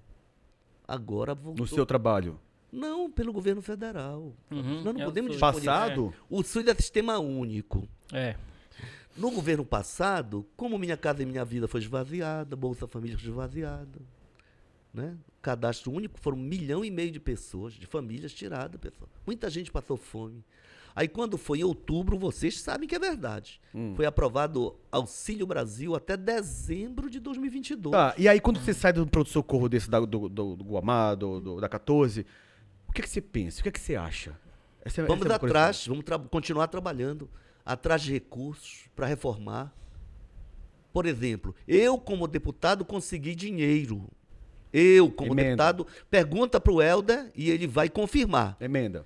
Agora 0.87 1.33
voltou. 1.33 1.63
No 1.65 1.67
seu 1.67 1.85
trabalho? 1.85 2.39
Não, 2.75 3.09
pelo 3.09 3.31
governo 3.31 3.61
federal. 3.61 4.33
Uhum, 4.51 4.81
Nós 4.83 4.93
não 4.93 5.01
é 5.01 5.05
podemos. 5.05 5.37
Passado? 5.37 6.13
O 6.29 6.43
SUS 6.43 6.67
é 6.67 6.75
sistema 6.75 7.17
único. 7.19 7.87
É. 8.11 8.35
No 9.17 9.31
governo 9.31 9.63
passado, 9.65 10.45
como 10.57 10.77
Minha 10.77 10.97
Casa 10.97 11.23
e 11.23 11.25
Minha 11.25 11.45
Vida 11.45 11.67
foi 11.67 11.79
esvaziada, 11.79 12.55
Bolsa 12.55 12.85
Família 12.85 13.17
foi 13.17 13.29
esvaziada, 13.29 14.01
né? 14.93 15.15
Cadastro 15.41 15.91
único 15.91 16.19
foram 16.19 16.37
um 16.37 16.41
milhão 16.41 16.83
e 16.83 16.91
meio 16.91 17.11
de 17.11 17.19
pessoas, 17.19 17.73
de 17.73 17.85
famílias 17.85 18.33
tiradas, 18.33 18.79
pessoal. 18.81 19.07
Muita 19.25 19.49
gente 19.49 19.71
passou 19.71 19.95
fome. 19.95 20.43
Aí 20.93 21.07
quando 21.07 21.37
foi 21.37 21.59
em 21.59 21.63
outubro, 21.63 22.17
vocês 22.17 22.59
sabem 22.61 22.87
que 22.87 22.95
é 22.95 22.99
verdade. 22.99 23.59
Hum. 23.73 23.93
Foi 23.95 24.05
aprovado 24.05 24.75
Auxílio 24.91 25.45
Brasil 25.45 25.93
até 25.95 26.15
dezembro 26.17 27.09
de 27.09 27.19
2022. 27.19 27.91
Tá, 27.91 28.15
e 28.17 28.27
aí 28.27 28.39
quando 28.39 28.59
você 28.59 28.73
sai 28.73 28.91
do 28.93 29.05
pronto-socorro 29.05 29.67
desse 29.69 29.89
da, 29.89 29.99
do, 29.99 30.27
do, 30.29 30.55
do 30.55 30.63
Guamá, 30.63 31.13
do, 31.13 31.39
do- 31.41 31.61
da 31.61 31.67
14, 31.69 32.25
o 32.95 33.01
que, 33.01 33.01
que 33.01 33.09
você 33.09 33.21
pensa? 33.21 33.59
O 33.59 33.63
que, 33.63 33.71
que 33.71 33.79
você 33.79 33.95
acha? 33.95 34.39
Essa 34.83 35.01
é- 35.01 35.05
Vamos 35.05 35.25
essa 35.25 35.33
é 35.33 35.35
atrás, 35.35 35.85
vamos 35.87 36.05
tra- 36.05 36.17
continuar 36.19 36.67
trabalhando, 36.67 37.29
atrás 37.65 38.01
de 38.01 38.13
recursos 38.13 38.85
para 38.95 39.05
reformar. 39.05 39.73
Por 40.93 41.05
exemplo, 41.05 41.53
eu 41.67 41.97
como 41.97 42.25
deputado 42.27 42.85
consegui 42.85 43.35
dinheiro. 43.35 44.07
Eu 44.71 45.11
como 45.11 45.33
Emenda. 45.33 45.71
deputado, 45.73 45.87
pergunta 46.09 46.59
para 46.59 46.71
o 46.71 46.81
Helder 46.81 47.31
e 47.35 47.49
ele 47.49 47.67
vai 47.67 47.89
confirmar. 47.89 48.55
Emenda. 48.61 49.05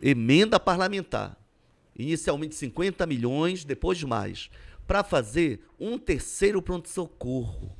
Emenda 0.00 0.60
parlamentar. 0.60 1.36
Inicialmente 1.96 2.54
50 2.54 3.04
milhões, 3.06 3.64
depois 3.64 4.02
mais. 4.04 4.50
Para 4.86 5.02
fazer 5.02 5.64
um 5.78 5.98
terceiro 5.98 6.60
pronto-socorro. 6.60 7.76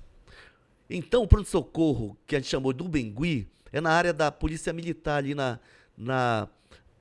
Então, 0.89 1.23
o 1.23 1.29
pronto-socorro 1.29 2.17
que 2.27 2.35
a 2.35 2.39
gente 2.41 2.49
chamou 2.49 2.73
do 2.73 2.89
Bengui 2.89 3.49
é 3.75 3.81
na 3.81 3.91
área 3.91 4.13
da 4.13 4.31
Polícia 4.31 4.73
Militar, 4.73 5.19
ali 5.19 5.35
na, 5.35 5.59
na 5.99 6.49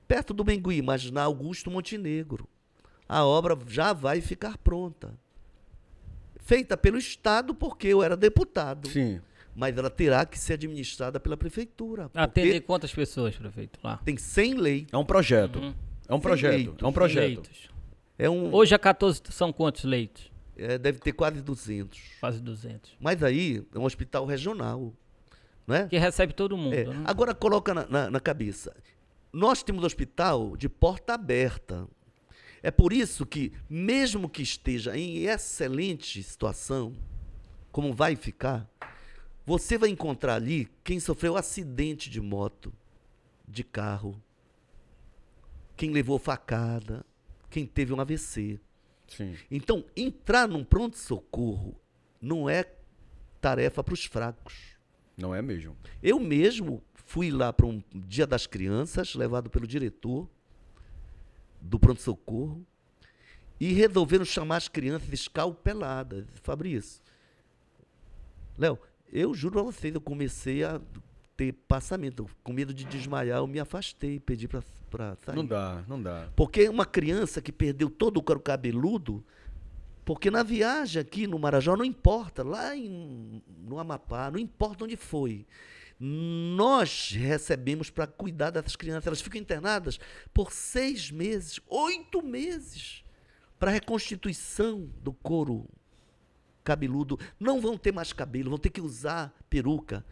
perto 0.08 0.34
do 0.34 0.42
Bengui, 0.42 0.82
mas 0.82 1.08
na 1.08 1.22
Augusto 1.22 1.70
Montenegro. 1.70 2.48
A 3.08 3.24
obra 3.24 3.56
já 3.68 3.92
vai 3.92 4.20
ficar 4.20 4.58
pronta. 4.58 5.14
Feita 6.40 6.76
pelo 6.76 6.98
Estado, 6.98 7.54
porque 7.54 7.86
eu 7.86 8.02
era 8.02 8.16
deputado. 8.16 8.88
Sim. 8.88 9.20
Mas 9.54 9.78
ela 9.78 9.88
terá 9.88 10.26
que 10.26 10.36
ser 10.36 10.54
administrada 10.54 11.20
pela 11.20 11.36
Prefeitura. 11.36 12.10
Atender 12.12 12.60
quantas 12.62 12.92
pessoas, 12.92 13.36
prefeito? 13.36 13.78
Lá. 13.80 13.98
tem 13.98 14.16
100 14.16 14.54
leis. 14.54 14.86
É 14.90 14.96
um 14.96 15.04
projeto. 15.04 15.72
É 16.08 16.12
um 16.14 16.18
projeto. 16.18 16.54
leitos. 16.54 16.82
É 16.82 16.86
um 16.86 16.92
projeto. 16.92 17.24
Leitos. 17.24 17.70
É 18.18 18.28
um, 18.28 18.52
Hoje 18.52 18.74
a 18.74 18.78
14 18.80 19.22
são 19.30 19.52
quantos 19.52 19.84
leitos? 19.84 20.28
é, 20.56 20.76
deve 20.76 20.98
ter 20.98 21.12
quase 21.12 21.40
200. 21.40 22.00
Quase 22.20 22.40
200. 22.40 22.96
Mas 23.00 23.22
aí 23.22 23.64
é 23.72 23.78
um 23.78 23.84
hospital 23.84 24.26
regional, 24.26 24.92
né? 25.66 25.86
Que 25.88 25.98
recebe 25.98 26.32
todo 26.32 26.56
mundo. 26.56 26.74
É, 26.74 26.84
né? 26.84 27.02
Agora 27.06 27.34
coloca 27.34 27.72
na, 27.74 27.86
na- 27.86 28.10
na 28.10 28.20
cabeça. 28.20 28.74
Nós 29.32 29.62
temos 29.62 29.84
hospital 29.84 30.56
de 30.56 30.68
porta 30.68 31.14
aberta. 31.14 31.88
É 32.62 32.70
por 32.70 32.92
isso 32.92 33.26
que, 33.26 33.52
mesmo 33.68 34.28
que 34.28 34.42
esteja 34.42 34.96
em 34.96 35.24
excelente 35.24 36.22
situação, 36.22 36.94
como 37.70 37.92
vai 37.92 38.16
ficar, 38.16 38.68
você 39.44 39.76
vai 39.76 39.90
encontrar 39.90 40.34
ali 40.36 40.70
quem 40.82 40.98
sofreu 41.00 41.36
acidente 41.36 42.08
de 42.08 42.20
moto, 42.20 42.72
de 43.46 43.62
carro, 43.62 44.22
quem 45.76 45.90
levou 45.90 46.18
facada, 46.18 47.04
quem 47.50 47.66
teve 47.66 47.92
um 47.92 48.00
AVC. 48.00 48.58
Sim. 49.08 49.36
Então, 49.50 49.84
entrar 49.96 50.48
num 50.48 50.64
pronto-socorro 50.64 51.74
não 52.20 52.48
é 52.48 52.64
tarefa 53.40 53.82
para 53.84 53.92
os 53.94 54.04
fracos. 54.04 54.73
Não 55.16 55.34
é 55.34 55.40
mesmo. 55.40 55.76
Eu 56.02 56.18
mesmo 56.18 56.82
fui 56.94 57.30
lá 57.30 57.52
para 57.52 57.66
um 57.66 57.82
Dia 57.94 58.26
das 58.26 58.46
Crianças, 58.46 59.14
levado 59.14 59.48
pelo 59.48 59.66
diretor 59.66 60.28
do 61.60 61.78
pronto-socorro, 61.78 62.64
e 63.60 63.72
resolveram 63.72 64.24
chamar 64.24 64.56
as 64.56 64.68
crianças 64.68 65.08
escalpeladas. 65.12 66.26
Fabrício, 66.42 67.00
Léo, 68.58 68.78
eu 69.12 69.32
juro 69.32 69.60
a 69.60 69.62
vocês, 69.62 69.94
eu 69.94 70.00
comecei 70.00 70.64
a 70.64 70.80
ter 71.36 71.52
passamento. 71.52 72.28
Com 72.42 72.52
medo 72.52 72.74
de 72.74 72.84
desmaiar, 72.84 73.38
eu 73.38 73.46
me 73.46 73.58
afastei, 73.58 74.20
pedi 74.20 74.48
para 74.48 74.62
sair. 75.24 75.36
Não 75.36 75.46
dá, 75.46 75.84
não 75.88 76.02
dá. 76.02 76.28
Porque 76.36 76.68
uma 76.68 76.84
criança 76.84 77.40
que 77.40 77.52
perdeu 77.52 77.90
todo 77.90 78.18
o 78.18 78.22
couro 78.22 78.40
cabeludo, 78.40 79.24
porque 80.04 80.30
na 80.30 80.42
viagem 80.42 81.00
aqui 81.00 81.26
no 81.26 81.38
Marajó 81.38 81.76
não 81.76 81.84
importa, 81.84 82.42
lá 82.42 82.76
em, 82.76 83.42
no 83.58 83.78
Amapá, 83.78 84.30
não 84.30 84.38
importa 84.38 84.84
onde 84.84 84.96
foi. 84.96 85.46
Nós 85.98 87.12
recebemos 87.12 87.88
para 87.88 88.06
cuidar 88.06 88.50
dessas 88.50 88.76
crianças. 88.76 89.06
Elas 89.06 89.20
ficam 89.20 89.40
internadas 89.40 89.98
por 90.32 90.52
seis 90.52 91.10
meses, 91.10 91.60
oito 91.68 92.20
meses, 92.20 93.04
para 93.58 93.70
reconstituição 93.70 94.90
do 95.02 95.12
couro 95.12 95.66
cabeludo. 96.62 97.18
Não 97.38 97.60
vão 97.60 97.78
ter 97.78 97.92
mais 97.92 98.12
cabelo, 98.12 98.50
vão 98.50 98.58
ter 98.58 98.70
que 98.70 98.80
usar 98.80 99.34
peruca. 99.48 100.04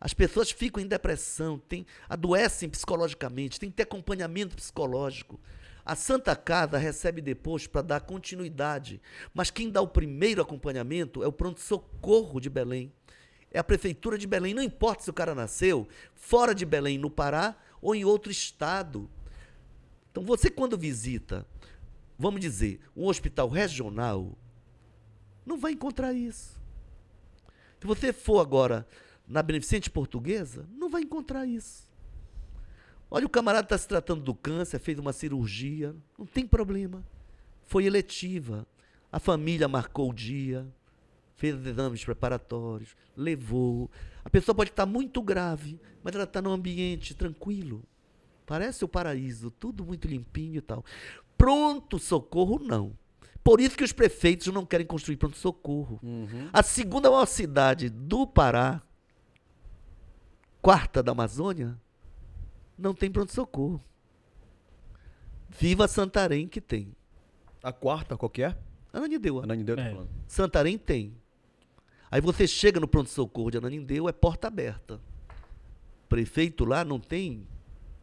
As 0.00 0.14
pessoas 0.14 0.50
ficam 0.50 0.82
em 0.82 0.86
depressão, 0.86 1.58
tem, 1.58 1.84
adoecem 2.08 2.68
psicologicamente, 2.68 3.58
tem 3.58 3.70
que 3.70 3.76
ter 3.76 3.82
acompanhamento 3.84 4.54
psicológico. 4.54 5.40
A 5.84 5.96
Santa 5.96 6.36
Casa 6.36 6.78
recebe 6.78 7.20
depois 7.20 7.66
para 7.66 7.82
dar 7.82 8.00
continuidade, 8.00 9.00
mas 9.34 9.50
quem 9.50 9.68
dá 9.68 9.80
o 9.80 9.88
primeiro 9.88 10.40
acompanhamento 10.40 11.22
é 11.24 11.26
o 11.26 11.32
pronto-socorro 11.32 12.40
de 12.40 12.48
Belém. 12.48 12.92
É 13.50 13.58
a 13.58 13.64
prefeitura 13.64 14.16
de 14.16 14.26
Belém, 14.26 14.54
não 14.54 14.62
importa 14.62 15.02
se 15.02 15.10
o 15.10 15.14
cara 15.14 15.34
nasceu 15.34 15.88
fora 16.14 16.54
de 16.54 16.64
Belém, 16.64 16.98
no 16.98 17.10
Pará, 17.10 17.56
ou 17.80 17.94
em 17.94 18.04
outro 18.04 18.30
estado. 18.30 19.10
Então 20.10 20.22
você 20.22 20.48
quando 20.48 20.78
visita, 20.78 21.44
vamos 22.16 22.40
dizer, 22.40 22.80
um 22.96 23.06
hospital 23.06 23.48
regional, 23.48 24.38
não 25.44 25.58
vai 25.58 25.72
encontrar 25.72 26.12
isso. 26.12 26.60
Se 27.80 27.86
você 27.86 28.12
for 28.12 28.40
agora 28.40 28.86
na 29.26 29.42
Beneficente 29.42 29.90
Portuguesa, 29.90 30.64
não 30.72 30.88
vai 30.88 31.02
encontrar 31.02 31.44
isso. 31.44 31.91
Olha, 33.14 33.26
o 33.26 33.28
camarada 33.28 33.66
está 33.66 33.76
se 33.76 33.86
tratando 33.86 34.22
do 34.22 34.34
câncer, 34.34 34.78
fez 34.78 34.98
uma 34.98 35.12
cirurgia, 35.12 35.94
não 36.18 36.24
tem 36.24 36.46
problema. 36.46 37.04
Foi 37.66 37.84
eletiva. 37.84 38.66
A 39.12 39.20
família 39.20 39.68
marcou 39.68 40.08
o 40.08 40.14
dia, 40.14 40.66
fez 41.34 41.54
os 41.54 41.66
exames 41.66 42.02
preparatórios, 42.02 42.96
levou. 43.14 43.90
A 44.24 44.30
pessoa 44.30 44.54
pode 44.54 44.70
estar 44.70 44.86
muito 44.86 45.20
grave, 45.20 45.78
mas 46.02 46.14
ela 46.14 46.24
está 46.24 46.40
num 46.40 46.52
ambiente 46.52 47.14
tranquilo. 47.14 47.84
Parece 48.46 48.82
o 48.82 48.88
paraíso, 48.88 49.50
tudo 49.50 49.84
muito 49.84 50.08
limpinho 50.08 50.56
e 50.56 50.62
tal. 50.62 50.82
Pronto 51.36 51.98
socorro, 51.98 52.58
não. 52.58 52.96
Por 53.44 53.60
isso 53.60 53.76
que 53.76 53.84
os 53.84 53.92
prefeitos 53.92 54.46
não 54.46 54.64
querem 54.64 54.86
construir 54.86 55.18
pronto 55.18 55.36
socorro. 55.36 56.00
A 56.50 56.62
segunda 56.62 57.10
maior 57.10 57.26
cidade 57.26 57.90
do 57.90 58.26
Pará, 58.26 58.80
quarta 60.62 61.02
da 61.02 61.12
Amazônia, 61.12 61.78
não 62.76 62.94
tem 62.94 63.10
pronto-socorro. 63.10 63.80
Viva 65.48 65.86
Santarém 65.86 66.48
que 66.48 66.60
tem. 66.60 66.94
A 67.62 67.72
quarta, 67.72 68.16
qual 68.16 68.30
que 68.30 68.42
é? 68.42 68.56
Ananindeua. 68.92 69.44
Ananideu 69.44 69.76
tá 69.76 69.82
É. 69.82 69.90
falando. 69.90 70.10
Santarém 70.26 70.78
tem. 70.78 71.14
Aí 72.10 72.20
você 72.20 72.46
chega 72.46 72.78
no 72.80 72.88
pronto-socorro 72.88 73.50
de 73.50 73.58
Ananindeu, 73.58 74.08
é 74.08 74.12
porta 74.12 74.48
aberta. 74.48 75.00
Prefeito 76.08 76.64
lá 76.64 76.84
não 76.84 76.98
tem 77.00 77.46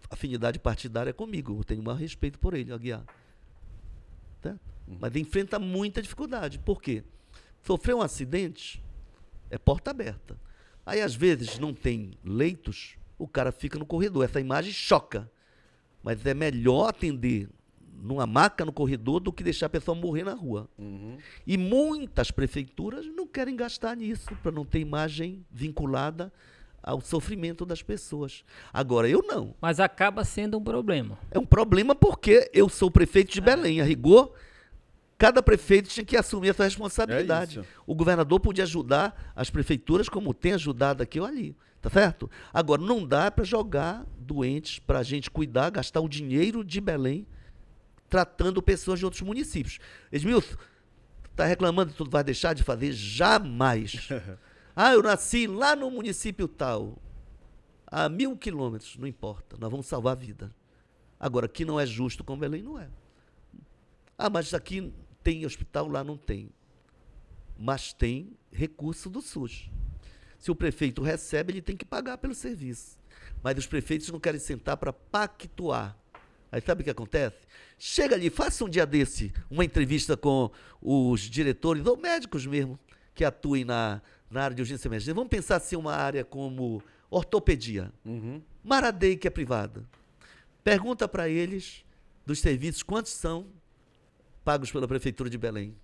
afinidade 0.09 0.57
partidária 0.59 1.13
comigo. 1.13 1.57
Eu 1.59 1.63
tenho 1.63 1.81
o 1.81 1.83
maior 1.83 1.97
respeito 1.97 2.39
por 2.39 2.53
ele, 2.53 2.73
Aguiar. 2.73 3.05
Tá? 4.41 4.57
Mas 4.99 5.15
enfrenta 5.15 5.59
muita 5.59 6.01
dificuldade. 6.01 6.57
Por 6.59 6.81
quê? 6.81 7.03
Sofreu 7.61 7.97
um 7.97 8.01
acidente, 8.01 8.83
é 9.49 9.57
porta 9.57 9.91
aberta. 9.91 10.39
Aí, 10.85 11.01
às 11.01 11.13
vezes, 11.13 11.59
não 11.59 11.73
tem 11.73 12.11
leitos, 12.23 12.97
o 13.19 13.27
cara 13.27 13.51
fica 13.51 13.77
no 13.77 13.85
corredor. 13.85 14.25
Essa 14.25 14.39
imagem 14.39 14.71
choca. 14.71 15.29
Mas 16.01 16.25
é 16.25 16.33
melhor 16.33 16.87
atender 16.87 17.49
numa 18.01 18.25
maca 18.25 18.63
no 18.63 18.71
corredor 18.71 19.19
do 19.19 19.31
que 19.31 19.43
deixar 19.43 19.65
a 19.65 19.69
pessoa 19.69 19.93
morrer 19.93 20.23
na 20.23 20.33
rua. 20.33 20.69
E 21.45 21.57
muitas 21.57 22.31
prefeituras 22.31 23.05
não 23.05 23.27
querem 23.27 23.55
gastar 23.55 23.95
nisso, 23.97 24.29
para 24.41 24.51
não 24.51 24.65
ter 24.65 24.79
imagem 24.79 25.45
vinculada 25.51 26.31
ao 26.81 27.01
sofrimento 27.01 27.65
das 27.65 27.83
pessoas. 27.83 28.45
Agora, 28.71 29.09
eu 29.09 29.21
não. 29.27 29.53
Mas 29.59 29.81
acaba 29.81 30.23
sendo 30.23 30.57
um 30.57 30.63
problema. 30.63 31.19
É 31.29 31.37
um 31.37 31.45
problema 31.45 31.93
porque 31.93 32.49
eu 32.53 32.69
sou 32.69 32.89
prefeito 32.89 33.33
de 33.33 33.41
Belém. 33.41 33.81
A 33.81 33.83
rigor, 33.83 34.33
cada 35.17 35.43
prefeito 35.43 35.89
tinha 35.89 36.05
que 36.05 36.15
assumir 36.15 36.49
essa 36.49 36.63
responsabilidade. 36.63 37.59
É 37.59 37.63
o 37.85 37.93
governador 37.93 38.39
podia 38.39 38.63
ajudar 38.63 39.33
as 39.35 39.49
prefeituras 39.49 40.07
como 40.07 40.33
tem 40.33 40.53
ajudado 40.53 41.03
aqui 41.03 41.19
ou 41.19 41.25
ali. 41.25 41.53
Tá 41.81 41.89
certo? 41.89 42.29
Agora, 42.53 42.81
não 42.81 43.05
dá 43.05 43.31
para 43.31 43.43
jogar 43.45 44.05
doentes 44.17 44.79
para 44.79 44.99
a 44.99 45.03
gente 45.03 45.29
cuidar, 45.31 45.69
gastar 45.69 46.01
o 46.01 46.09
dinheiro 46.09 46.63
de 46.63 46.81
Belém 46.81 47.25
tratando 48.09 48.61
pessoas 48.61 48.99
de 48.99 49.05
outros 49.05 49.21
municípios. 49.21 49.79
Edmilson, 50.11 50.57
tá 51.35 51.45
reclamando 51.45 51.91
que 51.91 51.97
tu 51.97 52.09
vai 52.09 52.23
deixar 52.23 52.53
de 52.53 52.63
fazer? 52.63 52.91
Jamais. 52.91 54.09
ah, 54.75 54.93
eu 54.93 55.03
nasci 55.03 55.47
lá 55.47 55.75
no 55.75 55.89
município 55.91 56.47
tal. 56.47 56.97
A 57.87 58.09
mil 58.09 58.35
quilômetros, 58.35 58.97
não 58.97 59.07
importa. 59.07 59.55
Nós 59.57 59.71
vamos 59.71 59.85
salvar 59.85 60.13
a 60.13 60.19
vida. 60.19 60.53
Agora, 61.19 61.47
que 61.47 61.65
não 61.65 61.79
é 61.79 61.85
justo 61.85 62.23
com 62.23 62.37
Belém, 62.37 62.61
não 62.61 62.79
é. 62.79 62.89
Ah, 64.17 64.29
mas 64.29 64.53
aqui 64.53 64.93
tem 65.23 65.45
hospital, 65.45 65.87
lá 65.87 66.03
não 66.03 66.17
tem. 66.17 66.49
Mas 67.57 67.93
tem 67.93 68.37
recurso 68.51 69.09
do 69.09 69.21
SUS. 69.21 69.69
Se 70.39 70.49
o 70.49 70.55
prefeito 70.55 71.03
recebe, 71.03 71.51
ele 71.51 71.61
tem 71.61 71.75
que 71.75 71.85
pagar 71.85 72.17
pelo 72.17 72.33
serviço. 72.33 72.97
Mas 73.43 73.57
os 73.57 73.67
prefeitos 73.67 74.09
não 74.09 74.19
querem 74.19 74.39
sentar 74.39 74.77
para 74.77 74.93
pactuar. 74.93 75.95
Aí 76.51 76.61
sabe 76.61 76.81
o 76.81 76.83
que 76.83 76.89
acontece? 76.89 77.37
Chega 77.77 78.15
ali, 78.15 78.29
faça 78.29 78.65
um 78.65 78.69
dia 78.69 78.85
desse 78.85 79.31
uma 79.51 79.63
entrevista 79.63 80.17
com 80.17 80.49
os 80.81 81.21
diretores 81.21 81.85
ou 81.85 81.95
médicos 81.95 82.45
mesmo 82.45 82.79
que 83.13 83.23
atuem 83.23 83.65
na, 83.65 84.01
na 84.31 84.43
área 84.43 84.55
de 84.55 84.61
urgência 84.61 84.87
e 84.87 84.89
emergência. 84.89 85.13
Vamos 85.13 85.29
pensar 85.29 85.57
assim 85.57 85.75
uma 85.75 85.93
área 85.93 86.23
como 86.23 86.81
ortopedia. 87.09 87.91
Uhum. 88.05 88.41
Maradei, 88.63 89.17
que 89.17 89.27
é 89.27 89.31
privada. 89.31 89.85
Pergunta 90.63 91.07
para 91.07 91.27
eles 91.29 91.85
dos 92.25 92.39
serviços 92.39 92.81
quantos 92.81 93.11
são 93.11 93.47
pagos 94.43 94.71
pela 94.71 94.87
Prefeitura 94.87 95.29
de 95.29 95.37
Belém. 95.37 95.75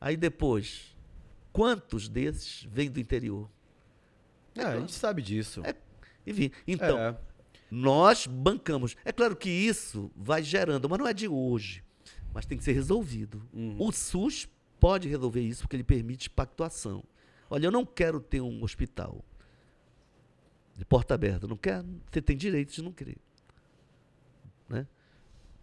Aí 0.00 0.16
depois, 0.16 0.94
quantos 1.52 2.08
desses 2.08 2.66
vêm 2.70 2.90
do 2.90 3.00
interior? 3.00 3.48
É, 4.56 4.64
a 4.64 4.78
gente 4.80 4.92
sabe 4.92 5.22
disso. 5.22 5.62
É, 5.64 5.74
Enfim, 6.26 6.50
então, 6.66 6.98
É. 6.98 7.16
nós 7.70 8.26
bancamos. 8.26 8.96
É 9.04 9.12
claro 9.12 9.36
que 9.36 9.48
isso 9.48 10.10
vai 10.16 10.42
gerando, 10.42 10.88
mas 10.88 10.98
não 10.98 11.06
é 11.06 11.14
de 11.14 11.28
hoje. 11.28 11.84
Mas 12.34 12.44
tem 12.46 12.58
que 12.58 12.64
ser 12.64 12.72
resolvido. 12.72 13.48
O 13.78 13.90
SUS 13.92 14.48
pode 14.80 15.08
resolver 15.08 15.40
isso 15.40 15.62
porque 15.62 15.76
ele 15.76 15.84
permite 15.84 16.28
pactuação. 16.28 17.02
Olha, 17.48 17.66
eu 17.66 17.70
não 17.70 17.86
quero 17.86 18.20
ter 18.20 18.40
um 18.40 18.62
hospital 18.62 19.24
de 20.76 20.84
porta 20.84 21.14
aberta. 21.14 21.46
Não 21.46 21.56
quero. 21.56 21.86
Você 22.10 22.20
tem 22.20 22.36
direito 22.36 22.72
de 22.72 22.82
não 22.82 22.92
querer. 22.92 23.16
Né? 24.68 24.86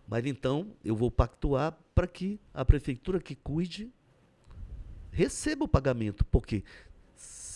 Mas 0.08 0.26
então 0.26 0.76
eu 0.84 0.96
vou 0.96 1.12
pactuar 1.12 1.78
para 1.94 2.08
que 2.08 2.40
a 2.54 2.66
prefeitura 2.66 3.20
que 3.20 3.36
cuide 3.36 3.92
receba 5.12 5.66
o 5.66 5.68
pagamento. 5.68 6.26
Porque 6.26 6.64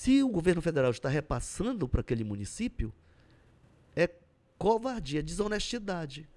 se 0.07 0.23
o 0.23 0.29
governo 0.29 0.61
federal 0.61 0.89
está 0.89 1.09
repassando 1.09 1.85
para 1.85 1.99
aquele 1.99 2.23
município, 2.23 2.93
é 3.93 4.09
covardia, 4.57 5.19
é 5.19 5.21
desonestidade. 5.21 6.29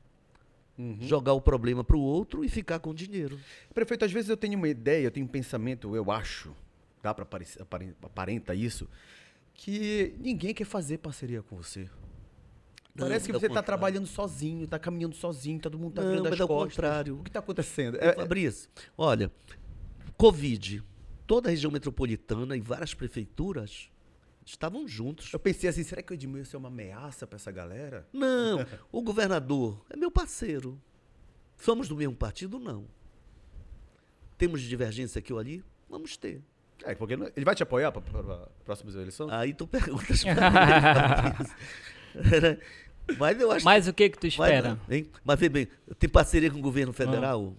jogar 0.98 1.34
o 1.34 1.40
problema 1.40 1.84
para 1.84 1.96
o 1.96 2.00
outro 2.00 2.44
e 2.44 2.48
ficar 2.48 2.80
com 2.80 2.90
o 2.90 2.94
dinheiro. 2.94 3.38
Prefeito, 3.72 4.04
às 4.04 4.10
vezes 4.10 4.28
eu 4.28 4.36
tenho 4.36 4.56
uma 4.56 4.68
ideia, 4.68 5.04
eu 5.04 5.10
tenho 5.12 5.24
um 5.24 5.28
pensamento, 5.28 5.94
eu 5.94 6.10
acho, 6.10 6.52
dá 7.00 7.14
para 7.14 7.24
aparenta 8.02 8.56
isso, 8.56 8.88
que 9.54 10.16
ninguém 10.18 10.52
quer 10.52 10.64
fazer 10.64 10.98
parceria 10.98 11.40
com 11.40 11.54
você. 11.54 11.88
Não, 12.92 13.06
Parece 13.06 13.26
que 13.26 13.32
você 13.32 13.46
está 13.46 13.62
trabalhando 13.62 14.06
sozinho, 14.06 14.64
está 14.64 14.80
caminhando 14.80 15.14
sozinho, 15.14 15.60
todo 15.60 15.78
mundo 15.78 15.90
está 15.90 16.02
virando 16.02 16.26
as 16.26 16.38
costas. 16.40 16.74
contrário. 16.74 17.20
O 17.20 17.22
que 17.22 17.30
está 17.30 17.38
acontecendo? 17.38 17.98
É, 17.98 18.08
É, 18.08 18.12
Fabrício, 18.14 18.68
olha, 18.98 19.30
Covid, 20.16 20.82
toda 21.30 21.48
a 21.48 21.50
região 21.50 21.70
metropolitana 21.70 22.56
e 22.56 22.60
várias 22.60 22.92
prefeituras 22.92 23.88
estavam 24.44 24.88
juntos. 24.88 25.32
eu 25.32 25.38
pensei 25.38 25.70
assim, 25.70 25.84
será 25.84 26.02
que 26.02 26.12
o 26.12 26.14
Edmilson 26.14 26.56
é 26.56 26.58
uma 26.58 26.66
ameaça 26.66 27.24
para 27.24 27.36
essa 27.36 27.52
galera? 27.52 28.04
Não, 28.12 28.66
o 28.90 29.00
governador 29.00 29.80
é 29.88 29.96
meu 29.96 30.10
parceiro. 30.10 30.76
Somos 31.56 31.86
do 31.86 31.94
mesmo 31.94 32.16
partido? 32.16 32.58
Não. 32.58 32.84
Temos 34.36 34.60
divergência 34.60 35.20
aqui 35.20 35.32
ou 35.32 35.38
ali? 35.38 35.62
Vamos 35.88 36.16
ter. 36.16 36.42
É, 36.82 36.96
porque 36.96 37.14
ele 37.14 37.44
vai 37.44 37.54
te 37.54 37.62
apoiar 37.62 37.92
para 37.92 38.48
próximas 38.64 38.96
eleições? 38.96 39.30
Aí 39.30 39.54
tu 39.54 39.68
perguntas. 39.68 40.24
Mas 43.16 43.40
eu 43.40 43.52
acho 43.52 43.64
Mas 43.64 43.86
o 43.86 43.92
que 43.92 44.10
que 44.10 44.18
tu 44.18 44.24
Mas, 44.24 44.32
espera? 44.32 44.80
hein? 44.90 45.08
Mas 45.24 45.38
vê 45.38 45.48
bem, 45.48 45.68
tem 45.96 46.10
parceria 46.10 46.50
com 46.50 46.58
o 46.58 46.62
governo 46.62 46.92
federal? 46.92 47.54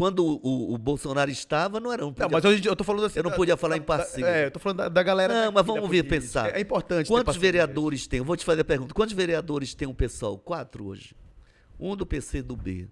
Quando 0.00 0.24
o, 0.24 0.72
o- 0.72 0.78
Bolsonaro 0.78 1.30
estava, 1.30 1.78
não 1.78 1.92
era 1.92 2.06
um. 2.06 2.14
Não, 2.16 2.28
mas 2.30 2.42
hoje 2.42 2.66
eu 2.66 2.74
tô 2.74 2.82
falando 2.82 3.04
assim. 3.04 3.18
Eu 3.18 3.22
não 3.22 3.32
podia 3.32 3.54
falar 3.54 3.74
da- 3.74 3.82
em 3.82 3.82
parceiro. 3.82 4.22
da- 4.30 4.34
É, 4.34 4.46
eu 4.46 4.50
tô 4.50 4.58
falando 4.58 4.78
da, 4.78 4.88
da 4.88 5.02
galera. 5.02 5.44
Não, 5.44 5.52
mas 5.52 5.66
vamos 5.66 5.90
ver, 5.90 6.04
pensar. 6.04 6.54
É, 6.54 6.56
é 6.56 6.60
importante. 6.62 7.06
Quantos 7.06 7.36
vereadores 7.36 8.06
tem? 8.06 8.16
Eu 8.20 8.24
vou 8.24 8.34
te 8.34 8.42
fazer 8.42 8.62
a 8.62 8.64
pergunta. 8.64 8.94
Quantos 8.94 9.14
vereadores 9.14 9.74
tem 9.74 9.86
o 9.86 9.92
pessoal? 9.92 10.38
Quatro 10.38 10.86
hoje. 10.86 11.14
Um 11.78 11.94
do 11.94 12.06
PC 12.06 12.40
do 12.40 12.56
B. 12.56 12.88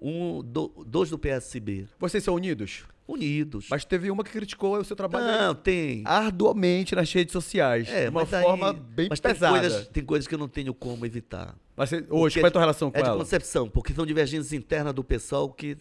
Um, 0.00 0.42
do- 0.44 0.84
dois 0.86 1.08
do 1.08 1.18
PSB. 1.18 1.86
Vocês 1.98 2.22
são 2.22 2.34
unidos? 2.34 2.84
Unidos. 3.06 3.66
Mas 3.70 3.86
teve 3.86 4.10
uma 4.10 4.22
que 4.22 4.30
criticou 4.30 4.76
o 4.76 4.84
seu 4.84 4.94
trabalho 4.94 5.24
não, 5.24 5.54
tem. 5.54 6.02
arduamente 6.04 6.94
nas 6.94 7.10
redes 7.10 7.32
sociais. 7.32 7.88
É, 7.88 8.02
de 8.04 8.10
uma 8.10 8.26
forma 8.26 8.74
bem 8.74 9.06
mas 9.08 9.18
pesada. 9.18 9.58
Tem 9.58 9.60
coisas, 9.70 9.88
tem 9.88 10.04
coisas 10.04 10.28
que 10.28 10.34
eu 10.34 10.38
não 10.38 10.46
tenho 10.46 10.74
como 10.74 11.06
evitar. 11.06 11.56
Mas 11.74 11.88
você- 11.88 12.04
hoje, 12.10 12.34
Porque 12.34 12.40
qual 12.40 12.46
é 12.46 12.48
a 12.48 12.50
tua 12.50 12.60
relação 12.60 12.90
com 12.90 12.98
é 12.98 13.02
de 13.02 13.08
ela? 13.08 13.16
concepção, 13.18 13.66
porque 13.66 13.94
são 13.94 14.04
divergências 14.04 14.52
internas 14.52 14.92
do 14.92 15.02
pessoal 15.02 15.48
que 15.50 15.78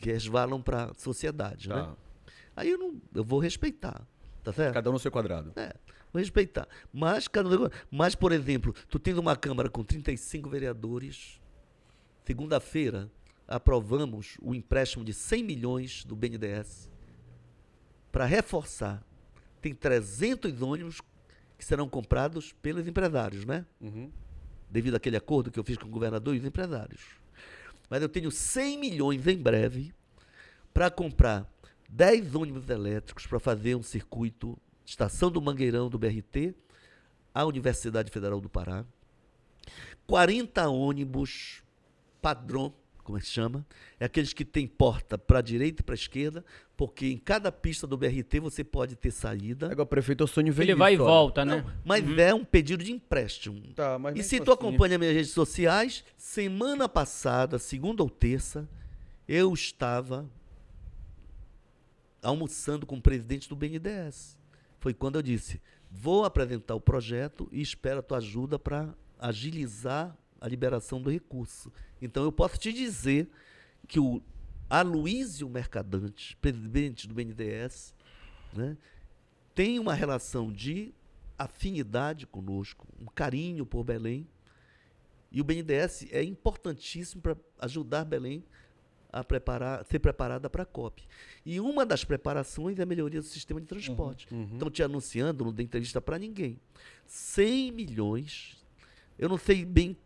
resvalam 0.00 0.60
para 0.62 0.84
a 0.90 0.94
sociedade, 0.94 1.68
Tá. 1.68 1.88
né? 1.88 1.96
Aí 2.56 2.70
eu, 2.70 2.78
não, 2.78 3.00
eu 3.14 3.24
vou 3.24 3.38
respeitar, 3.38 4.06
tá 4.42 4.52
certo? 4.52 4.74
Cada 4.74 4.90
um 4.90 4.92
no 4.94 4.98
seu 4.98 5.10
quadrado. 5.10 5.52
É, 5.56 5.74
vou 6.12 6.20
respeitar. 6.20 6.66
Mas, 6.92 7.26
cada, 7.28 7.48
um- 7.48 7.68
mas, 7.90 8.14
por 8.14 8.32
exemplo, 8.32 8.74
tu 8.88 8.98
tendo 8.98 9.18
uma 9.20 9.36
Câmara 9.36 9.68
com 9.70 9.82
35 9.84 10.48
vereadores, 10.50 11.40
segunda-feira 12.24 13.10
aprovamos 13.48 14.36
o 14.40 14.54
empréstimo 14.54 15.04
de 15.04 15.12
100 15.12 15.42
milhões 15.42 16.04
do 16.04 16.14
BNDES 16.14 16.90
para 18.12 18.24
reforçar. 18.24 19.02
Tem 19.60 19.74
300 19.74 20.62
ônibus 20.62 21.00
que 21.58 21.64
serão 21.64 21.88
comprados 21.88 22.52
pelos 22.62 22.86
empresários, 22.86 23.44
né? 23.44 23.66
Uhum. 23.80 24.10
devido 24.70 24.94
àquele 24.94 25.16
acordo 25.16 25.50
que 25.50 25.58
eu 25.58 25.64
fiz 25.64 25.76
com 25.76 25.86
o 25.86 25.90
governador 25.90 26.34
e 26.34 26.38
os 26.38 26.44
empresários. 26.44 27.00
Mas 27.90 28.00
eu 28.00 28.08
tenho 28.08 28.30
100 28.30 28.78
milhões 28.78 29.26
em 29.26 29.36
breve 29.36 29.92
para 30.72 30.88
comprar 30.90 31.52
10 31.88 32.36
ônibus 32.36 32.70
elétricos 32.70 33.26
para 33.26 33.40
fazer 33.40 33.74
um 33.74 33.82
circuito 33.82 34.56
Estação 34.86 35.30
do 35.30 35.42
Mangueirão 35.42 35.88
do 35.88 35.98
BRT 35.98 36.54
à 37.34 37.44
Universidade 37.44 38.10
Federal 38.10 38.40
do 38.40 38.48
Pará. 38.48 38.84
40 40.06 40.68
ônibus 40.68 41.62
padrão, 42.20 42.72
como 43.10 43.18
é 43.18 43.20
que 43.20 43.26
se 43.26 43.32
chama? 43.32 43.66
É 43.98 44.04
aqueles 44.04 44.32
que 44.32 44.44
tem 44.44 44.66
porta 44.68 45.18
para 45.18 45.40
a 45.40 45.42
direita 45.42 45.82
e 45.82 45.84
para 45.84 45.94
a 45.94 45.96
esquerda, 45.96 46.44
porque 46.76 47.06
em 47.08 47.18
cada 47.18 47.50
pista 47.50 47.86
do 47.86 47.96
BRT 47.96 48.38
você 48.40 48.62
pode 48.62 48.94
ter 48.94 49.10
saída. 49.10 49.66
Agora, 49.70 49.84
prefeito, 49.86 50.22
eu 50.22 50.28
sonho 50.28 50.52
ver 50.52 50.62
Ele 50.62 50.74
vai 50.76 50.94
e 50.94 50.96
volta, 50.96 51.44
né? 51.44 51.64
Mas 51.84 52.04
é 52.18 52.32
um 52.32 52.44
pedido 52.44 52.84
de 52.84 52.92
empréstimo. 52.92 53.60
Tá, 53.74 53.98
mas 53.98 54.16
E 54.16 54.22
se 54.22 54.38
tu 54.38 54.52
assim- 54.52 54.52
acompanha 54.52 54.96
minhas 54.98 55.14
redes 55.14 55.32
sociais, 55.32 56.04
semana 56.16 56.88
passada, 56.88 57.58
segunda 57.58 58.02
ou 58.02 58.08
terça, 58.08 58.68
eu 59.26 59.52
estava 59.52 60.28
almoçando 62.22 62.86
com 62.86 62.96
o 62.96 63.02
presidente 63.02 63.48
do 63.48 63.56
BNDES. 63.56 64.38
Foi 64.78 64.94
quando 64.94 65.16
eu 65.16 65.22
disse: 65.22 65.60
vou 65.90 66.24
apresentar 66.24 66.74
o 66.74 66.80
projeto 66.80 67.48
e 67.50 67.60
espero 67.60 67.98
a 67.98 68.02
tua 68.02 68.18
ajuda 68.18 68.58
para 68.58 68.94
agilizar 69.18 70.16
a 70.40 70.48
liberação 70.48 71.00
do 71.00 71.10
recurso. 71.10 71.72
Então 72.00 72.24
eu 72.24 72.32
posso 72.32 72.58
te 72.58 72.72
dizer 72.72 73.28
que 73.86 74.00
o 74.00 74.22
Aloísio 74.68 75.48
Mercadante, 75.48 76.36
presidente 76.36 77.06
do 77.08 77.14
BNDES, 77.14 77.94
né, 78.52 78.76
tem 79.54 79.78
uma 79.78 79.94
relação 79.94 80.52
de 80.52 80.94
afinidade 81.36 82.26
conosco, 82.26 82.86
um 83.00 83.06
carinho 83.06 83.66
por 83.66 83.84
Belém. 83.84 84.28
E 85.32 85.40
o 85.40 85.44
BNDES 85.44 86.06
é 86.10 86.22
importantíssimo 86.22 87.22
para 87.22 87.36
ajudar 87.60 88.04
Belém 88.04 88.44
a 89.12 89.24
preparar, 89.24 89.84
ser 89.84 89.98
preparada 89.98 90.48
para 90.48 90.62
a 90.62 90.66
COP. 90.66 91.02
E 91.44 91.58
uma 91.60 91.84
das 91.84 92.04
preparações 92.04 92.78
é 92.78 92.82
a 92.82 92.86
melhoria 92.86 93.20
do 93.20 93.26
sistema 93.26 93.60
de 93.60 93.66
transporte. 93.66 94.28
Estão 94.52 94.70
te 94.70 94.82
anunciando, 94.82 95.44
não 95.44 95.52
dei 95.52 95.64
entrevista 95.64 96.00
para 96.00 96.18
ninguém. 96.18 96.60
100 97.06 97.72
milhões. 97.72 98.56
Eu 99.18 99.28
não 99.28 99.36
sei 99.36 99.64
bem 99.64 99.96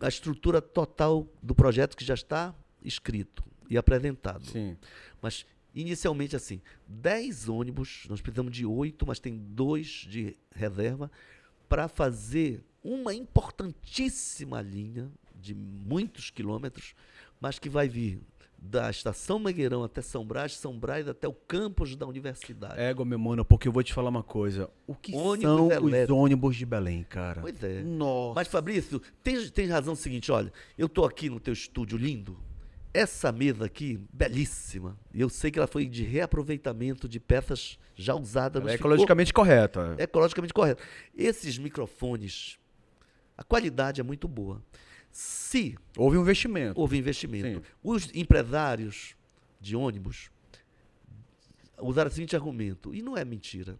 a 0.00 0.08
estrutura 0.08 0.60
total 0.60 1.26
do 1.42 1.54
projeto 1.54 1.96
que 1.96 2.04
já 2.04 2.14
está 2.14 2.54
escrito 2.82 3.44
e 3.68 3.78
apresentado. 3.78 4.46
Sim. 4.46 4.76
Mas 5.20 5.46
inicialmente 5.74 6.36
assim, 6.36 6.60
10 6.86 7.48
ônibus, 7.48 8.06
nós 8.08 8.20
precisamos 8.20 8.52
de 8.52 8.64
8, 8.64 9.06
mas 9.06 9.18
tem 9.18 9.36
dois 9.36 10.06
de 10.08 10.36
reserva 10.54 11.10
para 11.68 11.88
fazer 11.88 12.62
uma 12.82 13.14
importantíssima 13.14 14.60
linha 14.60 15.10
de 15.34 15.54
muitos 15.54 16.30
quilômetros, 16.30 16.94
mas 17.40 17.58
que 17.58 17.68
vai 17.68 17.88
vir 17.88 18.20
da 18.64 18.88
estação 18.90 19.38
Mangueirão 19.38 19.84
até 19.84 20.00
São 20.00 20.24
Brás, 20.24 20.56
São 20.56 20.78
Brás 20.78 21.06
até 21.06 21.28
o 21.28 21.32
campus 21.32 21.94
da 21.94 22.06
universidade. 22.06 22.80
Égua, 22.80 23.04
meu 23.04 23.18
mano, 23.18 23.44
porque 23.44 23.68
eu 23.68 23.72
vou 23.72 23.82
te 23.82 23.92
falar 23.92 24.08
uma 24.08 24.22
coisa. 24.22 24.70
O 24.86 24.94
que 24.94 25.14
Ônibus 25.14 25.42
são 25.42 25.66
os 25.66 25.72
elétrico. 25.72 26.18
ônibus 26.18 26.56
de 26.56 26.64
Belém, 26.64 27.04
cara? 27.04 27.42
Pois 27.42 27.62
é. 27.62 27.82
Nossa. 27.82 28.34
Mas 28.34 28.48
Fabrício, 28.48 29.00
tem, 29.22 29.48
tem 29.50 29.66
razão 29.68 29.92
o 29.92 29.96
seguinte, 29.96 30.32
olha, 30.32 30.52
eu 30.78 30.86
estou 30.86 31.04
aqui 31.04 31.28
no 31.28 31.38
teu 31.38 31.52
estúdio 31.52 31.98
lindo, 31.98 32.38
essa 32.92 33.30
mesa 33.30 33.66
aqui, 33.66 34.00
belíssima, 34.12 34.96
e 35.12 35.20
eu 35.20 35.28
sei 35.28 35.50
que 35.50 35.58
ela 35.58 35.66
foi 35.68 35.86
de 35.86 36.02
reaproveitamento 36.02 37.08
de 37.08 37.20
peças 37.20 37.78
já 37.94 38.14
usadas. 38.14 38.62
Ela 38.62 38.70
é 38.70 38.76
ficou 38.76 38.90
ecologicamente 38.90 39.32
correta. 39.32 39.94
ecologicamente 39.98 40.54
correto. 40.54 40.82
Esses 41.14 41.58
microfones, 41.58 42.58
a 43.36 43.44
qualidade 43.44 44.00
é 44.00 44.04
muito 44.04 44.26
boa. 44.26 44.62
Se 45.14 45.78
Houve 45.96 46.18
um 46.18 46.22
investimento. 46.22 46.80
houve 46.80 46.98
investimento, 46.98 47.60
Sim. 47.64 47.72
os 47.84 48.10
empresários 48.12 49.14
de 49.60 49.76
ônibus 49.76 50.28
usaram 51.80 52.10
o 52.10 52.12
seguinte 52.12 52.34
argumento, 52.34 52.92
e 52.92 53.00
não 53.00 53.16
é 53.16 53.24
mentira. 53.24 53.78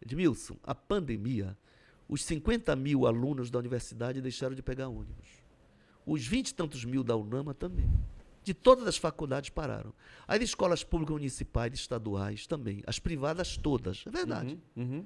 Edmilson, 0.00 0.56
a 0.64 0.74
pandemia, 0.74 1.56
os 2.08 2.24
50 2.24 2.74
mil 2.74 3.06
alunos 3.06 3.50
da 3.50 3.58
universidade 3.58 4.22
deixaram 4.22 4.54
de 4.54 4.62
pegar 4.62 4.88
ônibus. 4.88 5.28
Os 6.06 6.26
20 6.26 6.48
e 6.48 6.54
tantos 6.54 6.86
mil 6.86 7.04
da 7.04 7.16
UNAMA 7.16 7.52
também. 7.52 7.88
De 8.42 8.54
todas 8.54 8.86
as 8.88 8.96
faculdades 8.96 9.50
pararam. 9.50 9.92
As 10.26 10.40
escolas 10.40 10.82
públicas 10.82 11.12
municipais, 11.12 11.74
estaduais 11.74 12.46
também. 12.46 12.82
As 12.86 12.98
privadas 12.98 13.58
todas. 13.58 14.04
É 14.06 14.10
verdade. 14.10 14.58
Uhum. 14.74 15.04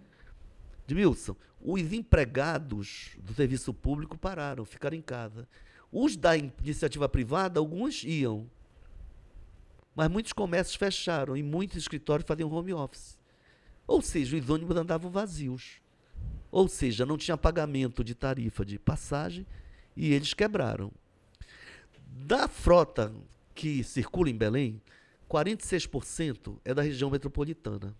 Edmilson, 0.86 1.34
os 1.60 1.92
empregados 1.92 3.10
do 3.18 3.34
serviço 3.34 3.74
público 3.74 4.16
pararam, 4.16 4.64
ficaram 4.64 4.96
em 4.96 5.02
casa. 5.02 5.48
Os 5.90 6.16
da 6.16 6.36
in- 6.36 6.52
iniciativa 6.62 7.08
privada, 7.08 7.58
alguns 7.58 8.04
iam. 8.04 8.48
Mas 9.94 10.08
muitos 10.08 10.32
comércios 10.32 10.76
fecharam 10.76 11.36
e 11.36 11.42
muitos 11.42 11.76
escritórios 11.76 12.26
faziam 12.26 12.52
home 12.52 12.72
office. 12.72 13.18
Ou 13.86 14.02
seja, 14.02 14.36
os 14.36 14.50
ônibus 14.50 14.76
andavam 14.76 15.10
vazios. 15.10 15.80
Ou 16.50 16.68
seja, 16.68 17.06
não 17.06 17.16
tinha 17.16 17.36
pagamento 17.36 18.04
de 18.04 18.14
tarifa 18.14 18.64
de 18.64 18.78
passagem 18.78 19.46
e 19.96 20.12
eles 20.12 20.34
quebraram. 20.34 20.92
Da 22.06 22.46
frota 22.48 23.12
que 23.54 23.82
circula 23.82 24.28
em 24.30 24.36
Belém, 24.36 24.80
46% 25.28 26.58
é 26.64 26.72
da 26.74 26.82
região 26.82 27.10
metropolitana. 27.10 27.94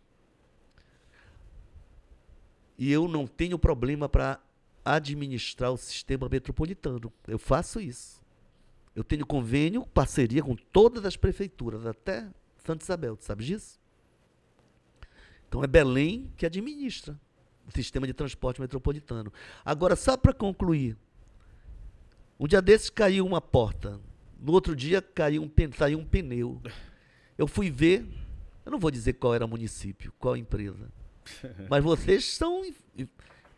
E 2.79 2.93
eu 2.93 3.09
não 3.09 3.27
tenho 3.27 3.59
problema 3.59 4.09
para 4.09 4.41
administrar 4.85 5.73
o 5.73 5.77
sistema 5.77 6.29
metropolitano. 6.29 7.13
Eu 7.27 7.39
faço 7.39 7.81
isso. 7.81 8.23
Eu 8.95 9.05
tenho 9.05 9.27
convênio, 9.27 9.85
parceria 9.87 10.43
com 10.43 10.55
todas 10.55 11.05
as 11.05 11.17
prefeituras, 11.17 11.85
até 11.87 12.29
Santa 12.59 12.85
Isabel, 12.85 13.17
tu 13.17 13.25
sabe 13.25 13.45
disso? 13.45 13.79
Então 15.49 15.63
é 15.63 15.67
Belém 15.67 16.33
que 16.37 16.47
administra 16.47 17.19
o 17.67 17.73
sistema 17.73 18.07
de 18.07 18.13
transporte 18.13 18.61
metropolitano. 18.61 19.33
Agora, 19.65 19.97
só 19.97 20.17
para 20.17 20.33
concluir, 20.33 20.97
Um 22.39 22.47
dia 22.47 22.61
desses 22.61 22.91
caiu 22.91 23.25
uma 23.25 23.41
porta. 23.41 23.99
No 24.39 24.53
outro 24.53 24.77
dia 24.77 25.01
caiu 25.01 25.43
um, 25.43 25.51
saiu 25.77 25.99
um 25.99 26.05
pneu. 26.05 26.61
Eu 27.39 27.47
fui 27.47 27.71
ver, 27.71 28.07
eu 28.65 28.73
não 28.73 28.79
vou 28.79 28.91
dizer 28.91 29.15
qual 29.15 29.35
era 29.35 29.45
o 29.45 29.49
município, 29.49 30.13
qual 30.19 30.37
empresa. 30.37 30.91
Mas 31.69 31.83
vocês 31.85 32.25
são 32.25 32.63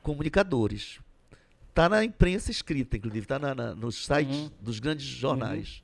comunicadores. 0.03 1.01
Está 1.69 1.89
na 1.89 2.05
imprensa 2.05 2.51
escrita, 2.51 2.97
inclusive, 2.97 3.25
está 3.25 3.39
nos 3.77 4.05
sites 4.05 4.37
Uhum. 4.37 4.51
dos 4.61 4.81
grandes 4.81 5.07
jornais. 5.07 5.83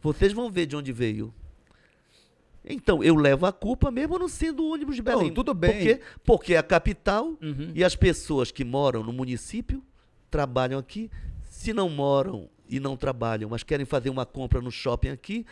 Vocês 0.00 0.32
vão 0.32 0.50
ver 0.50 0.66
de 0.66 0.76
onde 0.76 0.92
veio. 0.92 1.32
Então, 2.64 3.02
eu 3.02 3.16
levo 3.16 3.44
a 3.44 3.52
culpa 3.52 3.90
mesmo 3.90 4.18
não 4.18 4.28
sendo 4.28 4.62
o 4.62 4.72
ônibus 4.72 4.94
de 4.94 5.02
Belém. 5.02 5.28
Não, 5.28 5.34
tudo 5.34 5.52
bem. 5.52 5.72
Porque, 5.72 6.00
porque 6.24 6.54
é 6.54 6.58
a 6.58 6.62
capital 6.62 7.36
Uhum. 7.42 7.72
e 7.74 7.82
as 7.82 7.96
pessoas 7.96 8.52
que 8.52 8.64
moram 8.64 9.02
no 9.02 9.12
município 9.12 9.82
trabalham 10.30 10.78
aqui. 10.78 11.10
Se 11.42 11.72
não 11.72 11.88
moram 11.88 12.48
e 12.68 12.78
não 12.78 12.96
trabalham, 12.96 13.50
mas 13.50 13.62
querem 13.64 13.84
fazer 13.84 14.10
uma 14.10 14.24
compra 14.24 14.60
no 14.60 14.70
shopping 14.70 15.08
aqui, 15.08 15.44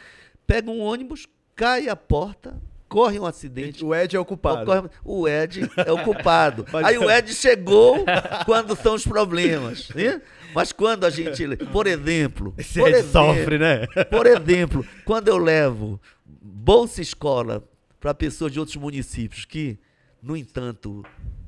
pegam 0.46 0.76
um 0.78 0.80
ônibus, 0.80 1.26
cai 1.56 1.88
a 1.88 1.96
porta, 1.96 2.60
corre 2.90 3.18
um 3.18 3.24
acidente. 3.24 3.82
O 3.84 3.94
Ed 3.94 4.14
é 4.16 4.20
o 4.20 4.24
culpado. 4.24 4.62
ocorre- 4.70 4.90
O 5.04 5.26
Ed 5.28 5.70
é 5.76 5.92
o 5.92 6.02
culpado. 6.02 6.66
Aí 6.84 6.98
o 6.98 7.08
Ed 7.10 7.32
chegou 7.32 8.04
quando 8.44 8.76
são 8.76 8.94
os 8.94 9.06
problemas. 9.06 9.88
né? 9.94 10.20
Mas 10.54 10.72
quando 10.72 11.04
a 11.06 11.10
gente. 11.10 11.56
Por 11.72 11.86
exemplo. 11.86 12.52
Esse 12.58 12.78
por 12.80 12.88
Ed 12.88 12.98
exemplo, 12.98 13.12
sofre, 13.34 13.58
né? 13.58 13.86
por 14.10 14.26
exemplo, 14.26 14.84
quando 15.04 15.28
eu 15.28 15.38
levo 15.38 15.98
Bolsa 16.26 17.00
Escola 17.00 17.62
para 18.00 18.12
pessoas 18.12 18.50
de 18.52 18.58
outros 18.58 18.76
municípios 18.76 19.44
que, 19.44 19.78
no 20.22 20.36
entanto, 20.36 21.04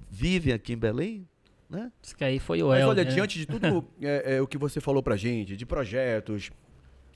vivem 0.08 0.52
aqui 0.54 0.74
em 0.74 0.78
Belém, 0.78 1.26
né? 1.68 1.90
Isso 2.02 2.14
que 2.14 2.22
aí 2.22 2.38
foi 2.38 2.62
o 2.62 2.68
Mas 2.68 2.80
El, 2.82 2.88
olha, 2.90 3.02
né? 3.04 3.10
diante 3.10 3.38
de 3.38 3.46
tudo 3.46 3.84
é, 4.00 4.36
é, 4.36 4.40
o 4.40 4.46
que 4.46 4.56
você 4.58 4.80
falou 4.80 5.02
pra 5.02 5.16
gente, 5.16 5.56
de 5.56 5.66
projetos, 5.66 6.50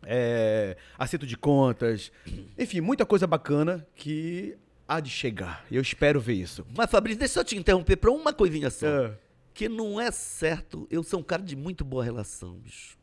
é, 0.02 0.77
acerto 0.98 1.27
de 1.27 1.36
contas, 1.36 2.12
enfim, 2.59 2.81
muita 2.81 3.05
coisa 3.05 3.27
bacana 3.27 3.86
que 3.94 4.56
há 4.86 5.01
de 5.01 5.10
chegar. 5.10 5.64
Eu 5.70 5.82
espero 5.82 6.20
ver 6.20 6.35
isso. 6.35 6.66
Mas, 6.74 6.90
Fabrício, 6.90 7.18
deixa 7.18 7.40
eu 7.40 7.44
te 7.44 7.56
interromper 7.56 7.97
para 7.97 8.10
uma 8.10 8.32
coisinha 8.32 8.70
só. 8.70 8.86
É. 8.86 9.18
Que 9.52 9.68
não 9.68 10.01
é 10.01 10.10
certo. 10.10 10.86
Eu 10.90 11.02
sou 11.02 11.20
um 11.20 11.23
cara 11.23 11.43
de 11.43 11.56
muito 11.56 11.85
boa 11.85 12.05
relação, 12.05 12.55
bicho. 12.55 12.97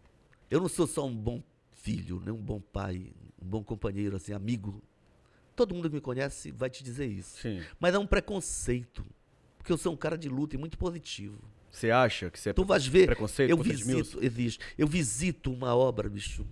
Eu 0.50 0.62
não 0.62 0.70
sou 0.70 0.86
só 0.86 1.06
um 1.06 1.16
bom 1.16 1.42
filho, 1.72 2.22
né? 2.24 2.32
um 2.32 2.38
bom 2.38 2.62
pai, 2.62 3.12
um 3.42 3.48
bom 3.48 3.64
companheiro, 3.64 4.16
assim, 4.16 4.34
amigo. 4.34 4.82
Todo 5.56 5.74
mundo 5.74 5.90
que 5.90 5.96
me 5.96 6.02
conhece 6.02 6.52
vai 6.52 6.70
te 6.70 6.84
dizer 6.84 7.08
isso. 7.08 7.42
Sim. 7.42 7.62
Mas 7.80 7.94
é 7.96 8.00
um 8.00 8.08
preconceito. 8.08 9.06
Porque 9.58 9.72
eu 9.72 9.78
sou 9.78 9.94
um 9.94 9.98
cara 9.98 10.18
de 10.18 10.30
luta 10.30 10.56
e 10.56 10.60
muito 10.60 10.78
positivo. 10.78 11.40
Você 11.72 11.90
acha 11.90 12.30
que 12.30 12.40
você 12.40 12.52
é 12.52 12.54
Tu 12.54 12.64
vais 12.64 12.86
ver, 12.86 13.08
preconceito 13.08 13.50
eu 13.50 13.58
visito, 13.58 14.24
existe. 14.24 14.64
Eu 14.78 14.88
visito 14.88 15.52
uma 15.52 15.76
obra, 15.76 16.08
bicho. 16.08 16.46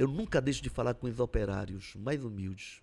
Eu 0.00 0.08
nunca 0.08 0.40
deixo 0.40 0.62
de 0.62 0.70
falar 0.70 0.94
com 0.94 1.06
os 1.06 1.20
operários 1.20 1.94
mais 1.96 2.24
humildes. 2.24 2.80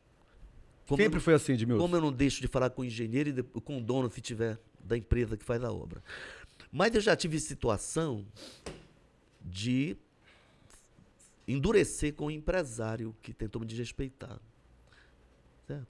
Como, 0.87 1.01
Sempre 1.01 1.17
eu, 1.17 1.21
foi 1.21 1.33
assim, 1.33 1.53
Edmilson. 1.53 1.81
como 1.81 1.95
eu 1.95 2.01
não 2.01 2.11
deixo 2.13 2.39
de 2.39 2.47
falar 2.47 2.69
com 2.69 2.83
o 2.83 2.85
engenheiro 2.85 3.29
e 3.29 3.31
de- 3.33 3.41
com 3.43 3.79
o 3.79 3.81
dono, 3.81 4.07
se 4.11 4.21
tiver, 4.21 4.59
da 4.79 4.95
empresa 4.95 5.35
que 5.35 5.43
faz 5.43 5.63
a 5.63 5.71
obra. 5.71 6.03
Mas 6.71 6.93
eu 6.93 7.01
já 7.01 7.15
tive 7.15 7.39
situação 7.39 8.23
de 9.41 9.97
endurecer 11.47 12.13
com 12.13 12.27
o 12.27 12.31
empresário 12.31 13.15
que 13.23 13.33
tentou 13.33 13.59
me 13.61 13.65
desrespeitar. 13.67 14.39
Certo? 15.65 15.87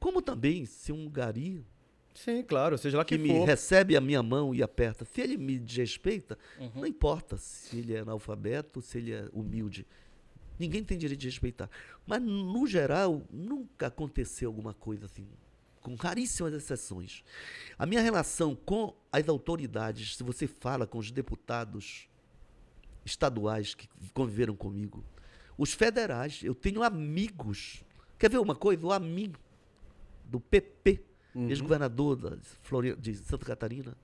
Como 0.00 0.20
também, 0.20 0.66
se 0.66 0.90
um 0.90 1.08
gari 1.08 1.64
Sim, 2.12 2.42
claro, 2.42 2.76
seja 2.76 2.96
lá 2.98 3.04
que 3.04 3.16
que, 3.16 3.22
me 3.22 3.28
for. 3.28 3.44
recebe 3.46 3.94
a 3.96 4.00
minha 4.00 4.22
mão 4.22 4.52
e 4.54 4.62
aperta, 4.64 5.04
se 5.04 5.20
ele 5.20 5.36
me 5.36 5.58
desrespeita, 5.60 6.36
não 6.74 6.86
importa 6.86 7.36
se 7.36 7.78
ele 7.78 7.94
é 7.94 8.00
analfabeto, 8.00 8.80
se 8.82 8.98
ele 8.98 9.12
é 9.12 9.28
humilde. 9.32 9.86
Ninguém 10.58 10.82
tem 10.84 10.96
direito 10.98 11.20
de 11.20 11.26
respeitar. 11.28 11.68
Mas, 12.06 12.22
no 12.22 12.66
geral, 12.66 13.22
nunca 13.30 13.86
aconteceu 13.88 14.48
alguma 14.48 14.72
coisa 14.74 15.06
assim, 15.06 15.26
com 15.80 15.94
raríssimas 15.94 16.52
exceções. 16.54 17.22
A 17.78 17.86
minha 17.86 18.00
relação 18.00 18.54
com 18.54 18.94
as 19.12 19.28
autoridades, 19.28 20.16
se 20.16 20.22
você 20.22 20.46
fala 20.46 20.86
com 20.86 20.98
os 20.98 21.10
deputados 21.10 22.08
estaduais 23.04 23.74
que 23.74 23.88
conviveram 24.12 24.54
comigo, 24.56 25.04
os 25.56 25.72
federais, 25.72 26.40
eu 26.42 26.54
tenho 26.54 26.82
amigos. 26.82 27.82
Quer 28.18 28.30
ver 28.30 28.38
uma 28.38 28.54
coisa? 28.54 28.84
O 28.84 28.92
amigo 28.92 29.38
do 30.24 30.40
PP, 30.40 31.02
ex-governador 31.48 32.16
da 32.16 32.36
Flori- 32.62 32.96
de 32.96 33.14
Santa 33.14 33.44
Catarina, 33.44 33.96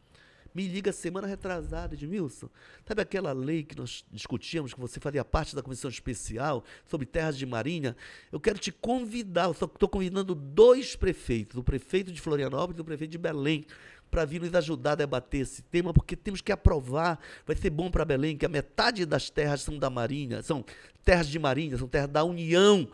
me 0.54 0.68
liga 0.68 0.92
semana 0.92 1.26
retrasada, 1.26 1.94
Edmilson. 1.94 2.48
Sabe 2.86 3.02
aquela 3.02 3.32
lei 3.32 3.62
que 3.62 3.76
nós 3.76 4.04
discutíamos, 4.10 4.74
que 4.74 4.80
você 4.80 5.00
fazia 5.00 5.24
parte 5.24 5.56
da 5.56 5.62
comissão 5.62 5.90
especial 5.90 6.64
sobre 6.86 7.06
terras 7.06 7.38
de 7.38 7.46
marinha? 7.46 7.96
Eu 8.30 8.38
quero 8.38 8.58
te 8.58 8.70
convidar, 8.70 9.44
eu 9.44 9.54
só 9.54 9.64
estou 9.64 9.88
convidando 9.88 10.34
dois 10.34 10.94
prefeitos, 10.94 11.56
o 11.56 11.62
prefeito 11.62 12.12
de 12.12 12.20
Florianópolis 12.20 12.78
e 12.78 12.82
o 12.82 12.84
prefeito 12.84 13.12
de 13.12 13.18
Belém, 13.18 13.66
para 14.10 14.26
vir 14.26 14.42
nos 14.42 14.54
ajudar 14.54 14.92
a 14.92 14.96
debater 14.96 15.40
esse 15.40 15.62
tema, 15.62 15.94
porque 15.94 16.14
temos 16.14 16.42
que 16.42 16.52
aprovar. 16.52 17.18
Vai 17.46 17.56
ser 17.56 17.70
bom 17.70 17.90
para 17.90 18.04
Belém, 18.04 18.36
que 18.36 18.44
a 18.44 18.48
metade 18.48 19.06
das 19.06 19.30
terras 19.30 19.62
são 19.62 19.78
da 19.78 19.88
Marinha, 19.88 20.42
são 20.42 20.62
terras 21.02 21.26
de 21.28 21.38
Marinha, 21.38 21.78
são 21.78 21.88
terras 21.88 22.10
da 22.10 22.22
União. 22.22 22.86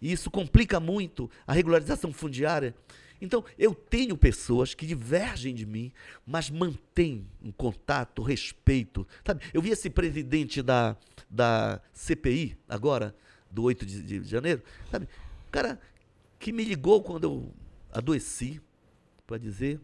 E 0.00 0.10
isso 0.10 0.30
complica 0.30 0.80
muito 0.80 1.30
a 1.46 1.52
regularização 1.52 2.10
fundiária. 2.10 2.74
Então, 3.22 3.44
eu 3.56 3.72
tenho 3.72 4.16
pessoas 4.16 4.74
que 4.74 4.84
divergem 4.84 5.54
de 5.54 5.64
mim, 5.64 5.92
mas 6.26 6.50
mantêm 6.50 7.24
um 7.40 7.52
contato, 7.52 8.20
respeito. 8.20 9.06
Sabe? 9.24 9.44
Eu 9.54 9.62
vi 9.62 9.70
esse 9.70 9.88
presidente 9.88 10.60
da, 10.60 10.96
da 11.30 11.80
CPI, 11.92 12.58
agora, 12.68 13.14
do 13.48 13.62
8 13.62 13.86
de, 13.86 14.02
de 14.02 14.24
janeiro, 14.24 14.60
sabe? 14.90 15.06
O 15.46 15.50
cara 15.52 15.80
que 16.36 16.50
me 16.50 16.64
ligou 16.64 17.00
quando 17.00 17.24
eu 17.24 17.54
adoeci, 17.92 18.60
para 19.24 19.38
dizer, 19.38 19.80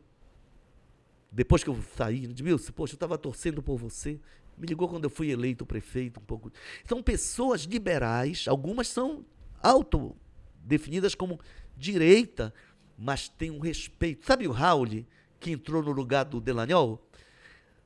depois 1.31 1.63
que 1.63 1.71
eu 1.71 1.81
saí, 1.97 2.25
Edmilson, 2.25 2.73
poxa, 2.73 2.95
eu 2.95 2.97
estava 2.97 3.17
torcendo 3.17 3.63
por 3.63 3.77
você. 3.77 4.19
Me 4.57 4.67
ligou 4.67 4.89
quando 4.89 5.05
eu 5.05 5.11
fui 5.11 5.31
eleito 5.31 5.65
prefeito, 5.65 6.19
um 6.19 6.25
pouco. 6.25 6.51
São 6.85 7.01
pessoas 7.05 7.63
liberais, 7.63 8.47
algumas 8.49 8.89
são 8.89 9.25
autodefinidas 9.63 11.15
como 11.15 11.39
direita, 11.77 12.53
mas 12.99 13.29
tem 13.29 13.51
um 13.51 13.61
respeito. 13.61 14.27
Sabe 14.27 14.49
o 14.49 14.51
Raul, 14.51 15.05
que 15.39 15.53
entrou 15.53 15.83
no 15.83 15.93
lugar 15.93 16.25
do 16.25 16.41
Delanhol? 16.41 17.01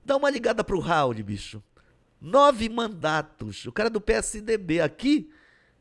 Dá 0.05 0.17
uma 0.17 0.31
ligada 0.31 0.65
pro 0.65 0.81
Raul, 0.81 1.15
bicho. 1.15 1.63
Nove 2.21 2.69
mandatos. 2.69 3.67
O 3.67 3.73
cara 3.73 3.91
do 3.91 4.01
PSDB 4.01 4.81
aqui, 4.81 5.29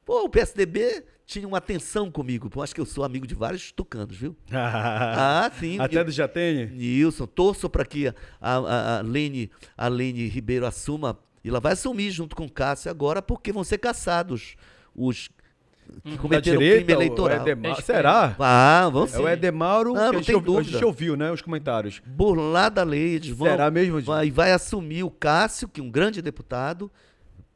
pô, 0.05 0.25
o 0.25 0.29
PSDB 0.29 1.05
tinha 1.25 1.47
uma 1.47 1.59
atenção 1.59 2.11
comigo. 2.11 2.49
Pô, 2.49 2.61
acho 2.61 2.75
que 2.75 2.81
eu 2.81 2.85
sou 2.85 3.03
amigo 3.05 3.25
de 3.25 3.33
vários 3.33 3.71
tucanos, 3.71 4.17
viu? 4.17 4.35
Ah, 4.51 5.49
sim. 5.57 5.79
Até 5.79 6.03
do 6.03 6.11
Jatene? 6.11 6.65
Nilson, 6.65 7.25
torço 7.25 7.69
para 7.69 7.85
que 7.85 8.07
a, 8.07 8.13
a, 8.41 8.97
a, 8.97 9.01
Lene, 9.01 9.49
a 9.77 9.87
Lene 9.87 10.27
Ribeiro 10.27 10.65
assuma, 10.65 11.17
e 11.43 11.49
ela 11.49 11.59
vai 11.59 11.73
assumir 11.73 12.11
junto 12.11 12.35
com 12.35 12.45
o 12.45 12.51
Cássio 12.51 12.91
agora, 12.91 13.21
porque 13.21 13.53
vão 13.53 13.63
ser 13.63 13.77
caçados 13.77 14.55
os 14.93 15.29
que 16.03 16.11
Da 16.11 16.17
cometeram 16.17 16.57
direita, 16.59 16.85
crime 16.85 16.93
eleitoral. 16.93 17.41
Edema- 17.41 17.69
Acho 17.71 17.81
que- 17.81 17.85
Será? 17.85 18.35
Ah, 18.39 18.89
vão 18.91 19.03
É 19.03 19.07
sim. 19.07 19.17
o 19.21 19.29
Edemauro 19.29 19.93
Não, 19.93 19.95
que 19.95 20.01
a 20.01 20.05
não 20.07 20.13
gente, 20.19 20.25
tem 20.27 20.35
ouviu, 20.35 20.53
a 20.53 20.55
dúvida. 20.57 20.71
gente 20.73 20.85
ouviu, 20.85 21.15
né? 21.15 21.31
Os 21.31 21.41
comentários. 21.41 22.01
Burlada 22.05 22.81
a 22.81 22.83
lei, 22.83 23.15
eles 23.15 23.29
vão. 23.29 23.47
Será 23.47 23.69
mesmo, 23.69 23.97
Edmilson? 23.99 24.11
vai, 24.11 24.31
vai 24.31 24.51
assumir 24.51 25.03
o 25.03 25.09
Cássio, 25.11 25.67
que 25.67 25.79
é 25.81 25.83
um 25.83 25.89
grande 25.91 26.21
deputado, 26.21 26.91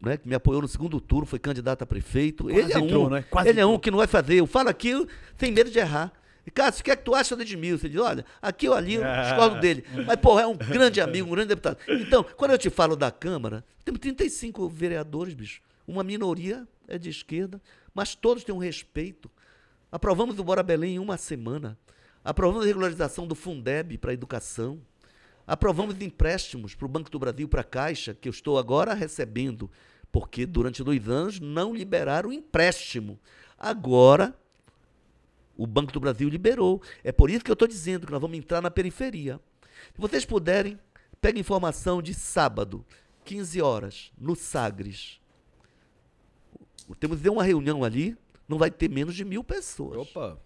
né, 0.01 0.17
que 0.17 0.27
me 0.27 0.35
apoiou 0.35 0.61
no 0.61 0.67
segundo 0.67 0.99
turno, 0.99 1.25
foi 1.25 1.39
candidato 1.39 1.81
a 1.81 1.85
prefeito. 1.85 2.43
Quase 2.43 2.59
ele 2.59 2.73
é 2.73 2.77
entrou, 2.77 3.07
um, 3.07 3.09
né? 3.09 3.23
Quase 3.29 3.49
ele 3.49 3.59
é 3.59 3.65
um 3.65 3.79
que 3.79 3.89
não 3.89 3.97
vai 3.97 4.07
fazer. 4.07 4.35
Eu 4.35 4.45
falo 4.47 4.69
aquilo 4.69 5.07
sem 5.37 5.51
medo 5.51 5.71
de 5.71 5.79
errar. 5.79 6.11
E, 6.45 6.51
Cássio, 6.51 6.81
o 6.81 6.83
que 6.83 6.91
é 6.91 6.95
que 6.95 7.03
tu 7.03 7.15
acha 7.15 7.35
do 7.35 7.41
Edmilson? 7.41 7.87
Ele 7.87 7.93
diz, 7.95 8.01
olha, 8.03 8.23
aqui 8.39 8.69
ou 8.69 8.75
ali 8.75 8.93
eu 8.95 9.01
discordo 9.23 9.59
dele. 9.59 9.83
Mas, 10.05 10.15
porra, 10.17 10.43
é 10.43 10.45
um 10.47 10.55
grande 10.55 11.01
amigo, 11.01 11.27
um 11.27 11.31
grande 11.31 11.47
deputado. 11.47 11.77
Então, 11.89 12.23
quando 12.37 12.51
eu 12.51 12.57
te 12.59 12.69
falo 12.69 12.95
da 12.95 13.09
Câmara, 13.09 13.63
temos 13.83 13.99
35 13.99 14.69
vereadores, 14.69 15.33
bicho. 15.33 15.59
Uma 15.87 16.03
minoria 16.03 16.67
é 16.87 16.99
de 16.99 17.09
esquerda, 17.09 17.59
mas 17.95 18.13
todos 18.13 18.43
têm 18.43 18.53
um 18.53 18.59
respeito. 18.59 19.31
Aprovamos 19.89 20.37
o 20.37 20.43
Bora 20.43 20.61
Belém 20.61 20.95
em 20.95 20.99
uma 20.99 21.17
semana. 21.17 21.79
Aprovamos 22.23 22.63
a 22.63 22.67
regularização 22.67 23.25
do 23.25 23.33
Fundeb 23.33 23.97
para 23.97 24.11
a 24.11 24.13
educação. 24.13 24.81
Aprovamos 25.47 25.95
empréstimos 26.01 26.75
para 26.75 26.85
o 26.85 26.89
Banco 26.89 27.09
do 27.09 27.17
Brasil, 27.17 27.47
para 27.47 27.61
a 27.61 27.63
Caixa, 27.63 28.13
que 28.13 28.27
eu 28.27 28.31
estou 28.31 28.59
agora 28.59 28.93
recebendo, 28.93 29.71
porque 30.11 30.45
durante 30.45 30.83
dois 30.83 31.07
anos 31.07 31.39
não 31.39 31.73
liberaram 31.73 32.29
o 32.29 32.33
empréstimo. 32.33 33.17
Agora, 33.57 34.37
o 35.55 35.65
Banco 35.65 35.93
do 35.93 35.99
Brasil 35.99 36.27
liberou. 36.27 36.81
É 37.03 37.11
por 37.11 37.29
isso 37.29 37.45
que 37.45 37.51
eu 37.51 37.53
estou 37.53 37.67
dizendo 37.67 38.05
que 38.05 38.11
nós 38.11 38.21
vamos 38.21 38.37
entrar 38.37 38.61
na 38.61 38.71
periferia. 38.71 39.39
Se 39.93 40.01
vocês 40.01 40.25
puderem, 40.25 40.77
peguem 41.21 41.39
informação 41.39 42.01
de 42.01 42.13
sábado, 42.13 42.83
15 43.23 43.61
horas, 43.61 44.11
no 44.17 44.35
Sagres. 44.35 45.21
Temos 46.99 47.19
ter 47.19 47.29
uma 47.29 47.43
reunião 47.43 47.83
ali, 47.83 48.17
não 48.47 48.57
vai 48.57 48.69
ter 48.69 48.89
menos 48.89 49.15
de 49.15 49.25
mil 49.25 49.43
pessoas. 49.43 49.97
Opa. 49.97 50.39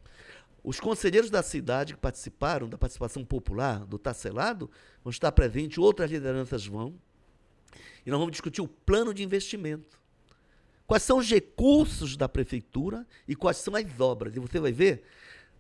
Os 0.63 0.79
conselheiros 0.79 1.29
da 1.29 1.41
cidade 1.41 1.93
que 1.93 1.99
participaram 1.99 2.67
da 2.67 2.77
participação 2.77 3.23
popular 3.23 3.85
do 3.85 3.97
Tacelado 3.97 4.69
vão 5.03 5.11
estar 5.11 5.31
presentes, 5.31 5.77
outras 5.77 6.11
lideranças 6.11 6.65
vão. 6.65 6.93
E 8.05 8.09
nós 8.09 8.19
vamos 8.19 8.31
discutir 8.31 8.61
o 8.61 8.67
plano 8.67 9.13
de 9.13 9.23
investimento. 9.23 9.99
Quais 10.85 11.03
são 11.03 11.19
os 11.19 11.29
recursos 11.29 12.17
da 12.17 12.27
prefeitura 12.27 13.05
e 13.27 13.35
quais 13.35 13.57
são 13.57 13.75
as 13.75 13.99
obras. 13.99 14.35
E 14.35 14.39
você 14.39 14.59
vai 14.59 14.71
ver, 14.71 15.03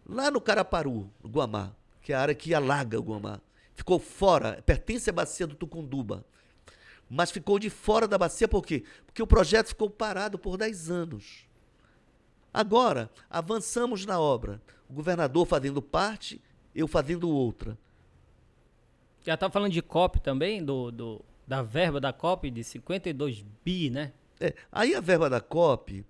lá 0.05 0.31
no 0.31 0.41
Caraparu, 0.41 1.09
no 1.23 1.29
Guamá, 1.29 1.75
que 2.01 2.11
é 2.11 2.15
a 2.15 2.21
área 2.21 2.35
que 2.35 2.53
alaga 2.53 2.99
o 2.99 3.03
Guamá, 3.03 3.39
ficou 3.75 3.99
fora, 3.99 4.61
pertence 4.65 5.09
à 5.09 5.13
bacia 5.13 5.45
do 5.45 5.55
Tucunduba, 5.55 6.25
mas 7.09 7.31
ficou 7.31 7.57
de 7.57 7.69
fora 7.69 8.07
da 8.07 8.17
bacia 8.17 8.47
por 8.47 8.65
quê? 8.65 8.83
Porque 9.05 9.21
o 9.21 9.27
projeto 9.27 9.69
ficou 9.69 9.89
parado 9.89 10.37
por 10.37 10.57
10 10.57 10.91
anos. 10.91 11.47
Agora, 12.53 13.09
avançamos 13.29 14.05
na 14.05 14.19
obra. 14.19 14.61
O 14.89 14.93
governador 14.93 15.45
fazendo 15.45 15.81
parte, 15.81 16.41
eu 16.75 16.87
fazendo 16.87 17.29
outra. 17.29 17.77
Já 19.25 19.35
tá 19.35 19.49
falando 19.49 19.71
de 19.71 19.81
COP 19.81 20.19
também, 20.21 20.63
do, 20.63 20.91
do, 20.91 21.25
da 21.47 21.61
verba 21.61 21.99
da 21.99 22.13
COP 22.13 22.49
de 22.49 22.63
52 22.63 23.45
bi, 23.63 23.89
né? 23.89 24.13
É, 24.39 24.53
aí 24.71 24.95
a 24.95 25.01
verba 25.01 25.29
da 25.29 25.41
COP 25.41 26.05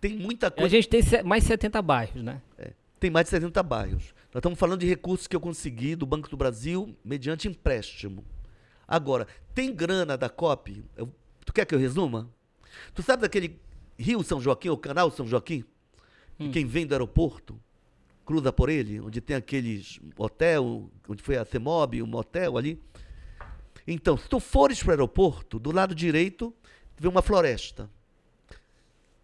tem 0.00 0.16
muita 0.16 0.48
A 0.48 0.50
coisa. 0.50 0.68
gente 0.68 0.88
tem 0.88 1.02
mais 1.24 1.44
70 1.44 1.80
bairros, 1.80 2.22
né? 2.22 2.42
É, 2.58 2.72
tem 3.00 3.10
mais 3.10 3.24
de 3.26 3.30
70 3.30 3.62
bairros. 3.62 4.14
Nós 4.32 4.40
estamos 4.40 4.58
falando 4.58 4.80
de 4.80 4.86
recursos 4.86 5.26
que 5.26 5.34
eu 5.34 5.40
consegui 5.40 5.96
do 5.96 6.04
Banco 6.06 6.28
do 6.28 6.36
Brasil 6.36 6.94
mediante 7.04 7.48
empréstimo. 7.48 8.24
Agora, 8.88 9.26
tem 9.54 9.72
grana 9.74 10.16
da 10.16 10.30
COP? 10.30 10.82
Eu- 10.96 11.12
tu 11.44 11.52
quer 11.52 11.66
que 11.66 11.74
eu 11.74 11.78
resuma? 11.78 12.28
Tu 12.94 13.02
sabe 13.02 13.20
daquele 13.22 13.60
Rio 13.98 14.22
São 14.22 14.40
Joaquim, 14.40 14.70
o 14.70 14.76
canal 14.78 15.10
São 15.10 15.26
Joaquim? 15.26 15.62
Que 16.38 16.48
quem 16.50 16.64
vem 16.66 16.86
do 16.86 16.94
aeroporto 16.94 17.60
cruza 18.24 18.52
por 18.52 18.68
ele, 18.68 19.00
onde 19.00 19.20
tem 19.20 19.34
aqueles 19.36 19.98
hotel, 20.16 20.88
onde 21.08 21.22
foi 21.22 21.36
a 21.36 21.44
CEMOB, 21.44 22.02
um 22.02 22.06
motel 22.06 22.56
ali. 22.56 22.80
Então, 23.86 24.16
se 24.16 24.28
tu 24.28 24.38
fores 24.38 24.80
para 24.80 24.88
o 24.88 24.92
aeroporto, 24.92 25.58
do 25.58 25.72
lado 25.72 25.94
direito, 25.94 26.54
tu 26.94 27.02
vê 27.02 27.08
uma 27.08 27.22
floresta. 27.22 27.90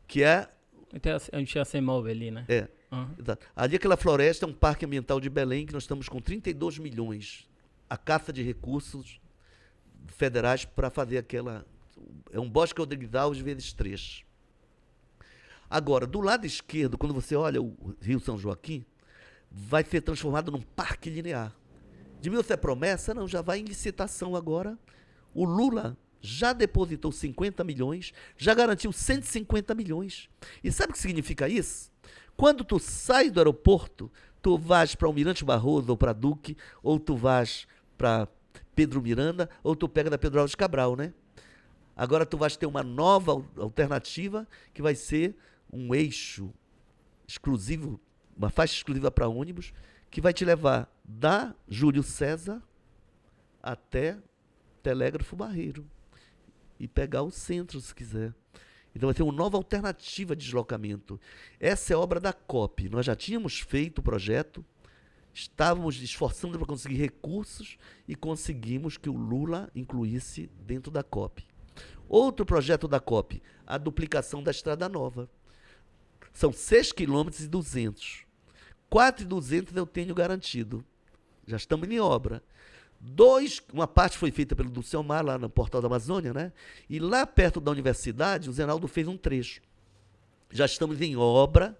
Que 0.08 0.22
é 0.22 0.48
a 1.32 1.38
gente 1.38 1.54
já 1.54 1.64
se 1.64 1.80
move 1.80 2.10
ali, 2.10 2.30
né? 2.30 2.44
é, 2.48 2.68
exato. 3.18 3.46
Ali 3.54 3.76
aquela 3.76 3.96
floresta 3.96 4.46
é 4.46 4.48
um 4.48 4.52
parque 4.54 4.84
ambiental 4.86 5.20
de 5.20 5.28
Belém 5.28 5.66
que 5.66 5.72
nós 5.72 5.82
estamos 5.82 6.08
com 6.08 6.20
32 6.20 6.78
milhões. 6.78 7.46
A 7.90 7.96
caça 7.96 8.32
de 8.32 8.42
recursos 8.42 9.20
federais 10.06 10.64
para 10.64 10.90
fazer 10.90 11.18
aquela. 11.18 11.66
É 12.32 12.40
um 12.40 12.48
bosque 12.48 12.80
Rodrigues 12.80 13.10
vezes 13.38 13.72
três. 13.72 14.24
Agora, 15.68 16.06
do 16.06 16.20
lado 16.20 16.46
esquerdo, 16.46 16.98
quando 16.98 17.14
você 17.14 17.34
olha 17.34 17.60
o 17.60 17.96
Rio 18.00 18.20
São 18.20 18.38
Joaquim, 18.38 18.84
vai 19.50 19.84
ser 19.84 20.00
transformado 20.02 20.50
num 20.50 20.60
parque 20.60 21.10
linear. 21.10 21.54
De 22.20 22.30
mil 22.30 22.44
é 22.48 22.56
promessa? 22.56 23.12
Não, 23.12 23.28
já 23.28 23.42
vai 23.42 23.58
em 23.58 23.64
licitação 23.64 24.34
agora. 24.34 24.78
O 25.34 25.44
Lula 25.44 25.96
já 26.20 26.52
depositou 26.52 27.12
50 27.12 27.62
milhões, 27.64 28.12
já 28.36 28.54
garantiu 28.54 28.92
150 28.92 29.74
milhões. 29.74 30.28
E 30.62 30.72
sabe 30.72 30.90
o 30.90 30.92
que 30.94 30.98
significa 30.98 31.48
isso? 31.48 31.92
Quando 32.36 32.64
tu 32.64 32.78
sai 32.78 33.30
do 33.30 33.38
aeroporto, 33.38 34.10
tu 34.40 34.56
vais 34.56 34.94
para 34.94 35.06
Almirante 35.06 35.44
Barroso 35.44 35.90
ou 35.90 35.96
para 35.96 36.12
Duque, 36.12 36.56
ou 36.82 36.98
tu 36.98 37.14
vais 37.14 37.66
para 37.98 38.26
Pedro 38.74 39.00
Miranda, 39.02 39.48
ou 39.62 39.74
tu 39.76 39.88
pega 39.88 40.10
da 40.10 40.18
Pedro 40.18 40.40
Alves 40.40 40.54
Cabral, 40.54 40.96
né? 40.96 41.12
Agora 41.96 42.26
tu 42.26 42.36
vais 42.36 42.56
ter 42.56 42.66
uma 42.66 42.82
nova 42.82 43.32
al- 43.32 43.46
alternativa 43.58 44.46
que 44.72 44.82
vai 44.82 44.94
ser 44.94 45.36
um 45.72 45.94
eixo 45.94 46.52
exclusivo, 47.26 48.00
uma 48.36 48.50
faixa 48.50 48.74
exclusiva 48.74 49.10
para 49.10 49.28
ônibus, 49.28 49.72
que 50.10 50.20
vai 50.20 50.32
te 50.32 50.44
levar 50.44 50.92
da 51.04 51.54
Júlio 51.68 52.02
César 52.02 52.62
até 53.62 54.18
Telégrafo 54.82 55.34
Barreiro 55.36 55.86
e 56.78 56.86
pegar 56.86 57.22
o 57.22 57.30
centro, 57.30 57.80
se 57.80 57.94
quiser. 57.94 58.34
Então 58.94 59.06
vai 59.08 59.14
ter 59.14 59.22
uma 59.22 59.32
nova 59.32 59.56
alternativa 59.56 60.36
de 60.36 60.44
deslocamento. 60.44 61.20
Essa 61.58 61.94
é 61.94 61.96
obra 61.96 62.20
da 62.20 62.32
COP. 62.32 62.88
Nós 62.88 63.06
já 63.06 63.16
tínhamos 63.16 63.60
feito 63.60 63.98
o 63.98 64.02
projeto, 64.02 64.64
estávamos 65.34 66.00
esforçando 66.00 66.56
para 66.56 66.66
conseguir 66.66 66.94
recursos 66.94 67.76
e 68.06 68.14
conseguimos 68.14 68.96
que 68.96 69.10
o 69.10 69.16
Lula 69.16 69.68
incluísse 69.74 70.48
dentro 70.64 70.90
da 70.90 71.02
COP. 71.02 71.44
Outro 72.08 72.46
projeto 72.46 72.86
da 72.86 73.00
COP, 73.00 73.42
a 73.66 73.76
duplicação 73.76 74.42
da 74.42 74.52
Estrada 74.52 74.88
Nova. 74.88 75.28
São 76.32 76.52
6 76.52 76.92
km 76.92 77.28
e 77.40 77.46
200. 77.48 78.24
4,200 78.88 79.76
eu 79.76 79.86
tenho 79.86 80.14
garantido. 80.14 80.84
Já 81.46 81.56
estamos 81.56 81.88
em 81.88 81.98
obra. 81.98 82.42
Dois, 83.00 83.60
uma 83.72 83.86
parte 83.86 84.16
foi 84.16 84.30
feita 84.30 84.54
pelo 84.54 84.70
Dulciomar, 84.70 85.24
lá 85.24 85.36
no 85.36 85.50
Portal 85.50 85.82
da 85.82 85.88
Amazônia, 85.88 86.32
né? 86.32 86.52
E 86.88 86.98
lá 86.98 87.26
perto 87.26 87.60
da 87.60 87.70
universidade, 87.70 88.48
o 88.48 88.52
Zenaldo 88.52 88.86
fez 88.88 89.08
um 89.08 89.16
trecho. 89.16 89.60
Já 90.50 90.64
estamos 90.64 91.00
em 91.00 91.16
obra, 91.16 91.78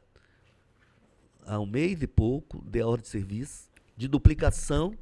há 1.47 1.59
um 1.59 1.67
mês 1.67 2.03
e 2.03 2.07
pouco, 2.07 2.63
de 2.65 2.83
ordem 2.83 3.03
de 3.03 3.09
serviço, 3.09 3.71
de 3.97 4.09
duplicação. 4.09 4.97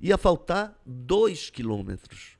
Ia 0.00 0.18
faltar 0.18 0.78
dois 0.84 1.50
quilômetros. 1.50 2.36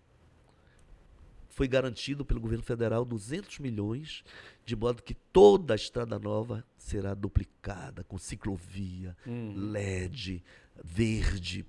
Foi 1.48 1.66
garantido 1.66 2.24
pelo 2.24 2.40
governo 2.40 2.62
federal 2.62 3.04
200 3.04 3.60
milhões, 3.60 4.22
de 4.64 4.76
modo 4.76 5.02
que 5.02 5.14
toda 5.14 5.72
a 5.72 5.76
Estrada 5.76 6.18
Nova 6.18 6.62
será 6.76 7.14
duplicada, 7.14 8.04
com 8.04 8.18
ciclovia, 8.18 9.16
LED, 9.26 10.44
verde, 10.84 11.64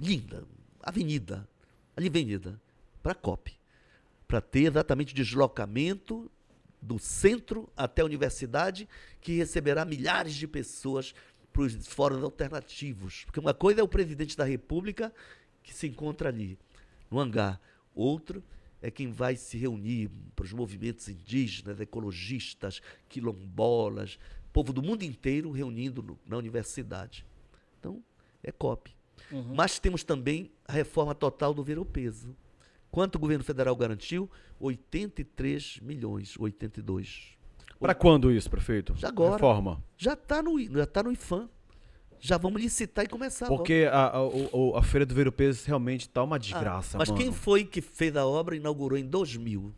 linda, 0.00 0.46
avenida, 0.82 1.46
ali 1.94 2.08
avenida, 2.08 2.58
para 3.02 3.12
a 3.12 3.14
COP, 3.14 3.52
para 4.26 4.40
ter 4.40 4.64
exatamente 4.64 5.14
deslocamento 5.14 6.30
do 6.82 6.98
centro 6.98 7.68
até 7.76 8.02
a 8.02 8.04
universidade, 8.04 8.88
que 9.20 9.36
receberá 9.36 9.84
milhares 9.84 10.34
de 10.34 10.46
pessoas 10.46 11.14
para 11.52 11.62
os 11.62 11.86
fóruns 11.86 12.22
alternativos. 12.22 13.24
Porque 13.24 13.40
uma 13.40 13.52
coisa 13.54 13.80
é 13.80 13.84
o 13.84 13.88
presidente 13.88 14.36
da 14.36 14.44
República 14.44 15.12
que 15.62 15.74
se 15.74 15.86
encontra 15.86 16.28
ali, 16.28 16.58
no 17.10 17.18
hangar. 17.20 17.60
Outro 17.94 18.42
é 18.80 18.90
quem 18.90 19.10
vai 19.12 19.36
se 19.36 19.58
reunir 19.58 20.10
para 20.34 20.44
os 20.44 20.52
movimentos 20.52 21.06
indígenas, 21.08 21.80
ecologistas, 21.80 22.80
quilombolas, 23.08 24.18
povo 24.52 24.72
do 24.72 24.82
mundo 24.82 25.02
inteiro 25.02 25.50
reunindo 25.50 26.02
no- 26.02 26.18
na 26.26 26.36
universidade. 26.36 27.26
Então, 27.78 28.02
é 28.42 28.50
COP. 28.50 28.94
Mas 29.54 29.78
temos 29.78 30.02
também 30.02 30.50
a 30.66 30.72
reforma 30.72 31.14
total 31.14 31.52
do 31.52 31.62
ver-o-peso. 31.62 32.34
Quanto 32.90 33.16
o 33.16 33.18
governo 33.18 33.44
federal 33.44 33.74
garantiu? 33.76 34.28
83 34.58 35.78
milhões, 35.80 36.34
82. 36.38 37.36
Pra 37.78 37.94
quando 37.94 38.30
isso, 38.32 38.50
prefeito? 38.50 38.94
Já 38.96 39.08
agora. 39.08 39.32
Reforma. 39.34 39.82
Já 39.96 40.12
está 40.14 40.42
no, 40.42 40.60
já 40.60 40.86
tá 40.86 41.02
no 41.02 41.12
IFAM. 41.12 41.48
Já 42.18 42.36
vamos 42.36 42.60
licitar 42.60 43.04
e 43.04 43.08
começar. 43.08 43.46
Porque 43.46 43.88
a, 43.90 44.08
a, 44.18 44.78
a 44.78 44.82
Feira 44.82 45.06
do 45.06 45.14
Ver 45.14 45.26
o 45.26 45.32
Peso 45.32 45.66
realmente 45.66 46.06
tá 46.06 46.22
uma 46.22 46.38
desgraça, 46.38 46.96
Ah, 46.96 46.98
Mas 46.98 47.08
mano. 47.08 47.18
quem 47.20 47.32
foi 47.32 47.64
que 47.64 47.80
fez 47.80 48.14
a 48.14 48.26
obra 48.26 48.54
e 48.54 48.58
inaugurou 48.58 48.98
em 48.98 49.06
2000? 49.06 49.72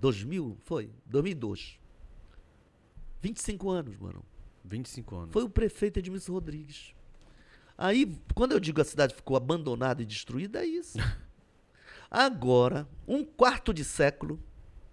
2000? 0.00 0.56
Foi? 0.64 0.90
2002. 1.06 1.78
25 3.20 3.70
anos, 3.70 3.96
mano. 3.98 4.24
25 4.64 5.16
anos. 5.16 5.32
Foi 5.32 5.44
o 5.44 5.48
prefeito 5.48 5.98
Edmilson 6.00 6.32
Rodrigues. 6.32 6.92
Aí, 7.78 8.16
quando 8.34 8.52
eu 8.52 8.58
digo 8.60 8.80
a 8.80 8.84
cidade 8.84 9.14
ficou 9.14 9.36
abandonada 9.36 10.02
e 10.02 10.06
destruída, 10.06 10.60
é 10.64 10.66
isso. 10.66 10.98
Agora, 12.14 12.86
um 13.08 13.24
quarto 13.24 13.72
de 13.72 13.82
século, 13.82 14.38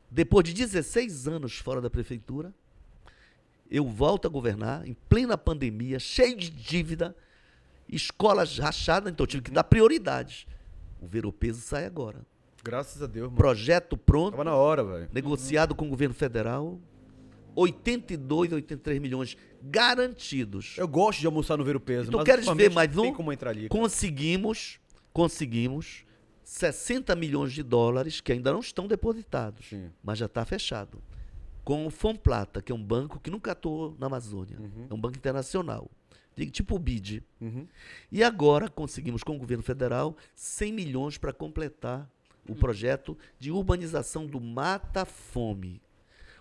depois 0.09 0.45
de 0.45 0.53
16 0.53 1.27
anos 1.27 1.57
fora 1.57 1.81
da 1.81 1.89
prefeitura, 1.89 2.53
eu 3.69 3.85
volto 3.85 4.25
a 4.25 4.29
governar 4.29 4.87
em 4.87 4.93
plena 5.09 5.37
pandemia, 5.37 5.99
cheio 5.99 6.37
de 6.37 6.49
dívida, 6.49 7.13
escolas 7.89 8.57
rachadas, 8.57 9.11
então 9.11 9.25
eu 9.25 9.27
tive 9.27 9.43
que 9.43 9.51
dar 9.51 9.65
prioridades. 9.65 10.47
O 11.01 11.07
Veropeso 11.07 11.59
sai 11.59 11.83
agora. 11.83 12.25
Graças 12.63 13.01
a 13.03 13.05
Deus, 13.05 13.25
mano. 13.25 13.35
Projeto 13.35 13.97
pronto, 13.97 14.31
Tava 14.31 14.45
na 14.45 14.55
hora, 14.55 14.81
velho. 14.85 15.09
negociado 15.11 15.75
com 15.75 15.87
o 15.87 15.89
governo 15.89 16.15
federal, 16.15 16.79
82, 17.53 18.53
83 18.53 18.97
milhões 18.97 19.35
garantidos. 19.61 20.75
Eu 20.77 20.87
gosto 20.87 21.19
de 21.19 21.25
almoçar 21.25 21.57
no 21.57 21.65
Ver 21.65 21.75
o 21.75 21.81
Peso. 21.81 22.11
Tu 22.11 22.23
queres 22.23 22.47
ver 22.47 22.71
mais 22.71 22.95
um? 22.97 23.01
Tem 23.01 23.13
como 23.13 23.33
entrar 23.33 23.49
ali. 23.49 23.67
Conseguimos, 23.67 24.79
conseguimos 25.11 26.05
60 26.49 27.15
milhões 27.15 27.53
de 27.53 27.61
dólares 27.61 28.21
que 28.21 28.31
ainda 28.31 28.51
não 28.51 28.59
estão 28.59 28.87
depositados, 28.87 29.67
Sim. 29.67 29.91
mas 30.03 30.17
já 30.17 30.25
está 30.25 30.43
fechado. 30.43 30.99
Com 31.63 31.85
o 31.85 31.91
Fomplata, 31.91 32.59
que 32.59 32.71
é 32.71 32.75
um 32.75 32.83
banco 32.83 33.19
que 33.19 33.29
nunca 33.29 33.51
atuou 33.51 33.95
na 33.99 34.07
Amazônia. 34.07 34.57
É 34.89 34.93
um 34.93 34.99
banco 34.99 35.15
internacional. 35.15 35.91
Tipo 36.51 36.75
o 36.75 36.79
BID. 36.79 37.21
Uhum. 37.39 37.67
E 38.11 38.23
agora 38.23 38.67
conseguimos 38.67 39.23
com 39.23 39.35
o 39.35 39.37
governo 39.37 39.61
federal 39.63 40.17
100 40.33 40.73
milhões 40.73 41.17
para 41.19 41.31
completar 41.31 42.09
o 42.47 42.55
projeto 42.55 43.15
de 43.37 43.51
urbanização 43.51 44.25
do 44.25 44.41
Mata 44.41 45.05
Fome. 45.05 45.79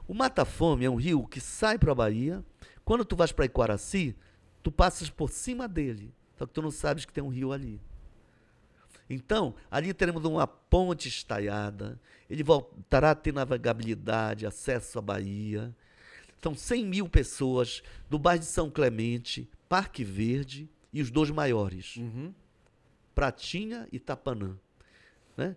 O 0.06 0.14
Mata 0.14 0.46
Fome 0.46 0.86
é 0.86 0.90
um 0.90 0.96
rio 0.96 1.26
que 1.26 1.38
sai 1.38 1.78
para 1.78 1.92
a 1.92 1.94
Bahia. 1.94 2.42
Quando 2.82 3.04
tu 3.04 3.14
vais 3.14 3.30
para 3.30 3.44
Iquaraci, 3.44 4.16
tu 4.62 4.72
passas 4.72 5.10
por 5.10 5.28
cima 5.28 5.68
dele. 5.68 6.14
Só 6.34 6.46
que 6.46 6.54
tu 6.54 6.62
não 6.62 6.70
sabes 6.70 7.04
que 7.04 7.12
tem 7.12 7.22
um 7.22 7.28
rio 7.28 7.52
ali. 7.52 7.78
Então, 9.08 9.54
ali 9.70 9.94
teremos 9.94 10.24
uma 10.24 10.46
ponte 10.46 11.08
estaiada, 11.08 11.98
ele 12.28 12.42
voltará 12.42 13.12
a 13.12 13.14
ter 13.14 13.32
navegabilidade, 13.32 14.46
acesso 14.46 14.98
à 14.98 15.02
Bahia. 15.02 15.74
São 16.42 16.54
100 16.54 16.84
mil 16.84 17.08
pessoas 17.08 17.82
do 18.08 18.18
bairro 18.18 18.40
de 18.40 18.46
São 18.46 18.70
Clemente, 18.70 19.48
Parque 19.68 20.04
Verde 20.04 20.68
e 20.92 21.00
os 21.00 21.10
dois 21.10 21.30
maiores, 21.30 21.96
Uhum. 21.96 22.34
Pratinha 23.14 23.88
e 23.90 23.98
Tapanã, 23.98 24.56
né? 25.36 25.56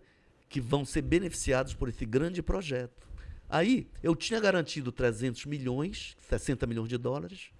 que 0.49 0.59
vão 0.59 0.83
ser 0.83 1.03
beneficiados 1.03 1.73
por 1.73 1.87
esse 1.89 2.05
grande 2.05 2.41
projeto. 2.41 3.07
Aí, 3.47 3.87
eu 4.01 4.15
tinha 4.15 4.39
garantido 4.39 4.91
300 4.91 5.45
milhões, 5.45 6.15
60 6.27 6.65
milhões 6.65 6.89
de 6.89 6.97
dólares, 6.97 7.51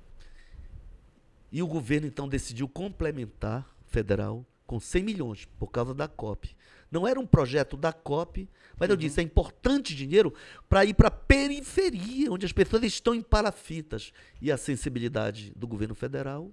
e 1.52 1.62
o 1.62 1.68
governo 1.68 2.08
então 2.08 2.28
decidiu 2.28 2.68
complementar, 2.68 3.70
federal, 3.88 4.46
com 4.72 4.80
100 4.80 5.04
milhões, 5.04 5.46
por 5.60 5.68
causa 5.68 5.94
da 5.94 6.08
COP. 6.08 6.56
Não 6.90 7.06
era 7.06 7.20
um 7.20 7.26
projeto 7.26 7.76
da 7.76 7.92
COP, 7.92 8.48
mas 8.80 8.90
eu 8.90 8.96
disse, 8.96 9.20
é 9.20 9.24
importante 9.24 9.94
dinheiro 9.94 10.34
para 10.70 10.86
ir 10.86 10.94
para 10.94 11.10
a 11.10 11.12
periferia, 11.12 12.32
onde 12.32 12.46
as 12.46 12.54
pessoas 12.54 12.82
estão 12.84 13.14
em 13.14 13.22
palafitas. 13.22 14.14
E 14.42 14.50
a 14.50 14.56
sensibilidade 14.56 15.52
do 15.58 15.68
governo 15.68 15.94
federal 15.94 16.50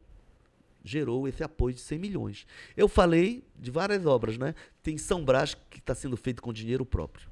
gerou 0.82 1.28
esse 1.28 1.44
apoio 1.44 1.76
de 1.76 1.80
100 1.80 1.98
milhões. 2.00 2.44
Eu 2.76 2.88
falei 2.88 3.44
de 3.56 3.70
várias 3.70 4.04
obras, 4.04 4.36
né? 4.36 4.52
Tem 4.82 4.98
São 4.98 5.24
Brás 5.24 5.54
que 5.54 5.78
está 5.78 5.94
sendo 5.94 6.16
feito 6.16 6.42
com 6.42 6.52
dinheiro 6.52 6.84
próprio. 6.84 7.30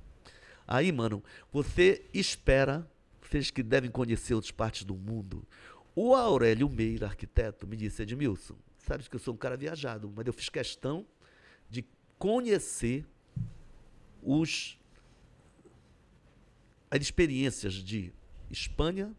Aí, 0.69 0.93
mano, 0.93 1.21
você 1.53 2.07
espera, 2.15 2.89
vocês 3.21 3.51
que 3.51 3.65
devem 3.65 3.91
conhecer 3.91 4.35
outras 4.35 4.53
partes 4.53 4.85
do 4.85 4.95
mundo, 4.95 5.45
o 5.97 6.15
Aurélio 6.15 6.69
Meira, 6.69 7.07
arquiteto, 7.07 7.67
me 7.67 7.77
disse, 7.77 8.03
Edmilson, 8.03 8.55
sabes 8.87 9.09
que 9.09 9.17
eu 9.17 9.21
sou 9.21 9.35
um 9.35 9.37
cara 9.37 9.57
viajado, 9.57 10.13
mas 10.15 10.27
eu 10.27 10.33
fiz 10.33 10.49
questão 10.49 11.05
de 11.69 11.85
conhecer 12.19 13.05
os 14.23 14.79
as 16.91 17.01
experiências 17.01 17.75
de 17.75 18.13
Espanha, 18.51 19.13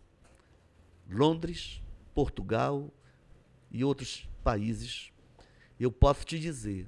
Londres, 1.10 1.82
Portugal 2.16 2.90
e 3.70 3.84
outros 3.84 4.28
países. 4.44 5.12
Eu 5.80 5.92
posso 5.92 6.26
te 6.26 6.40
dizer, 6.40 6.88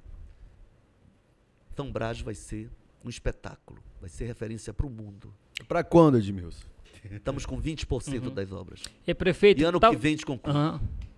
São 1.76 1.92
Brás 1.92 2.20
vai 2.20 2.34
ser 2.34 2.70
um 3.04 3.10
espetáculo, 3.10 3.82
vai 4.00 4.08
ser 4.08 4.24
referência 4.24 4.72
para 4.72 4.86
o 4.86 4.90
mundo. 4.90 5.32
Pra 5.68 5.84
quando, 5.84 6.16
Edmilson? 6.18 6.64
Estamos 7.10 7.44
com 7.46 7.60
20% 7.60 8.30
das 8.30 8.50
obras. 8.52 8.82
E 9.06 9.14
prefeito, 9.14 9.60
E 9.60 9.64
ano 9.64 9.78
tá- 9.78 9.90
que 9.90 9.96
vem 9.96 10.14
a 10.14 10.16
gente 10.16 10.26
conclui. 10.26 10.54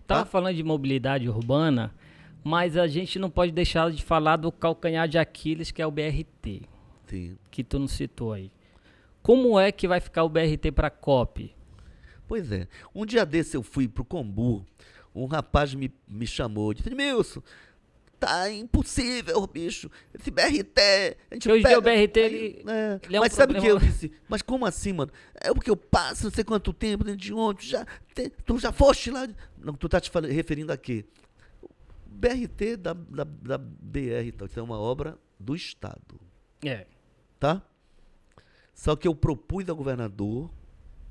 Aham. 0.03 0.07
Tava 0.07 0.21
Tá? 0.25 0.27
falando 0.27 0.57
de 0.57 0.63
mobilidade 0.63 1.29
urbana, 1.29 1.93
mas 2.45 2.77
a 2.77 2.87
gente 2.87 3.19
não 3.19 3.31
pode 3.31 3.53
deixar 3.53 3.91
de 3.91 4.03
falar 4.03 4.37
do 4.37 4.51
calcanhar 4.51 5.09
de 5.09 5.19
Aquiles, 5.19 5.71
que 5.71 5.81
é 5.81 5.87
o 5.87 5.91
BRT, 5.91 6.63
Sim. 7.07 7.37
que 7.51 7.63
tu 7.63 7.79
não 7.79 7.87
citou 7.89 8.33
aí. 8.33 8.51
Como 9.23 9.59
é 9.59 9.71
que 9.71 9.87
vai 9.87 10.01
ficar 10.01 10.25
o 10.25 10.29
BRT 10.29 10.73
para 10.73 10.91
COP? 10.91 11.55
Pois 12.27 12.51
é. 12.51 12.67
Um 12.95 13.07
dia 13.07 13.25
desse 13.25 13.57
eu 13.57 13.63
fui 13.63 13.87
pro 13.87 14.05
Combu, 14.05 14.67
um 15.15 15.27
rapaz 15.27 15.75
me, 15.75 15.93
me 16.09 16.27
chamou, 16.27 16.73
disse, 16.75 16.93
Milson, 16.95 17.43
tá 18.27 18.51
impossível, 18.53 19.47
bicho. 19.47 19.91
Esse 20.15 20.31
BRT, 20.31 20.81
a 21.31 21.35
gente 21.35 21.51
hoje 21.51 21.61
em 21.65 21.67
dia 21.67 21.79
o 21.79 21.83
pega- 21.83 21.97
BRT, 22.07 22.21
ele- 22.21 22.65
é, 22.69 23.01
ele 23.05 23.17
é 23.17 23.21
um 23.21 23.23
Mas 23.23 23.33
sabe 23.33 23.59
o 23.59 23.61
que 23.61 23.67
eu 23.67 23.79
disse? 23.79 24.13
Mas 24.29 24.43
como 24.43 24.65
assim, 24.65 24.93
mano? 24.93 25.11
É 25.35 25.53
porque 25.53 25.71
eu 25.71 25.77
passo 25.77 26.25
não 26.25 26.31
sei 26.31 26.45
quanto 26.45 26.73
tempo 26.73 27.03
dentro 27.05 27.21
de 27.21 27.33
ônibus, 27.33 27.65
já, 27.65 27.85
te- 28.15 28.31
tu 28.45 28.59
já 28.59 28.71
foste 28.73 29.11
lá? 29.11 29.29
Não, 29.59 29.75
tu 29.75 29.89
tá 29.89 30.01
te 30.01 30.11
referindo 30.31 30.73
a 30.73 30.77
quê? 30.77 31.05
O 31.63 31.69
BRT 32.15 32.77
da, 32.77 32.93
da, 32.93 33.25
da 33.25 33.59
BR, 33.59 34.27
então, 34.29 34.47
isso 34.47 34.59
é 34.59 34.63
uma 34.63 34.79
obra 34.79 35.19
do 35.41 35.57
Estado 35.57 36.21
É. 36.65 36.87
tá? 37.41 37.61
Só 38.75 38.95
que 38.97 39.07
eu 39.09 39.15
propus 39.15 39.69
ao 39.69 39.77
governador 39.77 40.51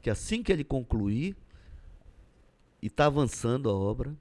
que 0.01 0.09
assim 0.09 0.41
que 0.41 0.51
ele 0.51 0.63
concluir, 0.63 1.35
e 2.81 2.87
está 2.87 3.05
avançando 3.05 3.69
a 3.69 3.73
obra, 3.73 4.15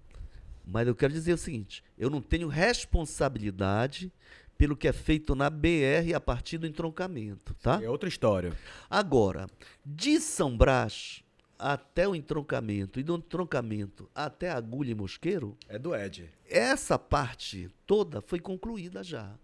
mas 0.70 0.86
eu 0.86 0.94
quero 0.94 1.12
dizer 1.12 1.32
o 1.32 1.38
seguinte: 1.38 1.82
eu 1.98 2.08
não 2.08 2.20
tenho 2.20 2.48
responsabilidade 2.48 4.12
pelo 4.56 4.76
que 4.76 4.86
é 4.86 4.92
feito 4.92 5.34
na 5.34 5.48
BR 5.50 6.14
a 6.14 6.20
partir 6.20 6.58
do 6.58 6.66
entroncamento, 6.66 7.54
tá? 7.54 7.80
É 7.82 7.88
outra 7.88 8.08
história. 8.08 8.52
Agora, 8.88 9.46
de 9.84 10.20
São 10.20 10.56
Brás 10.56 11.22
até 11.58 12.06
o 12.08 12.14
entroncamento 12.14 13.00
e 13.00 13.02
do 13.02 13.16
entroncamento 13.16 14.08
até 14.14 14.50
a 14.50 14.56
agulha 14.56 14.92
e 14.92 14.94
mosqueiro, 14.94 15.56
É 15.68 15.78
do 15.78 15.94
Ed. 15.94 16.30
essa 16.48 16.98
parte 16.98 17.70
toda 17.86 18.20
foi 18.20 18.38
concluída 18.38 19.02
já. 19.02 19.34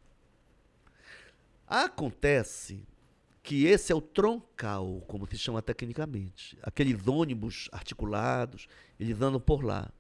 Acontece 1.67 2.81
que 3.43 3.65
esse 3.67 3.93
é 3.93 3.95
o 3.95 4.01
troncal, 4.01 5.03
como 5.07 5.27
se 5.27 5.39
chama 5.39 5.61
tecnicamente. 5.63 6.57
Aqueles 6.63 7.07
ônibus 7.07 7.69
articulados, 7.73 8.67
eles 8.99 9.21
andam 9.21 9.41
por 9.41 9.65
lá. 9.65 9.91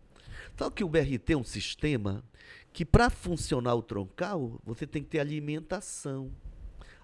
Só 0.56 0.70
que 0.70 0.82
o 0.82 0.88
BRT 0.88 1.32
é 1.32 1.36
um 1.36 1.44
sistema 1.44 2.24
que, 2.72 2.84
para 2.84 3.10
funcionar 3.10 3.74
o 3.74 3.82
troncal, 3.82 4.60
você 4.64 4.86
tem 4.86 5.02
que 5.02 5.10
ter 5.10 5.18
alimentação. 5.18 6.32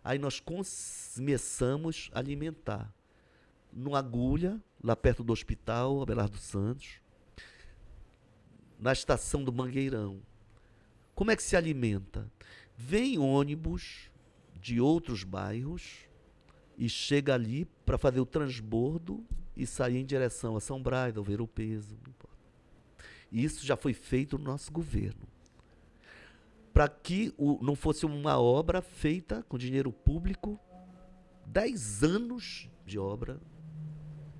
Aí 0.02 0.18
nós 0.18 0.40
começamos 0.40 2.10
a 2.12 2.18
alimentar 2.18 2.92
no 3.72 3.94
Agulha, 3.94 4.60
lá 4.82 4.96
perto 4.96 5.22
do 5.22 5.32
hospital, 5.32 6.02
Abelardo 6.02 6.38
Santos, 6.38 7.00
na 8.78 8.92
estação 8.92 9.44
do 9.44 9.52
Mangueirão. 9.52 10.20
Como 11.14 11.30
é 11.30 11.36
que 11.36 11.42
se 11.42 11.56
alimenta? 11.56 12.30
Vem 12.76 13.18
ônibus 13.18 14.10
de 14.60 14.80
outros 14.80 15.24
bairros 15.24 16.06
e 16.76 16.88
chega 16.88 17.34
ali 17.34 17.66
para 17.84 17.98
fazer 17.98 18.20
o 18.20 18.26
transbordo 18.26 19.24
e 19.56 19.66
sair 19.66 19.98
em 19.98 20.06
direção 20.06 20.56
a 20.56 20.60
São 20.60 20.82
Ver 21.22 21.40
o 21.40 21.46
Peso. 21.46 21.98
não 22.02 22.10
importa. 22.10 22.31
Isso 23.32 23.64
já 23.64 23.76
foi 23.76 23.94
feito 23.94 24.36
no 24.38 24.44
nosso 24.44 24.70
governo. 24.70 25.26
Para 26.72 26.88
que 26.88 27.32
o- 27.36 27.58
não 27.62 27.74
fosse 27.74 28.04
uma 28.06 28.38
obra 28.38 28.80
feita 28.82 29.44
com 29.48 29.58
dinheiro 29.58 29.92
público, 29.92 30.58
10 31.46 32.02
anos 32.02 32.68
de 32.86 32.98
obra, 32.98 33.40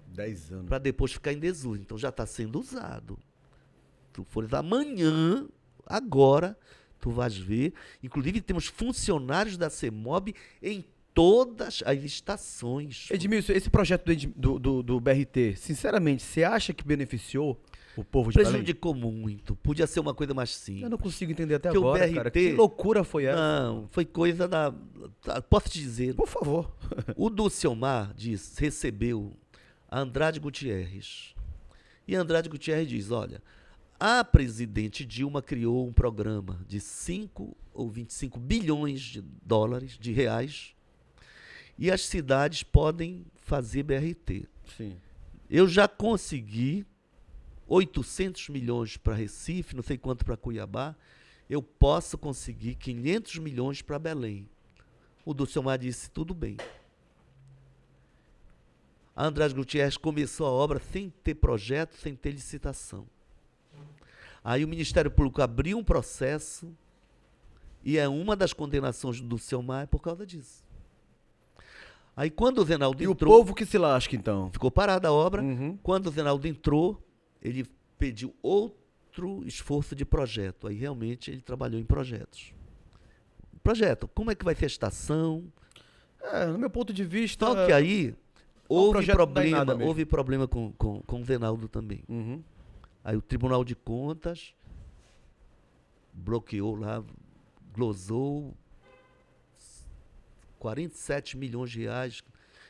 10 0.08 0.52
anos. 0.52 0.66
para 0.68 0.78
depois 0.78 1.12
ficar 1.12 1.32
em 1.32 1.38
desuso. 1.38 1.80
Então 1.80 1.96
já 1.98 2.08
está 2.10 2.26
sendo 2.26 2.58
usado. 2.60 3.18
Tu 4.12 4.24
fores 4.24 4.52
amanhã, 4.52 5.46
agora, 5.86 6.56
tu 7.00 7.10
vais 7.10 7.36
ver. 7.36 7.72
Inclusive 8.02 8.40
temos 8.40 8.66
funcionários 8.66 9.56
da 9.56 9.68
CEMOB 9.70 10.34
em 10.62 10.84
todas 11.14 11.82
as 11.84 12.02
estações. 12.02 13.08
Edmilson, 13.10 13.52
esse 13.52 13.68
projeto 13.70 14.04
do, 14.14 14.26
do, 14.28 14.58
do, 14.58 14.82
do 14.82 15.00
BRT, 15.00 15.56
sinceramente, 15.56 16.22
você 16.22 16.44
acha 16.44 16.72
que 16.72 16.84
beneficiou 16.84 17.60
o 17.96 18.04
povo 18.04 18.30
de 18.30 18.36
Belém? 18.36 18.52
Prejudicou 18.52 18.94
muito. 18.94 19.54
Podia 19.56 19.86
ser 19.86 20.00
uma 20.00 20.14
coisa 20.14 20.32
mais 20.32 20.50
Eu 20.50 20.56
simples. 20.56 20.90
não 20.90 20.98
consigo 20.98 21.32
entender 21.32 21.56
até 21.56 21.70
o 21.70 21.76
agora, 21.76 22.08
cara. 22.12 22.30
BRT 22.30 22.32
Que 22.32 22.52
loucura 22.52 23.04
foi 23.04 23.24
essa? 23.24 23.40
Não, 23.40 23.88
foi 23.88 24.04
coisa 24.04 24.48
da. 24.48 24.72
Posso 25.48 25.68
te 25.68 25.78
dizer, 25.80 26.14
Por 26.14 26.28
favor. 26.28 26.74
O 27.16 27.28
Dulciomar 27.28 28.12
diz, 28.14 28.56
recebeu 28.56 29.36
a 29.88 30.00
Andrade 30.00 30.40
Gutierrez. 30.40 31.34
E 32.06 32.14
Andrade 32.16 32.48
Gutierrez 32.48 32.88
diz: 32.88 33.10
olha, 33.10 33.42
a 34.00 34.24
presidente 34.24 35.04
Dilma 35.04 35.40
criou 35.42 35.86
um 35.86 35.92
programa 35.92 36.60
de 36.66 36.80
5 36.80 37.56
ou 37.72 37.88
25 37.88 38.40
bilhões 38.40 39.00
de 39.00 39.22
dólares, 39.44 39.96
de 39.98 40.12
reais, 40.12 40.74
e 41.78 41.90
as 41.90 42.02
cidades 42.02 42.62
podem 42.62 43.24
fazer 43.36 43.82
BRT. 43.82 44.48
Sim. 44.76 44.96
Eu 45.48 45.68
já 45.68 45.86
consegui 45.86 46.84
800 47.66 48.48
milhões 48.48 48.96
para 48.96 49.14
Recife, 49.14 49.74
não 49.76 49.82
sei 49.82 49.96
quanto 49.96 50.24
para 50.24 50.36
Cuiabá. 50.36 50.94
Eu 51.48 51.62
posso 51.62 52.16
conseguir 52.16 52.74
500 52.76 53.38
milhões 53.38 53.82
para 53.82 53.98
Belém. 53.98 54.48
O 55.24 55.32
Dulciomar 55.34 55.78
disse: 55.78 56.10
tudo 56.10 56.34
bem. 56.34 56.56
A 59.14 59.26
Andrade 59.26 59.54
Gutierrez 59.54 59.96
começou 59.96 60.46
a 60.46 60.50
obra 60.50 60.80
sem 60.92 61.10
ter 61.22 61.34
projeto, 61.34 61.94
sem 61.96 62.14
ter 62.14 62.30
licitação. 62.30 63.06
Aí 64.42 64.64
o 64.64 64.68
Ministério 64.68 65.10
Público 65.10 65.42
abriu 65.42 65.78
um 65.78 65.84
processo 65.84 66.74
e 67.84 67.98
é 67.98 68.08
uma 68.08 68.34
das 68.34 68.52
condenações 68.52 69.20
do 69.20 69.28
Dulciomar 69.28 69.84
é 69.84 69.86
por 69.86 70.00
causa 70.00 70.26
disso. 70.26 70.64
Aí 72.16 72.30
quando 72.30 72.58
o 72.58 72.64
Zenaldo 72.64 73.02
E 73.02 73.06
o 73.06 73.12
entrou, 73.12 73.38
povo 73.38 73.54
que 73.54 73.64
se 73.64 73.78
lasca, 73.78 74.16
então? 74.16 74.50
ficou 74.50 74.70
parada 74.70 75.08
a 75.08 75.12
obra. 75.12 75.42
Uhum. 75.42 75.78
Quando 75.82 76.06
o 76.08 76.10
Zenaldo 76.10 76.46
entrou, 76.48 77.02
ele 77.42 77.66
pediu 77.98 78.34
outro 78.42 79.42
esforço 79.46 79.94
de 79.94 80.04
projeto. 80.04 80.66
Aí 80.66 80.76
realmente 80.76 81.30
ele 81.30 81.40
trabalhou 81.40 81.80
em 81.80 81.84
projetos. 81.84 82.54
Projeto, 83.62 84.08
como 84.08 84.30
é 84.30 84.34
que 84.34 84.44
vai 84.44 84.54
ser 84.54 84.64
a 84.64 84.66
estação? 84.66 85.44
É, 86.20 86.46
no 86.46 86.58
meu 86.58 86.70
ponto 86.70 86.92
de 86.92 87.04
vista. 87.04 87.46
Só 87.46 87.66
que 87.66 87.72
aí 87.72 88.14
houve 88.68 89.00
É 89.00 89.02
em 89.02 89.06
problema, 89.06 89.74
houve 89.74 90.04
problema 90.04 90.48
com, 90.48 90.72
com, 90.72 91.00
com 91.02 91.20
o 91.20 91.24
Zenaldo 91.24 91.68
também. 91.68 92.02
Uhum. 92.08 92.42
Aí 93.04 93.16
o 93.16 93.22
Tribunal 93.22 93.64
de 93.64 93.74
Contas 93.74 94.54
bloqueou 96.12 96.76
lá 96.76 97.02
glosou 97.74 98.54
47 100.58 101.36
milhões 101.36 101.70
de 101.70 101.80
reais 101.80 102.22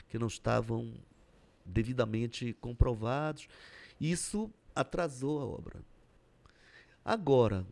que 0.09 0.19
não 0.19 0.29
estavam 0.29 0.93
devidamente 1.65 2.55
comprovados. 2.55 3.49
Isso 4.01 4.51
atrasou 4.75 5.41
a 5.41 5.47
obra. 5.47 5.81
Agora, 7.05 7.67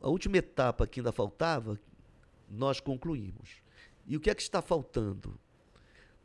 a 0.00 0.08
última 0.08 0.38
etapa 0.38 0.86
que 0.86 1.00
ainda 1.00 1.12
faltava, 1.12 1.78
nós 2.48 2.80
concluímos. 2.80 3.62
E 4.06 4.16
o 4.16 4.20
que 4.20 4.30
é 4.30 4.34
que 4.34 4.42
está 4.42 4.60
faltando? 4.60 5.38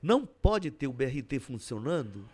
Não 0.02 0.26
pode 0.26 0.72
ter 0.72 0.88
o 0.88 0.93
BRT 0.93 1.39
funcionando 1.39 2.26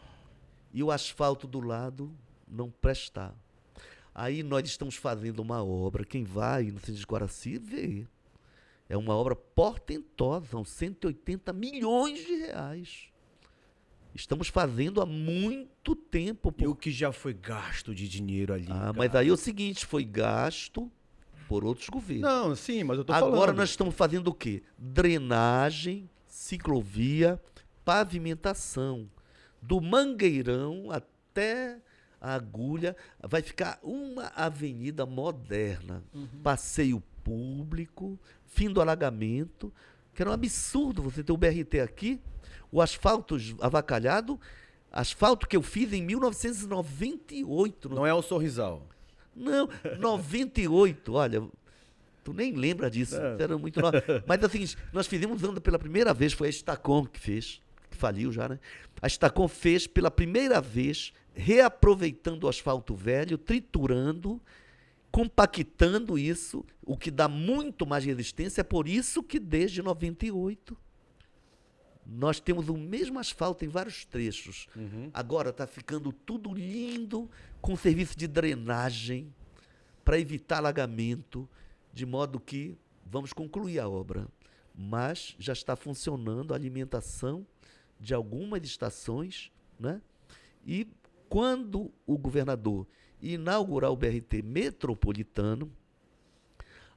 e 0.73 0.81
o 0.84 0.91
asfalto 0.91 1.47
do 1.47 1.59
lado 1.59 2.11
não 2.47 2.69
prestar. 2.69 3.35
Aí 4.13 4.43
nós 4.43 4.68
estamos 4.68 4.95
fazendo 4.95 5.39
uma 5.39 5.63
obra, 5.63 6.05
quem 6.05 6.23
vai 6.23 6.65
no 6.65 6.80
centro 6.80 6.95
de 6.95 7.05
Guaraci 7.05 7.57
vê. 7.57 8.07
É 8.89 8.97
uma 8.97 9.15
obra 9.15 9.35
portentosa, 9.35 10.47
são 10.47 10.65
180 10.65 11.53
milhões 11.53 12.19
de 12.19 12.35
reais. 12.35 13.10
Estamos 14.13 14.47
fazendo 14.49 15.01
há 15.01 15.05
muito 15.05 15.95
tempo. 15.95 16.53
E 16.57 16.67
o 16.67 16.75
que 16.75 16.91
já 16.91 17.11
foi 17.11 17.33
gasto 17.33 17.95
de 17.95 18.07
dinheiro 18.07 18.53
ali. 18.53 18.67
Ah, 18.69 18.79
cara? 18.79 18.93
mas 18.93 19.15
aí 19.15 19.29
é 19.29 19.31
o 19.31 19.38
seguinte, 19.38 19.85
foi 19.85 20.03
gasto 20.03 20.91
por 21.47 21.63
outros 21.63 21.89
governos. 21.89 22.23
Não, 22.23 22.55
sim, 22.55 22.83
mas 22.83 22.97
eu 22.97 23.03
tô 23.03 23.13
Agora 23.13 23.31
falando. 23.31 23.57
nós 23.57 23.69
estamos 23.69 23.95
fazendo 23.95 24.27
o 24.27 24.33
quê? 24.33 24.63
Drenagem, 24.77 26.09
ciclovia, 26.25 27.41
pavimentação. 27.83 29.09
Do 29.61 29.79
Mangueirão 29.79 30.89
até 30.89 31.77
a 32.19 32.33
agulha 32.35 32.95
vai 33.21 33.41
ficar 33.41 33.79
uma 33.83 34.27
avenida 34.35 35.05
moderna. 35.05 36.03
Passeio 36.43 37.01
público, 37.23 38.19
fim 38.45 38.69
do 38.69 38.81
alagamento. 38.81 39.73
Que 40.13 40.21
era 40.21 40.29
um 40.29 40.33
absurdo 40.33 41.01
você 41.01 41.23
ter 41.23 41.31
o 41.31 41.38
BRT 41.38 41.79
aqui, 41.79 42.19
o 42.72 42.81
asfalto 42.81 43.35
avacalhado, 43.60 44.39
asfalto 44.91 45.48
que 45.48 45.56
eu 45.57 45.61
fiz 45.61 45.91
em 45.93 46.02
1998. 46.03 47.89
no 47.89 47.95
Não 47.95 48.06
é 48.06 48.14
o 48.14 48.22
sorrisal. 48.22 48.88
não, 49.35 49.69
98, 49.99 51.14
olha, 51.14 51.43
tu 52.23 52.34
nem 52.34 52.53
lembra 52.53 52.89
disso, 52.89 53.15
É. 53.15 53.38
era 53.41 53.57
muito 53.57 53.80
nova. 53.81 54.02
Mas 54.27 54.52
seguinte, 54.52 54.77
nós 54.93 55.07
fizemos 55.07 55.43
anda 55.43 55.60
pela 55.61 55.80
primeira 55.80 56.14
vez, 56.14 56.34
foi 56.34 56.48
a 56.48 56.49
Estacom 56.49 57.06
que 57.06 57.19
fez, 57.19 57.61
que 57.89 57.98
faliu 57.98 58.31
já, 58.31 58.48
né? 58.49 58.60
A 59.02 59.07
Estacom 59.07 59.48
fez 59.48 59.88
pela 59.88 60.11
primeira 60.11 60.60
vez, 60.61 61.14
reaproveitando 61.34 62.43
o 62.43 62.48
asfalto 62.49 62.93
velho, 62.95 63.38
triturando, 63.38 64.41
compactando 65.11 66.18
isso, 66.18 66.65
o 66.85 66.95
que 66.98 67.11
dá 67.11 67.27
muito 67.27 67.85
mais 67.85 68.03
resistência, 68.06 68.61
é 68.61 68.64
por 68.64 68.88
isso 68.88 69.22
que 69.23 69.39
desde 69.39 69.81
98 69.81 70.77
nós 72.13 72.41
temos 72.41 72.67
o 72.67 72.75
mesmo 72.75 73.19
asfalto 73.19 73.63
em 73.63 73.69
vários 73.69 74.03
trechos. 74.03 74.67
Agora 75.13 75.49
está 75.51 75.65
ficando 75.65 76.11
tudo 76.11 76.53
lindo, 76.53 77.29
com 77.61 77.75
serviço 77.77 78.17
de 78.17 78.27
drenagem, 78.27 79.33
para 80.03 80.19
evitar 80.19 80.57
alagamento, 80.57 81.47
de 81.93 82.05
modo 82.05 82.39
que 82.39 82.77
vamos 83.05 83.31
concluir 83.31 83.79
a 83.79 83.88
obra. 83.88 84.27
Mas 84.75 85.35
já 85.39 85.53
está 85.53 85.75
funcionando 85.75 86.53
a 86.53 86.57
alimentação 86.57 87.47
de 87.97 88.13
algumas 88.13 88.63
estações, 88.63 89.51
né? 89.79 90.01
E 90.65 90.88
quando 91.29 91.93
o 92.05 92.17
governador 92.17 92.85
inaugurar 93.21 93.91
o 93.91 93.95
BRT 93.95 94.41
metropolitano, 94.43 95.71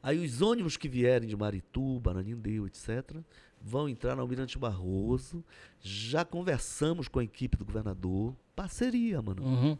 Aí 0.04 0.22
os 0.22 0.42
ônibus 0.42 0.76
que 0.76 0.86
vierem 0.86 1.26
de 1.26 1.34
Marituba, 1.34 2.10
Ananindeu, 2.10 2.66
etc., 2.66 3.16
vão 3.64 3.88
entrar 3.88 4.14
na 4.14 4.22
Almirante 4.22 4.58
Barroso. 4.58 5.42
Já 5.80 6.24
conversamos 6.24 7.08
com 7.08 7.18
a 7.18 7.24
equipe 7.24 7.56
do 7.56 7.64
governador. 7.64 8.36
Parceria, 8.54 9.22
mano. 9.22 9.42
Uhum. 9.42 9.78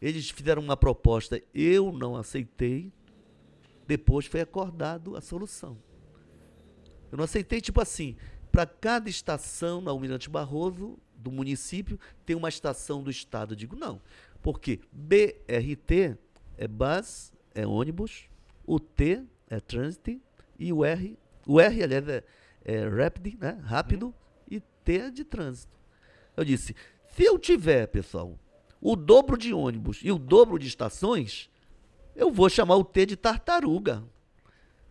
Eles 0.00 0.30
fizeram 0.30 0.62
uma 0.62 0.76
proposta, 0.76 1.42
eu 1.54 1.92
não 1.92 2.16
aceitei. 2.16 2.90
Depois 3.86 4.26
foi 4.26 4.40
acordado 4.40 5.16
a 5.16 5.20
solução. 5.20 5.76
Eu 7.10 7.18
não 7.18 7.24
aceitei, 7.24 7.60
tipo 7.60 7.80
assim, 7.80 8.16
para 8.50 8.66
cada 8.66 9.08
estação 9.08 9.80
na 9.80 9.90
Almirante 9.90 10.28
Barroso, 10.28 10.98
do 11.14 11.30
município, 11.30 11.98
tem 12.24 12.36
uma 12.36 12.48
estação 12.48 13.02
do 13.02 13.10
estado. 13.10 13.52
Eu 13.52 13.56
digo, 13.56 13.76
não. 13.76 14.00
Porque 14.42 14.80
BRT 14.92 16.16
é 16.56 16.68
bus, 16.68 17.32
é 17.54 17.66
ônibus, 17.66 18.28
o 18.66 18.78
T 18.78 19.24
é 19.48 19.58
transit 19.58 20.20
e 20.58 20.72
o 20.72 20.84
R, 20.84 21.18
o 21.46 21.60
R, 21.60 21.82
aliás, 21.82 22.06
é, 22.08 22.22
é 22.70 22.86
rapid, 22.86 23.38
né? 23.40 23.58
Rápido, 23.64 24.14
e 24.50 24.60
T 24.84 25.10
de 25.10 25.24
trânsito. 25.24 25.76
Eu 26.36 26.44
disse, 26.44 26.76
se 27.08 27.24
eu 27.24 27.38
tiver, 27.38 27.86
pessoal, 27.86 28.38
o 28.80 28.94
dobro 28.94 29.36
de 29.38 29.52
ônibus 29.54 30.00
e 30.02 30.12
o 30.12 30.18
dobro 30.18 30.58
de 30.58 30.68
estações, 30.68 31.50
eu 32.14 32.30
vou 32.30 32.48
chamar 32.50 32.76
o 32.76 32.84
T 32.84 33.06
de 33.06 33.16
tartaruga. 33.16 34.04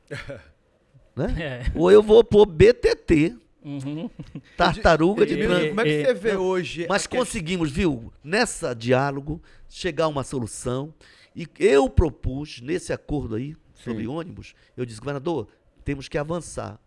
né? 1.16 1.36
É. 1.40 1.72
Ou 1.76 1.92
eu 1.92 2.02
vou 2.02 2.24
pôr 2.24 2.46
BTT, 2.46 3.36
Uhum. 3.64 4.10
tartaruga 4.56 5.26
de 5.26 5.34
E- 5.34 5.44
trânsito. 5.44 5.70
como 5.70 5.82
é 5.82 5.84
que 5.84 6.06
você 6.06 6.14
vê 6.14 6.36
hoje? 6.38 6.86
Mas 6.88 7.06
conseguimos, 7.06 7.70
viu, 7.70 8.14
nessa 8.24 8.74
diálogo, 8.74 9.42
chegar 9.68 10.06
a 10.06 10.08
uma 10.08 10.24
solução. 10.24 10.94
E 11.36 11.46
eu 11.60 11.90
propus, 11.90 12.62
nesse 12.62 12.94
acordo 12.94 13.36
aí, 13.36 13.56
sobre 13.74 14.04
Sim. 14.04 14.08
ônibus, 14.08 14.56
eu 14.76 14.86
disse, 14.86 15.00
governador, 15.00 15.48
temos 15.84 16.08
que 16.08 16.18
avançar. 16.18 16.80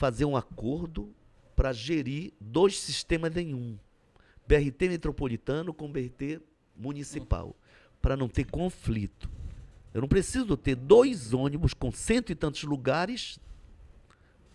Fazer 0.00 0.24
um 0.24 0.34
acordo 0.34 1.14
para 1.54 1.74
gerir 1.74 2.32
dois 2.40 2.80
sistemas 2.80 3.36
em 3.36 3.52
um. 3.52 3.76
BRT 4.48 4.88
metropolitano 4.88 5.74
com 5.74 5.92
BRT 5.92 6.40
municipal. 6.74 7.54
Para 8.00 8.16
não 8.16 8.26
ter 8.26 8.46
conflito. 8.46 9.28
Eu 9.92 10.00
não 10.00 10.08
preciso 10.08 10.56
ter 10.56 10.74
dois 10.74 11.34
ônibus 11.34 11.74
com 11.74 11.92
cento 11.92 12.32
e 12.32 12.34
tantos 12.34 12.62
lugares, 12.62 13.38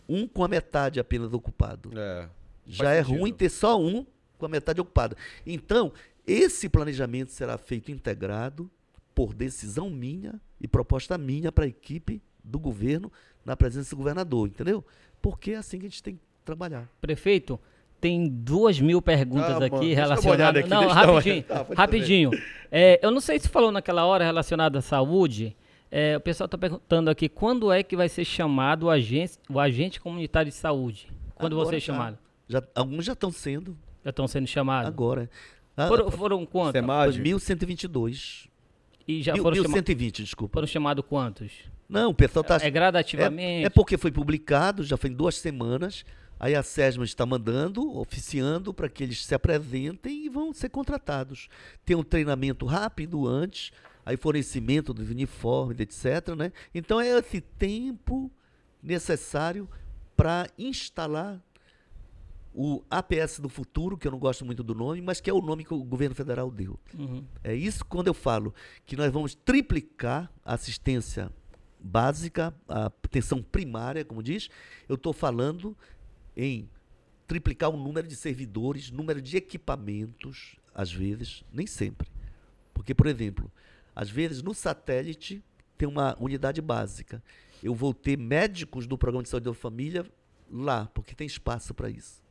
um 0.09 0.27
com 0.27 0.43
a 0.43 0.47
metade 0.47 0.99
apenas 0.99 1.31
ocupado. 1.31 1.91
É. 1.95 2.27
Já 2.65 2.93
é 2.93 3.03
sentido. 3.03 3.19
ruim 3.19 3.31
ter 3.31 3.49
só 3.49 3.79
um 3.79 4.03
com 4.39 4.47
a 4.47 4.49
metade 4.49 4.81
ocupada. 4.81 5.15
Então, 5.45 5.93
esse 6.25 6.67
planejamento 6.67 7.31
será 7.31 7.55
feito 7.55 7.91
integrado 7.91 8.67
por 9.13 9.31
decisão 9.31 9.91
minha 9.91 10.41
e 10.59 10.67
proposta 10.67 11.19
minha 11.19 11.51
para 11.51 11.65
a 11.65 11.67
equipe 11.67 12.19
do 12.43 12.57
governo 12.57 13.11
na 13.45 13.55
presença 13.55 13.91
do 13.91 13.97
governador, 13.97 14.47
entendeu? 14.47 14.83
Porque 15.25 15.51
é 15.51 15.55
assim 15.55 15.79
que 15.79 15.87
a 15.87 15.89
gente 15.89 16.03
tem 16.03 16.15
que 16.15 16.21
trabalhar. 16.45 16.87
Prefeito, 17.01 17.59
tem 17.99 18.27
duas 18.29 18.79
mil 18.79 19.01
perguntas 19.01 19.59
Ah, 19.59 19.65
aqui 19.65 19.91
relacionadas. 19.93 20.25
olhada 20.25 20.59
aqui, 20.59 20.69
não, 20.69 20.87
rapidinho. 20.87 21.43
Tá, 21.43 21.65
rapidinho. 21.75 22.31
É, 22.71 22.99
eu 23.01 23.09
não 23.09 23.19
sei 23.19 23.39
se 23.39 23.49
falou 23.49 23.71
naquela 23.71 24.05
hora 24.05 24.23
relacionada 24.23 24.77
à 24.77 24.81
saúde. 24.83 25.55
É, 25.89 26.15
o 26.15 26.19
pessoal 26.19 26.45
está 26.45 26.57
perguntando 26.59 27.09
aqui 27.09 27.27
quando 27.27 27.71
é 27.71 27.81
que 27.81 27.95
vai 27.95 28.07
ser 28.07 28.23
chamado 28.23 28.83
o 28.83 28.89
agente, 28.91 29.39
o 29.49 29.59
agente 29.59 29.99
comunitário 29.99 30.51
de 30.51 30.55
saúde? 30.57 31.07
Quando 31.33 31.53
Agora 31.53 31.69
você 31.69 31.77
é 31.77 31.79
já. 31.79 31.85
chamado? 31.87 32.17
Já, 32.47 32.61
alguns 32.75 33.03
já 33.05 33.13
estão 33.13 33.31
sendo 33.31 33.75
Já 34.03 34.11
estão 34.11 34.27
sendo 34.27 34.45
chamados? 34.45 34.87
agora. 34.87 35.27
Ah, 35.75 35.87
Foram, 35.87 36.11
foram 36.11 36.45
quantos? 36.45 36.73
foi 36.73 36.81
Semad? 36.81 37.19
1122. 37.19 38.47
E 39.07 39.23
já 39.23 39.33
Mil- 39.33 39.41
foram, 39.41 39.55
chama- 39.55 39.67
1120, 39.69 40.23
desculpa. 40.23 40.53
foram 40.53 40.67
chamados 40.67 41.03
quantos? 41.07 41.51
Não, 41.87 42.09
o 42.09 42.13
pessoal 42.13 42.41
está 42.41 42.57
É 42.65 42.69
gradativamente? 42.69 43.63
É, 43.63 43.67
é 43.67 43.69
porque 43.69 43.97
foi 43.97 44.11
publicado, 44.11 44.83
já 44.83 44.97
foi 44.97 45.09
em 45.09 45.13
duas 45.13 45.37
semanas. 45.37 46.03
Aí 46.39 46.53
a 46.53 46.61
SESMA 46.61 47.05
está 47.05 47.25
mandando, 47.25 47.97
oficiando 47.97 48.73
para 48.73 48.89
que 48.89 49.03
eles 49.03 49.25
se 49.25 49.33
apresentem 49.33 50.25
e 50.25 50.29
vão 50.29 50.53
ser 50.53 50.69
contratados. 50.69 51.47
Tem 51.85 51.95
um 51.95 52.03
treinamento 52.03 52.65
rápido 52.65 53.25
antes, 53.25 53.71
aí 54.05 54.17
fornecimento 54.17 54.93
dos 54.93 55.09
uniformes, 55.09 55.79
etc. 55.79 56.35
Né? 56.35 56.51
Então 56.73 56.99
é 56.99 57.07
esse 57.17 57.39
tempo 57.39 58.29
necessário 58.83 59.69
para 60.15 60.47
instalar 60.57 61.41
o 62.53 62.81
APS 62.89 63.39
do 63.39 63.49
futuro, 63.49 63.97
que 63.97 64.07
eu 64.07 64.11
não 64.11 64.19
gosto 64.19 64.45
muito 64.45 64.63
do 64.63 64.73
nome, 64.73 65.01
mas 65.01 65.19
que 65.19 65.29
é 65.29 65.33
o 65.33 65.41
nome 65.41 65.65
que 65.65 65.73
o 65.73 65.83
governo 65.83 66.15
federal 66.15 66.49
deu. 66.49 66.79
Uhum. 66.97 67.23
É 67.43 67.53
isso 67.53 67.83
quando 67.83 68.07
eu 68.07 68.13
falo 68.13 68.53
que 68.85 68.95
nós 68.95 69.11
vamos 69.11 69.35
triplicar 69.35 70.31
a 70.43 70.53
assistência 70.53 71.29
básica, 71.85 72.53
a 72.67 72.87
atenção 72.87 73.41
primária, 73.41 74.03
como 74.03 74.23
diz, 74.23 74.49
eu 74.89 74.95
estou 74.95 75.13
falando 75.13 75.77
em 76.35 76.67
triplicar 77.27 77.69
o 77.69 77.77
número 77.77 78.07
de 78.07 78.15
servidores, 78.15 78.91
número 78.91 79.21
de 79.21 79.37
equipamentos, 79.37 80.57
às 80.73 80.91
vezes, 80.91 81.43
nem 81.53 81.67
sempre. 81.67 82.09
Porque, 82.73 82.93
por 82.93 83.07
exemplo, 83.07 83.51
às 83.95 84.09
vezes 84.09 84.41
no 84.41 84.53
satélite 84.53 85.43
tem 85.77 85.87
uma 85.87 86.17
unidade 86.19 86.61
básica. 86.61 87.23
Eu 87.63 87.73
vou 87.73 87.93
ter 87.93 88.17
médicos 88.17 88.85
do 88.85 88.97
programa 88.97 89.23
de 89.23 89.29
saúde 89.29 89.45
da 89.45 89.53
família 89.53 90.05
lá, 90.51 90.87
porque 90.93 91.15
tem 91.15 91.27
espaço 91.27 91.73
para 91.73 91.89
isso. 91.89 92.21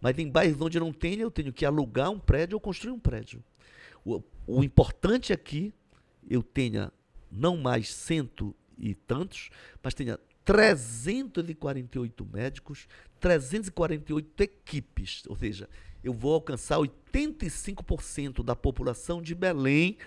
Mas 0.00 0.18
em 0.18 0.28
bairros 0.28 0.60
onde 0.60 0.78
não 0.78 0.92
tem, 0.92 1.18
eu 1.18 1.30
tenho 1.30 1.52
que 1.52 1.64
alugar 1.64 2.10
um 2.10 2.18
prédio 2.18 2.56
ou 2.56 2.60
construir 2.60 2.92
um 2.92 2.98
prédio. 2.98 3.42
O, 4.04 4.22
o 4.46 4.64
importante 4.64 5.32
é 5.32 5.36
que 5.36 5.72
eu 6.28 6.42
tenha 6.42 6.92
não 7.30 7.56
mais 7.56 7.88
e 8.78 8.94
tantos, 8.94 9.50
mas 9.82 9.94
tenha 9.94 10.18
348 10.44 12.26
médicos, 12.32 12.88
348 13.20 14.42
equipes, 14.42 15.22
ou 15.28 15.36
seja, 15.36 15.68
eu 16.02 16.12
vou 16.12 16.34
alcançar 16.34 16.78
85% 16.78 18.42
da 18.42 18.56
população 18.56 19.20
de 19.20 19.34
Belém 19.34 19.98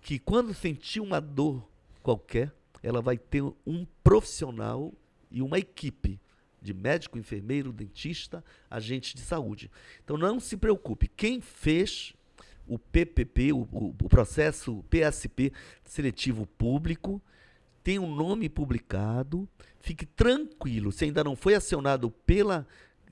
que 0.00 0.18
quando 0.18 0.54
sentir 0.54 1.00
uma 1.00 1.20
dor 1.20 1.68
qualquer, 2.02 2.52
ela 2.82 3.00
vai 3.00 3.18
ter 3.18 3.42
um 3.66 3.86
profissional 4.04 4.92
e 5.30 5.42
uma 5.42 5.58
equipe 5.58 6.20
de 6.60 6.74
médico, 6.74 7.18
enfermeiro, 7.18 7.72
dentista, 7.72 8.44
agente 8.70 9.14
de 9.14 9.22
saúde. 9.22 9.70
Então 10.04 10.16
não 10.16 10.38
se 10.38 10.56
preocupe, 10.56 11.08
quem 11.08 11.40
fez 11.40 12.14
o 12.66 12.78
PPP, 12.78 13.52
o, 13.52 13.68
o, 13.72 13.88
o 13.88 14.08
processo 14.08 14.84
PSP 14.90 15.52
seletivo 15.84 16.46
público, 16.46 17.20
tem 17.88 17.98
um 17.98 18.14
nome 18.14 18.50
publicado, 18.50 19.48
fique 19.80 20.04
tranquilo, 20.04 20.92
se 20.92 21.06
ainda 21.06 21.24
não 21.24 21.34
foi 21.34 21.54
acionado 21.54 22.10
pela 22.10 22.66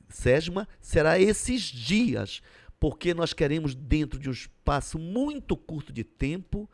SESMA, 0.06 0.68
será 0.82 1.18
esses 1.18 1.62
dias, 1.62 2.42
porque 2.78 3.14
nós 3.14 3.32
queremos, 3.32 3.74
dentro 3.74 4.18
de 4.18 4.28
um 4.28 4.32
espaço 4.32 4.98
muito 4.98 5.56
curto 5.56 5.94
de 5.94 6.04
tempo, 6.04 6.68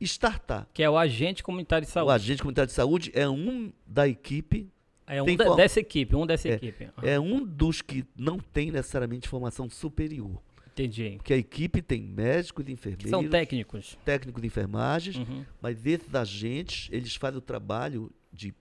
startar. 0.00 0.66
Que 0.74 0.82
é 0.82 0.90
o 0.90 0.98
agente 0.98 1.44
comunitário 1.44 1.86
de 1.86 1.92
saúde. 1.92 2.10
O 2.10 2.12
agente 2.12 2.42
comunitário 2.42 2.66
de 2.66 2.74
saúde 2.74 3.12
é 3.14 3.28
um 3.28 3.72
da 3.86 4.08
equipe. 4.08 4.68
É 5.06 5.22
um 5.22 5.54
dessa 5.54 5.78
equipe, 5.78 6.16
um 6.16 6.26
dessa 6.26 6.48
é, 6.48 6.54
equipe. 6.54 6.90
É 7.04 7.20
um 7.20 7.46
dos 7.46 7.82
que 7.82 8.04
não 8.16 8.40
tem 8.40 8.72
necessariamente 8.72 9.28
formação 9.28 9.70
superior. 9.70 10.42
Entendi. 10.76 11.14
Porque 11.16 11.32
a 11.32 11.38
equipe 11.38 11.80
tem 11.80 12.02
médicos 12.02 12.68
e 12.68 12.72
enfermeiros. 12.72 13.08
São 13.08 13.26
técnicos. 13.26 13.98
Técnicos 14.04 14.42
de 14.42 14.46
enfermagem. 14.46 15.22
Uhum. 15.22 15.44
Mas 15.60 15.86
esses 15.86 16.14
agentes, 16.14 16.88
eles 16.92 17.16
fazem 17.16 17.38
o 17.38 17.40
trabalho 17.40 18.12
de 18.30 18.54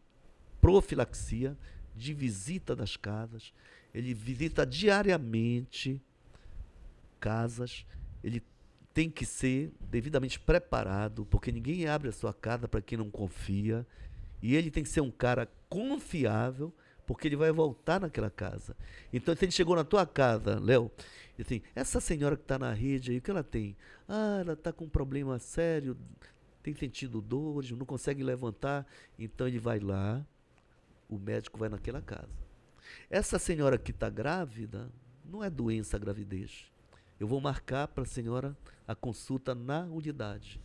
profilaxia, 0.62 1.58
de 1.94 2.14
visita 2.14 2.74
das 2.74 2.96
casas. 2.96 3.54
Ele 3.94 4.14
visita 4.14 4.66
diariamente 4.66 6.02
casas. 7.20 7.86
Ele 8.24 8.42
tem 8.94 9.10
que 9.10 9.26
ser 9.26 9.74
devidamente 9.92 10.40
preparado, 10.40 11.26
porque 11.26 11.52
ninguém 11.52 11.86
abre 11.86 12.08
a 12.08 12.14
sua 12.14 12.34
casa 12.34 12.66
para 12.66 12.82
quem 12.82 12.98
não 12.98 13.10
confia. 13.10 13.86
E 14.42 14.56
ele 14.56 14.72
tem 14.72 14.84
que 14.84 14.90
ser 14.90 15.02
um 15.02 15.12
cara 15.12 15.52
confiável, 15.68 16.74
porque 17.06 17.28
ele 17.28 17.36
vai 17.36 17.52
voltar 17.52 18.00
naquela 18.00 18.30
casa. 18.30 18.76
Então, 19.14 19.36
se 19.36 19.46
ele 19.46 19.52
chegou 19.52 19.76
na 19.76 19.84
tua 19.84 20.06
casa, 20.06 20.60
Léo, 20.60 20.92
e 21.38 21.42
assim, 21.42 21.62
essa 21.76 22.00
senhora 22.00 22.36
que 22.36 22.44
está 22.44 22.58
na 22.58 22.74
rede 22.74 23.12
aí, 23.12 23.18
o 23.18 23.22
que 23.22 23.32
ela 23.32 23.44
tem? 23.44 23.76
Ah, 24.08 24.40
ela 24.42 24.54
está 24.54 24.72
com 24.72 24.86
um 24.86 24.90
problema 24.90 25.38
sério, 25.40 25.98
tem 26.64 26.74
sentido 26.74 27.22
dores, 27.22 27.72
não 27.72 27.86
consegue 27.86 28.24
levantar. 28.24 28.88
Então 29.20 29.48
ele 29.48 29.60
vai 29.60 29.80
lá, 29.80 30.26
o 31.10 31.18
médico 31.18 31.60
vai 31.60 31.70
naquela 31.70 32.02
casa. 32.02 32.46
Essa 33.10 33.38
senhora 33.38 33.78
que 33.78 33.92
está 33.92 34.10
grávida, 34.10 34.90
não 35.24 35.44
é 35.44 35.50
doença 35.50 35.98
a 35.98 36.00
gravidez. 36.00 36.72
Eu 37.20 37.28
vou 37.28 37.40
marcar 37.40 37.88
para 37.88 38.04
a 38.04 38.08
senhora 38.08 38.58
a 38.88 38.96
consulta 38.96 39.54
na 39.54 39.86
unidade. 39.86 40.62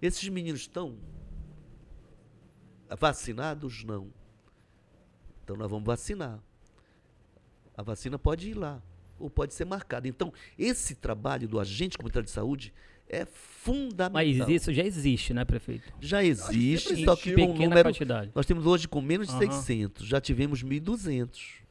Esses 0.00 0.28
meninos 0.28 0.60
estão 0.60 0.98
vacinados? 2.98 3.84
Não. 3.84 4.10
Então 5.44 5.56
nós 5.56 5.70
vamos 5.70 5.86
vacinar. 5.86 6.40
A 7.76 7.82
vacina 7.82 8.18
pode 8.18 8.50
ir 8.50 8.54
lá 8.54 8.82
ou 9.18 9.28
pode 9.28 9.54
ser 9.54 9.64
marcada. 9.64 10.08
Então, 10.08 10.32
esse 10.58 10.94
trabalho 10.94 11.46
do 11.46 11.60
agente 11.60 11.96
comunitário 11.98 12.24
de 12.24 12.30
saúde 12.32 12.72
é 13.08 13.24
fundamental. 13.26 14.10
Mas 14.24 14.48
isso 14.48 14.72
já 14.72 14.82
existe, 14.82 15.34
né, 15.34 15.44
prefeito? 15.44 15.92
Já 16.00 16.24
existe, 16.24 17.04
só 17.04 17.14
que 17.14 17.34
com 17.34 17.42
um 17.52 17.54
número, 17.54 17.84
quantidade. 17.90 18.32
nós 18.34 18.46
temos 18.46 18.64
hoje 18.66 18.88
com 18.88 19.00
menos 19.00 19.28
de 19.28 19.34
Uhum. 19.34 19.40
600, 19.52 20.06
já 20.06 20.20
tivemos 20.20 20.64
1.200. 20.64 21.62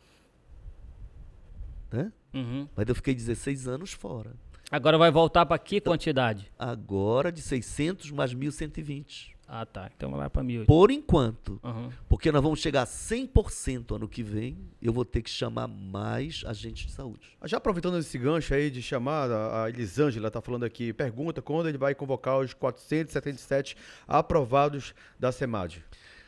Né? 1.92 2.12
Uhum. 2.34 2.68
Mas 2.76 2.88
eu 2.88 2.96
fiquei 2.96 3.14
16 3.16 3.68
anos 3.68 3.92
fora. 3.92 4.34
Agora 4.72 4.98
vai 4.98 5.12
voltar 5.12 5.46
para 5.46 5.58
que 5.60 5.82
quantidade? 5.82 6.52
Agora 6.58 7.32
de 7.32 7.42
600 7.42 8.12
mais 8.12 8.34
1.120. 8.34 9.33
Ah, 9.48 9.66
tá. 9.66 9.90
Então 9.96 10.10
vai 10.10 10.22
lá 10.22 10.30
para 10.30 10.42
mil. 10.42 10.66
Por 10.66 10.90
enquanto. 10.90 11.60
Uhum. 11.64 11.90
Porque 12.08 12.32
nós 12.32 12.42
vamos 12.42 12.60
chegar 12.60 12.84
a 12.84 12.88
100% 12.88 13.96
ano 13.96 14.08
que 14.08 14.24
vem, 14.24 14.58
eu 14.82 14.94
vou 14.94 15.06
ter 15.06 15.22
que 15.22 15.30
chamar 15.30 15.68
mais 15.68 16.44
agentes 16.46 16.88
de 16.88 16.92
saúde. 16.94 17.38
Já 17.44 17.58
aproveitando 17.58 17.98
esse 17.98 18.18
gancho 18.18 18.54
aí 18.54 18.72
de 18.72 18.82
chamar, 18.82 19.30
a 19.32 19.70
Elisângela 19.70 20.28
está 20.30 20.42
falando 20.42 20.64
aqui, 20.64 20.94
pergunta 20.94 21.42
quando 21.42 21.68
ele 21.68 21.78
vai 21.78 21.94
convocar 21.94 22.40
os 22.40 22.54
477 22.54 23.76
aprovados 24.08 24.96
da 25.20 25.32
SEMAD. 25.32 25.84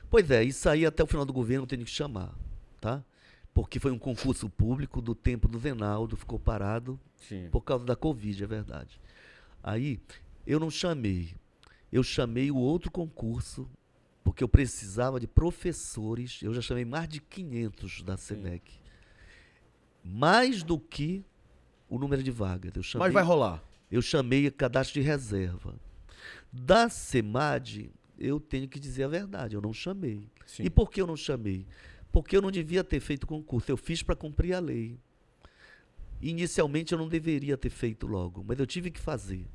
Pois 0.09 0.29
é, 0.29 0.43
isso 0.43 0.69
aí 0.69 0.85
até 0.85 1.03
o 1.03 1.07
final 1.07 1.25
do 1.25 1.33
governo 1.33 1.63
eu 1.63 1.67
tenho 1.67 1.83
que 1.83 1.91
chamar, 1.91 2.33
tá? 2.79 3.03
Porque 3.53 3.79
foi 3.79 3.91
um 3.91 3.97
concurso 3.97 4.49
público 4.49 5.01
do 5.01 5.15
tempo 5.15 5.47
do 5.47 5.57
Zenaldo, 5.57 6.15
ficou 6.15 6.37
parado 6.37 6.99
Sim. 7.15 7.47
por 7.49 7.61
causa 7.61 7.85
da 7.85 7.95
Covid, 7.95 8.43
é 8.43 8.47
verdade. 8.47 8.99
Aí 9.63 9.99
eu 10.45 10.59
não 10.59 10.69
chamei, 10.69 11.33
eu 11.95 12.03
chamei 12.03 12.51
o 12.51 12.57
outro 12.57 12.91
concurso, 12.91 13.69
porque 14.21 14.43
eu 14.43 14.49
precisava 14.49 15.17
de 15.17 15.27
professores, 15.27 16.41
eu 16.41 16.53
já 16.53 16.61
chamei 16.61 16.83
mais 16.83 17.07
de 17.07 17.21
500 17.21 18.01
da 18.01 18.17
SEMEC. 18.17 18.73
Mais 20.03 20.61
do 20.61 20.77
que 20.77 21.23
o 21.89 21.97
número 21.97 22.21
de 22.21 22.31
vagas. 22.31 22.73
Eu 22.75 22.83
chamei, 22.83 23.07
Mas 23.07 23.13
vai 23.13 23.23
rolar. 23.23 23.63
eu 23.89 24.01
chamei 24.01 24.51
cadastro 24.51 24.99
de 24.99 25.07
reserva. 25.07 25.79
Da 26.51 26.89
SEMAD, 26.89 27.89
eu 28.19 28.41
tenho 28.41 28.67
que 28.67 28.77
dizer 28.77 29.03
a 29.03 29.07
verdade, 29.07 29.55
eu 29.55 29.61
não 29.61 29.71
chamei. 29.73 30.29
Sim. 30.45 30.63
E 30.63 30.69
por 30.69 30.91
que 30.91 31.01
eu 31.01 31.07
não 31.07 31.15
chamei? 31.15 31.65
Porque 32.11 32.35
eu 32.35 32.41
não 32.41 32.51
devia 32.51 32.83
ter 32.83 32.99
feito 32.99 33.25
concurso, 33.25 33.71
eu 33.71 33.77
fiz 33.77 34.03
para 34.03 34.17
cumprir 34.17 34.53
a 34.53 34.59
lei. 34.59 34.99
Inicialmente 36.21 36.91
eu 36.91 36.97
não 36.97 37.07
deveria 37.07 37.55
ter 37.55 37.69
feito 37.69 38.05
logo, 38.05 38.43
mas 38.45 38.59
eu 38.59 38.65
tive 38.65 38.91
que 38.91 38.99
fazer. 38.99 39.47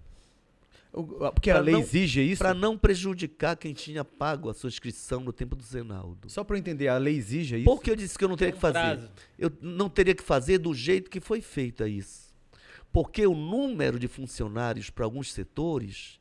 Porque 0.93 1.51
a 1.51 1.61
lei 1.61 1.75
não- 1.75 1.81
exige 1.81 2.21
isso? 2.21 2.43
Para 2.43 2.53
não 2.55 2.77
prejudicar 2.77 3.57
quem 3.57 3.73
tinha 3.73 4.05
pago 4.05 4.49
a 4.49 4.55
sua 4.55 4.69
inscrição 4.69 5.21
no 5.21 5.33
tempo 5.33 5.55
do 5.55 5.63
Zenaldo. 5.63 6.29
Só 6.29 6.43
para 6.43 6.57
eu 6.57 6.59
entender, 6.61 6.89
a 6.89 6.99
lei 6.99 7.17
exige 7.17 7.57
isso? 7.57 7.65
Por 7.65 7.81
que 7.83 7.91
eu 7.91 7.97
disse 7.97 8.19
que 8.19 8.25
eu 8.25 8.29
não 8.29 8.37
teria 8.37 8.53
que 8.53 8.59
fazer? 8.61 8.73
prazo. 8.75 9.11
Eu 9.39 9.53
não 9.61 9.89
teria 9.89 10.15
que 10.15 10.23
fazer 10.23 10.59
do 10.59 10.75
jeito 10.75 11.11
que 11.11 11.21
foi 11.21 11.41
feita 11.41 11.89
isso. 11.89 12.31
Porque 12.93 13.25
o 13.27 13.35
número 13.35 13.99
de 13.99 14.09
funcionários 14.09 14.91
para 14.91 15.05
alguns 15.05 15.33
setores 15.33 16.19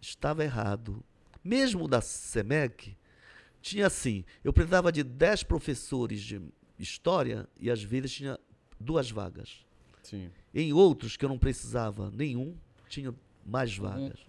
estava 0.00 0.44
errado. 0.44 1.02
Mesmo 1.42 1.88
da 1.88 2.00
SEMEC, 2.00 2.96
tinha 3.60 3.86
assim, 3.88 4.24
eu 4.44 4.52
precisava 4.52 4.92
de 4.92 5.02
10 5.02 5.42
professores 5.42 6.20
de 6.22 6.40
história 6.78 7.48
e 7.58 7.68
às 7.70 7.82
vezes 7.82 8.12
tinha 8.12 8.38
duas 8.78 9.10
vagas. 9.10 9.64
Sim. 10.02 10.30
Em 10.54 10.72
outros 10.72 11.16
que 11.16 11.24
eu 11.24 11.28
não 11.28 11.38
precisava 11.38 12.10
nenhum, 12.12 12.54
tinha 12.88 13.12
mais 13.46 13.78
Uhum. 13.78 13.84
vagas, 13.88 14.20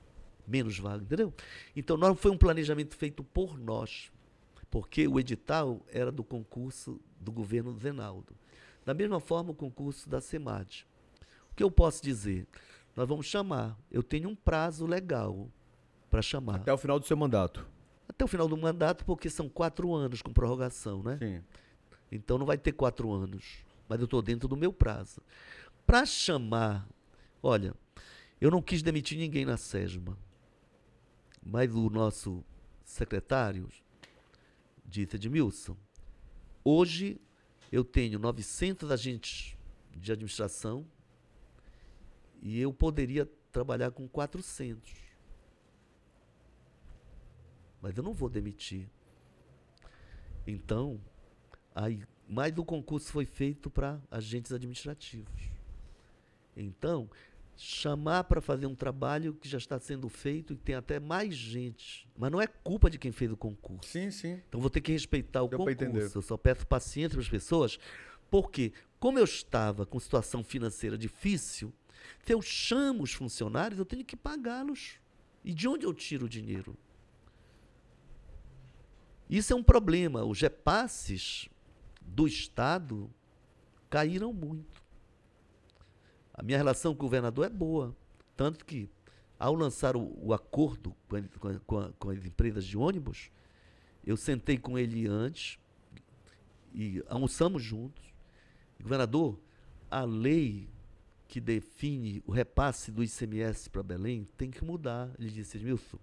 menos 0.48 0.78
vagas, 0.80 1.02
entendeu? 1.04 1.34
Então 1.76 1.98
não 1.98 2.16
foi 2.16 2.32
um 2.32 2.38
planejamento 2.38 2.96
feito 2.96 3.24
por 3.24 3.58
nós, 3.58 4.12
porque 4.70 5.08
o 5.08 5.20
edital 5.20 5.82
era 5.92 6.12
do 6.12 6.24
concurso 6.24 7.00
do 7.20 7.32
governo 7.32 7.76
Zenaldo. 7.78 8.36
Da 8.86 8.94
mesma 8.94 9.20
forma 9.20 9.52
o 9.52 9.56
concurso 9.56 10.10
da 10.10 10.22
SEMAD. 10.22 10.88
O 11.52 11.56
que 11.56 11.64
eu 11.64 11.72
posso 11.72 12.02
dizer? 12.04 12.48
Nós 12.96 13.08
vamos 13.08 13.26
chamar. 13.26 13.78
Eu 13.92 14.02
tenho 14.02 14.30
um 14.30 14.36
prazo 14.36 14.86
legal 14.86 15.50
para 16.10 16.22
chamar. 16.22 16.56
Até 16.58 16.72
o 16.72 16.78
final 16.78 17.00
do 17.00 17.06
seu 17.06 17.18
mandato. 17.18 17.68
Até 18.08 18.24
o 18.24 18.28
final 18.28 18.48
do 18.48 18.56
mandato, 18.56 19.04
porque 19.04 19.30
são 19.30 19.50
quatro 19.50 19.94
anos 19.94 20.22
com 20.22 20.32
prorrogação, 20.32 21.04
né? 21.04 21.18
Sim. 21.20 21.44
Então 22.12 22.38
não 22.38 22.46
vai 22.46 22.58
ter 22.58 22.72
quatro 22.72 23.12
anos. 23.12 23.58
Mas 23.90 24.00
eu 24.00 24.06
estou 24.06 24.22
dentro 24.22 24.48
do 24.48 24.56
meu 24.56 24.72
prazo. 24.72 25.22
Para 25.86 26.06
chamar, 26.06 26.88
olha, 27.44 27.74
eu 28.40 28.52
não 28.52 28.62
quis 28.62 28.82
demitir 28.82 29.18
ninguém 29.18 29.46
na 29.46 29.58
SESMA. 29.58 30.18
Mas 31.42 31.74
o 31.74 31.90
nosso 31.90 32.44
secretário 32.84 33.70
disse, 34.86 35.16
Edmilson, 35.16 35.78
hoje 36.64 37.20
eu 37.72 37.84
tenho 37.84 38.20
900 38.20 38.92
agentes 38.92 39.58
de 39.96 40.12
administração 40.12 40.86
e 42.42 42.60
eu 42.60 42.74
poderia 42.74 43.26
trabalhar 43.52 43.92
com 43.92 44.08
400. 44.08 44.94
Mas 47.82 47.98
eu 47.98 48.04
não 48.04 48.14
vou 48.14 48.30
demitir. 48.30 48.90
Então, 50.46 51.00
aí, 51.74 52.04
mais 52.28 52.58
o 52.58 52.64
concurso 52.64 53.12
foi 53.12 53.26
feito 53.26 53.70
para 53.70 54.02
agentes 54.10 54.52
administrativos. 54.52 55.50
Então, 56.56 57.10
chamar 57.58 58.24
para 58.26 58.40
fazer 58.40 58.68
um 58.68 58.76
trabalho 58.76 59.34
que 59.34 59.50
já 59.50 59.58
está 59.58 59.80
sendo 59.80 60.08
feito 60.08 60.54
e 60.54 60.56
tem 60.56 60.76
até 60.76 61.00
mais 61.00 61.36
gente. 61.36 62.08
Mas 62.16 62.32
não 62.32 62.40
é 62.40 62.46
culpa 62.46 62.90
de 62.90 63.00
quem 63.00 63.12
fez 63.12 63.32
o 63.32 63.38
concurso. 63.38 63.90
Sim, 63.90 64.12
sim. 64.12 64.40
Então 64.48 64.62
vou 64.62 64.70
ter 64.70 64.80
que 64.80 64.92
respeitar 64.92 65.42
o 65.42 65.48
Deu 65.48 65.58
concurso. 65.58 66.20
Eu 66.20 66.22
só 66.22 66.38
peço 66.38 66.66
paciência 66.68 67.16
para 67.16 67.22
as 67.22 67.30
pessoas, 67.30 67.80
porque 68.30 68.72
como 69.00 69.18
eu 69.18 69.24
estava 69.24 69.86
com 69.86 70.00
situação 70.00 70.44
financeira 70.44 70.98
difícil, 70.98 71.74
se 72.24 72.34
eu 72.34 72.42
chamo 72.42 73.04
os 73.04 73.14
funcionários, 73.14 73.80
eu 73.80 73.86
tenho 73.86 74.06
que 74.06 74.16
pagá-los. 74.16 75.00
E 75.44 75.54
de 75.54 75.68
onde 75.68 75.86
eu 75.86 75.94
tiro 75.94 76.26
o 76.26 76.30
dinheiro? 76.30 76.78
Isso 79.30 79.52
é 79.52 79.56
um 79.56 79.64
problema. 79.64 80.24
Os 80.24 80.40
repasses 80.40 81.50
do 82.02 82.28
Estado 82.28 83.10
caíram 83.90 84.32
muito. 84.32 84.87
A 86.38 86.44
minha 86.44 86.58
relação 86.58 86.94
com 86.94 87.00
o 87.00 87.08
governador 87.08 87.46
é 87.46 87.50
boa. 87.50 87.96
Tanto 88.36 88.64
que, 88.64 88.88
ao 89.40 89.56
lançar 89.56 89.98
o, 89.98 90.14
o 90.22 90.34
acordo 90.34 90.96
com, 91.10 91.48
a, 91.48 91.60
com, 91.60 91.80
a, 91.80 91.92
com 91.94 92.10
as 92.12 92.24
empresas 92.24 92.64
de 92.64 92.78
ônibus, 92.78 93.32
eu 94.06 94.16
sentei 94.16 94.58
com 94.58 94.78
ele 94.78 95.08
antes 95.08 95.58
e 96.74 97.04
almoçamos 97.10 97.64
juntos. 97.64 98.06
Governador, 98.80 99.40
a 99.90 100.04
lei 100.04 100.70
que 101.28 101.42
define 101.42 102.24
o 102.26 102.32
repasse 102.32 102.92
do 102.92 103.04
ICMS 103.04 103.70
para 103.70 103.82
Belém 103.82 104.26
tem 104.38 104.52
que 104.52 104.64
mudar. 104.64 105.10
Ele 105.18 105.30
disse, 105.30 105.58
Edmilson, 105.58 105.98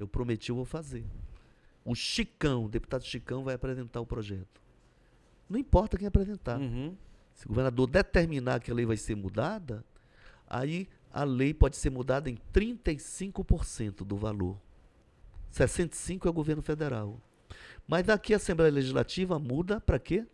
eu 0.00 0.08
prometi, 0.08 0.48
eu 0.48 0.56
vou 0.56 0.64
fazer. 0.64 1.04
O 1.84 1.94
Chicão, 1.94 2.64
o 2.64 2.68
deputado 2.68 3.04
Chicão, 3.04 3.44
vai 3.44 3.54
apresentar 3.54 4.00
o 4.00 4.06
projeto. 4.06 4.60
Não 5.48 5.58
importa 5.58 5.96
quem 5.96 6.08
apresentar. 6.08 6.58
Uhum. 6.58 6.96
Se 7.36 7.44
o 7.44 7.48
governador 7.48 7.86
determinar 7.86 8.60
que 8.60 8.70
a 8.70 8.74
lei 8.74 8.86
vai 8.86 8.96
ser 8.96 9.14
mudada, 9.14 9.84
aí 10.48 10.88
a 11.12 11.22
lei 11.22 11.52
pode 11.52 11.76
ser 11.76 11.90
mudada 11.90 12.30
em 12.30 12.38
35% 12.52 14.04
do 14.04 14.16
valor. 14.16 14.58
65% 15.52 16.24
é 16.24 16.30
o 16.30 16.32
governo 16.32 16.62
federal. 16.62 17.20
Mas 17.86 18.08
aqui 18.08 18.32
a 18.32 18.38
Assembleia 18.38 18.72
Legislativa 18.72 19.38
muda 19.38 19.80
para 19.80 19.98
quê? 19.98 20.26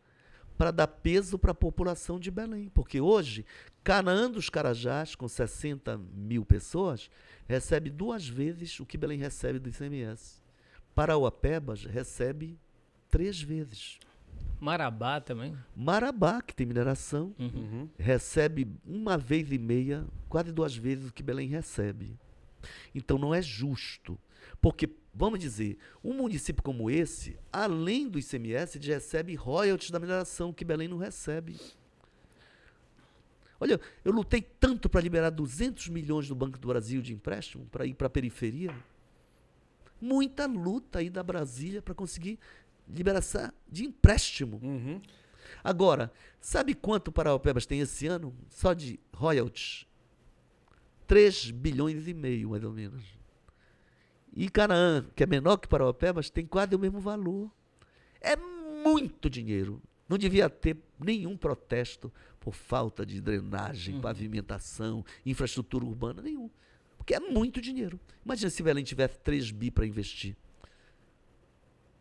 Para 0.56 0.70
dar 0.70 0.86
peso 0.86 1.36
para 1.36 1.50
a 1.50 1.54
população 1.54 2.20
de 2.20 2.30
Belém. 2.30 2.68
Porque 2.68 3.00
hoje, 3.00 3.44
Canaã 3.82 4.30
dos 4.30 4.48
Carajás, 4.48 5.16
com 5.16 5.26
60 5.26 5.98
mil 6.14 6.44
pessoas, 6.44 7.10
recebe 7.48 7.90
duas 7.90 8.28
vezes 8.28 8.78
o 8.78 8.86
que 8.86 8.96
Belém 8.96 9.18
recebe 9.18 9.58
do 9.58 9.68
ICMS. 9.68 10.40
Parauapebas 10.94 11.84
recebe 11.84 12.56
três 13.10 13.42
vezes. 13.42 13.98
Marabá 14.60 15.20
também. 15.20 15.56
Marabá, 15.74 16.40
que 16.40 16.54
tem 16.54 16.64
mineração, 16.66 17.34
Uhum. 17.38 17.46
Uhum. 17.54 17.88
recebe 17.98 18.68
uma 18.86 19.18
vez 19.18 19.50
e 19.50 19.58
meia, 19.58 20.04
quase 20.28 20.52
duas 20.52 20.76
vezes 20.76 21.08
o 21.08 21.12
que 21.12 21.22
Belém 21.22 21.48
recebe. 21.48 22.16
Então 22.94 23.18
não 23.18 23.34
é 23.34 23.42
justo. 23.42 24.16
Porque, 24.60 24.88
vamos 25.12 25.40
dizer, 25.40 25.78
um 26.02 26.14
município 26.14 26.62
como 26.62 26.88
esse, 26.88 27.36
além 27.52 28.08
do 28.08 28.18
ICMS, 28.20 28.78
ele 28.78 28.86
recebe 28.86 29.34
royalties 29.34 29.90
da 29.90 29.98
mineração 29.98 30.52
que 30.52 30.64
Belém 30.64 30.86
não 30.86 30.98
recebe. 30.98 31.58
Olha, 33.58 33.80
eu 34.04 34.12
lutei 34.12 34.42
tanto 34.42 34.88
para 34.88 35.00
liberar 35.00 35.30
200 35.30 35.88
milhões 35.88 36.26
do 36.28 36.34
Banco 36.34 36.58
do 36.58 36.66
Brasil 36.68 37.00
de 37.00 37.12
empréstimo 37.12 37.64
para 37.66 37.86
ir 37.86 37.94
para 37.94 38.08
a 38.08 38.10
periferia. 38.10 38.74
Muita 40.00 40.46
luta 40.46 40.98
aí 40.98 41.08
da 41.08 41.22
Brasília 41.22 41.80
para 41.80 41.94
conseguir 41.94 42.38
liberação 42.92 43.52
de 43.68 43.84
empréstimo. 43.84 44.60
Uhum. 44.62 45.00
Agora, 45.64 46.12
sabe 46.40 46.74
quanto 46.74 47.08
o 47.08 47.12
Paraupebas 47.12 47.66
tem 47.66 47.80
esse 47.80 48.06
ano? 48.06 48.34
Só 48.48 48.72
de 48.72 48.98
royalties? 49.14 49.86
3 51.06 51.50
bilhões 51.50 52.08
e 52.08 52.14
meio, 52.14 52.50
mais 52.50 52.64
ou 52.64 52.72
menos. 52.72 53.04
E 54.34 54.48
Canaã, 54.48 55.04
que 55.14 55.22
é 55.22 55.26
menor 55.26 55.58
que 55.58 55.68
Paraupebas, 55.68 56.30
tem 56.30 56.46
quase 56.46 56.74
o 56.74 56.78
mesmo 56.78 57.00
valor. 57.00 57.50
É 58.20 58.34
muito 58.36 59.28
dinheiro. 59.28 59.82
Não 60.08 60.16
devia 60.18 60.48
ter 60.48 60.76
nenhum 60.98 61.36
protesto 61.36 62.12
por 62.40 62.54
falta 62.54 63.04
de 63.06 63.20
drenagem, 63.20 64.00
pavimentação, 64.00 65.04
infraestrutura 65.24 65.84
urbana, 65.84 66.22
nenhum. 66.22 66.50
Porque 66.96 67.14
é 67.14 67.20
muito 67.20 67.60
dinheiro. 67.60 67.98
Imagina 68.24 68.50
se 68.50 68.62
Belém 68.62 68.84
tivesse 68.84 69.18
3 69.20 69.50
bi 69.50 69.70
para 69.70 69.86
investir. 69.86 70.36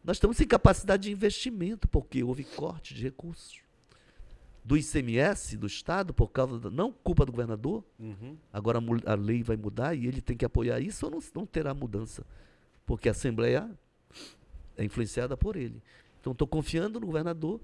Nós 0.03 0.17
estamos 0.17 0.37
sem 0.37 0.47
capacidade 0.47 1.03
de 1.03 1.11
investimento, 1.11 1.87
porque 1.87 2.23
houve 2.23 2.43
corte 2.43 2.93
de 2.93 3.03
recursos. 3.03 3.59
Do 4.63 4.77
ICMS, 4.77 5.57
do 5.57 5.65
Estado, 5.65 6.13
por 6.13 6.27
causa 6.31 6.59
da. 6.59 6.69
Não 6.69 6.91
culpa 6.91 7.25
do 7.25 7.31
governador, 7.31 7.83
Uhum. 7.99 8.37
agora 8.53 8.79
a, 8.79 9.11
a 9.11 9.15
lei 9.15 9.41
vai 9.41 9.57
mudar 9.57 9.95
e 9.95 10.05
ele 10.05 10.21
tem 10.21 10.37
que 10.37 10.45
apoiar 10.45 10.79
isso 10.79 11.05
ou 11.05 11.11
não, 11.11 11.19
não 11.35 11.45
terá 11.45 11.73
mudança. 11.73 12.23
Porque 12.85 13.07
a 13.07 13.11
Assembleia 13.11 13.69
é 14.77 14.83
influenciada 14.83 15.35
por 15.35 15.55
ele. 15.55 15.81
Então 16.19 16.31
estou 16.33 16.47
confiando 16.47 16.99
no 16.99 17.07
governador, 17.07 17.59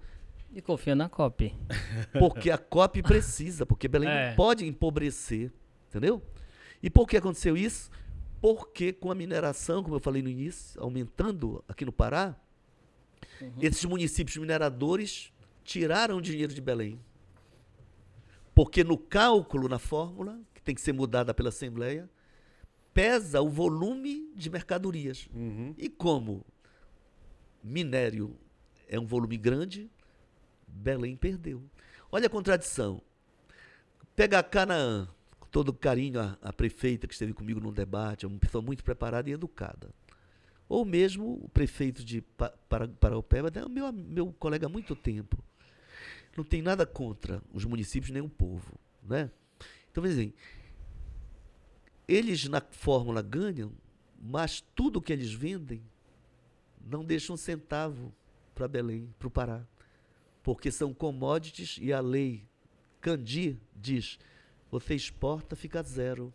E 0.54 0.62
confia 0.62 0.96
na 0.96 1.08
COP. 1.10 1.54
porque 2.18 2.50
a 2.50 2.58
COP 2.58 3.04
precisa, 3.04 3.66
porque 3.66 3.88
Belém 3.88 4.10
É. 4.10 4.30
não 4.30 4.36
pode 4.36 4.66
empobrecer. 4.66 5.52
Entendeu? 5.90 6.22
E 6.82 6.90
por 6.90 7.08
que 7.08 7.18
aconteceu 7.18 7.56
isso? 7.58 7.92
Porque 8.40 8.94
com 8.94 9.12
a 9.12 9.16
mineração, 9.16 9.84
como 9.84 9.96
eu 9.96 10.00
falei 10.00 10.22
no 10.22 10.30
início, 10.30 10.82
aumentando 10.82 11.64
aqui 11.68 11.84
no 11.84 11.92
Pará, 11.92 12.36
esses 13.60 13.84
municípios 13.86 14.38
mineradores 14.38 15.34
tiraram 15.64 16.22
dinheiro 16.22 16.54
de 16.54 16.62
Belém. 16.62 17.00
Porque 18.54 18.84
no 18.84 18.98
cálculo, 18.98 19.68
na 19.68 19.80
fórmula, 19.80 20.40
que 20.54 20.62
tem 20.62 20.74
que 20.74 20.82
ser 20.82 20.94
mudada 20.94 21.34
pela 21.34 21.50
Assembleia, 21.50 22.10
pesa 22.94 23.42
o 23.42 23.50
volume 23.50 24.32
de 24.36 24.50
mercadorias. 24.50 25.28
Uhum. 25.34 25.74
E 25.78 25.90
como 25.90 26.44
minério 27.64 28.36
é 28.88 29.00
um 29.00 29.06
volume 29.06 29.38
grande, 29.38 29.92
Belém 30.68 31.16
perdeu. 31.16 31.62
Olha 32.12 32.28
a 32.28 32.30
contradição. 32.30 33.02
Pega 34.16 34.40
a 34.40 34.44
Canaã, 34.44 35.08
todo 35.58 35.74
carinho, 35.74 36.20
a 36.40 36.54
prefeita 36.54 37.08
que 37.08 37.16
esteve 37.16 37.34
comigo 37.34 37.60
num 37.60 37.74
debate, 37.74 38.26
é 38.26 38.28
uma 38.28 38.38
pessoa 38.38 38.62
muito 38.62 38.84
preparada 38.84 39.28
e 39.28 39.34
educada. 39.34 39.90
Ou 40.70 40.86
mesmo 40.86 41.44
o 41.44 41.50
prefeito 41.50 42.06
de 42.06 42.22
Pa- 42.22 42.54
Para- 42.70 42.88
Paraupeba, 42.88 43.52
é 43.56 43.68
meu, 43.68 43.92
meu 43.92 44.32
colega 44.34 44.68
há 44.68 44.70
muito 44.70 44.96
tempo. 44.96 45.44
Não 46.38 46.44
tem 46.44 46.62
nada 46.62 46.86
contra 46.86 47.42
os 47.52 47.66
municípios 47.66 48.12
nem 48.12 48.22
o 48.22 48.30
povo. 48.30 48.78
Né? 49.02 49.32
Então, 49.92 50.04
assim, 50.04 50.32
eles 52.08 52.48
na 52.48 52.62
fórmula 52.62 53.24
ganham, 53.24 53.72
mas 54.22 54.64
tudo 54.76 55.02
que 55.02 55.12
eles 55.12 55.34
vendem 55.34 55.82
não 56.80 57.04
deixa 57.04 57.34
um 57.34 57.38
centavo 57.38 58.14
para 58.54 58.68
Belém, 58.68 59.12
para 59.18 59.28
o 59.28 59.32
Pará. 59.32 59.66
Porque 60.44 60.70
são 60.70 60.94
commodities 60.94 61.80
e 61.82 61.92
a 61.92 62.00
lei 62.00 62.48
Candi 63.02 63.60
diz: 63.76 64.20
você 64.72 64.95
exporta, 64.95 65.56
fica 65.56 65.81
zero. 65.84 66.34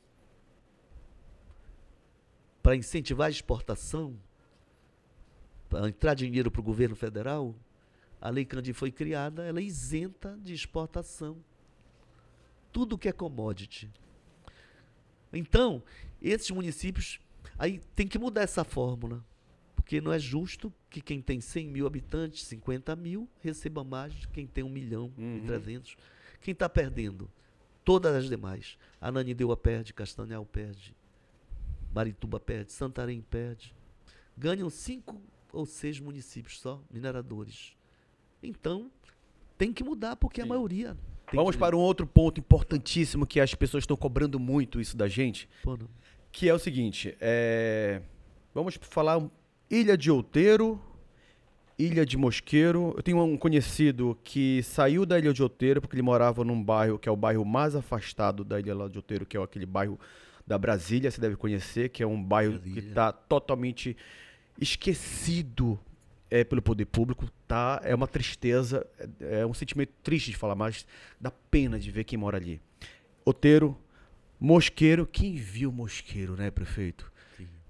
Para 2.62 2.76
incentivar 2.76 3.26
a 3.26 3.30
exportação, 3.30 4.16
para 5.68 5.88
entrar 5.88 6.14
dinheiro 6.14 6.50
para 6.50 6.60
o 6.60 6.64
governo 6.64 6.94
federal, 6.94 7.54
a 8.20 8.30
lei 8.30 8.44
Candi 8.44 8.72
foi 8.72 8.92
criada, 8.92 9.44
ela 9.44 9.58
é 9.58 9.62
isenta 9.64 10.38
de 10.40 10.54
exportação. 10.54 11.36
Tudo 12.72 12.96
que 12.96 13.08
é 13.08 13.12
commodity. 13.12 13.90
Então, 15.32 15.82
esses 16.20 16.50
municípios, 16.50 17.20
aí 17.58 17.80
tem 17.96 18.06
que 18.06 18.18
mudar 18.18 18.42
essa 18.42 18.64
fórmula. 18.64 19.24
Porque 19.74 20.00
não 20.00 20.12
é 20.12 20.18
justo 20.18 20.72
que 20.88 21.00
quem 21.00 21.20
tem 21.20 21.40
100 21.40 21.68
mil 21.68 21.86
habitantes, 21.86 22.44
50 22.44 22.94
mil, 22.94 23.28
receba 23.40 23.82
mais 23.82 24.12
de 24.14 24.28
quem 24.28 24.46
tem 24.46 24.62
1 24.62 24.68
milhão 24.68 25.12
e 25.18 25.22
Uhum. 25.40 25.46
300. 25.46 25.96
Quem 26.40 26.52
está 26.52 26.68
perdendo? 26.68 27.28
Todas 27.84 28.14
as 28.14 28.28
demais. 28.28 28.78
Ananindeua 29.00 29.56
perde, 29.56 29.92
Castanhal 29.92 30.46
perde, 30.46 30.94
Marituba 31.94 32.38
perde, 32.38 32.72
Santarém 32.72 33.20
perde. 33.20 33.74
Ganham 34.36 34.70
cinco 34.70 35.20
ou 35.52 35.66
seis 35.66 36.00
municípios 36.00 36.60
só, 36.60 36.80
mineradores. 36.90 37.76
Então, 38.42 38.90
tem 39.58 39.72
que 39.72 39.84
mudar, 39.84 40.16
porque 40.16 40.40
a 40.40 40.44
Sim. 40.44 40.50
maioria. 40.50 40.96
tem 41.30 41.38
Vamos 41.38 41.56
para 41.56 41.76
um 41.76 41.80
outro 41.80 42.06
ponto 42.06 42.40
importantíssimo 42.40 43.26
que 43.26 43.40
as 43.40 43.54
pessoas 43.54 43.82
estão 43.82 43.96
cobrando 43.96 44.40
muito 44.40 44.80
isso 44.80 44.96
da 44.96 45.06
gente, 45.06 45.48
Pô, 45.62 45.78
que 46.30 46.48
é 46.48 46.54
o 46.54 46.58
seguinte, 46.58 47.16
é, 47.20 48.00
vamos 48.54 48.78
falar 48.80 49.22
Ilha 49.70 49.96
de 49.96 50.10
Outeiro, 50.10 50.80
Ilha 51.82 52.06
de 52.06 52.16
Mosqueiro. 52.16 52.94
Eu 52.96 53.02
tenho 53.02 53.22
um 53.22 53.36
conhecido 53.36 54.16
que 54.22 54.62
saiu 54.62 55.04
da 55.04 55.18
Ilha 55.18 55.32
de 55.32 55.42
Outeiro 55.42 55.80
porque 55.80 55.96
ele 55.96 56.02
morava 56.02 56.44
num 56.44 56.62
bairro 56.62 56.98
que 56.98 57.08
é 57.08 57.12
o 57.12 57.16
bairro 57.16 57.44
mais 57.44 57.74
afastado 57.74 58.44
da 58.44 58.60
Ilha 58.60 58.74
de 58.88 58.98
Outeiro, 58.98 59.26
que 59.26 59.36
é 59.36 59.42
aquele 59.42 59.66
bairro 59.66 59.98
da 60.46 60.58
Brasília, 60.58 61.10
você 61.10 61.20
deve 61.20 61.36
conhecer, 61.36 61.88
que 61.88 62.02
é 62.02 62.06
um 62.06 62.22
bairro 62.22 62.54
que 62.54 62.58
Brasília. 62.58 62.88
está 62.88 63.12
totalmente 63.12 63.96
esquecido 64.60 65.78
é, 66.30 66.44
pelo 66.44 66.62
poder 66.62 66.86
público, 66.86 67.28
tá? 67.46 67.80
É 67.84 67.94
uma 67.94 68.06
tristeza, 68.06 68.86
é, 69.20 69.40
é 69.40 69.46
um 69.46 69.54
sentimento 69.54 69.92
triste 70.02 70.30
de 70.30 70.36
falar, 70.36 70.54
mas 70.54 70.86
dá 71.20 71.30
pena 71.30 71.78
de 71.78 71.90
ver 71.90 72.04
quem 72.04 72.18
mora 72.18 72.36
ali. 72.36 72.60
Outeiro, 73.24 73.76
Mosqueiro, 74.40 75.06
quem 75.06 75.34
viu 75.34 75.70
Mosqueiro, 75.70 76.34
né, 76.36 76.50
prefeito? 76.50 77.11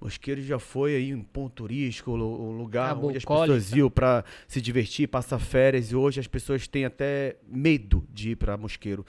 Mosqueiro 0.03 0.41
já 0.41 0.59
foi 0.59 0.95
aí 0.95 1.13
um 1.15 1.23
ponto 1.23 1.53
turístico, 1.53 2.11
um 2.11 2.15
lu- 2.15 2.51
lugar 2.51 2.95
onde 2.97 3.17
as 3.17 3.25
pessoas 3.25 3.71
iam 3.71 3.89
para 3.89 4.23
se 4.47 4.59
divertir, 4.61 5.07
passar 5.07 5.39
férias, 5.39 5.91
e 5.91 5.95
hoje 5.95 6.19
as 6.19 6.27
pessoas 6.27 6.67
têm 6.67 6.83
até 6.85 7.37
medo 7.47 8.05
de 8.13 8.31
ir 8.31 8.35
para 8.35 8.57
Mosqueiro. 8.57 9.05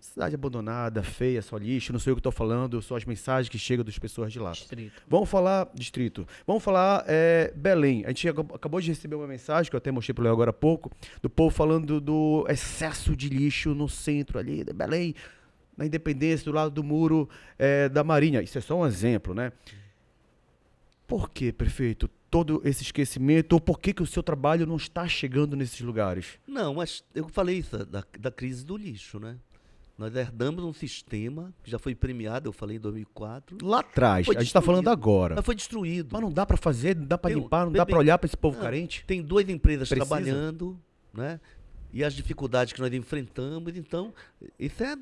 Cidade 0.00 0.34
abandonada, 0.36 1.02
feia, 1.02 1.42
só 1.42 1.56
lixo, 1.58 1.92
não 1.92 1.98
sei 1.98 2.12
o 2.12 2.16
que 2.16 2.22
tô 2.22 2.30
falando, 2.30 2.80
só 2.80 2.96
as 2.96 3.04
mensagens 3.04 3.48
que 3.48 3.58
chegam 3.58 3.84
das 3.84 3.98
pessoas 3.98 4.32
de 4.32 4.38
lá. 4.38 4.52
Distrito. 4.52 5.02
Vamos 5.08 5.28
falar, 5.28 5.68
distrito. 5.74 6.26
Vamos 6.46 6.62
falar 6.62 7.04
é, 7.08 7.52
Belém. 7.54 8.04
A 8.04 8.08
gente 8.08 8.28
ac- 8.28 8.54
acabou 8.54 8.80
de 8.80 8.88
receber 8.88 9.16
uma 9.16 9.26
mensagem, 9.26 9.68
que 9.68 9.74
eu 9.74 9.78
até 9.78 9.90
mostrei 9.90 10.14
pro 10.14 10.22
Léo 10.22 10.32
agora 10.32 10.50
há 10.50 10.52
pouco, 10.52 10.90
do 11.20 11.28
povo 11.28 11.54
falando 11.54 12.00
do 12.00 12.46
excesso 12.48 13.16
de 13.16 13.28
lixo 13.28 13.74
no 13.74 13.88
centro 13.88 14.38
ali 14.38 14.62
de 14.62 14.72
Belém, 14.72 15.14
na 15.76 15.84
Independência, 15.84 16.44
do 16.44 16.52
lado 16.52 16.70
do 16.70 16.82
muro 16.84 17.28
é, 17.58 17.88
da 17.88 18.04
Marinha. 18.04 18.40
Isso 18.40 18.56
é 18.56 18.60
só 18.60 18.78
um 18.80 18.86
exemplo, 18.86 19.34
né? 19.34 19.52
Por 21.08 21.30
que, 21.30 21.50
prefeito, 21.50 22.06
todo 22.30 22.60
esse 22.64 22.82
esquecimento? 22.82 23.54
Ou 23.54 23.60
por 23.60 23.80
que, 23.80 23.94
que 23.94 24.02
o 24.02 24.06
seu 24.06 24.22
trabalho 24.22 24.66
não 24.66 24.76
está 24.76 25.08
chegando 25.08 25.56
nesses 25.56 25.80
lugares? 25.80 26.38
Não, 26.46 26.74
mas 26.74 27.02
eu 27.14 27.26
falei 27.28 27.56
isso 27.58 27.84
da, 27.86 28.04
da 28.20 28.30
crise 28.30 28.62
do 28.62 28.76
lixo, 28.76 29.18
né? 29.18 29.38
Nós 29.96 30.14
herdamos 30.14 30.62
um 30.62 30.72
sistema 30.72 31.52
que 31.64 31.70
já 31.70 31.78
foi 31.78 31.94
premiado, 31.94 32.48
eu 32.48 32.52
falei 32.52 32.76
em 32.76 32.80
2004, 32.80 33.58
Lá 33.62 33.80
atrás, 33.80 34.28
a 34.28 34.32
gente 34.34 34.42
está 34.42 34.60
falando 34.60 34.88
agora. 34.88 35.34
mas 35.34 35.44
foi 35.44 35.54
destruído. 35.56 36.10
Mas 36.12 36.20
não 36.20 36.30
dá 36.30 36.44
para 36.44 36.58
fazer, 36.58 36.94
não 36.94 37.06
dá 37.06 37.16
para 37.16 37.34
limpar, 37.34 37.64
não 37.64 37.72
dá 37.72 37.86
para 37.86 37.98
olhar 37.98 38.18
para 38.18 38.26
esse 38.26 38.36
povo 38.36 38.56
Não, 38.56 38.62
carente? 38.62 39.02
Tem 39.06 39.22
duas 39.22 39.48
empresas 39.48 39.88
Precisa? 39.88 40.06
trabalhando, 40.06 40.78
né? 41.12 41.40
E 41.90 42.04
as 42.04 42.12
dificuldades 42.12 42.74
que 42.74 42.80
nós 42.80 42.92
enfrentamos, 42.92 43.74
então, 43.76 44.12
isso 44.58 44.84
é 44.84 44.94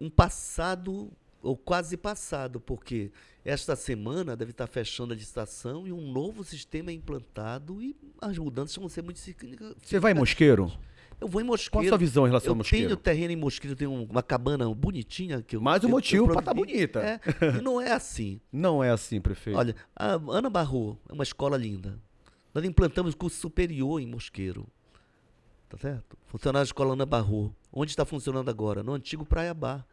um 0.00 0.08
passado 0.08 1.10
ou 1.44 1.56
quase 1.56 1.96
passado, 1.96 2.58
porque 2.60 3.12
esta 3.44 3.76
semana 3.76 4.34
deve 4.36 4.50
estar 4.52 4.66
fechando 4.66 5.12
a 5.12 5.16
licitação 5.16 5.86
e 5.86 5.92
um 5.92 6.10
novo 6.10 6.42
sistema 6.42 6.90
é 6.90 6.94
implantado 6.94 7.80
e 7.82 7.94
as 8.20 8.36
mudanças 8.38 8.74
vão 8.76 8.88
ser 8.88 9.02
muito 9.02 9.20
significativas. 9.20 9.76
Você 9.82 9.98
vai 10.00 10.12
em 10.12 10.14
Mosqueiro? 10.14 10.72
Eu 11.20 11.28
vou 11.28 11.40
em 11.40 11.44
Qual 11.44 11.52
a 11.54 11.56
Mosqueiro. 11.56 11.88
sua 11.88 11.98
visão 11.98 12.24
em 12.24 12.28
relação 12.28 12.48
eu 12.48 12.52
ao 12.52 12.56
Mosqueiro? 12.56 12.86
tenho 12.88 12.96
terreno 12.96 13.32
em 13.32 13.36
Mosqueiro, 13.36 13.76
tenho 13.76 13.92
uma 13.92 14.22
cabana 14.22 14.68
bonitinha 14.74 15.40
que 15.42 15.54
eu 15.56 15.60
Mais 15.60 15.82
um 15.84 15.86
eu- 15.86 15.90
eu 15.90 15.94
motivo 15.94 16.26
pra 16.26 16.42
tá 16.42 16.52
provivi. 16.54 16.74
bonita. 16.76 17.00
É, 17.00 17.20
e 17.58 17.62
não 17.62 17.80
é 17.80 17.92
assim. 17.92 18.40
Não 18.50 18.82
é 18.82 18.90
assim, 18.90 19.20
prefeito. 19.20 19.56
Olha, 19.58 19.76
a 19.94 20.14
Ana 20.28 20.50
Barro 20.50 20.98
é 21.08 21.12
uma 21.12 21.22
escola 21.22 21.56
linda. 21.56 21.98
Nós 22.52 22.64
implantamos 22.64 23.14
curso 23.14 23.38
superior 23.38 24.00
em 24.00 24.06
Mosqueiro. 24.06 24.66
Tá 25.68 25.78
certo? 25.78 26.16
Funcionário 26.26 26.64
da 26.64 26.68
escola 26.68 26.92
Ana 26.92 27.06
Barro. 27.06 27.54
Onde 27.72 27.90
está 27.92 28.04
funcionando 28.04 28.48
agora? 28.48 28.82
No 28.82 28.92
antigo 28.92 29.24
Praia 29.24 29.52
Bar. 29.54 29.84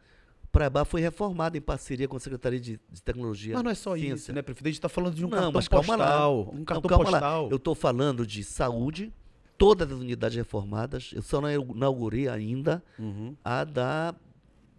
Bar 0.70 0.84
foi 0.84 1.00
reformado 1.00 1.56
em 1.56 1.60
parceria 1.60 2.06
com 2.06 2.16
a 2.16 2.20
Secretaria 2.20 2.60
de, 2.60 2.78
de 2.90 3.02
Tecnologia. 3.02 3.54
mas 3.54 3.62
não 3.64 3.70
é 3.70 3.74
só 3.74 3.94
Ciência. 3.94 4.14
isso, 4.14 4.32
né, 4.32 4.42
prefeito? 4.42 4.66
A 4.66 4.68
gente 4.70 4.78
está 4.78 4.88
falando 4.88 5.14
de 5.14 5.24
um 5.24 5.28
Não, 5.28 5.36
cartão 5.38 5.52
mas 5.52 5.68
calma 5.68 5.96
lá. 5.96 6.04
postal. 6.06 6.50
Um 6.52 6.58
Não, 6.58 6.64
cartão 6.64 6.90
lá. 6.98 7.04
postal. 7.04 7.50
Eu 7.50 7.56
estou 7.56 7.74
falando 7.74 8.26
de 8.26 8.44
saúde, 8.44 9.12
todas 9.56 9.90
as 9.90 9.98
unidades 9.98 10.36
reformadas. 10.36 11.10
Eu 11.14 11.22
só 11.22 11.40
não 11.40 11.50
inaugurei 11.50 12.28
ainda 12.28 12.82
Uhum. 12.98 13.34
a 13.44 13.64
da 13.64 14.14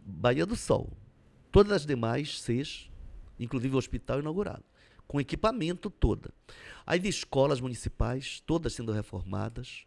Bahia 0.06 0.46
do 0.46 0.56
Sol. 0.56 0.90
Todas 1.52 1.72
as 1.72 1.86
demais, 1.86 2.40
seis, 2.42 2.90
inclusive 3.40 3.74
o 3.76 3.78
hospital 3.78 4.20
inaugurado, 4.20 4.64
com 5.08 5.20
equipamento 5.20 5.90
toda. 5.90 6.32
As 6.86 7.04
escolas 7.04 7.60
municipais, 7.62 8.42
todas 8.46 8.74
sendo 8.74 8.92
reformadas. 8.92 9.86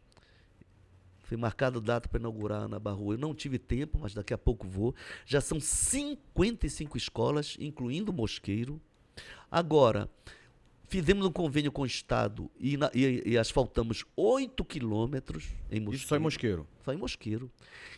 Foi 1.26 1.36
marcado 1.36 1.80
data 1.80 2.08
para 2.08 2.20
inaugurar 2.20 2.62
a 2.62 2.64
Ana 2.66 2.78
Barro. 2.78 3.12
Eu 3.12 3.18
não 3.18 3.34
tive 3.34 3.58
tempo, 3.58 3.98
mas 4.00 4.14
daqui 4.14 4.32
a 4.32 4.38
pouco 4.38 4.66
vou. 4.66 4.94
Já 5.26 5.40
são 5.40 5.58
55 5.60 6.96
escolas, 6.96 7.56
incluindo 7.58 8.12
Mosqueiro. 8.12 8.80
Agora, 9.50 10.08
fizemos 10.88 11.26
um 11.26 11.32
convênio 11.32 11.72
com 11.72 11.82
o 11.82 11.86
Estado 11.86 12.48
e, 12.60 12.76
na- 12.76 12.90
e- 12.94 13.22
e 13.26 13.36
asfaltamos 13.36 14.04
8 14.16 14.64
quilômetros 14.64 15.44
em 15.70 15.80
Mosqueiro. 15.80 15.94
Isso 15.96 16.06
só 16.06 16.16
em 16.16 16.20
Mosqueiro. 16.20 16.66
Só 16.84 16.92
em 16.92 16.96
Mosqueiro. 16.96 17.50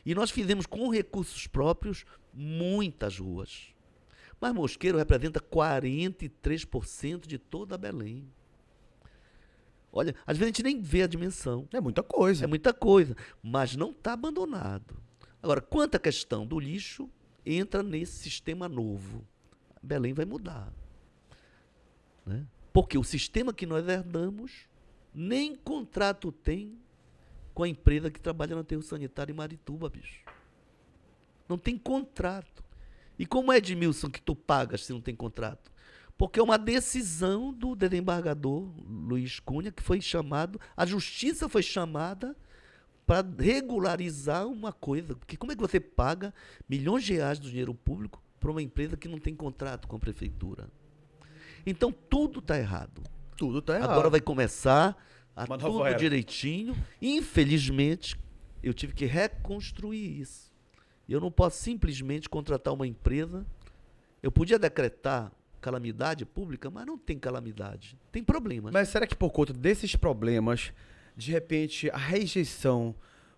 E 0.06 0.14
nós 0.14 0.30
fizemos 0.30 0.64
com 0.64 0.88
recursos 0.88 1.46
próprios 1.46 2.06
muitas 2.32 3.18
ruas. 3.18 3.74
Mas 4.40 4.54
Mosqueiro 4.54 4.96
representa 4.96 5.38
43% 5.40 7.26
de 7.26 7.38
toda 7.38 7.76
Belém. 7.76 8.24
Olha, 9.92 10.14
às 10.26 10.36
vezes 10.36 10.42
a 10.42 10.54
gente 10.54 10.62
nem 10.62 10.80
vê 10.80 11.02
a 11.02 11.06
dimensão. 11.06 11.68
É 11.72 11.80
muita 11.80 12.02
coisa. 12.02 12.44
É 12.44 12.46
muita 12.46 12.72
coisa, 12.72 13.16
mas 13.42 13.74
não 13.74 13.90
está 13.90 14.12
abandonado. 14.12 15.00
Agora, 15.42 15.60
quanto 15.60 15.94
à 15.94 15.98
questão 15.98 16.46
do 16.46 16.58
lixo, 16.58 17.08
entra 17.44 17.82
nesse 17.82 18.18
sistema 18.18 18.68
novo. 18.68 19.26
Belém 19.82 20.12
vai 20.12 20.24
mudar. 20.24 20.72
Né? 22.26 22.46
Porque 22.72 22.98
o 22.98 23.04
sistema 23.04 23.52
que 23.52 23.66
nós 23.66 23.88
herdamos, 23.88 24.68
nem 25.14 25.54
contrato 25.54 26.30
tem 26.30 26.78
com 27.54 27.62
a 27.62 27.68
empresa 27.68 28.10
que 28.10 28.20
trabalha 28.20 28.54
no 28.54 28.60
aterro 28.60 28.82
sanitário 28.82 29.32
em 29.32 29.36
Marituba, 29.36 29.88
bicho. 29.88 30.22
Não 31.48 31.58
tem 31.58 31.78
contrato. 31.78 32.62
E 33.18 33.26
como 33.26 33.52
é, 33.52 33.56
Edmilson, 33.56 34.10
que 34.10 34.20
tu 34.20 34.36
pagas 34.36 34.84
se 34.84 34.92
não 34.92 35.00
tem 35.00 35.16
contrato? 35.16 35.72
Porque 36.18 36.40
é 36.40 36.42
uma 36.42 36.58
decisão 36.58 37.52
do 37.52 37.76
desembargador 37.76 38.68
Luiz 38.84 39.38
Cunha, 39.38 39.70
que 39.70 39.82
foi 39.82 40.00
chamado, 40.00 40.60
a 40.76 40.84
justiça 40.84 41.48
foi 41.48 41.62
chamada 41.62 42.36
para 43.06 43.26
regularizar 43.38 44.46
uma 44.48 44.72
coisa. 44.72 45.14
Porque 45.14 45.36
como 45.36 45.52
é 45.52 45.54
que 45.54 45.60
você 45.60 45.78
paga 45.78 46.34
milhões 46.68 47.04
de 47.04 47.14
reais 47.14 47.38
do 47.38 47.48
dinheiro 47.48 47.72
público 47.72 48.20
para 48.40 48.50
uma 48.50 48.60
empresa 48.60 48.96
que 48.96 49.06
não 49.06 49.18
tem 49.20 49.34
contrato 49.34 49.86
com 49.86 49.94
a 49.94 49.98
prefeitura? 50.00 50.68
Então 51.64 51.92
tudo 51.92 52.40
está 52.40 52.58
errado. 52.58 53.00
Tudo 53.36 53.62
tá 53.62 53.76
errado. 53.76 53.90
Agora 53.90 54.10
vai 54.10 54.20
começar 54.20 54.96
a 55.36 55.46
nova 55.46 55.68
tudo 55.68 55.86
era. 55.86 55.96
direitinho. 55.96 56.76
Infelizmente, 57.00 58.18
eu 58.60 58.74
tive 58.74 58.92
que 58.92 59.06
reconstruir 59.06 60.20
isso. 60.20 60.52
Eu 61.08 61.20
não 61.20 61.30
posso 61.30 61.62
simplesmente 61.62 62.28
contratar 62.28 62.74
uma 62.74 62.88
empresa. 62.88 63.46
Eu 64.20 64.32
podia 64.32 64.58
decretar 64.58 65.32
calamidade 65.60 66.24
pública, 66.24 66.70
mas 66.70 66.86
não 66.86 66.96
tem 66.98 67.18
calamidade. 67.18 67.96
Tem 68.12 68.22
problemas. 68.22 68.72
Mas 68.72 68.88
será 68.88 69.06
que 69.06 69.16
por 69.16 69.30
conta 69.30 69.52
desses 69.52 69.94
problemas, 69.96 70.72
de 71.16 71.32
repente, 71.32 71.90
a 71.90 71.96
rejeição 71.96 72.94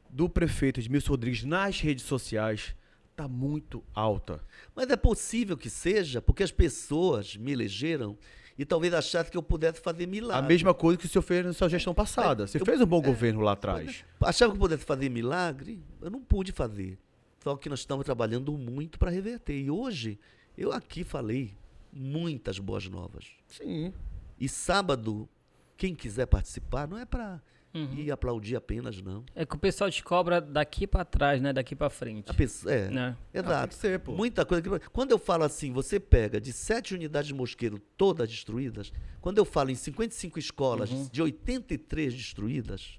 do 0.09 0.29
prefeito 0.29 0.81
Edmilson 0.81 1.11
Rodrigues 1.13 1.45
nas 1.45 1.81
redes 1.81 2.05
sociais 2.05 2.75
tá 3.17 3.27
muito 3.29 3.83
alta? 3.95 4.41
Mas 4.75 4.89
é 4.91 4.97
possível 4.97 5.57
que 5.57 5.71
seja, 5.71 6.21
porque 6.21 6.43
as 6.43 6.53
pessoas 6.53 7.37
me 7.37 7.53
elegeram 7.53 8.17
e 8.59 8.65
talvez 8.65 8.93
achassem 8.93 9.31
que 9.31 9.39
eu 9.39 9.43
pudesse 9.43 9.81
fazer 9.81 10.05
A 10.05 10.07
milagre. 10.07 10.49
mesma 10.49 10.75
coisa 10.75 10.99
que 10.99 11.07
o 11.07 11.09
senhor 11.09 11.23
fez 11.23 11.47
na 11.47 11.53
sua 11.55 11.69
gestão 11.69 11.95
passada. 11.95 12.47
Você 12.47 12.61
eu- 12.61 12.67
fez 12.67 12.81
um 12.81 12.87
bom 12.87 13.01
governo 13.01 13.41
lá 13.41 13.53
atrás. 13.53 14.05
Achava 14.21 14.53
que 14.53 14.57
eu 14.57 14.61
pudesse 14.61 14.85
fazer 14.85 15.09
milagre? 15.09 15.83
Eu 16.03 16.11
não 16.11 16.21
pude 16.21 16.53
fazer. 16.53 16.99
Só 17.43 17.57
que 17.57 17.71
nós 17.71 17.79
estamos 17.79 18.05
trabalhando 18.05 18.53
muito 18.53 18.99
para 18.99 19.11
reverter. 19.11 19.59
E 19.59 19.71
hoje, 19.71 20.19
eu 20.59 20.73
aqui 20.73 21.03
falei 21.05 21.55
muitas 21.93 22.59
boas 22.59 22.87
novas. 22.89 23.27
Sim. 23.49 23.93
E 24.39 24.49
sábado, 24.49 25.29
quem 25.77 25.95
quiser 25.95 26.27
participar, 26.27 26.87
não 26.89 26.97
é 26.99 27.05
para 27.05 27.43
Uhum. 27.73 27.95
ir 27.95 28.11
aplaudir 28.11 28.57
apenas, 28.57 29.01
não. 29.01 29.25
É 29.35 29.47
que 29.47 29.55
o 29.55 29.59
pessoal 29.59 29.89
te 29.91 30.03
cobra 30.03 30.41
daqui 30.41 30.87
pra 30.89 31.05
trás, 31.05 31.41
né? 31.41 31.53
Daqui 31.53 31.77
pra 31.77 31.89
frente. 31.89 32.29
A 32.31 32.35
pessoa, 32.35 32.73
é, 32.75 32.91
Né? 32.91 33.17
Ah, 33.17 33.33
tem 33.33 33.41
exato. 33.43 33.69
que 33.69 33.75
ser, 33.77 34.01
pô. 34.01 34.13
Muita 34.13 34.45
coisa. 34.45 34.61
que- 34.81 34.89
Quando 34.91 35.13
eu 35.13 35.19
falo 35.19 35.45
assim, 35.45 35.73
você 35.73 36.01
pega 36.01 36.41
de 36.41 36.53
sete 36.53 36.95
unidades 36.95 37.29
de 37.29 37.35
mosqueiro 37.35 37.79
todas 37.97 38.29
destruídas, 38.29 38.93
quando 39.21 39.39
eu 39.39 39.45
falo 39.45 39.71
em 39.71 39.77
55 39.77 40.39
escolas 40.39 40.91
Uhum. 40.91 41.09
de 41.13 41.23
83 41.23 42.13
destruídas, 42.13 42.99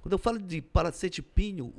quando 0.00 0.12
eu 0.12 0.18
falo 0.18 0.38
de 0.38 0.62
Palacete 0.62 1.20
Pinho, 1.20 1.74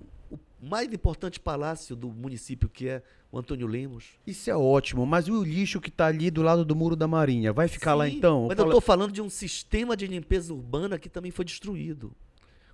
mais 0.62 0.92
importante 0.92 1.40
palácio 1.40 1.96
do 1.96 2.10
município, 2.10 2.68
que 2.68 2.88
é 2.88 3.04
o 3.32 3.38
Antônio 3.38 3.68
Lemos. 3.68 4.06
Isso 4.26 4.50
é 4.50 4.56
ótimo, 4.56 5.06
mas 5.06 5.28
e 5.28 5.32
o 5.32 5.44
lixo 5.44 5.80
que 5.80 5.92
tá 5.92 6.08
ali 6.08 6.32
do 6.32 6.42
lado 6.42 6.66
do 6.66 6.76
muro 6.76 6.96
da 6.96 7.08
Marinha? 7.08 7.54
Vai 7.54 7.68
ficar 7.68 7.94
lá 7.94 8.10
Sim, 8.10 8.18
então? 8.18 8.48
Mas 8.48 8.58
eu 8.58 8.66
estou 8.66 8.82
falando 8.82 9.12
de 9.12 9.22
um 9.22 9.30
sistema 9.30 9.96
de 9.96 10.08
limpeza 10.08 10.54
urbana 10.54 10.98
que 10.98 11.10
também 11.10 11.32
foi 11.32 11.46
destruído. 11.46 12.16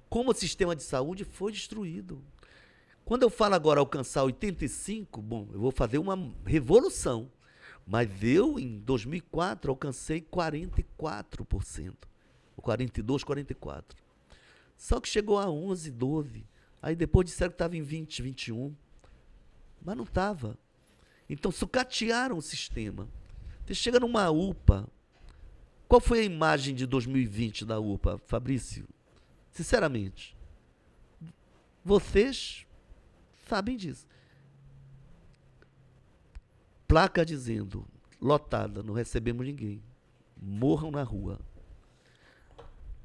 Como 0.10 0.32
o 0.32 0.34
sistema 0.34 0.76
de 0.76 0.84
saúde 0.84 1.24
foi 1.24 1.52
destruído. 1.52 2.24
Quando 3.04 3.24
eu 3.24 3.30
falo 3.30 3.56
agora 3.56 3.80
alcançar 3.80 4.24
85, 4.24 5.22
bom, 5.22 5.50
eu 5.52 5.60
vou 5.60 5.72
fazer 5.72 5.98
uma 5.98 6.18
revolução. 6.46 7.30
Mas 7.86 8.10
eu, 8.24 8.58
em 8.58 8.80
2004, 8.80 9.70
alcancei 9.70 10.22
44%. 10.22 11.94
Ou 12.56 12.64
42, 12.64 13.24
44%. 13.24 13.84
Só 14.78 15.00
que 15.00 15.10
chegou 15.10 15.38
a 15.38 15.50
11, 15.50 15.92
12. 15.92 16.46
Aí 16.84 16.98
depois 16.98 17.26
disseram 17.26 17.52
que 17.52 17.56
estava 17.56 17.78
em 17.78 17.82
20, 17.82 18.22
21. 18.22 18.76
Mas 19.82 19.96
não 19.96 20.04
estava. 20.04 20.60
Então 21.30 21.50
sucatearam 21.50 22.38
o 22.38 22.42
sistema. 22.42 23.08
Você 23.66 23.74
chega 23.74 24.02
numa 24.02 24.30
UPA. 24.30 24.86
Qual 25.88 26.02
foi 26.02 26.20
a 26.20 26.24
imagem 26.24 26.76
de 26.76 26.86
2020 26.86 27.64
da 27.64 27.80
UPA, 27.80 28.20
Fabrício? 28.28 28.86
Sinceramente. 29.50 30.36
Vocês 31.86 32.68
sabem 33.48 33.78
disso. 33.78 34.06
Placa 36.86 37.26
dizendo, 37.26 37.88
lotada, 38.20 38.84
não 38.84 38.94
recebemos 38.94 39.46
ninguém. 39.46 39.82
Morram 40.36 40.92
na 40.92 41.04
rua. 41.04 41.40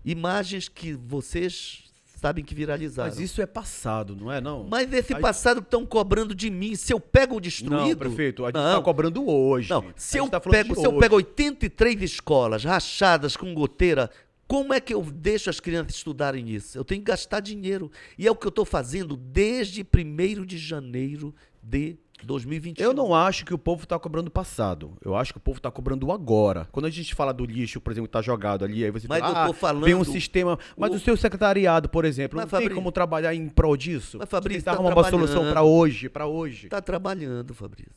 Imagens 0.05 0.69
que 0.69 0.95
vocês 0.95 1.93
sabem 2.19 2.45
que 2.45 2.53
viralizaram. 2.55 3.09
Mas 3.11 3.21
isso 3.21 3.41
é 3.41 3.47
passado, 3.47 4.17
não 4.17 4.31
é? 4.31 4.41
Não. 4.41 4.67
Mas 4.69 4.93
esse 4.93 5.15
Aí- 5.15 5.21
passado 5.21 5.61
estão 5.61 5.87
cobrando 5.87 6.35
de 6.35 6.51
mim. 6.51 6.75
Se 6.75 6.93
eu 6.93 6.99
pego 6.99 7.37
o 7.37 7.41
destruído. 7.41 7.91
Não, 7.91 7.97
prefeito, 7.97 8.45
a 8.45 8.49
gente 8.49 8.57
Não. 8.57 8.77
tá 8.79 8.83
cobrando 8.83 9.29
hoje. 9.29 9.71
Não, 9.71 9.85
se 9.97 10.19
eu, 10.19 10.29
tá 10.29 10.41
pego, 10.41 10.75
se 10.75 10.85
eu 10.85 10.91
hoje. 10.91 11.01
pego 11.01 11.15
83 11.17 12.03
escolas 12.03 12.65
rachadas 12.65 13.37
com 13.37 13.55
goteira, 13.55 14.11
como 14.49 14.75
é 14.75 14.81
que 14.81 14.93
eu 14.93 15.03
deixo 15.03 15.49
as 15.49 15.61
crianças 15.61 15.95
estudarem 15.95 16.51
isso? 16.51 16.77
Eu 16.77 16.85
tenho 16.85 17.01
que 17.01 17.07
gastar 17.11 17.39
dinheiro. 17.41 17.91
E 18.19 18.27
é 18.27 18.31
o 18.31 18.35
que 18.35 18.47
eu 18.47 18.51
estou 18.51 18.65
fazendo 18.65 19.17
desde 19.17 19.85
1 19.85 20.45
de 20.45 20.59
janeiro 20.59 21.33
de 21.63 21.97
2021. 22.27 22.85
Eu 22.85 22.93
não 22.95 23.15
acho 23.15 23.45
que 23.45 23.53
o 23.55 23.59
povo 23.59 23.87
tá 23.87 23.99
cobrando 23.99 24.29
o 24.29 24.31
passado. 24.31 24.97
Eu 25.05 25.15
acho 25.17 25.33
que 25.33 25.39
o 25.39 25.41
povo 25.41 25.61
tá 25.61 25.71
cobrando 25.71 26.07
o 26.07 26.13
agora. 26.13 26.69
Quando 26.73 26.87
a 26.87 26.91
gente 26.91 27.15
fala 27.15 27.33
do 27.33 27.45
lixo, 27.45 27.81
por 27.81 27.91
exemplo, 27.93 28.09
que 28.09 28.13
tá 28.13 28.23
jogado 28.23 28.65
ali, 28.65 28.85
aí 28.85 28.91
você 28.91 29.07
Mas 29.09 29.21
fala, 29.21 29.41
eu 29.41 29.45
tô 29.47 29.51
ah, 29.53 29.55
falando 29.55 29.85
vem 29.85 29.95
um 29.95 30.05
sistema... 30.05 30.59
Mas 30.77 30.91
o, 30.93 30.95
o- 30.97 30.99
seu 31.01 31.17
secretariado, 31.17 31.89
por 31.89 32.05
exemplo, 32.05 32.37
Mas, 32.37 32.45
não 32.45 32.51
tem 32.51 32.59
Fabrício- 32.59 32.75
como 32.77 32.93
trabalhar 32.93 33.35
em 33.35 33.49
prol 33.49 33.77
disso? 33.77 34.19
Mas, 34.19 34.29
Fabrício, 34.29 34.61
Tentar 34.63 34.73
tá 34.73 34.77
arrumar 34.79 34.95
uma 34.95 35.11
solução 35.11 35.35
trabalhando. 35.43 35.53
pra 35.53 35.63
hoje, 35.63 36.09
pra 36.09 36.27
hoje. 36.27 36.67
Está 36.67 36.81
trabalhando, 36.83 37.55
Fabrício. 37.55 37.93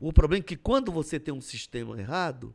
O 0.00 0.12
problema 0.12 0.42
é 0.42 0.46
que 0.46 0.56
quando 0.56 0.90
você 0.90 1.20
tem 1.20 1.32
um 1.32 1.40
sistema 1.40 1.98
errado, 2.00 2.54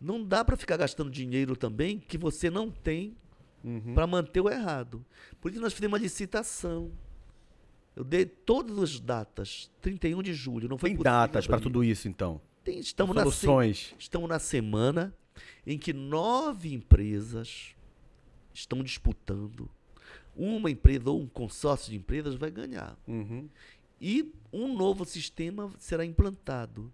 não 0.00 0.22
dá 0.22 0.44
para 0.44 0.56
ficar 0.56 0.76
gastando 0.76 1.10
dinheiro 1.10 1.56
também 1.56 1.98
que 1.98 2.18
você 2.18 2.50
não 2.50 2.70
tem 2.70 3.16
Uhum. 3.64 3.92
para 3.92 4.06
manter 4.06 4.40
o 4.40 4.48
errado. 4.48 5.04
Por 5.40 5.50
isso 5.50 5.60
nós 5.60 5.72
fizemos 5.72 5.94
uma 5.98 6.02
licitação. 6.02 6.92
Eu 7.98 8.04
dei 8.04 8.24
todas 8.24 8.78
as 8.78 9.00
datas, 9.00 9.68
31 9.80 10.22
de 10.22 10.32
julho, 10.32 10.68
não 10.68 10.78
foi 10.78 10.90
Tem 10.90 11.02
datas 11.02 11.50
ali. 11.50 11.60
tudo 11.60 11.82
isso, 11.82 12.06
então. 12.06 12.40
Tem- 12.62 12.78
estamos, 12.78 13.12
na, 13.12 13.22
Soluções. 13.22 13.92
estamos 13.98 14.28
na 14.28 14.38
semana 14.38 15.12
em 15.66 15.76
que 15.76 15.92
nove 15.92 16.72
empresas 16.72 17.74
estão 18.54 18.84
disputando. 18.84 19.68
Uma 20.36 20.70
empresa 20.70 21.10
ou 21.10 21.20
um 21.20 21.26
consórcio 21.26 21.90
de 21.90 21.96
empresas 21.96 22.36
vai 22.36 22.52
ganhar. 22.52 22.96
Uhum. 23.04 23.48
E 24.00 24.32
um 24.52 24.76
novo 24.76 25.04
sistema 25.04 25.68
será 25.76 26.04
implantado. 26.04 26.92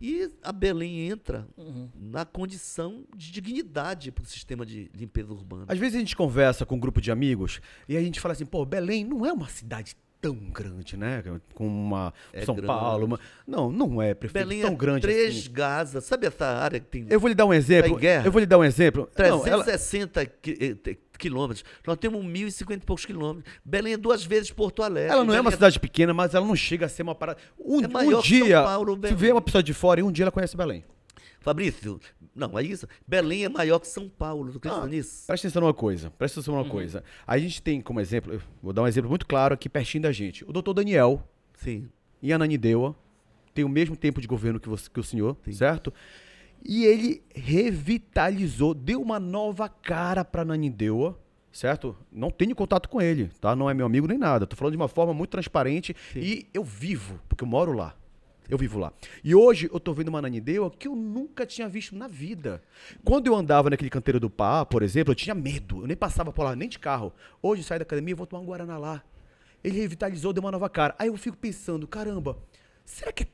E 0.00 0.30
a 0.42 0.52
Belém 0.52 1.08
entra 1.08 1.46
Uhum. 1.56 1.88
na 1.98 2.24
condição 2.24 3.04
de 3.16 3.30
dignidade 3.32 4.10
para 4.12 4.22
o 4.22 4.26
sistema 4.26 4.64
de 4.66 4.90
limpeza 4.94 5.32
urbana. 5.32 5.64
Às 5.68 5.78
vezes 5.78 5.96
a 5.96 5.98
gente 5.98 6.14
conversa 6.16 6.66
com 6.66 6.76
um 6.76 6.80
grupo 6.80 7.00
de 7.00 7.10
amigos 7.10 7.60
e 7.88 7.96
a 7.96 8.00
gente 8.00 8.20
fala 8.20 8.32
assim, 8.32 8.44
pô, 8.46 8.64
Belém 8.64 9.04
não 9.04 9.24
é 9.24 9.32
uma 9.32 9.48
cidade 9.48 9.96
tão 10.20 10.34
grande, 10.34 10.96
né? 10.96 11.22
Com 11.54 11.66
uma 11.68 12.12
É 12.32 12.44
São 12.44 12.54
grande. 12.54 12.66
Paulo. 12.66 13.04
uma- 13.06 13.20
Não, 13.46 13.70
não 13.70 14.00
é, 14.02 14.12
prefeito, 14.14 14.44
Belém 14.44 14.62
tão 14.62 14.72
é 14.72 14.76
grande 14.76 15.02
três 15.02 15.36
assim. 15.38 15.52
Gaza. 15.52 16.00
Sabe 16.00 16.26
essa 16.26 16.46
área 16.46 16.80
que 16.80 16.86
tem 16.86 17.06
Eu 17.08 17.20
vou 17.20 17.28
lhe 17.28 17.34
dar 17.34 17.44
um 17.44 17.52
exemplo. 17.54 17.90
Tá 17.92 17.96
em 17.96 18.00
guerra? 18.00 18.26
Eu 18.26 18.32
vou 18.32 18.40
lhe 18.40 18.46
dar 18.46 18.58
um 18.58 18.64
exemplo. 18.64 19.08
Não, 19.16 19.46
ela- 19.46 19.64
360 21.16 21.18
qui- 21.18 21.18
te- 21.18 21.18
quilômetros? 21.18 21.64
Nós 21.86 21.96
temos 21.98 22.24
1.050 22.24 22.82
e 22.82 22.86
poucos 22.86 23.04
quilômetros. 23.04 23.52
Belém 23.64 23.94
é 23.94 23.96
duas 23.96 24.24
vezes 24.24 24.50
Porto 24.50 24.82
Alegre. 24.82 25.12
Ela 25.12 25.24
não 25.24 25.34
é 25.34 25.38
uma 25.38 25.44
Belém 25.50 25.56
cidade 25.56 25.80
pequena, 25.80 26.12
mas 26.14 26.34
ela 26.34 26.46
não 26.46 26.56
chega 26.56 26.86
a 26.86 26.88
ser 26.88 27.02
uma 27.02 27.14
parada. 27.14 27.38
Um, 27.58 27.80
É 27.82 28.16
um 28.16 28.20
dia, 28.20 28.62
Paulo, 28.62 28.98
se 29.06 29.14
vê 29.14 29.32
uma 29.32 29.40
pessoa 29.42 29.62
de 29.62 29.72
fora 29.74 30.00
e 30.00 30.02
um 30.02 30.12
dia 30.12 30.24
ela 30.24 30.32
conhece 30.32 30.56
Belém. 30.56 30.84
Fabrício, 31.40 32.00
não, 32.34 32.58
é 32.58 32.62
isso. 32.64 32.88
Belém 33.06 33.44
é 33.44 33.48
maior 33.48 33.78
que 33.78 33.86
São 33.86 34.08
Paulo. 34.08 34.50
Tu 34.50 34.58
acredita 34.58 34.82
Ah, 34.84 34.88
nisso? 34.88 35.24
Presta 35.28 35.46
atenção 35.46 35.62
numa 35.62 35.72
coisa, 35.74 36.10
presta 36.10 36.40
atenção 36.40 36.56
numa 36.56 36.68
coisa. 36.68 37.04
A 37.24 37.38
gente 37.38 37.62
tem 37.62 37.80
como 37.80 38.00
exemplo, 38.00 38.42
vou 38.60 38.72
dar 38.72 38.82
um 38.82 38.86
exemplo 38.88 39.08
muito 39.08 39.24
claro 39.26 39.54
aqui 39.54 39.68
pertinho 39.68 40.02
da 40.02 40.10
gente. 40.10 40.42
O 40.44 40.52
doutor 40.52 40.74
Daniel, 40.74 41.22
Sim. 41.54 41.88
em 42.20 42.32
Ananindeua, 42.32 42.96
tem 43.54 43.64
o 43.64 43.68
mesmo 43.68 43.96
tempo 43.96 44.20
de 44.20 44.26
governo 44.26 44.58
que, 44.58 44.68
você, 44.68 44.90
que 44.90 44.98
o 44.98 45.04
senhor, 45.04 45.36
Sim. 45.44 45.52
certo? 45.52 45.94
E 46.68 46.84
ele 46.84 47.22
revitalizou, 47.32 48.74
deu 48.74 49.00
uma 49.00 49.20
nova 49.20 49.68
cara 49.68 50.24
para 50.24 50.42
Ananindeua, 50.42 51.16
certo? 51.52 51.96
Não 52.10 52.30
tenho 52.30 52.56
contato 52.56 52.88
com 52.88 53.00
ele, 53.00 53.30
tá? 53.40 53.54
Não 53.54 53.70
é 53.70 53.74
meu 53.74 53.86
amigo 53.86 54.08
nem 54.08 54.18
nada. 54.18 54.46
Tô 54.46 54.56
falando 54.56 54.72
de 54.72 54.76
uma 54.76 54.88
forma 54.88 55.14
muito 55.14 55.30
transparente 55.30 55.94
Sim. 56.12 56.18
e 56.18 56.46
eu 56.52 56.64
vivo, 56.64 57.20
porque 57.28 57.44
eu 57.44 57.48
moro 57.48 57.72
lá. 57.72 57.94
Eu 58.48 58.58
vivo 58.58 58.78
lá. 58.78 58.92
E 59.24 59.34
hoje 59.34 59.68
eu 59.72 59.78
tô 59.78 59.92
vendo 59.92 60.08
uma 60.08 60.18
Ananindeua 60.18 60.70
que 60.70 60.88
eu 60.88 60.94
nunca 60.94 61.46
tinha 61.46 61.68
visto 61.68 61.96
na 61.96 62.08
vida. 62.08 62.62
Quando 63.04 63.26
eu 63.26 63.34
andava 63.34 63.70
naquele 63.70 63.90
canteiro 63.90 64.18
do 64.18 64.30
Pá, 64.30 64.64
por 64.64 64.82
exemplo, 64.82 65.12
eu 65.12 65.16
tinha 65.16 65.34
medo. 65.34 65.82
Eu 65.82 65.86
nem 65.86 65.96
passava 65.96 66.32
por 66.32 66.44
lá, 66.44 66.54
nem 66.54 66.68
de 66.68 66.78
carro. 66.78 67.12
Hoje 67.42 67.62
eu 67.62 67.66
saio 67.66 67.80
da 67.80 67.82
academia 67.82 68.12
e 68.12 68.14
vou 68.14 68.26
tomar 68.26 68.42
um 68.42 68.46
Guaraná 68.46 68.78
lá. 68.78 69.02
Ele 69.62 69.78
revitalizou, 69.78 70.32
deu 70.32 70.42
uma 70.42 70.52
nova 70.52 70.68
cara. 70.68 70.94
Aí 70.98 71.08
eu 71.08 71.16
fico 71.16 71.36
pensando, 71.36 71.88
caramba, 71.88 72.38
será 72.84 73.12
que 73.12 73.24
é 73.24 73.26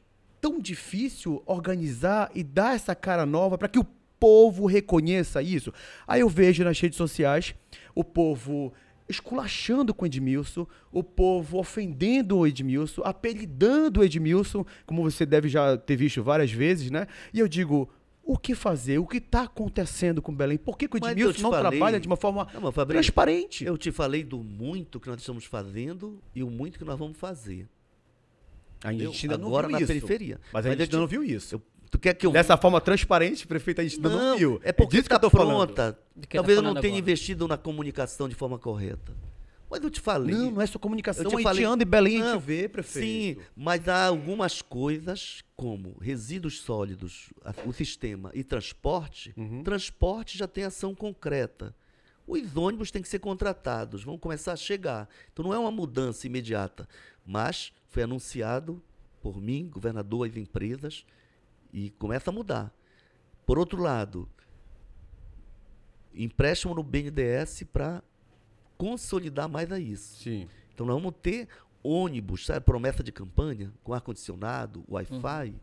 tão 0.43 0.59
difícil 0.61 1.41
organizar 1.47 2.31
e 2.35 2.43
dar 2.43 2.75
essa 2.75 2.95
cara 2.95 3.25
nova 3.25 3.57
para 3.57 3.69
que 3.69 3.79
o 3.79 3.87
povo 4.21 4.67
reconheça 4.67 5.41
isso? 5.41 5.73
Aí 6.07 6.21
eu 6.21 6.29
vejo 6.29 6.65
nas 6.65 6.79
redes 6.79 6.97
sociais 6.99 7.55
o 7.95 8.03
povo 8.05 8.73
esculachando 9.09 9.95
com 9.95 10.05
o 10.05 10.07
Edmilson, 10.07 10.67
o 10.91 11.03
povo 11.03 11.59
ofendendo 11.59 12.39
o 12.39 12.47
Edmilson, 12.47 13.03
apelidando 13.05 14.01
o 14.01 14.05
Edmilson, 14.05 14.65
como 14.87 15.03
você 15.03 15.25
deve 15.25 15.49
já 15.49 15.77
ter 15.77 15.97
visto 15.97 16.23
várias 16.23 16.51
vezes, 16.51 16.91
né? 16.91 17.07
E 17.33 17.39
eu 17.39 17.47
digo, 17.47 17.89
o 18.25 18.39
que 18.39 18.55
fazer? 18.55 18.99
O 18.99 19.07
que 19.07 19.19
está 19.19 19.43
acontecendo 19.43 20.23
com 20.23 20.35
Belém? 20.35 20.57
Por 20.57 20.79
que, 20.79 20.89
que 20.89 20.97
o 20.97 21.09
Edmilson 21.09 21.43
não 21.43 21.51
falei- 21.51 21.71
trabalha 21.79 22.01
de 22.01 22.07
uma 22.07 22.17
forma 22.17 22.47
Não, 22.55 22.73
Fabrício, 22.73 23.03
transparente? 23.03 23.65
Eu 23.65 23.77
te 23.77 23.91
falei 23.93 24.25
do 24.25 24.39
muito 24.39 24.99
que 24.99 25.09
nós 25.09 25.21
estamos 25.21 25.45
fazendo 25.45 26.19
e 26.35 26.43
o 26.43 26.51
muito 26.51 26.79
que 26.79 26.85
nós 26.85 26.99
vamos 26.99 27.19
fazer. 27.19 27.69
A 28.85 28.93
Eu- 28.93 29.13
gente 29.13 29.27
ainda 29.27 29.39
não 29.39 29.49
agora 29.49 29.67
viu 29.69 29.73
na 29.73 29.79
isso. 29.81 29.87
periferia. 29.89 30.41
Mas 30.53 30.67
a 30.67 30.71
gente 30.71 30.79
eu 30.81 30.85
ainda 30.85 30.99
não 30.99 31.07
viu 31.07 31.23
isso. 31.23 31.55
Eu- 31.55 31.63
tu 31.91 31.99
quer 31.99 32.15
que 32.15 32.27
eu 32.27 32.31
Dessa 32.33 32.57
forma 32.57 32.81
transparente, 32.81 33.47
prefeito, 33.47 33.81
a 33.81 33.85
gente 33.85 33.97
ainda 33.97 34.09
não, 34.09 34.37
viu. 34.37 34.61
é 34.65 34.73
porque 34.73 34.93
disso 34.97 35.03
está 35.07 35.19
que 35.19 35.25
eu 35.25 35.31
tô 35.31 35.37
falando. 35.37 35.67
pronta. 35.73 35.99
De 36.17 36.27
que 36.27 36.37
Talvez 36.37 36.57
tá 36.57 36.61
eu 36.61 36.63
não 36.63 36.71
falando 36.71 36.83
tenha 36.83 36.95
agora? 36.95 37.01
investido 37.11 37.47
na 37.49 37.57
comunicação 37.57 38.29
de 38.29 38.35
forma 38.35 38.59
correta. 38.59 39.13
Mas 39.71 39.83
eu 39.83 39.89
te 39.89 40.01
falei. 40.01 40.35
Não, 40.35 40.51
não 40.51 40.61
é 40.61 40.67
só 40.67 40.79
comunicação. 40.79 41.25
Eu 41.25 41.31
te 41.31 41.35
a 41.35 41.39
gente 41.39 41.45
falei- 41.47 41.65
anda 41.65 41.83
em 41.83 41.87
Belém 41.87 42.19
e 42.19 42.21
a 42.21 42.25
Não, 42.25 42.33
gente 42.35 42.43
vê, 42.45 42.69
prefeito. 42.69 43.39
Sim, 43.39 43.47
mas 43.57 43.89
há 43.89 44.05
algumas 44.07 44.61
coisas, 44.61 45.43
como 45.57 45.97
resíduos 45.99 46.61
sólidos, 46.61 47.31
a- 47.43 47.55
o 47.65 47.73
sistema 47.73 48.31
e 48.35 48.45
transporte. 48.45 49.33
Uhum. 49.35 49.63
Transporte 49.63 50.37
já 50.37 50.47
tem 50.47 50.65
ação 50.65 50.95
concreta. 50.95 51.75
Os 52.27 52.55
ônibus 52.55 52.91
têm 52.91 53.01
que 53.01 53.09
ser 53.09 53.19
contratados, 53.19 54.05
vão 54.05 54.19
começar 54.19 54.53
a 54.53 54.57
chegar. 54.57 55.09
Então 55.33 55.43
não 55.45 55.55
é 55.55 55.59
uma 55.59 55.71
mudança 55.71 56.27
imediata, 56.27 56.87
mas 57.25 57.73
foi 57.93 58.03
anunciado 58.03 58.83
por 59.21 59.41
mim, 59.41 59.69
governador, 59.69 60.27
as 60.29 60.37
empresas, 60.37 61.05
e 61.73 61.91
começa 61.91 62.31
a 62.31 62.33
mudar. 62.33 62.75
Por 63.47 63.59
outro 63.59 63.81
lado, 63.81 64.29
empréstimo 66.15 66.75
no 66.75 66.83
BNDES 66.83 67.65
para 67.73 68.03
consolidar 68.77 69.49
mais 69.49 69.71
a 69.71 69.79
isso. 69.79 70.23
Sim. 70.23 70.49
Então 70.75 70.87
nós 70.87 70.97
vamos 70.97 71.15
ter 71.23 71.49
ônibus, 71.83 72.47
sabe, 72.47 72.61
promessa 72.65 73.03
de 73.03 73.13
campanha, 73.13 73.73
com 73.85 73.93
ar-condicionado, 73.93 74.85
Wi-Fi. 74.89 75.55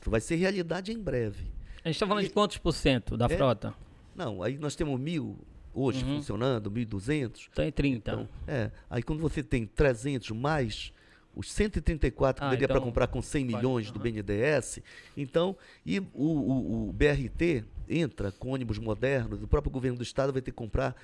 Isso 0.00 0.10
vai 0.10 0.20
ser 0.20 0.36
realidade 0.36 0.92
em 0.92 0.98
breve. 0.98 1.52
A 1.84 1.88
gente 1.88 1.98
tá 2.00 2.06
falando 2.06 2.24
de 2.24 2.30
quantos 2.30 2.58
por 2.58 2.72
cento 2.72 3.16
da 3.16 3.26
É. 3.26 3.36
frota? 3.36 3.74
Não, 4.14 4.42
aí 4.42 4.58
nós 4.58 4.74
temos 4.74 4.98
mil 4.98 5.38
hoje 5.76 6.04
Uhum. 6.04 6.16
funcionando, 6.16 6.70
1.200. 6.70 7.48
Tem 7.54 7.70
30. 7.70 8.10
Então, 8.12 8.28
é, 8.48 8.70
aí 8.88 9.02
quando 9.02 9.20
você 9.20 9.42
tem 9.42 9.66
300 9.66 10.30
mais 10.30 10.92
os 11.34 11.52
134 11.52 12.40
que 12.40 12.46
Ah, 12.46 12.50
daria 12.50 12.66
para 12.66 12.78
então, 12.78 12.88
comprar 12.88 13.06
com 13.08 13.20
100 13.20 13.44
vale, 13.44 13.56
milhões 13.56 13.90
do 13.90 13.98
aham. 14.00 14.04
BNDES, 14.10 14.80
então, 15.14 15.54
e 15.84 16.00
o, 16.00 16.06
o- 16.14 16.88
o 16.88 16.92
BRT 16.94 17.62
entra 17.88 18.32
com 18.32 18.48
ônibus 18.52 18.78
modernos, 18.78 19.42
o 19.42 19.46
próprio 19.46 19.70
governo 19.70 19.98
do 19.98 20.02
estado 20.02 20.32
vai 20.32 20.40
ter 20.40 20.50
que 20.50 20.56
comprar 20.56 20.96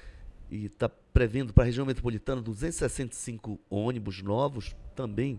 e 0.51 0.65
está 0.65 0.89
prevendo 0.89 1.53
para 1.53 1.65
a 1.65 1.67
região 1.67 1.85
metropolitana 1.85 2.41
265 2.41 3.61
ônibus 3.69 4.23
novos 4.23 4.75
também 4.97 5.39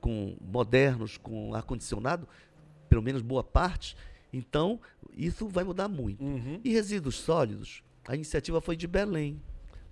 com 0.00 0.36
modernos, 0.40 1.18
com 1.18 1.54
ar-condicionado, 1.54 2.26
pelo 2.88 3.02
menos 3.02 3.20
boa 3.20 3.44
parte. 3.44 3.96
Então, 4.32 4.80
isso 5.16 5.46
vai 5.48 5.64
mudar 5.64 5.88
muito. 5.88 6.22
Uhum. 6.24 6.60
E 6.64 6.70
resíduos 6.72 7.16
sólidos, 7.16 7.82
a 8.06 8.14
iniciativa 8.14 8.60
foi 8.60 8.76
de 8.76 8.86
Belém. 8.86 9.40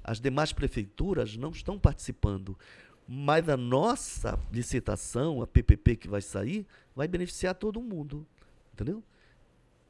As 0.02 0.20
demais 0.20 0.52
prefeituras 0.52 1.36
não 1.36 1.50
estão 1.50 1.78
participando. 1.78 2.56
Mas 3.06 3.48
a 3.48 3.56
nossa 3.56 4.38
licitação, 4.52 5.42
a 5.42 5.46
PPP 5.46 5.96
que 5.96 6.08
vai 6.08 6.22
sair, 6.22 6.66
vai 6.94 7.08
beneficiar 7.08 7.54
todo 7.54 7.82
mundo. 7.82 8.26
Entendeu? 8.72 9.02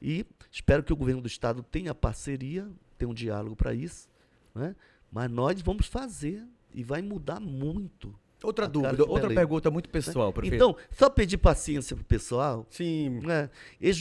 E 0.01 0.27
espero 0.51 0.83
que 0.83 0.93
o 0.93 0.97
governo 0.97 1.23
do 1.23 1.29
estado 1.29 1.63
tenha 1.63 1.95
parceria, 1.95 2.69
tenha 2.99 3.09
um 3.09 3.15
diálogo 3.15 3.57
para 3.57 3.75
isso. 3.75 4.09
Né? 4.55 4.75
Mas 5.11 5.31
nós 5.31 5.61
vamos 5.63 5.87
fazer 5.87 6.47
e 6.73 6.83
vai 6.83 7.03
mudar 7.03 7.41
muito. 7.41 8.19
Outra 8.45 8.67
A 8.67 8.69
dúvida, 8.69 9.03
outra 9.05 9.23
Belém. 9.23 9.35
pergunta 9.37 9.71
muito 9.71 9.89
pessoal, 9.89 10.33
prefeito. 10.33 10.55
Então, 10.57 10.77
só 10.91 11.09
pedir 11.09 11.39
paciência 11.39 11.97
pro 11.97 12.05
pessoal, 12.05 12.67
Sim, 12.71 13.21
né? 13.23 13.49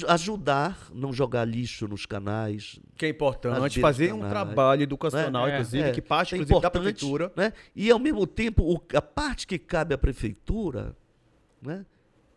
Ajudar, 0.10 0.90
não 0.94 1.14
jogar 1.14 1.46
lixo 1.46 1.88
nos 1.88 2.06
canais, 2.06 2.80
que 2.98 3.06
é 3.06 3.10
importante 3.10 3.80
fazer 3.80 4.14
um 4.14 4.18
canais. 4.20 4.32
trabalho 4.32 4.84
educacional, 4.84 5.48
É, 5.48 5.54
inclusive, 5.54 5.84
É, 5.90 5.92
que 5.92 6.02
parte, 6.02 6.36
é 6.36 6.38
inclusive, 6.38 6.60
da 6.62 6.70
prefeitura. 6.70 7.32
né? 7.36 7.54
E 7.76 7.90
ao 7.90 8.00
mesmo 8.00 8.28
tempo, 8.28 8.64
o- 8.64 8.82
a 8.98 9.02
parte 9.02 9.48
que 9.48 9.58
cabe 9.58 9.94
à 9.94 9.98
prefeitura, 9.98 10.96
né? 11.62 11.86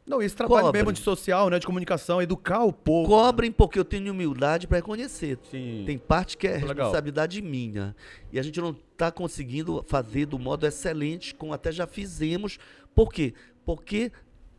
Não, 0.06 0.22
esse 0.22 0.36
trabalho 0.36 0.66
Cobrem. 0.66 0.82
mesmo 0.82 0.92
de 0.92 1.00
social, 1.00 1.50
né? 1.50 1.58
De 1.58 1.66
comunicação, 1.66 2.22
educar 2.22 2.62
o 2.62 2.72
povo. 2.72 3.08
Cobrem 3.08 3.50
porque 3.50 3.78
eu 3.78 3.84
tenho 3.84 4.12
humildade 4.12 4.66
para 4.68 4.76
reconhecer. 4.76 5.36
Sim. 5.50 5.82
Tem 5.84 5.98
parte 5.98 6.36
que 6.36 6.46
é 6.46 6.52
Legal. 6.52 6.68
responsabilidade 6.68 7.42
minha. 7.42 7.94
E 8.32 8.38
a 8.38 8.42
gente 8.42 8.60
não 8.60 8.70
está 8.92 9.10
conseguindo 9.10 9.84
fazer 9.88 10.26
do 10.26 10.38
modo 10.38 10.64
excelente, 10.66 11.34
como 11.34 11.52
até 11.52 11.72
já 11.72 11.86
fizemos. 11.88 12.56
Por 12.94 13.12
quê? 13.12 13.34
Porque 13.64 14.12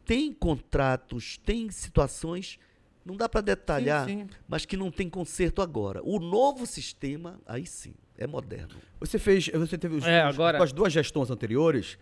tem 0.04 0.34
contratos, 0.34 1.38
tem 1.46 1.70
situações, 1.72 2.60
não 3.06 3.16
dá 3.16 3.30
para 3.30 3.40
detalhar, 3.42 4.06
Sim, 4.06 4.20
sim. 4.24 4.28
mas 4.50 4.66
que 4.66 4.76
não 4.76 4.92
tem 4.92 5.10
conserto 5.10 5.62
agora. 5.62 6.02
O 6.04 6.20
novo 6.20 6.66
sistema, 6.66 7.40
aí 7.46 7.66
sim, 7.66 7.94
é 8.18 8.28
moderno. 8.28 8.76
Você 9.00 9.18
fez, 9.18 9.48
você 9.48 9.78
teve 9.78 9.96
os, 9.96 10.06
É, 10.06 10.28
os- 10.28 10.36
agora- 10.36 10.58
com 10.58 10.64
as 10.66 10.74
duas 10.74 10.92
gestões 10.92 11.32
anteriores, 11.32 11.98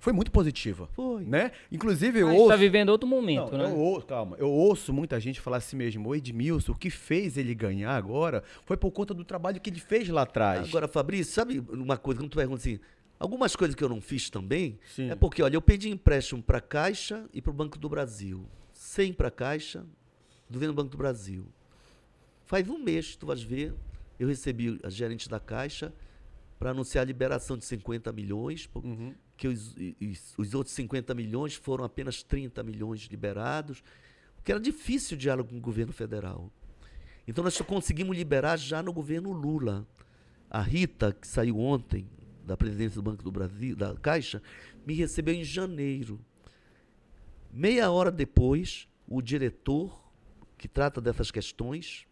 foi 0.00 0.12
muito 0.12 0.32
positiva. 0.32 0.88
Foi. 0.92 1.22
Né? 1.24 1.52
Inclusive, 1.70 2.18
A 2.18 2.22
eu 2.22 2.28
gente 2.30 2.38
ouço... 2.38 2.48
tá 2.48 2.56
vivendo 2.56 2.88
outro 2.88 3.06
momento, 3.08 3.52
Não, 3.52 3.58
né? 3.58 3.64
eu 3.70 3.76
ouço, 3.78 4.06
calma. 4.06 4.36
Eu 4.38 4.50
ouço 4.50 4.92
muita 4.92 5.20
gente 5.20 5.40
falar 5.40 5.58
assim 5.58 5.76
mesmo, 5.76 6.08
o 6.08 6.14
Edmilson, 6.16 6.72
o 6.72 6.74
que 6.74 6.90
fez 6.90 7.36
ele 7.36 7.54
ganhar 7.54 7.94
agora 7.94 8.42
foi 8.64 8.76
por 8.76 8.90
conta 8.90 9.14
do 9.14 9.24
trabalho 9.24 9.60
que 9.60 9.70
ele 9.70 9.78
fez 9.78 10.08
lá 10.08 10.22
atrás. 10.22 10.68
Agora, 10.68 10.88
Fabrício, 10.88 11.32
sabe 11.32 11.62
uma 11.70 11.96
coisa, 11.96 12.18
quando 12.20 12.30
tu 12.30 12.36
pergunta 12.36 12.58
assim, 12.60 12.80
algumas 13.18 13.54
coisas 13.54 13.74
que 13.76 13.84
eu 13.84 13.88
não 13.90 14.00
fiz 14.00 14.30
também, 14.30 14.78
Sim. 14.96 15.10
é 15.10 15.14
porque, 15.14 15.42
olha, 15.42 15.54
eu 15.54 15.62
pedi 15.62 15.90
empréstimo 15.90 16.42
para 16.42 16.58
a 16.58 16.62
Caixa 16.62 17.26
e 17.32 17.42
para 17.42 17.50
o 17.50 17.54
Banco 17.54 17.78
do 17.78 17.88
Brasil. 17.88 18.46
100 18.72 19.12
para 19.12 19.28
a 19.28 19.30
Caixa, 19.30 19.84
200 20.48 20.74
no 20.74 20.82
Banco 20.82 20.90
do 20.90 20.96
Brasil. 20.98 21.46
Faz 22.46 22.68
um 22.68 22.78
mês, 22.78 23.14
tu 23.16 23.26
vais 23.26 23.42
ver, 23.42 23.74
eu 24.18 24.26
recebi 24.26 24.78
a 24.82 24.88
gerente 24.90 25.28
da 25.28 25.38
Caixa 25.38 25.92
para 26.58 26.70
anunciar 26.70 27.02
a 27.02 27.04
liberação 27.06 27.56
de 27.56 27.64
50 27.64 28.10
milhões, 28.12 28.68
Uhum. 28.74 29.14
Que 29.40 29.48
os, 29.48 29.74
os 30.36 30.52
outros 30.52 30.74
50 30.74 31.14
milhões 31.14 31.54
foram 31.54 31.82
apenas 31.82 32.22
30 32.22 32.62
milhões 32.62 33.00
liberados, 33.10 33.82
porque 34.36 34.52
era 34.52 34.60
difícil 34.60 35.16
o 35.16 35.18
diálogo 35.18 35.48
com 35.48 35.56
o 35.56 35.60
governo 35.60 35.94
federal. 35.94 36.52
Então 37.26 37.42
nós 37.42 37.58
conseguimos 37.62 38.14
liberar 38.14 38.58
já 38.58 38.82
no 38.82 38.92
governo 38.92 39.32
Lula. 39.32 39.86
A 40.50 40.60
Rita, 40.60 41.16
que 41.18 41.26
saiu 41.26 41.58
ontem 41.58 42.06
da 42.44 42.54
presidência 42.54 42.96
do 42.96 43.02
Banco 43.02 43.22
do 43.22 43.32
Brasil, 43.32 43.74
da 43.74 43.96
Caixa, 43.96 44.42
me 44.86 44.92
recebeu 44.92 45.32
em 45.32 45.42
janeiro. 45.42 46.20
Meia 47.50 47.90
hora 47.90 48.10
depois, 48.10 48.86
o 49.08 49.22
diretor 49.22 50.04
que 50.58 50.68
trata 50.68 51.00
dessas 51.00 51.30
questões, 51.30 52.06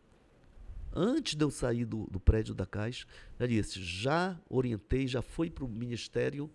antes 0.95 1.35
de 1.35 1.45
eu 1.45 1.51
sair 1.51 1.85
do, 1.85 2.07
do 2.11 2.19
prédio 2.19 2.55
da 2.55 2.65
Caixa, 2.65 3.07
já 3.39 3.47
disse, 3.47 3.83
já 3.83 4.41
orientei, 4.49 5.07
já 5.07 5.21
foi 5.21 5.51
para 5.51 5.67
o 5.67 5.69
Ministério 5.69 6.51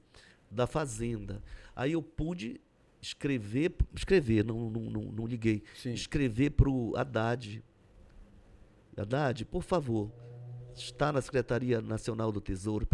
da 0.54 0.68
Fazenda. 0.68 1.42
Aí 1.76 1.94
eu 1.94 2.02
pude 2.02 2.62
escrever, 3.02 3.76
escrever, 3.94 4.46
não, 4.46 4.70
não, 4.70 4.82
não, 4.82 5.02
não 5.12 5.26
liguei, 5.28 5.64
Sim. 5.76 5.94
escrever 5.94 6.52
para 6.52 6.70
o 6.70 6.96
Haddad. 6.96 7.64
Haddad, 8.96 9.46
por 9.46 9.64
favor, 9.64 10.12
está 10.76 11.12
na 11.12 11.22
Secretaria 11.22 11.82
Nacional 11.82 12.32
do 12.32 12.40
Tesouro, 12.40 12.88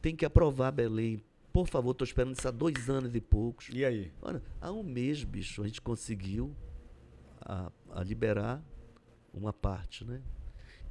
tem 0.00 0.14
que 0.14 0.24
aprovar 0.24 0.70
Belém. 0.70 1.22
Por 1.52 1.68
favor, 1.68 1.90
estou 1.90 2.04
esperando 2.04 2.36
isso 2.36 2.48
há 2.48 2.50
dois 2.50 2.88
anos 2.88 3.14
e 3.14 3.20
poucos. 3.20 3.68
E 3.70 3.84
aí? 3.84 4.10
Olha, 4.22 4.42
há 4.60 4.72
um 4.72 4.82
mês, 4.82 5.22
bicho, 5.22 5.62
a 5.62 5.66
gente 5.66 5.82
conseguiu 5.82 6.54
a, 7.40 7.70
a 7.90 8.02
liberar 8.02 8.62
uma 9.34 9.52
parte, 9.52 10.04
né? 10.04 10.22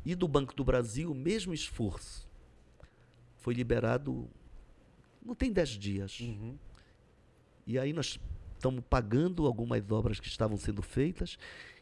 E 0.06 0.14
do 0.16 0.28
Banco 0.28 0.56
do 0.56 0.64
Brasil, 0.64 1.12
o 1.12 1.16
mesmo 1.16 1.54
esforço. 1.54 2.30
Foi 3.38 3.54
liberado, 3.54 4.30
não 5.24 5.36
tem 5.36 5.52
dez 5.52 5.70
dias. 5.70 6.20
Uhum. 6.20 6.58
E 7.66 7.78
aí 7.78 7.94
nós 7.94 8.20
estamos 8.56 8.84
pagando 8.90 9.46
algumas 9.46 9.90
obras 9.92 10.20
que 10.20 10.28
estavam 10.28 10.58
sendo 10.58 10.82
feitas. 10.82 11.38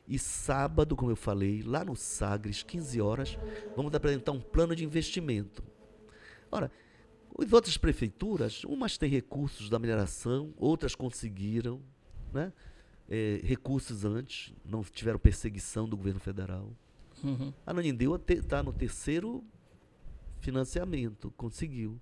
E 0.08 0.18
sábado, 0.18 0.96
como 0.96 1.12
eu 1.12 1.16
falei, 1.16 1.62
lá 1.62 1.86
no 1.86 1.96
Sagres, 1.96 2.64
15 2.64 3.00
horas, 3.00 3.38
vamos 3.76 3.94
apresentar 3.94 4.32
um 4.32 4.42
plano 4.42 4.76
de 4.76 4.84
investimento. 4.84 5.64
Ora, 6.52 6.72
as 7.38 7.54
outras 7.54 7.78
prefeituras, 7.78 8.64
umas 8.64 8.98
têm 8.98 9.10
recursos 9.10 9.70
da 9.70 9.78
mineração, 9.78 10.52
outras 10.58 10.96
conseguiram 10.96 11.80
né, 12.34 12.52
eh, 13.08 13.40
recursos 13.44 14.04
antes, 14.04 14.54
não 14.66 14.84
tiveram 14.84 15.20
perseguição 15.20 15.88
do 15.88 15.96
governo 15.96 16.20
federal. 16.20 16.72
Uhum. 17.24 17.54
A 17.66 17.74
Nanindeu 17.74 18.16
está 18.16 18.64
no 18.64 18.74
terceiro 18.74 19.44
financiamento, 20.40 21.32
conseguiu. 21.38 22.00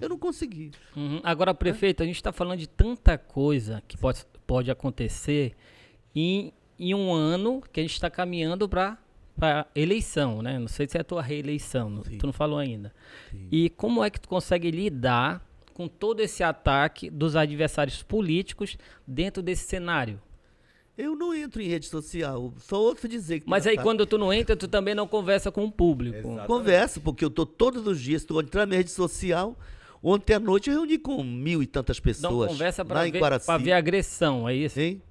Eu 0.00 0.08
não 0.08 0.18
consegui. 0.18 0.72
Uhum. 0.96 1.20
Agora, 1.22 1.54
prefeito, 1.54 2.02
a 2.02 2.06
gente 2.06 2.16
está 2.16 2.32
falando 2.32 2.58
de 2.58 2.68
tanta 2.68 3.16
coisa 3.16 3.82
que 3.88 3.96
pode, 3.96 4.24
pode 4.46 4.70
acontecer 4.70 5.54
em, 6.14 6.52
em 6.78 6.94
um 6.94 7.12
ano 7.12 7.62
que 7.72 7.80
a 7.80 7.82
gente 7.82 7.94
está 7.94 8.10
caminhando 8.10 8.68
para 8.68 8.98
eleição, 9.74 10.42
né? 10.42 10.58
Não 10.58 10.68
sei 10.68 10.86
se 10.88 10.98
é 10.98 11.00
a 11.00 11.04
tua 11.04 11.22
reeleição, 11.22 12.02
Sim. 12.04 12.18
tu 12.18 12.26
não 12.26 12.32
falou 12.32 12.58
ainda. 12.58 12.92
Sim. 13.30 13.48
E 13.50 13.70
como 13.70 14.04
é 14.04 14.10
que 14.10 14.20
tu 14.20 14.28
consegue 14.28 14.70
lidar 14.70 15.46
com 15.72 15.86
todo 15.86 16.20
esse 16.20 16.42
ataque 16.42 17.08
dos 17.08 17.36
adversários 17.36 18.02
políticos 18.02 18.76
dentro 19.06 19.42
desse 19.42 19.66
cenário? 19.68 20.20
Eu 20.98 21.14
não 21.14 21.32
entro 21.32 21.62
em 21.62 21.68
rede 21.68 21.86
social, 21.86 22.52
só 22.58 22.82
ouço 22.82 23.06
dizer 23.06 23.38
que 23.38 23.48
Mas 23.48 23.68
aí 23.68 23.74
ataque. 23.74 23.86
quando 23.86 24.04
tu 24.04 24.18
não 24.18 24.32
entra, 24.32 24.56
tu 24.56 24.66
também 24.66 24.96
não 24.96 25.06
conversa 25.06 25.52
com 25.52 25.64
o 25.64 25.70
público. 25.70 26.32
Exato. 26.32 26.46
Converso, 26.48 27.00
porque 27.00 27.24
eu 27.24 27.28
estou 27.28 27.46
todos 27.46 27.86
os 27.86 28.00
dias, 28.00 28.22
estou 28.22 28.40
entrando 28.42 28.70
na 28.70 28.76
rede 28.76 28.90
social. 28.90 29.56
Ontem 30.02 30.34
à 30.34 30.40
noite 30.40 30.70
eu 30.70 30.76
reuni 30.76 30.98
com 30.98 31.22
mil 31.22 31.62
e 31.62 31.66
tantas 31.66 31.98
Não 31.98 32.04
pessoas 32.04 32.50
conversa 32.50 32.82
lá 32.82 32.88
para 32.88 33.58
ver, 33.58 33.64
ver 33.64 33.72
agressão, 33.72 34.48
é 34.48 34.54
isso? 34.54 34.78
Hein? 34.80 35.02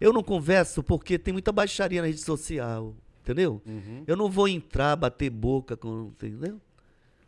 Eu 0.00 0.12
não 0.12 0.22
converso 0.22 0.82
porque 0.82 1.18
tem 1.18 1.32
muita 1.32 1.50
baixaria 1.50 2.00
na 2.00 2.06
rede 2.06 2.20
social, 2.20 2.94
entendeu? 3.22 3.60
Uhum. 3.66 4.04
Eu 4.06 4.16
não 4.16 4.28
vou 4.28 4.46
entrar, 4.46 4.94
bater 4.96 5.30
boca 5.30 5.76
com, 5.76 6.12
entendeu? 6.14 6.60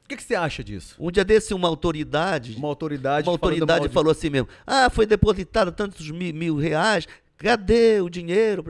O 0.04 0.08
que, 0.08 0.16
que 0.16 0.22
você 0.22 0.36
acha 0.36 0.62
disso? 0.62 0.94
Um 1.00 1.10
dia 1.10 1.24
desse 1.24 1.52
uma 1.52 1.66
autoridade, 1.66 2.54
Uma 2.56 2.68
autoridade, 2.68 3.26
uma 3.26 3.32
autoridade 3.32 3.88
falou 3.88 4.12
assim 4.12 4.30
mesmo, 4.30 4.48
ah, 4.64 4.88
foi 4.88 5.04
depositado 5.04 5.72
tantos 5.72 6.08
mil, 6.12 6.32
mil 6.32 6.56
reais, 6.56 7.08
cadê 7.36 8.00
o 8.00 8.08
dinheiro? 8.08 8.62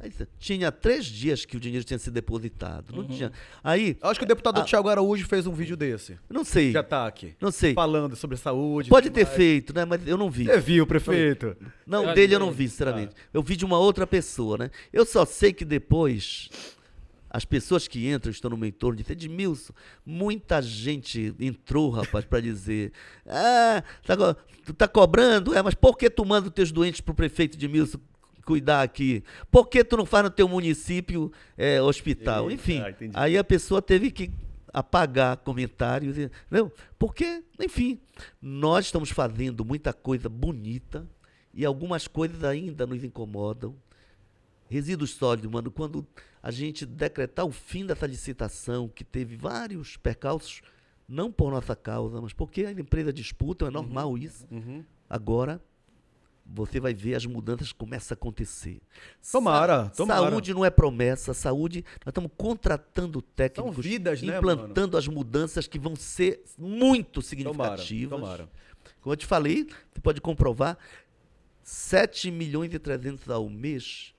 Aí, 0.00 0.12
tinha 0.38 0.70
três 0.70 1.06
dias 1.06 1.44
que 1.44 1.56
o 1.56 1.60
dinheiro 1.60 1.84
tinha 1.84 1.98
sido 1.98 2.14
depositado, 2.14 2.92
Uhum. 2.94 3.02
não 3.02 3.08
tinha. 3.08 3.32
Aí, 3.64 3.96
Eu 4.00 4.08
Acho 4.10 4.20
que 4.20 4.24
o 4.24 4.28
deputado 4.28 4.60
Ah. 4.60 4.64
Thiago 4.64 4.88
Araújo 4.88 5.26
fez 5.26 5.44
um 5.46 5.52
vídeo 5.52 5.76
desse. 5.76 6.16
não 6.30 6.44
sei, 6.44 6.70
De 6.70 6.78
ataque. 6.78 7.34
não 7.40 7.50
sei. 7.50 7.74
Falando 7.74 8.14
sobre 8.14 8.36
saúde. 8.36 8.88
Pode 8.90 9.10
ter 9.10 9.24
mais. 9.24 9.36
feito, 9.36 9.74
né? 9.74 9.84
Mas 9.84 10.06
eu 10.06 10.16
não 10.16 10.30
vi. 10.30 10.44
Você 10.44 10.60
viu, 10.60 10.86
prefeito? 10.86 11.56
Não, 11.86 12.04
Eu 12.10 12.14
dele 12.14 12.34
eu 12.34 12.38
não 12.38 12.52
vi, 12.52 12.68
sinceramente. 12.68 13.12
Eu 13.34 13.42
vi 13.42 13.56
de 13.56 13.64
uma 13.64 13.78
outra 13.78 14.06
pessoa, 14.06 14.56
né? 14.56 14.70
Eu 14.92 15.04
só 15.04 15.24
sei 15.24 15.52
que 15.52 15.64
depois 15.64 16.48
as 17.30 17.44
pessoas 17.44 17.86
que 17.88 18.08
entram, 18.08 18.30
estão 18.30 18.50
no 18.50 18.56
meu 18.56 18.68
entorno, 18.68 18.96
dizem, 18.96 19.12
Edmilson, 19.12 19.72
muita 20.06 20.62
gente 20.62 21.34
entrou, 21.38 21.90
rapaz, 21.90 22.24
para 22.24 22.40
dizer, 22.40 22.90
ah, 23.26 23.82
tá, 24.06 24.16
co- 24.16 24.34
tu 24.64 24.72
tá 24.72 24.88
cobrando, 24.88 25.54
é, 25.54 25.60
mas 25.62 25.74
por 25.74 25.98
que 25.98 26.08
tu 26.08 26.24
manda 26.24 26.48
os 26.48 26.54
teus 26.54 26.72
doentes 26.72 27.00
pro 27.02 27.12
prefeito 27.12 27.56
Edmilson 27.56 27.98
cuidar 28.48 28.80
aqui? 28.80 29.22
Por 29.50 29.68
que 29.68 29.84
tu 29.84 29.94
não 29.94 30.06
faz 30.06 30.24
no 30.24 30.30
teu 30.30 30.48
município 30.48 31.30
é, 31.54 31.82
hospital? 31.82 32.50
Enfim, 32.50 32.78
entendi. 32.78 33.12
aí 33.14 33.36
a 33.36 33.44
pessoa 33.44 33.82
teve 33.82 34.10
que 34.10 34.30
apagar 34.72 35.36
comentários, 35.36 36.16
e- 36.16 36.30
não, 36.50 36.72
porque, 36.98 37.44
enfim, 37.60 38.00
nós 38.40 38.86
estamos 38.86 39.10
fazendo 39.10 39.66
muita 39.66 39.92
coisa 39.92 40.30
bonita 40.30 41.06
e 41.52 41.62
algumas 41.62 42.08
coisas 42.08 42.42
ainda 42.42 42.86
nos 42.86 43.04
incomodam. 43.04 43.76
Resíduos 44.70 45.10
sólidos, 45.10 45.50
mano, 45.50 45.70
quando 45.70 46.06
a 46.42 46.50
gente 46.50 46.86
decretar 46.86 47.44
o 47.44 47.52
fim 47.52 47.84
dessa 47.84 48.06
licitação, 48.06 48.88
que 48.88 49.04
teve 49.04 49.36
vários 49.36 49.96
percalços, 49.98 50.62
não 51.06 51.30
por 51.30 51.50
nossa 51.50 51.76
causa, 51.76 52.20
mas 52.20 52.32
porque 52.32 52.64
a 52.64 52.72
empresa 52.72 53.12
disputa, 53.12 53.66
é 53.66 53.70
normal 53.70 54.16
isso. 54.16 54.46
Uhum. 54.50 54.84
Agora, 55.08 55.60
você 56.50 56.80
vai 56.80 56.94
ver 56.94 57.14
as 57.14 57.26
mudanças 57.26 57.72
começam 57.72 58.14
a 58.14 58.16
acontecer. 58.16 58.80
Tomara, 59.30 59.90
tomara. 59.90 60.30
Saúde 60.30 60.54
não 60.54 60.64
é 60.64 60.70
promessa, 60.70 61.34
saúde, 61.34 61.84
nós 62.04 62.10
estamos 62.10 62.30
contratando 62.36 63.20
técnicos, 63.20 63.84
vidas, 63.84 64.22
né, 64.22 64.38
implantando 64.38 64.96
as 64.96 65.06
mudanças 65.06 65.66
que 65.66 65.78
vão 65.78 65.94
ser 65.94 66.42
muito 66.56 67.20
Tomara, 67.22 67.76
significativas. 67.76 68.18
tomara. 68.20 68.48
Como 69.02 69.12
eu 69.12 69.16
te 69.16 69.26
falei, 69.26 69.64
você 69.92 70.00
pode 70.00 70.20
comprovar, 70.20 70.78
7 71.62 72.30
milhões 72.30 72.72
e 72.72 72.78
300 72.78 73.28
ao 73.28 73.48
mês, 73.48 74.14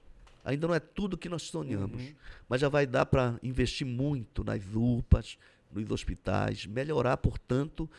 ainda 0.45 0.67
não 0.67 0.75
é 0.75 0.79
tudo 0.79 1.17
que 1.17 1.27
nós 1.29 1.41
sonhamos, 1.43 2.01
Uhum. 2.01 2.13
mas 2.47 2.61
já 2.61 2.69
vai 2.69 2.85
dar 2.85 3.05
para 3.05 3.39
investir 3.41 3.85
muito 3.87 4.43
nas 4.43 4.61
UPAs, 4.73 5.37
nos 5.71 5.89
hospitais, 5.91 6.65
melhorar, 6.65 7.17
portanto, 7.17 7.89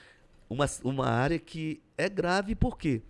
uma, 0.48 0.66
uma 0.84 1.08
área 1.08 1.38
que 1.38 1.80
é 1.98 2.08
grave, 2.08 2.54
por 2.54 2.76
quê? 2.78 3.02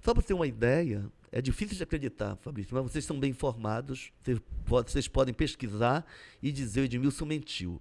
Só 0.00 0.14
para 0.14 0.22
ter 0.22 0.34
uma 0.34 0.46
ideia, 0.46 1.04
é 1.30 1.40
difícil 1.42 1.76
de 1.76 1.82
acreditar, 1.82 2.36
Fabrício, 2.36 2.74
mas 2.74 2.90
vocês 2.90 3.04
são 3.04 3.18
bem 3.20 3.30
informados, 3.30 4.10
vocês, 4.22 4.38
po- 4.64 4.82
vocês 4.82 5.06
podem 5.08 5.34
pesquisar 5.34 6.04
e 6.42 6.50
dizer 6.50 6.80
o 6.80 6.84
Edmilson 6.84 7.26
mentiu. 7.26 7.80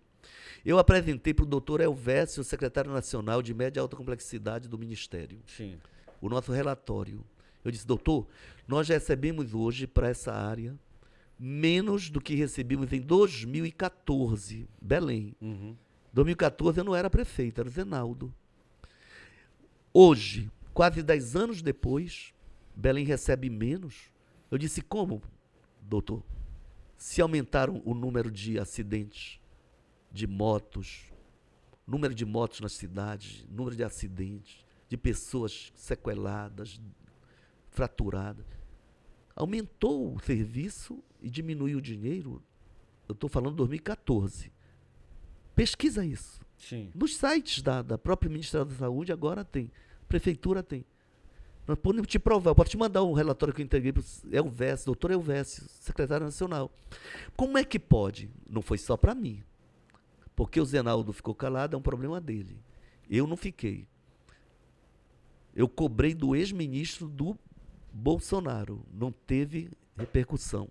Eu 0.66 0.78
apresentei 0.78 1.34
para 1.34 1.44
o 1.44 1.48
doutor 1.48 1.80
Elvésio, 1.80 2.44
secretário 2.44 2.92
nacional 2.92 3.42
de 3.42 3.54
média 3.54 3.80
e 3.80 3.82
alta 3.82 3.96
complexidade 3.96 4.68
do 4.68 4.78
Ministério, 4.78 5.40
Sim. 5.48 5.78
o 6.22 6.28
nosso 6.28 6.52
relatório. 6.52 7.24
Eu 7.64 7.72
disse, 7.72 7.88
doutor, 7.88 8.28
nós 8.68 8.88
recebemos 8.90 9.54
hoje 9.54 9.88
para 9.88 10.10
essa 10.10 10.34
área 10.34 10.78
menos 11.40 12.10
do 12.10 12.20
que 12.20 12.36
recebemos 12.36 12.92
em 12.92 13.00
2014, 13.00 14.68
Belém. 14.82 15.34
Uhum. 15.42 15.76
2014 16.14 16.80
eu 16.80 16.84
não 16.84 16.96
era 16.96 17.10
prefeito, 17.10 17.62
era 17.62 17.70
o 17.70 17.72
Zenaldo. 17.72 18.34
Hoje, 19.94 20.50
quase 20.74 21.04
10 21.04 21.36
anos 21.36 21.62
depois, 21.62 22.34
Belém 22.76 23.06
recebe 23.06 23.50
menos. 23.50 24.12
Eu 24.50 24.58
disse, 24.58 24.82
como, 24.82 25.22
doutor? 25.82 26.24
Se 26.98 27.22
aumentaram 27.22 27.82
o 27.86 27.94
número 27.94 28.32
de 28.32 28.60
acidentes, 28.60 29.40
de 30.12 30.28
motos, 30.28 31.12
número 31.86 32.14
de 32.14 32.26
motos 32.26 32.60
nas 32.60 32.74
cidades, 32.74 33.46
número 33.50 33.76
de 33.76 33.84
acidentes, 33.84 34.66
de 34.88 34.98
pessoas 34.98 35.72
sequeladas, 35.76 36.80
fraturadas. 37.70 38.46
Aumentou 39.36 40.16
o 40.16 40.20
serviço 40.20 41.04
e 41.22 41.30
diminuiu 41.30 41.78
o 41.78 41.82
dinheiro. 41.82 42.44
Eu 43.08 43.14
estou 43.14 43.30
falando 43.30 43.56
2014. 43.56 44.52
Pesquisa 45.56 46.06
isso. 46.06 46.42
Sim. 46.58 46.92
Nos 46.94 47.16
sites 47.16 47.62
da, 47.62 47.82
da 47.82 47.98
própria 47.98 48.30
Ministério 48.30 48.66
da 48.66 48.76
Saúde 48.76 49.12
agora 49.12 49.44
tem. 49.44 49.72
Prefeitura 50.10 50.64
tem. 50.64 50.84
Nós 51.68 51.78
podemos 51.78 52.08
te 52.08 52.18
provar, 52.18 52.50
eu 52.50 52.56
posso 52.56 52.72
te 52.72 52.78
mandar 52.78 53.04
um 53.04 53.14
relatório 53.14 53.54
que 53.54 53.62
eu 53.62 53.66
entreguei 53.66 53.94
para 53.94 54.02
o 54.02 54.36
Elvésio, 54.36 54.88
doutor 54.88 55.12
Elvésio, 55.12 55.64
secretário 55.70 56.26
nacional. 56.26 56.72
Como 57.38 57.60
é 57.60 57.64
que 57.64 57.78
pode? 57.78 58.28
Não 58.50 58.64
foi 58.64 58.80
só 58.80 58.98
para 58.98 59.14
mim. 59.14 59.44
Porque 60.36 60.60
o 60.60 60.66
Zenaldo 60.66 61.14
ficou 61.14 61.36
calado, 61.36 61.76
é 61.76 61.78
um 61.78 61.82
problema 61.82 62.20
dele. 62.20 62.58
Eu 63.08 63.28
não 63.28 63.38
fiquei. 63.38 63.88
Eu 65.56 65.70
cobrei 65.70 66.16
do 66.16 66.36
ex-ministro 66.36 67.08
do 67.08 67.38
Bolsonaro. 67.94 68.84
Não 68.92 69.12
teve 69.12 69.70
repercussão. 69.96 70.70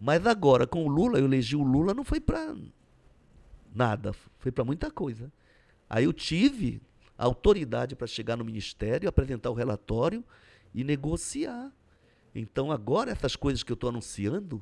Mas 0.00 0.24
agora, 0.26 0.64
com 0.64 0.84
o 0.84 0.88
Lula, 0.88 1.18
eu 1.18 1.24
elegi 1.24 1.56
o 1.56 1.62
Lula, 1.62 1.92
não 1.92 2.04
foi 2.04 2.20
para 2.20 2.54
nada, 3.74 4.12
foi 4.38 4.52
para 4.52 4.64
muita 4.64 4.90
coisa. 4.90 5.32
Aí 5.90 6.04
eu 6.04 6.12
tive 6.12 6.80
autoridade 7.16 7.94
para 7.94 8.06
chegar 8.06 8.36
no 8.36 8.44
ministério, 8.44 9.08
apresentar 9.08 9.50
o 9.50 9.54
relatório 9.54 10.24
e 10.74 10.82
negociar. 10.84 11.70
Então 12.34 12.72
agora 12.72 13.10
essas 13.12 13.36
coisas 13.36 13.62
que 13.62 13.70
eu 13.70 13.74
estou 13.74 13.88
anunciando 13.90 14.60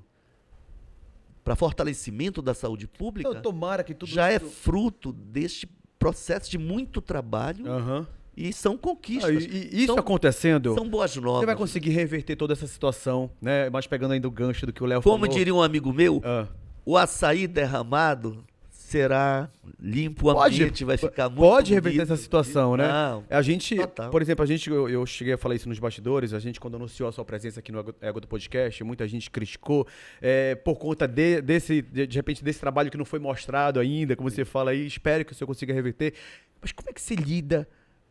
para 1.42 1.56
fortalecimento 1.56 2.40
da 2.40 2.54
saúde 2.54 2.86
pública 2.86 3.30
Então, 3.30 3.42
tomara 3.42 3.82
que 3.82 3.94
tudo 3.94 4.08
já 4.10 4.30
é 4.30 4.36
isso- 4.36 4.46
fruto 4.46 5.12
deste 5.12 5.68
processo 5.98 6.50
de 6.50 6.58
muito 6.58 7.00
trabalho 7.00 7.66
Aham. 7.70 8.06
e 8.36 8.52
são 8.52 8.74
Ah, 8.74 8.78
conquistas. 8.78 9.44
e, 9.44 9.48
e 9.72 9.76
isso 9.78 9.86
são, 9.86 9.98
acontecendo, 9.98 10.74
são 10.74 10.88
boas 10.88 11.16
novas. 11.16 11.40
você 11.40 11.46
vai 11.46 11.56
conseguir 11.56 11.90
reverter 11.90 12.36
toda 12.36 12.52
essa 12.52 12.66
situação, 12.66 13.30
né? 13.40 13.68
Mas 13.70 13.86
pegando 13.86 14.12
ainda 14.12 14.28
o 14.28 14.30
gancho 14.30 14.66
do 14.66 14.72
que 14.72 14.82
o 14.82 14.86
Léo 14.86 15.02
Como 15.02 15.24
falou. 15.24 15.36
diria 15.36 15.54
um 15.54 15.62
amigo 15.62 15.92
meu, 15.92 16.20
Ah. 16.24 16.46
o 16.84 16.96
açaí 16.96 17.46
derramado 17.46 18.44
será 18.92 19.48
limpo, 19.80 20.30
o 20.30 20.34
Pode- 20.34 20.54
ambiente 20.56 20.84
vai 20.84 20.96
ficar 20.96 21.28
muito 21.28 21.40
Pode 21.40 21.72
reverter 21.74 21.98
bonito. 21.98 22.12
essa 22.12 22.22
situação, 22.22 22.76
né? 22.76 22.86
Não. 22.86 23.24
A 23.30 23.40
gente, 23.42 23.74
Total. 23.76 24.10
por 24.10 24.20
exemplo, 24.22 24.42
a 24.42 24.46
gente, 24.46 24.68
eu, 24.70 24.88
eu 24.88 25.04
cheguei 25.06 25.32
a 25.34 25.38
falar 25.38 25.54
isso 25.54 25.68
nos 25.68 25.78
bastidores, 25.78 26.32
a 26.34 26.38
gente 26.38 26.60
quando 26.60 26.76
anunciou 26.76 27.08
a 27.08 27.12
sua 27.12 27.24
presença 27.24 27.60
aqui 27.60 27.72
no 27.72 27.84
Ego, 28.00 28.20
do 28.20 28.28
Podcast, 28.28 28.84
muita 28.84 29.08
gente 29.08 29.30
criticou 29.30 29.86
é, 30.20 30.54
por 30.54 30.76
conta 30.76 31.08
de, 31.08 31.40
desse, 31.40 31.80
de, 31.82 32.06
de 32.06 32.16
repente, 32.16 32.44
desse 32.44 32.60
trabalho 32.60 32.90
que 32.90 32.96
não 32.98 33.04
foi 33.04 33.18
mostrado 33.18 33.80
ainda, 33.80 34.14
como 34.14 34.30
você 34.30 34.44
fala 34.44 34.70
aí, 34.72 34.86
espero 34.86 35.24
que 35.24 35.32
o 35.32 35.34
senhor 35.34 35.46
consiga 35.48 35.72
reverter. 35.72 36.14
Mas 36.60 36.70
como 36.72 36.90
é 36.90 36.92
que 36.92 37.00
se 37.00 37.16
lida 37.16 37.66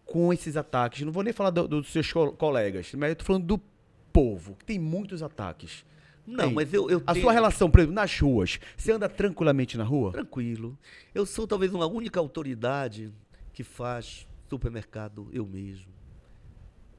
com 0.06 0.34
esses 0.34 0.58
ataques? 0.58 1.02
Não 1.06 1.12
vou 1.12 1.24
nem 1.24 1.32
falar 1.32 1.52
do- 1.52 1.68
dos 1.68 1.92
seus 1.92 2.12
co- 2.12 2.32
colegas, 2.34 2.92
mas 2.98 3.10
eu 3.12 3.16
tô 3.16 3.24
falando 3.24 3.46
do 3.46 3.62
povo, 4.12 4.56
que 4.60 4.66
tem 4.66 4.78
muitos 4.80 5.24
ataques. 5.24 5.86
Não, 6.26 6.46
Tem. 6.46 6.54
mas 6.54 6.74
eu, 6.74 6.90
eu 6.90 7.02
A 7.06 7.14
tenho- 7.14 7.24
sua 7.26 7.34
relação, 7.34 7.70
por 7.70 7.80
exemplo, 7.80 7.96
nas 7.96 8.20
ruas, 8.20 8.60
você 8.78 8.92
anda 8.92 9.10
tranquilamente 9.10 9.78
na 9.78 9.84
rua? 9.84 10.12
Tranquilo. 10.12 10.78
Eu 11.14 11.26
sou 11.26 11.48
talvez 11.48 11.74
uma 11.74 11.88
única 11.88 12.20
autoridade 12.20 13.12
que 13.54 13.64
faz 13.64 14.28
supermercado 14.50 15.30
eu 15.34 15.46
mesmo. 15.46 15.92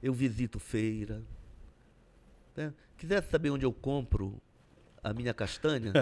Eu 0.03 0.13
visito 0.13 0.59
feira. 0.59 1.23
né? 2.57 2.73
Quiser 2.99 3.23
saber 3.25 3.51
onde 3.51 3.65
eu 3.65 3.73
compro 3.73 4.41
a 5.03 5.13
minha 5.13 5.33
castanha 5.33 5.93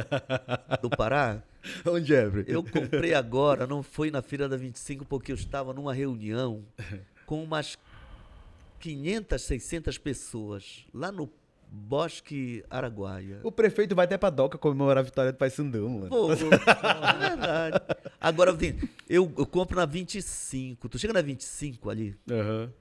do 0.82 0.88
Pará? 0.96 1.42
Onde 1.86 2.14
é, 2.14 2.24
Eu 2.46 2.64
comprei 2.64 3.12
agora, 3.14 3.66
não 3.66 3.82
foi 3.82 4.10
na 4.10 4.22
Feira 4.22 4.48
da 4.48 4.56
25, 4.56 5.04
porque 5.04 5.30
eu 5.30 5.36
estava 5.36 5.74
numa 5.74 5.92
reunião 5.92 6.64
com 7.26 7.44
umas 7.44 7.76
500, 8.78 9.40
600 9.42 9.98
pessoas 9.98 10.86
lá 10.92 11.12
no 11.12 11.30
Bosque 11.72 12.64
Araguaia. 12.68 13.38
O 13.44 13.52
prefeito 13.52 13.94
vai 13.94 14.04
até 14.04 14.18
pra 14.18 14.28
Doca 14.28 14.58
comemorar 14.58 14.98
a 14.98 15.02
vitória 15.02 15.30
do 15.32 15.38
Paysandu, 15.38 15.88
mano. 15.88 16.08
Pô, 16.08 16.32
é 16.32 17.28
verdade. 17.28 17.80
Agora, 18.20 18.50
eu, 19.08 19.32
eu 19.38 19.46
compro 19.46 19.76
na 19.76 19.86
25. 19.86 20.88
Tu 20.88 20.98
chega 20.98 21.12
na 21.12 21.22
25 21.22 21.88
ali, 21.88 22.16
Aham. 22.30 22.72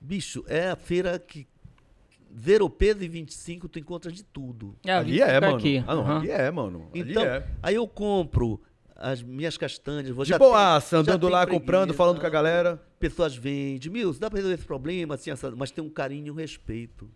bicho, 0.00 0.44
é 0.46 0.70
a 0.70 0.76
feira 0.76 1.18
que. 1.18 1.46
Zero 2.38 2.68
peso 2.68 3.02
e 3.02 3.08
25 3.08 3.68
tu 3.68 3.78
encontra 3.78 4.12
de 4.12 4.22
tudo. 4.22 4.76
É, 4.84 4.92
ali 4.92 5.20
é, 5.20 5.40
mano. 5.40 5.56
Aqui. 5.56 5.82
Ah, 5.86 5.94
não, 5.94 6.02
Aham. 6.02 6.18
ali 6.18 6.30
é, 6.30 6.50
mano. 6.50 6.90
Ali 6.94 7.10
Então, 7.10 7.24
é. 7.24 7.44
aí 7.62 7.74
eu 7.74 7.88
compro 7.88 8.60
as 8.94 9.22
minhas 9.22 9.56
castanhas. 9.56 10.10
Vou, 10.10 10.24
De 10.24 10.30
já 10.30 10.38
boaça, 10.38 10.96
tem- 10.98 11.06
já 11.06 11.12
andando 11.14 11.28
lá, 11.28 11.40
freguês, 11.42 11.58
comprando, 11.60 11.94
falando 11.94 12.20
com 12.20 12.26
a 12.26 12.30
galera. 12.30 12.80
Pessoas 13.00 13.34
vendem. 13.34 13.90
Milson, 13.90 14.20
dá 14.20 14.28
pra 14.28 14.36
resolver 14.36 14.56
esse 14.56 14.64
problema, 14.66 15.14
assim, 15.14 15.30
essa- 15.30 15.50
mas 15.56 15.70
tem 15.70 15.82
um 15.82 15.88
carinho 15.88 16.26
e 16.26 16.30
um 16.30 16.34
respeito. 16.34 17.10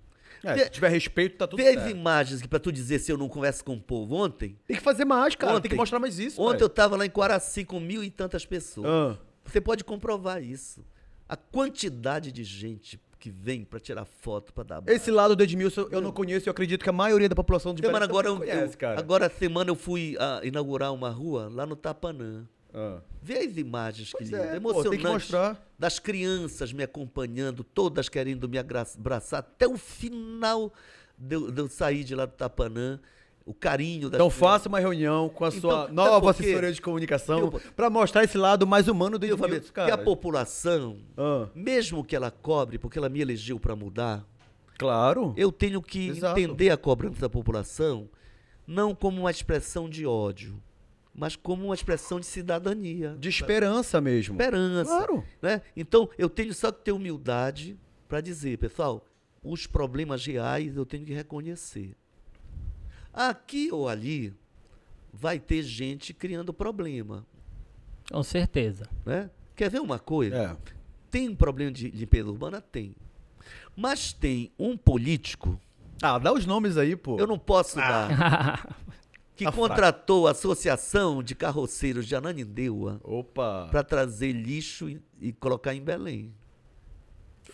É, 0.45 0.65
se 0.65 0.71
tiver 0.71 0.89
respeito, 0.89 1.37
tá 1.37 1.47
tudo 1.47 1.61
as 1.61 1.67
certo. 1.67 1.89
imagens 1.91 2.43
que 2.43 2.49
pra 2.49 2.59
tu 2.59 2.73
dizer 2.73 2.99
se 2.99 3.11
eu 3.13 3.17
não 3.17 3.29
converso 3.29 3.65
com 3.65 3.75
o 3.75 3.81
povo. 3.81 4.15
Ontem, 4.17 4.59
Tem 4.67 4.77
que 4.77 4.83
fazer 4.83 5.05
mais, 5.05 5.35
cara. 5.37 5.53
Tem 5.53 5.59
Ontem- 5.59 5.69
que 5.69 5.75
mostrar 5.77 5.99
mais 5.99 6.19
isso. 6.19 6.41
ontem 6.41 6.57
eu 6.57 6.59
velho. 6.61 6.69
tava 6.71 6.97
lá 6.97 7.07
em 7.07 7.11
Quaraci 7.11 7.65
com 7.65 7.79
mil 7.81 8.03
e 8.03 8.11
tantas 8.11 8.45
pessoas. 8.47 8.87
Ah, 8.89 9.19
Você 9.45 9.61
pode 9.61 9.85
comprovar 9.85 10.43
isso. 10.43 10.85
A 11.29 11.37
quantidade 11.37 12.31
de 12.33 12.45
gente 12.45 13.01
que 13.19 13.31
vem 13.31 13.65
pra 13.65 13.79
tirar 13.79 14.05
foto, 14.05 14.53
pra 14.53 14.65
dar 14.65 14.79
abraço. 14.79 14.97
esse 15.01 15.11
lado 15.11 15.37
do 15.37 15.43
Edmilson 15.45 15.87
eu 15.93 16.01
não 16.01 16.11
conheço. 16.11 16.49
Eu 16.49 16.51
acredito 16.51 16.83
que 16.83 16.91
a 16.91 16.93
maioria 16.93 17.29
da 17.29 17.37
população 17.37 17.73
de 17.73 17.81
Semana 17.81 18.07
Belém 18.07 18.11
agora, 18.11 18.29
eu, 18.29 18.37
conhece, 18.39 18.75
eu- 18.75 18.79
cara. 18.79 18.99
agora 18.99 19.31
semana 19.31 19.71
eu 19.71 19.77
fui 19.77 20.17
ah, 20.19 20.41
inaugurar 20.43 20.93
uma 20.93 21.09
rua 21.09 21.49
lá 21.53 21.65
no 21.65 21.77
Tapanã. 21.77 22.45
Ah. 22.75 23.01
Vê 23.23 23.39
as 23.39 23.57
imagens 23.57 24.09
que 24.11 24.19
Pois 24.19 24.31
linda, 24.31 24.43
é, 24.43 24.51
pô, 24.61 24.71
emocionante. 24.71 25.03
que 25.03 25.09
mostrar. 25.09 25.67
Das 25.79 25.99
crianças 25.99 26.73
me 26.73 26.83
acompanhando, 26.83 27.63
todas 27.63 28.09
querendo 28.09 28.49
me 28.49 28.59
abraçar 28.59 29.41
até 29.41 29.67
o 29.69 29.77
final 29.77 30.73
de 31.19 31.37
eu, 31.37 31.51
de 31.51 31.61
eu 31.61 31.69
sair 31.69 32.03
de 32.05 32.15
lá 32.15 32.25
do 32.27 32.33
Tapanã. 32.33 32.99
O 33.45 33.53
carinho 33.53 34.09
das 34.09 34.19
Então 34.19 34.31
faça 34.31 34.69
uma 34.69 34.79
reunião 34.79 35.29
com 35.29 35.45
a 35.45 35.49
Então, 35.49 35.61
sua 35.61 35.89
nova 35.89 36.31
assessoria 36.31 36.73
de 36.73 36.81
comunicação 36.81 37.53
pra 37.75 37.91
mostrar 37.91 38.23
esse 38.23 38.39
lado 38.39 38.65
mais 38.67 38.87
humano 38.87 39.19
do 39.19 39.27
Edmilson, 39.27 39.61
que 39.61 39.73
cara. 39.73 39.95
a 39.95 39.99
população, 39.99 40.99
Ah, 41.17 41.49
mesmo 41.53 42.05
que 42.05 42.15
ela 42.15 42.31
cobre, 42.31 42.79
porque 42.79 42.99
ela 42.99 43.09
me 43.09 43.21
elegeu 43.21 43.59
para 43.59 43.75
mudar, 43.75 44.25
claro. 44.79 45.35
eu 45.37 45.51
tenho 45.51 45.83
que 45.83 46.11
Exato. 46.11 46.39
entender 46.39 46.71
a 46.71 46.77
cobrança 46.77 47.21
da 47.21 47.29
população 47.29 48.09
não 48.65 48.95
como 48.95 49.23
uma 49.23 49.31
expressão 49.33 49.91
de 49.91 50.07
ódio, 50.07 50.63
mas 51.15 51.37
como 51.37 51.65
uma 51.67 51.75
expressão 51.75 52.19
de 52.19 52.27
cidadania, 52.27 53.17
De 53.19 53.29
esperança 53.29 54.01
mesmo. 54.01 54.35
esperança. 54.35 54.91
Claro. 54.91 55.25
né? 55.41 55.61
Então, 55.77 56.09
eu 56.17 56.29
tenho 56.31 56.53
só 56.55 56.71
que 56.73 56.83
ter 56.85 56.93
humildade 56.93 57.79
para 58.09 58.21
dizer, 58.21 58.59
pessoal, 58.59 59.05
os 59.43 59.67
problemas 59.67 60.25
reais 60.27 60.77
eu 60.77 60.87
tenho 60.87 61.05
que 61.05 61.13
reconhecer. 61.13 61.95
Aqui 63.13 63.71
ou 63.71 63.89
ali 63.89 64.35
vai 65.13 65.39
ter 65.39 65.63
gente 65.63 66.15
criando 66.15 66.53
problema, 66.53 67.27
Com 68.11 68.23
certeza. 68.23 68.89
né? 69.05 69.31
Quer 69.55 69.71
ver 69.71 69.81
uma 69.81 69.99
coisa? 69.99 70.37
É. 70.37 70.57
Tem 71.11 71.29
um 71.29 71.37
problema 71.37 71.71
de 71.71 71.91
limpeza 71.91 72.31
urbana? 72.31 72.61
Tem. 72.63 72.95
Mas 73.77 74.13
tem 74.15 74.51
um 74.59 74.77
político, 74.79 75.61
Ah, 76.01 76.19
dá 76.19 76.33
os 76.33 76.47
nomes 76.47 76.79
aí, 76.79 76.97
pô. 76.97 77.19
eu 77.19 77.27
não 77.27 77.39
posso 77.39 77.77
dar, 77.77 78.67
que 79.35 79.45
Tá 79.45 79.53
contratou 79.53 80.27
a 80.29 80.33
Associação 80.33 81.23
de 81.23 81.35
Carroceiros 81.35 82.07
de 82.07 82.15
Ananindeua 82.15 83.01
para 83.71 83.83
trazer 83.83 84.33
lixo 84.33 84.89
e, 84.89 85.03
e 85.21 85.33
colocar 85.33 85.75
em 85.75 85.83
Belém. 85.83 86.35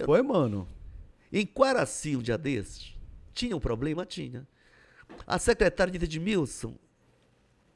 Foi, 0.05 0.23
mano. 0.23 0.69
Em 1.33 1.47
Quaraci, 1.47 2.17
um 2.17 2.23
dia 2.23 2.39
desses, 2.39 2.95
tinha 3.33 3.57
um 3.57 3.61
problema? 3.61 4.05
Tinha. 4.05 4.47
A 5.27 5.39
secretária 5.39 5.93
disse, 5.93 6.05
Edmilson, 6.05 6.75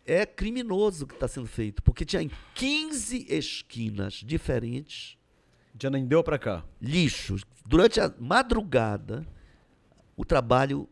é 0.05 0.27
criminoso 0.27 1.05
o 1.05 1.07
que 1.07 1.15
está 1.15 1.29
sendo 1.29 1.47
feito, 1.47 1.83
porque 1.83 2.05
tinha 2.05 2.23
em 2.23 2.31
15 2.55 3.27
esquinas 3.29 4.15
diferentes 4.15 5.17
nem 5.91 6.07
deu 6.07 6.23
pra 6.23 6.39
cá. 6.39 6.65
lixo. 6.81 7.37
Durante 7.65 8.01
a 8.01 8.13
madrugada, 8.19 9.27
o 10.17 10.25
trabalho 10.25 10.89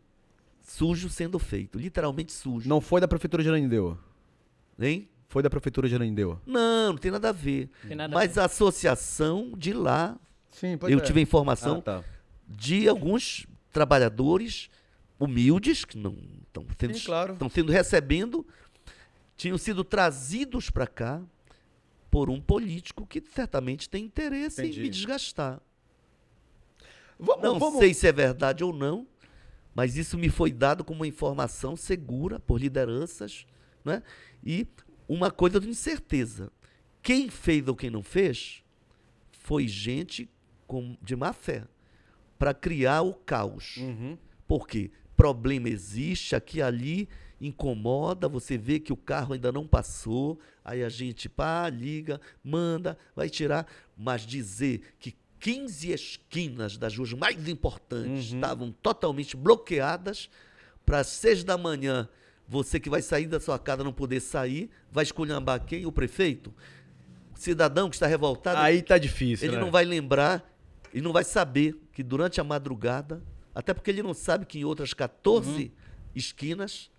sujo 0.70 1.08
sendo 1.10 1.39
feito, 1.39 1.78
literalmente 1.78 2.32
sujo. 2.32 2.68
Não 2.68 2.81
foi 2.81 3.00
da 3.00 3.08
prefeitura 3.08 3.42
de 3.42 3.49
Ananindeua. 3.49 3.99
Hein? 4.78 5.08
Foi 5.28 5.42
da 5.42 5.50
prefeitura 5.50 5.89
de 5.89 5.94
Ananindeua. 5.97 6.40
Não, 6.47 6.92
não 6.92 6.97
tem 6.99 7.10
nada 7.10 7.28
a 7.31 7.32
ver. 7.32 7.68
Tem 7.86 7.97
nada 7.97 8.15
a 8.15 8.18
Mas 8.18 8.39
a 8.39 8.44
associação 8.44 9.52
de 9.57 9.73
lá, 9.73 10.16
Sim, 10.50 10.78
eu 10.89 11.00
tive 11.00 11.20
a 11.20 11.23
informação, 11.23 11.78
Ah, 11.78 11.82
tá. 11.82 12.05
de 12.49 12.89
alguns 12.89 13.47
trabalhadores 13.73 14.70
humildes 15.18 15.84
que 15.84 15.99
não 15.99 16.16
estão 16.47 16.65
sendo, 16.78 16.94
Sim, 16.97 17.05
claro. 17.05 17.32
estão 17.34 17.49
sendo 17.50 17.70
recebendo, 17.73 18.47
tinham 19.36 19.58
sido 19.58 19.82
trazidos 19.84 20.70
para 20.70 20.86
cá 20.86 21.20
por 22.10 22.31
um 22.31 22.40
político 22.40 23.07
que 23.07 23.20
certamente 23.20 23.89
tem 23.89 24.05
interesse 24.05 24.60
Entendi. 24.62 24.81
em 24.81 24.82
me 24.84 24.89
desgastar. 24.89 25.60
Vamos, 27.18 27.42
Não 27.42 27.58
vamos- 27.58 27.78
sei 27.81 27.92
se 27.92 28.07
é 28.07 28.12
verdade 28.12 28.65
ou 28.65 28.73
não, 28.73 29.07
mas 29.81 29.97
isso 29.97 30.18
me 30.18 30.28
foi 30.28 30.52
dado 30.52 30.84
como 30.84 31.00
uma 31.00 31.07
informação 31.07 31.75
segura 31.75 32.39
por 32.39 32.60
lideranças, 32.60 33.47
né? 33.83 34.02
E 34.44 34.67
uma 35.09 35.31
coisa 35.31 35.59
de 35.59 35.70
incerteza. 35.70 36.52
Quem 37.02 37.31
fez 37.31 37.67
ou 37.67 37.75
quem 37.75 37.89
não 37.89 38.02
fez 38.02 38.62
foi 39.33 39.67
gente 39.67 40.28
com, 40.67 40.99
de 41.00 41.17
má 41.17 41.33
fé 41.33 41.65
para 42.39 42.52
criar 42.52 43.00
o 43.00 43.15
caos. 43.15 43.78
Uhum. 43.78 44.18
Por 44.47 44.68
quê? 44.68 44.91
Problema 45.17 45.70
existe, 45.70 46.36
aqui 46.36 46.60
ali 46.60 47.09
incomoda, 47.41 48.28
você 48.28 48.59
vê 48.59 48.78
que 48.78 48.92
o 48.92 48.97
carro 48.99 49.33
ainda 49.33 49.50
não 49.50 49.67
passou, 49.67 50.39
aí 50.62 50.84
a 50.84 50.91
gente 50.91 51.26
pá, 51.26 51.70
liga, 51.70 52.20
manda, 52.44 52.99
vai 53.17 53.31
tirar, 53.31 53.67
mas 53.97 54.26
dizer 54.26 54.94
que 54.99 55.17
15 55.41 55.91
esquinas 55.93 56.77
das 56.77 56.97
ruas 56.97 57.12
mais 57.15 57.49
importantes 57.49 58.31
Uhum. 58.31 58.36
estavam 58.36 58.73
totalmente 58.83 59.36
bloqueadas 59.36 60.28
para 60.85 61.02
seis 61.02 61.43
da 61.43 61.57
manhã, 61.57 62.09
você 62.47 62.78
que 62.78 62.91
vai 62.91 63.01
sair 63.01 63.27
da 63.27 63.41
sua 63.41 63.59
casa 63.59 63.83
não 63.83 63.93
poder 63.93 64.20
sair, 64.20 64.70
vai 64.93 65.02
esculhambar 65.05 65.65
quem? 65.65 65.86
O 65.86 65.93
prefeito? 65.93 66.52
O 67.35 67.39
cidadão 67.39 67.89
que 67.89 67.97
está 67.97 68.07
revoltado, 68.07 68.59
Aí 68.60 68.83
tá 68.83 68.99
difícil, 68.99 69.49
ele 69.49 69.57
né? 69.57 69.62
não 69.62 69.70
vai 69.70 69.85
lembrar, 69.85 70.44
ele 70.93 71.02
não 71.02 71.12
vai 71.12 71.25
saber 71.25 71.81
que 71.93 72.02
durante 72.02 72.41
a 72.41 72.44
madrugada, 72.44 73.23
até 73.55 73.73
porque 73.73 73.91
ele 73.91 74.02
não 74.02 74.12
sabe 74.12 74.44
que 74.44 74.59
em 74.59 74.65
outras 74.65 74.93
14 74.93 75.73
esquinas 76.15 76.91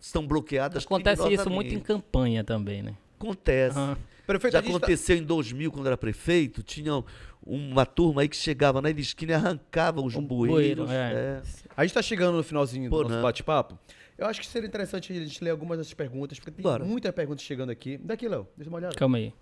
estão 0.00 0.26
bloqueadas. 0.26 0.84
Acontece 0.84 1.30
isso 1.32 1.50
muito 1.50 1.74
em 1.74 1.80
campanha 1.80 2.42
também, 2.44 2.82
né? 2.82 2.96
Acontece. 3.18 3.76
Aham. 3.76 3.98
Prefeito, 4.26 4.52
Já 4.54 4.62
tá- 4.62 4.68
aconteceu 4.68 5.16
em 5.16 5.22
2000, 5.22 5.70
quando 5.70 5.86
era 5.86 5.96
prefeito, 5.96 6.62
tinha 6.62 7.02
uma 7.46 7.86
turma 7.86 8.22
aí 8.22 8.28
que 8.28 8.36
chegava 8.36 8.82
na 8.82 8.90
esquina 8.90 9.32
e 9.32 9.34
arrancava 9.36 10.00
os 10.00 10.16
Um 10.16 10.22
bueiros. 10.22 10.86
bueiro, 10.86 10.90
é. 10.90 11.12
é. 11.12 11.42
A 11.76 11.82
gente 11.82 11.90
está 11.90 12.02
chegando 12.02 12.36
no 12.36 12.42
finalzinho 12.42 12.90
Pô, 12.90 12.98
do 12.98 13.02
nosso 13.04 13.14
não. 13.16 13.22
bate-papo. 13.22 13.78
Eu 14.18 14.26
acho 14.26 14.40
que 14.40 14.46
seria 14.46 14.66
interessante 14.66 15.12
a 15.12 15.16
gente 15.16 15.44
ler 15.44 15.50
algumas 15.50 15.78
dessas 15.78 15.94
perguntas, 15.94 16.38
porque 16.40 16.50
tem 16.50 16.62
Bora. 16.62 16.84
muitas 16.84 17.12
perguntas 17.14 17.44
chegando 17.44 17.70
aqui. 17.70 17.98
Daqui, 17.98 18.26
Léo, 18.26 18.48
deixa 18.56 18.68
uma 18.70 18.78
olhada. 18.78 18.94
Calma 18.96 19.18
aí. 19.18 19.32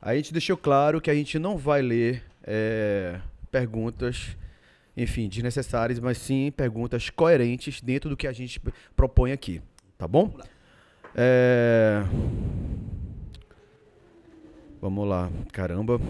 A 0.00 0.14
gente 0.16 0.32
deixou 0.32 0.56
claro 0.56 1.00
que 1.00 1.10
a 1.10 1.14
gente 1.14 1.38
não 1.38 1.56
vai 1.58 1.82
ler 1.82 2.22
é, 2.44 3.20
perguntas, 3.50 4.36
enfim, 4.96 5.28
desnecessárias, 5.28 5.98
mas 6.00 6.18
sim 6.18 6.50
perguntas 6.56 7.10
coerentes 7.10 7.80
dentro 7.80 8.08
do 8.08 8.16
que 8.16 8.26
a 8.26 8.32
gente 8.32 8.60
propõe 8.96 9.32
aqui. 9.32 9.60
Tá 9.98 10.06
bom? 10.08 10.36
É, 11.14 12.02
Vamos 14.80 15.08
lá. 15.08 15.30
Caramba. 15.52 16.00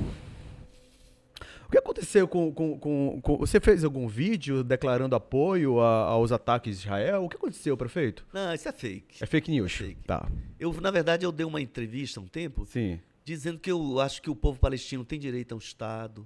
O 1.67 1.71
que 1.71 1.77
aconteceu 1.79 2.27
com, 2.27 2.51
com, 2.53 2.79
com- 2.79 3.21
com- 3.21 3.37
Você 3.39 3.61
fez 3.61 3.85
algum 3.85 4.09
vídeo 4.09 4.65
declarando 4.65 5.15
apoio 5.15 5.81
a- 5.81 6.05
aos 6.07 6.33
ataques 6.33 6.79
de 6.81 6.87
Israel? 6.87 7.25
O 7.25 7.29
que 7.29 7.37
aconteceu, 7.37 7.77
prefeito? 7.77 8.27
Não, 8.33 8.55
isso 8.55 8.69
é 8.69 8.73
fake. 8.73 9.23
É 9.23 9.27
fake 9.27 9.51
news. 9.51 9.73
fake. 9.73 10.03
Tá. 10.07 10.27
Eu, 10.59 10.73
na 10.81 10.91
verdade, 10.91 11.27
eu 11.27 11.33
dei 11.33 11.45
uma 11.45 11.61
entrevista 11.61 12.21
há 12.21 12.23
um 12.23 12.27
tempo 12.27 12.65
Sim. 12.65 12.99
dizendo 13.25 13.59
que 13.59 13.71
eu 13.71 14.01
acho 14.01 14.23
que 14.23 14.31
o 14.31 14.37
povo 14.37 14.59
palestino 14.59 15.05
tem 15.05 15.19
direito 15.19 15.53
a 15.53 15.57
um 15.57 15.59
Estado. 15.59 16.25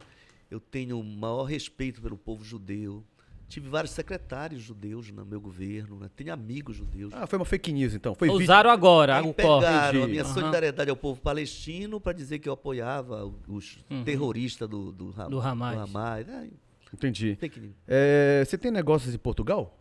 Eu 0.49 0.61
tenho 0.61 1.01
o 1.01 1.05
maior 1.05 1.43
respeito 1.45 2.01
pelo 2.01 2.17
povo 2.17 2.45
judeu. 2.45 3.03
Tive 3.53 3.69
vários 3.69 3.91
secretários 3.93 4.63
judeus 4.63 5.11
no 5.11 5.27
meu 5.27 5.39
governo, 5.39 5.99
né? 6.01 6.09
tenho 6.17 6.33
amigos 6.33 6.75
judeus. 6.75 7.13
Ah, 7.15 7.27
foi 7.27 7.39
uma 7.39 7.45
fake 7.45 7.71
news, 7.71 7.93
então. 7.93 8.15
Foi 8.15 8.27
vídeo. 8.27 8.41
Usaram 8.45 8.71
agora, 8.71 9.23
o 9.23 9.35
pegaram 9.35 10.05
a 10.05 10.09
minha 10.09 10.23
Aham. 10.23 10.33
solidariedade 10.33 10.89
ao 10.89 10.97
povo 10.97 11.21
palestino 11.21 12.01
para 12.01 12.15
dizer 12.15 12.39
que 12.39 12.49
eu 12.49 12.55
apoiava 12.55 13.31
os 13.47 13.79
Uhum. 13.91 14.05
terroristas 14.05 14.67
do, 14.67 14.91
do, 14.91 15.13
Do 15.13 15.39
Hamas. 15.39 15.75
do 15.75 15.99
Hamas. 15.99 16.27
É, 16.31 16.49
Entendi. 16.95 17.37
fake 17.39 17.61
news. 17.61 17.75
É, 17.87 18.43
você 18.43 18.57
tem 18.57 18.71
negócios 18.71 19.15
em 19.15 19.19
Portugal? 19.19 19.79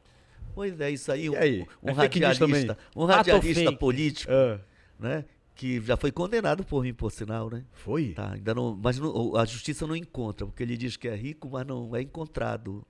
Pois 0.53 0.77
é, 0.81 0.91
isso 0.91 1.09
aí. 1.09 1.29
Um, 1.29 1.33
E 1.33 1.37
aí? 1.37 1.65
um 1.81 1.91
É 1.91 1.95
fake 1.95 2.19
news 2.19 2.39
radialista, 2.39 2.77
um 2.93 3.05
radialista 3.05 3.71
político, 3.71 4.33
Ah, 4.33 4.59
né? 4.99 5.23
Que 5.55 5.79
já 5.79 5.95
foi 5.95 6.11
condenado 6.11 6.65
por 6.65 6.83
mim, 6.83 6.93
por 6.93 7.09
sinal, 7.09 7.49
né? 7.49 7.63
foi? 7.71 8.09
Tá, 8.15 8.33
ainda 8.33 8.53
não, 8.53 8.77
mas 8.83 8.99
não- 8.99 9.33
a 9.37 9.45
justiça 9.45 9.87
não 9.87 9.95
encontra, 9.95 10.45
porque 10.45 10.61
ele 10.61 10.75
diz 10.75 10.97
que 10.97 11.07
é 11.07 11.15
rico, 11.15 11.49
mas 11.49 11.65
não 11.65 11.95
é 11.95 12.01
encontrado. 12.01 12.85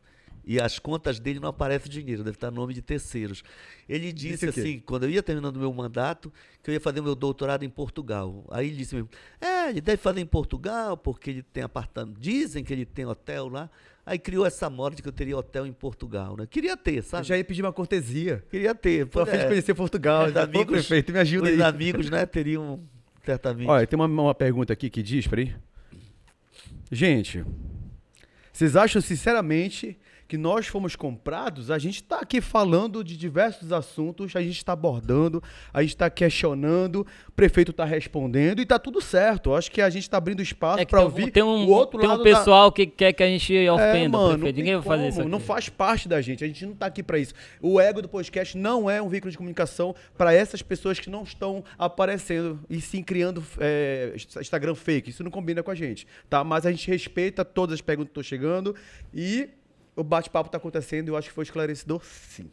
E 0.46 0.60
as 0.60 0.80
contas 0.80 1.20
dele 1.20 1.40
não 1.40 1.50
aparece 1.50 1.88
dinheiro, 1.88 2.24
deve 2.24 2.36
estar 2.36 2.50
no 2.50 2.58
nome 2.58 2.74
de 2.74 2.82
terceiros. 2.82 3.44
Ele 3.88 4.12
disse 4.12 4.46
Disse 4.48 4.60
assim, 4.62 4.80
quando 4.80 5.04
eu 5.04 5.10
ia 5.10 5.22
terminando 5.22 5.56
o 5.58 5.60
meu 5.60 5.72
mandato, 5.72 6.34
que 6.64 6.70
eu 6.70 6.74
ia 6.74 6.80
fazer 6.80 7.00
meu 7.02 7.14
doutorado 7.16 7.64
em 7.64 7.70
Portugal. 7.70 8.44
Aí 8.50 8.68
ele 8.68 8.78
disse 8.78 8.96
mesmo, 8.96 9.10
é, 9.40 9.70
ele 9.70 9.82
deve 9.82 9.98
fazer 9.98 10.20
em 10.20 10.26
Portugal, 10.26 10.98
porque 10.98 11.30
ele 11.30 11.44
tem 11.44 11.64
apartamento. 11.64 12.20
Dizem 12.20 12.64
que 12.64 12.74
ele 12.74 12.86
tem 12.86 13.06
hotel 13.06 13.48
lá. 13.50 13.70
Aí 14.04 14.18
criou 14.18 14.46
essa 14.48 14.68
moda 14.68 14.96
de 14.96 15.04
que 15.04 15.08
eu 15.08 15.12
teria 15.14 15.38
hotel 15.38 15.66
em 15.68 15.72
Portugal, 15.72 16.36
né? 16.36 16.48
Queria 16.50 16.76
ter, 16.76 16.98
Eu 16.98 17.04
sabe? 17.04 17.28
já 17.28 17.38
ia 17.38 17.44
pedir 17.46 17.62
uma 17.62 17.72
cortesia. 17.72 18.44
Queria 18.50 18.74
ter. 18.74 19.06
Tô 19.08 19.20
a 19.20 19.26
fim 19.28 19.38
de 19.38 19.44
é, 19.44 19.48
conhecer 19.48 19.76
Portugal. 19.76 20.26
os 20.26 20.34
Pô, 20.34 20.40
amigos- 20.40 20.66
prefeito, 20.72 21.14
me 21.14 21.20
ajuda 21.20 21.50
os 21.50 21.54
aí. 21.54 21.62
amigos, 21.62 22.10
né, 22.10 22.26
teriam 22.26 22.82
certamente. 23.24 23.70
Olha, 23.70 23.86
tem 23.86 23.98
uma, 24.00 24.08
uma 24.08 24.34
pergunta 24.34 24.74
aqui 24.74 24.90
que 24.90 25.04
diz, 25.04 25.28
peraí. 25.28 25.54
Gente, 26.92 27.46
vocês 28.52 28.76
acham 28.76 29.02
sinceramente 29.02 29.98
que 30.32 30.38
nós 30.38 30.66
fomos 30.66 30.96
comprados? 30.96 31.70
A 31.70 31.78
gente 31.78 31.96
está 31.96 32.20
aqui 32.20 32.40
falando 32.40 33.04
de 33.04 33.18
diversos 33.18 33.74
assuntos, 33.74 34.34
a 34.34 34.42
gente 34.42 34.56
está 34.56 34.72
abordando, 34.72 35.44
a 35.74 35.82
gente 35.82 35.90
está 35.92 36.10
questionando, 36.10 37.06
o 37.28 37.32
prefeito 37.34 37.72
está 37.72 37.84
respondendo 37.84 38.60
e 38.60 38.62
está 38.62 38.80
tudo 38.80 39.02
certo. 39.02 39.54
Acho 39.54 39.70
que 39.70 39.82
a 39.82 39.90
gente 39.90 40.04
está 40.04 40.16
abrindo 40.16 40.42
espaço 40.42 40.80
É 40.80 40.86
para 40.86 41.00
tem, 41.00 41.06
ouvir 41.06 41.32
tem 41.32 41.44
um, 41.44 41.66
o 41.66 41.70
outro 41.72 42.00
tem 42.00 42.08
lado 42.08 42.22
um 42.22 42.24
da- 42.24 42.30
pessoal 42.38 42.72
que 42.72 42.86
quer 42.86 43.12
que 43.12 43.22
a 43.22 43.28
gente 43.28 43.52
ofenda 43.68 43.84
é, 43.84 44.08
mano, 44.08 44.30
prefeito. 44.30 44.40
não 44.40 44.46
Ninguém 44.46 44.64
tem 44.64 44.76
vai 44.76 44.84
fazer 44.98 45.10
isso 45.10 45.20
aqui. 45.20 45.30
Não 45.30 45.40
faz 45.42 45.68
parte 45.68 46.08
da 46.08 46.22
gente. 46.22 46.46
A 46.46 46.48
gente 46.48 46.66
não 46.66 46.76
tá 46.76 46.86
aqui 46.86 47.04
para 47.04 47.20
isso. 47.20 47.34
O 47.62 47.78
ego 47.78 48.02
do 48.02 48.08
podcast 48.08 48.58
não 48.58 48.90
é 48.90 49.02
um 49.02 49.10
veículo 49.10 49.32
de 49.32 49.38
comunicação 49.38 49.94
para 50.18 50.34
essas 50.34 50.62
pessoas 50.62 50.98
que 50.98 51.10
não 51.10 51.24
estão 51.24 51.62
aparecendo 51.78 52.58
e 52.70 52.80
sim 52.80 53.04
criando 53.04 53.44
é, 53.60 54.14
Instagram 54.40 54.76
fake. 54.76 55.10
Isso 55.10 55.26
não 55.26 55.32
combina 55.32 55.62
com 55.62 55.72
a 55.72 55.76
gente, 55.76 56.08
tá? 56.30 56.42
Mas 56.42 56.66
a 56.66 56.72
gente 56.72 56.90
respeita 56.90 57.44
todas 57.44 57.74
as 57.74 57.82
perguntas 57.82 58.14
que 58.14 58.20
estão 58.22 58.24
chegando 58.24 58.74
e 59.14 59.50
o 59.96 60.04
bate-papo 60.04 60.48
está 60.48 60.58
acontecendo 60.58 61.08
e 61.08 61.12
eu 61.12 61.18
acho 61.18 61.30
que 61.30 61.34
foi 61.34 61.44
esclarecedor, 61.44 62.02
sim. 62.04 62.50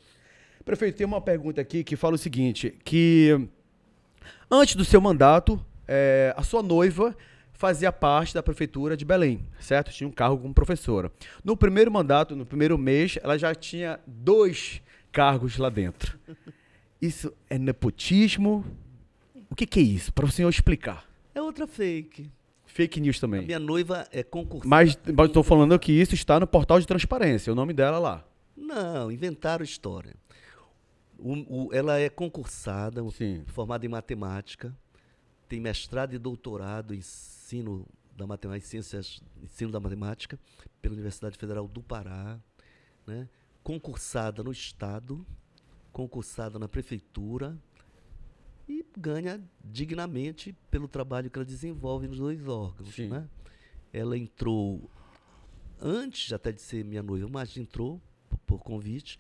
Prefeito, 0.65 0.97
tem 0.97 1.07
uma 1.07 1.20
pergunta 1.20 1.60
aqui 1.60 1.83
que 1.83 1.97
fala 1.97 2.15
o 2.15 2.18
seguinte, 2.18 2.76
que 2.84 3.49
antes 4.50 4.75
do 4.75 4.84
seu 4.84 5.00
mandato, 5.00 5.65
é, 5.86 6.34
a 6.36 6.42
sua 6.42 6.62
noiva 6.62 7.17
fazia 7.52 7.91
parte 7.91 8.34
da 8.34 8.42
prefeitura 8.42 8.97
de 8.97 9.05
Belém, 9.05 9.44
certo? 9.58 9.91
Tinha 9.91 10.07
um 10.07 10.12
cargo 10.12 10.39
como 10.39 10.55
professora. 10.55 11.10
No 11.42 11.57
primeiro 11.57 11.91
mandato, 11.91 12.36
no 12.36 12.47
primeiro 12.47 12.76
mês, 12.78 13.18
ela 13.23 13.39
já 13.39 13.55
tinha 13.55 13.99
dois 14.07 14.83
cargos 15.10 15.57
lá 15.57 15.68
dentro. 15.68 16.18
Isso 17.00 17.33
é 17.49 17.58
nepotismo? 17.58 18.65
O 19.50 19.55
que, 19.55 19.67
que 19.67 19.81
é 19.81 19.83
isso? 19.83 20.12
Para 20.12 20.26
o 20.26 20.31
senhor 20.31 20.49
explicar. 20.50 21.05
É 21.34 21.41
outra 21.41 21.67
fake. 21.67 22.31
Fake 22.78 23.00
news 23.00 23.16
A 23.16 23.20
também. 23.23 23.44
minha 23.44 23.58
noiva 23.58 24.07
é 24.12 24.23
concursada. 24.23 24.68
Mas 24.68 24.90
estou 25.26 25.42
falando 25.42 25.76
que 25.81 25.90
isso 25.90 26.15
está 26.15 26.39
no 26.39 26.47
portal 26.47 26.78
de 26.78 26.86
transparência, 26.86 27.52
o 27.52 27.57
nome 27.57 27.73
dela 27.74 27.98
lá. 27.98 28.24
Não, 28.57 29.10
inventaram 29.10 29.65
história. 29.65 30.15
O- 31.18 31.66
o- 31.66 31.74
ela 31.74 31.98
é 31.98 32.08
concursada, 32.08 33.02
Sim. 33.10 33.42
formada 33.48 33.84
em 33.84 33.89
matemática, 33.89 34.73
tem 35.48 35.58
mestrado 35.58 36.15
e 36.15 36.18
doutorado 36.18 36.94
em 36.94 36.98
ensino 36.98 37.84
da 38.16 38.28
matemática, 38.28 38.65
em 38.65 38.70
ciências, 38.70 39.20
ensino 39.42 39.73
da 39.73 39.81
matemática, 39.81 40.39
pela 40.81 40.94
Universidade 40.94 41.36
Federal 41.36 41.66
do 41.66 41.82
Pará, 41.82 42.39
né? 43.05 43.28
concursada 43.65 44.44
no 44.44 44.52
Estado, 44.52 45.26
concursada 45.92 46.60
na 46.60 46.68
Prefeitura 46.68 47.58
e 48.68 48.84
ganha 48.97 49.42
dignamente 49.64 50.55
pelo 50.70 50.86
trabalho 50.88 51.30
que 51.30 51.38
ela 51.38 51.44
desenvolve 51.47 52.06
nos 52.08 52.18
dois 52.18 52.47
órgãos. 52.47 52.94
Sim. 52.94 53.08
Né? 53.08 53.28
Ela 53.92 54.16
entrou 54.18 54.90
antes 55.80 56.32
até 56.32 56.52
de 56.52 56.60
ser 56.60 56.84
minha 56.84 57.02
noiva, 57.02 57.28
mas 57.30 57.56
entrou 57.56 58.00
por, 58.47 58.58
convite 58.60 59.18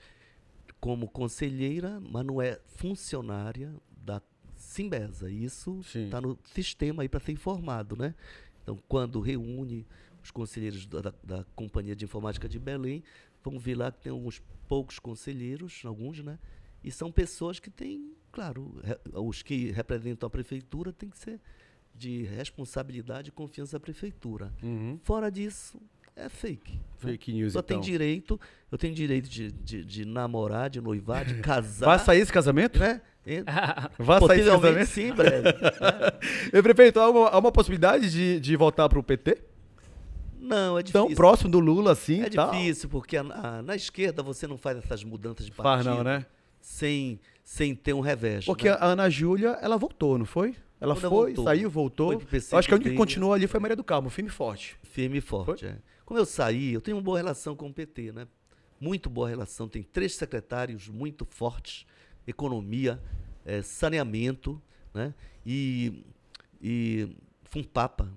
como 0.80 1.08
conselheira, 1.08 2.00
mas 2.00 2.24
não 2.24 2.40
é 2.42 2.60
funcionária 2.66 3.74
da 4.04 4.20
Simbesa. 4.56 5.30
Isso 5.30 5.80
está 6.06 6.20
no 6.20 6.38
sistema 6.52 7.02
aí 7.02 7.08
para 7.08 7.20
ser 7.20 7.32
informado, 7.32 7.96
né? 7.96 8.14
Então, 8.62 8.76
quando 8.88 9.20
reúne 9.20 9.86
os 10.22 10.30
conselheiros 10.30 10.86
da, 10.86 11.00
da- 11.00 11.14
da 11.22 11.44
Companhia 11.56 11.96
de 11.96 12.04
Informática 12.04 12.48
de 12.48 12.58
Belém, 12.58 13.02
vão 13.42 13.58
ver 13.58 13.76
lá 13.76 13.90
que 13.90 14.00
tem 14.02 14.12
alguns 14.12 14.42
poucos 14.68 14.98
conselheiros, 14.98 15.82
alguns, 15.84 16.22
né? 16.22 16.38
E 16.84 16.90
são 16.90 17.10
pessoas 17.10 17.58
que 17.58 17.70
têm, 17.70 18.12
claro, 18.38 18.72
os 19.14 19.42
que 19.42 19.72
representam 19.72 20.26
a 20.28 20.30
prefeitura 20.30 20.92
têm 20.92 21.10
que 21.10 21.18
ser 21.18 21.40
de 21.92 22.22
responsabilidade 22.22 23.30
e 23.30 23.32
confiança 23.32 23.72
da 23.72 23.80
prefeitura. 23.80 24.52
Fora 25.02 25.28
disso, 25.28 25.80
é 26.14 26.28
fake. 26.28 26.78
Fake 26.98 27.32
news, 27.32 27.52
Só 27.54 27.58
então. 27.58 27.76
tem 27.76 27.80
direito, 27.80 28.38
eu 28.70 28.78
tenho 28.78 28.94
direito 28.94 29.28
de, 29.28 29.50
de, 29.50 29.84
de 29.84 30.04
namorar, 30.04 30.70
de 30.70 30.80
noivar, 30.80 31.24
de 31.24 31.34
casar. 31.42 31.86
Vai 31.86 31.98
sair 31.98 32.20
esse 32.20 32.32
casamento? 32.32 32.78
né? 32.78 33.00
E- 33.26 33.42
Vai 33.98 34.20
sair 34.20 34.40
esse 34.42 34.50
casamento? 34.50 34.86
sim, 34.86 35.12
breve. 35.12 35.48
E, 36.52 36.62
prefeito, 36.62 37.00
há 37.00 37.10
uma, 37.10 37.28
há 37.30 37.38
uma 37.38 37.50
possibilidade 37.50 38.08
de, 38.08 38.38
de 38.38 38.54
voltar 38.56 38.88
pro 38.88 39.02
PT? 39.02 39.42
Não, 40.40 40.78
é 40.78 40.82
difícil. 40.84 41.06
Tão 41.08 41.14
próximo 41.16 41.50
do 41.50 41.58
Lula 41.58 41.90
assim 41.92 42.22
É 42.22 42.30
tal? 42.30 42.52
difícil, 42.52 42.88
porque 42.88 43.16
a- 43.16 43.22
a- 43.22 43.62
na 43.62 43.74
esquerda 43.74 44.22
você 44.22 44.46
não 44.46 44.56
faz 44.56 44.78
essas 44.78 45.02
mudanças 45.02 45.44
de 45.46 45.50
Faz 45.52 45.84
partido 45.84 45.96
não, 45.96 46.04
né? 46.04 46.24
sem, 46.60 47.18
sem 47.50 47.74
ter 47.74 47.94
um 47.94 48.00
revés. 48.00 48.44
Porque 48.44 48.68
né? 48.68 48.76
a 48.78 48.88
Ana 48.88 49.08
Júlia, 49.08 49.58
ela 49.62 49.78
voltou, 49.78 50.18
não 50.18 50.26
foi? 50.26 50.54
Ela 50.78 50.94
Quando 50.94 51.00
foi, 51.08 51.10
voltou. 51.32 51.44
saiu, 51.46 51.70
voltou. 51.70 52.20
Foi 52.20 52.38
acho 52.38 52.48
que 52.50 52.54
a 52.54 52.58
única 52.58 52.76
que 52.76 52.78
também. 52.84 52.94
continuou 52.98 53.32
ali 53.32 53.46
foi 53.46 53.56
a 53.56 53.60
Maria 53.62 53.74
do 53.74 53.82
Carmo, 53.82 54.10
firme 54.10 54.28
e 54.28 54.32
forte. 54.32 54.76
Firme 54.82 55.16
e 55.16 55.20
forte. 55.22 55.64
é. 55.64 55.78
Como 56.04 56.20
eu 56.20 56.26
saí, 56.26 56.74
eu 56.74 56.80
tenho 56.82 56.98
uma 56.98 57.02
boa 57.02 57.16
relação 57.16 57.56
com 57.56 57.68
o 57.68 57.72
PT, 57.72 58.12
né? 58.12 58.28
Muito 58.78 59.08
boa 59.08 59.26
relação. 59.30 59.66
Tem 59.66 59.82
três 59.82 60.14
secretários 60.14 60.88
muito 60.90 61.24
fortes: 61.24 61.86
economia, 62.26 63.00
eh, 63.46 63.62
saneamento, 63.62 64.60
né? 64.92 65.14
E, 65.46 66.04
e 66.60 67.16
Fumpapa. 67.44 68.12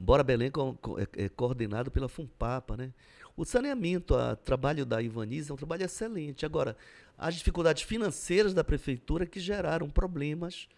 Bora 0.00 0.22
Belém 0.24 0.50
co- 0.50 0.74
co- 0.82 0.98
é, 0.98 1.06
é 1.16 1.28
coordenado 1.28 1.92
pela 1.92 2.08
Fumpapa, 2.08 2.76
né? 2.76 2.92
O 3.36 3.44
saneamento, 3.46 4.14
o 4.14 4.36
trabalho 4.36 4.84
da 4.84 5.00
Ivanize 5.00 5.50
é 5.50 5.54
um 5.54 5.56
trabalho 5.56 5.84
excelente. 5.84 6.44
Agora, 6.44 6.76
as 7.16 7.34
dificuldades 7.34 7.82
financeiras 7.82 8.52
da 8.52 8.64
prefeitura 8.64 9.26
que 9.26 9.40
geraram 9.40 9.88
problemas 9.88 10.68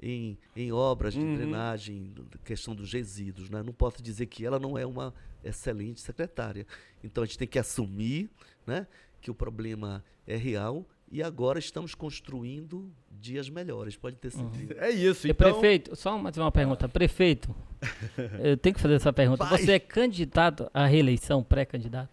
em, 0.00 0.36
em 0.54 0.72
obras 0.72 1.14
de 1.14 1.36
drenagem, 1.36 2.12
questão 2.44 2.74
dos 2.74 2.92
resíduos. 2.92 3.48
Né? 3.48 3.62
Não 3.62 3.72
posso 3.72 4.02
dizer 4.02 4.26
que 4.26 4.44
ela 4.44 4.58
não 4.58 4.76
é 4.76 4.84
uma 4.84 5.14
excelente 5.42 6.00
secretária. 6.00 6.66
Então 7.02 7.22
a 7.22 7.26
gente 7.26 7.38
tem 7.38 7.48
que 7.48 7.58
assumir 7.58 8.28
né, 8.66 8.86
que 9.20 9.30
o 9.30 9.34
problema 9.34 10.04
é 10.26 10.36
real 10.36 10.84
e 11.10 11.22
agora 11.22 11.58
estamos 11.58 11.94
construindo 11.94 12.92
dias 13.10 13.48
melhores, 13.48 13.96
pode 13.96 14.16
ter 14.16 14.30
certeza. 14.30 14.74
É 14.78 14.90
isso, 14.90 15.26
E 15.26 15.30
então... 15.30 15.52
prefeito, 15.52 15.94
só 15.94 16.18
mais 16.18 16.36
uma 16.36 16.50
pergunta. 16.50 16.88
Prefeito, 16.88 17.54
eu 18.42 18.56
tenho 18.56 18.74
que 18.74 18.80
fazer 18.80 18.94
essa 18.94 19.12
pergunta. 19.12 19.44
Vai. 19.44 19.58
Você 19.58 19.72
é 19.72 19.78
candidato 19.78 20.68
à 20.74 20.84
reeleição, 20.84 21.44
pré-candidato? 21.44 22.10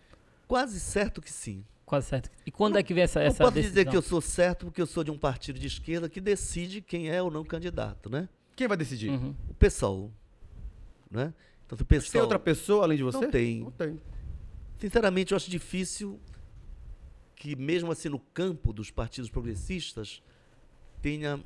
Quase 0.47 0.79
certo 0.79 1.21
que 1.21 1.31
sim. 1.31 1.65
Quase 1.85 2.07
certo. 2.07 2.29
E 2.45 2.51
quando 2.51 2.77
é 2.77 2.83
que 2.83 2.93
vem 2.93 3.03
essa, 3.03 3.19
Não 3.19 3.27
essa 3.27 3.43
posso 3.43 3.55
decisão? 3.55 3.71
dizer 3.75 3.89
que 3.89 3.95
eu 3.97 4.01
sou 4.01 4.21
certo 4.21 4.65
porque 4.65 4.81
eu 4.81 4.87
sou 4.87 5.03
de 5.03 5.11
um 5.11 5.17
partido 5.17 5.59
de 5.59 5.67
esquerda 5.67 6.09
que 6.09 6.21
decide 6.21 6.81
quem 6.81 7.09
é 7.09 7.21
ou 7.21 7.29
não 7.29 7.43
candidato, 7.43 8.09
né? 8.09 8.29
Quem 8.55 8.67
vai 8.67 8.77
decidir? 8.77 9.09
Uhum. 9.09 9.35
O 9.49 9.53
PSOL, 9.53 10.11
né? 11.11 11.33
Então, 11.65 11.77
o 11.79 11.83
Tem 11.85 11.99
PSOL, 11.99 12.21
outra 12.21 12.39
pessoa 12.39 12.83
além 12.83 12.97
de 12.97 13.03
você? 13.03 13.19
Não 13.19 13.31
tem. 13.31 13.59
Não 13.61 13.71
tem. 13.71 13.99
Sinceramente, 14.77 15.31
eu 15.31 15.35
acho 15.35 15.49
difícil 15.49 16.19
que, 17.35 17.55
mesmo 17.55 17.91
assim, 17.91 18.09
no 18.09 18.19
campo 18.19 18.71
dos 18.71 18.89
partidos 18.91 19.29
progressistas, 19.29 20.21
tenha 21.01 21.39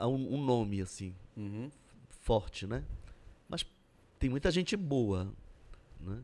um, 0.00 0.34
um 0.34 0.44
nome 0.44 0.80
assim 0.80 1.14
Uhum. 1.36 1.70
forte, 2.22 2.66
né? 2.66 2.84
Mas 3.48 3.64
tem 4.18 4.30
muita 4.30 4.50
gente 4.50 4.76
boa, 4.76 5.32
né? 6.00 6.18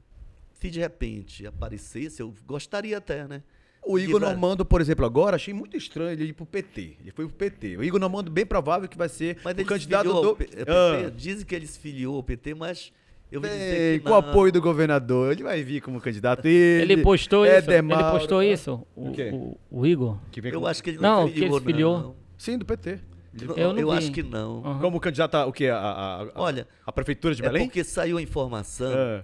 Se 0.54 0.70
de 0.70 0.78
repente 0.80 1.46
aparecesse, 1.46 2.20
eu 2.22 2.34
gostaria 2.46 2.98
até, 2.98 3.26
né? 3.26 3.42
O 3.82 3.98
Igor 3.98 4.20
Normando, 4.20 4.64
por 4.64 4.80
exemplo, 4.80 5.04
agora, 5.06 5.36
achei 5.36 5.52
muito 5.54 5.76
estranho 5.76 6.10
ele 6.10 6.24
ir 6.26 6.32
pro 6.32 6.44
PT. 6.46 6.96
Ele 7.00 7.10
foi 7.10 7.26
pro 7.26 7.34
PT. 7.34 7.76
O 7.78 7.82
Igor 7.84 7.98
Normando, 7.98 8.30
bem 8.30 8.44
provável 8.46 8.88
que 8.88 8.96
vai 8.98 9.08
ser 9.08 9.38
Mas 9.44 9.56
o 9.58 9.64
candidato 9.64 10.08
se 10.08 10.14
filiou 10.14 10.22
do... 10.36 10.42
é, 10.42 10.46
PT, 10.46 10.64
Ah. 10.70 11.10
Dizem 11.16 11.46
que 11.46 11.54
ele 11.54 11.66
se 11.66 11.78
filiou 11.78 12.16
ao 12.16 12.22
PT, 12.22 12.54
mas 12.54 12.92
eu 13.32 13.40
vou 13.40 13.48
dizer 13.50 14.00
que 14.00 14.04
com 14.06 14.10
o 14.12 14.14
apoio 14.16 14.52
do 14.52 14.60
governador, 14.60 15.32
ele 15.32 15.42
vai 15.42 15.62
vir 15.62 15.80
como 15.80 16.00
candidato. 16.00 16.44
Ele, 16.46 16.92
Ele 16.92 17.02
postou 17.02 17.44
é 17.44 17.58
isso? 17.58 17.70
Ele 17.70 17.82
postou 18.10 18.42
isso? 18.42 18.86
O, 18.94 19.08
O 19.08 19.12
quê? 19.12 19.30
o- 19.32 19.56
o 19.70 19.86
Igor? 19.86 20.18
Que 20.30 20.40
vem 20.40 20.52
Eu 20.52 20.58
como- 20.60 20.66
acho 20.70 20.82
que 20.82 20.90
ele 20.90 20.98
Não, 20.98 21.22
não, 21.22 21.30
que 21.32 21.42
ele 21.42 21.52
se 21.52 21.60
filiou. 21.60 21.98
não. 21.98 22.16
Sim, 22.36 22.58
do 22.58 22.64
PT. 22.66 22.98
Não, 23.32 23.56
Eu 23.56 23.72
não 23.72 23.90
vi. 23.92 23.96
acho 23.96 24.10
que 24.12 24.22
não. 24.24 24.58
Aham. 24.64 24.80
Como 24.80 24.98
candidato 25.00 25.36
a, 25.36 25.46
o 25.46 25.52
quê? 25.52 25.66
A, 25.68 25.76
a, 25.78 26.22
a- 26.22 26.28
Olha, 26.34 26.66
a 26.84 26.90
prefeitura 26.92 27.32
de 27.34 27.40
É 27.42 27.46
Belém? 27.46 27.64
porque 27.66 27.84
saiu 27.84 28.18
a 28.18 28.22
informação, 28.22 28.92
Ah. 28.92 29.22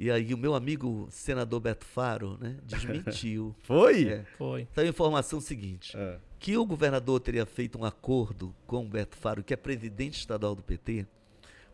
E 0.00 0.12
aí 0.12 0.32
o 0.32 0.38
meu 0.38 0.54
amigo 0.54 1.08
senador 1.10 1.58
Beto 1.58 1.84
Faro, 1.84 2.38
né, 2.40 2.56
desmentiu. 2.62 3.52
Foi? 3.62 4.08
É. 4.08 4.24
Foi. 4.38 4.68
Saiu 4.72 4.86
a 4.86 4.90
informação 4.90 5.40
seguinte, 5.40 5.96
Ah. 5.96 6.20
que 6.38 6.56
o 6.56 6.64
governador 6.64 7.18
teria 7.18 7.44
feito 7.44 7.76
um 7.76 7.84
acordo 7.84 8.54
com 8.64 8.86
o 8.86 8.88
Beto 8.88 9.16
Faro, 9.16 9.42
que 9.42 9.52
é 9.52 9.56
presidente 9.56 10.16
estadual 10.20 10.54
do 10.54 10.62
PT, 10.62 11.04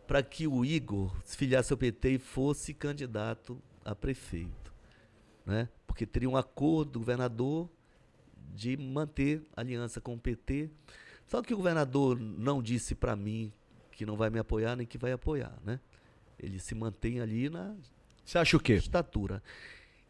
para 0.07 0.23
que 0.23 0.47
o 0.47 0.65
Igor 0.65 1.15
se 1.23 1.37
filiasse 1.37 1.71
ao 1.71 1.77
PT 1.77 2.09
e 2.13 2.17
fosse 2.17 2.73
candidato 2.73 3.61
a 3.83 3.93
prefeito. 3.93 4.73
Né? 5.45 5.69
Porque 5.85 6.07
teria 6.07 6.27
um 6.29 6.35
acordo 6.35 6.93
do 6.93 6.99
governador 6.99 7.69
de 8.55 8.75
manter 8.75 9.43
aliança 9.55 10.01
com 10.01 10.15
o 10.15 10.19
PT. 10.19 10.71
Só 11.27 11.43
que 11.43 11.53
o 11.53 11.57
governador 11.57 12.19
não 12.19 12.61
disse 12.61 12.95
para 12.95 13.15
mim 13.15 13.53
que 13.91 14.03
não 14.05 14.15
vai 14.15 14.31
me 14.31 14.39
apoiar 14.39 14.75
nem 14.75 14.87
que 14.87 14.97
vai 14.97 15.11
apoiar. 15.11 15.55
Né? 15.63 15.79
Ele 16.39 16.59
se 16.59 16.73
mantém 16.73 17.19
ali 17.19 17.49
na 17.49 17.75
Você 18.25 18.37
acha 18.37 18.57
o 18.57 18.59
quê? 18.59 18.73
estatura. 18.73 19.41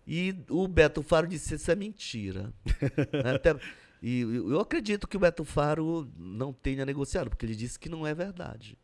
E 0.07 0.35
o 0.49 0.67
Beto 0.67 1.01
Faro 1.03 1.27
disse 1.27 1.55
isso 1.55 1.69
é 1.71 1.75
mentira. 1.75 2.53
Né? 3.23 3.31
Até- 3.35 3.59
e 4.01 4.21
eu 4.21 4.59
acredito 4.59 5.07
que 5.07 5.17
o 5.17 5.19
Beto 5.19 5.43
Faro 5.43 6.07
não 6.17 6.53
tenha 6.53 6.85
negociado, 6.85 7.29
porque 7.29 7.45
ele 7.45 7.55
disse 7.55 7.79
que 7.79 7.89
não 7.89 8.05
é 8.05 8.13
verdade. 8.13 8.77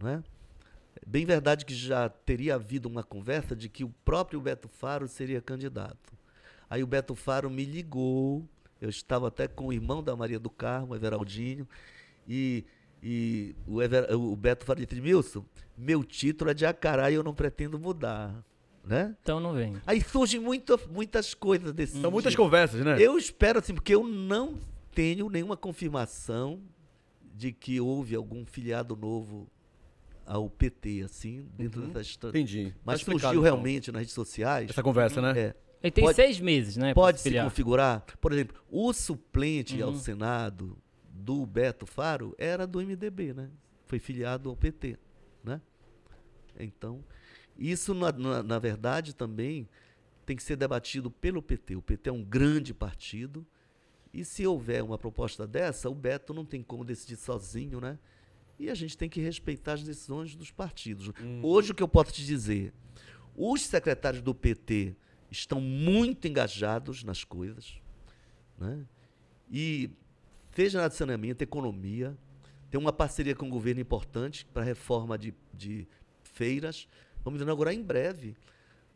Né? 0.00 0.22
É 0.96 1.02
bem 1.06 1.24
verdade 1.26 1.64
que 1.64 1.74
já 1.74 2.08
teria 2.08 2.54
havido 2.54 2.88
uma 2.88 3.02
conversa 3.02 3.56
de 3.56 3.68
que 3.68 3.82
o 3.82 3.88
próprio 4.04 4.40
Beto 4.40 4.68
Faro 4.68 5.08
seria 5.08 5.40
candidato. 5.40 6.12
Aí 6.68 6.82
o 6.84 6.86
Beto 6.86 7.16
Faro 7.16 7.50
me 7.50 7.64
ligou, 7.64 8.48
eu 8.80 8.88
estava 8.88 9.26
até 9.28 9.48
com 9.48 9.66
o 9.66 9.72
irmão 9.72 10.02
da 10.04 10.14
Maria 10.14 10.38
do 10.38 10.48
Carmo, 10.50 10.94
Everaldinho, 10.94 11.66
e, 12.28 12.64
e 13.02 13.56
o, 13.66 13.82
Ever- 13.82 14.14
o 14.14 14.36
Beto 14.36 14.64
Faro 14.64 14.84
disse, 14.84 15.00
Milson, 15.00 15.44
meu 15.76 16.04
título 16.04 16.50
é 16.50 16.54
de 16.54 16.64
Acará 16.64 17.10
e 17.10 17.14
eu 17.14 17.24
não 17.24 17.34
pretendo 17.34 17.76
mudar. 17.78 18.32
Né? 18.84 19.14
Então 19.22 19.38
não 19.38 19.52
vem. 19.52 19.76
Aí 19.86 20.00
surgem 20.00 20.40
muita, 20.40 20.76
muitas 20.90 21.34
coisas 21.34 21.72
desse 21.72 22.00
São 22.00 22.10
muitas 22.10 22.32
tipo. 22.32 22.42
conversas, 22.42 22.84
né? 22.84 22.96
Eu 23.00 23.16
espero 23.18 23.58
assim, 23.58 23.74
porque 23.74 23.94
eu 23.94 24.04
não 24.06 24.58
tenho 24.94 25.28
nenhuma 25.28 25.56
confirmação 25.56 26.60
de 27.34 27.52
que 27.52 27.80
houve 27.80 28.14
algum 28.16 28.44
filiado 28.44 28.96
novo 28.96 29.46
ao 30.26 30.48
PT, 30.48 31.02
assim, 31.02 31.46
dentro 31.56 31.82
Uhum. 31.82 31.88
dessa 31.88 32.00
história. 32.02 32.38
Entendi. 32.38 32.74
Mas 32.84 33.00
Tá 33.00 33.10
surgiu 33.12 33.30
então. 33.30 33.42
realmente 33.42 33.90
nas 33.92 34.00
redes 34.00 34.14
sociais. 34.14 34.70
Essa 34.70 34.82
conversa, 34.82 35.20
né? 35.20 35.38
É, 35.38 35.54
Ele 35.82 35.90
tem 35.90 36.04
Pode- 36.04 36.16
seis 36.16 36.38
meses, 36.40 36.76
né? 36.76 36.92
pode 36.92 37.20
se 37.20 37.30
se 37.30 37.40
configurar. 37.42 38.04
Por 38.20 38.32
exemplo, 38.32 38.56
o 38.70 38.92
suplente 38.92 39.80
ao 39.80 39.90
Uhum. 39.90 39.96
Senado 39.96 40.76
do 41.10 41.46
Beto 41.46 41.86
Faro 41.86 42.34
era 42.38 42.66
do 42.66 42.80
MDB, 42.82 43.32
né? 43.32 43.48
Foi 43.86 43.98
filiado 43.98 44.50
ao 44.50 44.56
PT, 44.56 44.98
né? 45.42 45.60
Então, 46.58 47.02
isso 47.60 47.92
na, 47.92 48.10
na, 48.10 48.42
na 48.42 48.58
verdade 48.58 49.14
também 49.14 49.68
tem 50.24 50.34
que 50.34 50.42
ser 50.42 50.56
debatido 50.56 51.10
pelo 51.10 51.42
PT. 51.42 51.76
O 51.76 51.82
PT 51.82 52.08
é 52.08 52.12
um 52.12 52.24
grande 52.24 52.72
partido 52.72 53.46
e 54.12 54.24
se 54.24 54.46
houver 54.46 54.82
uma 54.82 54.98
proposta 54.98 55.46
dessa, 55.46 55.88
o 55.90 55.94
Beto 55.94 56.32
não 56.32 56.44
tem 56.44 56.62
como 56.62 56.84
decidir 56.84 57.16
sozinho, 57.16 57.80
né? 57.80 57.98
E 58.58 58.68
a 58.68 58.74
gente 58.74 58.96
tem 58.96 59.08
que 59.08 59.20
respeitar 59.20 59.74
as 59.74 59.82
decisões 59.82 60.34
dos 60.34 60.50
partidos. 60.50 61.10
Hoje 61.42 61.72
o 61.72 61.74
que 61.74 61.82
eu 61.82 61.88
posso 61.88 62.12
te 62.12 62.24
dizer, 62.24 62.74
os 63.34 63.62
secretários 63.62 64.22
do 64.22 64.34
PT 64.34 64.94
estão 65.30 65.60
muito 65.60 66.26
engajados 66.26 67.04
nas 67.04 67.24
coisas, 67.24 67.80
né? 68.58 68.84
E 69.50 69.90
seja 70.54 70.80
na 70.80 70.90
saneamento, 70.90 71.42
economia, 71.42 72.16
tem 72.70 72.78
uma 72.78 72.92
parceria 72.92 73.34
com 73.34 73.46
o 73.46 73.50
governo 73.50 73.80
importante 73.80 74.44
para 74.46 74.62
a 74.62 74.64
reforma 74.64 75.16
de, 75.16 75.34
de 75.52 75.88
feiras. 76.22 76.86
Vamos 77.24 77.40
inaugurar 77.40 77.74
em 77.74 77.82
breve 77.82 78.36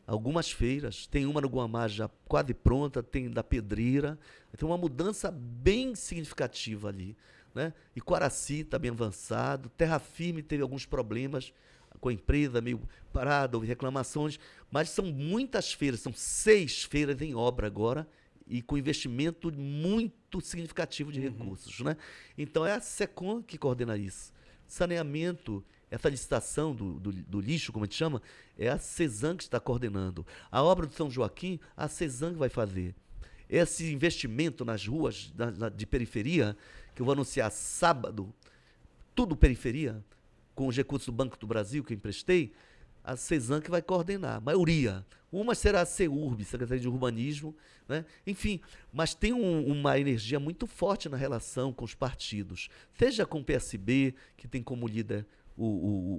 algumas 0.07 0.51
feiras. 0.51 1.07
Tem 1.07 1.27
uma 1.27 1.41
no 1.41 1.49
Guamá 1.49 1.89
já 1.89 2.09
quase 2.27 2.55
pronta, 2.55 3.03
tem 3.03 3.31
da 3.31 3.43
Pedreira. 3.43 4.19
Tem 4.57 4.67
uma 4.67 4.79
mudança 4.79 5.31
bem 5.31 5.95
significativa 5.95 6.89
ali. 6.89 7.17
Né? 7.55 7.73
E 7.95 8.01
Quaraci 8.01 8.61
está 8.61 8.79
bem 8.79 8.91
avançado. 8.91 9.69
Terra 9.71 9.99
Firme 9.99 10.43
teve 10.43 10.63
alguns 10.63 10.85
problemas 10.87 11.53
com 12.01 12.09
a 12.09 12.13
empresa, 12.13 12.61
meio 12.61 12.81
parada, 13.13 13.57
houve 13.57 13.67
reclamações. 13.67 14.39
Mas 14.71 14.91
são 14.91 15.07
muitas 15.07 15.73
feiras, 15.73 16.01
são 16.01 16.13
seis 16.13 16.83
feiras 16.83 17.21
em 17.23 17.35
obra 17.35 17.67
agora 17.67 18.07
e 18.47 18.61
com 18.61 18.77
investimento 18.77 19.51
muito 19.53 20.41
significativo 20.41 21.13
de 21.13 21.21
recursos. 21.21 21.81
Né? 21.81 21.97
Então 22.37 22.67
é 22.67 22.73
a 22.73 22.81
SECOM 22.81 23.43
que 23.43 23.57
coordena 23.57 23.97
isso. 23.97 24.33
Saneamento, 24.67 25.65
essa 25.95 26.09
licitação 26.09 26.75
do, 26.75 26.95
do, 27.01 27.13
do 27.13 27.41
lixo, 27.41 27.73
como 27.73 27.85
a 27.85 27.87
gente 27.87 27.97
chama, 27.97 28.21
é 28.59 28.69
a 28.69 28.79
CESAM 28.79 29.37
que 29.37 29.45
está 29.45 29.59
coordenando. 29.61 30.27
A 30.51 30.63
obra 30.63 30.87
do 30.87 30.95
São 30.95 31.11
Joaquim, 31.11 31.59
a 31.77 31.89
que 31.89 32.39
vai 32.39 32.49
fazer. 32.49 32.95
Esse 33.49 33.93
investimento 33.93 34.65
nas 34.65 34.87
ruas 34.87 35.31
da- 35.35 35.51
da- 35.51 35.69
de 35.69 35.87
periferia, 35.87 36.57
que 36.95 37.03
eu 37.03 37.07
vou 37.07 37.13
anunciar 37.13 37.51
sábado, 37.51 38.33
tudo 39.15 39.37
periferia, 39.37 40.03
com 40.55 40.67
os 40.67 40.77
recursos 40.77 41.07
do 41.07 41.13
Banco 41.13 41.39
do 41.39 41.47
Brasil 41.47 41.83
que 41.85 41.93
eu 41.93 41.97
emprestei, 41.97 42.53
a 43.03 43.17
CESAM 43.17 43.61
que 43.61 43.71
vai 43.71 43.83
coordenar. 43.83 44.37
A 44.37 44.41
maioria. 44.41 45.05
Uma 45.31 45.55
será 45.55 45.81
a 45.83 45.87
CEURB, 45.87 46.45
Secretaria 46.45 46.81
de 46.81 46.89
Urbanismo, 46.89 47.55
né? 47.89 48.05
enfim, 48.27 48.61
mas 48.93 49.15
tem 49.15 49.33
um- 49.33 49.67
uma 49.67 49.99
energia 49.99 50.39
muito 50.41 50.67
forte 50.67 51.09
na 51.09 51.17
relação 51.17 51.73
com 51.73 51.85
os 51.85 51.95
partidos, 51.95 52.69
seja 52.97 53.27
com 53.27 53.41
o 53.41 53.45
PSB, 53.45 54.15
que 54.37 54.47
tem 54.49 54.63
como 54.63 54.87
líder 54.87 55.27
o, 55.57 55.65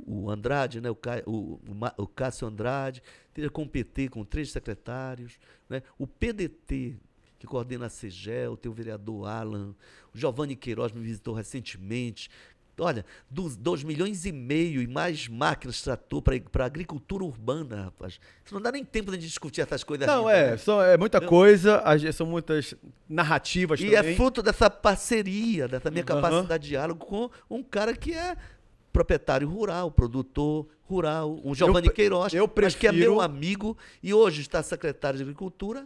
o- 0.07 0.23
o 0.25 0.30
Andrade, 0.31 0.80
né? 0.81 0.89
o, 0.89 0.97
o- 1.25 1.59
o 1.97 2.07
Cássio 2.07 2.47
Andrade, 2.47 3.01
seja 3.33 3.49
com 3.49 3.64
o 3.64 3.69
PT, 3.69 4.09
com 4.09 4.23
três 4.23 4.51
secretários, 4.51 5.38
né? 5.69 5.81
o 5.97 6.07
PDT, 6.07 6.95
que 7.39 7.45
coordena 7.47 7.88
a 7.88 7.89
CEGEL, 7.89 8.55
tem 8.57 8.72
o 8.72 8.73
vereador 8.75 9.27
Alan, 9.27 9.75
o 10.14 10.17
Giovanni 10.17 10.55
Queiroz 10.55 10.91
me 10.91 11.01
visitou 11.01 11.33
recentemente. 11.33 12.30
Olha, 12.77 13.05
dos 13.30 13.55
2 13.55 13.83
milhões 13.83 14.25
e 14.25 14.33
meio 14.33 14.81
e 14.81 14.88
mais 14.88 15.30
máquinas 15.30 15.81
trator 15.81 16.22
para 16.22 16.64
a 16.64 16.65
agricultura 16.65 17.23
urbana, 17.23 17.83
rapaz. 17.85 18.19
Isso 18.43 18.53
não 18.53 18.61
dá 18.61 18.69
nem 18.69 18.83
tempo 18.83 19.11
de 19.11 19.17
discutir 19.17 19.61
essas 19.61 19.81
coisas. 19.81 20.05
Não, 20.05 20.27
ainda, 20.27 20.39
é, 20.41 20.51
né? 20.51 20.57
são, 20.57 20.81
é 20.81 20.97
muita 20.97 21.22
coisa, 21.22 21.81
são 22.14 22.27
muitas 22.27 22.75
narrativas 23.07 23.80
E 23.80 23.85
também. 23.91 24.11
é 24.11 24.15
fruto 24.17 24.43
dessa 24.43 24.69
parceria, 24.69 25.69
dessa 25.69 25.89
minha 25.89 26.03
Aham. 26.03 26.22
capacidade 26.22 26.64
de 26.64 26.69
diálogo 26.69 27.05
com 27.05 27.30
um 27.49 27.64
cara 27.64 27.95
que 27.95 28.14
é 28.14 28.35
proprietário 28.99 29.49
rural, 29.49 29.91
produtor 29.91 30.65
rural, 30.83 31.41
um 31.43 31.53
Giovanni 31.53 31.88
Eu 31.88 31.93
Queiroz, 31.93 32.33
eu 32.33 32.49
mas 32.56 32.75
que 32.75 32.88
é 32.88 32.91
prefiro- 32.91 33.11
meu 33.11 33.22
amigo 33.22 33.77
e 34.01 34.14
hoje 34.14 34.40
está 34.40 34.64
secretário 34.64 35.17
de 35.17 35.24
Agricultura 35.24 35.85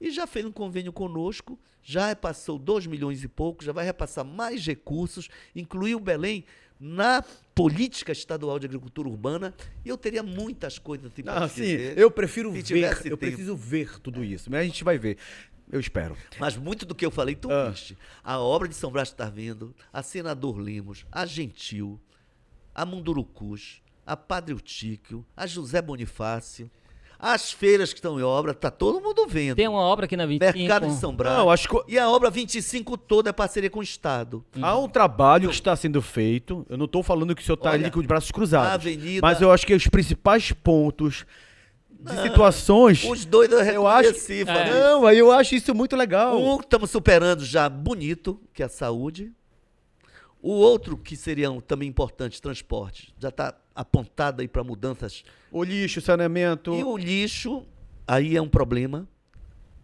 e 0.00 0.10
já 0.10 0.26
fez 0.26 0.44
um 0.44 0.50
convênio 0.50 0.92
conosco, 0.92 1.56
já 1.84 2.08
repassou 2.08 2.58
2 2.58 2.84
milhões 2.88 3.22
e 3.22 3.28
pouco, 3.28 3.62
já 3.64 3.70
vai 3.70 3.84
repassar 3.84 4.24
mais 4.24 4.66
recursos, 4.66 5.28
incluiu 5.54 6.00
Belém 6.00 6.44
na 6.80 7.22
política 7.54 8.10
estadual 8.10 8.58
de 8.58 8.66
agricultura 8.66 9.08
urbana 9.08 9.54
e 9.84 9.88
eu 9.88 9.96
teria 9.96 10.22
muitas 10.24 10.80
coisas 10.80 11.12
assim 11.12 11.22
para 11.22 11.44
Ah, 11.44 11.46
dizer. 11.46 11.96
eu 11.96 12.10
prefiro 12.10 12.50
ver, 12.50 12.64
eu 12.84 12.96
tempo. 13.02 13.16
preciso 13.18 13.54
ver 13.56 14.00
tudo 14.00 14.24
isso, 14.24 14.50
mas 14.50 14.60
a 14.60 14.64
gente 14.64 14.82
vai 14.82 14.98
ver. 14.98 15.16
Eu 15.70 15.78
espero. 15.78 16.16
Mas 16.40 16.56
muito 16.56 16.86
do 16.86 16.94
que 16.94 17.04
eu 17.04 17.10
falei, 17.10 17.34
tu 17.36 17.52
Ah. 17.52 17.68
viste. 17.68 17.96
A 18.24 18.38
obra 18.40 18.66
de 18.66 18.74
São 18.74 18.90
Brás 18.90 19.08
está 19.10 19.28
vendo, 19.28 19.74
a 19.92 20.02
Senador 20.02 20.56
Lemos, 20.58 21.04
a 21.12 21.26
Gentil, 21.26 22.00
a 22.78 22.84
Mundurucus, 22.86 23.82
a 24.06 24.16
Padre 24.16 24.54
Eutíquio, 24.54 25.24
a 25.36 25.46
José 25.46 25.82
Bonifácio, 25.82 26.70
as 27.18 27.50
feiras 27.50 27.92
que 27.92 27.98
estão 27.98 28.20
em 28.20 28.22
obra, 28.22 28.54
tá 28.54 28.70
todo 28.70 29.00
mundo 29.00 29.26
vendo. 29.28 29.56
Tem 29.56 29.66
uma 29.66 29.80
obra 29.80 30.04
aqui 30.04 30.16
na 30.16 30.24
25. 30.24 30.56
Mercado 30.56 30.86
de 30.86 30.94
São 30.94 31.12
Brás. 31.12 31.36
Não, 31.36 31.50
acho 31.50 31.68
que 31.68 31.76
E 31.92 31.98
a 31.98 32.08
obra 32.08 32.30
25 32.30 32.96
toda 32.96 33.30
é 33.30 33.32
parceria 33.32 33.68
com 33.68 33.80
o 33.80 33.82
Estado. 33.82 34.44
há 34.62 34.78
um 34.78 34.88
trabalho 34.88 35.48
que 35.48 35.54
está 35.56 35.74
sendo 35.74 36.00
feito. 36.00 36.64
Eu 36.68 36.78
não 36.78 36.84
estou 36.86 37.02
falando 37.02 37.34
que 37.34 37.42
o 37.42 37.44
senhor 37.44 37.56
está 37.56 37.70
ali 37.72 37.90
com 37.90 37.98
os 37.98 38.06
braços 38.06 38.30
cruzados. 38.30 38.68
a 38.70 38.74
avenida- 38.74 39.26
Mas 39.26 39.40
eu 39.42 39.50
acho 39.50 39.66
que 39.66 39.74
os 39.74 39.88
principais 39.88 40.52
pontos 40.52 41.26
de 41.90 42.22
situações. 42.22 43.02
Os 43.02 43.24
dois 43.24 43.50
eu 43.50 43.58
Eu 43.58 43.88
acho- 43.88 44.10
É. 44.10 44.44
Fabrício. 44.44 44.74
Não, 44.80 45.04
aí 45.04 45.18
eu 45.18 45.32
acho 45.32 45.56
isso 45.56 45.74
muito 45.74 45.96
legal. 45.96 46.40
Um 46.40 46.60
estamos 46.60 46.88
superando 46.90 47.44
já 47.44 47.68
bonito, 47.68 48.40
que 48.54 48.62
é 48.62 48.66
a 48.66 48.68
saúde. 48.68 49.32
O 50.40 50.52
outro, 50.52 50.96
que 50.96 51.16
seriam 51.16 51.60
também 51.60 51.88
importantes, 51.88 52.40
transporte, 52.40 53.14
já 53.18 53.28
está 53.28 53.56
apontado 53.74 54.40
aí 54.40 54.48
para 54.48 54.62
mudanças 54.62 55.24
O 55.50 55.62
lixo, 55.64 55.98
o 55.98 56.02
saneamento. 56.02 56.74
E 56.74 56.84
o 56.84 56.96
lixo, 56.96 57.66
aí 58.06 58.36
é 58.36 58.42
um 58.42 58.48
problema 58.48 59.08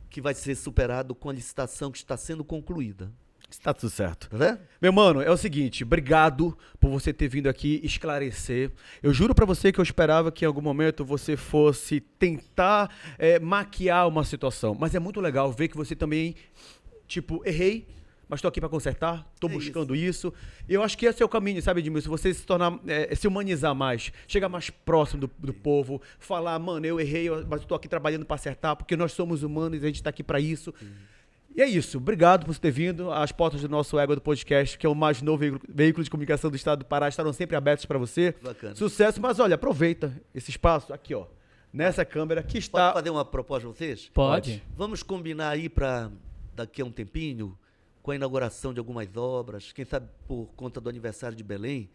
que 0.08 0.20
vai 0.20 0.34
ser 0.34 0.54
superado 0.54 1.14
com 1.14 1.28
a 1.28 1.32
licitação 1.32 1.90
que 1.90 1.98
está 1.98 2.16
sendo 2.16 2.44
concluída. 2.44 3.12
Está 3.50 3.72
tudo 3.72 3.90
certo. 3.90 4.28
Tá 4.28 4.36
vendo? 4.36 4.58
Meu 4.80 4.92
mano, 4.92 5.20
é 5.20 5.30
o 5.30 5.36
seguinte, 5.36 5.84
obrigado 5.84 6.56
por 6.80 6.90
você 6.90 7.12
ter 7.12 7.28
vindo 7.28 7.48
aqui 7.48 7.80
esclarecer. 7.84 8.72
Eu 9.02 9.12
juro 9.12 9.34
pra 9.34 9.46
você 9.46 9.72
que 9.72 9.78
eu 9.78 9.82
esperava 9.82 10.32
que 10.32 10.44
em 10.44 10.48
algum 10.48 10.60
momento 10.60 11.04
você 11.04 11.36
fosse 11.36 12.00
tentar 12.00 12.94
é, 13.18 13.38
maquiar 13.38 14.08
uma 14.08 14.24
situação, 14.24 14.76
mas 14.78 14.94
é 14.94 14.98
muito 14.98 15.20
legal 15.20 15.52
ver 15.52 15.68
que 15.68 15.76
você 15.76 15.94
também, 15.94 16.34
tipo, 17.06 17.42
errei, 17.44 17.86
mas 18.34 18.40
tô 18.42 18.48
aqui 18.48 18.58
pra 18.60 18.68
consertar, 18.68 19.24
tô 19.38 19.46
É 19.46 19.50
buscando 19.52 19.94
isso. 19.94 20.32
E 20.68 20.74
eu 20.74 20.82
acho 20.82 20.98
que 20.98 21.06
esse 21.06 21.22
é 21.22 21.24
o 21.24 21.28
caminho, 21.28 21.62
sabe, 21.62 21.80
Edmilson? 21.80 22.10
Você 22.10 22.34
se 22.34 22.44
tornar, 22.44 22.78
é, 22.86 23.14
se 23.14 23.28
humanizar 23.28 23.74
mais, 23.74 24.10
chegar 24.26 24.48
mais 24.48 24.70
próximo 24.70 25.20
do, 25.20 25.30
do 25.38 25.54
povo, 25.54 26.02
falar, 26.18 26.58
mano, 26.58 26.84
eu 26.84 26.98
errei, 27.00 27.28
mas 27.48 27.64
tô 27.64 27.74
aqui 27.74 27.88
trabalhando 27.88 28.24
pra 28.26 28.34
acertar, 28.34 28.74
porque 28.76 28.96
nós 28.96 29.12
somos 29.12 29.42
humanos 29.44 29.80
e 29.80 29.84
a 29.84 29.86
gente 29.86 30.02
tá 30.02 30.10
aqui 30.10 30.22
pra 30.24 30.40
isso. 30.40 30.74
E 31.56 31.62
é 31.62 31.68
isso. 31.68 31.98
Obrigado 31.98 32.44
por 32.44 32.58
ter 32.58 32.72
vindo. 32.72 33.12
As 33.12 33.30
portas 33.30 33.60
do 33.60 33.68
nosso 33.68 33.96
Égua 33.96 34.16
do 34.16 34.20
Podcast, 34.20 34.76
que 34.76 34.84
é 34.84 34.88
o 34.88 34.94
mais 34.94 35.22
novo 35.22 35.38
veículo- 35.38 35.62
veículo 35.68 36.02
de 36.02 36.10
comunicação 36.10 36.50
do 36.50 36.56
estado 36.56 36.80
do 36.80 36.84
Pará, 36.84 37.06
estarão 37.08 37.32
sempre 37.32 37.54
abertas 37.56 37.84
para 37.86 37.96
você. 37.96 38.34
Bacana. 38.42 38.74
Sucesso, 38.74 39.20
mas 39.20 39.38
olha, 39.38 39.54
aproveita 39.54 40.12
esse 40.34 40.50
espaço 40.50 40.92
aqui, 40.92 41.14
ó. 41.14 41.26
Nessa 41.72 42.04
câmera 42.04 42.42
que 42.42 42.54
Pode 42.54 42.58
está. 42.58 42.92
fazer 42.92 43.10
uma 43.10 43.24
proposta 43.24 43.68
pra 43.68 43.76
vocês? 43.76 44.10
Pode. 44.12 44.62
Vamos 44.76 45.02
combinar 45.04 45.50
aí 45.50 45.68
para 45.68 46.10
daqui 46.56 46.82
a 46.82 46.84
um 46.84 46.90
tempinho, 46.90 47.56
com 48.04 48.10
a 48.10 48.14
inauguração 48.14 48.74
de 48.74 48.78
algumas 48.78 49.16
obras, 49.16 49.72
quem 49.72 49.82
sabe 49.82 50.06
por 50.28 50.50
conta 50.54 50.78
do 50.78 50.90
aniversário 50.90 51.34
de 51.34 51.42
Belém, 51.42 51.88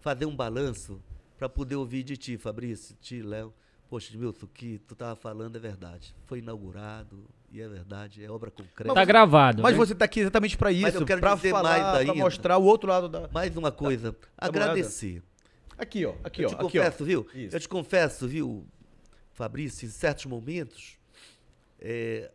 fazer 0.00 0.24
um 0.24 0.34
balanço 0.34 1.02
para 1.36 1.50
poder 1.50 1.76
ouvir 1.76 2.02
de 2.02 2.16
ti, 2.16 2.38
Fabrício, 2.38 2.96
ti, 2.98 3.20
Léo. 3.20 3.52
Poxa, 3.86 4.08
Edmilson, 4.10 4.46
o 4.46 4.48
que 4.48 4.78
tu 4.78 4.94
tava 4.94 5.14
falando 5.14 5.56
é 5.56 5.58
verdade. 5.58 6.16
Foi 6.24 6.38
inaugurado 6.38 7.26
e 7.52 7.60
é 7.60 7.68
verdade, 7.68 8.24
é 8.24 8.30
obra 8.30 8.50
concreta. 8.50 8.94
Tá 8.94 9.04
gravado. 9.04 9.62
Mas 9.62 9.72
né? 9.72 9.78
você 9.78 9.92
está 9.92 10.06
aqui 10.06 10.20
exatamente 10.20 10.56
para 10.56 10.72
isso, 10.72 10.82
Mas 10.82 10.94
eu 10.94 11.04
quero 11.04 11.20
para 11.20 11.34
dizer 11.34 11.50
falar, 11.50 11.68
mais 11.68 11.82
para 11.82 11.98
ainda. 11.98 12.14
mostrar 12.14 12.56
o 12.56 12.64
outro 12.64 12.88
lado 12.88 13.10
da. 13.10 13.28
Mais 13.28 13.54
uma 13.54 13.70
coisa, 13.70 14.12
Tá 14.12 14.46
agradecer. 14.46 15.22
Aqui, 15.76 16.06
ó. 16.06 16.14
Aqui, 16.24 16.40
eu 16.40 16.48
ó. 16.48 16.52
te 16.52 16.54
Aqui, 16.54 16.62
ó. 16.78 16.84
confesso, 16.84 17.04
viu? 17.04 17.26
Isso. 17.34 17.54
Eu 17.54 17.60
te 17.60 17.68
confesso, 17.68 18.26
viu, 18.26 18.66
Fabrício, 19.34 19.84
em 19.84 19.90
certos 19.90 20.24
momentos, 20.24 20.96
é, 21.78 22.30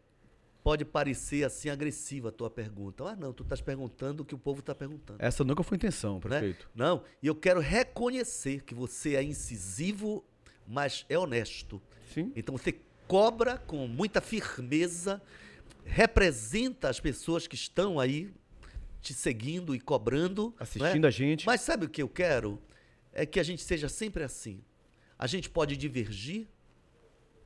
pode 0.65 0.83
parecer 0.83 1.45
assim 1.45 1.69
agressiva 1.69 2.29
a 2.29 2.31
tua 2.31 2.49
pergunta. 2.49 3.03
Ah, 3.03 3.15
não, 3.15 3.31
tu 3.31 3.43
estás 3.43 3.61
perguntando 3.61 4.23
o 4.23 4.25
que 4.25 4.33
o 4.33 4.37
povo 4.37 4.61
está 4.61 4.73
perguntando. 4.73 5.19
Essa 5.21 5.43
nunca 5.43 5.61
foi 5.61 5.75
a 5.75 5.77
intenção, 5.77 6.15
né? 6.15 6.19
prefeito. 6.21 6.67
Não, 6.73 7.03
e 7.21 7.27
eu 7.27 7.35
quero 7.35 7.59
reconhecer 7.59 8.63
que 8.63 8.73
você 8.73 9.15
é 9.15 9.21
incisivo, 9.21 10.25
mas 10.67 11.05
é 11.07 11.19
honesto. 11.19 11.79
Sim. 12.11 12.33
Então 12.35 12.57
você 12.57 12.79
cobra 13.07 13.59
com 13.59 13.87
muita 13.87 14.19
firmeza, 14.19 15.21
representa 15.83 16.89
as 16.89 16.99
pessoas 16.99 17.45
que 17.45 17.53
estão 17.53 17.99
aí 17.99 18.33
te 19.03 19.13
seguindo 19.13 19.75
e 19.75 19.79
cobrando. 19.79 20.45
não 20.45 20.55
é? 20.57 20.63
Assistindo 20.63 21.05
a 21.05 21.11
gente. 21.11 21.45
Mas 21.45 21.61
sabe 21.61 21.85
o 21.85 21.89
que 21.89 22.01
eu 22.01 22.09
quero? 22.09 22.59
É 23.13 23.23
que 23.23 23.39
a 23.39 23.43
gente 23.43 23.61
seja 23.61 23.87
sempre 23.87 24.23
assim. 24.23 24.63
A 25.15 25.27
gente 25.27 25.47
pode 25.47 25.77
divergir, 25.77 26.47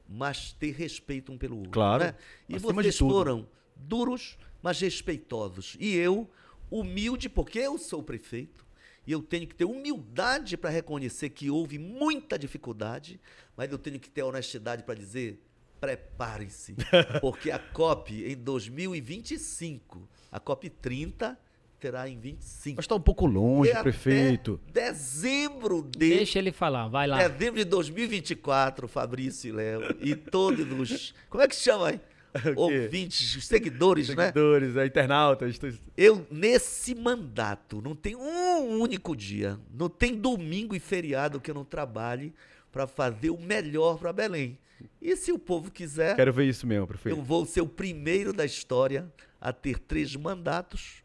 mas 0.10 0.54
ter 0.54 0.72
respeito 0.72 1.32
um 1.32 1.38
pelo 1.38 1.58
outro. 1.58 1.72
Claro, 1.72 2.04
né? 2.04 2.16
E 2.48 2.58
vocês 2.58 2.98
foram 2.98 3.48
duros, 3.76 4.38
mas 4.62 4.80
respeitosos. 4.82 5.78
E 5.80 5.96
eu, 5.96 6.30
humilde, 6.72 7.30
porque 7.30 7.60
eu 7.60 7.78
sou 7.78 8.02
prefeito, 8.02 8.66
e 9.06 9.12
eu 9.12 9.22
tenho 9.22 9.48
que 9.48 9.56
ter 9.56 9.66
humildade 9.66 10.58
para 10.58 10.70
reconhecer 10.70 11.30
que 11.30 11.50
houve 11.50 11.78
muita 11.78 12.38
dificuldade, 12.38 13.20
mas 13.56 13.72
eu 13.72 13.78
tenho 13.78 14.00
que 14.00 14.10
ter 14.10 14.24
honestidade 14.24 14.84
para 14.84 14.96
dizer: 14.96 15.42
preparem-se, 15.80 16.76
porque 17.22 17.52
a 17.52 17.60
COP 17.60 18.24
em 18.26 18.36
2025, 18.36 20.08
a 20.32 20.40
COP 20.40 20.70
30 20.70 21.40
terá 21.80 22.08
em 22.10 22.20
25. 22.20 22.76
Mas 22.78 22.86
está 22.86 22.96
um 22.96 23.00
pouco 23.00 23.26
longe, 23.26 23.70
E 23.70 23.72
até 23.72 23.84
prefeito. 23.84 24.60
Dezembro 24.72 25.82
de 25.84 25.98
Deixa 25.98 26.40
ele 26.40 26.52
falar, 26.52 26.88
vai 26.88 27.08
lá. 27.08 27.28
dezembro 27.28 27.60
de 27.60 27.66
2024, 27.66 28.88
Fabrício 28.88 29.50
e 29.50 29.52
Léo 29.52 29.96
e 30.02 30.16
todos 30.16 30.68
os 30.80 31.14
como 31.30 31.44
é 31.44 31.48
que 31.48 31.56
se 31.56 31.64
chama 31.64 31.90
aí? 31.90 32.00
Ouvintes, 32.56 33.36
os 33.36 33.48
seguidores, 33.48 34.10
né? 34.10 34.28
Seguidores, 34.28 34.76
é, 34.76 34.86
internautas. 34.86 35.60
Eu 35.98 36.28
nesse 36.30 36.94
mandato 36.94 37.82
não 37.82 37.96
tem 37.96 38.16
um 38.16 38.80
único 38.80 39.16
dia, 39.16 39.60
não 39.74 39.90
tem 39.90 40.16
domingo 40.16 40.76
e 40.76 40.80
feriado 40.80 41.40
que 41.40 41.50
eu 41.50 41.56
não 41.56 41.66
trabalhe 41.66 42.34
para 42.72 42.86
fazer 42.86 43.32
o 43.32 43.40
melhor 43.40 43.98
para 43.98 44.14
Belém. 44.14 44.60
E 45.02 45.16
se 45.16 45.32
o 45.32 45.40
povo 45.40 45.72
quiser, 45.72 46.16
Quero 46.16 46.32
ver 46.32 46.46
isso 46.46 46.68
mesmo, 46.68 46.86
prefeito. 46.88 47.18
eu 47.18 47.24
vou 47.24 47.46
ser 47.46 47.62
o 47.62 47.68
primeiro 47.68 48.32
da 48.32 48.46
história 48.46 49.12
a 49.42 49.52
ter 49.52 49.80
três 49.80 50.16
mandatos. 50.16 51.04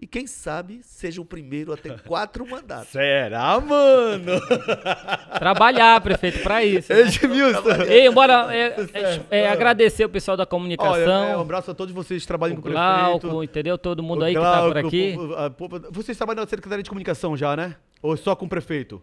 E 0.00 0.06
quem 0.06 0.26
sabe 0.26 0.80
seja 0.82 1.20
o 1.20 1.24
primeiro 1.24 1.72
a 1.72 1.76
ter 1.76 2.00
quatro 2.04 2.46
mandatos. 2.46 2.88
Será, 2.88 3.58
mano? 3.60 4.32
Trabalhar, 5.38 6.00
prefeito, 6.00 6.40
pra 6.42 6.64
isso. 6.64 6.92
né? 6.92 7.00
Edmilson. 7.02 7.82
Ei, 7.88 8.10
bora 8.10 8.54
é, 8.54 8.74
é, 8.92 9.20
é, 9.42 9.48
agradecer 9.48 10.04
o 10.04 10.08
pessoal 10.08 10.36
da 10.36 10.42
Olha, 10.42 10.46
comunicação. 10.48 11.24
é, 11.24 11.36
um 11.36 11.40
abraço 11.40 11.70
a 11.70 11.74
todos 11.74 11.94
vocês 11.94 12.22
que 12.22 12.28
trabalham 12.28 12.54
o 12.56 12.60
com 12.62 12.68
o 12.68 12.72
prefeito. 12.72 13.20
Glauco, 13.20 13.44
entendeu? 13.44 13.78
Todo 13.78 14.02
mundo 14.02 14.22
O 14.22 14.24
aí 14.24 14.34
que 14.34 14.40
tá 14.40 14.62
por 14.62 14.72
Glauco, 14.72 14.88
aqui. 14.88 15.16
o- 15.18 15.34
a- 15.34 15.46
o- 15.48 15.92
Vocês 15.92 16.16
trabalham 16.16 16.42
na 16.42 16.48
Secretaria 16.48 16.82
de 16.82 16.90
Comunicação 16.90 17.36
já, 17.36 17.56
né? 17.56 17.76
Ou 18.02 18.16
só 18.16 18.34
com 18.36 18.46
o 18.46 18.48
prefeito? 18.48 19.00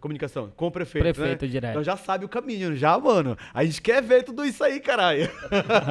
Comunicação, 0.00 0.52
com 0.56 0.68
o 0.68 0.70
prefeito, 0.70 1.02
Prefeito 1.02 1.44
né? 1.44 1.50
direto. 1.50 1.70
Então 1.72 1.82
já 1.82 1.96
sabe 1.96 2.24
o 2.24 2.28
caminho, 2.28 2.76
já, 2.76 2.96
mano. 2.98 3.36
A 3.52 3.64
gente 3.64 3.82
quer 3.82 4.00
ver 4.00 4.22
tudo 4.22 4.44
isso 4.44 4.62
aí, 4.62 4.78
caralho. 4.78 5.28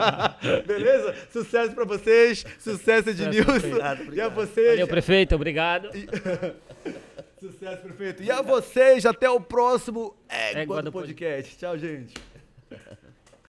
Beleza? 0.66 1.14
Sucesso 1.30 1.74
pra 1.76 1.84
vocês. 1.84 2.45
Sucesso, 2.58 3.10
Edmilson. 3.10 3.52
Obrigado, 3.52 4.00
E 4.00 4.02
a 4.02 4.03
obrigado. 4.06 4.34
vocês. 4.36 4.69
Valeu, 4.69 4.88
prefeito, 4.88 5.36
obrigado. 5.36 5.90
Sucesso, 7.38 7.82
prefeito. 7.84 8.24
E 8.24 8.32
a 8.32 8.42
vocês, 8.42 9.06
até 9.06 9.30
o 9.30 9.42
próximo 9.42 10.16
Égua, 10.30 10.61
Égua 10.61 10.82
do 10.82 10.86
do 10.86 10.92
Podcast. 10.94 11.58
Tchau, 11.58 11.77
gente. 11.77 12.14